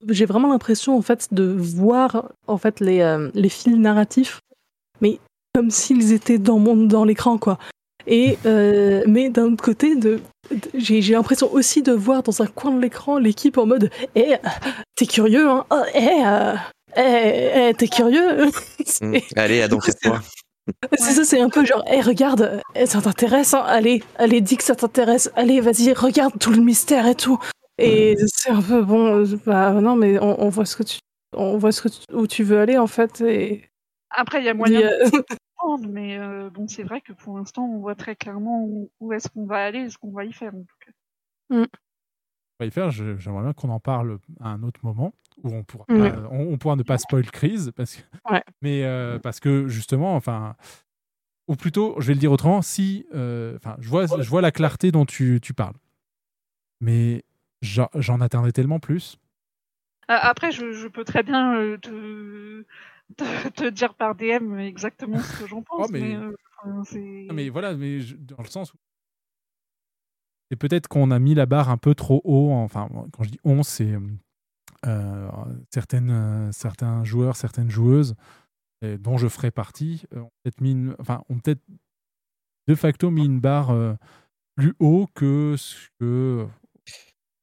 j'ai 0.07 0.25
vraiment 0.25 0.49
l'impression 0.49 0.97
en 0.97 1.01
fait 1.01 1.27
de 1.33 1.43
voir 1.43 2.29
en 2.47 2.57
fait 2.57 2.79
les, 2.79 3.01
euh, 3.01 3.29
les 3.33 3.49
fils 3.49 3.75
narratifs, 3.75 4.39
mais 5.01 5.19
comme 5.53 5.71
s'ils 5.71 6.13
étaient 6.13 6.37
dans 6.37 6.59
mon 6.59 6.75
dans 6.75 7.03
l'écran 7.03 7.37
quoi. 7.37 7.57
Et 8.07 8.37
euh, 8.45 9.03
mais 9.07 9.29
d'un 9.29 9.51
autre 9.53 9.63
côté, 9.63 9.95
de, 9.95 10.19
de- 10.51 10.59
j'ai 10.75 11.01
l'impression 11.01 11.51
aussi 11.51 11.81
de 11.83 11.91
voir 11.91 12.23
dans 12.23 12.41
un 12.41 12.47
coin 12.47 12.71
de 12.73 12.79
l'écran 12.81 13.17
l'équipe 13.19 13.57
en 13.57 13.65
mode 13.65 13.91
Eh, 14.15 14.35
t'es 14.95 15.05
curieux, 15.05 15.49
hein 15.49 15.65
Oh, 15.69 15.81
Eh, 15.93 16.23
euh, 16.25 16.55
eh, 16.95 17.69
eh, 17.69 17.73
t'es 17.73 17.87
curieux 17.89 18.45
Hmm. 19.01 19.15
Allez, 19.35 19.61
Adam, 19.61 19.79
fais-toi. 19.85 20.21
C'est 20.93 21.13
ça, 21.13 21.23
c'est 21.23 21.39
un 21.41 21.49
peu 21.49 21.65
genre, 21.65 21.83
hey, 21.87 22.01
regarde, 22.01 22.61
eh, 22.75 22.85
ça 22.85 23.01
t'intéresse, 23.01 23.53
hein 23.53 23.63
allez, 23.65 24.03
allez, 24.17 24.41
dis 24.41 24.57
que 24.57 24.63
ça 24.63 24.75
t'intéresse, 24.75 25.31
allez, 25.35 25.61
vas-y, 25.61 25.93
regarde 25.93 26.37
tout 26.39 26.51
le 26.51 26.61
mystère 26.61 27.05
et 27.07 27.15
tout. 27.15 27.39
Et 27.77 28.15
c'est 28.27 28.49
un 28.51 28.61
peu 28.61 28.81
bon, 28.83 29.23
euh, 29.23 29.37
bah 29.45 29.71
non, 29.73 29.95
mais 29.95 30.19
on, 30.19 30.41
on 30.43 30.49
voit 30.49 30.65
ce 30.65 30.75
que 30.75 30.83
tu, 30.83 30.99
on 31.33 31.57
voit 31.57 31.71
ce 31.71 31.81
que 31.81 31.87
tu- 31.87 32.13
où 32.13 32.27
tu 32.27 32.43
veux 32.43 32.59
aller 32.59 32.77
en 32.77 32.87
fait. 32.87 33.21
Et 33.21 33.69
Après, 34.09 34.39
il 34.41 34.45
y 34.45 34.49
a 34.49 34.53
moyen 34.53 34.79
Mais, 34.81 34.85
euh, 34.85 35.05
de 35.09 35.09
comprendre, 35.57 35.87
mais 35.89 36.17
euh, 36.19 36.49
bon, 36.49 36.67
c'est 36.67 36.83
vrai 36.83 36.99
que 37.01 37.13
pour 37.13 37.37
l'instant, 37.37 37.63
on 37.65 37.79
voit 37.79 37.95
très 37.95 38.15
clairement 38.15 38.63
où, 38.63 38.89
où 38.99 39.13
est-ce 39.13 39.29
qu'on 39.29 39.45
va 39.45 39.63
aller 39.63 39.79
et 39.79 39.89
ce 39.89 39.97
qu'on 39.97 40.11
va 40.11 40.25
y 40.25 40.33
faire 40.33 40.53
en 40.53 40.59
tout 40.61 40.75
cas. 40.85 40.91
on 41.51 41.65
va 42.59 42.65
y 42.65 42.71
faire. 42.71 42.91
J'aimerais 42.91 43.43
bien 43.43 43.53
qu'on 43.53 43.69
en 43.69 43.79
parle 43.79 44.19
à 44.41 44.49
un 44.49 44.63
autre 44.63 44.81
moment 44.83 45.13
où 45.43 45.53
on 45.53 45.63
pourra, 45.63 45.85
Ouais. 45.89 46.11
pas- 46.11 46.27
on, 46.31 46.53
on 46.53 46.57
pourra 46.57 46.75
ne 46.75 46.83
pas 46.83 46.97
spoil 46.97 47.29
crise, 47.31 47.71
parce 47.75 47.95
que, 47.95 48.01
Ouais. 48.31 48.43
mais 48.61 48.83
euh, 48.83 49.19
parce 49.19 49.39
que 49.39 49.67
justement, 49.67 50.15
enfin, 50.15 50.55
ou 51.47 51.55
plutôt, 51.55 51.95
je 51.99 52.07
vais 52.07 52.13
le 52.13 52.19
dire 52.19 52.31
autrement, 52.31 52.61
si, 52.61 53.05
euh, 53.13 53.55
enfin, 53.57 53.75
je 53.79 53.89
vois, 53.89 54.05
je 54.05 54.29
vois 54.29 54.41
la 54.41 54.51
clarté 54.51 54.91
dont 54.91 55.05
tu, 55.05 55.39
tu 55.41 55.53
parles, 55.53 55.75
mais 56.81 57.23
j'en 57.61 58.21
attendais 58.21 58.51
tellement 58.51 58.79
plus. 58.79 59.17
Euh, 60.09 60.15
Après, 60.21 60.51
je, 60.51 60.71
je 60.71 60.87
peux 60.87 61.03
très 61.03 61.21
bien 61.23 61.55
euh, 61.55 61.77
te, 61.77 62.65
te, 63.17 63.49
te 63.49 63.69
dire 63.69 63.93
par 63.93 64.15
DM 64.15 64.57
exactement 64.59 65.19
ce 65.19 65.43
que 65.43 65.47
j'en 65.47 65.61
pense, 65.61 65.87
Oh, 65.87 65.91
mais- 65.91 65.99
mais, 66.01 66.15
euh, 66.15 66.31
enfin, 66.65 67.49
voilà, 67.51 67.75
mais 67.75 67.99
je- 68.01 68.15
dans 68.15 68.41
le 68.41 68.47
sens 68.49 68.73
où 68.73 68.77
c'est 70.51 70.57
peut-être 70.57 70.87
qu'on 70.87 71.11
a 71.11 71.19
mis 71.19 71.35
la 71.35 71.45
barre 71.45 71.69
un 71.69 71.77
peu 71.77 71.93
trop 71.93 72.21
haut. 72.23 72.51
Enfin, 72.51 72.89
quand 73.13 73.23
je 73.23 73.29
dis 73.29 73.39
on, 73.43 73.61
c'est 73.61 73.91
euh, 73.93 73.99
certaines, 75.71 76.11
euh, 76.11 76.51
certains 76.51 77.03
joueurs, 77.03 77.35
certaines 77.35 77.69
joueuses, 77.69 78.15
et 78.81 78.97
dont 78.97 79.17
je 79.17 79.27
ferai 79.27 79.51
partie, 79.51 80.03
euh, 80.13 80.19
ont 80.21 80.31
peut-être 80.43 80.61
mis, 80.61 80.71
une- 80.71 80.95
enfin, 80.99 81.23
ont 81.29 81.37
peut-être 81.39 81.61
de 82.67 82.75
facto 82.75 83.09
mis 83.11 83.25
une 83.25 83.39
barre 83.39 83.71
euh, 83.71 83.93
plus 84.55 84.73
haut 84.79 85.07
que 85.15 85.55
ce 85.57 85.75
que. 85.99 86.47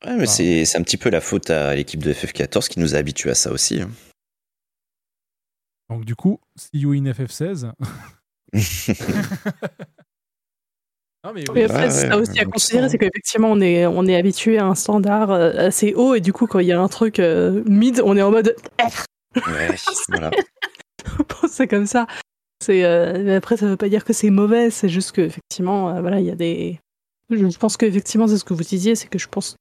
Ouais, 0.04 0.16
mais 0.16 0.26
c'est 0.26 0.64
c'est 0.64 0.78
un 0.78 0.82
petit 0.82 0.96
peu 0.98 1.10
la 1.10 1.20
faute 1.20 1.50
à 1.50 1.74
l'équipe 1.74 2.02
de 2.02 2.12
FF14 2.12 2.68
qui 2.68 2.78
nous 2.80 2.94
a 2.94 2.98
habitués 2.98 3.30
à 3.30 3.34
ça 3.34 3.50
aussi. 3.52 3.80
hein. 3.80 3.90
Donc 5.88 6.04
du 6.04 6.14
coup, 6.16 6.40
see 6.56 6.78
you 6.80 6.92
in 6.92 7.04
FF16. 7.12 7.72
non 11.26 11.32
mais 11.34 11.44
Oui, 11.50 11.62
après, 11.64 11.90
c'est 11.90 12.08
ça 12.08 12.16
aussi 12.16 12.38
à 12.38 12.44
considérer, 12.44 12.88
c'est 12.88 12.98
qu'effectivement, 12.98 13.50
on 13.50 13.60
est, 13.60 13.84
on 13.86 14.06
est 14.06 14.16
habitué 14.16 14.58
à 14.58 14.66
un 14.66 14.74
standard 14.74 15.30
euh, 15.32 15.52
assez 15.56 15.92
haut, 15.94 16.14
et 16.14 16.20
du 16.20 16.32
coup, 16.32 16.46
quand 16.46 16.60
il 16.60 16.66
y 16.68 16.72
a 16.72 16.80
un 16.80 16.88
truc 16.88 17.18
euh, 17.18 17.62
mid, 17.66 18.00
on 18.04 18.16
est 18.16 18.22
en 18.22 18.30
mode. 18.30 18.54
Ouais, 19.34 19.74
voilà. 20.08 20.30
c'est 21.48 21.66
comme 21.66 21.86
ça. 21.86 22.06
C'est 22.64 22.84
euh, 22.84 23.22
mais 23.24 23.34
après, 23.34 23.56
ça 23.56 23.66
veut 23.66 23.76
pas 23.76 23.88
dire 23.88 24.04
que 24.04 24.12
c'est 24.12 24.30
mauvais, 24.30 24.70
c'est 24.70 24.88
juste 24.88 25.12
que 25.12 25.20
effectivement, 25.20 25.90
euh, 25.90 26.00
voilà, 26.00 26.20
il 26.20 26.26
y 26.26 26.30
a 26.30 26.36
des. 26.36 26.78
Je 27.28 27.58
pense 27.58 27.76
qu'effectivement, 27.76 28.28
c'est 28.28 28.38
ce 28.38 28.44
que 28.44 28.54
vous 28.54 28.62
disiez, 28.62 28.94
c'est 28.94 29.08
que 29.08 29.18
je 29.18 29.28
pense. 29.28 29.56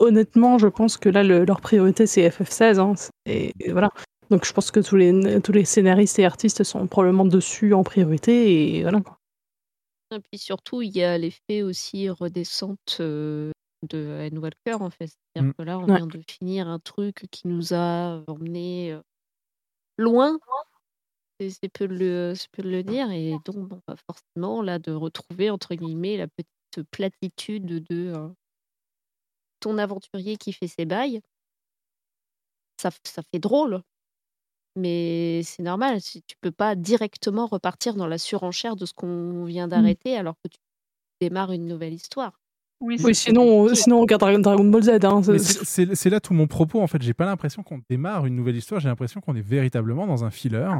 Honnêtement, 0.00 0.58
je 0.58 0.66
pense 0.68 0.96
que 0.96 1.08
là, 1.08 1.22
le- 1.22 1.44
leur 1.44 1.60
priorité, 1.60 2.06
c'est 2.06 2.26
FF16. 2.28 2.78
Hein, 2.78 2.94
et, 3.26 3.52
et 3.60 3.72
voilà. 3.72 3.90
Donc, 4.30 4.44
je 4.46 4.52
pense 4.52 4.70
que 4.70 4.80
tous 4.80 4.96
les, 4.96 5.40
tous 5.42 5.52
les 5.52 5.64
scénaristes 5.64 6.18
et 6.18 6.24
artistes 6.26 6.64
sont 6.64 6.86
probablement 6.86 7.24
dessus 7.24 7.72
en 7.72 7.82
priorité, 7.84 8.76
et 8.78 8.82
voilà. 8.82 9.00
Et 10.10 10.20
puis 10.20 10.38
surtout, 10.38 10.80
il 10.82 10.96
y 10.96 11.02
a 11.02 11.18
l'effet 11.18 11.62
aussi 11.62 12.08
redescente 12.08 12.96
euh, 13.00 13.52
de 13.82 14.26
Anne 14.26 14.38
Walker, 14.38 14.74
en 14.82 14.90
fait. 14.90 15.08
C'est-à-dire 15.08 15.44
Mm. 15.44 15.52
que 15.56 15.62
là, 15.62 15.78
on 15.78 15.86
Ouais. 15.88 15.98
vient 15.98 16.06
de 16.06 16.20
finir 16.28 16.66
un 16.68 16.78
truc 16.78 17.26
qui 17.30 17.46
nous 17.48 17.74
a 17.74 18.22
emmenés 18.26 18.92
euh, 18.92 19.02
loin, 19.98 20.38
c'est 21.40 21.68
peu, 21.72 21.86
le, 21.86 22.34
c'est 22.34 22.50
peu 22.50 22.62
de 22.62 22.68
le 22.70 22.82
dire, 22.82 23.10
et 23.10 23.38
donc, 23.44 23.68
bon, 23.68 23.80
bah, 23.86 23.94
forcément, 24.10 24.62
là, 24.62 24.78
de 24.78 24.92
retrouver, 24.92 25.50
entre 25.50 25.74
guillemets, 25.74 26.16
la 26.16 26.26
petite 26.28 26.88
platitude 26.90 27.64
de 27.66 28.12
euh, 28.14 28.28
ton 29.60 29.78
aventurier 29.78 30.36
qui 30.36 30.52
fait 30.52 30.66
ses 30.66 30.84
bails, 30.84 31.20
ça, 32.80 32.90
ça 33.04 33.22
fait 33.22 33.38
drôle. 33.38 33.82
Mais 34.78 35.42
c'est 35.44 35.62
normal, 35.62 36.00
si 36.00 36.22
tu 36.22 36.36
peux 36.40 36.50
pas 36.50 36.74
directement 36.76 37.46
repartir 37.46 37.94
dans 37.94 38.06
la 38.06 38.18
surenchère 38.18 38.76
de 38.76 38.86
ce 38.86 38.92
qu'on 38.94 39.44
vient 39.44 39.66
d'arrêter 39.68 40.16
alors 40.16 40.34
que 40.44 40.48
tu 40.48 40.58
démarres 41.20 41.52
une 41.52 41.66
nouvelle 41.66 41.92
histoire. 41.94 42.38
Oui, 42.80 42.96
Oui, 43.02 43.12
sinon, 43.14 43.66
sinon, 43.74 43.96
on 43.98 44.00
regarde 44.02 44.20
Dragon- 44.20 44.64
Ball 44.70 44.82
Z. 44.84 44.90
Hein, 45.04 45.20
c'est- 45.96 46.10
là 46.10 46.20
tout 46.20 46.32
mon 46.32 46.46
propos. 46.46 46.80
En 46.80 46.86
fait, 46.86 47.02
j'ai 47.02 47.12
pas 47.14 47.24
l'impression 47.26 47.64
qu'on 47.64 47.80
démarre 47.90 48.24
une 48.26 48.36
nouvelle 48.36 48.54
histoire. 48.56 48.80
J'ai 48.80 48.88
l'impression 48.88 49.20
qu'on 49.20 49.34
est 49.34 49.40
véritablement 49.42 50.06
dans 50.06 50.24
un 50.24 50.30
filler 50.30 50.70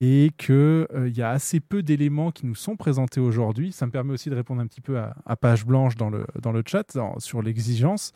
et 0.00 0.30
que 0.38 0.86
euh, 0.94 1.08
il 1.08 1.16
y 1.16 1.22
a 1.22 1.28
assez 1.30 1.60
peu 1.60 1.82
d'éléments 1.82 2.30
qui 2.30 2.46
nous 2.46 2.54
sont 2.54 2.76
présentés 2.76 3.20
aujourd'hui. 3.20 3.72
Ça 3.72 3.84
me 3.84 3.90
permet 3.90 4.14
aussi 4.14 4.30
de 4.30 4.34
répondre 4.36 4.62
un 4.62 4.66
petit 4.66 4.80
peu 4.80 4.98
à, 4.98 5.14
à 5.26 5.36
page 5.36 5.66
blanche 5.66 5.96
dans 5.96 6.08
le 6.08 6.24
dans 6.40 6.52
le 6.52 6.62
chat 6.66 6.94
dans- 6.94 7.18
sur 7.18 7.42
l'exigence. 7.42 8.12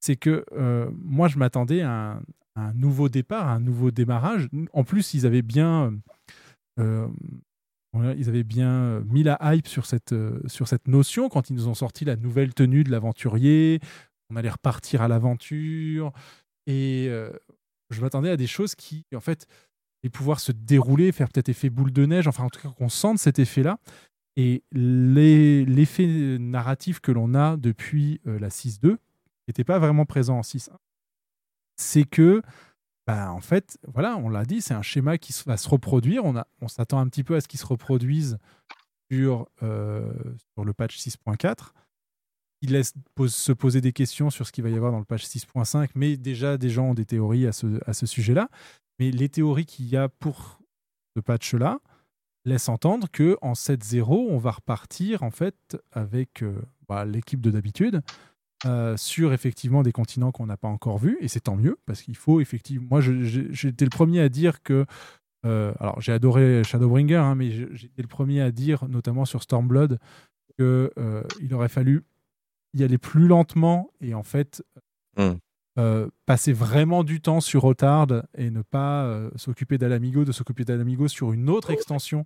C'est 0.00 0.16
que 0.16 0.44
euh, 0.52 0.90
moi, 1.02 1.28
je 1.28 1.38
m'attendais 1.38 1.82
à 1.82 2.20
un, 2.56 2.72
nouveau 2.74 3.08
départ, 3.08 3.48
à 3.48 3.52
un 3.52 3.60
nouveau 3.60 3.90
démarrage. 3.90 4.48
En 4.72 4.84
plus, 4.84 5.14
ils 5.14 5.26
avaient 5.26 5.42
bien 5.42 5.92
euh, 6.78 7.08
voilà, 7.96 8.14
ils 8.14 8.28
avaient 8.28 8.44
bien 8.44 8.70
euh, 8.70 9.02
mis 9.06 9.22
la 9.22 9.38
hype 9.40 9.66
sur 9.66 9.86
cette, 9.86 10.12
euh, 10.12 10.40
sur 10.46 10.68
cette 10.68 10.86
notion 10.86 11.28
quand 11.28 11.50
ils 11.50 11.56
nous 11.56 11.68
ont 11.68 11.74
sorti 11.74 12.04
la 12.04 12.16
nouvelle 12.16 12.52
tenue 12.52 12.84
de 12.84 12.90
l'aventurier. 12.90 13.80
On 14.30 14.36
allait 14.36 14.50
repartir 14.50 15.02
à 15.02 15.08
l'aventure. 15.08 16.12
Et 16.66 17.06
euh, 17.08 17.30
je 17.90 18.00
m'attendais 18.00 18.30
à 18.30 18.36
des 18.36 18.46
choses 18.46 18.74
qui, 18.74 19.04
en 19.14 19.20
fait, 19.20 19.46
allaient 20.02 20.10
pouvoir 20.10 20.40
se 20.40 20.52
dérouler, 20.52 21.12
faire 21.12 21.28
peut-être 21.28 21.48
effet 21.48 21.70
boule 21.70 21.92
de 21.92 22.04
neige, 22.04 22.28
enfin, 22.28 22.44
en 22.44 22.50
tout 22.50 22.60
cas, 22.60 22.74
qu'on 22.76 22.88
sente 22.88 23.18
cet 23.18 23.38
effet-là. 23.38 23.78
Et 24.36 24.62
l'effet 24.72 26.36
narratif 26.38 27.00
que 27.00 27.12
l'on 27.12 27.34
a 27.34 27.56
depuis 27.56 28.20
euh, 28.26 28.38
la 28.38 28.50
6.2 28.50 28.98
n'était 29.48 29.64
pas 29.64 29.78
vraiment 29.78 30.04
présent 30.06 30.38
en 30.38 30.42
6.1. 30.42 30.70
C'est 31.76 32.04
que, 32.04 32.42
bah, 33.06 33.32
en 33.32 33.40
fait, 33.40 33.78
voilà, 33.86 34.16
on 34.16 34.28
l'a 34.28 34.44
dit, 34.44 34.60
c'est 34.62 34.74
un 34.74 34.82
schéma 34.82 35.18
qui 35.18 35.34
va 35.46 35.56
se 35.56 35.68
reproduire. 35.68 36.24
On, 36.24 36.34
on 36.60 36.68
s'attend 36.68 36.98
un 36.98 37.08
petit 37.08 37.24
peu 37.24 37.36
à 37.36 37.40
ce 37.40 37.48
qu'il 37.48 37.60
se 37.60 37.66
reproduise 37.66 38.38
sur, 39.10 39.46
euh, 39.62 40.12
sur 40.54 40.64
le 40.64 40.72
patch 40.72 40.96
6.4. 40.98 41.72
Il 42.62 42.72
laisse 42.72 42.94
pose- 43.14 43.34
se 43.34 43.52
poser 43.52 43.80
des 43.80 43.92
questions 43.92 44.30
sur 44.30 44.46
ce 44.46 44.52
qu'il 44.52 44.64
va 44.64 44.70
y 44.70 44.74
avoir 44.74 44.90
dans 44.90 44.98
le 44.98 45.04
patch 45.04 45.24
6.5, 45.24 45.90
mais 45.94 46.16
déjà, 46.16 46.56
des 46.56 46.70
gens 46.70 46.86
ont 46.90 46.94
des 46.94 47.04
théories 47.04 47.46
à 47.46 47.52
ce, 47.52 47.78
à 47.88 47.92
ce 47.92 48.06
sujet-là. 48.06 48.48
Mais 48.98 49.10
les 49.10 49.28
théories 49.28 49.66
qu'il 49.66 49.86
y 49.86 49.96
a 49.96 50.08
pour 50.08 50.58
ce 51.14 51.20
patch-là 51.20 51.78
laissent 52.46 52.70
entendre 52.70 53.08
que 53.10 53.36
en 53.42 53.52
7.0, 53.52 54.04
on 54.30 54.38
va 54.38 54.52
repartir 54.52 55.22
en 55.22 55.30
fait 55.30 55.76
avec 55.92 56.42
euh, 56.42 56.62
bah, 56.88 57.04
l'équipe 57.04 57.40
de 57.42 57.50
d'habitude 57.50 58.00
euh, 58.64 58.96
sur 58.96 59.32
effectivement 59.32 59.82
des 59.82 59.92
continents 59.92 60.32
qu'on 60.32 60.46
n'a 60.46 60.56
pas 60.56 60.68
encore 60.68 60.98
vus, 60.98 61.18
et 61.20 61.28
c'est 61.28 61.40
tant 61.40 61.56
mieux, 61.56 61.78
parce 61.86 62.02
qu'il 62.02 62.16
faut 62.16 62.40
effectivement. 62.40 62.86
Moi, 62.90 63.00
j'étais 63.00 63.84
le 63.84 63.90
premier 63.90 64.20
à 64.20 64.28
dire 64.28 64.62
que. 64.62 64.86
euh, 65.44 65.72
alors, 65.78 66.00
j'ai 66.00 66.12
adoré 66.12 66.64
Shadowbringer, 66.64 67.16
hein, 67.16 67.34
mais 67.34 67.50
j'étais 67.50 68.02
le 68.02 68.08
premier 68.08 68.40
à 68.40 68.50
dire, 68.50 68.88
notamment 68.88 69.24
sur 69.24 69.42
Stormblood, 69.42 69.98
qu'il 70.58 71.54
aurait 71.54 71.68
fallu 71.68 72.02
y 72.74 72.82
aller 72.82 72.98
plus 72.98 73.26
lentement 73.26 73.90
et 74.00 74.14
en 74.14 74.22
fait 74.22 74.62
euh, 75.78 76.08
passer 76.24 76.54
vraiment 76.54 77.04
du 77.04 77.20
temps 77.20 77.42
sur 77.42 77.64
Otard 77.64 78.06
et 78.38 78.50
ne 78.50 78.62
pas 78.62 79.04
euh, 79.04 79.30
s'occuper 79.36 79.76
d'Alamigo, 79.76 80.24
de 80.24 80.32
s'occuper 80.32 80.64
d'Alamigo 80.64 81.06
sur 81.06 81.32
une 81.32 81.50
autre 81.50 81.70
extension 81.70 82.24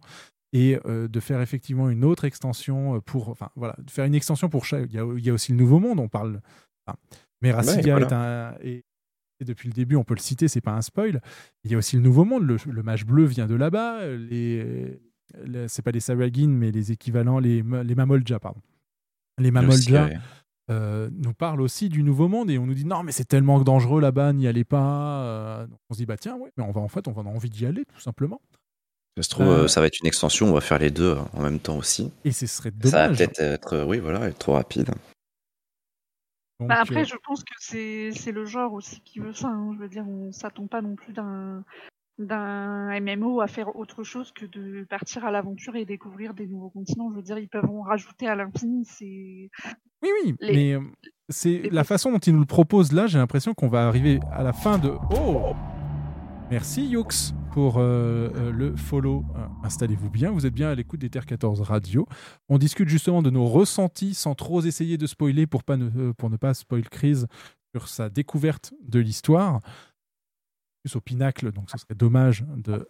et 0.53 0.79
euh, 0.87 1.07
de 1.09 1.21
faire 1.21 1.41
effectivement 1.41 1.89
une 1.91 2.05
autre 2.05 2.25
extension 2.25 2.97
euh, 2.97 3.01
pour, 3.01 3.29
enfin 3.29 3.51
voilà, 3.57 3.77
de 3.79 3.91
faire 3.91 4.05
une 4.05 4.15
extension 4.15 4.49
pour 4.49 4.65
chaque. 4.65 4.87
Il 4.91 4.97
y 4.97 4.99
a, 4.99 5.07
il 5.17 5.25
y 5.25 5.31
a 5.31 5.33
aussi 5.33 5.53
le 5.53 5.59
Nouveau 5.59 5.79
Monde, 5.79 6.01
on 6.01 6.09
parle. 6.09 6.41
enfin, 6.87 6.99
mais 7.43 7.53
Ouais, 7.53 7.59
est 8.03 8.13
un. 8.13 8.55
Et, 8.63 8.85
et 9.41 9.45
depuis 9.45 9.69
le 9.69 9.73
début, 9.75 9.97
on 9.97 10.05
peut 10.05 10.15
le 10.15 10.21
citer, 10.21 10.49
c'est 10.49 10.61
pas 10.61 10.73
un 10.73 10.83
spoil. 10.83 11.23
Il 11.65 11.71
y 11.71 11.75
a 11.75 11.79
aussi 11.79 11.97
le 11.97 12.03
Nouveau 12.03 12.25
Monde, 12.25 12.43
le, 12.45 12.57
le 12.67 12.83
mage 12.83 13.07
bleu 13.07 13.25
vient 13.25 13.47
de 13.47 13.55
là-bas. 13.55 14.07
Les, 14.07 14.99
les- 15.45 15.69
c'est 15.69 15.83
pas 15.83 15.93
les 15.93 16.01
Saragin, 16.01 16.49
mais 16.49 16.71
les 16.73 16.93
équivalents, 16.93 17.39
les, 17.39 17.63
les 17.63 17.95
Mamolja, 17.95 18.39
pardon. 18.41 18.61
Les 19.39 19.51
Mamolja 19.53 20.09
euh, 20.71 21.09
nous 21.13 21.33
parlent 21.33 21.63
aussi 21.63 21.89
du 21.89 22.03
Nouveau 22.03 22.29
Monde 22.29 22.51
et 22.51 22.59
on 22.59 22.67
nous 22.67 22.75
dit 22.75 22.85
non, 22.85 23.03
mais 23.03 23.13
c'est 23.13 23.25
tellement 23.25 23.61
dangereux 23.61 24.01
là-bas, 24.01 24.33
n'y 24.33 24.47
allez 24.47 24.65
pas. 24.65 25.23
Euh, 25.25 25.67
on 25.89 25.95
se 25.95 25.99
dit 25.99 26.07
bah 26.07 26.17
tiens, 26.19 26.37
ouais, 26.37 26.51
mais 26.57 26.65
on 26.65 26.71
va 26.73 26.81
en 26.81 26.89
fait, 26.89 27.09
on 27.09 27.13
va 27.13 27.23
envie 27.23 27.49
d'y 27.51 27.65
aller 27.65 27.85
tout 27.87 28.01
simplement. 28.01 28.41
Ça 29.17 29.23
se 29.25 29.29
trouve, 29.31 29.47
Euh, 29.49 29.63
euh, 29.65 29.69
ça 29.69 29.81
va 29.81 29.87
être 29.89 29.99
une 30.01 30.07
extension, 30.07 30.47
on 30.47 30.53
va 30.55 30.61
faire 30.61 30.79
les 30.79 30.91
deux 30.91 31.17
euh, 31.17 31.21
en 31.35 31.43
même 31.43 31.59
temps 31.59 31.77
aussi. 31.77 32.13
Et 32.25 32.33
ce 32.33 32.47
serait 32.47 32.73
Ça 32.85 32.91
va 32.91 33.03
dommage. 33.09 33.19
peut-être 33.19 33.41
être, 33.41 33.73
euh, 33.75 33.85
oui, 33.85 33.99
voilà, 33.99 34.27
être 34.29 34.39
trop 34.39 34.53
rapide. 34.55 34.87
Donc, 36.61 36.69
Bah 36.69 36.77
après, 36.81 37.03
euh, 37.03 37.05
je 37.05 37.17
pense 37.25 37.43
que 37.43 37.55
c'est 37.59 38.11
c'est 38.13 38.33
le 38.33 38.45
genre 38.45 38.73
aussi 38.75 39.01
qui 39.01 39.19
veut 39.19 39.33
ça. 39.33 39.49
hein. 39.49 39.73
Je 39.75 39.79
veux 39.83 39.89
dire, 39.89 40.07
on 40.07 40.31
s'attend 40.33 40.67
pas 40.67 40.83
non 40.83 40.95
plus 40.95 41.13
d'un 41.13 41.65
d'un 42.19 43.01
MMO 43.01 43.41
à 43.41 43.47
faire 43.47 43.75
autre 43.77 44.05
chose 44.05 44.31
que 44.33 44.45
de 44.45 44.85
partir 44.85 45.25
à 45.25 45.31
l'aventure 45.31 45.75
et 45.77 45.87
découvrir 45.87 46.35
des 46.35 46.47
nouveaux 46.47 46.69
continents. 46.69 47.09
Je 47.11 47.17
veux 47.17 47.23
dire, 47.23 47.39
ils 47.39 47.49
peuvent 47.49 47.65
en 47.65 47.81
rajouter 47.81 48.27
à 48.29 48.35
l'infini. 48.35 48.85
C'est 48.85 49.49
Oui, 50.03 50.11
oui, 50.25 50.35
Les- 50.41 50.77
mais 50.79 50.87
c'est 51.31 51.63
la 51.73 51.83
façon 51.83 52.13
dont 52.13 52.19
ils 52.19 52.35
nous 52.35 52.41
le 52.41 52.47
proposent 52.47 52.93
là. 52.93 53.07
J'ai 53.07 53.17
l'impression 53.19 53.55
qu'on 53.55 53.69
va 53.69 53.89
arriver 53.89 54.21
à 54.33 54.43
la 54.43 54.53
fin 54.53 54.77
de. 54.79 54.93
Oh 55.17 55.55
Merci 56.51 56.85
Youx 56.89 57.07
pour 57.53 57.79
euh, 57.79 58.29
euh, 58.35 58.51
le 58.51 58.75
follow. 58.75 59.25
Euh, 59.37 59.47
Installez-vous 59.63 60.11
bien, 60.11 60.33
vous 60.33 60.47
êtes 60.47 60.53
bien 60.53 60.69
à 60.69 60.75
l'écoute 60.75 60.99
des 60.99 61.09
Terre 61.09 61.25
14 61.25 61.61
Radio. 61.61 62.09
On 62.49 62.59
discute 62.59 62.89
justement 62.89 63.23
de 63.23 63.31
nos 63.31 63.47
ressentis 63.47 64.15
sans 64.15 64.35
trop 64.35 64.61
essayer 64.61 64.99
de 64.99 65.07
spoiler 65.07 65.47
pour, 65.47 65.63
ne, 65.69 66.37
pas 66.37 66.55
spoil 66.55 66.89
Crise 66.89 67.29
sur 67.73 67.87
sa 67.87 68.09
découverte 68.11 68.75
de 68.83 68.99
l'histoire. 68.99 69.61
Plus 70.83 70.97
au 70.97 71.01
pinacle, 71.01 71.53
donc 71.53 71.71
ce 71.71 71.79
serait 71.79 71.95
dommage 71.95 72.45
de, 72.57 72.85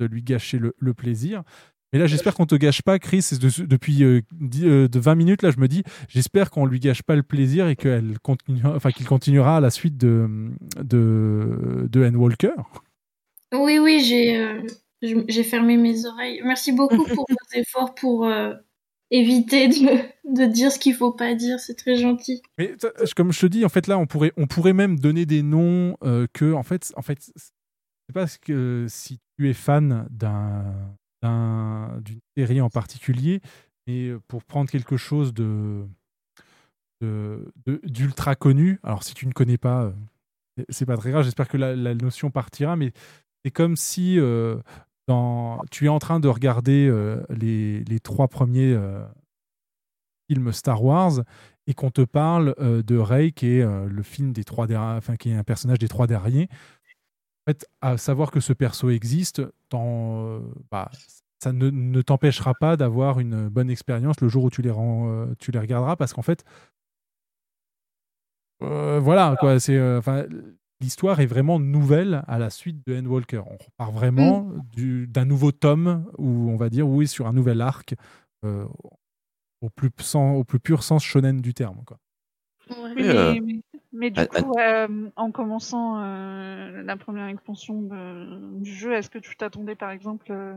lui 0.00 0.24
gâcher 0.24 0.58
le 0.58 0.94
plaisir. 0.94 1.44
Mais 1.92 1.98
là, 1.98 2.06
j'espère 2.06 2.34
qu'on 2.34 2.46
te 2.46 2.54
gâche 2.54 2.82
pas, 2.82 2.98
Chris. 2.98 3.26
De- 3.40 3.66
depuis 3.66 4.04
euh, 4.04 4.20
euh, 4.62 4.86
de 4.88 4.98
20 5.00 5.14
minutes, 5.16 5.42
là, 5.42 5.50
je 5.50 5.58
me 5.58 5.66
dis, 5.66 5.82
j'espère 6.08 6.50
qu'on 6.50 6.64
lui 6.64 6.78
gâche 6.78 7.02
pas 7.02 7.16
le 7.16 7.22
plaisir 7.24 7.68
et 7.68 7.74
qu'elle 7.74 8.18
continuera, 8.20 8.76
enfin, 8.76 8.92
qu'il 8.92 9.06
continuera 9.06 9.56
à 9.56 9.60
la 9.60 9.70
suite 9.70 9.96
de, 9.96 10.50
de, 10.80 11.88
de 11.90 12.04
Anne 12.04 12.16
Walker. 12.16 12.52
Oui, 13.52 13.78
oui, 13.80 14.04
j'ai 14.04 14.36
euh, 14.36 14.62
j'ai 15.02 15.42
fermé 15.42 15.76
mes 15.76 16.06
oreilles. 16.06 16.40
Merci 16.44 16.72
beaucoup 16.72 17.04
pour 17.04 17.26
vos 17.28 17.58
efforts 17.58 17.94
pour 17.96 18.26
euh, 18.26 18.54
éviter 19.10 19.66
de, 19.66 19.98
de 20.32 20.46
dire 20.46 20.70
ce 20.70 20.78
qu'il 20.78 20.94
faut 20.94 21.10
pas 21.12 21.34
dire. 21.34 21.58
C'est 21.58 21.74
très 21.74 21.96
gentil. 21.96 22.40
Mais 22.56 22.72
comme 23.16 23.32
je 23.32 23.40
te 23.40 23.46
dis, 23.46 23.64
en 23.64 23.68
fait, 23.68 23.88
là, 23.88 23.98
on 23.98 24.06
pourrait, 24.06 24.32
on 24.36 24.46
pourrait 24.46 24.74
même 24.74 25.00
donner 25.00 25.26
des 25.26 25.42
noms 25.42 25.96
que, 26.32 26.52
en 26.52 26.62
fait, 26.62 26.92
en 26.96 27.02
fait, 27.02 27.18
c'est 27.34 28.12
pas 28.14 28.26
que 28.40 28.86
si 28.88 29.18
tu 29.36 29.50
es 29.50 29.54
fan 29.54 30.06
d'un 30.10 30.64
d'un- 31.22 32.00
d'une 32.00 32.20
série 32.36 32.60
en 32.60 32.70
particulier, 32.70 33.40
mais 33.86 34.12
pour 34.28 34.44
prendre 34.44 34.70
quelque 34.70 34.96
chose 34.96 35.32
d'ultra 37.02 38.34
connu. 38.34 38.78
Alors, 38.82 39.02
si 39.02 39.14
tu 39.14 39.26
ne 39.26 39.32
connais 39.32 39.58
pas, 39.58 39.84
euh, 39.84 39.92
c'est- 40.68 40.86
pas 40.86 40.96
très 40.96 41.10
grave. 41.10 41.24
J'espère 41.24 41.48
que 41.48 41.56
la, 41.56 41.94
notion 41.94 42.30
partira, 42.30 42.76
mais 42.76 42.92
c'est 43.44 43.50
comme 43.50 43.76
si 43.76 44.18
euh, 44.18 44.56
dans, 45.08 45.62
tu 45.70 45.86
es 45.86 45.88
en 45.88 45.98
train 45.98 46.20
de 46.20 46.28
regarder 46.28 46.86
euh, 46.88 47.22
les, 47.30 47.84
les 47.84 48.00
trois 48.00 48.28
premiers 48.28 48.72
euh, 48.72 49.02
films 50.30 50.52
Star 50.52 50.82
Wars 50.84 51.22
et 51.66 51.74
qu'on 51.74 51.90
te 51.90 52.02
parle 52.02 52.54
euh, 52.58 52.82
de 52.82 52.96
Rey, 52.96 53.32
qui 53.32 53.46
est 53.46 53.62
euh, 53.62 53.86
le 53.88 54.02
film 54.02 54.32
des 54.32 54.44
trois 54.44 54.66
derniers, 54.66 54.96
enfin 54.98 55.16
qui 55.16 55.30
est 55.30 55.34
un 55.34 55.44
personnage 55.44 55.78
des 55.78 55.88
trois 55.88 56.06
derniers. 56.06 56.48
En 57.50 57.52
fait, 57.52 57.66
à 57.80 57.96
savoir 57.98 58.30
que 58.30 58.38
ce 58.38 58.52
perso 58.52 58.90
existe, 58.90 59.42
t'en- 59.70 60.24
euh, 60.24 60.40
bah, 60.70 60.88
ça 61.42 61.52
ne, 61.52 61.68
ne 61.68 62.00
t'empêchera 62.00 62.54
pas 62.54 62.76
d'avoir 62.76 63.18
une 63.18 63.48
bonne 63.48 63.70
expérience 63.70 64.20
le 64.20 64.28
jour 64.28 64.44
où 64.44 64.50
tu 64.50 64.62
les, 64.62 64.70
rends, 64.70 65.10
euh, 65.10 65.26
tu 65.40 65.50
les 65.50 65.58
regarderas, 65.58 65.96
parce 65.96 66.12
qu'en 66.12 66.22
fait, 66.22 66.44
euh, 68.62 69.00
voilà, 69.00 69.34
quoi, 69.40 69.58
c'est, 69.58 69.76
euh, 69.76 70.00
l'histoire 70.80 71.18
est 71.18 71.26
vraiment 71.26 71.58
nouvelle 71.58 72.22
à 72.28 72.38
la 72.38 72.50
suite 72.50 72.86
de 72.86 72.94
Anne 72.94 73.08
Walker. 73.08 73.42
On 73.44 73.56
repart 73.56 73.92
vraiment 73.92 74.44
du- 74.72 75.08
d'un 75.08 75.24
nouveau 75.24 75.50
tome, 75.50 76.06
où 76.18 76.50
on 76.50 76.56
va 76.56 76.68
dire, 76.70 76.86
oui, 76.86 77.08
sur 77.08 77.26
un 77.26 77.32
nouvel 77.32 77.62
arc, 77.62 77.96
euh, 78.44 78.64
au, 79.60 79.70
plus, 79.70 79.90
sans- 79.98 80.34
au 80.34 80.44
plus 80.44 80.60
pur 80.60 80.84
sens 80.84 81.02
shonen 81.02 81.40
du 81.40 81.52
terme. 81.52 81.82
Quoi. 81.84 81.98
Mais, 82.94 83.02
euh, 83.08 83.34
mais- 83.92 84.10
du 84.10 84.20
ah, 84.20 84.26
coup, 84.26 84.54
euh, 84.58 85.10
en 85.16 85.30
commençant 85.30 86.02
euh, 86.02 86.82
la 86.82 86.96
première 86.96 87.26
extension 87.28 87.82
de- 87.82 88.60
du 88.60 88.72
jeu, 88.74 88.92
est-ce 88.94 89.10
que 89.10 89.18
tu 89.18 89.36
t'attendais 89.36 89.74
par 89.74 89.90
exemple, 89.90 90.30
euh, 90.30 90.54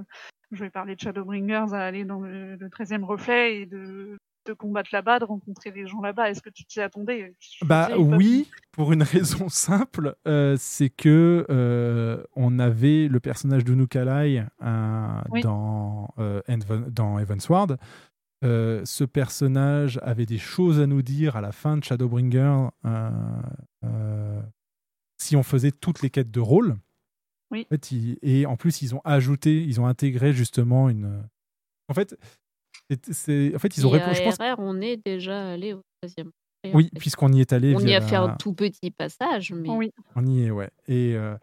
je 0.52 0.64
vais 0.64 0.70
parler 0.70 0.96
de 0.96 1.00
Shadowbringers, 1.02 1.74
à 1.74 1.82
aller 1.82 2.06
dans 2.06 2.20
le, 2.20 2.56
le 2.56 2.70
13e 2.70 3.04
reflet 3.04 3.62
et 3.62 3.66
de, 3.66 4.18
de 4.46 4.54
combattre 4.54 4.90
là-bas, 4.94 5.20
de 5.20 5.26
rencontrer 5.26 5.72
des 5.72 5.88
gens 5.88 6.02
là-bas? 6.02 6.30
Est-ce 6.30 6.42
que 6.42 6.50
tu 6.50 6.66
t'y 6.66 6.80
attendais? 6.80 7.34
Je 7.40 7.66
Bah 7.66 7.90
oui, 7.98 8.50
pour 8.72 8.94
une 8.94 9.04
raison 9.04 9.50
simple, 9.50 10.16
euh, 10.28 10.56
c'est 10.60 10.90
que 10.90 11.46
euh, 11.50 12.24
on 12.36 12.60
avait 12.60 13.08
le 13.08 13.20
personnage 13.20 13.64
de 13.66 13.74
Nukalai 13.74 14.44
euh, 14.62 15.22
Oui. 15.32 15.42
dans, 15.42 16.14
euh, 16.20 16.42
dans 16.90 17.20
Evansward. 17.20 17.78
Euh, 18.44 18.82
ce 18.86 19.04
personnage 19.04 20.00
avait 20.04 20.26
des 20.26 20.38
choses 20.38 20.80
à 20.80 20.88
nous 20.88 21.02
dire 21.02 21.36
à 21.38 21.42
la 21.42 21.52
fin 21.52 21.78
de 21.78 21.84
Shadowbringer 21.84 22.68
euh, 22.86 23.10
euh, 23.86 24.42
si 25.18 25.36
on 25.36 25.44
faisait 25.44 25.72
toutes 25.72 26.02
les 26.02 26.10
quêtes 26.10 26.32
de 26.32 26.40
rôle. 26.40 26.76
Oui. 27.52 27.66
En 27.70 27.76
fait, 27.76 27.92
ils- 27.92 28.18
et 28.22 28.46
en 28.46 28.58
plus, 28.58 28.82
ils 28.82 28.96
ont 28.96 29.02
ajouté, 29.06 29.64
ils 29.64 29.80
ont 29.80 29.86
intégré 29.86 30.34
justement 30.34 30.90
une. 30.90 31.24
En 31.88 31.94
fait, 31.94 32.18
c'est- 33.12 33.56
en 33.56 33.60
fait, 33.60 33.78
ils 33.78 33.86
ont 33.88 33.90
répondu. 33.90 34.16
Je 34.16 34.24
pense 34.24 34.38
RR, 34.38 34.56
on 34.60 34.82
est 34.82 34.98
déjà 35.06 35.52
allé 35.52 35.74
au 35.74 35.82
13e. 36.02 36.32
oui, 36.74 36.90
puisqu'on 37.00 37.32
y 37.32 37.42
est 37.42 37.54
allé. 37.54 37.76
On 37.76 37.80
y 37.80 37.94
a 37.94 38.02
fait 38.02 38.16
un 38.16 38.36
tout 38.36 38.54
petit 38.54 38.92
passage, 38.92 39.52
mais 39.54 39.70
On 40.16 40.26
y 40.26 40.44
est, 40.44 40.52
ouais. 40.52 40.70
Et 40.88 41.14
euh, 41.16 41.38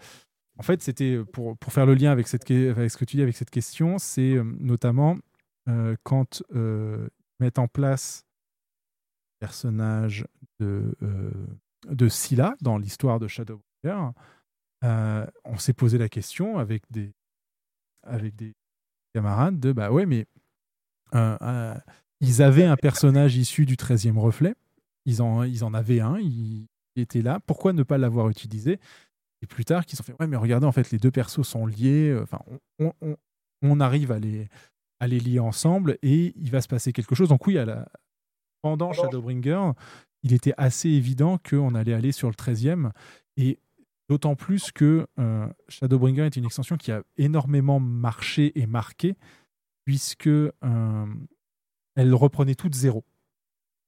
en 0.58 0.62
fait, 0.62 0.82
c'était 0.82 1.22
pour, 1.32 1.56
pour 1.58 1.72
faire 1.72 1.86
le 1.86 1.94
lien 1.94 2.10
avec, 2.10 2.26
cette, 2.28 2.50
avec 2.50 2.90
ce 2.90 2.96
que 2.96 3.04
tu 3.04 3.16
dis 3.16 3.22
avec 3.22 3.36
cette 3.36 3.50
question, 3.50 3.98
c'est 3.98 4.34
euh, 4.34 4.44
notamment 4.58 5.16
euh, 5.68 5.96
quand 6.02 6.42
euh, 6.54 7.08
ils 7.38 7.44
mettent 7.44 7.58
en 7.58 7.68
place 7.68 8.24
le 9.40 9.46
personnage 9.46 10.26
de, 10.58 10.94
euh, 11.02 11.30
de 11.88 12.08
Scylla 12.08 12.54
dans 12.60 12.78
l'histoire 12.78 13.18
de 13.20 13.28
Shadowbringers, 13.28 14.12
euh, 14.84 15.26
on 15.44 15.58
s'est 15.58 15.72
posé 15.74 15.98
la 15.98 16.08
question 16.08 16.58
avec 16.58 16.82
des, 16.90 17.12
avec 18.02 18.34
des 18.36 18.54
camarades 19.14 19.58
de 19.60 19.72
bah 19.72 19.90
ouais, 19.90 20.06
mais 20.06 20.26
ils 22.20 22.42
avaient 22.42 22.64
un 22.64 22.76
personnage 22.76 23.36
issu 23.36 23.66
du 23.66 23.76
13e 23.76 24.18
reflet. 24.18 24.54
Ils 25.06 25.22
en, 25.22 25.42
ils 25.42 25.64
en 25.64 25.74
avaient 25.74 26.00
un. 26.00 26.18
Qui 26.18 26.68
était 26.96 27.22
là. 27.22 27.40
Pourquoi 27.46 27.72
ne 27.72 27.82
pas 27.82 27.98
l'avoir 27.98 28.28
utilisé? 28.28 28.78
Et 29.42 29.46
plus 29.46 29.64
tard, 29.64 29.84
se 29.88 29.96
sont 29.96 30.02
fait, 30.02 30.14
ouais, 30.20 30.26
mais 30.26 30.36
regardez, 30.36 30.66
en 30.66 30.72
fait, 30.72 30.90
les 30.90 30.98
deux 30.98 31.10
persos 31.10 31.46
sont 31.46 31.64
liés. 31.66 32.18
Enfin, 32.22 32.40
on- 32.78 32.92
on 33.62 33.80
arrive 33.80 34.12
à 34.12 34.18
les, 34.18 34.48
à 35.00 35.06
les 35.06 35.18
lier 35.18 35.40
ensemble 35.40 35.98
et 36.02 36.32
il 36.36 36.50
va 36.50 36.60
se 36.60 36.68
passer 36.68 36.92
quelque 36.92 37.14
chose. 37.14 37.28
Donc 37.28 37.46
oui, 37.46 37.58
à 37.58 37.64
la... 37.64 37.88
pendant 38.62 38.92
Shadowbringer, 38.92 39.72
il 40.22 40.32
était 40.32 40.54
assez 40.56 40.88
évident 40.88 41.38
qu'on 41.38 41.74
allait 41.74 41.94
aller 41.94 42.12
sur 42.12 42.28
le 42.28 42.34
13e. 42.34 42.90
Et 43.36 43.58
d'autant 44.08 44.36
plus 44.36 44.70
que 44.72 45.06
euh, 45.18 45.46
Shadowbringer 45.68 46.26
est 46.26 46.36
une 46.36 46.44
extension 46.44 46.76
qui 46.76 46.92
a 46.92 47.02
énormément 47.16 47.80
marché 47.80 48.58
et 48.60 48.66
marqué, 48.66 49.16
puisque 49.84 50.26
euh, 50.26 51.06
elle 51.96 52.14
reprenait 52.14 52.54
tout 52.54 52.68
de 52.68 52.74
zéro. 52.74 53.04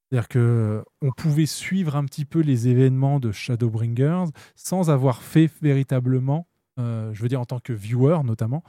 C'est-à-dire 0.09 0.27
que 0.27 0.83
on 1.01 1.11
pouvait 1.11 1.45
suivre 1.45 1.95
un 1.95 2.05
petit 2.05 2.25
peu 2.25 2.39
les 2.39 2.67
événements 2.67 3.19
de 3.19 3.31
Shadowbringers 3.31 4.25
sans 4.55 4.89
avoir 4.89 5.23
fait 5.23 5.51
véritablement, 5.61 6.47
euh, 6.79 7.13
je 7.13 7.21
veux 7.21 7.29
dire 7.29 7.41
en 7.41 7.45
tant 7.45 7.59
que 7.59 7.73
viewer 7.73 8.19
notamment, 8.23 8.63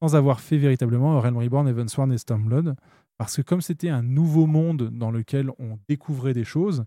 sans 0.00 0.14
avoir 0.14 0.40
fait 0.40 0.58
véritablement 0.58 1.20
Realm 1.20 1.36
Reborn, 1.36 1.68
Evansworn 1.68 2.12
et 2.12 2.18
Stormblood. 2.18 2.76
Parce 3.18 3.36
que 3.36 3.42
comme 3.42 3.62
c'était 3.62 3.88
un 3.88 4.02
nouveau 4.02 4.46
monde 4.46 4.90
dans 4.90 5.10
lequel 5.10 5.50
on 5.58 5.78
découvrait 5.88 6.34
des 6.34 6.44
choses, 6.44 6.84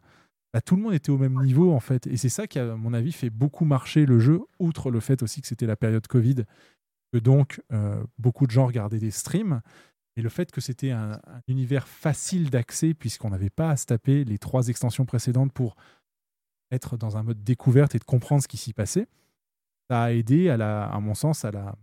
bah, 0.53 0.61
tout 0.61 0.75
le 0.75 0.83
monde 0.83 0.93
était 0.93 1.09
au 1.09 1.17
même 1.17 1.41
niveau 1.43 1.71
en 1.71 1.79
fait. 1.79 2.07
Et 2.07 2.17
c'est 2.17 2.29
ça 2.29 2.47
qui, 2.47 2.59
à 2.59 2.75
mon 2.75 2.93
avis, 2.93 3.11
fait 3.11 3.29
beaucoup 3.29 3.65
marcher 3.65 4.05
le 4.05 4.19
jeu, 4.19 4.41
outre 4.59 4.91
le 4.91 4.99
fait 4.99 5.23
aussi 5.23 5.41
que 5.41 5.47
c'était 5.47 5.65
la 5.65 5.75
période 5.75 6.05
Covid, 6.07 6.43
que 7.11 7.17
donc 7.17 7.61
euh, 7.71 8.03
beaucoup 8.19 8.45
de 8.45 8.51
gens 8.51 8.67
regardaient 8.67 8.99
des 8.99 9.11
streams. 9.11 9.61
Et 10.15 10.21
le 10.21 10.29
fait 10.29 10.51
que 10.51 10.61
c'était 10.61 10.91
un, 10.91 11.13
un 11.13 11.41
univers 11.47 11.87
facile 11.87 12.49
d'accès, 12.49 12.93
puisqu'on 12.93 13.29
n'avait 13.29 13.49
pas 13.49 13.71
à 13.71 13.77
se 13.77 13.85
taper 13.85 14.23
les 14.23 14.37
trois 14.37 14.67
extensions 14.67 15.05
précédentes 15.05 15.53
pour 15.53 15.75
être 16.71 16.97
dans 16.97 17.17
un 17.17 17.23
mode 17.23 17.43
découverte 17.43 17.95
et 17.95 17.99
de 17.99 18.03
comprendre 18.03 18.43
ce 18.43 18.47
qui 18.47 18.57
s'y 18.57 18.73
passait, 18.73 19.07
ça 19.89 20.03
a 20.03 20.11
aidé, 20.11 20.49
à, 20.49 20.57
la, 20.57 20.85
à 20.85 20.99
mon 20.99 21.15
sens, 21.15 21.45
à 21.45 21.51
la, 21.51 21.75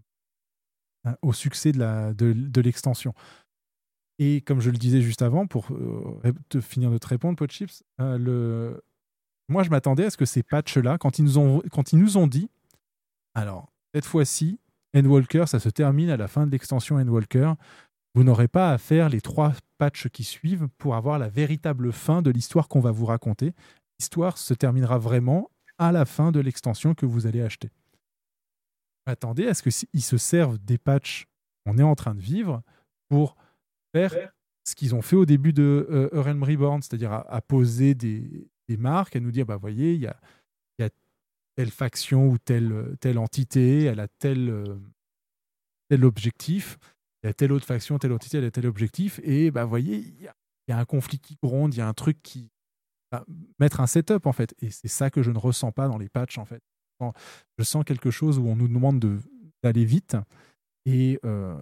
au 1.23 1.33
succès 1.33 1.73
de, 1.73 2.13
de 2.13 2.61
l'extension. 2.61 3.15
Et 4.19 4.41
comme 4.41 4.61
je 4.61 4.71
le 4.71 4.79
disais 4.79 5.03
juste 5.03 5.23
avant, 5.23 5.47
pour 5.47 5.67
euh, 5.73 6.33
te 6.49 6.61
finir 6.61 6.91
de 6.91 6.99
te 6.99 7.07
répondre, 7.07 7.37
Podchips, 7.37 7.83
euh, 8.01 8.17
le... 8.17 8.83
moi 9.49 9.63
je 9.63 9.71
m'attendais 9.71 10.07
à 10.07 10.11
ce 10.11 10.17
que 10.17 10.25
ces 10.25 10.43
patchs-là, 10.43 10.97
quand, 10.99 11.19
ils 11.19 11.25
nous 11.25 11.39
ont- 11.39 11.63
quand 11.71 11.93
ils 11.93 11.99
nous 11.99 12.17
ont 12.17 12.27
dit, 12.27 12.49
alors 13.35 13.71
cette 13.95 14.07
fois-ci, 14.07 14.59
Endwalker, 14.97 15.45
ça 15.47 15.61
se 15.61 15.69
termine 15.69 16.09
à 16.09 16.17
la 16.17 16.29
fin 16.29 16.47
de 16.47 16.51
l'extension 16.51 16.97
Endwalker, 16.97 17.53
vous 18.15 18.25
n'aurez 18.25 18.49
pas 18.49 18.73
à 18.73 18.79
faire 18.79 19.11
les 19.11 19.21
trois 19.21 19.53
patchs 19.77 20.09
qui 20.09 20.25
suivent 20.25 20.69
pour 20.79 20.95
avoir 20.95 21.19
la 21.19 21.29
véritable 21.29 21.93
fin 21.93 22.23
de 22.23 22.31
l'histoire 22.31 22.69
qu'on 22.69 22.81
va 22.81 22.91
vous 22.91 23.05
raconter. 23.05 23.53
L'histoire 23.99 24.39
se 24.39 24.55
terminera 24.55 24.97
vraiment 24.99 25.51
à 25.77 25.93
la 25.93 26.07
fin 26.07 26.33
de 26.33 26.41
l'extension 26.41 26.95
que 26.95 27.05
vous 27.05 27.27
allez 27.27 27.43
acheter. 27.43 27.69
Attendez 29.07 29.47
à 29.47 29.55
ce 29.55 29.63
qu'ils 29.63 30.03
se 30.03 30.19
servent 30.19 30.59
des 30.59 30.79
patchs 30.79 31.27
qu'on 31.65 31.79
est 31.79 31.83
en 31.83 31.95
train 31.95 32.15
de 32.15 32.21
vivre 32.21 32.63
pour 33.09 33.37
faire 33.95 34.13
ce 34.65 34.75
qu'ils 34.75 34.95
ont 34.95 35.03
fait 35.03 35.17
au 35.17 35.27
début 35.27 35.53
de 35.53 35.87
euh, 35.91 36.09
Realm 36.13 36.43
Reborn, 36.43 36.83
c'est-à-dire 36.83 37.13
à, 37.13 37.33
à 37.33 37.41
poser 37.41 37.95
des, 37.95 38.49
des 38.69 38.77
marques, 38.77 39.15
à 39.15 39.21
nous 39.21 39.31
dire, 39.31 39.47
bah 39.47 39.57
voyez, 39.57 39.95
il 39.95 40.01
y 40.01 40.07
a, 40.09 40.19
il 40.79 40.83
y 40.83 40.85
a 40.87 40.91
telle 41.57 41.71
faction 41.71 42.29
ou 42.29 42.37
telle, 42.39 42.97
telle 43.01 43.19
entité, 43.19 43.85
elle 43.85 44.01
a 44.01 44.09
tel, 44.09 44.51
euh, 44.51 44.77
tel 45.89 46.05
objectif, 46.05 46.79
il 47.23 47.29
y 47.29 47.31
a 47.31 47.33
telle 47.33 47.53
autre 47.53 47.65
faction, 47.67 47.99
telle 47.99 48.13
entité, 48.13 48.39
elle 48.39 48.45
a 48.45 48.51
tel 48.51 48.67
objectif, 48.67 49.21
et 49.23 49.53
bah 49.53 49.65
voyez, 49.65 49.99
il 49.99 50.23
y 50.23 50.27
a, 50.27 50.35
il 50.67 50.73
y 50.73 50.75
a 50.75 50.79
un 50.79 50.85
conflit 50.85 51.21
qui 51.21 51.37
gronde, 51.41 51.73
il 51.75 51.79
y 51.79 51.81
a 51.81 51.87
un 51.89 51.95
truc 51.95 52.21
qui... 52.25 52.51
bah, 53.13 53.25
mettre 53.61 53.81
un 53.81 53.87
setup 53.87 54.27
en 54.27 54.33
fait, 54.33 54.53
et 54.61 54.71
c'est 54.71 54.89
ça 54.89 55.11
que 55.11 55.23
je 55.23 55.31
ne 55.31 55.39
ressens 55.39 55.71
pas 55.71 55.87
dans 55.87 55.99
les 55.99 56.09
patchs 56.09 56.39
en 56.39 56.45
fait. 56.45 56.63
Je 57.59 57.65
sens 57.65 57.85
quelque 57.85 58.11
chose 58.11 58.39
où 58.39 58.47
on 58.47 58.57
nous 58.57 58.69
demande 58.69 58.99
de- 59.01 59.19
d'aller 59.63 59.85
vite, 59.85 60.17
et 60.85 61.19
euh, 61.25 61.61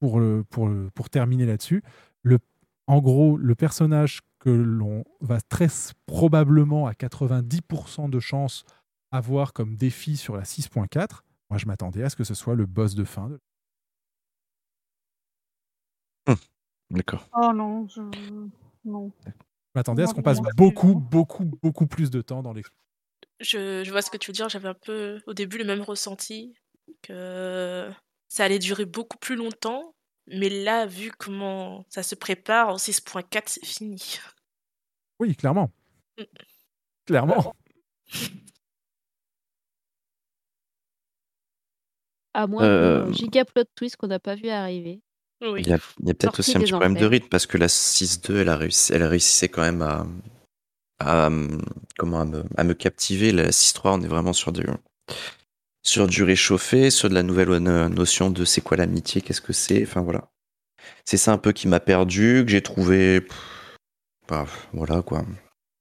pour, 0.00 0.20
le- 0.20 0.44
pour, 0.44 0.68
le- 0.68 0.90
pour 0.90 1.10
terminer 1.10 1.46
là-dessus, 1.46 1.82
le, 2.22 2.38
en 2.86 3.00
gros, 3.00 3.36
le 3.36 3.54
personnage 3.54 4.20
que 4.38 4.50
l'on 4.50 5.04
va 5.20 5.40
très 5.40 5.66
probablement 6.06 6.86
à 6.86 6.92
90% 6.92 8.08
de 8.08 8.20
chances 8.20 8.64
avoir 9.10 9.52
comme 9.52 9.76
défi 9.76 10.16
sur 10.16 10.36
la 10.36 10.44
6.4, 10.44 11.24
moi 11.50 11.58
je 11.58 11.66
m'attendais 11.66 12.02
à 12.02 12.10
ce 12.10 12.16
que 12.16 12.24
ce 12.24 12.34
soit 12.34 12.54
le 12.54 12.66
boss 12.66 12.94
de 12.94 13.04
fin. 13.04 13.28
de- 13.30 13.40
D'accord. 16.90 17.28
Oh 17.34 17.52
non, 17.54 17.86
je... 17.88 18.00
non. 18.84 19.12
Je 19.26 19.30
m'attendais 19.74 20.02
à 20.04 20.06
ce 20.06 20.14
qu'on 20.14 20.22
passe 20.22 20.38
beaucoup, 20.56 20.94
beaucoup, 21.00 21.44
beaucoup 21.62 21.86
plus 21.86 22.10
de 22.10 22.22
temps 22.22 22.42
dans 22.42 22.52
l'ex. 22.54 22.70
Je, 23.40 23.84
je 23.84 23.90
vois 23.90 24.02
ce 24.02 24.10
que 24.10 24.16
tu 24.16 24.30
veux 24.30 24.34
dire. 24.34 24.48
J'avais 24.48 24.68
un 24.68 24.74
peu 24.74 25.20
au 25.26 25.34
début 25.34 25.58
le 25.58 25.64
même 25.64 25.82
ressenti 25.82 26.54
que 27.02 27.90
ça 28.28 28.44
allait 28.44 28.58
durer 28.58 28.84
beaucoup 28.84 29.18
plus 29.18 29.36
longtemps. 29.36 29.94
Mais 30.26 30.50
là, 30.50 30.86
vu 30.86 31.10
comment 31.10 31.86
ça 31.88 32.02
se 32.02 32.14
prépare, 32.14 32.68
en 32.68 32.76
6.4, 32.76 33.42
c'est 33.46 33.64
fini. 33.64 34.18
Oui, 35.20 35.34
clairement. 35.34 35.70
Mm. 36.18 36.22
Clairement. 37.06 37.54
À 42.34 42.46
moins 42.46 42.62
Euh, 42.62 43.04
d'un 43.04 43.12
giga 43.12 43.44
plot 43.44 43.64
twist 43.74 43.96
qu'on 43.96 44.08
n'a 44.08 44.18
pas 44.18 44.34
vu 44.34 44.48
arriver. 44.48 45.00
Oui. 45.40 45.62
Il 45.62 45.68
y 45.68 45.72
a, 45.72 45.78
peut-être 45.78 46.40
aussi 46.40 46.56
un 46.56 46.60
petit 46.60 46.72
problème 46.72 46.94
de 46.94 47.06
rythme 47.06 47.28
parce 47.28 47.46
que 47.46 47.56
la 47.56 47.68
6-2, 47.68 48.40
elle, 48.40 48.48
a 48.48 48.56
réussi, 48.56 48.92
elle 48.92 49.04
réussissait 49.04 49.48
quand 49.48 49.62
même 49.62 49.82
à, 49.82 50.06
à, 51.00 51.30
comment, 51.98 52.20
à, 52.20 52.24
me, 52.24 52.44
à 52.56 52.64
me 52.64 52.74
captiver. 52.74 53.32
La 53.32 53.50
6-3, 53.50 53.98
on 53.98 54.02
est 54.02 54.08
vraiment 54.08 54.32
sur 54.32 54.52
du, 54.52 54.64
sur 55.82 56.06
du 56.06 56.22
réchauffé, 56.22 56.90
sur 56.90 57.08
de 57.08 57.14
la 57.14 57.22
nouvelle 57.22 57.48
no- 57.58 57.88
notion 57.88 58.30
de 58.30 58.44
c'est 58.44 58.60
quoi 58.60 58.76
l'amitié, 58.76 59.20
qu'est-ce 59.20 59.40
que 59.40 59.52
c'est. 59.52 59.82
Enfin 59.82 60.00
voilà. 60.00 60.30
C'est 61.04 61.16
ça 61.16 61.32
un 61.32 61.38
peu 61.38 61.52
qui 61.52 61.68
m'a 61.68 61.80
perdu, 61.80 62.42
que 62.44 62.50
j'ai 62.50 62.62
trouvé. 62.62 63.26
bah, 64.28 64.46
voilà 64.72 65.02
quoi. 65.02 65.24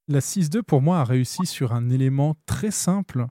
La 0.07 0.19
6.2, 0.21 0.63
pour 0.63 0.81
moi, 0.81 0.99
a 0.99 1.03
réussi 1.03 1.45
sur 1.45 1.73
un 1.73 1.89
élément 1.89 2.35
très 2.45 2.71
simple 2.71 3.25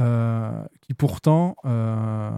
euh, 0.00 0.64
qui 0.80 0.94
pourtant 0.94 1.54
euh, 1.66 2.30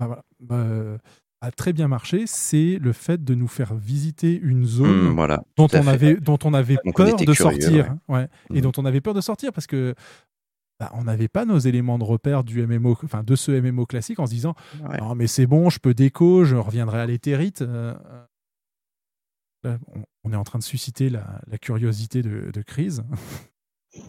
bah 0.00 0.22
euh, 0.52 0.96
a 1.40 1.50
très 1.52 1.72
bien 1.72 1.88
marché. 1.88 2.24
C'est 2.26 2.78
le 2.80 2.92
fait 2.92 3.22
de 3.24 3.34
nous 3.34 3.48
faire 3.48 3.74
visiter 3.74 4.38
une 4.38 4.64
zone 4.64 5.08
Hum, 5.08 5.14
voilà, 5.14 5.42
dont, 5.56 5.68
on 5.72 5.86
avait, 5.86 6.16
dont 6.16 6.38
on 6.44 6.54
avait 6.54 6.76
Donc 6.84 6.96
peur 6.96 7.06
de 7.16 7.32
curieux, 7.34 7.34
sortir. 7.34 7.96
ouais. 8.08 8.16
ouais, 8.16 8.28
Et 8.54 8.60
dont 8.60 8.72
on 8.76 8.84
avait 8.84 9.00
peur 9.00 9.14
de 9.14 9.20
sortir 9.20 9.52
parce 9.52 9.66
que 9.66 9.94
bah, 10.80 10.90
on 10.94 11.04
n'avait 11.04 11.28
pas 11.28 11.44
nos 11.44 11.58
éléments 11.58 11.98
de 11.98 12.04
repère 12.04 12.44
du 12.44 12.64
MMO, 12.66 12.96
enfin 13.04 13.22
de 13.24 13.34
ce 13.36 13.50
MMO 13.50 13.84
classique 13.86 14.18
en 14.20 14.26
se 14.26 14.32
disant 14.32 14.54
non 15.00 15.14
mais 15.16 15.26
c'est 15.26 15.46
bon, 15.46 15.70
je 15.70 15.78
peux 15.80 15.94
déco, 15.94 16.44
je 16.44 16.56
reviendrai 16.56 17.00
à 17.00 17.06
l'éthérite. 17.06 17.62
Euh, 17.62 17.94
là, 19.64 19.78
on, 19.94 20.02
on 20.24 20.32
est 20.32 20.36
en 20.36 20.44
train 20.44 20.58
de 20.58 20.64
susciter 20.64 21.10
la, 21.10 21.40
la 21.48 21.58
curiosité 21.58 22.22
de, 22.22 22.50
de 22.52 22.62
crise. 22.62 23.02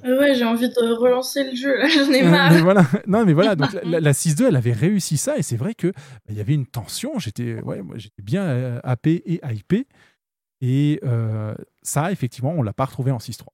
Euh, 0.06 0.20
ouais, 0.20 0.36
j'ai 0.36 0.44
envie 0.46 0.70
de 0.70 0.94
relancer 0.94 1.44
le 1.50 1.56
jeu, 1.56 1.76
là, 1.78 1.88
j'en 1.94 2.12
ai 2.12 2.24
Euh, 2.24 2.30
marre. 2.30 2.52
mais 2.52 2.62
voilà, 2.62 2.86
non 3.08 3.26
mais 3.26 3.34
voilà, 3.34 3.56
donc 3.56 3.72
la, 3.74 3.82
la- 3.84 4.00
la 4.00 4.12
6.2 4.12 4.48
elle 4.48 4.56
avait 4.56 4.74
réussi 4.74 5.18
ça 5.18 5.38
et 5.38 5.42
c'est 5.42 5.56
vrai 5.58 5.74
que 5.74 5.88
bah, 5.88 5.94
il 6.30 6.38
y 6.38 6.42
avait 6.42 6.54
une 6.54 6.66
tension. 6.68 7.18
J'étais, 7.18 7.62
ouais, 7.62 7.82
moi, 7.82 7.98
j'étais 7.98 8.22
bien 8.22 8.44
euh, 8.44 8.80
happé 8.84 9.24
et 9.26 9.40
hypé 9.54 9.88
et 10.62 11.00
euh, 11.06 11.56
ça 11.82 12.12
effectivement 12.12 12.52
on 12.56 12.62
l'a 12.62 12.74
pas 12.74 12.86
retrouvé 12.86 13.12
en 13.12 13.18
6.3. 13.18 13.46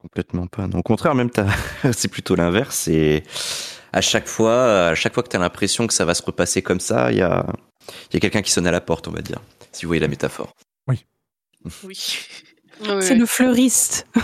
Complètement 0.00 0.48
pas. 0.48 0.66
Non, 0.66 0.78
au 0.80 0.82
contraire, 0.82 1.14
même 1.14 1.30
t'as- 1.30 1.46
c'est 1.92 2.08
plutôt 2.08 2.34
l'inverse. 2.34 2.88
Et 2.88 3.22
à 3.92 4.00
chaque 4.00 4.26
fois, 4.26 4.88
à 4.88 4.94
chaque 4.96 5.14
fois 5.14 5.22
que 5.22 5.28
tu 5.28 5.36
as 5.36 5.38
l'impression 5.38 5.86
que 5.86 5.94
ça 5.94 6.04
va 6.04 6.14
se 6.14 6.22
repasser 6.24 6.60
comme 6.60 6.80
ça, 6.80 7.12
il 7.12 7.18
y 7.18 7.22
a, 7.22 7.46
il 8.10 8.14
y 8.14 8.16
a 8.16 8.20
quelqu'un 8.20 8.42
qui 8.42 8.50
sonne 8.50 8.66
à 8.66 8.72
la 8.72 8.80
porte, 8.80 9.06
on 9.06 9.12
va 9.12 9.22
dire. 9.22 9.40
Si 9.70 9.84
vous 9.84 9.90
voyez 9.90 10.00
la 10.00 10.08
métaphore. 10.08 10.52
Oui. 10.88 11.06
Oui. 11.84 11.96
C'est 13.00 13.14
le 13.14 13.26
fleuriste. 13.26 14.06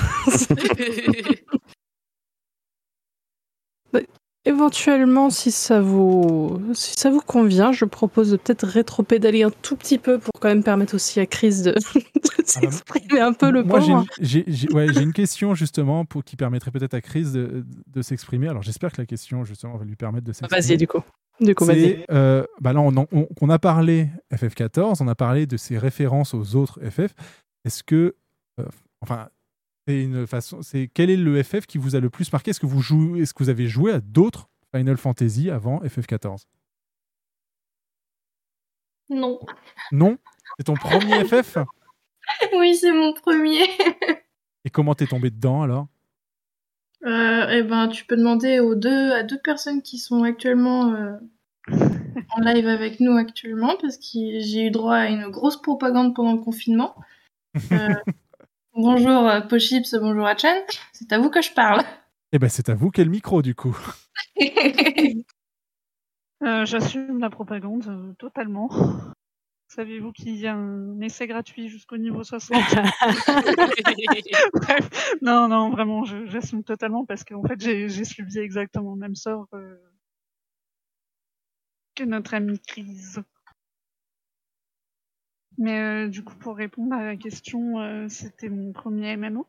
Bah, 3.92 4.00
Éventuellement, 4.44 5.28
si 5.30 5.50
ça 5.50 5.80
vous 5.80 6.60
si 6.72 6.94
ça 6.96 7.10
vous 7.10 7.20
convient, 7.20 7.72
je 7.72 7.84
propose 7.84 8.30
de 8.30 8.36
peut-être 8.36 8.66
rétro-pédaler 8.66 9.42
un 9.42 9.50
tout 9.50 9.76
petit 9.76 9.98
peu 9.98 10.18
pour 10.18 10.32
quand 10.40 10.48
même 10.48 10.62
permettre 10.62 10.94
aussi 10.94 11.20
à 11.20 11.26
Chris 11.26 11.62
de, 11.64 11.72
de 12.38 12.44
s'exprimer 12.46 13.20
un 13.20 13.32
peu 13.34 13.50
le 13.50 13.62
Moi, 13.62 13.80
j'ai 13.80 13.92
pauvre. 13.92 14.06
une, 14.18 14.24
j'ai- 14.24 14.44
j'ai- 14.46 14.72
ouais, 14.72 14.86
j'ai 14.92 15.02
une 15.02 15.12
question 15.12 15.54
justement 15.54 16.04
pour, 16.06 16.24
qui 16.24 16.36
permettrait 16.36 16.70
peut-être 16.70 16.94
à 16.94 17.00
Chris 17.02 17.24
de, 17.32 17.66
de 17.88 18.02
s'exprimer. 18.02 18.48
Alors 18.48 18.62
j'espère 18.62 18.92
que 18.92 19.00
la 19.02 19.06
question 19.06 19.44
justement 19.44 19.76
va 19.76 19.84
lui 19.84 19.96
permettre 19.96 20.26
de 20.26 20.32
s'exprimer. 20.32 20.60
Vas-y, 20.62 20.76
du 20.78 20.86
coup. 20.86 21.02
Du 21.40 21.54
coup, 21.54 21.64
vas-y. 21.66 22.04
euh, 22.10 22.44
bah 22.60 22.72
là, 22.72 22.80
on, 22.80 22.96
en- 22.96 23.06
on- 23.12 23.28
on 23.40 23.50
a 23.50 23.58
parlé 23.58 24.08
FF14, 24.32 24.96
on 25.02 25.08
a 25.08 25.14
parlé 25.14 25.46
de 25.46 25.56
ses 25.58 25.76
références 25.78 26.32
aux 26.32 26.56
autres 26.56 26.80
FF. 26.88 27.12
Est-ce 27.64 27.82
que, 27.84 27.94
euh, 27.96 28.12
enfin, 29.00 29.28
c'est 29.86 30.02
une 30.02 30.26
façon, 30.26 30.62
c'est 30.62 30.90
quel 30.92 31.10
est 31.10 31.16
le 31.16 31.42
FF 31.42 31.66
qui 31.66 31.78
vous 31.78 31.96
a 31.96 32.00
le 32.00 32.10
plus 32.10 32.32
marqué? 32.32 32.50
Est-ce 32.50 32.60
que 32.60 32.66
vous 32.66 32.82
jouez, 32.82 33.22
est-ce 33.22 33.34
que 33.34 33.42
vous 33.42 33.50
avez 33.50 33.68
joué 33.68 33.92
à 33.92 34.00
d'autres 34.00 34.48
Final 34.74 34.96
Fantasy 34.96 35.50
avant 35.50 35.80
FF14 35.80 36.44
Non. 39.08 39.40
Non? 39.92 40.18
C'est 40.58 40.64
ton 40.64 40.74
premier 40.74 41.24
FF 41.24 41.58
oui, 42.54 42.76
c'est 42.76 42.92
mon 42.92 43.12
premier. 43.12 43.62
Et 44.64 44.70
comment 44.70 44.94
t'es 44.94 45.06
tombé 45.06 45.30
dedans 45.30 45.62
alors? 45.62 45.86
Euh, 47.04 47.46
eh 47.50 47.62
ben, 47.62 47.88
tu 47.88 48.04
peux 48.04 48.16
demander 48.16 48.58
aux 48.60 48.74
deux, 48.74 49.12
à 49.12 49.22
deux 49.22 49.38
personnes 49.38 49.82
qui 49.82 49.98
sont 49.98 50.24
actuellement 50.24 50.92
euh, 50.92 51.16
en 51.70 52.40
live 52.40 52.66
avec 52.66 52.98
nous 52.98 53.16
actuellement, 53.16 53.76
parce 53.80 53.96
que 53.96 54.40
j'ai 54.40 54.66
eu 54.66 54.70
droit 54.70 54.96
à 54.96 55.06
une 55.08 55.28
grosse 55.28 55.60
propagande 55.60 56.14
pendant 56.14 56.32
le 56.32 56.40
confinement. 56.40 56.94
Euh, 57.72 57.88
bonjour 58.82 59.26
euh, 59.28 59.40
Pochips, 59.42 59.94
bonjour 60.00 60.26
Achan, 60.26 60.54
c'est 60.92 61.12
à 61.12 61.18
vous 61.18 61.30
que 61.30 61.42
je 61.42 61.52
parle. 61.52 61.82
Eh 62.32 62.38
ben, 62.38 62.48
c'est 62.48 62.68
à 62.68 62.74
vous 62.74 62.90
qu'est 62.90 63.04
le 63.04 63.10
micro, 63.10 63.42
du 63.42 63.54
coup. 63.54 63.76
Euh, 66.44 66.64
J'assume 66.64 67.18
la 67.18 67.30
propagande 67.30 67.84
euh, 67.88 68.12
totalement. 68.16 68.70
Saviez-vous 69.66 70.12
qu'il 70.12 70.36
y 70.36 70.46
a 70.46 70.54
un 70.54 71.00
essai 71.00 71.26
gratuit 71.26 71.68
jusqu'au 71.68 71.96
niveau 71.96 72.22
60 72.22 72.56
Bref, 74.54 75.14
Non, 75.20 75.48
non, 75.48 75.70
vraiment, 75.70 76.04
je- 76.04 76.26
j'assume 76.26 76.62
totalement 76.62 77.04
parce 77.04 77.24
qu'en 77.24 77.42
fait, 77.42 77.60
j'ai 77.60 77.88
j'ai 77.88 78.04
subi 78.04 78.38
exactement 78.38 78.92
le 78.94 79.00
même 79.00 79.16
sort 79.16 79.48
euh, 79.52 79.76
que 81.96 82.04
notre 82.04 82.34
amie 82.34 82.60
Crise. 82.60 83.20
Mais 85.58 86.06
euh, 86.06 86.08
du 86.08 86.22
coup, 86.22 86.36
pour 86.36 86.56
répondre 86.56 86.94
à 86.94 87.02
la 87.04 87.16
question, 87.16 87.80
euh, 87.80 88.08
c'était 88.08 88.48
mon 88.48 88.72
premier 88.72 89.16
MMO. 89.16 89.46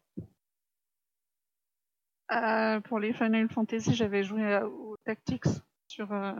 Euh, 2.31 2.79
pour 2.81 2.99
les 2.99 3.13
Final 3.13 3.49
Fantasy, 3.49 3.93
j'avais 3.93 4.23
joué 4.23 4.59
au 4.63 4.95
Tactics 5.05 5.45
sur 5.87 6.11
euh, 6.11 6.33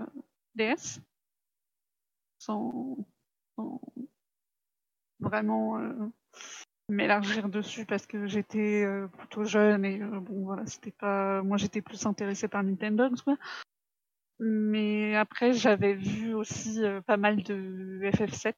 DS. 0.56 0.99
Sans, 2.39 2.98
sans 3.56 3.81
vraiment 5.19 5.77
euh, 5.77 5.93
m'élargir 6.88 7.49
dessus 7.49 7.85
parce 7.85 8.07
que 8.07 8.27
j'étais 8.27 8.83
euh, 8.85 9.07
plutôt 9.07 9.43
jeune 9.43 9.83
et 9.83 9.99
bon 9.99 10.45
voilà, 10.45 10.65
c'était 10.65 10.91
pas. 10.91 11.43
Moi 11.43 11.57
j'étais 11.57 11.81
plus 11.81 12.06
intéressée 12.06 12.48
par 12.48 12.64
Nintendo, 12.64 13.09
quoi. 13.23 13.38
Mais 14.39 15.15
après, 15.17 15.51
j'avais 15.51 15.95
vu 15.95 16.33
aussi 16.33 16.81
pas 17.06 17.17
mal 17.17 17.43
de 17.43 17.99
FF7. 18.03 18.53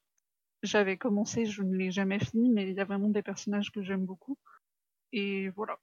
J'avais 0.64 0.98
commencé, 0.98 1.46
je 1.46 1.64
ne 1.64 1.76
l'ai 1.76 1.92
jamais 1.92 2.20
fini, 2.20 2.50
mais 2.50 2.70
il 2.70 2.76
y 2.76 2.80
a 2.80 2.86
vraiment 2.86 3.10
des 3.10 3.24
personnages 3.24 3.72
que 3.72 3.82
j'aime 3.82 4.06
beaucoup. 4.06 4.38
Et 5.12 5.50
voilà. 5.50 5.78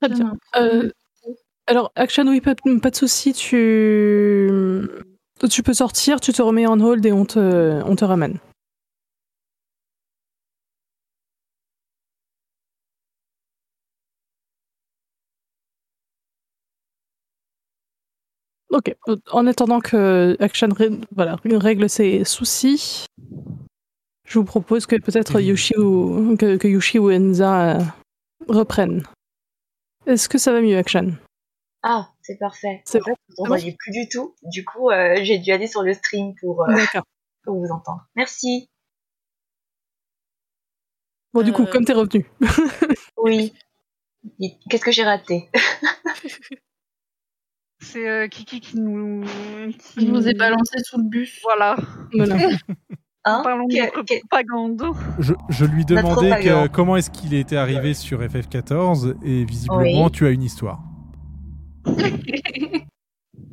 Très 0.00 0.08
bien. 0.08 0.36
Euh, 0.56 0.90
alors, 1.66 1.92
Action, 1.94 2.26
oui, 2.26 2.40
pas, 2.40 2.54
pas 2.54 2.90
de 2.90 2.96
souci. 2.96 3.32
Tu... 3.32 4.48
tu 5.50 5.62
peux 5.62 5.74
sortir, 5.74 6.20
tu 6.20 6.32
te 6.32 6.42
remets 6.42 6.66
en 6.66 6.80
hold 6.80 7.04
et 7.06 7.12
on 7.12 7.24
te, 7.24 7.82
on 7.84 7.96
te 7.96 8.04
ramène. 8.04 8.38
Ok. 18.74 18.92
En 19.30 19.46
attendant 19.46 19.78
que 19.80 20.36
Action 20.40 20.68
ré- 20.74 20.90
voilà, 21.14 21.36
règle 21.44 21.88
ses 21.88 22.24
soucis, 22.24 23.06
je 24.26 24.38
vous 24.38 24.44
propose 24.44 24.84
que 24.86 24.96
peut-être 24.96 25.40
Yoshi 25.40 25.76
ou 25.76 26.36
que, 26.36 26.56
que 26.56 26.66
Yoshi 26.66 26.98
ou 26.98 27.12
Enza 27.12 27.76
euh, 27.76 27.82
reprennent. 28.48 29.04
Est-ce 30.06 30.28
que 30.28 30.38
ça 30.38 30.50
va 30.52 30.60
mieux, 30.60 30.76
Action? 30.76 31.16
Ah, 31.84 32.08
c'est 32.22 32.36
parfait. 32.36 32.82
C'est 32.84 33.00
en 33.00 33.04
fait, 33.04 33.10
vous 33.28 33.34
bon 33.36 33.44
n'entendiez 33.50 33.76
plus 33.78 33.92
du 33.92 34.08
tout. 34.08 34.34
Du 34.42 34.64
coup, 34.64 34.90
euh, 34.90 35.20
j'ai 35.22 35.38
dû 35.38 35.52
aller 35.52 35.68
sur 35.68 35.82
le 35.84 35.94
stream 35.94 36.34
pour, 36.40 36.64
euh, 36.64 36.66
vous 37.46 37.68
entendre. 37.70 38.04
Merci. 38.16 38.68
Bon, 41.32 41.42
du 41.42 41.52
coup, 41.52 41.64
comme 41.66 41.84
t'es 41.84 41.92
revenu. 41.92 42.28
Oui. 43.16 43.54
Qu'est-ce 44.68 44.84
que 44.84 44.90
j'ai 44.92 45.04
raté? 45.04 45.48
C'est 47.84 48.08
euh, 48.08 48.26
Kiki 48.28 48.60
qui 48.60 48.80
nous. 48.80 49.24
Je 49.96 50.06
vous 50.06 50.26
ai 50.28 50.34
balancé 50.34 50.78
sous 50.82 50.98
le 50.98 51.04
bus. 51.08 51.40
Voilà. 51.42 51.76
Voilà. 52.12 52.36
Hein 53.26 53.40
Parlons 53.42 53.64
de 53.66 54.18
propagande. 54.20 54.82
Je, 55.18 55.32
je 55.48 55.64
lui 55.64 55.86
demandais 55.86 56.42
que- 56.42 56.66
comment 56.66 56.94
est-ce 56.96 57.08
qu'il 57.08 57.32
était 57.32 57.56
arrivé 57.56 57.94
sur 57.94 58.20
FF14 58.20 59.14
et 59.24 59.46
visiblement 59.46 60.04
Oui. 60.04 60.12
tu 60.12 60.26
as 60.26 60.30
une 60.30 60.42
histoire. 60.42 60.82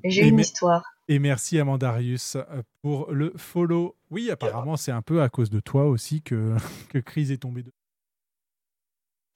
J'ai 0.03 0.27
une 0.27 0.39
histoire. 0.39 0.83
Et 1.07 1.19
merci 1.19 1.57
à 1.57 1.63
Mandarius 1.63 2.35
euh, 2.35 2.61
pour 2.81 3.11
le 3.13 3.31
follow. 3.37 3.95
Oui, 4.09 4.29
apparemment 4.29 4.75
c'est 4.75 4.91
un 4.91 5.01
peu 5.01 5.21
à 5.21 5.29
cause 5.29 5.49
de 5.49 5.61
toi 5.61 5.85
aussi 5.85 6.21
que, 6.21 6.55
que 6.89 6.97
Chris 6.97 7.31
est 7.31 7.41
tombé 7.41 7.63
de. 7.63 7.71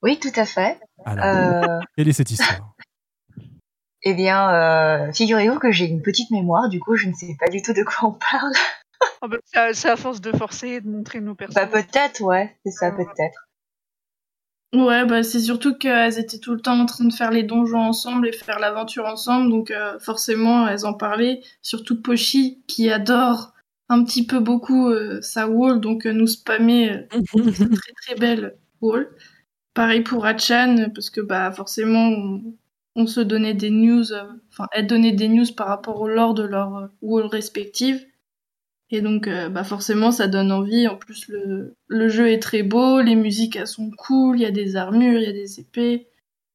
Oui, 0.01 0.19
tout 0.19 0.27
à 0.35 0.45
fait. 0.45 0.79
Alors, 1.05 1.25
Euh, 1.25 1.79
quelle 1.95 2.09
est 2.09 2.13
cette 2.13 2.31
histoire? 2.31 2.74
Eh 4.05 4.13
bien, 4.13 4.49
euh, 4.53 5.11
figurez-vous 5.11 5.59
que 5.59 5.71
j'ai 5.71 5.85
une 5.85 6.01
petite 6.01 6.31
mémoire, 6.31 6.69
du 6.69 6.79
coup, 6.79 6.95
je 6.95 7.07
ne 7.07 7.13
sais 7.13 7.35
pas 7.39 7.49
du 7.49 7.61
tout 7.61 7.73
de 7.73 7.83
quoi 7.83 8.09
on 8.09 8.13
parle. 8.13 8.53
Ah 9.21 9.27
bah, 9.27 9.37
c'est 9.73 9.89
à- 9.89 9.95
force 9.97 10.21
de 10.21 10.31
forcer 10.31 10.67
et 10.69 10.81
de 10.81 10.87
montrer 10.87 11.19
nos 11.19 11.33
Bah, 11.35 11.65
personnages. 11.65 11.71
peut-être, 11.71 12.21
ouais, 12.21 12.55
c'est 12.65 12.71
ça, 12.71 12.91
peut-être. 12.91 13.47
Ouais, 14.73 15.05
bah 15.05 15.23
c'est 15.23 15.39
surtout 15.39 15.77
qu'elles 15.77 16.19
étaient 16.19 16.39
tout 16.39 16.53
le 16.53 16.59
temps 16.59 16.77
en 16.79 16.85
train 16.85 17.05
de 17.05 17.13
faire 17.13 17.31
les 17.31 17.43
donjons 17.43 17.79
ensemble 17.79 18.27
et 18.27 18.33
faire 18.33 18.59
l'aventure 18.59 19.05
ensemble, 19.05 19.49
donc 19.49 19.71
euh, 19.71 19.97
forcément 19.99 20.67
elles 20.67 20.85
en 20.85 20.93
parlaient. 20.93 21.41
Surtout 21.61 22.01
Pochi 22.01 22.61
qui 22.67 22.89
adore 22.89 23.53
un 23.87 24.03
petit 24.03 24.25
peu 24.25 24.39
beaucoup 24.39 24.89
euh, 24.89 25.21
sa 25.21 25.47
wall, 25.47 25.79
donc 25.79 26.05
euh, 26.05 26.11
nous 26.11 26.27
spammer 26.27 26.91
euh, 26.91 27.03
très 27.31 27.93
très 28.01 28.15
belle 28.15 28.57
wall. 28.81 29.09
Pareil 29.73 30.01
pour 30.01 30.25
Achan, 30.25 30.87
parce 30.93 31.09
que 31.09 31.21
bah 31.21 31.51
forcément 31.53 32.07
on, 32.09 32.55
on 32.95 33.07
se 33.07 33.19
donnait 33.19 33.53
des 33.53 33.69
news, 33.69 34.13
euh, 34.13 34.23
enfin 34.49 34.67
elles 34.71 34.87
donnaient 34.87 35.11
des 35.11 35.27
news 35.27 35.45
par 35.55 35.67
rapport 35.67 35.99
au 35.99 36.07
lore 36.07 36.33
de 36.33 36.43
leur 36.43 36.75
euh, 36.77 36.87
wall 37.01 37.25
respective. 37.25 38.05
Et 38.91 39.01
donc, 39.01 39.27
euh, 39.27 39.49
bah 39.49 39.63
forcément, 39.63 40.11
ça 40.11 40.27
donne 40.27 40.51
envie. 40.51 40.87
En 40.87 40.95
plus, 40.95 41.27
le, 41.27 42.09
jeu 42.09 42.31
est 42.31 42.39
très 42.39 42.63
beau, 42.63 43.01
les 43.01 43.15
musiques 43.15 43.65
sont 43.67 43.91
cool, 43.97 44.37
il 44.39 44.43
y 44.43 44.45
a 44.45 44.51
des 44.51 44.75
armures, 44.75 45.19
il 45.19 45.25
y 45.25 45.29
a 45.29 45.33
des 45.33 45.59
épées. 45.59 46.07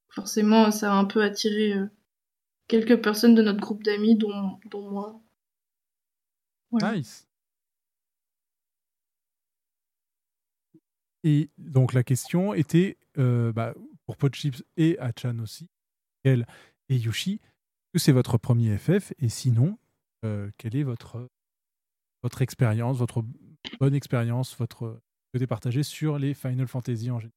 Forcément, 0.08 0.70
ça 0.70 0.92
a 0.92 0.96
un 0.96 1.04
peu 1.04 1.22
attiré 1.22 1.74
quelques 2.68 3.02
personnes 3.02 3.34
de 3.34 3.42
notre 3.42 3.60
groupe 3.60 3.82
d'amis, 3.82 4.16
dont, 4.16 4.58
moi. 4.74 5.20
Nice. 6.72 7.26
Et 11.24 11.50
donc 11.58 11.92
la 11.92 12.04
question 12.04 12.54
était 12.54 12.96
bah, 13.16 13.74
pour 14.06 14.16
Podchips 14.16 14.62
et 14.76 14.98
Achan 15.00 15.38
aussi, 15.40 15.68
elle 16.24 16.46
et 16.88 16.96
Yushi, 16.96 17.40
que 17.92 17.98
c'est 17.98 18.12
votre 18.12 18.38
premier 18.38 18.76
FF 18.78 19.12
et 19.18 19.28
sinon, 19.28 19.78
euh, 20.24 20.50
quelle 20.58 20.76
est 20.76 20.82
votre, 20.82 21.28
votre 22.22 22.42
expérience, 22.42 22.96
votre 22.96 23.24
bonne 23.78 23.94
expérience, 23.94 24.56
votre 24.56 25.00
souhaitez 25.30 25.46
partager 25.46 25.82
sur 25.82 26.18
les 26.18 26.34
Final 26.34 26.66
Fantasy 26.66 27.10
en 27.10 27.20
général? 27.20 27.36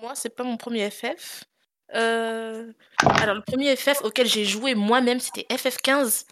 Moi, 0.00 0.14
c'est 0.14 0.34
pas 0.34 0.44
mon 0.44 0.56
premier 0.56 0.90
FF. 0.90 1.44
Euh, 1.94 2.72
Alors, 3.00 3.34
le 3.34 3.42
premier 3.42 3.74
FF 3.76 4.02
auquel 4.02 4.26
j'ai 4.26 4.44
joué 4.44 4.74
moi-même, 4.74 5.20
c'était 5.20 5.46
FF15. 5.54 6.26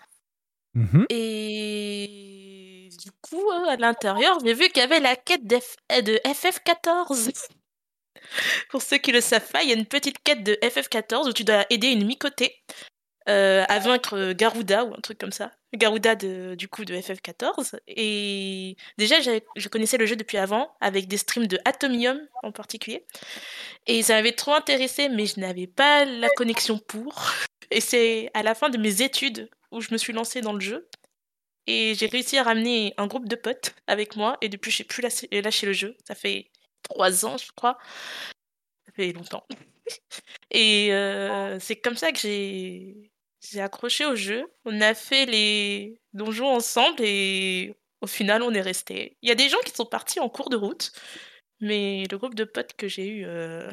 Mhm. 0.75 1.07
Et 1.09 2.89
du 3.03 3.11
coup, 3.23 3.51
euh, 3.51 3.69
à 3.69 3.77
l'intérieur, 3.77 4.39
j'ai 4.45 4.55
vu 4.55 4.69
qu'il 4.69 4.79
y 4.79 4.85
avait 4.85 5.01
la 5.01 5.17
quête 5.17 5.47
de 5.47 5.57
FF14. 6.25 7.49
Pour 8.71 8.83
ceux 8.83 8.99
qui 8.99 9.13
le 9.13 9.21
savent 9.21 9.51
pas, 9.51 9.63
il 9.63 9.69
y 9.69 9.73
a 9.73 9.77
une 9.77 9.87
petite 9.87 10.23
quête 10.23 10.43
de 10.45 10.55
FF14 10.63 11.29
où 11.29 11.33
tu 11.33 11.45
dois 11.45 11.67
aider 11.71 11.89
une 11.89 12.07
Micoté 12.07 12.63
euh, 13.29 13.65
à 13.69 13.79
vaincre 13.79 14.33
Garuda 14.33 14.85
ou 14.87 14.95
un 14.95 15.01
truc 15.01 15.19
comme 15.19 15.33
ça. 15.33 15.53
Garuda 15.75 16.15
de, 16.15 16.55
du 16.55 16.67
coup 16.67 16.87
de 16.87 16.95
FF14. 16.95 17.79
Et 17.87 18.77
déjà, 18.97 19.17
je 19.21 19.69
connaissais 19.69 19.99
le 19.99 20.07
jeu 20.07 20.17
depuis 20.17 20.39
avant, 20.39 20.75
avec 20.81 21.09
des 21.09 21.19
streams 21.19 21.47
de 21.47 21.59
Atomium 21.67 22.19
en 22.43 22.53
particulier. 22.53 23.05
Et 23.87 24.03
ça 24.03 24.15
m'avait 24.15 24.33
trop 24.33 24.55
intéressé, 24.55 25.11
mais 25.11 25.27
je 25.27 25.41
n'avais 25.41 25.67
pas 25.67 26.07
la 26.07 26.31
connexion 26.31 26.79
pour. 26.79 27.33
Et 27.71 27.83
c'est 27.83 28.31
à 28.33 28.43
la 28.43 28.55
fin 28.55 28.71
de 28.71 28.79
mes 28.79 29.03
études 29.03 29.51
où 29.73 29.83
je 29.83 29.93
me 29.93 29.99
suis 29.99 30.15
lancée 30.15 30.41
dans 30.41 30.55
le 30.55 30.61
jeu. 30.61 30.89
Et 31.67 31.95
j'ai 31.95 32.07
réussi 32.07 32.39
à 32.39 32.45
ramener 32.45 32.95
un 32.97 33.07
groupe 33.07 33.29
de 33.29 33.37
potes 33.37 33.75
avec 33.87 34.17
moi. 34.17 34.39
Et 34.41 34.49
depuis, 34.49 34.71
j'ai 34.71 34.85
plus 34.85 35.03
lâché, 35.03 35.29
lâché 35.31 35.67
le 35.67 35.75
jeu. 35.75 35.99
Ça 36.07 36.15
fait 36.15 36.51
trois 36.83 37.25
ans, 37.25 37.37
je 37.37 37.51
crois. 37.55 37.79
Ça 38.87 38.93
fait 38.95 39.13
longtemps. 39.13 39.47
Et 40.51 40.93
euh, 40.93 41.59
c'est 41.61 41.77
comme 41.77 41.97
ça 41.97 42.13
que 42.13 42.19
j'ai 42.19 43.11
j'ai 43.51 43.61
accroché 43.61 44.05
au 44.05 44.17
jeu. 44.17 44.45
On 44.65 44.81
a 44.81 44.95
fait 44.95 45.25
les 45.25 46.01
donjons 46.13 46.49
ensemble 46.49 47.01
et 47.01 47.75
au 48.01 48.07
final, 48.07 48.43
on 48.43 48.53
est 48.53 48.61
resté. 48.61 49.17
Il 49.23 49.29
y 49.29 49.33
a 49.33 49.35
des 49.37 49.49
gens 49.49 49.59
qui 49.65 49.73
sont 49.73 49.87
partis 49.87 50.21
en 50.21 50.29
cours 50.29 50.51
de 50.51 50.57
route, 50.57 50.93
mais 51.61 52.05
le 52.11 52.19
groupe 52.19 52.35
de 52.35 52.45
potes 52.45 52.75
que 52.77 52.89
j'ai 52.89 53.09
eu 53.09 53.25
euh, 53.25 53.71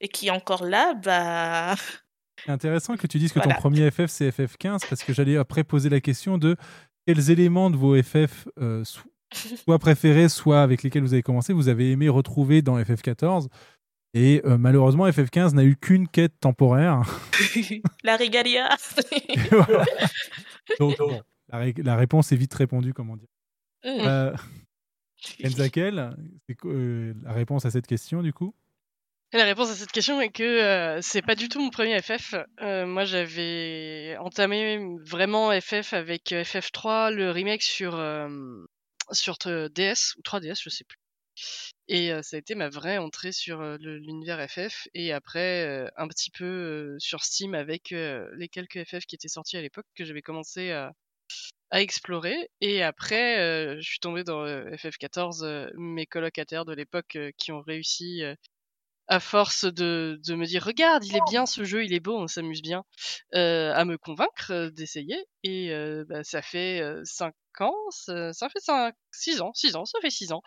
et 0.00 0.08
qui 0.08 0.26
est 0.28 0.30
encore 0.30 0.64
là, 0.64 0.94
bah. 0.94 1.74
C'est 2.44 2.50
intéressant 2.50 2.96
que 2.96 3.06
tu 3.06 3.18
dises 3.18 3.32
que 3.32 3.38
Voilà. 3.38 3.54
ton 3.54 3.60
premier 3.60 3.90
FF 3.90 4.06
c'est 4.08 4.28
FF15 4.28 4.86
parce 4.88 5.02
que 5.02 5.12
j'allais 5.14 5.36
après 5.38 5.64
poser 5.64 5.88
la 5.88 6.00
question 6.00 6.36
de 6.36 6.56
quels 7.06 7.30
éléments 7.30 7.70
de 7.70 7.76
vos 7.76 8.00
FF 8.00 8.48
euh, 8.60 8.84
soit 9.64 9.78
préférés, 9.78 10.28
soit 10.28 10.62
avec 10.62 10.82
lesquels 10.82 11.02
vous 11.02 11.12
avez 11.14 11.22
commencé, 11.22 11.52
vous 11.52 11.68
avez 11.68 11.90
aimé 11.90 12.08
retrouver 12.08 12.62
dans 12.62 12.78
FF14. 12.78 13.48
Et 14.16 14.42
euh, 14.44 14.56
malheureusement, 14.58 15.08
FF15 15.08 15.54
n'a 15.54 15.64
eu 15.64 15.76
qu'une 15.76 16.06
quête 16.06 16.38
temporaire. 16.40 17.02
La 18.04 18.16
régalia. 18.16 18.68
Voilà. 19.50 19.84
Donc, 20.78 20.96
bon, 20.98 21.20
la, 21.48 21.58
ré- 21.58 21.74
la 21.78 21.96
réponse 21.96 22.30
est 22.30 22.36
vite 22.36 22.54
répondue, 22.54 22.92
comment 22.94 23.16
dire. 23.16 23.28
Mm. 23.84 23.88
Euh, 24.06 24.32
Enzakel, 25.44 26.16
c'est 26.48 26.54
quoi, 26.54 26.70
euh, 26.72 27.14
la 27.22 27.32
réponse 27.32 27.64
à 27.64 27.70
cette 27.70 27.86
question, 27.86 28.22
du 28.22 28.32
coup? 28.32 28.54
La 29.32 29.44
réponse 29.44 29.70
à 29.70 29.74
cette 29.74 29.90
question 29.90 30.20
est 30.20 30.28
que 30.30 30.44
euh, 30.44 31.00
c'est 31.02 31.22
pas 31.22 31.34
du 31.34 31.48
tout 31.48 31.58
mon 31.60 31.70
premier 31.70 32.00
FF. 32.00 32.36
Euh, 32.62 32.86
moi, 32.86 33.04
j'avais 33.04 34.16
entamé 34.20 34.78
vraiment 35.04 35.50
FF 35.60 35.92
avec 35.92 36.30
euh, 36.32 36.44
FF3, 36.44 37.10
le 37.12 37.32
remake 37.32 37.62
sur 37.62 37.96
euh, 37.96 38.28
sur 39.12 39.36
DS 39.38 40.14
ou 40.16 40.22
3DS, 40.22 40.62
je 40.62 40.70
sais 40.70 40.84
plus. 40.84 40.98
Et 41.88 42.10
ça 42.22 42.36
a 42.36 42.38
été 42.38 42.54
ma 42.54 42.68
vraie 42.68 42.98
entrée 42.98 43.32
sur 43.32 43.60
l'univers 43.78 44.48
FF. 44.48 44.88
Et 44.94 45.12
après, 45.12 45.90
un 45.96 46.08
petit 46.08 46.30
peu 46.30 46.96
sur 46.98 47.24
Steam 47.24 47.54
avec 47.54 47.90
les 47.90 48.48
quelques 48.48 48.84
FF 48.84 49.04
qui 49.06 49.16
étaient 49.16 49.28
sortis 49.28 49.56
à 49.56 49.62
l'époque 49.62 49.86
que 49.96 50.04
j'avais 50.04 50.22
commencé 50.22 50.70
à, 50.70 50.92
à 51.70 51.80
explorer. 51.80 52.50
Et 52.60 52.82
après, 52.82 53.76
je 53.80 53.82
suis 53.82 53.98
tombé 53.98 54.22
dans 54.24 54.44
euh, 54.44 54.70
FF14, 54.70 55.44
euh, 55.44 55.70
mes 55.74 56.06
colocataires 56.06 56.64
de 56.64 56.72
l'époque 56.72 57.18
qui 57.36 57.50
ont 57.52 57.62
réussi 57.62 58.22
à 59.08 59.20
force 59.20 59.64
de, 59.64 60.18
de 60.26 60.34
me 60.34 60.46
dire 60.46 60.64
regarde 60.64 61.04
il 61.04 61.16
est 61.16 61.30
bien 61.30 61.46
ce 61.46 61.64
jeu 61.64 61.84
il 61.84 61.92
est 61.92 62.00
beau 62.00 62.18
on 62.18 62.26
s'amuse 62.26 62.62
bien 62.62 62.84
euh, 63.34 63.72
à 63.74 63.84
me 63.84 63.98
convaincre 63.98 64.50
euh, 64.50 64.70
d'essayer. 64.70 65.16
Et 65.42 65.72
euh, 65.72 66.04
bah, 66.08 66.24
ça 66.24 66.40
fait 66.42 66.82
5 67.04 67.34
ans 67.60 67.74
ça, 67.90 68.32
ça 68.32 68.48
fait 68.48 68.60
5 68.60 68.94
6 69.12 69.40
ans 69.40 69.52
6 69.54 69.76
ans 69.76 69.84
ça 69.84 69.98
fait 70.00 70.10
6 70.10 70.32
ans. 70.32 70.42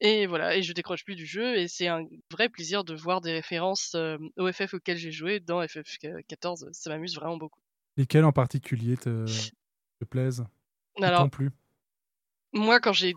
Et 0.00 0.26
voilà 0.26 0.56
et 0.56 0.62
je 0.62 0.72
décroche 0.72 1.04
plus 1.04 1.16
du 1.16 1.26
jeu 1.26 1.56
et 1.56 1.68
c'est 1.68 1.88
un 1.88 2.04
vrai 2.30 2.48
plaisir 2.48 2.84
de 2.84 2.94
voir 2.94 3.20
des 3.20 3.32
références 3.32 3.94
euh, 3.94 4.16
au 4.38 4.50
FF 4.50 4.74
auquel 4.74 4.96
j'ai 4.96 5.12
joué 5.12 5.40
dans 5.40 5.62
FF14 5.62 6.68
ça 6.72 6.90
m'amuse 6.90 7.14
vraiment 7.14 7.36
beaucoup. 7.36 7.60
Lesquels 7.96 8.24
en 8.24 8.32
particulier 8.32 8.96
te, 8.96 9.26
te 9.26 10.04
plaisent 10.04 10.44
Alors, 11.02 11.22
t'ont 11.22 11.28
plu? 11.28 11.50
Moi, 12.52 12.80
quand 12.80 12.92
j'ai 12.92 13.14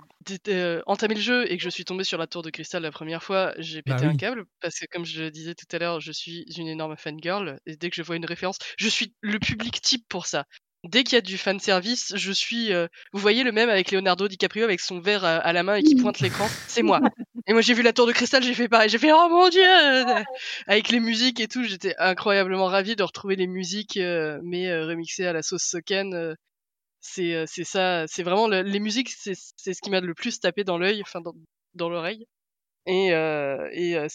euh, 0.49 0.81
entamé 0.85 1.15
le 1.15 1.21
jeu 1.21 1.51
et 1.51 1.57
que 1.57 1.63
je 1.63 1.69
suis 1.69 1.85
tombé 1.85 2.03
sur 2.03 2.17
la 2.17 2.27
tour 2.27 2.41
de 2.41 2.49
cristal 2.49 2.83
la 2.83 2.91
première 2.91 3.23
fois, 3.23 3.53
j'ai 3.57 3.81
Bah 3.85 3.95
pété 3.95 4.05
un 4.05 4.15
câble 4.15 4.45
parce 4.59 4.77
que, 4.79 4.85
comme 4.91 5.05
je 5.05 5.23
le 5.23 5.31
disais 5.31 5.55
tout 5.55 5.65
à 5.71 5.79
l'heure, 5.79 6.01
je 6.01 6.11
suis 6.11 6.43
une 6.57 6.67
énorme 6.67 6.95
fangirl 6.97 7.59
et 7.65 7.75
dès 7.77 7.89
que 7.89 7.95
je 7.95 8.01
vois 8.01 8.15
une 8.17 8.25
référence, 8.25 8.57
je 8.77 8.87
suis 8.89 9.13
le 9.21 9.39
public 9.39 9.81
type 9.81 10.05
pour 10.09 10.25
ça. 10.25 10.45
Dès 10.83 11.03
qu'il 11.03 11.13
y 11.13 11.17
a 11.17 11.21
du 11.21 11.37
fan 11.37 11.59
service, 11.59 12.11
je 12.15 12.31
suis. 12.31 12.73
euh, 12.73 12.87
vous 13.13 13.19
voyez 13.19 13.43
le 13.43 13.51
même 13.51 13.69
avec 13.69 13.91
Leonardo 13.91 14.27
DiCaprio 14.27 14.63
avec 14.63 14.79
son 14.79 14.99
verre 14.99 15.23
à, 15.23 15.37
à 15.37 15.53
la 15.53 15.61
main 15.63 15.75
et 15.75 15.83
qui 15.83 15.95
pointe 15.95 16.19
l'écran, 16.21 16.47
c'est 16.67 16.81
moi. 16.81 17.01
Et 17.47 17.53
moi, 17.53 17.61
j'ai 17.61 17.73
vu 17.75 17.83
la 17.83 17.93
tour 17.93 18.07
de 18.07 18.11
cristal, 18.13 18.41
j'ai 18.43 18.53
fait 18.55 18.67
pareil, 18.67 18.89
j'ai 18.89 18.97
fait 18.97 19.11
oh 19.13 19.27
mon 19.29 19.47
dieu 19.49 19.61
Avec 20.67 20.89
les 20.89 20.99
musiques 20.99 21.39
et 21.39 21.47
tout, 21.47 21.63
j'étais 21.63 21.95
incroyablement 21.97 22.65
ravi 22.65 22.95
de 22.95 23.03
retrouver 23.03 23.35
les 23.35 23.47
musiques, 23.47 23.97
euh, 23.97 24.39
mais 24.43 24.69
euh, 24.69 24.85
remixées 24.87 25.25
à 25.27 25.33
la 25.33 25.43
sauce 25.43 25.63
Soken. 25.63 26.35
C'est 27.01 27.35
euh, 27.35 27.45
c'est 27.47 27.63
ça 27.63 28.05
c'est 28.07 28.23
vraiment 28.23 28.47
le- 28.47 28.61
les 28.63 28.79
musiques 28.79 29.09
c'est 29.11 29.33
c'est 29.57 29.73
ce 29.73 29.81
qui 29.81 29.89
m'a 29.89 30.01
le 30.01 30.13
plus 30.13 30.39
tapé 30.39 30.63
dans 30.63 30.77
l'œil 30.77 31.01
enfin 31.01 31.21
dans, 31.21 31.33
dans 31.75 31.89
l'oreille. 31.89 32.25
Et 32.87 33.13
euh, 33.13 33.69
et 33.73 33.97
euh, 33.97 34.07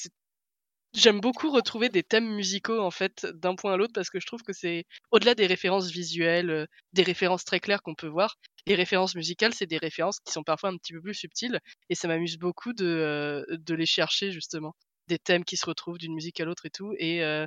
j'aime 0.94 1.20
beaucoup 1.20 1.50
retrouver 1.50 1.88
des 1.90 2.02
thèmes 2.02 2.34
musicaux 2.34 2.80
en 2.80 2.90
fait 2.90 3.26
d'un 3.26 3.54
point 3.54 3.72
à 3.74 3.76
l'autre 3.76 3.92
parce 3.94 4.08
que 4.10 4.18
je 4.20 4.26
trouve 4.26 4.42
que 4.42 4.52
c'est 4.52 4.84
au-delà 5.10 5.34
des 5.34 5.46
références 5.46 5.90
visuelles 5.90 6.50
euh, 6.50 6.66
des 6.92 7.02
références 7.02 7.44
très 7.44 7.60
claires 7.60 7.82
qu'on 7.82 7.94
peut 7.94 8.06
voir 8.08 8.36
les 8.66 8.74
références 8.74 9.14
musicales 9.14 9.52
c'est 9.54 9.66
des 9.66 9.78
références 9.78 10.20
qui 10.20 10.32
sont 10.32 10.42
parfois 10.42 10.70
un 10.70 10.76
petit 10.78 10.92
peu 10.94 11.00
plus 11.02 11.14
subtiles 11.14 11.60
et 11.90 11.94
ça 11.94 12.08
m'amuse 12.08 12.38
beaucoup 12.38 12.72
de 12.72 13.46
de 13.50 13.74
les 13.74 13.86
chercher 13.86 14.30
justement. 14.32 14.74
Des 15.08 15.18
thèmes 15.18 15.44
qui 15.44 15.56
se 15.56 15.66
retrouvent 15.66 15.98
d'une 15.98 16.14
musique 16.14 16.40
à 16.40 16.44
l'autre 16.44 16.66
et 16.66 16.70
tout 16.70 16.92
et 16.98 17.22
euh, 17.22 17.46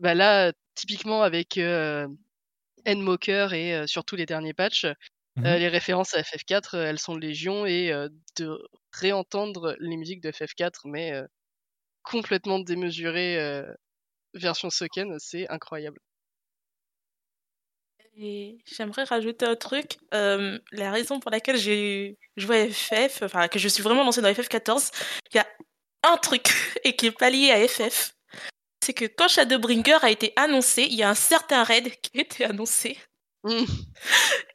bah 0.00 0.14
là 0.14 0.52
typiquement 0.74 1.22
avec 1.22 1.58
euh, 1.58 2.08
Endmoker 2.86 3.52
et 3.54 3.74
euh, 3.74 3.86
surtout 3.86 4.16
les 4.16 4.26
derniers 4.26 4.54
patchs, 4.54 4.84
euh, 4.86 4.94
Mhm. 5.36 5.56
les 5.58 5.68
références 5.68 6.14
à 6.14 6.22
FF4, 6.22 6.74
euh, 6.76 6.84
elles 6.86 6.98
sont 6.98 7.16
légion 7.16 7.66
et 7.66 7.92
euh, 7.92 8.08
de 8.38 8.58
réentendre 8.92 9.76
les 9.80 9.96
musiques 9.96 10.22
de 10.22 10.30
FF4, 10.32 10.82
mais 10.88 11.12
euh, 11.12 11.26
complètement 12.04 12.60
démesurées 12.60 13.38
euh, 13.40 13.72
version 14.34 14.70
Soken, 14.70 15.16
c'est 15.20 15.48
incroyable. 15.50 16.00
Et 18.18 18.58
j'aimerais 18.64 19.04
rajouter 19.04 19.44
un 19.46 19.56
truc. 19.56 19.98
Euh, 20.14 20.58
la 20.72 20.90
raison 20.90 21.20
pour 21.20 21.30
laquelle 21.30 21.56
j'ai 21.58 22.18
joué 22.36 22.62
à 22.62 22.68
FF, 22.70 23.22
enfin 23.22 23.48
que 23.48 23.58
je 23.58 23.68
suis 23.68 23.82
vraiment 23.82 24.04
lancée 24.04 24.22
dans 24.22 24.32
FF14, 24.32 24.90
il 25.32 25.36
y 25.36 25.40
a 25.40 25.46
un 26.04 26.16
truc 26.16 26.48
et 26.84 26.96
qui 26.96 27.06
est 27.06 27.12
pas 27.12 27.30
lié 27.30 27.50
à 27.52 27.66
FF. 27.68 28.15
C'est 28.86 28.94
que 28.94 29.06
quand 29.06 29.26
Shadowbringer 29.26 29.98
a 30.02 30.10
été 30.10 30.32
annoncé, 30.36 30.84
il 30.88 30.94
y 30.94 31.02
a 31.02 31.10
un 31.10 31.16
certain 31.16 31.64
raid 31.64 31.90
qui 32.02 32.18
a 32.18 32.20
été 32.20 32.44
annoncé. 32.44 32.96
Oui, 33.42 33.66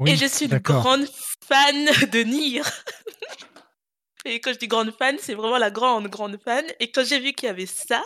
et 0.05 0.15
je 0.15 0.25
suis 0.25 0.45
une 0.45 0.59
grande 0.59 1.05
fan 1.45 1.85
de 2.13 2.23
Nier. 2.23 2.61
et 4.25 4.39
quand 4.39 4.53
je 4.53 4.57
dis 4.57 4.69
grande 4.69 4.95
fan, 4.97 5.17
c'est 5.19 5.33
vraiment 5.33 5.57
la 5.57 5.69
grande, 5.69 6.07
grande 6.07 6.37
fan. 6.41 6.63
Et 6.79 6.91
quand 6.91 7.05
j'ai 7.05 7.19
vu 7.19 7.33
qu'il 7.33 7.47
y 7.47 7.49
avait 7.49 7.65
ça, 7.65 8.01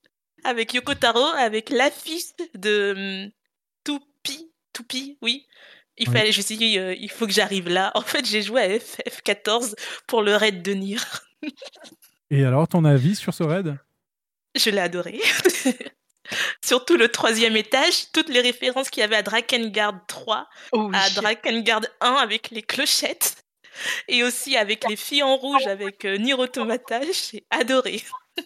avec 0.44 0.74
Yoko 0.74 0.94
Taro, 0.94 1.24
avec 1.36 1.70
l'affiche 1.70 2.32
de 2.54 3.30
Toupi, 3.84 4.50
Toupi, 4.72 5.16
oui. 5.22 5.46
Il 5.96 6.08
Oui. 6.08 6.12
fallait, 6.16 6.32
je 6.32 6.38
me 6.38 6.42
suis 6.42 6.56
dit, 6.56 6.76
euh, 6.76 6.92
il 6.98 7.08
faut 7.08 7.28
que 7.28 7.32
j'arrive 7.32 7.68
là. 7.68 7.92
En 7.94 8.02
fait, 8.02 8.26
j'ai 8.26 8.42
joué 8.42 8.62
à 8.62 8.68
FF14 8.78 9.76
pour 10.08 10.22
le 10.22 10.34
raid 10.34 10.60
de 10.60 10.72
Nier. 10.72 10.98
Et 12.30 12.44
alors, 12.44 12.66
ton 12.66 12.84
avis 12.84 13.14
sur 13.14 13.32
ce 13.32 13.44
raid? 13.44 13.78
Je 14.58 14.70
l'ai 14.70 14.80
adoré. 14.80 15.20
Surtout 16.64 16.96
le 16.96 17.08
troisième 17.08 17.56
étage, 17.56 18.12
toutes 18.12 18.28
les 18.28 18.40
références 18.40 18.90
qu'il 18.90 19.00
y 19.00 19.04
avait 19.04 19.16
à 19.16 19.22
Drakengard 19.22 20.04
3, 20.08 20.48
à 20.92 21.10
Drakengard 21.10 21.86
1 22.00 22.12
avec 22.14 22.50
les 22.50 22.62
clochettes, 22.62 23.42
et 24.08 24.22
aussi 24.22 24.56
avec 24.56 24.86
les 24.88 24.96
filles 24.96 25.22
en 25.22 25.36
rouge 25.36 25.66
avec 25.66 26.04
euh, 26.04 26.18
Nier 26.18 26.34
Automata, 26.34 27.00
j'ai 27.02 27.46
adoré. 27.50 28.02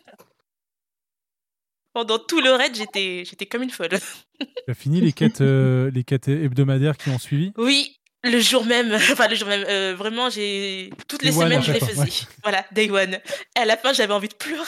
Pendant 1.94 2.18
tout 2.18 2.40
le 2.40 2.52
raid, 2.52 2.74
j'étais, 2.74 3.24
j'étais 3.26 3.46
comme 3.46 3.62
une 3.62 3.70
folle. 3.70 3.90
Tu 4.40 4.70
as 4.70 4.74
fini 4.74 5.00
les 5.00 5.12
quêtes, 5.12 5.40
euh, 5.40 5.90
les 5.92 6.02
quêtes 6.02 6.26
hebdomadaires 6.26 6.96
qui 6.96 7.10
ont 7.10 7.18
suivi? 7.18 7.52
Oui, 7.56 8.00
le 8.24 8.40
jour 8.40 8.64
même, 8.64 8.92
enfin 8.92 9.28
le 9.28 9.36
jour 9.36 9.46
même, 9.46 9.64
euh, 9.68 9.94
vraiment, 9.94 10.30
j'ai 10.30 10.90
toutes 11.06 11.22
les 11.22 11.36
one, 11.36 11.44
semaines 11.44 11.62
je 11.62 11.72
les 11.72 11.80
faisais. 11.80 12.26
Voilà, 12.42 12.64
day 12.72 12.90
one. 12.90 13.20
Et 13.56 13.60
à 13.60 13.64
la 13.64 13.76
fin, 13.76 13.92
j'avais 13.92 14.12
envie 14.12 14.28
de 14.28 14.34
pleurer. 14.34 14.64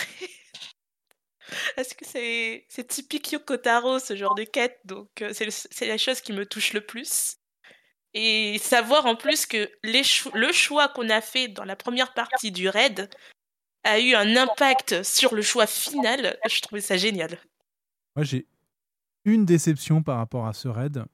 Parce 1.76 1.94
que 1.94 2.04
c'est 2.04 2.88
typique 2.88 3.32
Yoko 3.32 3.56
Taro, 3.56 3.98
ce 3.98 4.16
genre 4.16 4.34
de 4.34 4.44
quête, 4.44 4.80
donc 4.84 5.22
euh, 5.22 5.32
c'est 5.32 5.86
la 5.86 5.98
chose 5.98 6.20
qui 6.20 6.32
me 6.32 6.46
touche 6.46 6.72
le 6.72 6.80
plus. 6.80 7.36
Et 8.14 8.58
savoir 8.58 9.06
en 9.06 9.16
plus 9.16 9.44
que 9.44 9.68
les 9.82 10.02
le 10.34 10.52
choix 10.52 10.88
qu'on 10.88 11.10
a 11.10 11.20
fait 11.20 11.48
dans 11.48 11.64
la 11.64 11.74
première 11.74 12.14
partie 12.14 12.52
du 12.52 12.68
raid 12.68 13.10
a 13.82 13.98
eu 13.98 14.14
un 14.14 14.36
impact 14.36 15.02
sur 15.02 15.34
le 15.34 15.42
choix 15.42 15.66
final, 15.66 16.38
je 16.48 16.60
trouvais 16.60 16.80
ça 16.80 16.96
génial. 16.96 17.38
Moi, 18.16 18.24
j'ai 18.24 18.46
une 19.24 19.44
déception 19.44 20.02
par 20.02 20.18
rapport 20.18 20.46
à 20.46 20.52
ce 20.52 20.68
raid. 20.68 21.04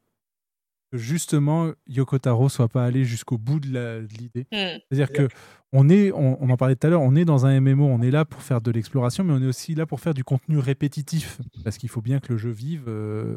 Que 0.93 0.99
justement, 0.99 1.70
Yoko 1.86 2.19
Taro 2.19 2.49
soit 2.49 2.69
pas 2.69 2.85
allé 2.85 3.05
jusqu'au 3.05 3.39
bout 3.39 3.60
de 3.60 4.07
l'idée. 4.19 4.47
Hmm. 4.52 4.78
C'est-à-dire 4.91 5.12
que 5.12 5.28
on 5.73 5.89
est, 5.89 6.10
on, 6.12 6.43
on 6.43 6.51
en 6.51 6.57
parlait 6.57 6.75
tout 6.75 6.86
à 6.86 6.91
l'heure, 6.91 7.02
on 7.02 7.15
est 7.15 7.25
dans 7.25 7.47
un 7.47 7.60
MMO, 7.60 7.85
on 7.86 8.02
est 8.02 8.10
là 8.10 8.25
pour 8.25 8.43
faire 8.43 8.60
de 8.60 8.73
l'exploration, 8.73 9.23
mais 9.23 9.33
on 9.33 9.41
est 9.41 9.47
aussi 9.47 9.75
là 9.77 9.86
pour 9.86 10.01
faire 10.01 10.15
du 10.15 10.25
contenu 10.25 10.59
répétitif, 10.59 11.39
parce 11.62 11.78
qu'il 11.78 11.89
faut 11.89 12.02
bien 12.02 12.19
que 12.19 12.33
le 12.33 12.39
jeu 12.39 12.51
vive 12.51 12.85
euh, 12.89 13.36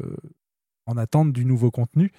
en 0.86 0.96
attente 0.96 1.32
du 1.32 1.44
nouveau 1.44 1.70
contenu. 1.70 2.10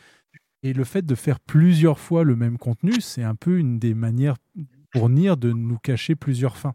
Et 0.64 0.72
le 0.74 0.84
fait 0.86 1.06
de 1.06 1.16
faire 1.16 1.40
plusieurs 1.42 2.00
fois 2.00 2.24
le 2.24 2.36
même 2.38 2.58
contenu, 2.58 3.02
c'est 3.02 3.24
un 3.24 3.36
peu 3.36 3.58
une 3.60 3.78
des 3.78 3.94
manières 3.94 4.38
pour 4.92 5.10
Nier 5.10 5.36
de 5.36 5.52
nous 5.52 5.78
cacher 5.78 6.16
plusieurs 6.16 6.56
fins. 6.58 6.74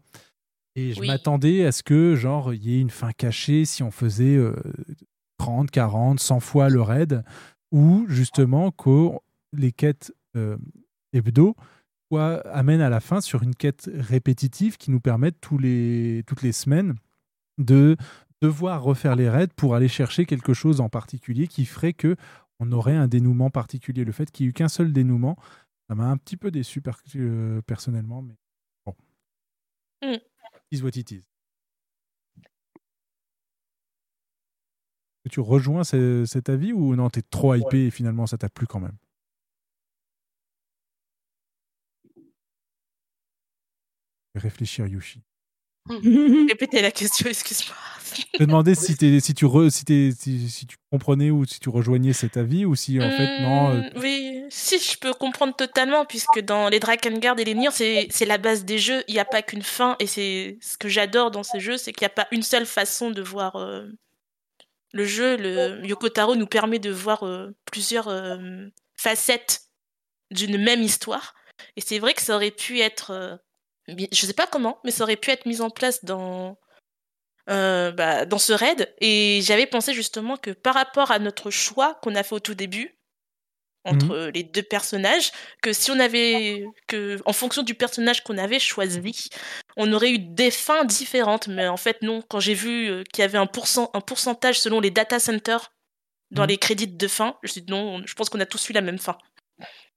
Et 0.75 0.93
je 0.93 1.01
Oui. 1.01 1.07
m'attendais 1.07 1.65
à 1.65 1.71
ce 1.71 1.81
que, 1.83 2.15
genre, 2.15 2.53
il 2.53 2.63
y 2.63 2.77
ait 2.77 2.79
une 2.79 2.91
fin 2.91 3.11
cachée 3.11 3.65
si 3.65 3.81
on 3.83 3.91
faisait 3.91 4.37
euh, 4.37 4.55
30, 5.39 5.71
40, 5.71 6.19
100 6.19 6.39
fois 6.39 6.69
le 6.69 6.81
raid, 6.81 7.23
ou 7.71 8.05
justement 8.07 8.71
que 8.71 9.09
les 9.53 9.71
quêtes 9.71 10.13
euh, 10.35 10.57
hebdo 11.13 11.55
soient- 12.09 12.41
amènent 12.49 12.81
à 12.81 12.89
la 12.89 12.99
fin 12.99 13.21
sur 13.21 13.43
une 13.43 13.55
quête 13.55 13.89
répétitive 13.93 14.77
qui 14.77 14.91
nous 14.91 14.99
permette 14.99 15.39
tous 15.41 15.57
les, 15.57 16.23
toutes 16.27 16.41
les 16.41 16.51
semaines 16.51 16.95
de 17.57 17.95
devoir 18.41 18.81
refaire 18.83 19.15
les 19.15 19.29
raids 19.29 19.47
pour 19.55 19.75
aller 19.75 19.87
chercher 19.87 20.25
quelque 20.25 20.53
chose 20.53 20.81
en 20.81 20.89
particulier 20.89 21.47
qui 21.47 21.65
ferait 21.65 21.93
que 21.93 22.15
on 22.59 22.71
aurait 22.71 22.95
un 22.95 23.07
dénouement 23.07 23.49
particulier. 23.49 24.03
Le 24.05 24.11
fait 24.11 24.29
qu'il 24.31 24.45
n'y 24.45 24.47
ait 24.47 24.51
eu 24.51 24.53
qu'un 24.53 24.69
seul 24.69 24.93
dénouement, 24.93 25.37
ça 25.89 25.95
m'a 25.95 26.05
un 26.05 26.17
petit 26.17 26.37
peu 26.37 26.51
déçu 26.51 26.81
euh, 27.15 27.61
personnellement, 27.63 28.21
mais 28.21 28.35
bon. 28.85 28.95
Mm. 30.03 30.17
Is 30.71 30.81
what 30.83 30.91
it 30.95 31.11
is. 31.11 31.23
Que 35.23 35.29
Tu 35.29 35.39
rejoins 35.39 35.83
ce- 35.83 36.25
cet 36.25 36.49
avis 36.49 36.73
ou 36.73 36.95
non, 36.95 37.09
t'es 37.09 37.21
trop 37.21 37.53
hypé 37.55 37.85
et 37.87 37.91
finalement 37.91 38.25
ça 38.27 38.37
t'a 38.37 38.49
plu 38.49 38.65
quand 38.67 38.79
même? 38.79 38.97
Réfléchir, 44.35 44.87
Yushi. 44.87 45.21
Répétez 46.47 46.81
la 46.81 46.91
question, 46.91 47.27
excuse-moi. 47.29 47.75
Je 48.13 48.23
te 48.37 48.43
demandais 48.43 48.75
si, 48.75 48.93
si, 49.21 49.33
tu 49.33 49.45
re- 49.45 49.69
si, 49.69 49.85
t'es- 49.85 50.11
si, 50.17 50.49
si 50.49 50.65
tu 50.65 50.77
comprenais 50.91 51.31
ou 51.31 51.45
si 51.45 51.59
tu 51.59 51.69
rejoignais 51.69 52.13
cet 52.13 52.37
avis 52.37 52.65
ou 52.65 52.75
si 52.75 52.99
en 52.99 53.09
fait 53.09 53.29
non. 53.41 53.71
euh, 53.73 53.81
Hmm, 53.81 53.99
Oui, 53.99 54.43
si 54.49 54.79
je 54.79 54.97
peux 54.97 55.13
comprendre 55.13 55.55
totalement, 55.55 56.05
puisque 56.05 56.39
dans 56.39 56.69
les 56.69 56.79
Drakengard 56.79 57.39
et 57.39 57.45
les 57.45 57.53
Nier, 57.55 57.71
c'est 57.71 58.07
c'est 58.09 58.25
la 58.25 58.37
base 58.37 58.65
des 58.65 58.79
jeux. 58.79 59.03
Il 59.07 59.13
n'y 59.13 59.19
a 59.19 59.25
pas 59.25 59.41
qu'une 59.41 59.61
fin, 59.61 59.95
et 59.99 60.07
c'est 60.07 60.57
ce 60.61 60.77
que 60.77 60.87
j'adore 60.89 61.31
dans 61.31 61.43
ces 61.43 61.59
jeux, 61.59 61.77
c'est 61.77 61.93
qu'il 61.93 62.05
n'y 62.05 62.11
a 62.11 62.15
pas 62.15 62.27
une 62.31 62.43
seule 62.43 62.65
façon 62.65 63.11
de 63.11 63.21
voir 63.21 63.55
euh, 63.57 63.87
le 64.91 65.05
jeu. 65.05 65.37
Le 65.37 65.85
Yoko 65.85 66.09
Taro 66.09 66.35
nous 66.35 66.47
permet 66.47 66.79
de 66.79 66.91
voir 66.91 67.23
euh, 67.23 67.55
plusieurs 67.65 68.07
euh, 68.07 68.67
facettes 68.95 69.63
d'une 70.31 70.57
même 70.57 70.81
histoire. 70.81 71.35
Et 71.75 71.81
c'est 71.81 71.99
vrai 71.99 72.13
que 72.13 72.21
ça 72.21 72.35
aurait 72.35 72.51
pu 72.51 72.79
être, 72.79 73.11
euh, 73.11 73.35
je 73.87 74.25
sais 74.25 74.33
pas 74.33 74.47
comment, 74.47 74.79
mais 74.83 74.91
ça 74.91 75.03
aurait 75.03 75.17
pu 75.17 75.31
être 75.31 75.45
mis 75.45 75.61
en 75.61 75.69
place 75.69 76.03
dans 76.03 76.57
euh, 77.49 77.91
bah, 77.91 78.25
dans 78.25 78.37
ce 78.37 78.53
raid. 78.53 78.93
Et 78.99 79.41
j'avais 79.43 79.65
pensé 79.65 79.93
justement 79.93 80.37
que 80.37 80.51
par 80.51 80.73
rapport 80.73 81.11
à 81.11 81.19
notre 81.19 81.49
choix 81.49 81.95
qu'on 82.01 82.15
a 82.15 82.23
fait 82.23 82.35
au 82.35 82.39
tout 82.39 82.55
début, 82.55 82.97
entre 83.83 84.05
Mhm. 84.07 84.11
euh, 84.11 84.31
les 84.31 84.43
deux 84.43 84.61
personnages, 84.63 85.31
que 85.61 85.73
si 85.73 85.89
on 85.91 85.99
avait, 85.99 86.65
que 86.87 87.17
en 87.25 87.33
fonction 87.33 87.63
du 87.63 87.73
personnage 87.73 88.23
qu'on 88.23 88.37
avait 88.37 88.59
choisi, 88.59 89.29
on 89.77 89.91
aurait 89.93 90.11
eu 90.11 90.19
des 90.19 90.51
fins 90.51 90.85
différentes. 90.85 91.47
Mais 91.47 91.67
en 91.67 91.77
fait, 91.77 92.01
non. 92.01 92.21
Quand 92.29 92.39
j'ai 92.39 92.53
vu 92.53 92.89
euh, 92.89 93.03
qu'il 93.11 93.21
y 93.21 93.25
avait 93.25 93.37
un, 93.39 93.47
pourcent, 93.47 93.89
un 93.93 94.01
pourcentage 94.01 94.59
selon 94.59 94.79
les 94.79 94.91
data 94.91 95.19
centers 95.19 95.71
dans 96.31 96.43
Mhm. 96.43 96.47
les 96.49 96.57
crédits 96.57 96.87
de 96.87 97.07
fin, 97.07 97.35
je 97.43 97.47
me 97.47 97.51
suis 97.51 97.61
dit 97.61 97.71
non, 97.71 97.95
on- 97.95 98.03
je 98.05 98.13
pense 98.13 98.29
qu'on 98.29 98.39
a 98.39 98.45
tous 98.45 98.69
eu 98.69 98.73
la 98.73 98.81
même 98.81 98.99
fin. 98.99 99.17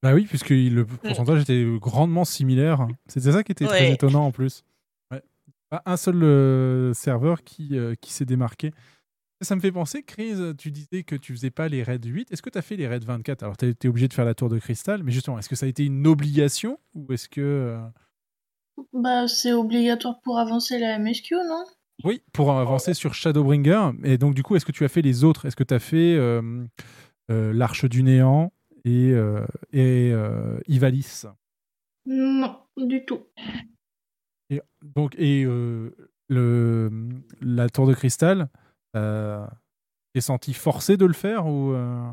Bah 0.02 0.12
oui, 0.12 0.24
puisque 0.26 0.50
le 0.50 0.84
pourcentage 0.84 1.42
était 1.42 1.64
grandement 1.78 2.24
similaire. 2.26 2.86
C'était 3.06 3.32
ça 3.32 3.42
qui 3.42 3.52
était 3.52 3.64
très 3.66 3.80
Ouais. 3.88 3.92
étonnant 3.92 4.26
en 4.26 4.32
plus. 4.32 4.62
Ouais. 5.10 5.22
Pas 5.70 5.82
un 5.86 5.96
seul 5.96 6.22
euh, 6.22 6.92
serveur 6.92 7.42
qui, 7.42 7.70
euh, 7.78 7.94
qui 8.00 8.12
s'est 8.12 8.26
démarqué. 8.26 8.72
Ça 9.40 9.56
me 9.56 9.60
fait 9.60 9.72
penser, 9.72 10.02
Chris, 10.02 10.34
tu 10.56 10.70
disais 10.70 11.02
que 11.02 11.16
tu 11.16 11.32
faisais 11.32 11.50
pas 11.50 11.68
les 11.68 11.82
raids 11.82 11.98
8. 12.02 12.32
Est-ce 12.32 12.40
que 12.40 12.50
tu 12.50 12.58
as 12.58 12.62
fait 12.62 12.76
les 12.76 12.86
raids 12.86 13.00
24 13.00 13.42
Alors, 13.42 13.56
tu 13.56 13.66
été 13.66 13.88
obligé 13.88 14.08
de 14.08 14.14
faire 14.14 14.24
la 14.24 14.34
tour 14.34 14.48
de 14.48 14.58
cristal, 14.58 15.02
mais 15.02 15.12
justement, 15.12 15.38
est-ce 15.38 15.48
que 15.48 15.56
ça 15.56 15.66
a 15.66 15.68
été 15.68 15.84
une 15.84 16.06
obligation 16.06 16.78
ou 16.94 17.12
est-ce 17.12 17.28
que. 17.28 17.40
euh, 17.40 17.80
Bah, 18.92 19.26
c'est 19.28 19.52
obligatoire 19.52 20.20
pour 20.22 20.38
avancer 20.38 20.78
la 20.78 20.98
MSQ, 20.98 21.34
non? 21.34 21.64
Oui, 22.04 22.22
pour 22.32 22.52
avancer 22.52 22.94
sur 22.94 23.14
Shadowbringer. 23.14 23.90
Et 24.02 24.18
donc, 24.18 24.34
du 24.34 24.42
coup, 24.42 24.56
est-ce 24.56 24.64
que 24.64 24.72
tu 24.72 24.84
as 24.84 24.88
fait 24.88 25.02
les 25.02 25.24
autres? 25.24 25.46
Est-ce 25.46 25.56
que 25.56 25.64
tu 25.64 25.74
as 25.74 25.78
fait 25.78 26.16
euh, 26.16 26.64
euh, 27.30 27.52
l'Arche 27.52 27.84
du 27.84 28.02
Néant 28.02 28.52
et, 28.84 29.12
euh, 29.12 29.44
et 29.72 30.12
Ivalice 30.68 31.26
Non, 32.06 32.58
du 32.76 33.04
tout. 33.04 33.20
Et 34.50 34.60
donc, 34.82 35.14
et 35.18 35.44
le, 36.28 36.90
la 37.40 37.68
tour 37.68 37.86
de 37.86 37.94
cristal, 37.94 38.48
t'es 38.94 40.20
senti 40.20 40.54
forcé 40.54 40.96
de 40.96 41.06
le 41.06 41.12
faire 41.12 41.46
ou 41.46 41.72
euh, 41.72 42.10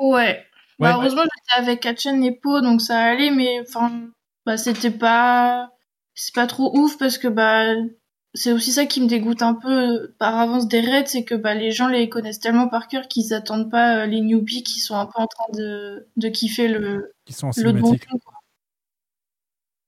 Ouais. 0.00 0.44
Bah, 0.78 0.88
Ouais. 0.88 0.94
heureusement, 0.94 1.22
j'étais 1.22 1.60
avec 1.60 1.86
Hatchen 1.86 2.22
et 2.24 2.32
Po, 2.32 2.60
donc 2.60 2.80
ça 2.80 2.98
allait, 2.98 3.30
mais 3.30 3.60
enfin, 3.60 4.08
bah, 4.44 4.56
c'était 4.56 4.90
pas, 4.90 5.70
c'est 6.14 6.34
pas 6.34 6.46
trop 6.46 6.76
ouf 6.76 6.98
parce 6.98 7.16
que 7.16 7.28
bah, 7.28 7.74
c'est 8.34 8.50
aussi 8.52 8.72
ça 8.72 8.86
qui 8.86 9.00
me 9.00 9.06
dégoûte 9.06 9.42
un 9.42 9.54
peu 9.54 10.12
par 10.18 10.36
avance 10.36 10.66
des 10.66 10.80
raids, 10.80 11.06
c'est 11.06 11.24
que 11.24 11.36
bah, 11.36 11.54
les 11.54 11.70
gens 11.70 11.86
les 11.86 12.08
connaissent 12.08 12.40
tellement 12.40 12.68
par 12.68 12.88
cœur 12.88 13.06
qu'ils 13.06 13.32
attendent 13.32 13.70
pas 13.70 13.98
euh, 13.98 14.06
les 14.06 14.20
newbies 14.20 14.64
qui 14.64 14.80
sont 14.80 14.96
un 14.96 15.06
peu 15.06 15.20
en 15.20 15.28
train 15.28 15.52
de, 15.54 16.08
de 16.16 16.28
kiffer 16.28 16.66
le, 16.66 17.12
qui 17.24 17.32
sont 17.32 17.46
en 17.46 17.52
le 17.56 17.80
quoi. 17.80 17.92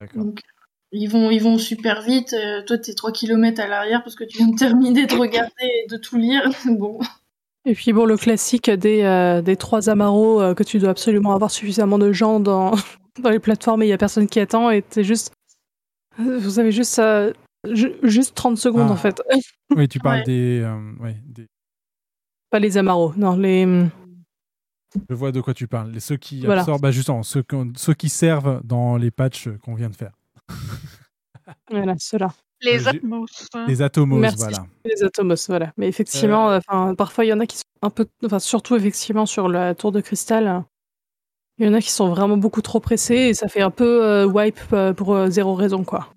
D'accord. 0.00 0.24
Ils 0.98 1.08
vont, 1.08 1.30
ils 1.30 1.42
vont 1.42 1.58
super 1.58 2.02
vite. 2.02 2.32
euh, 2.32 2.62
toi, 2.64 2.78
t'es 2.78 2.94
3 2.94 3.12
km 3.12 3.60
à 3.60 3.66
l'arrière 3.66 4.02
parce 4.02 4.14
que 4.16 4.24
tu 4.24 4.38
viens 4.38 4.48
de 4.48 4.56
terminer 4.56 5.06
de 5.06 5.14
regarder 5.14 5.52
et 5.62 5.86
de 5.90 5.96
tout 5.96 6.16
lire. 6.16 6.42
bon. 6.66 6.98
Et 7.64 7.74
puis 7.74 7.92
bon, 7.92 8.04
le 8.06 8.16
classique 8.16 8.70
des, 8.70 9.02
euh, 9.02 9.42
des 9.42 9.56
trois 9.56 9.88
amaros 9.90 10.40
euh, 10.40 10.54
que 10.54 10.62
tu 10.62 10.78
dois 10.78 10.90
absolument 10.90 11.32
avoir 11.34 11.50
suffisamment 11.50 11.98
de 11.98 12.12
gens 12.12 12.38
dans, 12.40 12.72
dans 13.22 13.30
les 13.30 13.40
plateformes 13.40 13.82
et 13.82 13.86
il 13.86 13.88
y 13.90 13.92
a 13.92 13.98
personne 13.98 14.26
qui 14.28 14.40
attend 14.40 14.70
et 14.70 14.82
t'es 14.82 15.02
juste... 15.04 15.32
Vous 16.18 16.58
avez 16.60 16.72
juste, 16.72 16.98
euh, 16.98 17.32
ju- 17.70 17.94
juste 18.02 18.34
30 18.36 18.56
secondes 18.56 18.86
Ah. 18.88 18.92
en 18.92 18.96
fait. 18.96 19.20
Oui, 19.74 19.86
tu 19.88 19.98
parles 19.98 20.18
Ouais. 20.20 20.24
des, 20.24 20.60
euh, 20.62 20.92
ouais, 21.00 21.16
des- 21.26 21.46
Pas 22.50 22.58
les 22.60 22.78
amaros, 22.78 23.12
non, 23.16 23.36
les... 23.36 23.66
Je 25.10 25.14
vois 25.14 25.32
de 25.32 25.40
quoi 25.42 25.52
tu 25.52 25.66
parles. 25.66 25.90
Les, 25.90 26.00
ceux 26.00 26.16
qui 26.16 26.40
Voilà. 26.46 26.60
absorbent, 26.62 26.80
bah, 26.80 26.90
justement, 26.90 27.22
ceux, 27.22 27.44
ceux 27.76 27.92
qui 27.94 28.08
servent 28.08 28.62
dans 28.64 28.96
les 28.96 29.10
patchs 29.10 29.48
qu'on 29.62 29.74
vient 29.74 29.90
de 29.90 29.96
faire. 29.96 30.12
Voilà, 31.70 31.94
ceux-là. 31.98 32.34
Les 32.62 32.88
Atmos. 32.88 33.48
hein. 33.54 33.66
Les 33.68 33.82
Atomos, 33.82 34.18
Merci, 34.18 34.38
voilà. 34.38 34.66
Les 34.84 35.02
Atomos, 35.04 35.34
voilà. 35.48 35.72
Mais 35.76 35.88
effectivement, 35.88 36.50
euh, 36.50 36.58
enfin, 36.66 36.94
parfois 36.94 37.24
il 37.24 37.28
y 37.28 37.32
en 37.32 37.40
a 37.40 37.46
qui 37.46 37.58
sont 37.58 37.62
un 37.82 37.90
peu, 37.90 38.06
enfin 38.24 38.38
surtout 38.38 38.74
effectivement 38.76 39.26
sur 39.26 39.48
la 39.48 39.74
tour 39.74 39.92
de 39.92 40.00
cristal, 40.00 40.46
euh, 40.48 40.60
il 41.58 41.66
y 41.66 41.68
en 41.68 41.74
a 41.74 41.80
qui 41.80 41.90
sont 41.90 42.08
vraiment 42.08 42.36
beaucoup 42.36 42.62
trop 42.62 42.80
pressés 42.80 43.14
et 43.14 43.34
ça 43.34 43.48
fait 43.48 43.60
un 43.62 43.70
peu 43.70 44.04
euh, 44.04 44.26
wipe 44.26 44.58
euh, 44.72 44.92
pour 44.94 45.14
euh, 45.14 45.28
zéro 45.28 45.54
raison 45.54 45.84
quoi. 45.84 46.08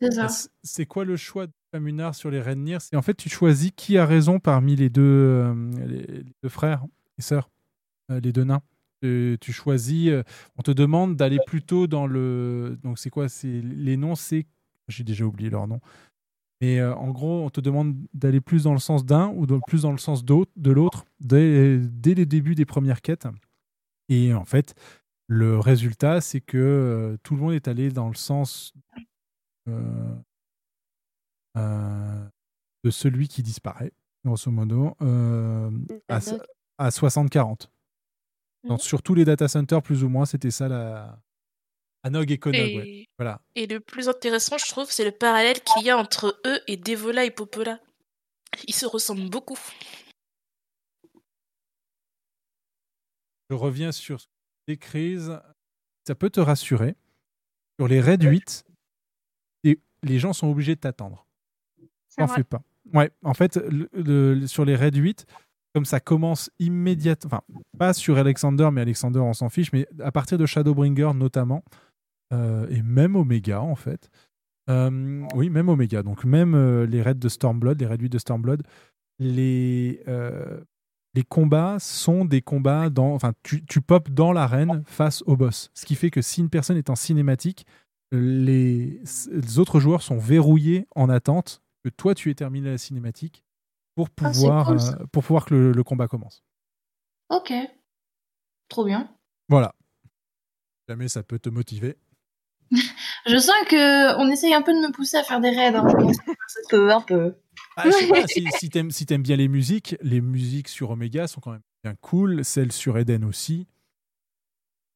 C'est 0.00 0.12
ça. 0.12 0.26
Ah, 0.30 0.48
C'est 0.62 0.86
quoi 0.86 1.04
le 1.04 1.16
choix 1.16 1.46
de 1.46 1.52
Famunar 1.72 2.14
sur 2.14 2.30
les 2.30 2.40
Red 2.40 2.58
Nier 2.58 2.78
C'est 2.80 2.96
en 2.96 3.02
fait, 3.02 3.14
tu 3.14 3.28
choisis 3.28 3.70
qui 3.74 3.98
a 3.98 4.06
raison 4.06 4.38
parmi 4.38 4.76
les 4.76 4.88
deux, 4.90 5.02
euh, 5.02 5.54
les, 5.86 6.02
les 6.06 6.24
deux 6.42 6.48
frères 6.48 6.84
et 7.18 7.22
sœurs, 7.22 7.50
euh, 8.10 8.20
les 8.20 8.32
deux 8.32 8.44
nains. 8.44 8.62
Tu, 9.02 9.38
tu 9.40 9.52
choisis, 9.52 10.08
euh, 10.08 10.22
on 10.56 10.62
te 10.62 10.70
demande 10.72 11.16
d'aller 11.16 11.38
plutôt 11.46 11.86
dans 11.86 12.06
le. 12.06 12.78
Donc, 12.82 12.98
c'est 12.98 13.10
quoi 13.10 13.28
c'est 13.28 13.60
Les 13.62 13.96
noms, 13.96 14.14
c'est. 14.16 14.46
J'ai 14.88 15.04
déjà 15.04 15.24
oublié 15.24 15.50
leur 15.50 15.66
nom. 15.68 15.80
Mais 16.60 16.80
euh, 16.80 16.94
en 16.96 17.10
gros, 17.10 17.44
on 17.44 17.50
te 17.50 17.60
demande 17.60 17.94
d'aller 18.14 18.40
plus 18.40 18.64
dans 18.64 18.72
le 18.72 18.80
sens 18.80 19.04
d'un 19.04 19.28
ou 19.28 19.46
plus 19.66 19.82
dans 19.82 19.92
le 19.92 19.98
sens 19.98 20.24
d'autre- 20.24 20.50
de 20.56 20.72
l'autre 20.72 21.04
dès, 21.20 21.78
dès 21.78 22.14
les 22.14 22.26
débuts 22.26 22.56
des 22.56 22.64
premières 22.64 23.00
quêtes. 23.02 23.28
Et 24.08 24.34
en 24.34 24.44
fait, 24.44 24.74
le 25.28 25.58
résultat, 25.60 26.20
c'est 26.20 26.40
que 26.40 26.56
euh, 26.58 27.16
tout 27.22 27.36
le 27.36 27.42
monde 27.42 27.52
est 27.52 27.68
allé 27.68 27.90
dans 27.90 28.08
le 28.08 28.14
sens 28.16 28.72
euh, 29.68 30.14
de 32.84 32.90
celui 32.90 33.28
qui 33.28 33.42
disparaît, 33.42 33.92
grosso 34.24 34.50
modo, 34.50 34.96
à 36.78 36.88
60-40. 36.90 37.68
Donc, 38.64 38.80
Sur 38.82 39.02
tous 39.02 39.14
les 39.14 39.24
data 39.24 39.46
centers, 39.48 39.82
plus 39.82 40.02
ou 40.04 40.08
moins, 40.08 40.26
c'était 40.26 40.50
ça 40.50 40.68
la. 40.68 41.18
Anog 42.04 42.30
et 42.30 42.38
Konog, 42.38 42.60
Et... 42.60 42.76
ouais. 42.76 43.04
Voilà. 43.18 43.40
et 43.56 43.66
le 43.66 43.80
plus 43.80 44.08
intéressant, 44.08 44.56
je 44.58 44.66
trouve, 44.66 44.90
c'est 44.90 45.04
le 45.04 45.10
parallèle 45.12 45.60
qu'il 45.62 45.84
y 45.84 45.90
a 45.90 45.98
entre 45.98 46.40
eux 46.46 46.60
et 46.68 46.76
Devola 46.76 47.24
et 47.24 47.30
Popola. 47.32 47.80
Ils 48.66 48.74
se 48.74 48.86
ressemblent 48.86 49.28
beaucoup. 49.28 49.58
Je 53.50 53.54
reviens 53.56 53.92
sur 53.92 54.20
ce 54.20 54.26
que 54.26 54.30
tu 54.68 54.72
dis, 54.74 54.78
Chris. 54.78 55.18
Ça 56.06 56.14
peut 56.14 56.30
te 56.30 56.40
rassurer. 56.40 56.96
Sur 57.78 57.88
les 57.88 58.00
raids 58.00 58.16
8, 58.20 58.64
et 59.64 59.78
les 60.02 60.18
gens 60.18 60.32
sont 60.32 60.48
obligés 60.48 60.74
de 60.74 60.80
t'attendre. 60.80 61.26
C'est 62.08 62.20
T'en 62.22 62.26
vrai. 62.26 62.36
fais 62.38 62.44
pas. 62.44 62.62
Ouais, 62.94 63.10
en 63.22 63.34
fait, 63.34 63.56
le- 63.56 63.88
le- 63.92 64.46
sur 64.46 64.64
les 64.64 64.74
raids 64.74 64.90
8, 64.96 65.26
comme 65.74 65.84
ça 65.84 66.00
commence 66.00 66.50
immédiatement, 66.58 67.28
enfin, 67.32 67.42
pas 67.78 67.92
sur 67.92 68.16
Alexander, 68.18 68.70
mais 68.72 68.80
Alexander, 68.80 69.20
on 69.20 69.32
s'en 69.32 69.48
fiche, 69.48 69.72
mais 69.72 69.86
à 70.02 70.10
partir 70.12 70.38
de 70.38 70.46
Shadowbringer 70.46 71.12
notamment, 71.14 71.62
euh, 72.32 72.66
et 72.70 72.82
même 72.82 73.16
Omega, 73.16 73.60
en 73.60 73.74
fait. 73.74 74.10
Euh, 74.70 75.26
oui, 75.34 75.50
même 75.50 75.68
Omega. 75.68 76.02
Donc, 76.02 76.24
même 76.24 76.54
euh, 76.54 76.86
les 76.86 77.02
raids 77.02 77.14
de 77.14 77.28
Stormblood, 77.28 77.80
les 77.80 77.86
8 77.86 78.08
de 78.08 78.18
Stormblood, 78.18 78.62
les, 79.18 80.02
combats 81.28 81.78
sont 81.80 82.24
des 82.24 82.42
combats 82.42 82.90
dans. 82.90 83.12
Enfin, 83.14 83.32
tu, 83.42 83.64
tu 83.64 83.80
popes 83.80 84.10
dans 84.10 84.32
l'arène 84.32 84.82
face 84.86 85.22
au 85.26 85.36
boss. 85.36 85.70
Ce 85.74 85.84
qui 85.84 85.96
fait 85.96 86.10
que 86.10 86.22
si 86.22 86.40
une 86.40 86.50
personne 86.50 86.76
est 86.76 86.90
en 86.90 86.96
cinématique, 86.96 87.66
les, 88.12 89.00
les 89.30 89.58
autres 89.58 89.80
joueurs 89.80 90.02
sont 90.02 90.18
verrouillés 90.18 90.86
en 90.94 91.08
attente 91.08 91.60
que 91.84 91.90
toi 91.90 92.14
tu 92.14 92.30
aies 92.30 92.34
terminé 92.34 92.70
la 92.70 92.78
cinématique 92.78 93.44
pour 94.06 94.26
Ah, 94.28 94.30
pouvoir, 94.32 94.66
cool, 94.66 94.80
ça. 94.80 94.92
euh, 95.00 95.06
pour 95.12 95.24
pouvoir 95.24 95.44
que 95.44 95.54
le, 95.54 95.72
le 95.72 95.82
combat 95.84 96.08
commence. 96.08 96.42
Ok. 97.30 97.52
Trop 98.68 98.84
bien. 98.84 99.10
Voilà. 99.48 99.74
Jamais 100.88 101.08
ça 101.08 101.22
peut 101.22 101.38
te 101.38 101.48
motiver. 101.48 101.96
Je 103.26 103.38
sens 103.38 103.54
que 103.68 104.16
on 104.18 104.30
essaye 104.30 104.54
un 104.54 104.62
peu 104.62 104.72
de 104.72 104.78
me 104.86 104.92
pousser 104.92 105.16
à 105.16 105.24
faire 105.24 105.40
des 105.40 105.50
raids. 105.50 105.74
Hein. 105.74 105.86
Un 105.86 106.68
peu, 106.70 106.92
un 106.92 107.00
peu. 107.00 107.34
Ah, 107.76 107.82
je 107.86 107.90
sais 107.90 108.08
pas, 108.08 108.26
si, 108.26 108.46
si 108.58 108.70
t'aimes 108.70 108.90
si 108.90 109.04
t'aimes 109.06 109.22
bien 109.22 109.36
les 109.36 109.48
musiques, 109.48 109.96
les 110.02 110.20
musiques 110.20 110.68
sur 110.68 110.90
Omega 110.90 111.26
sont 111.26 111.40
quand 111.40 111.52
même 111.52 111.62
bien 111.84 111.94
cool. 112.00 112.44
Celles 112.44 112.72
sur 112.72 112.96
Eden 112.98 113.24
aussi. 113.24 113.66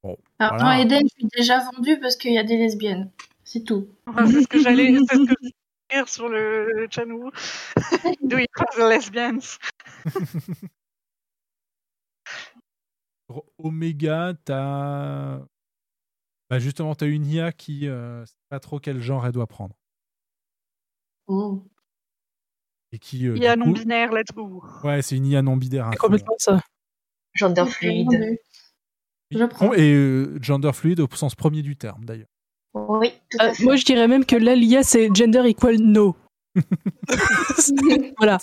Bon, 0.02 0.16
Alors, 0.38 0.56
voilà. 0.58 0.76
dans 0.76 0.82
Eden, 0.82 1.02
je 1.04 1.14
suis 1.20 1.28
déjà 1.36 1.60
vendue 1.74 1.98
parce 2.00 2.16
qu'il 2.16 2.32
y 2.32 2.38
a 2.38 2.42
des 2.44 2.56
lesbiennes. 2.56 3.10
C'est 3.44 3.64
tout. 3.64 3.88
Enfin, 4.06 4.26
c'est 4.30 4.42
ce 4.42 4.48
que 4.48 4.60
j'allais 4.62 4.94
ce 4.94 5.42
sur 6.06 6.28
le, 6.28 6.86
channel. 6.90 7.30
Do 8.22 8.38
it 8.38 8.50
for 8.56 8.66
the 8.76 8.88
lesbians. 8.88 9.58
Omega, 13.58 14.34
t'as. 14.44 15.40
Bah 16.50 16.58
justement, 16.58 16.94
t'as 16.94 17.06
une 17.06 17.26
IA 17.26 17.52
qui. 17.52 17.88
Euh, 17.88 18.24
sait 18.26 18.34
pas 18.48 18.60
trop 18.60 18.78
quel 18.78 19.00
genre 19.00 19.24
elle 19.26 19.32
doit 19.32 19.46
prendre. 19.46 19.74
Et 22.92 22.98
qui, 22.98 23.26
euh, 23.26 23.36
IA 23.36 23.54
du 23.54 23.60
non 23.60 23.66
coup- 23.66 23.72
binaire, 23.80 24.12
let's 24.12 24.32
go. 24.34 24.62
Ouais, 24.84 25.00
c'est 25.00 25.16
une 25.16 25.26
IA 25.26 25.42
non 25.42 25.56
binaire. 25.56 25.86
hein, 25.86 25.92
Complètement 25.98 26.34
ça. 26.38 26.60
Gender 27.34 27.64
fluide. 27.66 28.38
Je 29.30 29.44
prends. 29.46 29.68
Bon, 29.68 29.72
et 29.72 29.94
euh, 29.94 30.38
gender 30.42 30.72
fluide 30.74 31.00
au 31.00 31.08
sens 31.14 31.34
premier 31.34 31.62
du 31.62 31.76
terme, 31.76 32.04
d'ailleurs. 32.04 32.28
Oui, 32.74 33.12
tout 33.30 33.38
Euh, 33.40 33.50
à 33.50 33.54
fait. 33.54 33.64
moi, 33.64 33.76
je 33.76 33.84
dirais 33.84 34.08
même 34.08 34.24
que 34.24 34.36
là, 34.36 34.54
l'IA, 34.54 34.82
c'est 34.82 35.14
gender 35.14 35.42
equal 35.48 35.76
no. 35.78 36.16
voilà. 38.18 38.38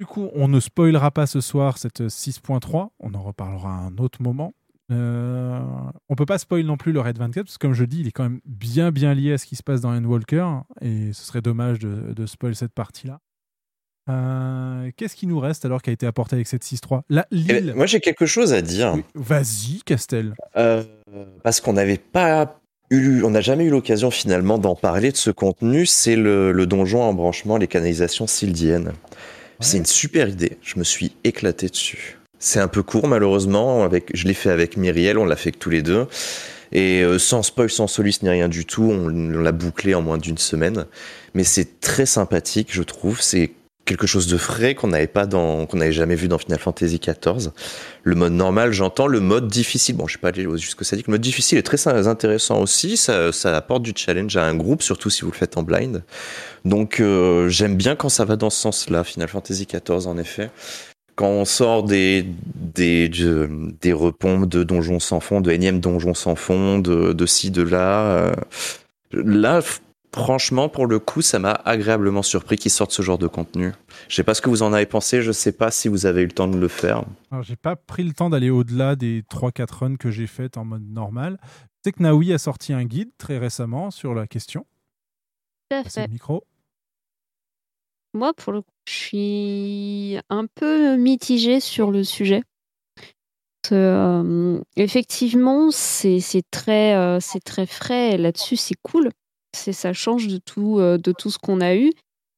Du 0.00 0.06
coup, 0.06 0.28
on 0.34 0.46
ne 0.48 0.60
spoilera 0.60 1.10
pas 1.10 1.26
ce 1.26 1.40
soir 1.40 1.76
cette 1.78 2.02
6.3, 2.02 2.90
on 3.00 3.14
en 3.14 3.22
reparlera 3.22 3.70
à 3.74 3.80
un 3.80 3.96
autre 3.98 4.22
moment. 4.22 4.54
Euh, 4.90 5.60
on 6.08 6.14
peut 6.14 6.24
pas 6.24 6.38
spoil 6.38 6.62
non 6.64 6.76
plus 6.76 6.92
le 6.92 7.00
Red 7.00 7.18
24, 7.18 7.44
parce 7.46 7.58
que 7.58 7.66
comme 7.66 7.74
je 7.74 7.84
dis, 7.84 8.00
il 8.00 8.06
est 8.08 8.12
quand 8.12 8.22
même 8.22 8.40
bien 8.44 8.90
bien 8.92 9.12
lié 9.12 9.32
à 9.32 9.38
ce 9.38 9.44
qui 9.46 9.56
se 9.56 9.62
passe 9.62 9.80
dans 9.80 9.90
Endwalker, 9.94 10.48
et 10.80 11.12
ce 11.12 11.24
serait 11.24 11.42
dommage 11.42 11.80
de, 11.80 12.12
de 12.14 12.26
spoil 12.26 12.54
cette 12.54 12.72
partie-là. 12.72 13.20
Euh, 14.08 14.90
Qu'est-ce 14.96 15.14
qui 15.16 15.26
nous 15.26 15.38
reste 15.40 15.64
alors 15.64 15.82
qui 15.82 15.90
a 15.90 15.92
été 15.92 16.06
apporté 16.06 16.36
avec 16.36 16.46
cette 16.46 16.64
6.3 16.64 17.02
La 17.10 17.26
Eh 17.30 17.34
Lille. 17.36 17.66
ben, 17.66 17.74
moi, 17.76 17.86
j'ai 17.86 18.00
quelque 18.00 18.26
chose 18.26 18.52
à 18.52 18.62
dire. 18.62 18.96
Vas-y, 19.14 19.82
Castel. 19.84 20.34
Euh, 20.56 20.82
parce 21.42 21.60
qu'on 21.60 21.74
n'avait 21.74 21.98
pas 21.98 22.58
eu, 22.90 23.22
on 23.22 23.30
n'a 23.30 23.40
jamais 23.40 23.64
eu 23.64 23.70
l'occasion 23.70 24.10
finalement 24.10 24.58
d'en 24.58 24.74
parler 24.74 25.12
de 25.12 25.16
ce 25.16 25.30
contenu. 25.30 25.86
C'est 25.86 26.16
le, 26.16 26.52
le 26.52 26.66
donjon 26.66 27.02
en 27.02 27.12
branchement, 27.12 27.56
les 27.56 27.66
canalisations 27.68 28.26
sildiennes. 28.26 28.92
C'est 29.60 29.76
une 29.78 29.86
super 29.86 30.28
idée. 30.28 30.58
Je 30.62 30.78
me 30.78 30.84
suis 30.84 31.12
éclaté 31.24 31.68
dessus. 31.68 32.18
C'est 32.38 32.60
un 32.60 32.68
peu 32.68 32.84
court 32.84 33.08
malheureusement. 33.08 33.82
Avec, 33.82 34.10
je 34.14 34.26
l'ai 34.26 34.34
fait 34.34 34.50
avec 34.50 34.76
Myriel, 34.76 35.18
on 35.18 35.24
l'a 35.24 35.34
fait 35.36 35.50
que 35.50 35.58
tous 35.58 35.70
les 35.70 35.82
deux. 35.82 36.06
Et 36.70 37.02
euh, 37.02 37.18
sans 37.18 37.42
spoil, 37.42 37.68
sans 37.70 37.86
soluce 37.88 38.22
ni 38.22 38.28
rien 38.28 38.48
du 38.48 38.64
tout, 38.66 38.84
on, 38.84 39.06
on 39.08 39.38
l'a 39.40 39.52
bouclé 39.52 39.94
en 39.94 40.02
moins 40.02 40.18
d'une 40.18 40.38
semaine. 40.38 40.86
Mais 41.34 41.42
c'est 41.42 41.80
très 41.80 42.06
sympathique, 42.06 42.68
je 42.70 42.82
trouve. 42.82 43.20
C'est 43.20 43.50
quelque 43.88 44.06
chose 44.06 44.26
de 44.28 44.36
frais 44.36 44.74
qu'on 44.74 44.88
n'avait 44.88 45.06
pas 45.08 45.26
dans, 45.26 45.66
qu'on 45.66 45.78
n'avait 45.78 45.92
jamais 45.92 46.14
vu 46.14 46.28
dans 46.28 46.38
Final 46.38 46.58
Fantasy 46.58 47.00
XIV. 47.00 47.50
Le 48.04 48.14
mode 48.14 48.34
normal, 48.34 48.72
j'entends. 48.72 49.06
Le 49.06 49.20
mode 49.20 49.48
difficile, 49.48 49.96
bon, 49.96 50.06
je 50.06 50.12
sais 50.12 50.18
pas 50.18 50.28
aller 50.28 50.46
jusqu'à 50.58 50.84
ça 50.84 50.94
dit. 50.94 51.02
Le 51.06 51.10
mode 51.12 51.20
difficile 51.22 51.58
est 51.58 51.62
très 51.62 51.88
intéressant 51.88 52.60
aussi. 52.60 52.96
Ça, 52.96 53.32
ça 53.32 53.56
apporte 53.56 53.82
du 53.82 53.92
challenge 53.96 54.36
à 54.36 54.44
un 54.44 54.54
groupe, 54.54 54.82
surtout 54.82 55.10
si 55.10 55.22
vous 55.22 55.30
le 55.30 55.36
faites 55.36 55.56
en 55.56 55.62
blind. 55.62 56.04
Donc, 56.64 57.00
euh, 57.00 57.48
j'aime 57.48 57.76
bien 57.76 57.96
quand 57.96 58.08
ça 58.10 58.24
va 58.24 58.36
dans 58.36 58.50
ce 58.50 58.60
sens-là, 58.60 59.02
Final 59.04 59.28
Fantasy 59.28 59.66
XIV, 59.66 60.06
en 60.06 60.18
effet. 60.18 60.50
Quand 61.16 61.28
on 61.30 61.44
sort 61.44 61.82
des, 61.82 62.24
des, 62.54 63.08
de- 63.08 63.48
des 63.80 63.92
repompes 63.92 64.48
de 64.48 64.62
donjons 64.62 65.00
sans 65.00 65.18
fond, 65.20 65.40
de 65.40 65.50
énièmes 65.50 65.80
donjons 65.80 66.14
sans 66.14 66.36
fond, 66.36 66.78
de, 66.78 67.12
de 67.12 67.26
ci, 67.26 67.50
de 67.50 67.62
là. 67.62 68.02
euh, 68.06 68.32
là, 69.12 69.60
franchement, 70.14 70.68
pour 70.68 70.86
le 70.86 70.98
coup, 70.98 71.22
ça 71.22 71.38
m'a 71.38 71.52
agréablement 71.52 72.22
surpris 72.22 72.56
qu'ils 72.56 72.70
sortent 72.70 72.92
ce 72.92 73.02
genre 73.02 73.18
de 73.18 73.26
contenu. 73.26 73.72
Je 74.08 74.16
sais 74.16 74.24
pas 74.24 74.34
ce 74.34 74.42
que 74.42 74.48
vous 74.48 74.62
en 74.62 74.72
avez 74.72 74.86
pensé, 74.86 75.22
je 75.22 75.32
sais 75.32 75.52
pas 75.52 75.70
si 75.70 75.88
vous 75.88 76.06
avez 76.06 76.22
eu 76.22 76.26
le 76.26 76.32
temps 76.32 76.48
de 76.48 76.58
le 76.58 76.68
faire. 76.68 77.04
Alors, 77.30 77.42
j'ai 77.42 77.56
pas 77.56 77.76
pris 77.76 78.04
le 78.04 78.12
temps 78.12 78.30
d'aller 78.30 78.50
au-delà 78.50 78.96
des 78.96 79.22
3-4 79.22 79.74
runs 79.74 79.96
que 79.96 80.10
j'ai 80.10 80.26
faites 80.26 80.56
en 80.56 80.64
mode 80.64 80.88
normal. 80.88 81.38
Je 81.42 81.90
sais 81.90 81.92
que 81.92 82.02
Naoui 82.02 82.32
a 82.32 82.38
sorti 82.38 82.72
un 82.72 82.84
guide 82.84 83.10
très 83.18 83.38
récemment 83.38 83.90
sur 83.90 84.14
la 84.14 84.26
question. 84.26 84.66
Tout 85.70 85.76
à 85.76 85.82
Passez 85.84 86.00
fait. 86.02 86.06
le 86.06 86.12
micro. 86.12 86.44
Moi, 88.14 88.32
pour 88.34 88.52
le 88.52 88.62
coup, 88.62 88.70
je 88.86 88.92
suis 88.94 90.18
un 90.30 90.46
peu 90.46 90.96
mitigée 90.96 91.60
sur 91.60 91.90
le 91.90 92.02
sujet. 92.04 92.42
Euh, 93.72 94.58
effectivement, 94.76 95.70
c'est 95.70 96.20
c'est 96.20 96.42
très, 96.50 96.94
euh, 96.96 97.20
c'est 97.20 97.40
très 97.44 97.66
frais. 97.66 98.14
et 98.14 98.16
Là-dessus, 98.16 98.56
c'est 98.56 98.76
cool. 98.82 99.10
C'est 99.54 99.72
ça 99.72 99.92
change 99.92 100.26
de 100.28 100.38
tout, 100.38 100.78
euh, 100.78 100.98
de 100.98 101.12
tout 101.12 101.30
ce 101.30 101.38
qu'on 101.38 101.60
a 101.60 101.74
eu. 101.74 101.92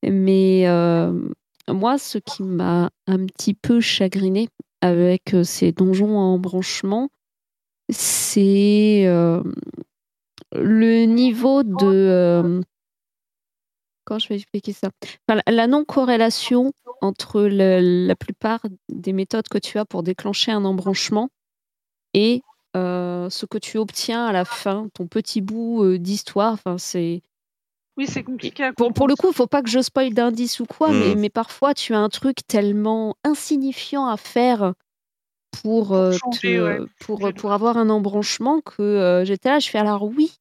Mais 0.09 0.67
euh, 0.67 1.13
moi, 1.69 1.99
ce 1.99 2.19
qui 2.19 2.43
m'a 2.43 2.91
un 3.07 3.27
petit 3.27 3.55
peu 3.55 3.81
chagriné 3.81 4.49
avec 4.81 5.35
euh, 5.35 5.45
ces 5.45 5.73
donjons 5.73 6.19
à 6.19 6.23
embranchement, 6.23 7.09
c'est 7.91 9.05
le 10.53 11.05
niveau 11.05 11.63
de 11.65 12.63
je 14.19 14.29
vais 14.29 14.37
expliquer 14.37 14.73
ça? 14.73 14.91
La- 15.29 15.43
La 15.47 15.67
non-corrélation 15.67 16.73
entre 17.01 17.43
la 17.43 18.17
plupart 18.17 18.61
des 18.89 19.13
méthodes 19.13 19.49
que 19.49 19.59
tu 19.59 19.79
as 19.79 19.85
pour 19.85 20.03
déclencher 20.03 20.53
un 20.53 20.65
embranchement 20.65 21.29
et 22.15 22.43
ce 22.75 23.47
que 23.47 23.59
tu 23.59 23.79
obtiens 23.79 24.27
à 24.27 24.33
la 24.33 24.45
fin, 24.45 24.89
ton 24.95 25.07
petit 25.07 25.41
bout 25.41 25.83
euh, 25.85 25.99
d'histoire. 25.99 26.53
Enfin, 26.55 26.79
c'est 26.79 27.23
Oui, 27.97 28.07
c'est 28.07 28.23
compliqué 28.23 28.65
à 28.65 28.73
pour, 28.73 28.93
pour 28.93 29.09
le 29.09 29.15
coup, 29.17 29.29
il 29.31 29.35
faut 29.35 29.47
pas 29.47 29.63
que 29.63 29.69
je 29.71 29.81
spoil 29.81 30.15
d'indice 30.15 30.61
ou 30.61 30.67
quoi, 30.67 30.93
mais, 30.93 31.15
Mm. 31.15 31.21
mais 31.21 31.31
parfois 31.31 31.75
tu 31.75 31.95
as 31.95 31.99
un 31.99 32.09
truc 32.09 32.39
tellement 32.47 33.17
insignifiant 33.25 34.07
à 34.07 34.17
faire 34.17 34.75
pour, 35.63 35.95
euh, 35.95 36.13
changer, 36.13 36.61
te- 36.61 36.81
ouais, 36.81 36.87
pour, 37.01 37.33
pour 37.35 37.53
avoir 37.53 37.77
un 37.77 37.91
embranchement 37.91 38.61
que 38.61 38.83
euh, 38.83 39.25
j'étais 39.25 39.49
là, 39.51 39.59
je 39.59 39.69
fais 39.69 39.79
alors 39.79 40.05
oui. 40.05 40.33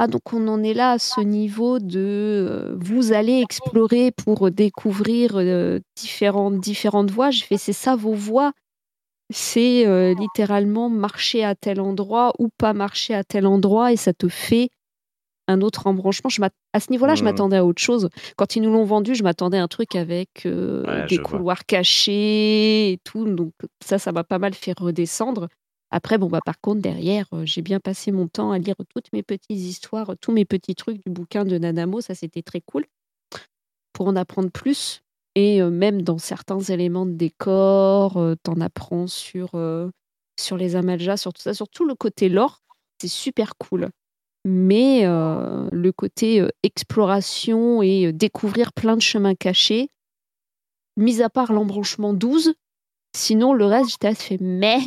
Ah, 0.00 0.06
donc 0.06 0.32
on 0.32 0.46
en 0.46 0.62
est 0.62 0.74
là 0.74 0.92
à 0.92 0.98
ce 0.98 1.20
niveau 1.20 1.80
de 1.80 1.98
euh, 1.98 2.76
vous 2.78 3.12
allez 3.12 3.40
explorer 3.40 4.12
pour 4.12 4.50
découvrir 4.52 5.32
euh, 5.36 5.80
différentes, 5.96 6.60
différentes 6.60 7.10
voies. 7.10 7.30
Je 7.30 7.42
fais 7.44 7.56
c'est 7.58 7.72
ça 7.72 7.96
vos 7.96 8.12
voies? 8.14 8.52
C'est 9.30 9.86
euh, 9.86 10.14
littéralement 10.14 10.88
marcher 10.88 11.44
à 11.44 11.54
tel 11.54 11.80
endroit 11.80 12.32
ou 12.38 12.48
pas 12.56 12.72
marcher 12.72 13.14
à 13.14 13.24
tel 13.24 13.46
endroit 13.46 13.92
et 13.92 13.96
ça 13.96 14.12
te 14.14 14.28
fait 14.28 14.70
un 15.48 15.60
autre 15.62 15.86
embranchement. 15.86 16.30
Je 16.30 16.40
à 16.72 16.80
ce 16.80 16.90
niveau-là, 16.90 17.14
je 17.14 17.20
Mhm. 17.22 17.24
m'attendais 17.24 17.56
à 17.56 17.64
autre 17.64 17.80
chose. 17.82 18.08
Quand 18.36 18.56
ils 18.56 18.62
nous 18.62 18.70
l'ont 18.72 18.84
vendu, 18.84 19.14
je 19.14 19.22
m'attendais 19.22 19.58
à 19.58 19.62
un 19.62 19.68
truc 19.68 19.96
avec 19.96 20.44
euh, 20.46 20.84
Ouais, 20.86 21.06
des 21.08 21.16
vois. 21.16 21.24
couloirs 21.24 21.64
cachés 21.66 22.92
et 22.92 22.98
tout. 23.04 23.24
Donc 23.24 23.52
ça, 23.84 23.98
ça 23.98 24.12
m'a 24.12 24.24
pas 24.24 24.38
mal 24.38 24.54
fait 24.54 24.78
redescendre. 24.78 25.48
Après, 25.90 26.18
bon, 26.18 26.28
bah, 26.28 26.40
par 26.44 26.60
contre, 26.60 26.82
derrière, 26.82 27.26
euh, 27.32 27.46
j'ai 27.46 27.62
bien 27.62 27.80
passé 27.80 28.12
mon 28.12 28.28
temps 28.28 28.52
à 28.52 28.58
lire 28.58 28.74
toutes 28.94 29.10
mes 29.14 29.22
petites 29.22 29.50
histoires, 29.58 30.12
tous 30.20 30.32
mes 30.32 30.44
petits 30.44 30.74
trucs 30.74 31.02
du 31.04 31.10
bouquin 31.10 31.44
de 31.46 31.56
Nanamo. 31.56 32.02
Ça, 32.02 32.14
c'était 32.14 32.42
très 32.42 32.60
cool. 32.60 32.84
Pour 33.94 34.06
en 34.08 34.16
apprendre 34.16 34.50
plus. 34.50 35.02
Et 35.34 35.62
euh, 35.62 35.70
même 35.70 36.02
dans 36.02 36.18
certains 36.18 36.60
éléments 36.60 37.06
de 37.06 37.12
décor, 37.12 38.16
euh, 38.16 38.34
t'en 38.42 38.60
apprends 38.60 39.06
sur, 39.06 39.50
euh, 39.54 39.90
sur 40.38 40.56
les 40.56 40.76
Amaljas, 40.76 41.16
sur 41.18 41.32
tout 41.32 41.42
ça, 41.42 41.54
sur 41.54 41.68
tout 41.68 41.84
le 41.84 41.94
côté 41.94 42.28
lore. 42.28 42.60
C'est 43.00 43.08
super 43.08 43.56
cool. 43.56 43.90
Mais 44.44 45.02
le 45.04 45.90
côté 45.90 46.42
exploration 46.62 47.82
et 47.82 48.12
découvrir 48.12 48.72
plein 48.72 48.96
de 48.96 49.02
chemins 49.02 49.34
cachés, 49.34 49.90
mis 50.96 51.20
à 51.20 51.28
part 51.28 51.52
l'embranchement 51.52 52.14
12, 52.14 52.54
sinon 53.14 53.52
le 53.52 53.66
reste, 53.66 53.90
j'étais 53.90 54.06
assez 54.08 54.38
fait 54.38 54.38
mais. 54.40 54.78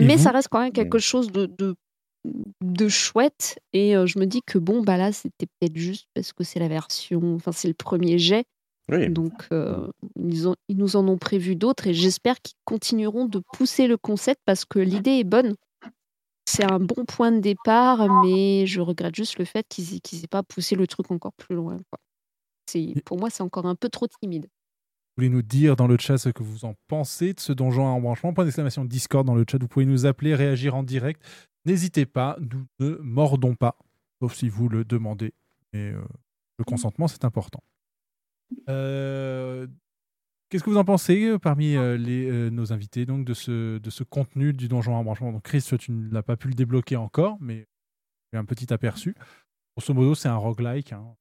Mais 0.00 0.18
ça 0.18 0.30
reste 0.30 0.48
quand 0.48 0.60
même 0.60 0.72
quelque 0.72 0.98
chose 0.98 1.32
de, 1.32 1.46
de, 1.46 1.74
de 2.24 2.88
chouette. 2.88 3.58
Et 3.72 3.96
euh, 3.96 4.06
je 4.06 4.18
me 4.18 4.26
dis 4.26 4.42
que 4.46 4.58
bon, 4.58 4.82
bah 4.82 4.96
là, 4.96 5.12
c'était 5.12 5.46
peut-être 5.58 5.76
juste 5.76 6.06
parce 6.14 6.32
que 6.32 6.44
c'est 6.44 6.58
la 6.60 6.68
version, 6.68 7.34
enfin, 7.36 7.52
c'est 7.52 7.68
le 7.68 7.74
premier 7.74 8.18
jet. 8.18 8.44
Donc, 9.08 9.46
euh, 9.52 9.86
ils, 10.16 10.48
ont- 10.48 10.56
ils 10.68 10.76
nous 10.76 10.96
en 10.96 11.06
ont 11.06 11.16
prévu 11.16 11.54
d'autres 11.54 11.86
et 11.86 11.94
j'espère 11.94 12.40
qu'ils 12.42 12.56
continueront 12.64 13.26
de 13.26 13.40
pousser 13.52 13.86
le 13.86 13.96
concept 13.96 14.40
parce 14.44 14.64
que 14.64 14.80
l'idée 14.80 15.18
est 15.18 15.24
bonne. 15.24 15.54
C'est 16.44 16.64
un 16.64 16.80
bon 16.80 17.04
point 17.04 17.30
de 17.30 17.38
départ, 17.38 18.08
mais 18.24 18.66
je 18.66 18.80
regrette 18.80 19.14
juste 19.14 19.38
le 19.38 19.44
fait 19.44 19.64
qu'ils 19.68 19.94
aient, 19.94 20.00
qu'ils 20.00 20.24
aient 20.24 20.28
pas 20.28 20.42
poussé 20.42 20.74
le 20.74 20.88
truc 20.88 21.12
encore 21.12 21.32
plus 21.34 21.54
loin. 21.54 21.76
quoi. 21.90 22.00
C'est, 22.68 22.94
pour 23.04 23.18
moi, 23.20 23.30
c'est 23.30 23.44
encore 23.44 23.66
un 23.66 23.76
peu 23.76 23.88
trop 23.88 24.08
timide. 24.20 24.46
Vous 24.46 25.22
voulez 25.22 25.28
nous 25.28 25.42
dire 25.42 25.76
dans 25.76 25.86
le 25.86 25.96
chat 25.98 26.18
ce 26.18 26.30
que 26.30 26.42
vous 26.42 26.64
en 26.64 26.74
pensez 26.88 27.34
de 27.34 27.40
ce 27.40 27.52
donjon 27.52 27.86
à 27.86 27.90
embranchement? 27.90 28.32
Point 28.32 28.44
d'exclamation 28.44 28.84
Discord 28.84 29.24
dans 29.24 29.34
le 29.34 29.44
chat. 29.48 29.58
Vous 29.60 29.68
pouvez 29.68 29.86
nous 29.86 30.06
appeler, 30.06 30.34
réagir 30.34 30.74
en 30.74 30.82
direct. 30.82 31.22
N'hésitez 31.64 32.06
pas, 32.06 32.36
nous 32.40 32.66
ne 32.78 32.96
mordons 32.96 33.54
pas, 33.54 33.76
sauf 34.20 34.34
si 34.34 34.48
vous 34.48 34.68
le 34.68 34.84
demandez. 34.84 35.34
Et 35.72 35.90
euh, 35.90 36.02
le 36.58 36.64
consentement, 36.64 37.08
c'est 37.08 37.24
important. 37.24 37.62
Euh, 38.68 39.66
Qu'est-ce 40.48 40.64
que 40.64 40.70
vous 40.70 40.78
en 40.78 40.84
pensez 40.84 41.26
euh, 41.26 41.38
parmi 41.38 41.74
les, 41.98 42.50
nos 42.50 42.72
invités 42.72 43.06
donc, 43.06 43.24
de, 43.24 43.34
ce, 43.34 43.78
de 43.78 43.90
ce 43.90 44.02
contenu 44.02 44.52
du 44.52 44.68
donjon 44.68 44.96
à 44.96 44.98
embranchement 44.98 45.32
Donc, 45.32 45.42
Chris, 45.42 45.64
tu 45.78 45.92
ne 45.92 46.12
l'as 46.12 46.22
pas 46.22 46.36
pu 46.36 46.48
le 46.48 46.54
débloquer 46.54 46.96
encore, 46.96 47.36
mais 47.40 47.68
un 48.32 48.44
petit 48.44 48.72
aperçu. 48.72 49.14
Grosso 49.76 49.94
modo, 49.94 50.14
c'est 50.14 50.28
un 50.28 50.36
roguelike 50.36 50.92
hein, 50.92 51.16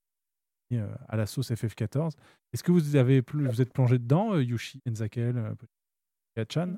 à 1.08 1.16
la 1.16 1.26
sauce 1.28 1.52
FF14. 1.52 2.14
Est-ce 2.54 2.64
que 2.64 2.72
vous, 2.72 2.96
avez, 2.96 3.22
vous 3.34 3.62
êtes 3.62 3.72
plongé 3.72 4.00
dedans, 4.00 4.40
Yushi, 4.40 4.82
Enzakel, 4.88 5.56
Kachan 6.36 6.78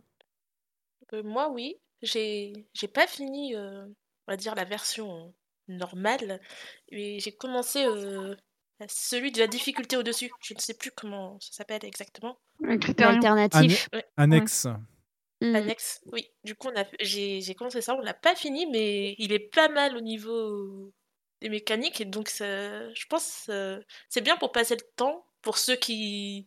moi, 1.23 1.51
oui. 1.51 1.75
J'ai 2.01 2.53
j'ai 2.73 2.87
pas 2.87 3.07
fini, 3.07 3.55
euh, 3.55 3.85
on 4.27 4.31
va 4.31 4.37
dire, 4.37 4.55
la 4.55 4.65
version 4.65 5.33
normale. 5.67 6.41
Mais 6.91 7.19
j'ai 7.19 7.31
commencé 7.35 7.85
euh, 7.85 8.35
celui 8.87 9.31
de 9.31 9.39
la 9.39 9.47
difficulté 9.47 9.97
au-dessus. 9.97 10.31
Je 10.43 10.53
ne 10.53 10.59
sais 10.59 10.73
plus 10.73 10.91
comment 10.91 11.39
ça 11.39 11.51
s'appelle 11.53 11.85
exactement. 11.85 12.39
Un 13.03 13.19
An- 13.55 13.61
Ouais. 13.93 14.05
Annexe. 14.17 14.67
Mm. 15.41 15.55
Annexe, 15.55 16.01
oui. 16.11 16.27
Du 16.43 16.55
coup, 16.55 16.67
on 16.73 16.79
a, 16.79 16.85
j'ai, 16.99 17.41
j'ai 17.41 17.55
commencé 17.55 17.81
ça, 17.81 17.95
on 17.95 17.99
l'a 18.01 18.13
pas 18.13 18.35
fini, 18.35 18.67
mais 18.67 19.15
il 19.17 19.31
est 19.33 19.39
pas 19.53 19.69
mal 19.69 19.97
au 19.97 20.01
niveau 20.01 20.93
des 21.41 21.49
mécaniques, 21.49 21.99
et 21.99 22.05
donc 22.05 22.29
ça, 22.29 22.93
je 22.93 23.05
pense 23.09 23.47
euh, 23.49 23.81
c'est 24.09 24.21
bien 24.21 24.37
pour 24.37 24.51
passer 24.51 24.75
le 24.75 24.83
temps, 24.95 25.25
pour 25.41 25.57
ceux 25.57 25.75
qui 25.75 26.45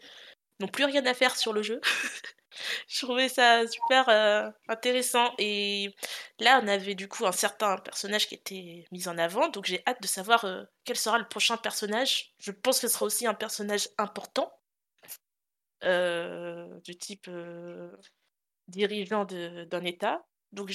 n'ont 0.60 0.68
plus 0.68 0.84
rien 0.84 1.04
à 1.06 1.14
faire 1.14 1.34
sur 1.36 1.52
le 1.52 1.62
jeu. 1.64 1.80
je 2.88 3.04
trouvais 3.04 3.28
ça 3.28 3.66
super 3.66 4.08
euh, 4.08 4.50
intéressant, 4.68 5.32
et 5.38 5.94
là, 6.38 6.60
on 6.62 6.68
avait 6.68 6.94
du 6.94 7.08
coup 7.08 7.26
un 7.26 7.32
certain 7.32 7.78
personnage 7.78 8.28
qui 8.28 8.34
était 8.34 8.86
mis 8.92 9.08
en 9.08 9.18
avant, 9.18 9.48
donc 9.48 9.66
j'ai 9.66 9.82
hâte 9.86 10.00
de 10.02 10.06
savoir 10.06 10.44
euh, 10.44 10.64
quel 10.84 10.96
sera 10.96 11.18
le 11.18 11.28
prochain 11.28 11.56
personnage. 11.56 12.34
Je 12.38 12.52
pense 12.52 12.80
que 12.80 12.88
ce 12.88 12.94
sera 12.94 13.06
aussi 13.06 13.26
un 13.26 13.34
personnage 13.34 13.88
important, 13.98 14.52
euh, 15.84 16.80
du 16.80 16.96
type 16.96 17.28
dirigeant 18.68 19.24
d'un 19.24 19.84
État. 19.84 20.24
Donc 20.52 20.70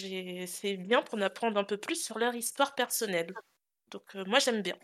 c'est 0.47 0.77
bien 0.77 1.01
pour 1.01 1.15
en 1.15 1.21
apprendre 1.21 1.57
un 1.59 1.63
peu 1.63 1.77
plus 1.77 2.03
sur 2.03 2.19
leur 2.19 2.35
histoire 2.35 2.75
personnelle. 2.75 3.33
Donc 3.91 4.13
moi 4.15 4.39
j'aime 4.39 4.61
bien. 4.61 4.77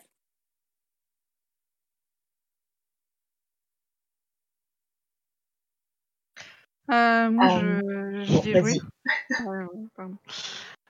Euh, 6.92 7.32
moi, 7.32 7.60
Euh, 7.60 8.24
je, 8.24 8.42
j'y 8.42 8.52
ai 8.52 8.62
bon, 8.62 8.68
joué. 8.68 8.80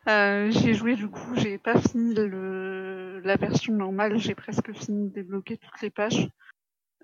Euh, 0.07 0.51
j'y 0.51 0.69
ai 0.69 0.73
joué, 0.73 0.95
du 0.95 1.09
coup, 1.09 1.35
j'ai 1.35 1.57
pas 1.57 1.79
fini 1.79 2.13
le, 2.13 3.21
la 3.23 3.37
version 3.37 3.73
normale, 3.73 4.17
j'ai 4.17 4.35
presque 4.35 4.73
fini 4.73 5.09
de 5.09 5.13
débloquer 5.13 5.57
toutes 5.57 5.81
les 5.81 5.89
pages. 5.89 6.27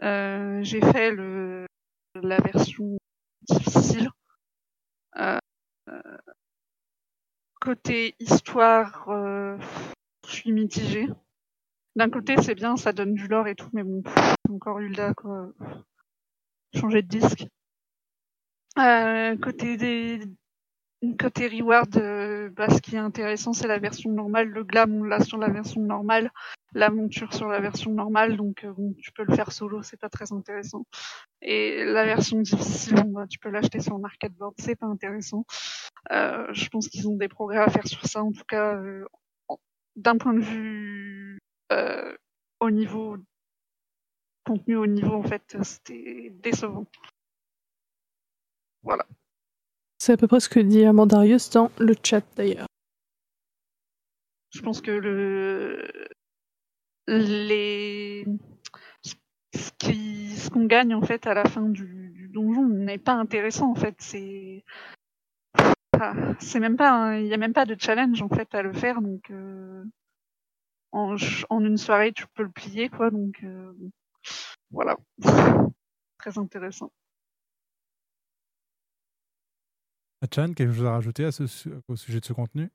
Euh, 0.04 0.62
j'ai 0.64 0.82
fait 0.82 1.12
le, 1.12 1.66
la 2.16 2.38
version 2.40 2.98
difficile. 3.42 4.10
Euh, 5.18 5.38
euh, 5.90 6.18
côté 7.60 8.16
histoire, 8.20 9.10
euh, 9.10 9.58
je 10.28 10.32
suis 10.32 10.52
mitigée. 10.52 11.08
D'un 11.96 12.10
côté, 12.10 12.36
c'est 12.42 12.56
bien, 12.56 12.78
ça 12.78 12.94
donne 12.94 13.14
du 13.14 13.28
lore 13.28 13.48
et 13.48 13.56
tout, 13.56 13.70
mais 13.74 13.84
bon, 13.84 14.04
encore 14.50 14.80
Hulda, 14.80 15.14
quoi. 15.14 15.50
Changer 16.74 17.02
de 17.02 17.08
disque. 17.08 17.48
Euh, 18.80 19.36
côté 19.38 19.78
des 19.78 20.22
côté 21.20 21.48
reward, 21.48 21.98
euh, 21.98 22.50
bah, 22.52 22.70
ce 22.70 22.80
qui 22.80 22.96
est 22.96 23.00
intéressant, 23.00 23.54
c'est 23.54 23.68
la 23.68 23.80
version 23.80 24.12
normale. 24.12 24.48
Le 24.48 24.64
glam, 24.64 24.94
on 24.96 25.04
l'a 25.04 25.20
sur 25.20 25.38
la 25.38 25.50
version 25.50 25.82
normale. 25.82 26.32
La 26.74 26.90
monture 26.90 27.34
sur 27.34 27.48
la 27.48 27.60
version 27.60 27.92
normale, 27.92 28.38
donc 28.38 28.64
euh, 28.64 28.72
bon, 28.72 28.94
tu 29.02 29.12
peux 29.12 29.24
le 29.24 29.36
faire 29.36 29.52
solo, 29.52 29.82
c'est 29.82 30.00
pas 30.00 30.10
très 30.10 30.32
intéressant. 30.32 30.86
Et 31.42 31.84
la 31.86 32.06
version 32.06 32.40
difficile, 32.40 33.04
bah, 33.08 33.26
tu 33.28 33.40
peux 33.40 33.50
l'acheter 33.50 33.80
sur 33.80 33.96
un 33.96 34.04
arcade 34.04 34.34
board, 34.34 34.54
c'est 34.58 34.76
pas 34.76 34.86
intéressant. 34.86 35.46
Je 36.10 36.70
pense 36.70 36.88
qu'ils 36.88 37.10
ont 37.10 37.18
des 37.18 37.28
progrès 37.28 37.60
à 37.60 37.70
faire 37.70 37.88
sur 37.88 38.06
ça, 38.06 38.24
en 38.24 38.32
tout 38.32 38.46
cas, 38.48 38.80
d'un 39.96 40.18
point 40.18 40.34
de 40.34 40.42
vue 40.42 41.40
au 42.60 42.70
niveau 42.70 43.18
contenu 44.46 44.76
au 44.76 44.88
niveau, 44.88 45.14
en 45.14 45.24
fait, 45.24 45.58
c'était 45.64 46.32
décevant. 46.42 46.86
Voilà. 48.84 49.06
C'est 49.98 50.14
à 50.14 50.18
peu 50.18 50.28
près 50.28 50.40
ce 50.40 50.50
que 50.50 50.60
dit 50.60 50.84
Amandarius 50.86 51.50
dans 51.52 51.72
le 51.80 51.94
chat 52.04 52.24
d'ailleurs. 52.36 52.68
Je 54.54 54.62
pense 54.62 54.82
que 54.82 54.92
le 54.92 55.88
les 57.08 58.26
ce 59.04 59.72
qui 59.78 60.36
ce 60.36 60.50
qu'on 60.50 60.66
gagne 60.66 60.94
en 60.96 61.02
fait 61.02 61.28
à 61.28 61.34
la 61.34 61.46
fin 61.46 61.70
du, 61.70 62.12
du 62.14 62.28
donjon 62.30 62.68
n'est 62.68 62.98
pas 62.98 63.14
intéressant 63.14 63.72
en 63.72 63.76
fait. 63.76 63.96
C'est 64.00 64.64
ah, 66.00 66.14
c'est 66.40 66.60
même 66.60 66.78
pas 66.78 66.92
un- 66.92 67.18
il 67.18 67.28
y 67.28 67.34
a 67.34 67.38
même 67.38 67.54
pas 67.54 67.66
de 67.66 67.76
challenge 67.80 68.22
en 68.22 68.30
fait 68.30 68.54
à 68.56 68.62
le 68.64 68.74
faire 68.74 69.02
donc 69.02 69.30
euh, 69.30 69.84
en, 70.92 71.16
en 71.50 71.64
une 71.64 71.78
soirée 71.78 72.12
tu 72.12 72.26
peux 72.34 72.44
le 72.44 72.50
plier 72.50 72.90
quoi 72.90 73.12
donc 73.12 73.44
euh, 73.44 73.74
voilà 74.72 74.98
très 76.18 76.38
intéressant. 76.38 76.92
Chan, 80.34 80.54
quelque 80.54 80.74
chose 80.74 80.86
à 80.86 80.92
rajouter 80.92 81.26
à 81.26 81.32
ce, 81.32 81.44
au 81.88 81.96
sujet 81.96 82.20
de 82.20 82.26
ce 82.26 82.34
contenu? 82.34 82.70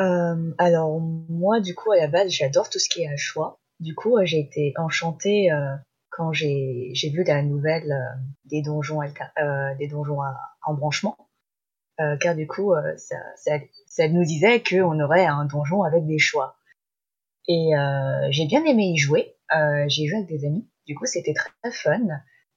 Euh, 0.00 0.52
alors 0.58 1.00
moi 1.00 1.60
du 1.60 1.74
coup 1.74 1.92
à 1.92 1.96
la 1.96 2.08
base 2.08 2.30
j'adore 2.30 2.68
tout 2.68 2.78
ce 2.78 2.88
qui 2.88 3.02
est 3.02 3.08
à 3.08 3.16
choix. 3.16 3.60
Du 3.80 3.94
coup 3.94 4.16
euh, 4.16 4.24
j'ai 4.24 4.40
été 4.40 4.72
enchantée 4.76 5.52
euh, 5.52 5.74
quand 6.10 6.32
j'ai 6.32 6.92
vu 7.12 7.24
la 7.24 7.42
nouvelle 7.42 7.92
des 8.44 8.62
donjons 8.62 9.00
des 9.78 9.88
donjons 9.88 10.20
à 10.22 10.34
embranchement. 10.62 11.16
Euh, 12.00 12.16
car 12.16 12.34
du 12.34 12.46
coup 12.46 12.72
ça, 12.96 13.16
ça, 13.36 13.58
ça 13.86 14.08
nous 14.08 14.24
disait 14.24 14.62
qu'on 14.62 15.00
aurait 15.00 15.26
un 15.26 15.44
donjon 15.44 15.82
avec 15.82 16.06
des 16.06 16.18
choix. 16.18 16.56
Et 17.46 17.72
j'ai 18.30 18.46
bien 18.46 18.64
aimé 18.64 18.84
y 18.84 18.96
jouer. 18.96 19.36
J'ai 19.88 20.06
joué 20.06 20.18
avec 20.18 20.28
des 20.28 20.46
amis. 20.46 20.68
Du 20.86 20.94
coup 20.94 21.06
c'était 21.06 21.34
très 21.34 21.72
fun. 21.72 22.06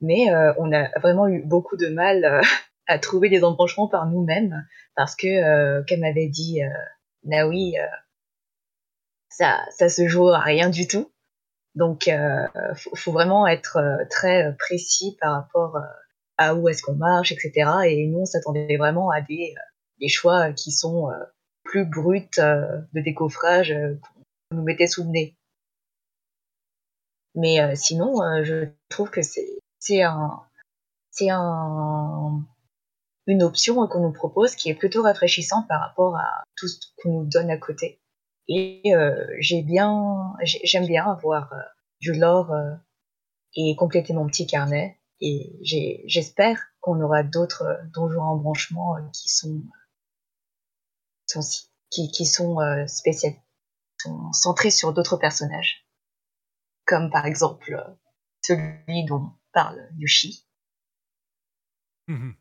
Mais 0.01 0.27
on 0.59 0.71
a 0.71 0.89
vraiment 0.99 1.27
eu 1.27 1.43
beaucoup 1.43 1.77
de 1.77 1.87
mal 1.87 2.41
à 2.87 2.99
trouver 2.99 3.29
des 3.29 3.43
embranchements 3.43 3.87
par 3.87 4.07
nous-mêmes 4.07 4.65
parce 4.95 5.15
que 5.15 5.27
euh, 5.27 5.83
comme 5.87 6.03
avait 6.03 6.27
dit 6.27 6.63
euh, 6.63 6.69
Naoui, 7.23 7.77
euh, 7.77 7.85
ça, 9.29 9.63
ça 9.69 9.89
se 9.89 10.07
joue 10.07 10.29
à 10.29 10.39
rien 10.39 10.69
du 10.69 10.87
tout. 10.87 11.11
Donc, 11.75 12.07
euh, 12.07 12.47
faut, 12.95 13.11
vraiment 13.11 13.45
être 13.45 13.77
très 14.09 14.55
précis 14.57 15.15
par 15.21 15.33
rapport 15.33 15.77
à 16.37 16.55
où 16.55 16.67
est-ce 16.67 16.81
qu'on 16.81 16.95
marche, 16.95 17.31
etc. 17.31 17.69
Et 17.85 18.07
nous, 18.07 18.21
on 18.21 18.25
s'attendait 18.25 18.77
vraiment 18.77 19.11
à 19.11 19.21
des, 19.21 19.53
des 19.99 20.07
choix 20.07 20.53
qui 20.53 20.71
sont 20.71 21.11
plus 21.63 21.85
bruts 21.85 22.29
de 22.35 23.01
décoffrage 23.01 23.75
qu'on 24.01 24.57
nous 24.57 24.63
mettait 24.63 24.87
sous 24.87 25.03
le 25.03 25.09
nez. 25.09 25.37
Mais 27.35 27.75
sinon, 27.75 28.15
je 28.43 28.69
trouve 28.89 29.11
que 29.11 29.21
c'est 29.21 30.01
un 30.01 30.41
c'est 31.11 31.29
un 31.29 32.43
une 33.27 33.43
option 33.43 33.85
qu'on 33.87 34.01
nous 34.01 34.13
propose 34.13 34.55
qui 34.55 34.69
est 34.69 34.75
plutôt 34.75 35.03
rafraîchissante 35.03 35.67
par 35.67 35.81
rapport 35.81 36.15
à 36.15 36.43
tout 36.55 36.67
ce 36.67 36.79
qu'on 36.97 37.11
nous 37.21 37.25
donne 37.29 37.49
à 37.51 37.57
côté. 37.57 38.01
Et 38.47 38.81
euh, 38.95 39.27
j'ai 39.39 39.61
bien, 39.61 40.33
j'ai- 40.41 40.61
j'aime 40.63 40.87
bien 40.87 41.05
avoir 41.11 41.51
euh, 41.53 41.57
du 41.99 42.13
lore 42.13 42.51
euh, 42.53 42.73
et 43.55 43.75
compléter 43.75 44.13
mon 44.13 44.25
petit 44.27 44.47
carnet. 44.47 44.99
Et 45.19 45.59
j'espère 46.05 46.59
qu'on 46.79 47.01
aura 47.01 47.23
d'autres 47.23 47.79
donjons 47.93 48.21
en 48.21 48.35
branchement 48.37 48.95
qui 49.13 49.27
sont, 49.29 49.63
sont 51.25 51.41
qui, 51.89 52.25
sont 52.25 52.57
spécial, 52.87 53.33
sont 53.99 54.31
centrés 54.31 54.69
sur 54.69 54.93
d'autres 54.93 55.17
personnages, 55.17 55.87
comme 56.85 57.09
par 57.09 57.25
exemple 57.25 57.83
celui 58.43 59.05
dont 59.05 59.31
parle 59.53 59.89
Yushi. 59.97 60.45
Mhm. 62.07 62.35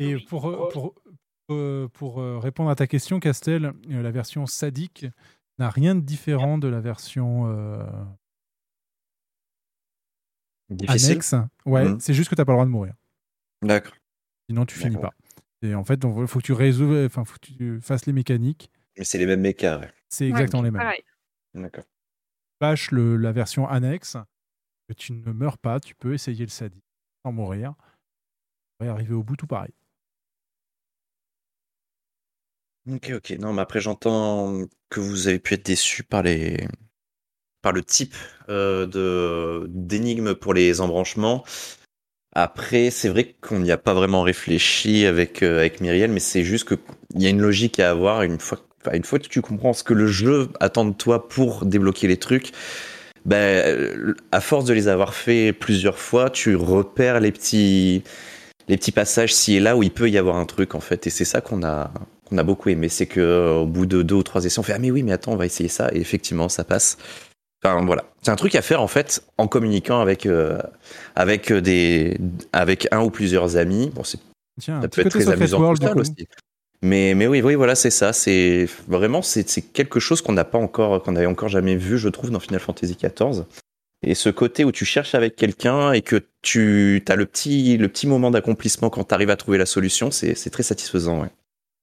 Et 0.00 0.18
pour, 0.18 0.42
pour, 0.70 0.94
euh, 1.50 1.88
pour 1.88 2.20
euh, 2.20 2.38
répondre 2.38 2.70
à 2.70 2.74
ta 2.74 2.86
question, 2.86 3.20
Castel, 3.20 3.66
euh, 3.90 4.02
la 4.02 4.10
version 4.10 4.46
sadique 4.46 5.06
n'a 5.58 5.68
rien 5.68 5.94
de 5.94 6.00
différent 6.00 6.56
de 6.58 6.68
la 6.68 6.80
version 6.80 7.46
euh, 7.48 7.84
annexe. 10.88 11.34
Ouais, 11.66 11.84
Mhm. 11.84 12.00
c'est 12.00 12.14
juste 12.14 12.30
que 12.30 12.34
tu 12.34 12.40
n'as 12.40 12.44
pas 12.46 12.52
le 12.52 12.56
droit 12.56 12.64
de 12.64 12.70
mourir. 12.70 12.94
D'accord. 13.62 13.94
Sinon, 14.48 14.64
tu 14.64 14.78
finis 14.78 14.96
pas. 14.96 15.12
Et 15.62 15.74
en 15.74 15.84
fait, 15.84 16.00
il 16.02 16.26
faut 16.26 16.38
que 16.38 16.44
tu 16.44 16.54
résolves, 16.54 17.04
enfin, 17.06 17.24
faut 17.24 17.34
que 17.38 17.46
tu 17.46 17.80
fasses 17.82 18.06
les 18.06 18.14
mécaniques. 18.14 18.70
Mais 18.96 19.04
c'est 19.04 19.18
les 19.18 19.26
mêmes 19.26 19.42
mécas, 19.42 19.78
ouais. 19.78 19.92
C'est 20.08 20.26
exactement 20.28 20.62
les 20.62 20.70
mêmes. 20.70 20.80
Pareil. 20.80 21.02
D'accord. 21.54 21.84
Lâche 22.62 22.90
le, 22.90 23.16
la 23.16 23.32
version 23.32 23.68
annexe, 23.68 24.16
que 24.88 24.94
tu 24.94 25.12
ne 25.12 25.32
meurs 25.32 25.58
pas, 25.58 25.78
tu 25.78 25.94
peux 25.94 26.14
essayer 26.14 26.44
le 26.44 26.50
sadique 26.50 26.84
sans 27.24 27.32
mourir. 27.32 27.74
Et 28.82 28.88
arriver 28.88 29.12
au 29.14 29.22
bout 29.22 29.36
tout 29.36 29.46
pareil. 29.46 29.72
Ok, 32.88 33.12
ok. 33.14 33.36
Non, 33.38 33.52
mais 33.52 33.62
après, 33.62 33.80
j'entends 33.80 34.62
que 34.88 35.00
vous 35.00 35.28
avez 35.28 35.38
pu 35.38 35.54
être 35.54 35.66
déçu 35.66 36.02
par 36.02 36.22
les 36.22 36.66
par 37.62 37.72
le 37.72 37.82
type 37.82 38.14
euh, 38.48 38.86
de 38.86 39.66
d'énigmes 39.68 40.34
pour 40.34 40.54
les 40.54 40.80
embranchements. 40.80 41.44
Après, 42.34 42.90
c'est 42.90 43.08
vrai 43.08 43.36
qu'on 43.40 43.58
n'y 43.58 43.72
a 43.72 43.78
pas 43.78 43.92
vraiment 43.94 44.22
réfléchi 44.22 45.04
avec 45.04 45.42
euh, 45.42 45.58
avec 45.58 45.80
Myriel, 45.80 46.10
mais 46.10 46.20
c'est 46.20 46.44
juste 46.44 46.64
que 46.64 46.76
il 47.14 47.22
y 47.22 47.26
a 47.26 47.30
une 47.30 47.40
logique 47.40 47.80
à 47.80 47.90
avoir 47.90 48.22
une 48.22 48.40
fois 48.40 48.58
une 48.92 49.04
fois 49.04 49.18
que 49.18 49.28
tu 49.28 49.42
comprends 49.42 49.74
ce 49.74 49.84
que 49.84 49.94
le 49.94 50.06
jeu 50.06 50.48
attend 50.60 50.86
de 50.86 50.94
toi 50.94 51.28
pour 51.28 51.66
débloquer 51.66 52.08
les 52.08 52.16
trucs. 52.18 52.52
Ben, 53.26 54.14
à 54.32 54.40
force 54.40 54.64
de 54.64 54.72
les 54.72 54.88
avoir 54.88 55.12
fait 55.14 55.52
plusieurs 55.52 55.98
fois, 55.98 56.30
tu 56.30 56.56
repères 56.56 57.20
les 57.20 57.32
petits 57.32 58.02
les 58.68 58.76
petits 58.78 58.92
passages 58.92 59.34
ci 59.34 59.56
et 59.56 59.60
là 59.60 59.76
où 59.76 59.82
il 59.82 59.92
peut 59.92 60.08
y 60.08 60.16
avoir 60.18 60.36
un 60.36 60.46
truc 60.46 60.74
en 60.74 60.80
fait 60.80 61.06
et 61.06 61.10
c'est 61.10 61.24
ça 61.24 61.40
qu'on 61.40 61.62
a 61.64 61.92
qu'on 62.30 62.38
a 62.38 62.42
beaucoup 62.42 62.68
aimé 62.68 62.88
c'est 62.88 63.06
que 63.06 63.20
euh, 63.20 63.54
au 63.56 63.66
bout 63.66 63.86
de 63.86 64.02
deux 64.02 64.14
ou 64.14 64.22
trois 64.22 64.44
essais 64.44 64.58
on 64.58 64.62
fait 64.62 64.72
ah 64.72 64.78
mais 64.78 64.90
oui 64.90 65.02
mais 65.02 65.12
attends 65.12 65.32
on 65.32 65.36
va 65.36 65.46
essayer 65.46 65.68
ça 65.68 65.90
et 65.92 66.00
effectivement 66.00 66.48
ça 66.48 66.64
passe 66.64 66.96
enfin 67.62 67.84
voilà 67.84 68.04
c'est 68.22 68.30
un 68.30 68.36
truc 68.36 68.54
à 68.54 68.62
faire 68.62 68.80
en 68.80 68.88
fait 68.88 69.22
en 69.36 69.48
communiquant 69.48 70.00
avec 70.00 70.24
euh, 70.24 70.58
avec 71.16 71.52
des 71.52 72.18
avec 72.52 72.88
un 72.92 73.02
ou 73.02 73.10
plusieurs 73.10 73.56
amis 73.56 73.90
bon 73.94 74.04
c'est 74.04 74.20
ça 74.60 74.80
peut 74.88 75.00
être 75.02 75.08
très 75.08 75.28
amusant 75.28 75.60
World, 75.60 75.80
tout 75.80 75.98
aussi. 75.98 76.26
Mais, 76.82 77.14
mais 77.14 77.26
oui, 77.26 77.42
oui, 77.42 77.54
voilà, 77.54 77.74
c'est 77.74 77.90
ça. 77.90 78.12
C'est 78.12 78.66
vraiment, 78.88 79.22
c'est 79.22 79.44
quelque 79.72 80.00
chose 80.00 80.22
qu'on 80.22 80.32
n'a 80.32 80.44
pas 80.44 80.58
encore, 80.58 81.02
qu'on 81.02 81.12
n'avait 81.12 81.26
encore 81.26 81.48
jamais 81.48 81.76
vu, 81.76 81.98
je 81.98 82.08
trouve, 82.08 82.30
dans 82.30 82.40
Final 82.40 82.60
Fantasy 82.60 82.96
XIV. 82.96 83.44
Et 84.02 84.14
ce 84.14 84.30
côté 84.30 84.64
où 84.64 84.72
tu 84.72 84.86
cherches 84.86 85.14
avec 85.14 85.36
quelqu'un 85.36 85.92
et 85.92 86.00
que 86.00 86.24
tu 86.40 87.04
as 87.06 87.16
le 87.16 87.26
petit, 87.26 87.76
le 87.76 87.88
petit 87.88 88.06
moment 88.06 88.30
d'accomplissement 88.30 88.88
quand 88.88 89.04
tu 89.04 89.14
arrives 89.14 89.28
à 89.28 89.36
trouver 89.36 89.58
la 89.58 89.66
solution, 89.66 90.10
c'est 90.10 90.34
c'est 90.34 90.48
très 90.48 90.62
satisfaisant. 90.62 91.20
Ouais. 91.20 91.28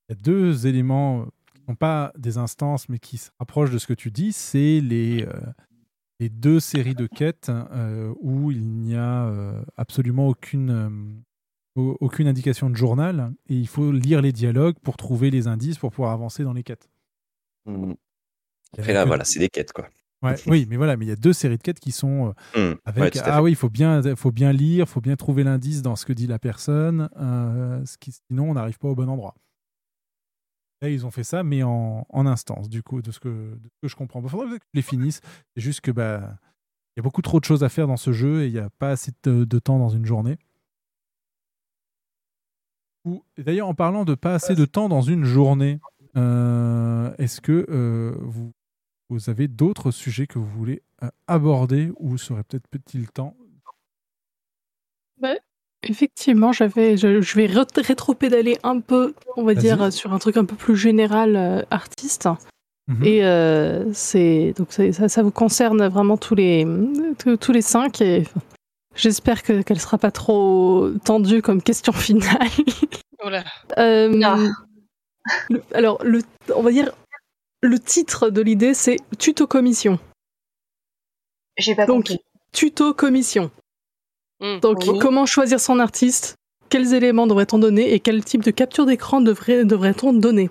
Il 0.08 0.14
y 0.14 0.18
a 0.18 0.20
deux 0.22 0.66
éléments 0.66 1.26
qui 1.54 1.62
sont 1.66 1.74
pas 1.74 2.12
des 2.16 2.38
instances, 2.38 2.88
mais 2.88 2.98
qui 2.98 3.18
se 3.18 3.30
rapprochent 3.38 3.70
de 3.70 3.78
ce 3.78 3.86
que 3.86 3.92
tu 3.94 4.10
dis. 4.10 4.32
C'est 4.32 4.80
les, 4.80 5.24
euh, 5.26 5.32
les 6.20 6.28
deux 6.30 6.60
séries 6.60 6.94
de 6.94 7.06
quêtes 7.06 7.50
euh, 7.50 8.14
où 8.20 8.50
il 8.50 8.66
n'y 8.66 8.94
a 8.96 9.26
euh, 9.26 9.62
absolument 9.76 10.28
aucune, 10.28 11.22
au- 11.76 11.96
aucune 12.00 12.26
indication 12.26 12.70
de 12.70 12.76
journal 12.76 13.32
et 13.48 13.54
il 13.54 13.68
faut 13.68 13.92
lire 13.92 14.22
les 14.22 14.32
dialogues 14.32 14.76
pour 14.82 14.96
trouver 14.96 15.30
les 15.30 15.46
indices 15.46 15.78
pour 15.78 15.90
pouvoir 15.92 16.12
avancer 16.12 16.42
dans 16.42 16.54
les 16.54 16.62
quêtes. 16.62 16.88
Y 17.66 18.80
Après 18.80 18.92
là, 18.92 19.02
que- 19.02 19.08
voilà, 19.08 19.24
c'est 19.24 19.38
des 19.40 19.48
quêtes, 19.48 19.72
quoi. 19.72 19.88
Ouais, 20.22 20.34
oui, 20.46 20.66
mais 20.68 20.76
voilà, 20.76 20.96
mais 20.96 21.04
il 21.04 21.08
y 21.08 21.12
a 21.12 21.16
deux 21.16 21.32
séries 21.32 21.58
de 21.58 21.62
quêtes 21.62 21.80
qui 21.80 21.92
sont 21.92 22.34
euh, 22.56 22.60
Mhm. 22.70 22.76
avec 22.84 23.14
Ouais, 23.14 23.20
ah 23.24 23.42
oui, 23.42 23.52
il 23.52 23.56
faut 23.56 23.70
bien, 23.70 24.02
faut 24.16 24.32
bien 24.32 24.52
lire, 24.52 24.84
il 24.86 24.88
faut 24.90 25.00
bien 25.00 25.16
trouver 25.16 25.44
l'indice 25.44 25.82
dans 25.82 25.96
ce 25.96 26.04
que 26.06 26.12
dit 26.12 26.26
la 26.26 26.38
personne, 26.38 27.08
euh, 27.20 27.84
ce 27.84 27.96
qui, 27.98 28.12
sinon 28.12 28.50
on 28.50 28.54
n'arrive 28.54 28.78
pas 28.78 28.88
au 28.88 28.94
bon 28.94 29.08
endroit. 29.08 29.34
Là, 30.80 30.88
ils 30.88 31.04
ont 31.04 31.10
fait 31.10 31.24
ça, 31.24 31.42
mais 31.42 31.62
en, 31.62 32.06
instance, 32.12 32.68
du 32.68 32.82
coup, 32.82 33.02
de 33.02 33.10
ce 33.10 33.18
que, 33.18 33.58
je 33.82 33.94
comprends. 33.96 34.22
Il 34.22 34.28
faudrait 34.28 34.58
que 34.58 34.64
je 34.72 34.78
les 34.78 34.82
finisse. 34.82 35.20
C'est 35.54 35.62
juste 35.62 35.80
que 35.80 35.90
bah, 35.90 36.38
il 36.96 36.98
y 36.98 37.00
a 37.00 37.02
beaucoup 37.02 37.22
trop 37.22 37.40
de 37.40 37.44
choses 37.44 37.64
à 37.64 37.68
faire 37.68 37.88
dans 37.88 37.96
ce 37.96 38.12
jeu 38.12 38.42
et 38.42 38.46
il 38.46 38.52
n'y 38.52 38.60
a 38.60 38.70
pas 38.70 38.90
assez 38.90 39.12
de, 39.24 39.58
temps 39.58 39.78
dans 39.78 39.88
une 39.88 40.04
journée. 40.04 40.38
D'ailleurs, 43.38 43.68
en 43.68 43.74
parlant 43.74 44.04
de 44.04 44.14
pas 44.14 44.34
assez 44.34 44.54
de 44.54 44.64
temps 44.64 44.88
dans 44.88 45.00
une 45.00 45.24
journée, 45.24 45.80
euh, 46.16 47.12
est-ce 47.18 47.40
que 47.40 47.66
euh, 47.70 48.14
vous, 48.20 49.30
avez 49.30 49.48
d'autres 49.48 49.90
sujets 49.90 50.26
que 50.26 50.38
vous 50.38 50.46
voulez 50.46 50.82
euh, 51.02 51.08
aborder 51.26 51.90
ou 51.98 52.18
serait 52.18 52.44
peut-être 52.44 52.68
petit 52.68 52.98
le 52.98 53.06
temps? 53.06 53.36
Ouais, 55.20 55.40
effectivement, 55.88 56.52
j'avais, 56.52 56.96
je, 56.96 57.20
je 57.20 57.34
vais 57.36 57.46
ré- 57.46 57.64
rétro-pédaler 57.76 58.58
un 58.62 58.80
peu, 58.80 59.14
on 59.36 59.44
va 59.44 59.54
dire, 59.54 59.82
euh, 59.82 59.90
sur 59.90 60.12
un 60.12 60.18
truc 60.18 60.36
un 60.36 60.44
peu 60.44 60.56
plus 60.56 60.76
général 60.76 61.36
euh, 61.36 61.62
artiste. 61.70 62.28
Mhm. 62.88 63.04
Et 63.04 63.24
euh, 63.24 63.92
c'est 63.92 64.54
donc 64.56 64.68
c'est- 64.70 64.92
ça, 64.92 65.08
ça 65.08 65.22
vous 65.22 65.30
concerne 65.30 65.86
vraiment 65.88 66.16
tous 66.16 66.34
les 66.34 66.66
tous, 67.18 67.36
tous 67.36 67.52
les 67.52 67.62
cinq. 67.62 68.00
Et 68.00 68.24
j'espère 68.94 69.42
que 69.42 69.62
qu'elle 69.62 69.80
sera 69.80 69.98
pas 69.98 70.10
trop 70.10 70.90
tendue 71.04 71.42
comme 71.42 71.62
question 71.62 71.92
finale. 71.92 72.48
Oh 73.24 73.28
là. 73.30 73.44
Euh, 73.78 74.08
le- 75.50 75.62
alors, 75.74 76.02
le, 76.04 76.20
on 76.54 76.62
va 76.62 76.70
dire 76.70 76.90
le 77.60 77.78
titre 77.78 78.30
de 78.30 78.40
l'idée, 78.40 78.72
c'est 78.74 78.96
tuto 79.18 79.46
commission. 79.46 79.98
J'ai 81.58 81.74
pas 81.74 81.86
Donc, 81.86 82.06
compris. 82.06 82.20
tuto 82.52 82.94
commission. 82.94 83.50
Donc, 84.40 84.78
Oui. 84.86 84.98
comment 84.98 85.26
choisir 85.26 85.58
son 85.60 85.78
artiste? 85.78 86.36
Quels 86.70 86.94
éléments 86.94 87.26
devrait-on 87.26 87.58
donner 87.58 87.92
et 87.94 88.00
quel 88.00 88.24
type 88.24 88.42
de 88.42 88.50
capture 88.50 88.86
d'écran 88.86 89.20
devrait, 89.20 89.64
devrait-on 89.64 90.12
donner? 90.12 90.50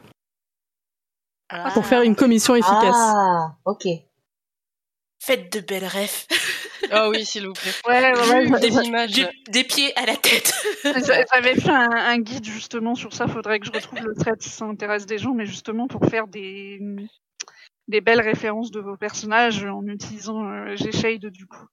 Pour 1.73 1.85
faire 1.85 2.01
une 2.01 2.15
commission 2.15 2.55
efficace 2.55 2.95
Ah, 2.95 3.55
ok. 3.65 3.83
Faites 5.19 5.51
de 5.53 5.59
belles 5.61 5.85
refs. 5.85 6.27
Ah 6.91 7.09
oui, 7.09 7.25
s'il 7.25 7.47
vous 7.47 7.53
plaît. 7.53 7.71
Ouais, 7.87 8.13
ouais, 8.13 8.49
ouais, 8.51 8.59
des 8.59 8.75
images. 8.85 9.11
Du- 9.11 9.25
des 9.49 9.63
pieds 9.63 9.97
à 9.97 10.05
la 10.05 10.15
tête. 10.15 10.53
J'a- 10.83 11.25
J'avais 11.33 11.55
fait 11.55 11.69
un, 11.69 11.89
un 11.89 12.17
guide 12.19 12.45
justement 12.45 12.95
sur 12.95 13.13
ça. 13.13 13.27
Faudrait 13.27 13.59
que 13.59 13.65
je 13.65 13.71
retrouve 13.71 13.99
le 13.99 14.13
thread 14.15 14.41
si 14.41 14.49
ça 14.49 14.65
intéresse 14.65 15.05
des 15.05 15.17
gens, 15.17 15.33
mais 15.33 15.45
justement 15.45 15.87
pour 15.87 16.05
faire 16.05 16.27
des 16.27 16.79
des 17.87 18.01
belles 18.01 18.21
références 18.21 18.69
de 18.71 18.79
vos 18.81 18.97
personnages 18.97 19.63
en 19.63 19.83
utilisant 19.87 20.43
euh, 20.45 20.75
G-Shade 20.75 21.25
du 21.27 21.45
coup. 21.47 21.65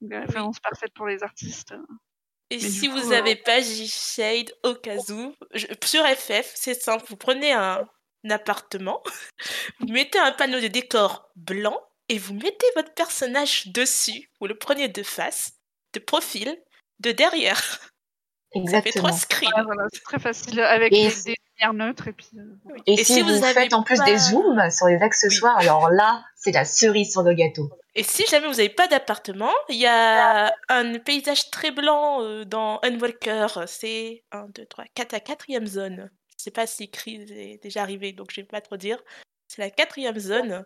Des 0.00 0.18
références 0.18 0.60
parfaites 0.60 0.92
pour 0.94 1.06
les 1.06 1.22
artistes. 1.22 1.74
Et 2.50 2.56
Mais 2.56 2.68
si 2.68 2.88
vous 2.88 3.10
n'avez 3.10 3.38
euh, 3.38 3.42
pas 3.44 3.60
G-Shade 3.60 4.52
au 4.62 4.74
cas 4.74 4.96
où, 5.10 5.34
je- 5.54 5.66
sur 5.84 6.04
FF, 6.06 6.50
c'est 6.54 6.74
simple, 6.80 7.04
vous 7.08 7.16
prenez 7.16 7.52
un, 7.52 7.86
un 8.24 8.30
appartement, 8.30 9.02
vous 9.80 9.88
mettez 9.92 10.18
un 10.18 10.32
panneau 10.32 10.60
de 10.60 10.68
décor 10.68 11.30
blanc 11.36 11.78
et 12.08 12.18
vous 12.18 12.32
mettez 12.34 12.66
votre 12.74 12.94
personnage 12.94 13.66
dessus. 13.68 14.30
Vous 14.40 14.46
le 14.46 14.56
prenez 14.56 14.88
de 14.88 15.02
face, 15.02 15.52
de 15.92 15.98
profil, 16.00 16.56
de 17.00 17.12
derrière. 17.12 17.60
Ça 17.60 17.78
fait 18.50 18.58
Exactement. 18.60 19.08
trois 19.08 19.18
screens. 19.18 19.64
Voilà, 19.66 19.82
c'est 19.92 20.02
très 20.02 20.18
facile 20.18 20.60
avec 20.60 20.92
Et 20.94 21.08
des, 21.24 21.34
neutres 21.74 22.08
et 22.08 22.12
puis. 22.12 22.28
euh, 22.36 22.42
voilà. 22.64 22.82
Et, 22.86 22.94
Et 22.94 23.04
si, 23.04 23.14
si 23.14 23.22
vous, 23.22 23.28
vous 23.36 23.44
avez 23.44 23.54
faites 23.54 23.74
en 23.74 23.82
plus 23.82 23.98
pas- 23.98 24.04
des 24.04 24.16
zooms 24.18 24.70
sur 24.70 24.86
les 24.86 25.02
accessoires, 25.02 25.56
alors 25.58 25.90
là, 25.90 26.24
c'est 26.36 26.52
la 26.52 26.64
cerise 26.64 27.12
sur 27.12 27.22
le 27.22 27.34
gâteau. 27.34 27.70
Et 27.94 28.02
si 28.04 28.24
jamais 28.26 28.46
vous 28.46 28.52
n'avez 28.54 28.68
pas 28.68 28.86
d'appartement, 28.86 29.52
il 29.68 29.76
y 29.76 29.86
a 29.86 30.54
un 30.68 30.98
paysage 30.98 31.50
très 31.50 31.70
blanc 31.72 32.22
euh, 32.22 32.44
dans 32.44 32.78
Unwalker. 32.82 33.46
C'est 33.66 34.22
1, 34.30 34.46
2, 34.54 34.66
3, 34.66 34.84
4 34.94 35.14
à 35.14 35.20
quatrième 35.20 35.66
zone. 35.66 36.10
Je 36.38 36.44
sais 36.44 36.50
pas 36.52 36.66
si 36.68 36.88
Chris 36.90 37.26
est 37.30 37.60
déjà 37.62 37.82
arrivé, 37.82 38.12
donc 38.12 38.30
je 38.30 38.40
vais 38.40 38.46
pas 38.46 38.60
trop 38.60 38.76
dire. 38.76 39.02
C'est 39.48 39.60
la 39.60 39.70
quatrième 39.70 40.18
zone 40.18 40.64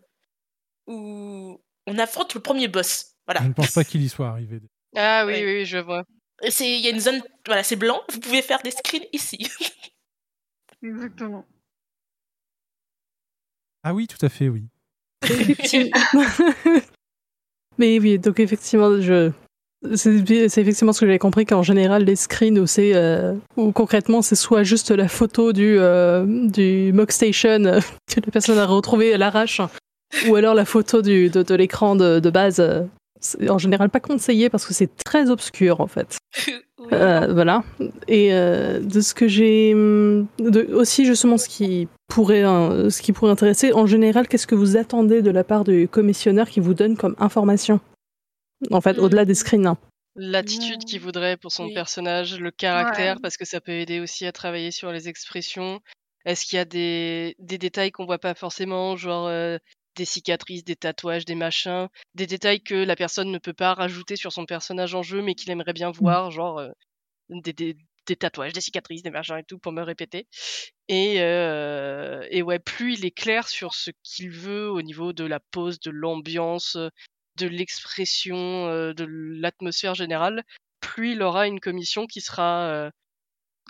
où 0.86 1.60
on 1.86 1.98
affronte 1.98 2.34
le 2.34 2.40
premier 2.40 2.68
boss. 2.68 3.12
Voilà. 3.26 3.40
Je 3.42 3.48
ne 3.48 3.52
pense 3.54 3.70
pas 3.72 3.84
qu'il 3.84 4.02
y 4.02 4.08
soit 4.08 4.28
arrivé. 4.28 4.60
Ah 4.96 5.24
oui, 5.26 5.34
oui, 5.36 5.44
oui, 5.44 5.64
je 5.64 5.78
vois. 5.78 6.04
Il 6.42 6.80
y 6.80 6.88
a 6.88 6.90
une 6.90 7.00
zone, 7.00 7.22
voilà, 7.46 7.62
c'est 7.62 7.76
blanc. 7.76 8.02
Vous 8.12 8.20
pouvez 8.20 8.42
faire 8.42 8.60
des 8.62 8.72
screens 8.72 9.04
ici. 9.12 9.38
Exactement. 10.82 11.46
Ah 13.84 13.94
oui, 13.94 14.06
tout 14.06 14.24
à 14.24 14.28
fait, 14.28 14.48
oui. 14.48 14.64
Mais 17.78 17.98
oui, 17.98 18.18
donc 18.18 18.40
effectivement, 18.40 19.00
je. 19.00 19.30
C'est 19.96 20.10
effectivement 20.58 20.92
ce 20.92 21.00
que 21.00 21.06
j'avais 21.06 21.18
compris 21.18 21.44
qu'en 21.44 21.64
général, 21.64 22.04
les 22.04 22.14
screens 22.14 22.58
où 22.58 22.66
c'est. 22.66 22.94
euh, 22.94 23.34
où 23.56 23.72
concrètement, 23.72 24.22
c'est 24.22 24.36
soit 24.36 24.62
juste 24.62 24.92
la 24.92 25.08
photo 25.08 25.52
du, 25.52 25.76
euh, 25.78 26.24
du 26.48 26.92
mock 26.92 27.10
station 27.10 27.64
euh, 27.64 27.80
que 28.14 28.20
la 28.24 28.30
personne 28.30 28.58
a 28.58 28.66
retrouvé 28.66 29.12
à 29.14 29.18
l'arrache, 29.18 29.60
ou 30.28 30.36
alors 30.36 30.54
la 30.54 30.64
photo 30.64 31.02
du, 31.02 31.30
de, 31.30 31.42
de 31.42 31.54
l'écran 31.56 31.96
de, 31.96 32.20
de 32.20 32.30
base. 32.30 32.60
Euh, 33.40 33.48
en 33.48 33.58
général 33.58 33.90
pas 33.90 34.00
conseillé 34.00 34.50
parce 34.50 34.66
que 34.66 34.74
c'est 34.74 34.90
très 35.04 35.30
obscur 35.30 35.80
en 35.80 35.86
fait. 35.86 36.18
Euh, 36.92 37.32
voilà. 37.32 37.62
Et 38.08 38.34
euh, 38.34 38.80
de 38.80 39.00
ce 39.00 39.14
que 39.14 39.28
j'ai. 39.28 39.72
de- 39.72 40.68
Aussi, 40.74 41.04
justement, 41.04 41.38
ce 41.38 41.48
qui, 41.48 41.86
pourrait, 42.08 42.42
hein, 42.42 42.90
ce 42.90 43.00
qui 43.00 43.12
pourrait 43.12 43.30
intéresser, 43.30 43.72
en 43.72 43.86
général, 43.86 44.26
qu'est-ce 44.26 44.48
que 44.48 44.56
vous 44.56 44.76
attendez 44.76 45.22
de 45.22 45.30
la 45.30 45.44
part 45.44 45.62
du 45.62 45.86
commissionneur 45.86 46.48
qui 46.48 46.58
vous 46.58 46.74
donne 46.74 46.96
comme 46.96 47.14
information? 47.20 47.78
En 48.72 48.80
fait, 48.80 48.98
au-delà 48.98 49.24
des 49.24 49.34
screens. 49.34 49.64
hein. 49.68 49.78
L'attitude 50.16 50.84
qu'il 50.84 50.98
voudrait 51.00 51.36
pour 51.36 51.52
son 51.52 51.66
Oui. 51.66 51.74
personnage, 51.74 52.38
le 52.40 52.50
caractère, 52.50 53.14
Ouais. 53.14 53.22
parce 53.22 53.36
que 53.36 53.44
ça 53.44 53.60
peut 53.60 53.72
aider 53.72 54.00
aussi 54.00 54.26
à 54.26 54.32
travailler 54.32 54.72
sur 54.72 54.90
les 54.90 55.08
expressions. 55.08 55.78
Est-ce 56.26 56.44
qu'il 56.44 56.56
y 56.56 56.60
a 56.60 56.64
des, 56.64 57.36
des 57.38 57.58
détails 57.58 57.92
qu'on 57.92 58.06
voit 58.06 58.18
pas 58.18 58.34
forcément, 58.34 58.96
genre 58.96 59.28
euh, 59.28 59.56
des 59.96 60.04
cicatrices, 60.04 60.64
des 60.64 60.76
tatouages, 60.76 61.24
des 61.24 61.34
machins, 61.34 61.88
des 62.14 62.26
détails 62.26 62.62
que 62.62 62.74
la 62.74 62.96
personne 62.96 63.30
ne 63.30 63.38
peut 63.38 63.52
pas 63.52 63.74
rajouter 63.74 64.16
sur 64.16 64.32
son 64.32 64.46
personnage 64.46 64.94
en 64.94 65.02
jeu, 65.02 65.22
mais 65.22 65.34
qu'il 65.34 65.50
aimerait 65.50 65.72
bien 65.72 65.90
voir, 65.90 66.30
genre 66.30 66.58
euh, 66.58 66.70
des, 67.30 67.52
des, 67.52 67.76
des 68.06 68.16
tatouages, 68.16 68.52
des 68.52 68.60
cicatrices, 68.60 69.02
des 69.02 69.10
machins 69.10 69.38
et 69.38 69.44
tout, 69.44 69.58
pour 69.58 69.72
me 69.72 69.82
répéter. 69.82 70.26
Et, 70.88 71.20
euh, 71.20 72.26
et 72.30 72.42
ouais, 72.42 72.58
plus 72.58 72.94
il 72.94 73.04
est 73.04 73.10
clair 73.10 73.48
sur 73.48 73.74
ce 73.74 73.90
qu'il 74.02 74.30
veut 74.30 74.70
au 74.70 74.82
niveau 74.82 75.12
de 75.12 75.24
la 75.24 75.40
pose, 75.40 75.80
de 75.80 75.90
l'ambiance, 75.90 76.76
de 77.36 77.46
l'expression, 77.46 78.66
euh, 78.68 78.92
de 78.94 79.04
l'atmosphère 79.08 79.94
générale, 79.94 80.44
plus 80.80 81.12
il 81.12 81.22
aura 81.22 81.46
une 81.46 81.60
commission 81.60 82.06
qui 82.06 82.20
sera 82.20 82.66
euh, 82.68 82.90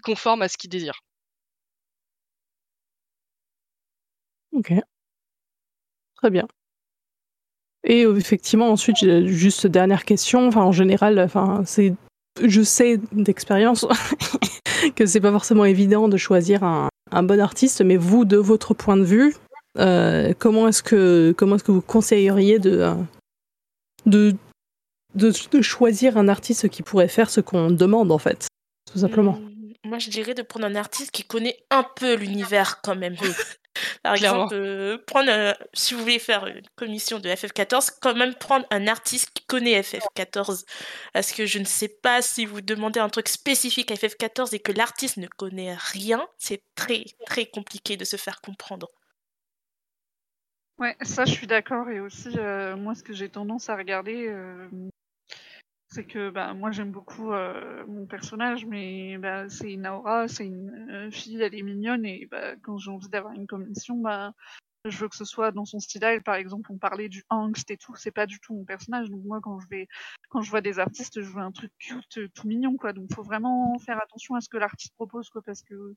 conforme 0.03 0.43
à 0.43 0.49
ce 0.49 0.57
qu'il 0.59 0.71
désire. 0.71 1.01
Ok. 4.53 4.73
Très 6.23 6.31
bien. 6.31 6.47
Et 7.83 8.05
euh, 8.05 8.17
effectivement, 8.17 8.71
ensuite, 8.71 8.99
juste 9.27 9.67
dernière 9.67 10.05
question. 10.05 10.47
Enfin, 10.47 10.63
en 10.63 10.71
général, 10.71 11.19
enfin, 11.19 11.63
c'est, 11.67 11.95
je 12.41 12.63
sais 12.63 13.01
d'expérience 13.11 13.85
que 14.97 15.05
c'est 15.05 15.21
pas 15.21 15.33
forcément 15.33 15.65
évident 15.65 16.07
de 16.07 16.17
choisir 16.17 16.63
un, 16.63 16.89
un 17.11 17.23
bon 17.25 17.41
artiste, 17.41 17.81
mais 17.83 17.97
vous, 17.97 18.25
de 18.25 18.37
votre 18.37 18.73
point 18.73 18.97
de 18.97 19.03
vue, 19.03 19.35
euh, 19.79 20.33
comment 20.39 20.69
est-ce 20.69 20.85
que 20.85 21.35
comment 21.37 21.57
est-ce 21.57 21.65
que 21.65 21.73
vous 21.73 21.83
conseilleriez 21.83 22.61
de 22.61 22.79
euh, 22.79 22.95
de, 24.07 24.37
de 25.17 25.33
de 25.51 25.61
choisir 25.63 26.19
un 26.19 26.29
artiste 26.29 26.69
qui 26.69 26.85
pourrait 26.85 27.09
faire 27.09 27.31
ce 27.31 27.41
qu'on 27.41 27.73
demande 27.73 28.13
en 28.13 28.19
fait, 28.19 28.47
tout 28.93 28.99
simplement? 29.01 29.41
Moi, 29.85 29.99
je 29.99 30.11
dirais 30.11 30.35
de 30.35 30.43
prendre 30.43 30.67
un 30.67 30.77
artiste 30.77 31.11
qui 31.11 31.25
connaît 31.25 31.57
un 31.71 31.85
peu 31.97 32.15
l'univers 32.15 32.81
quand 32.81 32.95
même. 32.95 33.17
Par 34.03 34.15
Clairement. 34.17 34.45
exemple, 34.45 34.55
euh, 34.55 34.99
prendre, 35.07 35.31
un- 35.31 35.55
si 35.73 35.95
vous 35.95 36.01
voulez 36.01 36.19
faire 36.19 36.47
une 36.47 36.63
commission 36.77 37.19
de 37.19 37.29
FF14, 37.29 37.91
quand 38.01 38.15
même 38.15 38.35
prendre 38.35 38.67
un 38.71 38.87
artiste 38.87 39.31
qui 39.35 39.45
connaît 39.47 39.81
FF14. 39.83 40.65
Parce 41.13 41.33
que 41.33 41.47
je 41.47 41.59
ne 41.59 41.65
sais 41.65 41.89
pas 41.89 42.23
si 42.23 42.45
vous 42.47 42.61
demandez 42.61 43.01
un 43.01 43.09
truc 43.09 43.29
spécifique 43.29 43.91
à 43.91 43.95
FF14 43.95 44.55
et 44.55 44.61
que 44.61 44.73
l'artiste 44.73 45.17
ne 45.17 45.27
connaît 45.27 45.75
rien, 45.75 46.27
c'est 46.39 46.63
très 46.75 47.05
très 47.27 47.47
compliqué 47.47 47.97
de 47.97 48.05
se 48.05 48.17
faire 48.17 48.41
comprendre. 48.41 48.89
Ouais, 50.79 50.97
ça 51.03 51.25
je 51.25 51.33
suis 51.33 51.47
d'accord 51.47 51.89
et 51.91 52.01
aussi 52.01 52.31
euh, 52.39 52.77
moi 52.77 52.95
ce 52.95 53.03
que 53.03 53.13
j'ai 53.13 53.29
tendance 53.29 53.69
à 53.69 53.77
regarder 53.77 54.27
euh, 54.29 54.69
c'est 55.93 56.05
que 56.05 56.31
bah 56.31 56.55
moi 56.55 56.71
j'aime 56.71 56.91
beaucoup 56.91 57.33
euh, 57.33 57.85
mon 57.87 58.07
personnage 58.07 58.65
mais 58.65 59.19
bah 59.19 59.49
c'est 59.51 59.73
une 59.73 59.87
aura, 59.87 60.27
c'est 60.27 60.47
une 60.47 60.89
euh, 60.91 61.11
fille, 61.11 61.41
elle 61.43 61.55
est 61.55 61.63
mignonne 61.63 62.07
et 62.07 62.27
bah 62.31 62.57
quand 62.63 62.79
j'ai 62.79 62.91
envie 62.91 63.09
d'avoir 63.11 63.35
une 63.35 63.47
commission 63.47 63.99
bah 63.99 64.33
je 64.85 64.99
veux 64.99 65.09
que 65.09 65.17
ce 65.17 65.25
soit 65.25 65.53
dans 65.53 65.65
son 65.65 65.79
style 65.79 66.23
par 66.25 66.35
exemple 66.35 66.73
on 66.73 66.79
parlait 66.79 67.09
du 67.09 67.25
angst 67.29 67.71
et 67.71 67.77
tout, 67.77 67.95
c'est 67.95 68.11
pas 68.11 68.27
du 68.27 68.41
tout 68.41 68.55
mon 68.55 68.65
personnage. 68.65 69.11
Donc 69.11 69.25
moi 69.25 69.41
quand 69.41 69.61
je 69.61 69.69
vais 69.69 69.87
quand 70.29 70.41
je 70.43 70.51
vois 70.51 70.61
des 70.61 70.79
artistes, 70.79 71.21
je 71.21 71.31
veux 71.31 71.41
un 71.43 71.53
truc 71.53 71.73
cute 71.79 72.33
tout 72.35 72.49
mignon 72.49 72.77
quoi. 72.77 72.93
Donc 72.93 73.13
faut 73.15 73.23
vraiment 73.23 73.79
faire 73.79 74.03
attention 74.03 74.35
à 74.35 74.41
ce 74.41 74.49
que 74.49 74.57
l'artiste 74.57 74.95
propose 74.95 75.29
quoi 75.31 75.43
parce 75.43 75.63
que 75.63 75.95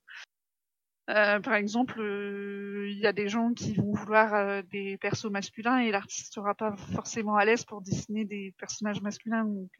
euh, 1.08 1.40
par 1.40 1.54
exemple, 1.54 2.00
euh, 2.00 2.88
il 2.90 2.98
y 2.98 3.06
a 3.06 3.12
des 3.12 3.28
gens 3.28 3.52
qui 3.52 3.74
vont 3.74 3.92
vouloir 3.92 4.34
euh, 4.34 4.62
des 4.70 4.98
persos 4.98 5.30
masculins 5.30 5.78
et 5.78 5.90
l'artiste 5.90 6.34
sera 6.34 6.54
pas 6.54 6.74
forcément 6.94 7.36
à 7.36 7.44
l'aise 7.44 7.64
pour 7.64 7.80
dessiner 7.80 8.24
des 8.24 8.52
personnages 8.58 9.00
masculins. 9.00 9.44
Donc, 9.44 9.70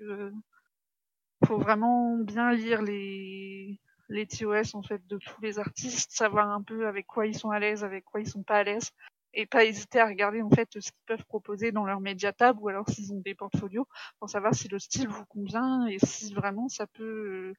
faut 1.44 1.58
vraiment 1.58 2.16
bien 2.16 2.52
lire 2.52 2.82
les 2.82 3.78
les 4.08 4.26
TOS 4.26 4.74
en 4.74 4.82
fait 4.82 5.04
de 5.08 5.18
tous 5.18 5.40
les 5.40 5.58
artistes, 5.58 6.12
savoir 6.12 6.48
un 6.50 6.62
peu 6.62 6.86
avec 6.86 7.06
quoi 7.06 7.26
ils 7.26 7.36
sont 7.36 7.50
à 7.50 7.58
l'aise, 7.58 7.82
avec 7.82 8.04
quoi 8.04 8.20
ils 8.20 8.28
sont 8.28 8.44
pas 8.44 8.58
à 8.58 8.62
l'aise, 8.62 8.92
et 9.34 9.46
pas 9.46 9.64
hésiter 9.64 10.00
à 10.00 10.06
regarder 10.06 10.42
en 10.42 10.50
fait 10.50 10.68
ce 10.72 10.90
qu'ils 10.90 11.06
peuvent 11.06 11.24
proposer 11.26 11.72
dans 11.72 11.84
leur 11.84 12.00
médiatab 12.00 12.58
ou 12.60 12.68
alors 12.68 12.88
s'ils 12.88 13.12
ont 13.12 13.20
des 13.20 13.34
portfolios 13.34 13.86
pour 14.18 14.30
savoir 14.30 14.54
si 14.54 14.68
le 14.68 14.78
style 14.78 15.08
vous 15.08 15.24
convient 15.26 15.86
et 15.86 15.98
si 15.98 16.32
vraiment 16.34 16.68
ça 16.68 16.86
peut 16.86 17.52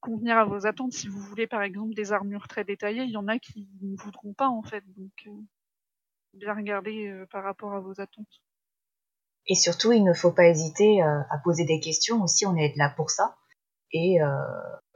convenir 0.00 0.38
à 0.38 0.44
vos 0.44 0.66
attentes. 0.66 0.92
Si 0.92 1.08
vous 1.08 1.20
voulez 1.20 1.46
par 1.46 1.62
exemple 1.62 1.94
des 1.94 2.12
armures 2.12 2.48
très 2.48 2.64
détaillées, 2.64 3.04
il 3.04 3.10
y 3.10 3.16
en 3.16 3.28
a 3.28 3.38
qui 3.38 3.68
ne 3.82 3.96
voudront 3.96 4.32
pas 4.32 4.48
en 4.48 4.62
fait. 4.62 4.84
Donc 4.96 5.12
euh, 5.26 5.30
bien 6.34 6.54
regarder 6.54 7.08
euh, 7.08 7.26
par 7.26 7.44
rapport 7.44 7.74
à 7.74 7.80
vos 7.80 8.00
attentes. 8.00 8.40
Et 9.46 9.54
surtout, 9.54 9.92
il 9.92 10.04
ne 10.04 10.12
faut 10.12 10.30
pas 10.30 10.46
hésiter 10.46 11.02
euh, 11.02 11.20
à 11.30 11.38
poser 11.42 11.64
des 11.64 11.80
questions 11.80 12.22
aussi, 12.22 12.46
on 12.46 12.56
est 12.56 12.72
là 12.76 12.92
pour 12.96 13.10
ça. 13.10 13.36
Et 13.92 14.22
euh, 14.22 14.28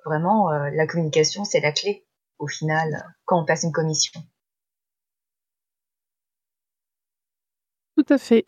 vraiment, 0.04 0.52
euh, 0.52 0.70
la 0.72 0.86
communication, 0.86 1.44
c'est 1.44 1.60
la 1.60 1.72
clé, 1.72 2.06
au 2.38 2.46
final, 2.46 3.14
quand 3.24 3.42
on 3.42 3.44
passe 3.44 3.64
une 3.64 3.72
commission. 3.72 4.20
Tout 7.96 8.06
à 8.08 8.18
fait. 8.18 8.44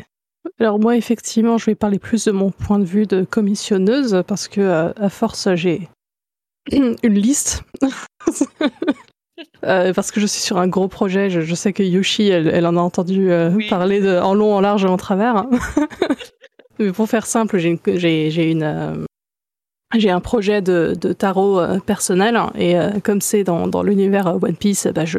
Alors 0.60 0.78
moi, 0.78 0.96
effectivement, 0.96 1.58
je 1.58 1.66
vais 1.66 1.74
parler 1.74 1.98
plus 1.98 2.24
de 2.26 2.30
mon 2.30 2.50
point 2.52 2.78
de 2.78 2.84
vue 2.84 3.06
de 3.06 3.24
commissionneuse 3.24 4.22
parce 4.28 4.46
que 4.46 4.92
à 4.96 5.08
force, 5.08 5.52
j'ai 5.54 5.88
une 6.72 7.14
liste. 7.14 7.62
Euh, 9.64 9.92
parce 9.92 10.12
que 10.12 10.20
je 10.20 10.26
suis 10.26 10.40
sur 10.40 10.56
un 10.58 10.66
gros 10.68 10.88
projet, 10.88 11.28
je, 11.28 11.40
je 11.42 11.54
sais 11.54 11.72
que 11.72 11.82
Yoshi, 11.82 12.28
elle, 12.28 12.48
elle 12.48 12.66
en 12.66 12.76
a 12.76 12.80
entendu 12.80 13.30
euh, 13.30 13.50
parler 13.68 14.00
de, 14.00 14.18
en 14.18 14.32
long, 14.32 14.54
en 14.54 14.60
large 14.60 14.84
et 14.84 14.88
en 14.88 14.96
travers. 14.96 15.36
hein. 15.36 15.50
Mais 16.78 16.90
pour 16.92 17.08
faire 17.08 17.26
simple, 17.26 17.58
j'ai 17.58 17.68
une, 17.70 17.78
j'ai, 17.98 18.30
j'ai 18.30 18.50
une, 18.50 18.62
euh, 18.62 19.04
j'ai 19.96 20.10
un 20.10 20.20
projet 20.20 20.62
de, 20.62 20.96
de 20.98 21.12
tarot 21.12 21.60
euh, 21.60 21.78
personnel 21.80 22.36
hein, 22.36 22.50
et 22.54 22.78
euh, 22.78 22.92
comme 23.02 23.20
c'est 23.20 23.44
dans, 23.44 23.66
dans 23.66 23.82
l'univers 23.82 24.26
euh, 24.26 24.38
One 24.40 24.56
Piece, 24.56 24.86
bah 24.94 25.04
je 25.04 25.18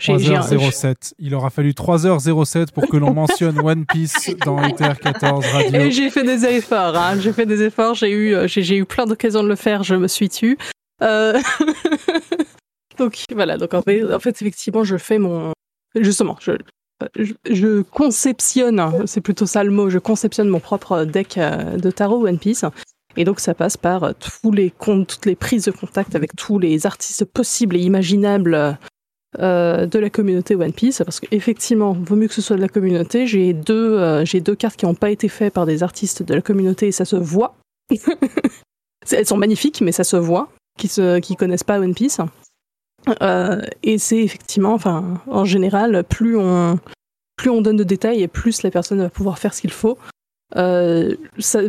j'ai, 0.00 0.18
j'ai 0.18 0.34
un- 0.36 0.40
3h07. 0.40 1.12
Il 1.18 1.34
aura 1.34 1.48
fallu 1.50 1.70
3h07 1.70 2.72
pour 2.72 2.86
que 2.88 2.96
l'on 2.98 3.14
mentionne 3.14 3.58
One 3.60 3.86
Piece 3.86 4.34
dans 4.44 4.62
ETR 4.62 4.98
14 5.00 5.46
Radio. 5.46 5.80
Et 5.80 5.90
j'ai 5.90 6.10
fait 6.10 6.24
des 6.24 6.44
efforts, 6.44 6.96
hein. 6.96 7.18
j'ai 7.18 7.32
fait 7.32 7.46
des 7.46 7.62
efforts, 7.62 7.94
j'ai 7.94 8.10
eu, 8.10 8.36
j'ai, 8.48 8.62
j'ai 8.62 8.76
eu 8.76 8.84
plein 8.84 9.06
d'occasions 9.06 9.42
de 9.42 9.48
le 9.48 9.56
faire, 9.56 9.82
je 9.84 9.94
me 9.94 10.08
suis 10.08 10.28
tue. 10.28 10.58
Euh, 11.02 11.40
donc 12.98 13.24
voilà, 13.32 13.56
donc 13.56 13.74
en 13.74 13.82
fait, 13.82 14.12
en 14.12 14.20
fait, 14.20 14.30
effectivement, 14.30 14.84
je 14.84 14.96
fais 14.96 15.18
mon. 15.18 15.52
Justement, 15.96 16.36
je, 16.40 16.52
je, 17.48 17.82
conceptionne, 17.82 19.06
c'est 19.06 19.20
plutôt 19.20 19.46
ça 19.46 19.62
le 19.62 19.70
mot, 19.70 19.90
je 19.90 19.98
conceptionne 19.98 20.48
mon 20.48 20.60
propre 20.60 21.04
deck 21.04 21.38
euh, 21.38 21.76
de 21.76 21.90
tarot 21.90 22.26
One 22.26 22.38
Piece. 22.38 22.64
Et 23.16 23.24
donc 23.24 23.38
ça 23.38 23.54
passe 23.54 23.76
par 23.76 24.12
tous 24.16 24.50
les 24.50 24.70
comptes, 24.70 25.06
toutes 25.06 25.26
les 25.26 25.36
prises 25.36 25.66
de 25.66 25.70
contact 25.70 26.16
avec 26.16 26.34
tous 26.34 26.58
les 26.58 26.84
artistes 26.84 27.24
possibles 27.24 27.76
et 27.76 27.80
imaginables 27.80 28.76
euh, 29.38 29.86
de 29.86 29.98
la 30.00 30.10
communauté 30.10 30.56
One 30.56 30.72
Piece, 30.72 31.00
parce 31.04 31.20
qu'effectivement, 31.20 31.92
vaut 31.92 32.16
mieux 32.16 32.26
que 32.26 32.34
ce 32.34 32.42
soit 32.42 32.56
de 32.56 32.60
la 32.60 32.68
communauté. 32.68 33.28
J'ai 33.28 33.52
deux, 33.52 34.24
j'ai 34.24 34.40
deux 34.40 34.56
cartes 34.56 34.76
qui 34.76 34.84
n'ont 34.84 34.96
pas 34.96 35.10
été 35.10 35.28
faites 35.28 35.54
par 35.54 35.64
des 35.64 35.84
artistes 35.84 36.24
de 36.24 36.34
la 36.34 36.42
communauté 36.42 36.88
et 36.88 36.92
ça 36.92 37.04
se 37.04 37.14
voit. 37.14 37.54
Elles 39.12 39.26
sont 39.26 39.36
magnifiques, 39.36 39.80
mais 39.80 39.92
ça 39.92 40.02
se 40.02 40.16
voit, 40.16 40.48
qui 40.78 40.88
qui 41.22 41.36
connaissent 41.36 41.64
pas 41.64 41.78
One 41.78 41.94
Piece. 41.94 42.20
Euh, 43.22 43.62
et 43.82 43.98
c'est 43.98 44.18
effectivement, 44.18 44.72
enfin, 44.72 45.20
en 45.26 45.44
général, 45.44 46.04
plus 46.04 46.36
on, 46.36 46.78
donne 47.46 47.76
de 47.76 47.84
détails 47.84 48.22
et 48.22 48.28
plus 48.28 48.62
la 48.62 48.70
personne 48.70 48.98
va 48.98 49.10
pouvoir 49.10 49.38
faire 49.38 49.54
ce 49.54 49.60
qu'il 49.60 49.72
faut. 49.72 49.98
Euh, 50.56 51.14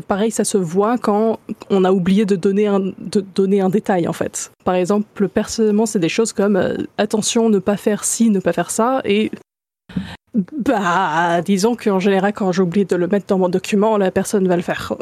pareil, 0.07 0.31
ça 0.31 0.43
se 0.43 0.57
voit 0.57 0.97
quand 0.97 1.39
on 1.69 1.83
a 1.83 1.91
oublié 1.91 2.25
de 2.25 2.35
donner 2.35 2.67
un, 2.67 3.69
détail 3.69 4.07
en 4.07 4.13
fait. 4.13 4.51
Par 4.63 4.75
exemple, 4.75 5.27
personnellement, 5.27 5.85
c'est 5.85 5.99
des 5.99 6.09
choses 6.09 6.33
comme 6.33 6.55
euh, 6.55 6.77
attention, 6.97 7.49
ne 7.49 7.59
pas 7.59 7.77
faire 7.77 8.03
ci, 8.03 8.29
ne 8.29 8.39
pas 8.39 8.53
faire 8.53 8.71
ça, 8.71 9.01
et 9.03 9.31
bah, 10.33 11.41
disons 11.41 11.75
qu'en 11.75 11.99
général, 11.99 12.33
quand 12.33 12.51
j'oublie 12.51 12.85
de 12.85 12.95
le 12.95 13.07
mettre 13.07 13.27
dans 13.27 13.37
mon 13.37 13.49
document, 13.49 13.97
la 13.97 14.11
personne 14.11 14.47
va 14.47 14.55
le 14.55 14.61
faire. 14.61 14.93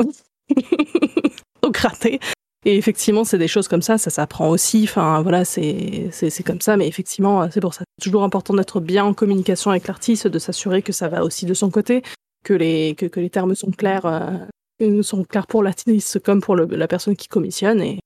Donc 1.62 1.78
raté. 1.78 2.20
Et 2.66 2.78
effectivement, 2.78 3.24
c'est 3.26 3.38
des 3.38 3.48
choses 3.50 3.68
comme 3.68 3.82
ça, 3.82 3.98
ça 3.98 4.10
s'apprend 4.10 4.50
aussi. 4.50 4.84
Enfin, 4.86 5.22
voilà, 5.22 5.44
c'est 5.46 6.10
comme 6.46 6.62
ça, 6.62 6.78
mais 6.78 6.88
effectivement, 6.88 7.50
c'est 7.52 7.60
pour 7.60 7.74
ça. 7.74 7.84
C'est 7.98 8.06
toujours 8.06 8.24
important 8.24 8.54
d'être 8.54 8.80
bien 8.80 9.04
en 9.04 9.14
communication 9.14 9.72
avec 9.72 9.86
l'artiste, 9.88 10.28
de 10.28 10.40
s'assurer 10.40 10.82
que 10.82 10.94
ça 10.94 11.10
va 11.10 11.24
aussi 11.24 11.46
de 11.46 11.54
son 11.54 11.70
côté, 11.70 12.02
que 12.46 12.54
les 12.54 12.96
que, 12.96 13.06
que 13.06 13.20
les 13.20 13.30
termes 13.30 13.54
sont 13.56 13.72
clairs, 13.72 14.06
euh, 14.06 15.02
sont 15.02 15.24
clairs 15.26 15.48
pour 15.48 15.62
l'artiste 15.64 16.20
comme 16.20 16.42
pour 16.42 16.56
le- 16.56 16.66
la 16.66 16.88
personne 16.88 17.16
qui 17.18 17.28
commissionne. 17.28 17.82
Et 17.82 18.00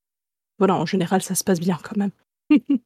voilà, 0.57 0.75
en 0.75 0.85
général, 0.87 1.21
ça 1.21 1.35
se 1.35 1.43
passe 1.43 1.59
bien 1.59 1.77
quand 1.83 1.97
même. 1.97 2.11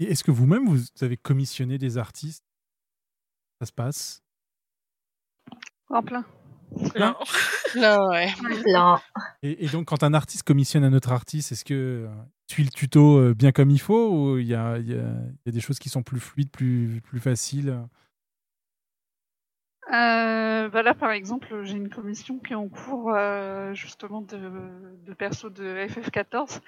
Est-ce 0.00 0.24
que 0.24 0.30
vous-même, 0.30 0.66
vous 0.68 0.80
avez 1.00 1.16
commissionné 1.16 1.78
des 1.78 1.96
artistes? 1.98 2.44
Ça 3.60 3.66
se 3.66 3.72
passe? 3.72 4.22
En 5.88 6.02
plein. 6.02 6.24
Plein 6.92 7.16
Là, 7.74 8.08
ouais. 8.08 8.28
Et, 9.42 9.64
et 9.64 9.68
donc, 9.68 9.86
quand 9.86 10.02
un 10.02 10.14
artiste 10.14 10.42
commissionne 10.44 10.84
un 10.84 10.92
autre 10.92 11.12
artiste, 11.12 11.52
est-ce 11.52 11.64
que 11.64 11.74
euh, 11.74 12.08
tu 12.46 12.62
le 12.62 12.68
tuto 12.70 13.18
euh, 13.18 13.34
bien 13.34 13.52
comme 13.52 13.70
il 13.70 13.80
faut 13.80 14.10
ou 14.10 14.38
il 14.38 14.46
y 14.46 14.54
a, 14.54 14.78
il 14.78 14.88
y 14.88 14.94
a- 14.94 14.96
il 14.96 15.46
y 15.46 15.48
a 15.48 15.52
des 15.52 15.60
choses 15.60 15.78
qui 15.78 15.88
sont 15.88 16.02
plus 16.02 16.20
fluides, 16.20 16.50
plus, 16.50 17.00
plus 17.02 17.20
faciles? 17.20 17.78
Euh, 19.92 20.68
bah 20.70 20.82
là, 20.82 20.94
par 20.94 21.10
exemple, 21.10 21.62
j'ai 21.64 21.76
une 21.76 21.90
commission 21.90 22.38
qui 22.38 22.52
est 22.54 22.56
en 22.56 22.68
cours 22.68 23.12
euh, 23.14 23.74
justement 23.74 24.22
de, 24.22 24.38
de 25.04 25.14
perso 25.14 25.50
de 25.50 25.86
FF14 25.88 26.60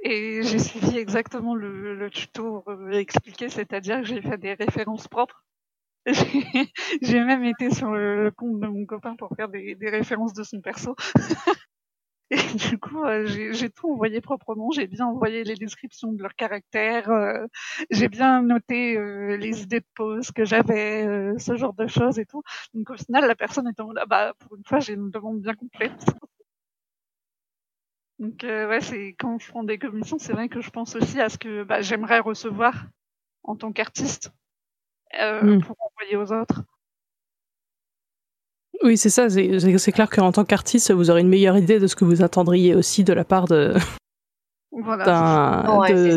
et 0.00 0.42
j'ai 0.42 0.58
suivi 0.58 0.98
exactement 0.98 1.54
le, 1.54 1.94
le 1.94 2.10
tuto 2.10 2.64
euh, 2.68 2.90
expliqué, 2.90 3.48
c'est-à-dire 3.48 4.00
que 4.00 4.06
j'ai 4.06 4.20
fait 4.20 4.38
des 4.38 4.54
références 4.54 5.06
propres. 5.06 5.44
J'ai 7.02 7.20
même 7.24 7.44
été 7.44 7.70
sur 7.70 7.90
le, 7.92 8.30
compte 8.30 8.60
de 8.60 8.66
mon 8.66 8.84
copain 8.84 9.16
pour 9.16 9.30
faire 9.36 9.48
des, 9.48 9.74
des 9.74 9.90
références 9.90 10.34
de 10.34 10.42
son 10.42 10.60
perso. 10.60 10.96
Et 12.30 12.36
du 12.70 12.78
coup, 12.78 13.04
euh, 13.04 13.26
j'ai 13.26 13.70
tout 13.70 13.90
envoyé 13.92 14.20
proprement. 14.20 14.70
J'ai 14.70 14.86
bien 14.86 15.06
envoyé 15.06 15.44
les 15.44 15.54
descriptions 15.56 16.12
de 16.12 16.22
leurs 16.22 16.34
caractères. 16.34 17.10
euh, 17.10 17.46
j'ai 17.90 18.08
bien 18.08 18.42
noté 18.42 18.96
euh, 18.96 19.36
les 19.36 19.62
idées 19.62 19.80
de 19.80 19.86
pause 19.94 20.30
que 20.32 20.44
j'avais, 20.44 21.04
euh, 21.06 21.38
ce 21.38 21.54
genre 21.56 21.74
de 21.74 21.86
choses 21.86 22.18
et 22.18 22.24
tout. 22.26 22.42
Donc 22.72 22.90
au 22.90 22.96
final, 22.96 23.26
la 23.26 23.34
personne 23.34 23.68
est 23.68 23.78
en 23.80 23.86
mode, 23.88 23.98
ah 24.00 24.06
bah 24.06 24.32
pour 24.38 24.56
une 24.56 24.64
fois, 24.64 24.80
j'ai 24.80 24.94
une 24.94 25.10
demande 25.10 25.40
bien 25.40 25.54
complète. 25.54 25.92
Donc 28.18 28.42
ouais, 28.44 28.80
c'est 28.80 29.14
quand 29.18 29.38
je 29.38 29.48
prends 29.48 29.64
des 29.64 29.78
commissions, 29.78 30.18
c'est 30.18 30.32
vrai 30.32 30.48
que 30.48 30.60
je 30.60 30.70
pense 30.70 30.94
aussi 30.96 31.20
à 31.20 31.28
ce 31.28 31.36
que 31.38 31.64
bah, 31.64 31.80
j'aimerais 31.82 32.20
recevoir 32.20 32.86
en 33.42 33.56
tant 33.56 33.72
qu'artiste 33.72 34.32
euh, 35.20 35.42
Mm. 35.42 35.62
pour 35.62 35.76
envoyer 35.80 36.16
aux 36.16 36.32
autres. 36.32 36.62
Oui, 38.82 38.98
c'est 38.98 39.10
ça. 39.10 39.30
C'est 39.30 39.92
clair 39.92 40.10
qu'en 40.10 40.32
tant 40.32 40.44
qu'artiste, 40.44 40.90
vous 40.92 41.10
aurez 41.10 41.20
une 41.22 41.28
meilleure 41.28 41.56
idée 41.56 41.78
de 41.78 41.86
ce 41.86 41.96
que 41.96 42.04
vous 42.04 42.22
attendriez 42.22 42.74
aussi 42.74 43.02
de 43.04 43.12
la 43.12 43.24
part 43.24 43.46
de 43.46 43.74
Voilà. 44.72 45.04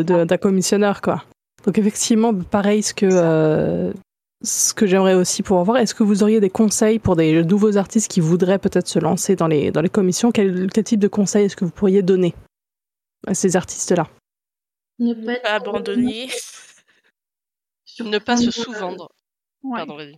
d'un 0.02 0.26
Ouais, 0.26 0.38
commissionneur, 0.38 1.00
quoi. 1.00 1.24
Donc 1.64 1.78
effectivement, 1.78 2.34
pareil, 2.34 2.82
ce 2.82 2.92
que 2.94 3.06
euh, 3.10 3.92
ce 4.42 4.72
que 4.74 4.86
j'aimerais 4.86 5.14
aussi 5.14 5.42
pouvoir 5.42 5.64
voir, 5.64 5.76
est-ce 5.78 5.94
que 5.94 6.02
vous 6.04 6.22
auriez 6.22 6.40
des 6.40 6.50
conseils 6.50 6.98
pour 6.98 7.16
des 7.16 7.42
nouveaux 7.42 7.76
artistes 7.76 8.10
qui 8.10 8.20
voudraient 8.20 8.58
peut-être 8.58 8.86
se 8.86 8.98
lancer 8.98 9.34
dans 9.34 9.48
les 9.48 9.70
dans 9.70 9.80
les 9.80 9.88
commissions? 9.88 10.30
Quel, 10.30 10.70
quel 10.70 10.84
type 10.84 11.00
de 11.00 11.08
conseils 11.08 11.46
est-ce 11.46 11.56
que 11.56 11.64
vous 11.64 11.70
pourriez 11.72 12.02
donner 12.02 12.34
à 13.26 13.34
ces 13.34 13.56
artistes-là? 13.56 14.06
Ne 15.00 15.14
pas 15.14 15.32
être 15.32 15.42
Pas 15.42 15.50
abandonner. 15.54 16.28
Ne 18.04 18.18
pas 18.18 18.36
se 18.36 18.48
Euh, 18.48 18.50
sous-vendre. 18.50 19.08
Ouais. 19.62 19.78
Pardon, 19.78 19.96
vas-y. 19.96 20.16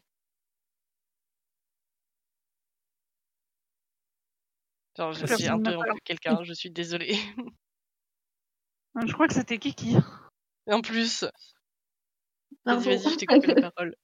Genre, 4.97 5.13
je- 5.13 5.27
n'a 5.47 5.53
interrompu 5.55 6.01
quelqu'un, 6.05 6.43
je 6.43 6.53
suis 6.53 6.71
désolée. 6.71 7.17
Euh, 8.97 9.07
Je 9.07 9.13
crois 9.13 9.29
que 9.29 9.35
c'était 9.35 9.59
Kiki. 9.59 9.95
En 10.67 10.81
plus. 10.81 11.25
Vas-y, 12.65 12.85
vas-y, 12.85 13.11
je 13.13 13.17
t'ai 13.17 13.27
coupé 13.27 13.55
la 13.55 13.71
parole. 13.73 13.95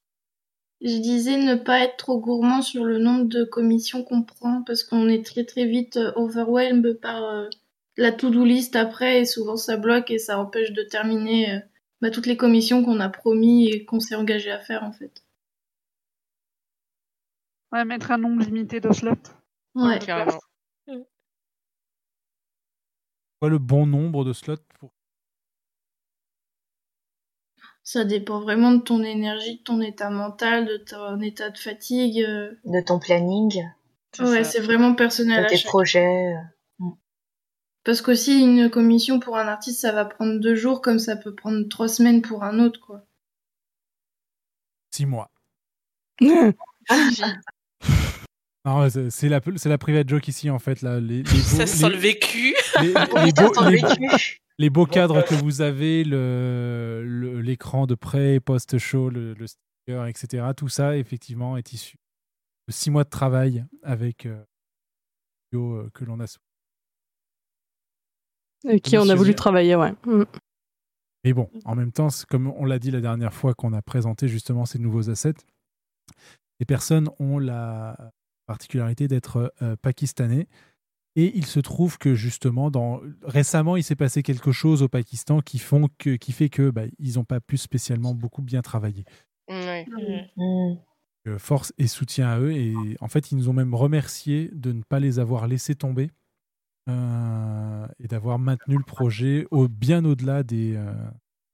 Je 0.80 0.96
disais 0.98 1.38
ne 1.38 1.56
pas 1.56 1.80
être 1.80 1.96
trop 1.96 2.20
gourmand 2.20 2.62
sur 2.62 2.84
le 2.84 2.98
nombre 2.98 3.24
de 3.24 3.44
commissions 3.44 4.04
qu'on 4.04 4.22
prend 4.22 4.62
parce 4.62 4.84
qu'on 4.84 5.08
est 5.08 5.24
très 5.24 5.44
très 5.44 5.64
vite 5.66 5.96
euh, 5.96 6.12
overwhelmed 6.16 7.00
par 7.00 7.24
euh, 7.24 7.48
la 7.96 8.12
to-do 8.12 8.44
list 8.44 8.76
après 8.76 9.20
et 9.20 9.24
souvent 9.24 9.56
ça 9.56 9.76
bloque 9.76 10.10
et 10.10 10.18
ça 10.18 10.38
empêche 10.38 10.72
de 10.72 10.82
terminer 10.82 11.50
euh, 11.54 11.58
bah, 12.00 12.10
toutes 12.10 12.26
les 12.26 12.36
commissions 12.36 12.84
qu'on 12.84 13.00
a 13.00 13.08
promis 13.08 13.68
et 13.68 13.84
qu'on 13.84 14.00
s'est 14.00 14.14
engagé 14.16 14.50
à 14.50 14.60
faire 14.60 14.82
en 14.84 14.92
fait. 14.92 15.22
Ouais, 17.72 17.84
mettre 17.84 18.10
un 18.12 18.18
nombre 18.18 18.42
limité 18.44 18.80
de 18.80 18.92
slots. 18.92 19.12
Ouais. 19.74 19.98
Carrément. 19.98 20.38
Quoi 23.40 23.50
le 23.50 23.58
bon 23.58 23.86
nombre 23.86 24.24
de 24.24 24.32
slots 24.32 24.56
pour... 24.78 24.92
Ça 27.82 28.04
dépend 28.04 28.40
vraiment 28.40 28.72
de 28.72 28.82
ton 28.82 29.02
énergie, 29.02 29.58
de 29.58 29.62
ton 29.62 29.80
état 29.80 30.10
mental, 30.10 30.66
de 30.66 30.76
ton 30.78 31.20
état 31.20 31.50
de 31.50 31.58
fatigue. 31.58 32.20
euh. 32.20 32.52
De 32.64 32.80
ton 32.84 32.98
planning, 32.98 33.62
Ouais, 34.18 34.44
c'est 34.44 34.60
vraiment 34.60 34.94
personnel 34.94 35.40
de 35.42 35.44
à 35.46 35.48
tes 35.48 35.56
chaque. 35.58 35.66
projets. 35.68 36.34
Parce 37.86 38.02
qu'aussi 38.02 38.40
une 38.42 38.68
commission 38.68 39.20
pour 39.20 39.38
un 39.38 39.46
artiste, 39.46 39.80
ça 39.80 39.92
va 39.92 40.04
prendre 40.04 40.38
deux 40.40 40.56
jours 40.56 40.82
comme 40.82 40.98
ça 40.98 41.16
peut 41.16 41.34
prendre 41.34 41.66
trois 41.68 41.88
semaines 41.88 42.20
pour 42.20 42.42
un 42.44 42.58
autre, 42.58 42.80
quoi. 42.80 43.06
Six 44.92 45.06
mois. 45.06 45.30
Non, 48.64 48.88
c'est 48.90 49.28
la, 49.28 49.40
c'est 49.58 49.68
la 49.68 49.78
private 49.78 50.08
joke 50.08 50.26
ici 50.26 50.50
en 50.50 50.58
fait. 50.58 50.82
Là, 50.82 50.98
les, 50.98 51.18
les 51.18 51.22
beaux- 51.22 51.38
Ça 51.38 51.66
sent 51.68 51.88
les- 51.88 51.94
le 51.94 52.00
vécu. 52.00 52.54
Les, 52.82 52.92
beaux, 52.92 53.16
le 54.58 54.68
beaux 54.70 54.86
cadres 54.86 55.22
que 55.24 55.34
vous 55.36 55.60
avez, 55.60 56.02
le- 56.02 57.04
le- 57.06 57.40
l'écran 57.40 57.86
de 57.86 57.94
pré 57.94 58.34
et 58.34 58.40
post-show, 58.40 59.08
le, 59.08 59.34
le 59.34 59.46
sticker, 59.46 60.06
etc. 60.08 60.48
Tout 60.56 60.68
ça, 60.68 60.96
effectivement, 60.96 61.56
est 61.56 61.72
issu 61.72 61.96
de 62.66 62.72
six 62.72 62.90
mois 62.90 63.04
de 63.04 63.08
travail 63.08 63.64
avec 63.84 64.26
euh, 64.26 64.36
le 64.36 64.44
studio, 65.52 65.74
euh, 65.76 65.90
que 65.94 66.04
l'on 66.04 66.18
a. 66.18 66.26
sous- 66.26 66.40
Et 68.68 68.80
qui 68.80 68.98
on 68.98 69.08
a 69.08 69.14
voulu 69.14 69.34
travailler, 69.34 69.76
ouais. 69.76 69.92
Mm. 70.06 70.24
Mais 71.24 71.32
bon, 71.32 71.50
en 71.64 71.74
même 71.74 71.92
temps, 71.92 72.08
comme 72.28 72.52
on 72.56 72.64
l'a 72.64 72.78
dit 72.78 72.90
la 72.90 73.00
dernière 73.00 73.34
fois 73.34 73.54
qu'on 73.54 73.72
a 73.72 73.82
présenté 73.82 74.28
justement 74.28 74.64
ces 74.64 74.78
nouveaux 74.78 75.10
assets, 75.10 75.34
les 76.60 76.66
personnes 76.66 77.10
ont 77.18 77.38
la 77.38 78.12
particularité 78.46 79.08
d'être 79.08 79.52
euh, 79.60 79.74
pakistanais. 79.82 80.46
Et 81.16 81.36
il 81.36 81.46
se 81.46 81.60
trouve 81.60 81.98
que 81.98 82.14
justement, 82.14 82.70
dans... 82.70 83.00
récemment, 83.22 83.76
il 83.76 83.82
s'est 83.82 83.96
passé 83.96 84.22
quelque 84.22 84.52
chose 84.52 84.82
au 84.82 84.88
Pakistan 84.88 85.40
qui, 85.40 85.58
font 85.58 85.88
que... 85.98 86.16
qui 86.16 86.32
fait 86.32 86.50
que 86.50 86.70
bah, 86.70 86.82
ils 86.98 87.14
n'ont 87.14 87.24
pas 87.24 87.40
pu 87.40 87.56
spécialement 87.56 88.14
beaucoup 88.14 88.42
bien 88.42 88.62
travailler. 88.62 89.04
Ouais. 89.48 89.86
Euh, 91.26 91.38
force 91.38 91.72
et 91.78 91.86
soutien 91.86 92.28
à 92.28 92.38
eux. 92.38 92.52
Et 92.52 92.74
en 93.00 93.08
fait, 93.08 93.32
ils 93.32 93.36
nous 93.36 93.48
ont 93.48 93.54
même 93.54 93.74
remercié 93.74 94.50
de 94.52 94.72
ne 94.72 94.82
pas 94.82 95.00
les 95.00 95.18
avoir 95.18 95.48
laissés 95.48 95.74
tomber 95.74 96.10
euh, 96.88 97.86
et 97.98 98.08
d'avoir 98.08 98.38
maintenu 98.38 98.76
le 98.78 98.84
projet 98.84 99.46
au, 99.50 99.68
bien 99.68 100.04
au-delà 100.04 100.42
des, 100.42 100.76
euh, 100.76 100.92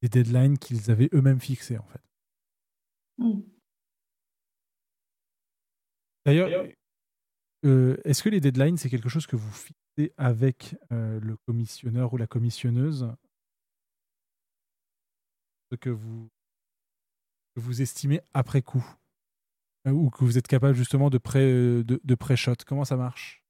des 0.02 0.08
deadlines 0.08 0.58
qu'ils 0.58 0.90
avaient 0.90 1.08
eux-mêmes 1.14 1.40
fixés, 1.40 1.78
en 1.78 1.86
fait. 1.86 2.00
D'ailleurs, 6.26 6.48
euh, 7.64 7.96
est-ce 8.04 8.22
que 8.22 8.28
les 8.28 8.40
deadlines, 8.40 8.76
c'est 8.76 8.90
quelque 8.90 9.08
chose 9.08 9.26
que 9.26 9.36
vous 9.36 9.50
fixez 9.52 10.12
avec 10.16 10.76
euh, 10.92 11.18
le 11.20 11.36
commissionneur 11.36 12.12
ou 12.12 12.16
la 12.16 12.26
commissionneuse? 12.26 13.08
Ce 15.70 15.76
que 15.76 15.90
vous, 15.90 16.28
que 17.54 17.60
vous 17.60 17.82
estimez 17.82 18.20
après 18.34 18.62
coup 18.62 18.84
Euh, 19.86 19.90
Ou 19.90 20.10
que 20.10 20.24
vous 20.24 20.38
êtes 20.38 20.46
capable 20.46 20.74
justement 20.76 21.10
de 21.10 21.18
pré, 21.18 21.40
euh, 21.40 21.82
de, 21.82 22.00
de 22.04 22.14
pré-shot? 22.14 22.54
Comment 22.66 22.84
ça 22.84 22.96
marche? 22.96 23.41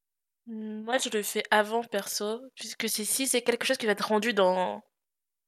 Moi, 0.46 0.98
je 0.98 1.08
le 1.10 1.22
fais 1.22 1.42
avant 1.50 1.84
perso, 1.84 2.40
puisque 2.56 2.88
si 2.88 3.26
c'est 3.26 3.42
quelque 3.42 3.64
chose 3.64 3.78
qui 3.78 3.86
va 3.86 3.92
être 3.92 4.08
rendu 4.08 4.32
dans 4.34 4.82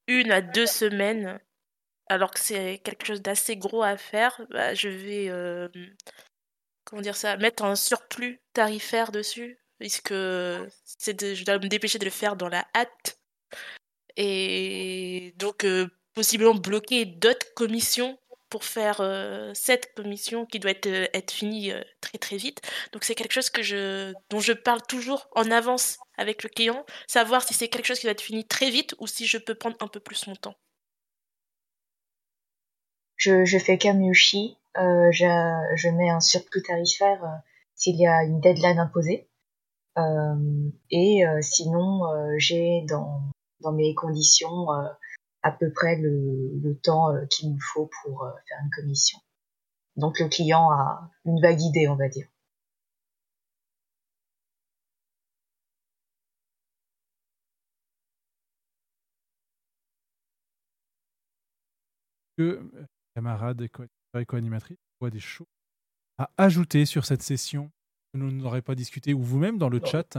une 0.09 0.33
à 0.33 0.43
deux 0.43 0.67
semaines, 0.67 1.41
alors 2.09 2.33
que 2.33 2.41
c'est 2.41 2.81
quelque 2.85 3.07
chose 3.07 3.23
d'assez 3.23 3.57
gros 3.57 3.83
à 3.83 3.97
faire, 3.99 4.41
bah, 4.51 4.75
je 4.75 4.89
vais 4.89 5.29
euh, 5.31 5.69
comment 6.85 7.03
dire 7.03 7.17
ça, 7.17 7.37
mettre 7.37 7.65
un 7.65 7.77
surplus 7.77 8.41
tarifaire 8.53 9.13
dessus, 9.13 9.59
puisque 9.79 10.13
de- 10.13 10.69
je 11.35 11.45
dois 11.45 11.59
me 11.59 11.69
dépêcher 11.69 11.99
de 11.99 12.05
le 12.05 12.11
faire 12.11 12.37
dans 12.37 12.49
la 12.49 12.67
hâte, 12.75 13.19
et 14.17 15.35
donc 15.39 15.65
euh, 15.65 15.89
possiblement 16.15 16.55
bloquer 16.55 17.05
d'autres 17.07 17.53
commissions 17.55 18.19
pour 18.55 18.63
faire 18.63 19.01
euh, 19.01 19.51
cette 19.53 19.95
commission 19.97 20.47
qui 20.47 20.61
doit 20.61 20.71
être, 20.71 20.87
euh, 20.87 21.21
finie 21.29 21.73
euh, 21.73 21.83
très 22.01 22.19
très 22.19 22.37
vite. 22.37 22.63
Donc 22.93 23.03
c'est 23.03 23.17
quelque 23.17 23.33
chose 23.33 23.51
que 23.51 23.65
je, 23.65 24.13
dont 24.31 24.39
je 24.39 24.53
parle 24.53 24.81
toujours 24.83 25.29
en 25.35 25.51
avance 25.51 25.99
avec 26.17 26.45
le 26.45 26.49
client, 26.49 26.87
savoir 27.09 27.43
si 27.43 27.53
c'est 27.53 27.67
quelque 27.67 27.87
chose 27.87 27.99
qui 27.99 28.07
va 28.07 28.13
être 28.13 28.21
fini 28.21 28.47
très 28.47 28.71
vite 28.71 28.95
ou 29.01 29.09
si 29.09 29.27
je 29.27 29.39
peux 29.39 29.57
prendre 29.57 29.75
un 29.81 29.89
peu 29.89 29.99
plus 29.99 30.29
mon 30.29 30.37
temps. 30.37 30.55
Je, 33.17 33.59
fais 33.59 33.77
comme 33.77 33.99
je, 34.15 35.89
mets 35.89 36.11
un 36.11 36.21
surplus 36.21 36.63
tarifaire 36.63 37.25
s'il 37.75 37.97
y 37.97 38.07
a 38.07 38.23
une 38.23 38.39
deadline 38.39 38.79
imposée. 38.79 39.29
Et 40.93 41.25
sinon, 41.41 42.03
j'ai 42.39 42.85
dans, 42.89 43.21
mes 43.73 43.97
conditions 43.97 44.69
à 45.45 45.53
peu 45.53 45.73
près 45.73 45.97
le, 45.99 46.59
le 46.63 46.77
temps 46.81 47.15
euh, 47.15 47.27
qu'il 47.27 47.55
me 47.55 47.61
faut 47.61 47.91
pour 48.03 48.25
euh, 48.25 48.33
faire 48.49 48.59
une 48.65 48.71
commission. 48.71 49.21
Donc 49.97 50.21
le 50.21 50.29
client 50.29 50.71
a 50.71 51.11
une 51.25 51.41
vague 51.41 51.63
idée, 51.63 51.89
on 51.89 51.97
va 51.97 52.09
dire. 52.09 52.27
que 62.39 62.43
euh, 62.43 62.87
camarades 63.15 63.61
et 63.63 63.69
co- 63.69 63.85
et 64.19 64.27
co-animatrices 64.27 64.79
voient 65.01 65.11
des 65.11 65.21
choses 65.21 65.47
à 66.19 66.31
ajouter 66.37 66.87
sur 66.87 67.05
cette 67.05 67.23
session 67.23 67.71
que 68.13 68.19
nous 68.19 68.31
n'aurions 68.31 68.63
pas 68.63 68.75
discuté 68.75 69.15
ou 69.15 69.23
vous-même 69.23 69.59
dans 69.59 69.69
le 69.69 69.81
chat 69.85 70.19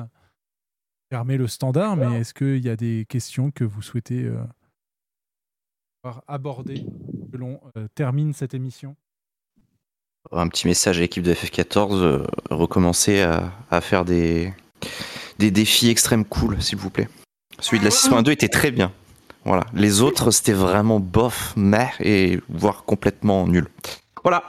fermez 1.11 1.37
le 1.37 1.47
standard 1.47 1.95
mais 1.97 2.19
est-ce 2.21 2.33
qu'il 2.33 2.63
y 2.63 2.69
a 2.69 2.75
des 2.75 3.05
questions 3.07 3.51
que 3.51 3.63
vous 3.63 3.81
souhaitez 3.81 4.23
euh, 4.25 4.43
voir 6.05 6.23
aborder 6.27 6.85
que 7.31 7.37
l'on 7.37 7.59
euh, 7.77 7.87
termine 7.95 8.31
cette 8.31 8.53
émission 8.53 8.95
Un 10.31 10.47
petit 10.49 10.67
message 10.67 10.99
à 10.99 11.01
l'équipe 11.01 11.23
de 11.23 11.33
FF14, 11.33 11.93
euh, 11.95 12.23
recommencer 12.51 13.23
à, 13.23 13.51
à 13.71 13.81
faire 13.81 14.05
des, 14.05 14.53
des 15.39 15.49
défis 15.49 15.89
extrêmes 15.89 16.23
cool, 16.23 16.61
s'il 16.61 16.77
vous 16.77 16.91
plaît. 16.91 17.09
Celui 17.59 17.79
de 17.79 17.85
la 17.85 17.89
6.2 17.89 18.29
était 18.29 18.49
très 18.49 18.69
bien. 18.69 18.91
Voilà. 19.45 19.65
Les 19.73 20.01
autres, 20.01 20.29
c'était 20.29 20.53
vraiment 20.53 20.99
bof, 20.99 21.55
meh, 21.57 21.89
et 21.99 22.39
voire 22.49 22.83
complètement 22.83 23.47
nul. 23.47 23.67
Voilà. 24.23 24.43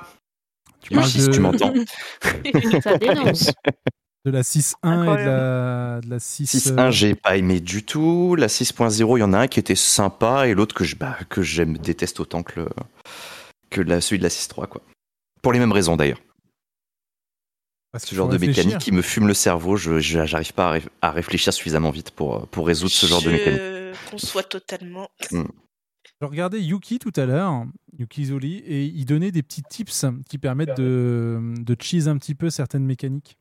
Tu 0.82 0.90
parles 0.92 1.04
Yoshi, 1.06 1.20
si 1.22 1.26
de- 1.28 1.32
tu 1.32 1.40
m'entends. 1.40 1.72
Ça 2.82 2.98
dénonce. 2.98 3.50
De 4.26 4.32
la 4.32 4.42
6.1 4.42 4.74
et 4.84 5.22
de 5.22 5.24
la, 5.24 6.00
de 6.02 6.10
la 6.10 6.18
6 6.18 6.72
6.1, 6.72 6.90
j'ai 6.90 7.14
pas 7.14 7.36
aimé 7.36 7.60
du 7.60 7.84
tout. 7.84 8.34
La 8.34 8.48
6.0, 8.48 9.16
il 9.16 9.20
y 9.20 9.22
en 9.22 9.32
a 9.32 9.38
un 9.38 9.46
qui 9.46 9.60
était 9.60 9.76
sympa 9.76 10.48
et 10.48 10.54
l'autre 10.54 10.74
que 10.74 10.82
je, 10.82 10.96
bah, 10.96 11.16
que 11.28 11.42
j'aime, 11.42 11.78
déteste 11.78 12.18
autant 12.18 12.42
que, 12.42 12.58
le, 12.60 12.68
que 13.70 13.80
la, 13.80 14.00
celui 14.00 14.18
de 14.18 14.24
la 14.24 14.28
6.3, 14.28 14.66
quoi. 14.66 14.82
Pour 15.42 15.52
les 15.52 15.60
mêmes 15.60 15.70
raisons 15.70 15.96
d'ailleurs. 15.96 16.20
Ce 17.96 18.14
genre 18.16 18.26
de 18.28 18.32
réfléchir. 18.32 18.64
mécanique 18.64 18.82
qui 18.82 18.90
me 18.90 19.00
fume 19.00 19.28
le 19.28 19.32
cerveau, 19.32 19.76
je 19.76 20.00
j'arrive 20.00 20.52
pas 20.52 20.68
à, 20.68 20.70
ré- 20.72 20.82
à 21.02 21.12
réfléchir 21.12 21.52
suffisamment 21.54 21.90
vite 21.90 22.10
pour, 22.10 22.46
pour 22.48 22.66
résoudre 22.66 22.92
ce 22.92 23.06
genre 23.06 23.22
de 23.22 23.30
mécanique. 23.30 23.60
Je 23.60 24.10
conçois 24.10 24.42
totalement. 24.42 25.08
Mm. 25.30 25.44
Je 26.20 26.26
regardais 26.26 26.60
Yuki 26.60 26.98
tout 26.98 27.12
à 27.14 27.26
l'heure, 27.26 27.64
Yuki 27.96 28.26
Zoli, 28.26 28.56
et 28.66 28.84
il 28.84 29.04
donnait 29.04 29.30
des 29.30 29.42
petits 29.42 29.62
tips 29.62 30.04
qui 30.28 30.36
permettent 30.38 30.76
de, 30.76 31.54
de 31.58 31.76
cheese 31.80 32.08
un 32.08 32.18
petit 32.18 32.34
peu 32.34 32.50
certaines 32.50 32.84
mécaniques. 32.84 33.38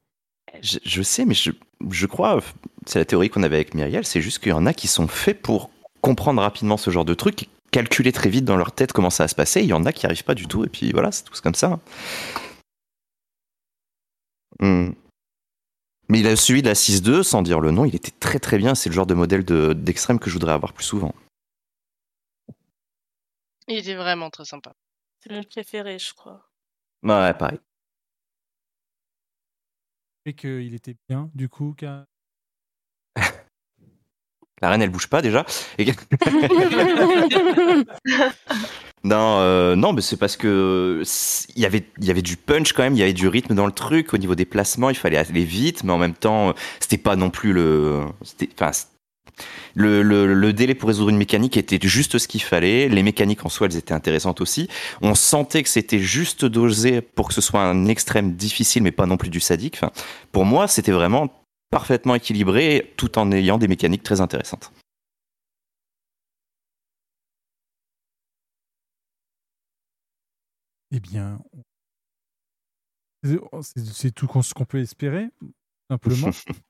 Je, 0.62 0.80
je 0.84 1.02
sais, 1.02 1.26
mais 1.26 1.34
je, 1.34 1.52
je 1.90 2.06
crois, 2.06 2.42
c'est 2.86 3.00
la 3.00 3.06
théorie 3.06 3.30
qu'on 3.30 3.44
avait 3.44 3.56
avec 3.58 3.74
Myriel, 3.74 4.06
c'est 4.06 4.22
juste 4.22 4.40
qu'il 4.40 4.50
y 4.50 4.54
en 4.54 4.66
a 4.66 4.74
qui 4.74 4.88
sont 4.88 5.08
faits 5.08 5.42
pour 5.42 5.70
comprendre 6.02 6.42
rapidement 6.42 6.78
ce 6.78 6.92
genre 6.92 7.06
de 7.06 7.14
truc, 7.14 7.50
calculer 7.72 8.12
très 8.12 8.30
vite 8.30 8.46
dans 8.46 8.58
leur 8.58 8.72
tête 8.72 8.94
comment 8.94 9.10
ça 9.10 9.24
va 9.24 9.28
se 9.28 9.36
passer. 9.36 9.62
Il 9.62 9.68
y 9.68 9.74
en 9.74 9.86
a 9.86 9.92
qui 9.92 10.06
n'y 10.06 10.08
arrivent 10.12 10.24
pas 10.24 10.36
du 10.36 10.48
tout, 10.48 10.64
et 10.64 10.70
puis 10.70 10.92
voilà, 10.92 11.12
c'est 11.12 11.24
tous 11.24 11.42
comme 11.42 11.56
ça. 11.56 11.80
Hmm. 14.60 14.92
Mais 16.08 16.20
il 16.20 16.28
a 16.28 16.36
celui 16.36 16.62
de 16.62 16.68
la 16.68 16.76
6.2, 16.76 17.24
sans 17.24 17.42
dire 17.42 17.60
le 17.60 17.72
nom, 17.72 17.84
il 17.86 17.96
était 17.96 18.12
très 18.12 18.40
très 18.40 18.58
bien. 18.58 18.76
C'est 18.76 18.90
le 18.90 18.96
genre 18.96 19.08
de 19.08 19.16
modèle 19.16 19.44
de- 19.44 19.74
d'extrême 19.74 20.20
que 20.20 20.30
je 20.30 20.36
voudrais 20.36 20.54
avoir 20.54 20.72
plus 20.74 20.84
souvent. 20.86 21.14
Il 23.68 23.78
était 23.78 23.96
vraiment 23.96 24.30
très 24.30 24.46
sympa. 24.46 24.74
C'est 25.20 25.32
mon 25.34 25.44
préféré, 25.44 25.98
je 25.98 26.14
crois. 26.14 26.48
Ouais, 27.02 27.34
pareil. 27.34 27.60
Et 30.26 30.34
qu'il 30.34 30.74
était 30.74 30.96
bien, 31.08 31.30
du 31.36 31.50
coup, 31.50 31.76
La 34.62 34.70
reine, 34.70 34.82
elle 34.82 34.90
bouge 34.90 35.08
pas 35.08 35.22
déjà. 35.22 35.46
Et- 35.78 35.86
non, 39.04 39.40
euh, 39.40 39.76
non, 39.76 39.94
mais 39.94 40.02
c'est 40.02 40.18
parce 40.18 40.38
que 40.38 41.04
il 41.56 41.62
y 41.62 41.66
avait, 41.66 41.86
il 42.00 42.06
y 42.06 42.12
avait 42.12 42.22
du 42.24 42.38
punch 42.38 42.74
quand 42.74 42.82
même, 42.84 42.94
il 42.94 43.00
y 43.00 43.04
avait 43.04 43.14
du 43.14 43.28
rythme 43.28 43.54
dans 43.54 43.66
le 43.68 43.72
truc. 43.72 44.14
Au 44.14 44.18
niveau 44.18 44.34
des 44.34 44.46
placements, 44.46 44.90
il 44.90 44.96
fallait 44.96 45.18
aller 45.18 45.44
vite, 45.44 45.84
mais 45.84 45.92
en 45.92 45.98
même 46.00 46.16
temps, 46.16 46.50
euh, 46.50 46.54
c'était 46.80 46.98
pas 46.98 47.16
non 47.16 47.30
plus 47.30 47.54
le, 47.54 48.06
c'était, 48.24 48.50
enfin, 48.54 48.72
le, 49.76 50.02
le, 50.02 50.34
le 50.34 50.54
délai 50.54 50.76
pour 50.76 50.88
résoudre 50.88 51.10
une 51.10 51.18
mécanique 51.18 51.58
était 51.58 51.80
juste 51.88 52.18
ce 52.18 52.28
qu'il 52.28 52.42
fallait. 52.42 52.88
Les 52.90 53.04
mécaniques 53.04 53.46
en 53.46 53.50
soi, 53.50 53.68
elles 53.68 53.78
étaient 53.78 53.94
intéressantes 53.94 54.42
aussi. 54.42 54.70
On 55.02 55.16
sentait 55.16 55.64
que 55.64 55.70
c'était 55.70 56.00
juste 56.00 56.46
dosé 56.46 57.02
pour 57.02 57.28
que 57.28 57.34
ce 57.34 57.42
soit 57.42 57.62
un 57.64 57.86
extrême 57.88 58.34
difficile, 58.36 58.84
mais 58.84 58.92
pas 58.92 59.06
non 59.06 59.18
plus 59.18 59.30
du 59.30 59.40
sadique. 59.40 59.76
Enfin, 59.76 59.92
pour 60.32 60.46
moi, 60.46 60.68
c'était 60.68 60.92
vraiment 60.92 61.30
parfaitement 61.72 62.16
équilibré, 62.16 62.94
tout 62.98 63.20
en 63.20 63.32
ayant 63.32 63.58
des 63.58 63.68
mécaniques 63.68 64.04
très 64.04 64.22
intéressantes. 64.22 64.72
Eh 70.92 71.00
bien, 71.00 71.40
c'est- 73.62 74.12
tout 74.12 74.28
ce 74.42 74.54
qu'on 74.54 74.66
peut 74.66 74.80
espérer, 74.80 75.28
simplement. 75.90 76.30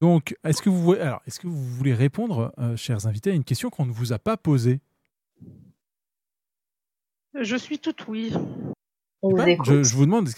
Donc, 0.00 0.34
est-ce 0.44 0.62
que 0.62 0.70
vous 0.70 0.80
voulez, 0.82 1.00
alors, 1.00 1.20
est-ce 1.26 1.38
que 1.40 1.46
vous 1.46 1.62
voulez 1.62 1.92
répondre, 1.94 2.52
euh, 2.58 2.76
chers 2.76 3.06
invités, 3.06 3.30
à 3.30 3.34
une 3.34 3.44
question 3.44 3.68
qu'on 3.70 3.84
ne 3.86 3.92
vous 3.92 4.12
a 4.12 4.18
pas 4.18 4.36
posée? 4.36 4.80
Je 7.38 7.56
suis 7.56 7.78
toute 7.78 8.08
oui. 8.08 8.32
On 9.22 9.30
vous 9.30 9.64
je, 9.64 9.82
je 9.82 9.94
vous 9.94 10.06
demande, 10.06 10.26
est-ce 10.28 10.36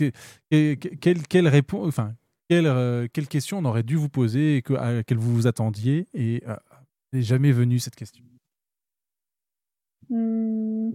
que- 0.50 0.74
quelle, 0.96 1.26
quelle 1.28 1.48
réponse, 1.48 1.86
enfin, 1.86 2.14
quelle, 2.48 2.66
euh, 2.66 3.06
quelle 3.12 3.28
question 3.28 3.58
on 3.58 3.64
aurait 3.64 3.84
dû 3.84 3.94
vous 3.94 4.08
poser 4.08 4.56
et 4.56 4.62
que, 4.62 4.74
à 4.74 4.92
laquelle 4.92 5.18
vous 5.18 5.32
vous 5.34 5.46
attendiez 5.46 6.08
et 6.12 6.42
euh, 6.48 6.56
n'est 7.12 7.22
jamais 7.22 7.52
venue 7.52 7.78
cette 7.78 7.94
question? 7.94 8.24
Hmm, 10.10 10.90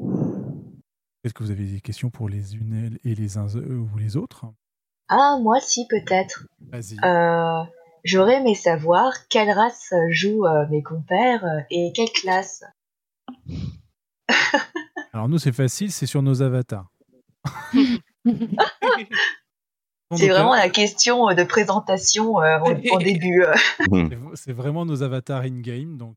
Est-ce 1.24 1.34
que 1.34 1.44
vous 1.44 1.52
avez 1.52 1.66
des 1.66 1.80
questions 1.82 2.10
pour 2.10 2.28
les 2.28 2.56
unes 2.56 2.98
et 3.04 3.16
les 3.16 3.38
uns 3.38 3.48
euh, 3.56 3.78
ou 3.78 3.98
les 3.98 4.18
autres? 4.18 4.46
Ah, 5.08 5.38
moi 5.42 5.60
si, 5.62 5.88
peut-être. 5.88 6.46
Vas-y. 6.60 6.98
Euh, 7.04 7.64
J'aurais 8.08 8.36
aimé 8.38 8.56
savoir 8.56 9.12
quelle 9.28 9.52
race 9.52 9.94
jouent 10.12 10.46
euh, 10.46 10.66
mes 10.70 10.82
compères 10.82 11.44
euh, 11.44 11.60
et 11.70 11.92
quelle 11.94 12.10
classe. 12.10 12.64
Alors 15.14 15.28
nous, 15.28 15.40
c'est 15.40 15.52
facile, 15.52 15.92
c'est 15.92 16.06
sur 16.06 16.22
nos 16.22 16.42
avatars. 16.42 16.88
C'est 20.16 20.30
vraiment 20.30 20.56
la 20.56 20.70
question 20.70 21.30
euh, 21.30 21.34
de 21.34 21.44
présentation 21.44 22.40
euh, 22.40 22.60
en, 22.60 22.72
en 22.72 22.98
début. 22.98 23.44
euh. 23.44 23.54
C'est- 24.36 24.54
vraiment 24.54 24.86
nos 24.86 25.04
avatars 25.04 25.42
in-game, 25.42 25.98
donc 25.98 26.16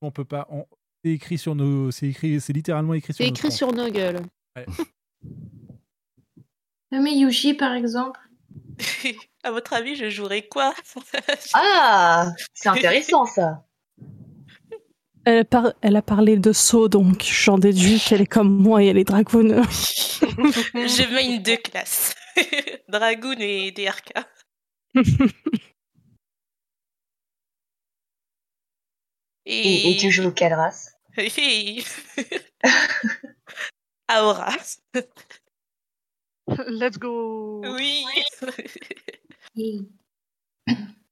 on 0.00 0.10
peut 0.10 0.24
pas. 0.24 0.46
on- 0.50 0.64
C'est 1.04 1.10
écrit 1.10 1.36
sur 1.36 1.54
nos. 1.54 1.90
C'est 1.90 2.08
écrit. 2.08 2.40
C'est 2.40 2.54
littéralement 2.54 2.94
écrit 2.94 3.12
sur. 3.12 3.22
C'est 3.22 3.30
nos 3.30 3.34
écrit 3.34 3.48
troncs. 3.48 3.58
sur 3.58 3.72
nos 3.74 3.90
gueules. 3.90 4.20
Ouais. 4.56 4.64
Mais 6.92 7.14
Yushi, 7.14 7.52
par 7.52 7.74
exemple? 7.74 8.18
À 9.44 9.50
votre 9.50 9.74
avis, 9.74 9.94
je 9.94 10.08
jouerais 10.08 10.42
quoi? 10.42 10.74
Ah, 11.54 12.30
c'est 12.54 12.68
intéressant 12.70 13.26
ça. 13.26 13.66
Elle, 15.26 15.38
a 15.38 15.44
par- 15.44 15.72
elle 15.82 15.96
a 15.96 16.02
parlé 16.02 16.36
de 16.36 16.52
saut, 16.52 16.88
donc 16.88 17.22
j'en 17.22 17.58
déduis 17.58 18.00
qu'elle 18.00 18.20
est 18.22 18.26
comme 18.26 18.48
moi 18.48 18.82
et 18.82 18.86
elle 18.86 18.98
est 18.98 19.04
dragoon. 19.04 19.62
Je 19.62 21.14
main 21.14 21.38
deux 21.38 21.56
classes. 21.58 22.14
Dragoon 22.88 23.36
et 23.38 23.70
DRK. 23.72 24.12
Et, 29.46 29.90
et 29.90 29.96
tu 29.98 30.10
joues 30.10 30.32
quelle 30.32 30.54
race? 30.54 30.90
Aura. 34.10 34.52
Let's 36.68 36.98
go. 36.98 37.62
Oui. 37.76 38.04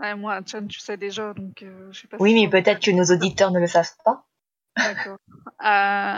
Ouais, 0.00 0.14
moi, 0.14 0.40
Chan, 0.46 0.64
tu 0.68 0.78
sais 0.78 0.96
déjà, 0.96 1.34
donc 1.34 1.60
euh, 1.62 1.88
je 1.90 2.02
sais 2.02 2.06
pas. 2.06 2.18
Oui, 2.20 2.30
si- 2.30 2.36
mais 2.46 2.48
peut-être 2.48 2.80
que 2.80 2.92
nos 2.92 3.02
auditeurs 3.04 3.50
ne 3.50 3.58
le 3.58 3.66
savent 3.66 3.96
pas. 4.04 4.24
D'accord. 4.76 5.18
Euh, 5.64 6.14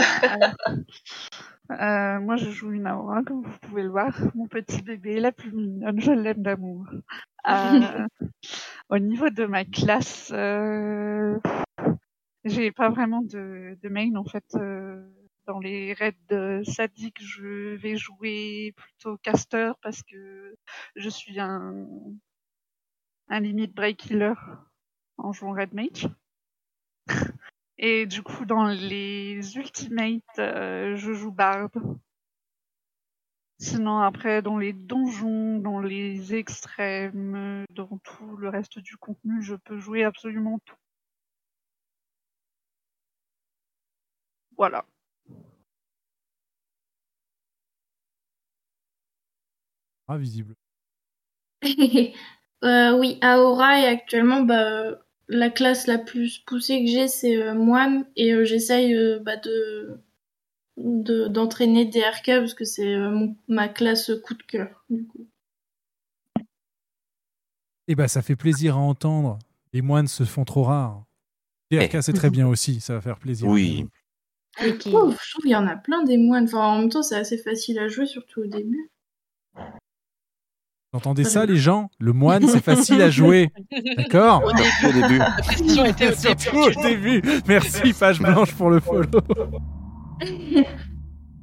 euh, 1.70 2.20
moi, 2.20 2.36
je 2.36 2.50
joue 2.50 2.72
une 2.72 2.86
Aura, 2.86 3.22
comme 3.22 3.42
vous 3.42 3.58
pouvez 3.62 3.82
le 3.82 3.88
voir. 3.88 4.12
Mon 4.34 4.46
petit 4.48 4.82
bébé, 4.82 5.18
la 5.18 5.32
plus 5.32 5.50
mignonne, 5.52 5.98
je 5.98 6.10
l'aime 6.12 6.42
d'amour. 6.42 6.84
Euh, 7.48 8.06
au 8.90 8.98
niveau 8.98 9.30
de 9.30 9.46
ma 9.46 9.64
classe, 9.64 10.30
euh, 10.34 11.38
j'ai 12.44 12.72
pas 12.72 12.90
vraiment 12.90 13.22
de, 13.22 13.78
de 13.82 13.88
main 13.88 14.14
en 14.16 14.24
fait. 14.24 14.44
Dans 15.50 15.58
les 15.58 15.94
raids 15.94 16.62
sadiques, 16.62 17.20
je 17.20 17.74
vais 17.74 17.96
jouer 17.96 18.72
plutôt 18.76 19.16
caster 19.16 19.72
parce 19.82 20.00
que 20.04 20.54
je 20.94 21.08
suis 21.08 21.40
un, 21.40 21.88
un 23.28 23.40
limit 23.40 23.66
break 23.66 24.08
healer 24.08 24.36
en 25.18 25.32
jouant 25.32 25.52
red 25.52 25.74
mage. 25.74 26.08
Et 27.78 28.06
du 28.06 28.22
coup, 28.22 28.44
dans 28.44 28.66
les 28.66 29.56
ultimates, 29.56 30.38
euh, 30.38 30.94
je 30.94 31.12
joue 31.14 31.32
Bard. 31.32 31.70
Sinon, 33.58 33.98
après, 33.98 34.42
dans 34.42 34.56
les 34.56 34.72
donjons, 34.72 35.58
dans 35.58 35.80
les 35.80 36.34
extrêmes, 36.36 37.64
dans 37.74 37.98
tout 38.04 38.36
le 38.36 38.48
reste 38.48 38.78
du 38.78 38.96
contenu, 38.96 39.42
je 39.42 39.56
peux 39.56 39.78
jouer 39.78 40.04
absolument 40.04 40.60
tout. 40.64 40.76
Voilà. 44.56 44.84
Ah, 50.10 50.18
visible. 50.18 50.56
Euh, 52.62 52.98
oui, 52.98 53.18
Aura 53.22 53.80
et 53.80 53.86
actuellement, 53.86 54.42
bah, 54.42 55.00
la 55.28 55.48
classe 55.48 55.86
la 55.86 55.96
plus 55.96 56.40
poussée 56.40 56.84
que 56.84 56.90
j'ai, 56.90 57.08
c'est 57.08 57.40
euh, 57.40 57.54
moine 57.54 58.04
et 58.16 58.34
euh, 58.34 58.44
j'essaye 58.44 58.94
euh, 58.94 59.18
bah, 59.18 59.36
de 59.36 59.98
de- 60.76 61.28
d'entraîner 61.28 61.86
DRK 61.86 62.26
parce 62.26 62.52
que 62.52 62.66
c'est 62.66 62.94
euh, 62.94 63.08
mon- 63.08 63.36
ma 63.48 63.68
classe 63.70 64.12
coup 64.22 64.34
de 64.34 64.42
cœur. 64.42 64.84
Du 64.90 65.06
coup. 65.06 65.26
Eh 67.88 67.94
ben, 67.94 68.08
ça 68.08 68.20
fait 68.20 68.36
plaisir 68.36 68.76
à 68.76 68.80
entendre. 68.80 69.38
Les 69.72 69.80
moines 69.80 70.08
se 70.08 70.24
font 70.24 70.44
trop 70.44 70.64
rares. 70.64 71.04
DRK, 71.70 72.02
c'est 72.02 72.12
très 72.12 72.28
bien 72.30 72.46
aussi, 72.46 72.80
ça 72.80 72.92
va 72.92 73.00
faire 73.00 73.18
plaisir. 73.18 73.48
Oui. 73.48 73.86
Je 74.60 74.68
trouve 74.72 75.12
je 75.12 75.30
trouve 75.30 75.42
qu'il 75.42 75.52
y 75.52 75.56
en 75.56 75.66
a 75.66 75.76
plein 75.76 76.02
des 76.02 76.18
moines. 76.18 76.44
Enfin, 76.44 76.66
en 76.66 76.78
même 76.80 76.90
temps, 76.90 77.02
c'est 77.02 77.16
assez 77.16 77.38
facile 77.38 77.78
à 77.78 77.88
jouer, 77.88 78.04
surtout 78.04 78.42
au 78.42 78.46
début. 78.46 78.90
Vous 80.92 80.96
entendez 80.98 81.22
ça, 81.22 81.46
les 81.46 81.56
gens? 81.56 81.88
Le 82.00 82.12
moine, 82.12 82.48
c'est 82.48 82.62
facile 82.64 83.00
à 83.00 83.10
jouer. 83.10 83.50
D'accord? 83.96 84.42
Au 84.44 84.92
début. 84.92 85.20
Au 85.20 86.14
Surtout 86.14 86.66
début. 86.68 86.78
au 86.78 86.82
début. 86.82 87.22
Merci, 87.46 87.92
page 87.92 88.18
blanche, 88.20 88.52
pour 88.54 88.70
le 88.70 88.80
follow. 88.80 89.06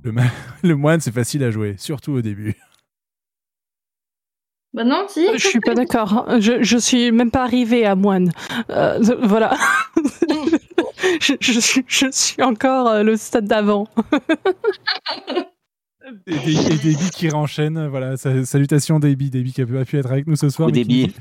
Le, 0.03 0.11
ma- 0.11 0.23
le 0.63 0.75
moine, 0.75 0.99
c'est 0.99 1.13
facile 1.13 1.43
à 1.45 1.51
jouer, 1.51 1.75
surtout 1.77 2.11
au 2.13 2.21
début. 2.21 2.55
Bah 4.73 4.83
non, 4.83 5.05
si. 5.07 5.25
Je 5.33 5.47
suis 5.47 5.61
pas 5.61 5.73
d'accord. 5.73 6.25
hein. 6.27 6.39
Je, 6.41 6.61
je 6.61 6.77
suis 6.77 7.11
même 7.13 7.31
pas 7.31 7.43
arrivée 7.43 7.85
à 7.85 7.95
moine. 7.95 8.31
Euh, 8.69 8.99
voilà. 9.23 9.55
je, 11.21 11.33
je 11.39 11.59
suis, 11.59 11.85
je 11.87 12.07
suis 12.11 12.43
encore 12.43 12.87
euh, 12.89 13.01
le 13.03 13.15
stade 13.15 13.45
d'avant. 13.45 13.87
Et, 16.27 16.33
et 16.35 16.77
Déby 16.77 17.09
qui 17.11 17.29
renchaîne. 17.29 17.87
Voilà, 17.87 18.17
sa- 18.17 18.45
salutations 18.45 18.99
Déby. 18.99 19.29
Déby 19.29 19.53
qui 19.53 19.61
a 19.61 19.65
pu, 19.65 19.77
a 19.77 19.85
pu 19.85 19.97
être 19.97 20.11
avec 20.11 20.27
nous 20.27 20.35
ce 20.35 20.49
soir. 20.49 20.69
Ou 20.69 20.71
mais 20.71 20.83
qui 20.83 21.13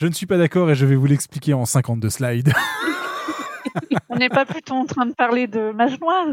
Je 0.00 0.06
ne 0.06 0.12
suis 0.12 0.26
pas 0.26 0.38
d'accord 0.38 0.70
et 0.70 0.74
je 0.74 0.86
vais 0.86 0.96
vous 0.96 1.06
l'expliquer 1.06 1.54
en 1.54 1.64
52 1.64 2.10
slides. 2.10 2.52
On 4.08 4.16
n'est 4.16 4.28
pas 4.28 4.46
plutôt 4.46 4.74
en 4.74 4.86
train 4.86 5.06
de 5.06 5.12
parler 5.14 5.46
de 5.46 5.72
mage 5.72 6.00
noir 6.00 6.26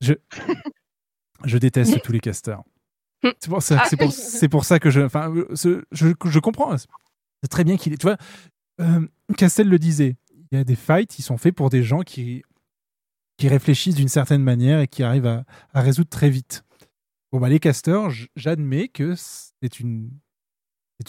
je, 0.00 0.14
je 1.44 1.58
déteste 1.58 2.02
tous 2.02 2.12
les 2.12 2.20
casters. 2.20 2.60
C'est 3.22 3.48
pour 3.48 3.62
ça, 3.62 3.84
c'est 3.88 3.96
pour, 3.96 4.12
c'est 4.12 4.48
pour 4.48 4.64
ça 4.64 4.80
que 4.80 4.90
je, 4.90 5.00
enfin, 5.00 5.32
je, 5.52 5.80
je 5.92 6.38
comprends. 6.40 6.76
C'est 6.76 7.48
très 7.48 7.62
bien 7.64 7.76
qu'il 7.76 7.92
est. 7.92 7.96
Tu 7.96 8.06
vois, 8.06 8.16
euh, 8.80 9.06
Castel 9.36 9.68
le 9.68 9.78
disait. 9.78 10.16
Il 10.50 10.58
y 10.58 10.60
a 10.60 10.64
des 10.64 10.76
fights 10.76 11.08
qui 11.10 11.22
sont 11.22 11.38
faits 11.38 11.54
pour 11.54 11.70
des 11.70 11.82
gens 11.82 12.00
qui, 12.02 12.42
qui 13.42 13.48
réfléchissent 13.48 13.96
d'une 13.96 14.06
certaine 14.06 14.40
manière 14.44 14.78
et 14.78 14.86
qui 14.86 15.02
arrivent 15.02 15.26
à, 15.26 15.44
à 15.74 15.80
résoudre 15.80 16.08
très 16.08 16.30
vite. 16.30 16.62
Bon, 17.32 17.40
bah, 17.40 17.48
les 17.48 17.58
casters, 17.58 18.08
j- 18.08 18.28
j'admets 18.36 18.86
que 18.86 19.16
c'est 19.16 19.80
une, 19.80 20.10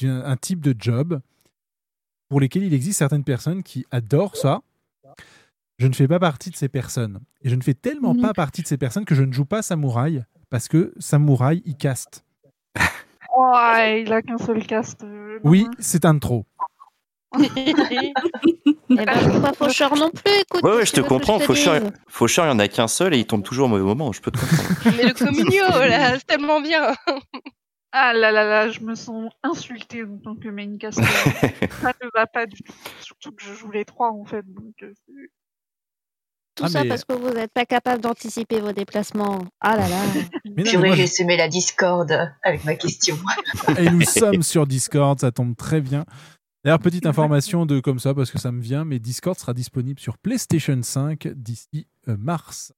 un 0.01 0.35
type 0.37 0.59
de 0.59 0.73
job 0.75 1.21
pour 2.29 2.39
lesquels 2.39 2.63
il 2.63 2.73
existe 2.73 2.97
certaines 2.97 3.23
personnes 3.23 3.61
qui 3.61 3.85
adorent 3.91 4.35
ça 4.35 4.61
je 5.77 5.85
ne 5.87 5.93
fais 5.93 6.07
pas 6.07 6.17
partie 6.19 6.49
de 6.49 6.55
ces 6.55 6.69
personnes. 6.69 7.19
Et 7.43 7.49
je 7.49 7.55
ne 7.55 7.61
fais 7.61 7.73
tellement 7.75 8.15
pas 8.15 8.33
partie 8.33 8.63
de 8.63 8.67
ces 8.67 8.77
personnes 8.77 9.05
que 9.05 9.13
je 9.15 9.21
ne 9.23 9.31
joue 9.31 9.45
pas 9.45 9.61
samouraï 9.61 10.23
parce 10.49 10.67
que 10.67 10.91
samouraï, 10.97 11.61
il 11.65 11.75
caste. 11.75 12.23
Ouais, 13.37 14.01
il 14.03 14.11
a 14.13 14.21
qu'un 14.23 14.37
seul 14.39 14.65
cast. 14.65 15.03
euh, 15.03 15.39
Oui, 15.43 15.67
c'est 15.79 16.05
un 16.05 16.13
de 16.15 16.19
trop. 16.19 16.45
Eh 17.39 18.95
ben, 18.95 19.41
pas 19.41 19.53
faucheur 19.53 19.95
non 19.95 20.09
plus, 20.11 20.31
écoute. 20.41 20.61
Ouais, 20.63 20.75
ouais, 20.75 20.85
je 20.85 20.91
te 20.93 21.01
comprends. 21.01 21.39
Faucheur, 22.07 22.45
il 22.45 22.49
y 22.49 22.51
en 22.51 22.59
a 22.59 22.67
qu'un 22.67 22.87
seul 22.87 23.13
et 23.13 23.19
il 23.19 23.25
tombe 23.25 23.43
toujours 23.43 23.65
au 23.65 23.69
mauvais 23.69 23.83
moment. 23.83 24.11
Je 24.11 24.21
peux 24.21 24.31
te 24.31 24.39
comprendre. 24.39 24.79
Mais 24.97 25.03
le 25.07 25.13
communio, 25.13 25.63
là, 25.89 26.17
c'est 26.19 26.25
tellement 26.27 26.61
bien. 26.61 26.93
Ah 27.91 28.13
là 28.13 28.31
là 28.31 28.43
là, 28.43 28.69
je 28.69 28.79
me 28.81 28.95
sens 28.95 29.31
insultée 29.43 30.03
en 30.03 30.17
tant 30.17 30.35
que 30.35 30.49
main 30.49 30.77
caster. 30.77 31.03
ça 31.81 31.93
ne 32.01 32.09
va 32.15 32.25
pas 32.27 32.45
du 32.45 32.61
tout. 32.61 32.73
Surtout 33.01 33.31
que 33.31 33.43
je 33.43 33.53
joue 33.53 33.71
les 33.71 33.85
trois 33.85 34.11
en 34.11 34.25
fait. 34.25 34.43
Donc, 34.47 34.73
euh, 34.81 34.91
Tout 36.55 36.63
Ah, 36.65 36.69
ça 36.69 36.83
mais- 36.83 36.89
parce 36.89 37.03
que 37.05 37.13
vous 37.13 37.29
n'êtes 37.29 37.51
pas 37.53 37.65
capable 37.65 38.01
d'anticiper 38.01 38.59
vos 38.61 38.71
déplacements. 38.71 39.39
Ah 39.59 39.75
là 39.77 39.87
là. 39.87 39.97
Purée, 40.63 40.95
j'ai 40.95 41.07
je- 41.07 41.11
semé 41.11 41.37
la 41.37 41.47
discorde 41.47 42.31
avec 42.43 42.63
ma 42.65 42.75
question. 42.75 43.15
Et 43.77 43.89
nous 43.89 44.01
sommes 44.01 44.43
sur 44.43 44.65
Discord, 44.67 45.19
ça 45.19 45.31
tombe 45.31 45.55
très 45.55 45.81
bien. 45.81 46.03
D'ailleurs, 46.64 46.80
petite 46.80 47.06
information 47.06 47.66
de 47.66 47.82
comme 47.82 48.00
ça, 48.00 48.14
parce 48.14 48.32
que 48.32 48.40
ça 48.40 48.51
me 48.51 48.61
vient, 48.61 48.85
mais 48.85 49.00
Discord 49.00 49.38
sera 49.38 49.53
disponible 49.53 50.00
sur 50.00 50.17
PlayStation 50.17 50.82
5 50.82 51.27
d'ici 51.35 51.88
euh, 52.08 52.16
mars. 52.17 52.74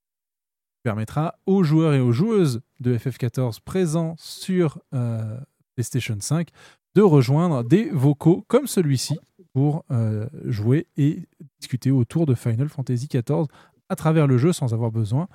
permettra 0.81 1.35
aux 1.45 1.63
joueurs 1.63 1.93
et 1.93 1.99
aux 1.99 2.11
joueuses 2.11 2.61
de 2.79 2.97
FF14 2.97 3.59
présents 3.63 4.15
sur 4.17 4.79
euh, 4.93 5.39
PlayStation 5.75 6.17
5 6.19 6.49
de 6.95 7.01
rejoindre 7.01 7.63
des 7.63 7.89
vocaux 7.89 8.43
comme 8.47 8.67
celui-ci 8.67 9.19
pour 9.53 9.85
euh, 9.91 10.27
jouer 10.45 10.87
et 10.97 11.27
discuter 11.59 11.91
autour 11.91 12.25
de 12.25 12.33
Final 12.33 12.69
Fantasy 12.69 13.07
XIV 13.07 13.45
à 13.89 13.95
travers 13.95 14.25
le 14.25 14.37
jeu 14.37 14.51
sans 14.51 14.73
avoir 14.73 14.91
besoin 14.91 15.27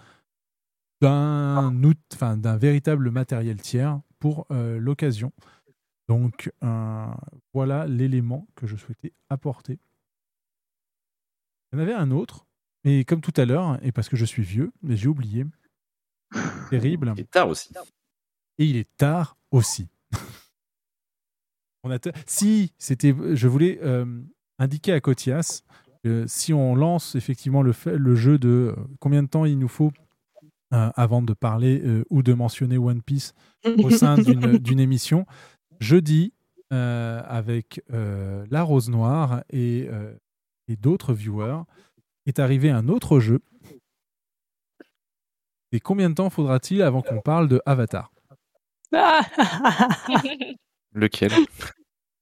d'un 1.00 1.72
d'un 1.72 2.56
véritable 2.56 3.10
matériel 3.10 3.60
tiers 3.60 4.00
pour 4.18 4.46
euh, 4.50 4.78
l'occasion. 4.78 5.32
Donc 6.10 6.50
euh, 6.64 7.06
voilà 7.54 7.86
l'élément 7.86 8.48
que 8.56 8.66
je 8.66 8.74
souhaitais 8.74 9.12
apporter. 9.28 9.78
Il 11.72 11.76
y 11.76 11.78
en 11.78 11.82
avait 11.84 11.94
un 11.94 12.10
autre, 12.10 12.48
mais 12.84 13.04
comme 13.04 13.20
tout 13.20 13.32
à 13.36 13.44
l'heure, 13.44 13.78
et 13.84 13.92
parce 13.92 14.08
que 14.08 14.16
je 14.16 14.24
suis 14.24 14.42
vieux, 14.42 14.72
mais 14.82 14.96
j'ai 14.96 15.06
oublié. 15.06 15.46
Terrible. 16.68 17.12
Il 17.16 17.20
est 17.20 17.30
tard 17.30 17.48
aussi. 17.48 17.72
Et 18.58 18.64
il 18.64 18.76
est 18.76 18.88
tard 18.96 19.36
aussi. 19.52 19.88
on 21.84 21.90
a 21.92 22.00
te- 22.00 22.10
Si, 22.26 22.72
c'était, 22.76 23.14
je 23.36 23.46
voulais 23.46 23.78
euh, 23.82 24.20
indiquer 24.58 24.92
à 24.92 25.00
Cotias 25.00 25.62
que 26.02 26.26
si 26.26 26.52
on 26.52 26.74
lance 26.74 27.14
effectivement 27.14 27.62
le, 27.62 27.72
fait- 27.72 27.96
le 27.96 28.16
jeu 28.16 28.36
de 28.38 28.74
euh, 28.76 28.82
combien 28.98 29.22
de 29.22 29.28
temps 29.28 29.44
il 29.44 29.60
nous 29.60 29.68
faut 29.68 29.92
euh, 30.72 30.90
avant 30.96 31.22
de 31.22 31.34
parler 31.34 32.02
ou 32.10 32.22
de 32.24 32.32
mentionner 32.34 32.78
One 32.78 33.00
Piece 33.02 33.32
au 33.64 33.90
sein 33.90 34.16
d'une 34.18 34.80
émission, 34.80 35.24
jeudi, 35.80 36.32
euh, 36.72 37.20
avec 37.26 37.82
euh, 37.92 38.46
La 38.50 38.62
Rose 38.62 38.88
Noire 38.90 39.42
et, 39.50 39.88
euh, 39.90 40.14
et 40.68 40.76
d'autres 40.76 41.12
viewers, 41.14 41.62
est 42.26 42.38
arrivé 42.38 42.70
un 42.70 42.88
autre 42.88 43.18
jeu. 43.20 43.40
Et 45.72 45.80
combien 45.80 46.10
de 46.10 46.14
temps 46.14 46.30
faudra-t-il 46.30 46.82
avant 46.82 47.00
qu'on 47.02 47.20
parle 47.20 47.48
de 47.48 47.60
Avatar? 47.66 48.12
Lequel? 50.92 51.32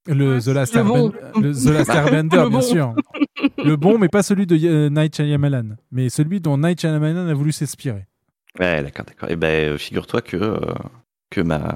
Le 0.07 0.39
The 0.39 0.47
Last, 0.47 0.75
Le 0.75 0.83
bon. 0.83 1.09
Airben- 1.09 1.41
le 1.41 1.53
The 1.53 1.65
Last 1.73 1.89
Airbender, 1.95 2.37
Le 2.37 2.49
bien 2.49 2.59
bon. 2.59 2.61
sûr. 2.61 2.95
Le 3.57 3.75
bon, 3.75 3.97
mais 3.97 4.07
pas 4.09 4.23
celui 4.23 4.45
de 4.47 4.55
euh, 4.67 4.89
Night 4.89 5.15
Shyamalan, 5.15 5.75
mais 5.91 6.09
celui 6.09 6.39
dont 6.41 6.57
Night 6.57 6.79
Shyamalan 6.81 7.27
a 7.27 7.33
voulu 7.33 7.51
s'inspirer. 7.51 8.05
Ouais, 8.59 8.81
d'accord, 8.83 9.05
d'accord. 9.05 9.29
Et 9.29 9.35
ben, 9.35 9.73
euh, 9.73 9.77
figure-toi 9.77 10.21
que, 10.21 10.37
euh, 10.37 10.59
que 11.29 11.41
ma, 11.41 11.75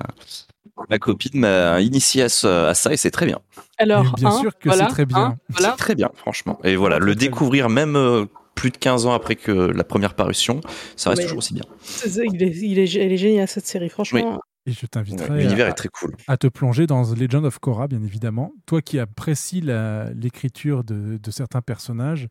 ma 0.89 0.99
copine 0.99 1.39
m'a 1.39 1.81
initié 1.81 2.23
à, 2.23 2.29
ce- 2.29 2.47
à 2.67 2.73
ça 2.73 2.93
et 2.93 2.97
c'est 2.97 3.11
très 3.11 3.25
bien. 3.25 3.39
Alors, 3.77 4.13
bien 4.15 4.29
hein, 4.29 4.39
sûr 4.39 4.57
que 4.57 4.69
voilà, 4.69 4.85
c'est 4.85 4.91
très 4.93 5.05
bien. 5.05 5.17
hein, 5.17 5.37
voilà. 5.49 5.71
C'est 5.71 5.77
très 5.77 5.95
bien, 5.95 6.09
franchement. 6.15 6.59
Et 6.63 6.75
voilà, 6.75 6.99
le 6.99 7.15
découvrir 7.15 7.69
même 7.69 7.95
euh, 7.95 8.25
plus 8.55 8.69
de 8.71 8.77
15 8.77 9.05
ans 9.05 9.13
après 9.13 9.35
que 9.35 9.51
la 9.51 9.83
première 9.83 10.13
parution, 10.15 10.61
ça 10.95 11.09
reste 11.09 11.21
Mais- 11.21 11.25
toujours 11.25 11.39
aussi 11.39 11.53
bien. 11.53 11.63
Il 12.05 12.43
est, 12.43 12.55
il 12.57 12.79
est, 12.79 12.95
elle 12.95 13.11
est 13.11 13.17
géniale 13.17 13.47
cette 13.47 13.65
série, 13.67 13.89
franchement. 13.89 14.39
Et 14.65 14.71
je 14.71 14.85
t'inviterai 14.85 15.29
Ouais, 15.29 15.41
l'univers 15.41 15.65
à, 15.65 15.69
est 15.71 15.73
très 15.73 15.89
cool. 15.89 16.15
à 16.27 16.37
te 16.37 16.47
plonger 16.47 16.87
dans 16.87 17.01
Legend 17.13 17.43
of 17.45 17.59
Korra, 17.59 17.87
bien 17.89 18.01
évidemment. 18.01 18.53
Toi 18.65 18.81
qui 18.81 18.97
apprécies 18.97 19.59
la- 19.59 20.09
l'écriture 20.13 20.85
de, 20.85 21.17
de 21.17 21.31
certains 21.31 21.61
personnages, 21.61 22.29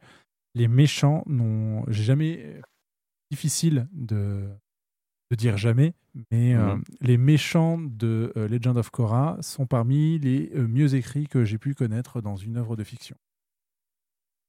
les 0.55 0.67
méchants 0.67 1.25
n'ont 1.27 1.85
j'ai 1.89 2.05
jamais 2.05 2.61
difficile 3.31 3.87
de, 3.93 4.49
de 5.33 5.37
dire 5.37 5.57
jamais, 5.57 5.95
mais 6.31 6.55
euh, 6.55 6.75
Mhm. 6.75 6.83
les 7.01 7.17
méchants 7.17 7.79
de 7.79 8.35
euh, 8.37 8.47
Legend 8.49 8.77
of 8.77 8.91
Korra 8.91 9.39
sont 9.41 9.65
parmi 9.67 10.19
les 10.19 10.51
euh, 10.55 10.69
mieux 10.69 10.95
écrits 10.95 11.27
que 11.27 11.47
j'ai 11.47 11.57
pu 11.57 11.75
connaître 11.75 12.21
dans 12.21 12.37
une 12.37 12.59
œuvre 12.59 12.77
de 12.77 12.85
fiction. 12.85 13.17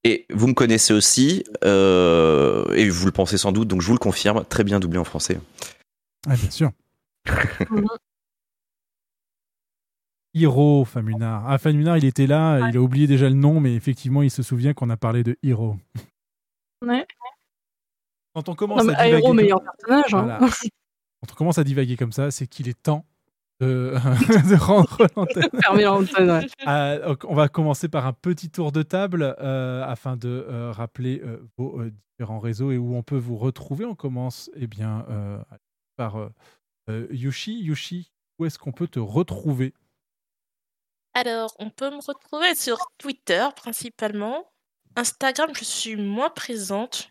Et 0.03 0.25
vous 0.29 0.47
me 0.47 0.53
connaissez 0.53 0.93
aussi, 0.93 1.45
euh, 1.63 2.65
et 2.73 2.89
vous 2.89 3.05
le 3.05 3.13
pensez 3.13 3.37
sans 3.37 3.53
doute, 3.53 3.69
donc 3.69 3.79
je 3.81 3.87
vous 3.87 3.93
le 3.93 3.97
confirme, 3.99 4.43
très 4.43 4.65
bien 4.65 4.81
doublé 4.81 4.99
en 4.99 5.05
français. 5.05 5.39
Ah, 6.27 6.35
bien 6.35 6.51
sûr. 6.51 6.71
Hiro 10.33 10.83
Famunar. 10.83 11.45
Ah, 11.47 11.57
Famunar, 11.57 11.97
il 11.97 12.03
était 12.03 12.27
là, 12.27 12.67
il 12.69 12.75
a 12.75 12.81
oublié 12.81 13.07
déjà 13.07 13.29
le 13.29 13.35
nom, 13.35 13.61
mais 13.61 13.73
effectivement, 13.75 14.21
il 14.21 14.31
se 14.31 14.43
souvient 14.43 14.73
qu'on 14.73 14.89
a 14.89 14.97
parlé 14.97 15.23
de 15.23 15.37
Hiro. 15.43 15.77
Ouais. 16.85 17.05
Quand 18.33 18.49
on 18.49 18.55
commence 18.55 18.83
Non, 18.83 18.93
à 18.93 19.03
divaguer 19.05 19.15
Aero, 19.17 19.27
comme- 19.27 19.35
meilleur 19.37 19.61
personnage. 19.61 20.13
hein. 20.13 20.21
Voilà. 20.23 20.39
Quand 21.21 21.31
on 21.31 21.35
commence 21.35 21.57
à 21.57 21.63
divaguer 21.63 21.95
comme 21.97 22.11
ça, 22.11 22.31
c'est 22.31 22.47
qu'il 22.47 22.67
est 22.67 22.81
temps 22.81 23.05
de, 23.61 23.93
de 24.49 24.55
rendre 24.59 25.07
l'antenne. 25.15 26.29
Ouais. 26.31 26.47
Ah, 26.65 26.97
on 27.27 27.35
va 27.35 27.47
commencer 27.47 27.87
par 27.87 28.05
un 28.05 28.13
petit 28.13 28.49
tour 28.49 28.71
de 28.71 28.81
table 28.83 29.35
euh, 29.39 29.83
afin 29.85 30.17
de 30.17 30.27
euh, 30.49 30.71
rappeler 30.71 31.21
euh, 31.23 31.37
vos 31.57 31.79
euh, 31.79 31.91
différents 32.19 32.39
réseaux 32.39 32.71
et 32.71 32.77
où 32.77 32.95
on 32.95 33.03
peut 33.03 33.17
vous 33.17 33.37
retrouver. 33.37 33.85
On 33.85 33.95
commence 33.95 34.49
eh 34.55 34.67
bien, 34.67 35.05
euh, 35.09 35.37
par 35.95 36.17
Yushi. 36.89 37.61
Yushi, 37.61 38.11
où 38.39 38.45
est-ce 38.45 38.57
qu'on 38.59 38.71
peut 38.73 38.87
te 38.87 38.99
retrouver? 38.99 39.73
Alors, 41.13 41.55
on 41.59 41.69
peut 41.69 41.91
me 41.91 42.01
retrouver 42.05 42.55
sur 42.55 42.77
Twitter 42.97 43.47
principalement. 43.55 44.45
Instagram, 44.95 45.51
je 45.55 45.63
suis 45.63 45.95
moins 45.95 46.29
présente. 46.31 47.09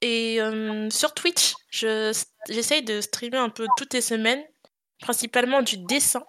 Et 0.00 0.40
euh, 0.40 0.88
sur 0.90 1.12
Twitch, 1.14 1.54
je- 1.70 2.16
j'essaye 2.48 2.82
de 2.82 3.00
streamer 3.00 3.38
un 3.38 3.48
peu 3.50 3.66
toutes 3.76 3.94
les 3.94 4.00
semaines, 4.00 4.42
principalement 5.00 5.62
du 5.62 5.76
dessin. 5.78 6.22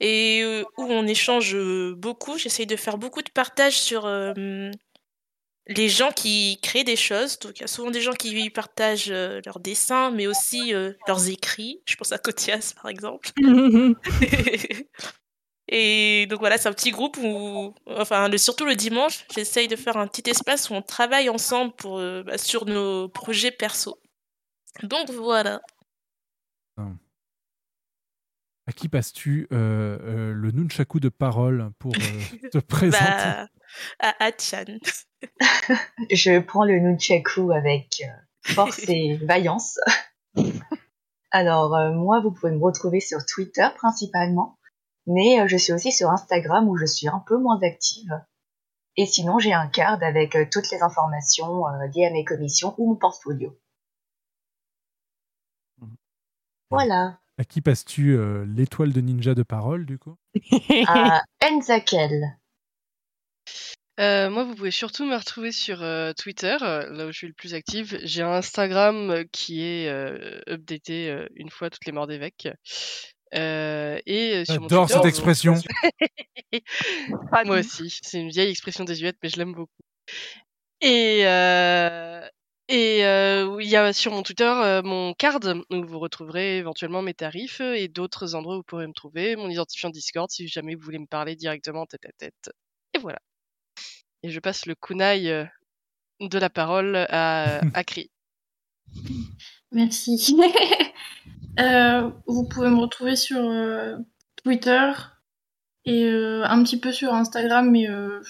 Et 0.00 0.40
euh, 0.42 0.64
où 0.78 0.84
on 0.84 1.06
échange 1.06 1.54
euh, 1.54 1.94
beaucoup. 1.96 2.38
J'essaye 2.38 2.66
de 2.66 2.76
faire 2.76 2.96
beaucoup 2.98 3.22
de 3.22 3.30
partage 3.30 3.78
sur 3.78 4.06
euh, 4.06 4.70
les 5.66 5.88
gens 5.90 6.10
qui 6.10 6.58
créent 6.62 6.84
des 6.84 6.96
choses. 6.96 7.38
Donc, 7.38 7.58
il 7.58 7.60
y 7.60 7.64
a 7.64 7.68
souvent 7.68 7.90
des 7.90 8.00
gens 8.00 8.12
qui 8.14 8.48
partagent 8.50 9.10
leurs 9.10 9.60
dessins, 9.60 10.10
mais 10.10 10.26
aussi 10.26 10.72
leurs 11.06 11.28
écrits. 11.28 11.82
Je 11.86 11.96
pense 11.96 12.12
à 12.12 12.18
Cotias, 12.18 12.72
par 12.76 12.88
exemple. 12.90 13.30
Et 15.72 16.26
donc 16.26 16.40
voilà, 16.40 16.58
c'est 16.58 16.68
un 16.68 16.72
petit 16.72 16.90
groupe 16.90 17.16
où, 17.22 17.74
enfin, 17.86 18.28
le, 18.28 18.38
surtout 18.38 18.64
le 18.64 18.74
dimanche, 18.74 19.24
j'essaye 19.32 19.68
de 19.68 19.76
faire 19.76 19.96
un 19.96 20.08
petit 20.08 20.28
espace 20.28 20.68
où 20.68 20.74
on 20.74 20.82
travaille 20.82 21.30
ensemble 21.30 21.72
pour, 21.76 21.98
euh, 21.98 22.24
bah, 22.24 22.38
sur 22.38 22.66
nos 22.66 23.08
projets 23.08 23.52
perso. 23.52 24.00
Donc 24.82 25.10
voilà. 25.10 25.60
À 28.66 28.72
qui 28.72 28.88
passes-tu 28.88 29.48
euh, 29.52 29.98
euh, 30.02 30.32
le 30.32 30.50
nunchaku 30.52 31.00
de 31.00 31.08
parole 31.08 31.70
pour 31.78 31.92
euh, 31.94 32.48
te 32.52 32.58
présenter 32.58 33.04
Bah, 33.04 33.48
à 34.00 34.24
Achan. 34.24 34.78
Je 36.10 36.40
prends 36.40 36.64
le 36.64 36.78
nunchaku 36.78 37.52
avec 37.52 38.02
force 38.42 38.88
et 38.88 39.16
vaillance. 39.22 39.78
Alors, 41.32 41.74
euh, 41.74 41.92
moi, 41.92 42.20
vous 42.20 42.32
pouvez 42.32 42.52
me 42.52 42.62
retrouver 42.62 43.00
sur 43.00 43.24
Twitter 43.24 43.66
principalement, 43.76 44.58
mais 45.06 45.40
euh, 45.40 45.48
je 45.48 45.56
suis 45.56 45.72
aussi 45.72 45.92
sur 45.92 46.10
Instagram 46.10 46.68
où 46.68 46.76
je 46.76 46.86
suis 46.86 47.08
un 47.08 47.22
peu 47.26 47.36
moins 47.36 47.60
active. 47.62 48.20
Et 48.96 49.06
sinon, 49.06 49.38
j'ai 49.38 49.52
un 49.52 49.68
card 49.68 50.02
avec 50.02 50.36
euh, 50.36 50.46
toutes 50.50 50.70
les 50.70 50.82
informations 50.82 51.66
euh, 51.66 51.86
liées 51.94 52.06
à 52.06 52.10
mes 52.10 52.24
commissions 52.24 52.74
ou 52.78 52.90
mon 52.90 52.96
portfolio. 52.96 53.56
Voilà. 56.70 57.18
À 57.38 57.44
qui 57.44 57.60
passes-tu 57.60 58.16
euh, 58.16 58.44
l'étoile 58.46 58.92
de 58.92 59.00
ninja 59.00 59.34
de 59.34 59.42
parole, 59.42 59.86
du 59.86 59.98
coup? 59.98 60.16
À 60.86 61.22
Enzakel. 61.42 62.36
Euh, 63.98 64.30
moi, 64.30 64.44
vous 64.44 64.54
pouvez 64.54 64.70
surtout 64.70 65.04
me 65.04 65.16
retrouver 65.16 65.52
sur 65.52 65.82
euh, 65.82 66.12
Twitter, 66.14 66.56
là 66.60 67.06
où 67.06 67.12
je 67.12 67.18
suis 67.18 67.26
le 67.26 67.34
plus 67.34 67.54
active. 67.54 67.98
J'ai 68.02 68.22
un 68.22 68.32
Instagram 68.32 69.24
qui 69.30 69.62
est 69.62 69.88
euh, 69.88 70.40
updaté 70.48 71.10
euh, 71.10 71.26
une 71.34 71.50
fois 71.50 71.68
toutes 71.68 71.84
les 71.84 71.92
morts 71.92 72.06
d'évêque. 72.06 72.48
Euh, 73.34 74.00
et 74.06 74.36
euh, 74.36 74.44
sur 74.44 74.62
J'adore 74.62 74.88
cette 74.88 75.04
expression. 75.04 75.54
moi 77.44 77.58
aussi, 77.58 77.98
c'est 78.02 78.20
une 78.20 78.30
vieille 78.30 78.50
expression 78.50 78.84
désuète, 78.84 79.16
mais 79.22 79.28
je 79.28 79.36
l'aime 79.36 79.52
beaucoup. 79.52 79.82
Et, 80.80 81.26
euh, 81.26 82.26
et 82.68 83.04
euh, 83.04 83.58
il 83.60 83.68
y 83.68 83.76
a 83.76 83.92
sur 83.92 84.12
mon 84.12 84.22
Twitter 84.22 84.44
euh, 84.44 84.82
mon 84.82 85.12
card 85.14 85.40
où 85.70 85.84
vous 85.84 85.98
retrouverez 85.98 86.58
éventuellement 86.58 87.02
mes 87.02 87.14
tarifs 87.14 87.60
et 87.60 87.88
d'autres 87.88 88.34
endroits 88.34 88.54
où 88.54 88.58
vous 88.58 88.64
pourrez 88.64 88.86
me 88.86 88.92
trouver, 88.92 89.36
mon 89.36 89.50
identifiant 89.50 89.90
Discord 89.90 90.30
si 90.30 90.48
jamais 90.48 90.74
vous 90.74 90.82
voulez 90.82 90.98
me 90.98 91.06
parler 91.06 91.36
directement 91.36 91.84
tête 91.86 92.06
à 92.06 92.12
tête. 92.16 92.50
Et 92.94 92.98
voilà. 92.98 93.18
Et 94.22 94.30
je 94.30 94.40
passe 94.40 94.66
le 94.66 94.74
kunai 94.74 95.30
euh, 95.30 95.44
de 96.20 96.38
la 96.38 96.48
parole 96.50 96.96
à, 96.96 97.60
à 97.74 97.84
Cri. 97.84 98.10
Merci. 99.72 100.36
Euh, 101.58 102.10
vous 102.26 102.46
pouvez 102.48 102.68
me 102.70 102.78
retrouver 102.78 103.16
sur 103.16 103.40
euh, 103.40 103.96
Twitter 104.42 104.92
et 105.84 106.04
euh, 106.04 106.44
un 106.44 106.62
petit 106.62 106.78
peu 106.78 106.92
sur 106.92 107.12
Instagram, 107.14 107.70
mais 107.70 107.88
euh, 107.88 108.20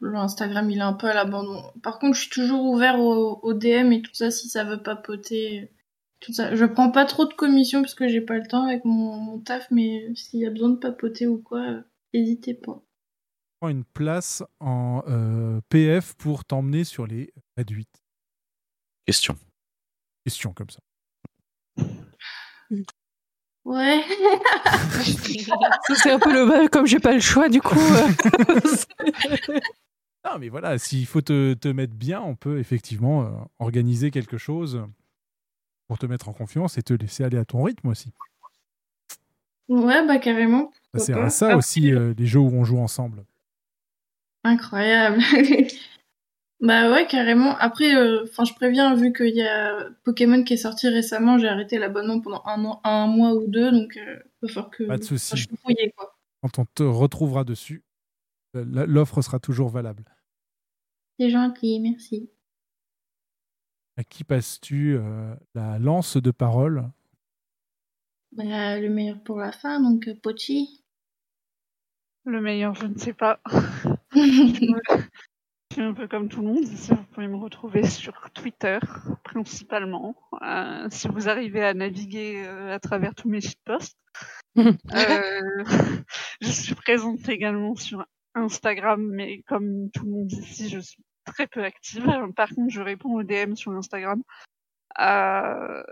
le 0.00 0.16
Instagram 0.16 0.70
il 0.70 0.78
est 0.78 0.82
un 0.82 0.92
peu 0.92 1.08
à 1.08 1.14
l'abandon. 1.14 1.62
Par 1.82 1.98
contre, 1.98 2.16
je 2.16 2.22
suis 2.22 2.30
toujours 2.30 2.64
ouvert 2.64 2.98
au, 2.98 3.40
au 3.42 3.54
DM 3.54 3.92
et 3.92 4.02
tout 4.02 4.14
ça 4.14 4.30
si 4.30 4.48
ça 4.48 4.64
veut 4.64 4.82
papoter. 4.82 5.70
Tout 6.20 6.32
ça. 6.32 6.54
Je 6.54 6.64
prends 6.64 6.90
pas 6.90 7.04
trop 7.04 7.26
de 7.26 7.34
commissions 7.34 7.82
parce 7.82 7.94
que 7.94 8.06
j'ai 8.08 8.20
pas 8.20 8.38
le 8.38 8.46
temps 8.46 8.64
avec 8.64 8.84
mon, 8.84 9.16
mon 9.16 9.40
taf, 9.40 9.68
mais 9.72 10.14
s'il 10.14 10.40
y 10.40 10.46
a 10.46 10.50
besoin 10.50 10.70
de 10.70 10.76
papoter 10.76 11.26
ou 11.26 11.38
quoi, 11.38 11.60
euh, 11.60 11.82
n'hésitez 12.14 12.54
pas. 12.54 12.80
Prends 13.60 13.68
une 13.68 13.84
place 13.84 14.42
en 14.60 15.02
euh, 15.08 15.60
PF 15.68 16.14
pour 16.14 16.44
t'emmener 16.44 16.84
sur 16.84 17.06
les 17.06 17.32
réduites. 17.56 18.02
Question. 19.04 19.36
Question 20.24 20.52
comme 20.52 20.70
ça. 20.70 20.80
Ouais. 23.64 24.02
Ça, 25.86 25.94
c'est 25.94 26.10
un 26.10 26.18
peu 26.18 26.32
le 26.32 26.44
mal, 26.46 26.68
comme 26.70 26.86
j'ai 26.86 26.98
pas 26.98 27.12
le 27.12 27.20
choix, 27.20 27.48
du 27.48 27.60
coup. 27.60 27.78
euh. 27.78 29.60
Non, 30.24 30.38
mais 30.38 30.48
voilà, 30.48 30.78
s'il 30.78 31.04
faut 31.06 31.20
te, 31.20 31.54
te 31.54 31.66
mettre 31.66 31.94
bien, 31.94 32.20
on 32.20 32.36
peut 32.36 32.60
effectivement 32.60 33.22
euh, 33.24 33.30
organiser 33.58 34.12
quelque 34.12 34.38
chose 34.38 34.84
pour 35.88 35.98
te 35.98 36.06
mettre 36.06 36.28
en 36.28 36.32
confiance 36.32 36.78
et 36.78 36.82
te 36.84 36.94
laisser 36.94 37.24
aller 37.24 37.38
à 37.38 37.44
ton 37.44 37.64
rythme 37.64 37.88
aussi. 37.88 38.12
ouais, 39.68 40.06
bah 40.06 40.18
carrément. 40.18 40.70
Ça 40.70 40.78
pourquoi 40.92 41.04
sert 41.06 41.16
pas. 41.16 41.24
à 41.24 41.30
ça 41.30 41.56
aussi, 41.56 41.92
euh, 41.92 42.14
les 42.16 42.26
jeux 42.26 42.38
où 42.38 42.50
on 42.54 42.62
joue 42.62 42.78
ensemble. 42.78 43.24
Incroyable. 44.44 45.20
bah 46.62 46.92
ouais, 46.92 47.08
carrément. 47.08 47.56
Après, 47.58 47.96
euh, 47.96 48.22
enfin, 48.22 48.44
je 48.44 48.54
préviens, 48.54 48.94
vu 48.94 49.12
qu'il 49.12 49.34
y 49.34 49.42
a 49.42 49.90
Pokémon 50.04 50.44
qui 50.44 50.54
est 50.54 50.58
sorti 50.58 50.88
récemment, 50.88 51.36
j'ai 51.36 51.48
arrêté 51.48 51.76
l'abonnement 51.76 52.20
pendant 52.20 52.40
un, 52.46 52.64
an, 52.64 52.80
un 52.84 53.08
mois 53.08 53.34
ou 53.34 53.48
deux, 53.48 53.72
donc 53.72 53.96
euh, 53.96 54.22
il 54.42 54.46
va 54.46 54.48
falloir 54.48 54.70
que 54.70 54.84
Pas 54.84 54.96
de 54.96 55.02
souci. 55.02 55.36
je 55.36 55.48
suis 55.48 55.56
fouillée, 55.56 55.92
quoi. 55.96 56.16
Quand 56.40 56.60
on 56.60 56.64
te 56.64 56.84
retrouvera 56.84 57.42
dessus, 57.42 57.82
euh, 58.54 58.64
l'offre 58.86 59.22
sera 59.22 59.40
toujours 59.40 59.70
valable. 59.70 60.04
C'est 61.18 61.30
gentil, 61.30 61.80
merci. 61.80 62.30
À 63.96 64.04
qui 64.04 64.22
passes-tu 64.22 64.96
euh, 64.96 65.34
la 65.56 65.80
lance 65.80 66.16
de 66.16 66.30
parole? 66.30 66.90
Bah, 68.32 68.78
le 68.78 68.88
meilleur 68.88 69.20
pour 69.24 69.38
la 69.38 69.50
fin, 69.50 69.80
donc 69.80 70.06
euh, 70.06 70.14
Pochi. 70.14 70.84
Le 72.24 72.40
meilleur, 72.40 72.74
je 72.76 72.86
ne 72.86 72.96
sais 72.96 73.14
pas. 73.14 73.40
je 75.72 75.76
suis 75.76 75.82
un 75.84 75.94
peu 75.94 76.06
comme 76.06 76.28
tout 76.28 76.42
le 76.42 76.48
monde. 76.48 76.64
ici. 76.64 76.90
Vous 76.90 77.02
pouvez 77.14 77.28
me 77.28 77.36
retrouver 77.36 77.86
sur 77.86 78.30
Twitter, 78.34 78.78
principalement. 79.24 80.14
Euh, 80.42 80.86
si 80.90 81.08
vous 81.08 81.30
arrivez 81.30 81.64
à 81.64 81.72
naviguer 81.72 82.44
euh, 82.44 82.74
à 82.74 82.78
travers 82.78 83.14
tous 83.14 83.30
mes 83.30 83.40
shitposts. 83.40 83.96
Euh, 84.58 85.64
je 86.42 86.50
suis 86.50 86.74
présente 86.74 87.26
également 87.26 87.74
sur 87.74 88.04
Instagram, 88.34 89.02
mais 89.02 89.40
comme 89.48 89.90
tout 89.92 90.04
le 90.04 90.10
monde 90.10 90.30
ici, 90.30 90.68
je 90.68 90.78
suis 90.78 91.02
très 91.24 91.46
peu 91.46 91.64
active. 91.64 92.04
Par 92.36 92.50
contre, 92.50 92.70
je 92.70 92.82
réponds 92.82 93.14
aux 93.14 93.22
DM 93.22 93.54
sur 93.54 93.72
Instagram. 93.72 94.22
Euh, 95.00 95.82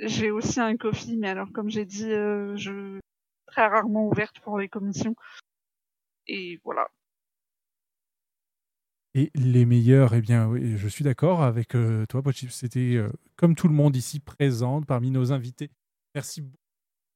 j'ai 0.00 0.30
aussi 0.30 0.60
un 0.60 0.76
coffee, 0.76 1.16
mais 1.16 1.30
alors 1.30 1.48
comme 1.54 1.70
j'ai 1.70 1.86
dit, 1.86 2.10
je 2.10 2.56
suis 2.56 3.00
très 3.46 3.66
rarement 3.66 4.06
ouverte 4.06 4.38
pour 4.40 4.58
les 4.58 4.68
commissions. 4.68 5.16
Et 6.26 6.60
voilà. 6.62 6.90
Et 9.14 9.30
les 9.34 9.66
meilleurs, 9.66 10.14
eh 10.14 10.20
bien, 10.20 10.46
oui, 10.46 10.76
je 10.76 10.86
suis 10.86 11.02
d'accord 11.02 11.42
avec 11.42 11.74
euh, 11.74 12.06
toi, 12.06 12.22
Pochip. 12.22 12.50
C'était 12.50 12.94
euh, 12.94 13.10
comme 13.36 13.56
tout 13.56 13.66
le 13.66 13.74
monde 13.74 13.96
ici 13.96 14.20
présente 14.20 14.86
parmi 14.86 15.10
nos 15.10 15.32
invités. 15.32 15.70
Merci 16.14 16.42
beaucoup 16.42 16.56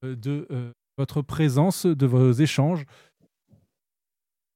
euh, 0.04 0.16
de 0.16 0.74
votre 0.98 1.22
présence, 1.22 1.86
de 1.86 2.06
vos 2.06 2.32
échanges 2.32 2.84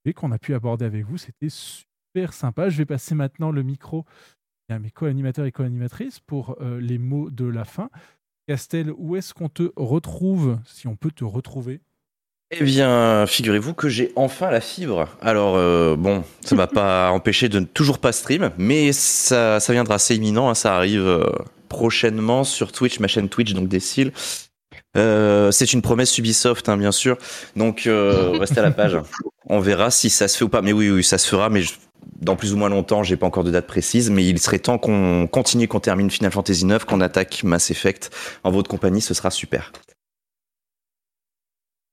et 0.05 0.13
qu'on 0.13 0.31
a 0.31 0.39
pu 0.39 0.53
aborder 0.53 0.85
avec 0.85 1.05
vous. 1.05 1.17
C'était 1.17 1.49
super 1.49 2.33
sympa. 2.33 2.69
Je 2.69 2.77
vais 2.77 2.85
passer 2.85 3.15
maintenant 3.15 3.51
le 3.51 3.63
micro 3.63 4.05
à 4.69 4.79
mes 4.79 4.91
co-animateurs 4.91 5.45
et 5.45 5.51
co-animatrices 5.51 6.19
pour 6.19 6.57
les 6.61 6.97
mots 6.97 7.29
de 7.31 7.45
la 7.45 7.65
fin. 7.65 7.89
Castel, 8.47 8.91
où 8.97 9.15
est-ce 9.15 9.33
qu'on 9.33 9.49
te 9.49 9.71
retrouve, 9.75 10.59
si 10.63 10.87
on 10.87 10.95
peut 10.95 11.11
te 11.11 11.23
retrouver? 11.23 11.81
Eh 12.51 12.63
bien, 12.63 13.25
figurez-vous 13.27 13.75
que 13.75 13.89
j'ai 13.89 14.11
enfin 14.15 14.49
la 14.49 14.59
fibre. 14.61 15.07
Alors, 15.21 15.55
euh, 15.55 15.95
bon, 15.95 16.23
ça 16.43 16.55
m'a 16.55 16.65
pas 16.65 17.11
empêché 17.11 17.47
de 17.47 17.59
ne 17.59 17.65
toujours 17.65 17.99
pas 17.99 18.11
stream, 18.11 18.49
mais 18.57 18.91
ça, 18.91 19.59
ça 19.59 19.71
viendra, 19.73 19.99
c'est 19.99 20.15
imminent, 20.15 20.49
hein, 20.49 20.55
ça 20.55 20.75
arrive 20.75 21.05
euh, 21.05 21.23
prochainement 21.67 22.43
sur 22.43 22.71
Twitch, 22.71 22.99
ma 22.99 23.07
chaîne 23.07 23.29
Twitch, 23.29 23.53
donc 23.53 23.67
Decil. 23.67 24.11
Euh, 24.97 25.51
c'est 25.51 25.73
une 25.73 25.83
promesse 25.83 26.17
Ubisoft, 26.17 26.67
hein, 26.69 26.77
bien 26.77 26.91
sûr. 26.91 27.17
Donc, 27.55 27.85
euh, 27.85 28.31
restez 28.39 28.59
à 28.59 28.63
la 28.63 28.71
page. 28.71 28.97
On 29.45 29.59
verra 29.59 29.91
si 29.91 30.09
ça 30.09 30.27
se 30.27 30.35
fait 30.37 30.43
ou 30.45 30.49
pas. 30.49 30.63
Mais 30.63 30.73
oui, 30.73 30.89
oui, 30.89 31.03
ça 31.03 31.19
se 31.19 31.27
fera, 31.27 31.49
mais 31.49 31.61
je- 31.61 31.73
dans 32.19 32.35
plus 32.35 32.53
ou 32.53 32.57
moins 32.57 32.69
longtemps, 32.69 33.03
j'ai 33.03 33.15
pas 33.17 33.27
encore 33.27 33.43
de 33.43 33.51
date 33.51 33.67
précise, 33.67 34.09
mais 34.09 34.25
il 34.25 34.39
serait 34.39 34.57
temps 34.59 34.79
qu'on 34.79 35.27
continue, 35.27 35.67
qu'on 35.67 35.79
termine 35.79 36.09
Final 36.09 36.31
Fantasy 36.31 36.65
IX, 36.65 36.83
qu'on 36.85 37.01
attaque 37.01 37.43
Mass 37.43 37.69
Effect 37.69 38.09
en 38.43 38.49
votre 38.51 38.69
compagnie, 38.69 39.01
ce 39.01 39.13
sera 39.13 39.29
super. 39.29 39.71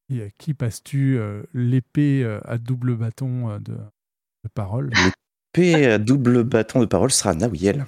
Et 0.08 0.22
à 0.22 0.30
qui 0.38 0.54
passes-tu 0.54 1.18
euh, 1.18 1.42
l'épée 1.52 2.22
euh, 2.22 2.40
à 2.44 2.58
double 2.58 2.94
bâton 2.94 3.50
euh, 3.50 3.58
de, 3.58 3.74
de 3.74 4.48
parole? 4.54 4.92
L'épée 5.56 5.86
à 5.86 5.98
double 5.98 6.44
bâton 6.44 6.80
de 6.80 6.86
parole 6.86 7.10
sera 7.10 7.34
Nawiel. 7.34 7.86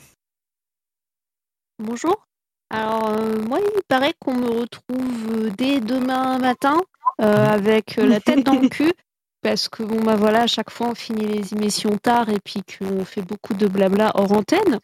Bonjour. 1.78 2.26
Alors, 2.70 3.08
euh, 3.10 3.40
moi, 3.42 3.60
il 3.60 3.82
paraît 3.86 4.14
qu'on 4.18 4.34
me 4.34 4.48
retrouve 4.48 5.46
euh, 5.46 5.50
dès 5.56 5.80
demain 5.80 6.38
matin 6.38 6.80
euh, 7.20 7.46
avec 7.46 7.98
euh, 7.98 8.06
la 8.06 8.20
tête 8.20 8.44
dans 8.44 8.60
le 8.60 8.68
cul. 8.68 8.92
Parce 9.42 9.68
que, 9.68 9.84
bon, 9.84 10.02
bah 10.02 10.16
voilà, 10.16 10.42
à 10.42 10.46
chaque 10.48 10.70
fois, 10.70 10.88
on 10.88 10.94
finit 10.96 11.24
les 11.24 11.54
émissions 11.54 11.96
tard 11.96 12.28
et 12.28 12.40
puis 12.40 12.62
qu'on 12.64 13.04
fait 13.04 13.22
beaucoup 13.22 13.54
de 13.54 13.68
blabla 13.68 14.10
hors 14.14 14.32
antenne. 14.32 14.80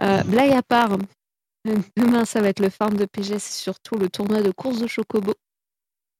Euh, 0.00 0.22
blague 0.24 0.52
à 0.52 0.62
part, 0.62 0.94
euh, 0.94 1.76
demain, 1.96 2.24
ça 2.24 2.40
va 2.40 2.48
être 2.48 2.60
le 2.60 2.70
farm 2.70 2.96
de 2.96 3.04
PG, 3.04 3.38
c'est 3.38 3.62
surtout 3.62 3.96
le 3.96 4.08
tournoi 4.08 4.40
de 4.40 4.50
course 4.50 4.80
de 4.80 4.86
Chocobo. 4.86 5.34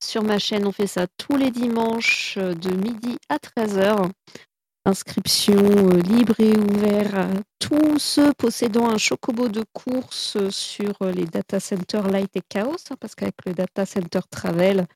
Sur 0.05 0.23
ma 0.23 0.39
chaîne, 0.39 0.67
on 0.67 0.71
fait 0.71 0.87
ça 0.87 1.07
tous 1.17 1.39
les 1.39 1.51
dimanches 1.51 2.37
euh, 2.37 2.53
de 2.53 2.71
midi 2.71 3.17
à 3.31 3.39
13h. 3.39 4.11
Inscription 4.85 5.57
euh, 5.57 5.99
libre 6.03 6.39
et 6.39 6.55
ouverte 6.55 7.15
à 7.15 7.29
tous 7.59 7.99
ceux 7.99 8.31
possédant 8.35 8.91
un 8.91 8.99
chocobo 8.99 9.49
de 9.49 9.65
course 9.73 10.37
euh, 10.37 10.51
sur 10.51 10.93
les 11.01 11.25
data 11.25 11.59
centers 11.59 12.07
Light 12.07 12.37
et 12.37 12.43
Chaos, 12.47 12.77
hein, 12.91 12.97
parce 13.01 13.15
qu'avec 13.15 13.35
le 13.47 13.55
data 13.55 13.87
center 13.87 14.21
Travel, 14.31 14.87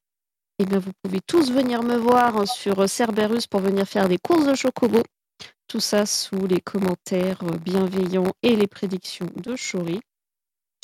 eh 0.58 0.66
bien, 0.66 0.78
vous 0.78 0.92
pouvez 1.02 1.20
tous 1.26 1.50
venir 1.52 1.82
me 1.82 1.96
voir 1.96 2.36
hein, 2.36 2.46
sur 2.46 2.86
Cerberus 2.86 3.46
pour 3.46 3.60
venir 3.60 3.86
faire 3.88 4.10
des 4.10 4.18
courses 4.18 4.46
de 4.46 4.54
chocobo. 4.54 5.02
Tout 5.68 5.80
ça 5.80 6.04
sous 6.04 6.46
les 6.46 6.60
commentaires 6.60 7.42
bienveillants 7.64 8.32
et 8.42 8.54
les 8.54 8.66
prédictions 8.66 9.30
de 9.36 9.56
Chori. 9.56 10.00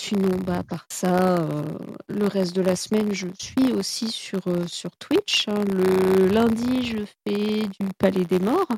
Sinon, 0.01 0.37
bah, 0.39 0.59
à 0.59 0.63
part 0.63 0.87
ça, 0.91 1.39
euh, 1.39 1.63
le 2.09 2.27
reste 2.27 2.55
de 2.55 2.63
la 2.63 2.77
semaine, 2.77 3.13
je 3.15 3.29
suis 3.39 3.73
aussi 3.73 4.11
sur, 4.11 4.41
euh, 4.49 4.65
Twitch. 4.99 5.49
hein. 5.49 5.65
Le 5.65 6.27
lundi, 6.29 6.85
je 6.85 6.99
fais 7.27 7.63
du 7.81 7.89
Palais 7.99 8.25
des 8.25 8.39
Morts. 8.39 8.69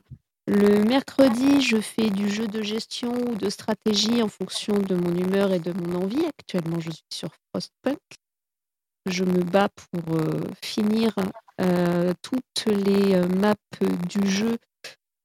Le 0.46 0.84
mercredi, 0.84 1.60
je 1.60 1.80
fais 1.80 2.10
du 2.10 2.28
jeu 2.30 2.46
de 2.46 2.62
gestion 2.62 3.12
ou 3.12 3.34
de 3.34 3.50
stratégie 3.50 4.22
en 4.22 4.28
fonction 4.28 4.74
de 4.78 4.94
mon 4.94 5.16
humeur 5.16 5.52
et 5.52 5.58
de 5.58 5.72
mon 5.72 6.02
envie. 6.02 6.24
Actuellement, 6.38 6.78
je 6.78 6.90
suis 6.90 7.04
sur 7.12 7.30
Frostpunk. 7.50 7.98
Je 9.06 9.24
me 9.24 9.42
bats 9.42 9.68
pour 9.90 10.16
euh, 10.16 10.40
finir 10.62 11.12
toutes 12.20 12.66
les 12.66 13.18
maps 13.28 13.54
du 13.80 14.28
jeu 14.28 14.58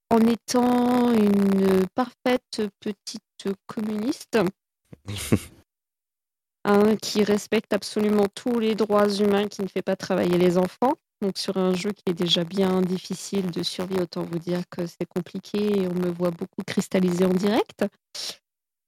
en 0.10 0.20
étant 0.20 1.12
une 1.14 1.86
parfaite 1.94 2.62
petite 2.80 3.50
communiste 3.68 4.38
qui 7.02 7.24
respecte 7.24 7.74
absolument 7.74 8.28
tous 8.34 8.60
les 8.60 8.76
droits 8.76 9.10
humains, 9.10 9.48
qui 9.48 9.62
ne 9.62 9.68
fait 9.68 9.82
pas 9.82 9.96
travailler 9.96 10.38
les 10.38 10.58
enfants. 10.58 10.94
Donc 11.22 11.38
sur 11.38 11.58
un 11.58 11.74
jeu 11.74 11.92
qui 11.92 12.04
est 12.08 12.14
déjà 12.14 12.44
bien 12.44 12.82
difficile 12.82 13.52
de 13.52 13.62
survie, 13.62 14.00
autant 14.00 14.24
vous 14.24 14.40
dire 14.40 14.62
que 14.70 14.88
c'est 14.88 15.06
compliqué 15.08 15.82
et 15.82 15.88
on 15.88 15.94
me 15.94 16.10
voit 16.10 16.32
beaucoup 16.32 16.64
cristalliser 16.66 17.26
en 17.26 17.34
direct. 17.34 17.86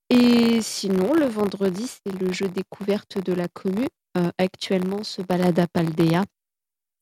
Et 0.10 0.62
sinon, 0.62 1.14
le 1.14 1.26
vendredi, 1.26 1.88
c'est 1.88 2.14
le 2.20 2.32
jeu 2.32 2.48
découverte 2.48 3.24
de 3.24 3.34
la 3.34 3.48
commune. 3.48 3.88
Euh, 4.18 4.30
actuellement, 4.38 5.04
se 5.04 5.22
balade 5.22 5.58
à 5.60 5.68
Paldea. 5.68 6.24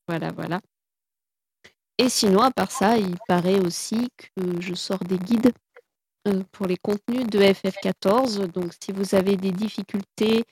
Voilà, 0.08 0.32
voilà. 0.32 0.60
Et 1.98 2.08
sinon, 2.08 2.40
à 2.40 2.50
part 2.50 2.70
ça, 2.70 2.96
il 2.96 3.16
paraît 3.28 3.60
aussi 3.60 4.08
que 4.16 4.60
je 4.60 4.74
sors 4.74 4.98
des 5.00 5.18
guides 5.18 5.52
euh, 6.26 6.42
pour 6.52 6.66
les 6.66 6.78
contenus 6.78 7.26
de 7.26 7.38
FF14. 7.38 8.46
Donc, 8.46 8.72
si 8.82 8.92
vous 8.92 9.14
avez 9.14 9.36
des 9.36 9.52
difficultés 9.52 10.44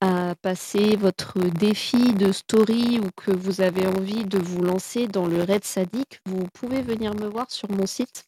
à 0.00 0.34
passer 0.40 0.96
votre 0.96 1.38
défi 1.38 2.14
de 2.14 2.32
story 2.32 2.98
ou 2.98 3.10
que 3.16 3.30
vous 3.30 3.60
avez 3.60 3.86
envie 3.86 4.24
de 4.24 4.38
vous 4.38 4.62
lancer 4.62 5.06
dans 5.06 5.26
le 5.26 5.42
raid 5.42 5.64
sadique, 5.64 6.20
vous 6.26 6.46
pouvez 6.54 6.80
venir 6.82 7.14
me 7.14 7.26
voir 7.26 7.50
sur 7.50 7.70
mon 7.70 7.86
site. 7.86 8.24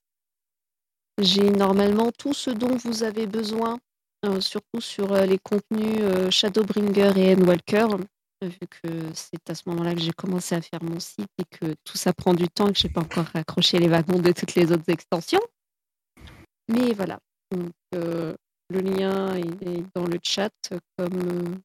J'ai 1.18 1.50
normalement 1.50 2.10
tout 2.12 2.34
ce 2.34 2.50
dont 2.50 2.76
vous 2.76 3.02
avez 3.02 3.26
besoin, 3.26 3.78
euh, 4.24 4.40
surtout 4.40 4.80
sur 4.80 5.12
euh, 5.12 5.24
les 5.24 5.38
contenus 5.38 5.98
euh, 6.00 6.30
Shadowbringer 6.30 7.12
et 7.16 7.34
Endwalker, 7.34 7.86
vu 8.42 8.58
que 8.82 8.88
c'est 9.14 9.50
à 9.50 9.54
ce 9.54 9.62
moment-là 9.68 9.94
que 9.94 10.00
j'ai 10.00 10.12
commencé 10.12 10.54
à 10.54 10.60
faire 10.60 10.82
mon 10.82 11.00
site 11.00 11.28
et 11.38 11.44
que 11.44 11.74
tout 11.84 11.96
ça 11.96 12.12
prend 12.12 12.34
du 12.34 12.48
temps 12.48 12.68
et 12.68 12.72
que 12.72 12.78
j'ai 12.78 12.88
pas 12.88 13.02
encore 13.02 13.26
raccroché 13.26 13.78
les 13.78 13.88
wagons 13.88 14.18
de 14.18 14.32
toutes 14.32 14.54
les 14.54 14.72
autres 14.72 14.88
extensions. 14.88 15.40
Mais 16.68 16.92
voilà. 16.92 17.18
Le 18.72 18.80
lien 18.80 19.36
est 19.36 19.84
dans 19.94 20.06
le 20.06 20.18
chat, 20.22 20.50
comme 20.96 21.20
euh, 21.20 21.56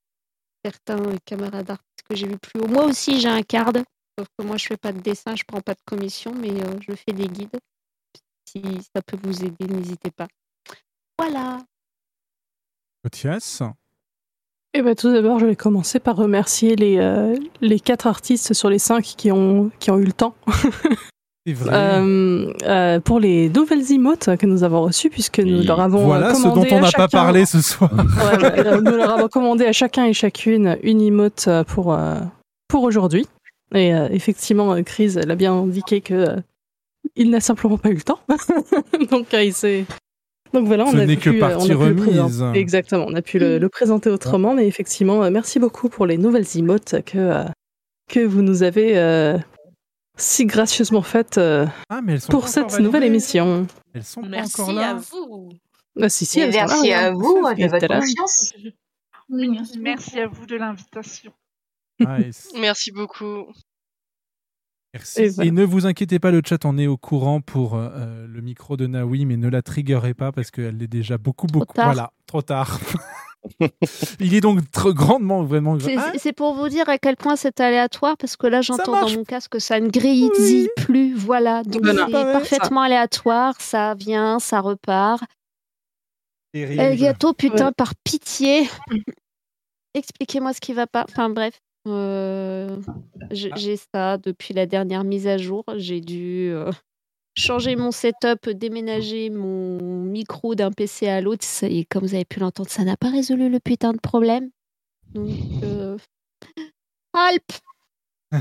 certains 0.63 1.15
camarades 1.25 1.71
artistes 1.71 2.07
que 2.09 2.15
j'ai 2.15 2.27
vus 2.27 2.37
plus 2.37 2.61
haut. 2.61 2.67
Moi 2.67 2.85
aussi, 2.85 3.19
j'ai 3.19 3.29
un 3.29 3.41
card, 3.41 3.71
sauf 4.17 4.27
que 4.37 4.45
moi, 4.45 4.57
je 4.57 4.67
fais 4.67 4.77
pas 4.77 4.91
de 4.91 4.99
dessin, 4.99 5.35
je 5.35 5.43
prends 5.47 5.61
pas 5.61 5.73
de 5.73 5.81
commission, 5.85 6.33
mais 6.35 6.51
euh, 6.51 6.77
je 6.87 6.93
fais 6.95 7.13
des 7.13 7.27
guides. 7.27 7.57
Si 8.45 8.61
ça 8.95 9.01
peut 9.01 9.17
vous 9.23 9.43
aider, 9.43 9.65
n'hésitez 9.67 10.11
pas. 10.11 10.27
Voilà. 11.17 11.59
Mathias? 13.03 13.61
Eh 14.73 14.81
ben, 14.81 14.95
tout 14.95 15.11
d'abord, 15.11 15.39
je 15.39 15.45
vais 15.45 15.55
commencer 15.55 15.99
par 15.99 16.15
remercier 16.17 16.75
les, 16.75 16.97
euh, 16.97 17.35
les 17.61 17.79
quatre 17.79 18.05
artistes 18.05 18.53
sur 18.53 18.69
les 18.69 18.79
cinq 18.79 19.03
qui 19.03 19.31
ont, 19.31 19.71
qui 19.79 19.91
ont 19.91 19.97
eu 19.97 20.05
le 20.05 20.13
temps. 20.13 20.35
Vrai. 21.53 21.69
Euh, 21.73 22.51
euh, 22.63 22.99
pour 22.99 23.19
les 23.19 23.49
nouvelles 23.49 23.91
emotes 23.91 24.35
que 24.37 24.45
nous 24.45 24.63
avons 24.63 24.81
reçues, 24.81 25.09
puisque 25.09 25.39
nous 25.39 25.63
leur 25.63 25.79
avons 25.79 26.03
Voilà 26.05 26.33
ce 26.35 26.43
dont 26.43 26.49
commandé 26.51 26.69
on 26.73 26.77
à 26.77 26.81
n'a 26.81 26.85
pas 26.85 26.89
chacun- 27.03 27.07
parlé 27.07 27.45
ce 27.45 27.61
soir. 27.61 27.89
Ouais, 27.93 28.43
ouais, 28.43 28.81
nous 28.81 28.97
leur 28.97 29.11
avons 29.11 29.27
commandé 29.29 29.65
à 29.65 29.71
chacun 29.71 30.05
et 30.05 30.13
chacune 30.13 30.77
une 30.83 31.01
emote 31.01 31.45
euh, 31.47 31.63
pour, 31.63 31.93
euh, 31.93 32.15
pour 32.67 32.83
aujourd'hui. 32.83 33.25
Et 33.75 33.89
effectivement, 34.11 34.81
Chris 34.83 35.15
l'a 35.25 35.35
bien 35.35 35.53
indiqué 35.53 35.99
que 36.01 36.37
il 37.17 37.29
n'a 37.31 37.41
simplement 37.41 37.77
pas 37.77 37.89
eu 37.89 37.95
le 37.95 38.01
temps. 38.01 38.19
Donc 39.11 39.27
il 39.33 39.53
s'est. 39.53 39.85
Donc 40.53 40.65
voilà, 40.67 40.85
on 40.85 40.91
Ce 40.91 40.97
a 40.97 41.05
pu, 41.05 41.17
que 41.17 41.29
partie 41.39 41.55
on 41.57 41.63
a 41.63 41.67
pu 41.67 41.71
le 41.73 41.77
remise. 41.77 42.03
présenter- 42.37 42.59
Exactement, 42.59 43.05
on 43.09 43.13
a 43.15 43.21
pu 43.21 43.39
le, 43.39 43.57
le 43.57 43.69
présenter 43.69 44.09
autrement, 44.09 44.53
mais 44.53 44.67
effectivement, 44.67 45.29
merci 45.29 45.59
beaucoup 45.59 45.89
pour 45.89 46.05
les 46.05 46.17
nouvelles 46.17 46.45
emotes 46.55 46.95
que, 47.05 47.43
que 48.09 48.21
vous 48.21 48.41
nous 48.41 48.63
avez 48.63 48.97
si 50.17 50.45
gracieusement 50.45 51.01
faites 51.01 51.37
euh, 51.37 51.65
Ah, 51.89 52.01
mais 52.01 52.13
elles 52.13 52.21
sont 52.21 52.31
pour 52.31 52.47
cette 52.47 52.79
nouvelle 52.79 53.03
émission. 53.03 53.67
Elles 53.93 54.03
sont 54.03 54.21
pas 54.21 54.27
Merci 54.27 54.61
encore 54.61 54.79
à 54.79 54.93
vous. 54.95 55.49
Ah, 55.99 56.09
si, 56.09 56.25
si, 56.25 56.39
Et 56.39 56.43
elles 56.43 56.53
sont 56.53 56.59
là, 56.59 56.65
merci 56.67 56.91
à 56.91 56.97
regarde. 57.11 57.15
vous 57.15 57.35
de 57.55 57.67
votre 57.67 57.87
confiance. 57.87 58.53
Merci. 59.29 59.79
Merci 59.79 60.19
à 60.19 60.27
vous 60.27 60.45
de 60.45 60.55
l'invitation. 60.55 61.31
Nice. 61.99 62.49
Merci 62.59 62.91
beaucoup. 62.91 63.51
Merci. 64.93 65.29
Et 65.41 65.51
ne 65.51 65.63
vous 65.63 65.85
inquiétez 65.85 66.19
pas, 66.19 66.31
le 66.31 66.41
chat 66.45 66.65
en 66.65 66.77
est 66.77 66.87
au 66.87 66.97
courant 66.97 67.41
pour 67.41 67.75
euh, 67.75 68.25
le 68.27 68.41
micro 68.41 68.77
de 68.77 68.87
Naoui, 68.87 69.25
mais 69.25 69.37
ne 69.37 69.49
la 69.49 69.61
triggerez 69.61 70.13
pas 70.13 70.31
parce 70.31 70.49
qu'elle 70.49 70.81
est 70.81 70.87
déjà 70.87 71.17
beaucoup, 71.17 71.47
beaucoup. 71.47 71.73
tard. 71.73 71.85
Voilà, 71.85 72.11
trop 72.25 72.41
tard. 72.41 72.79
Il 74.19 74.33
est 74.33 74.41
donc 74.41 74.59
grandement, 74.73 75.43
vraiment. 75.43 75.79
C'est 75.79 75.95
Ah, 75.97 76.11
c'est 76.17 76.33
pour 76.33 76.53
vous 76.55 76.69
dire 76.69 76.87
à 76.89 76.97
quel 76.97 77.15
point 77.15 77.35
c'est 77.35 77.59
aléatoire, 77.59 78.17
parce 78.17 78.35
que 78.37 78.47
là, 78.47 78.61
j'entends 78.61 78.99
dans 79.01 79.09
mon 79.09 79.23
casque 79.23 79.51
que 79.53 79.59
ça 79.59 79.79
ne 79.79 79.89
grésille 79.89 80.69
plus. 80.77 81.13
Voilà. 81.15 81.63
Donc, 81.63 81.85
c'est 81.85 81.95
ça. 81.95 82.07
parfaitement 82.33 82.81
aléatoire. 82.81 83.55
Ça 83.59 83.93
vient, 83.95 84.39
ça 84.39 84.59
repart. 84.61 85.21
terrible. 86.53 86.81
El 86.81 86.97
gâteau, 86.97 87.33
putain, 87.33 87.71
par 87.71 87.93
pitié. 88.03 88.67
Expliquez-moi 89.93 90.53
ce 90.53 90.61
qui 90.61 90.73
va 90.73 90.87
pas. 90.87 91.05
Enfin, 91.09 91.29
bref. 91.29 91.59
Euh, 91.87 92.77
j- 93.31 93.49
J'ai 93.55 93.77
ça 93.93 94.17
depuis 94.17 94.53
la 94.53 94.65
dernière 94.65 95.03
mise 95.03 95.25
à 95.27 95.37
jour. 95.37 95.63
J'ai 95.77 96.01
dû 96.01 96.49
euh, 96.51 96.69
changer 97.37 97.75
mon 97.75 97.91
setup, 97.91 98.49
déménager 98.49 99.29
mon 99.29 100.03
micro 100.03 100.55
d'un 100.55 100.71
PC 100.71 101.07
à 101.07 101.21
l'autre. 101.21 101.45
Est, 101.61 101.85
comme 101.85 102.03
vous 102.03 102.15
avez 102.15 102.25
pu 102.25 102.39
l'entendre, 102.39 102.69
ça 102.69 102.83
n'a 102.83 102.97
pas 102.97 103.09
résolu 103.09 103.49
le 103.49 103.59
putain 103.59 103.93
de 103.93 103.99
problème. 103.99 104.49
Donc, 105.13 105.29
euh... 105.63 105.97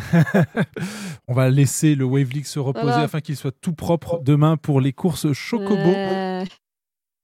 On 1.29 1.35
va 1.35 1.49
laisser 1.49 1.95
le 1.95 2.05
Wave 2.05 2.31
League 2.31 2.47
se 2.47 2.59
reposer 2.59 2.85
Voilà. 2.85 3.03
afin 3.03 3.21
qu'il 3.21 3.37
soit 3.37 3.55
tout 3.61 3.75
propre 3.75 4.21
demain 4.23 4.57
pour 4.57 4.81
les 4.81 4.93
courses 4.93 5.33
Chocobo. 5.33 5.75
Euh, 5.77 6.45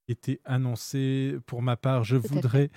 qui 0.06 0.12
étaient 0.12 0.40
annoncées. 0.44 1.36
Pour 1.46 1.62
ma 1.62 1.76
part, 1.76 2.04
je 2.04 2.16
voudrais 2.16 2.70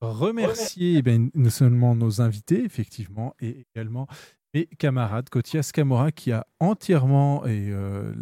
remercier 0.00 0.96
eh 0.98 1.02
bien, 1.02 1.28
non 1.34 1.50
seulement 1.50 1.94
nos 1.94 2.20
invités, 2.20 2.64
effectivement, 2.64 3.34
et 3.40 3.66
également 3.74 4.06
mes 4.54 4.66
camarades, 4.78 5.28
Kotias 5.28 5.70
Camora, 5.74 6.12
qui 6.12 6.32
a 6.32 6.46
entièrement 6.60 7.44
et, 7.44 7.70
euh, 7.70 8.14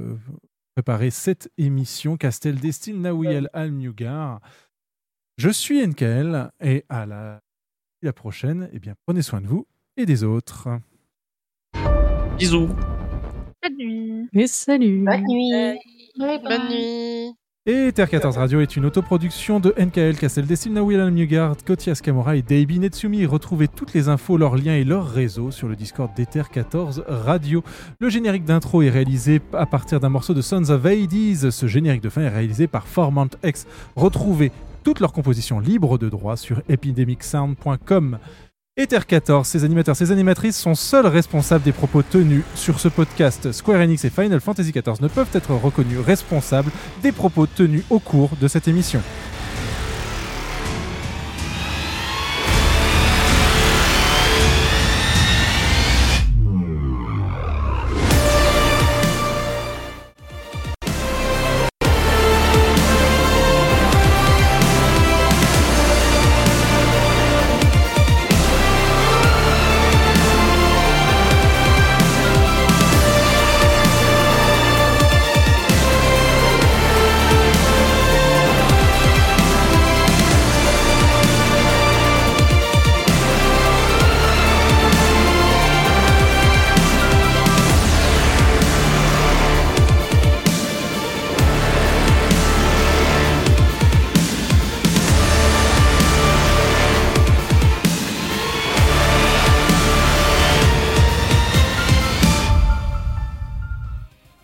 euh, 0.00 0.16
préparé 0.74 1.10
cette 1.10 1.52
émission, 1.58 2.16
Castel 2.16 2.58
Destin 2.58 2.94
Nawiel 2.94 3.48
Al-Mugar. 3.52 4.40
Je 5.36 5.50
suis 5.50 5.86
NKL, 5.86 6.50
et 6.60 6.84
à 6.88 7.06
la, 7.06 7.40
la 8.02 8.12
prochaine, 8.12 8.70
eh 8.72 8.78
bien, 8.78 8.94
prenez 9.06 9.22
soin 9.22 9.40
de 9.40 9.46
vous 9.46 9.66
et 9.96 10.06
des 10.06 10.24
autres. 10.24 10.68
Bisous. 12.38 12.68
Bonne 13.62 13.76
nuit. 13.76 14.28
Et 14.32 14.46
salut. 14.46 15.04
Bonne 15.04 15.24
nuit. 15.28 15.78
Bonne 16.18 16.68
nuit. 16.70 17.34
Et 17.66 17.92
Terre 17.92 18.10
14 18.10 18.36
Radio 18.36 18.60
est 18.60 18.76
une 18.76 18.84
autoproduction 18.84 19.58
de 19.58 19.74
NKL 19.78 20.18
Castel 20.18 20.44
Destin, 20.44 20.72
Nawiel 20.72 21.10
Mugard, 21.10 21.56
Kotias 21.66 22.00
Kamora 22.02 22.36
et 22.36 22.42
Daibi 22.42 22.78
Netsumi. 22.78 23.24
Retrouvez 23.24 23.68
toutes 23.68 23.94
les 23.94 24.10
infos, 24.10 24.36
leurs 24.36 24.56
liens 24.56 24.74
et 24.74 24.84
leurs 24.84 25.08
réseaux 25.08 25.50
sur 25.50 25.66
le 25.66 25.74
Discord 25.74 26.10
d'Ether 26.14 26.42
14 26.52 27.04
Radio. 27.08 27.64
Le 28.00 28.10
générique 28.10 28.44
d'intro 28.44 28.82
est 28.82 28.90
réalisé 28.90 29.40
à 29.54 29.64
partir 29.64 29.98
d'un 29.98 30.10
morceau 30.10 30.34
de 30.34 30.42
Sons 30.42 30.68
of 30.68 30.84
Hades. 30.84 31.50
Ce 31.50 31.66
générique 31.66 32.02
de 32.02 32.10
fin 32.10 32.20
est 32.20 32.28
réalisé 32.28 32.66
par 32.66 32.86
Formant 32.86 33.28
X. 33.42 33.66
Retrouvez 33.96 34.52
toutes 34.82 35.00
leurs 35.00 35.14
compositions 35.14 35.58
libres 35.58 35.96
de 35.96 36.10
droit 36.10 36.36
sur 36.36 36.60
epidemicsound.com. 36.68 38.18
Ether 38.76 39.06
14, 39.06 39.46
ses 39.46 39.62
animateurs, 39.62 39.94
ses 39.94 40.10
animatrices 40.10 40.58
sont 40.58 40.74
seuls 40.74 41.06
responsables 41.06 41.62
des 41.62 41.70
propos 41.70 42.02
tenus 42.02 42.42
sur 42.56 42.80
ce 42.80 42.88
podcast. 42.88 43.52
Square 43.52 43.80
Enix 43.80 44.04
et 44.04 44.10
Final 44.10 44.40
Fantasy 44.40 44.72
XIV 44.72 45.00
ne 45.00 45.06
peuvent 45.06 45.30
être 45.32 45.54
reconnus 45.54 46.00
responsables 46.00 46.72
des 47.00 47.12
propos 47.12 47.46
tenus 47.46 47.84
au 47.88 48.00
cours 48.00 48.30
de 48.40 48.48
cette 48.48 48.66
émission. 48.66 49.00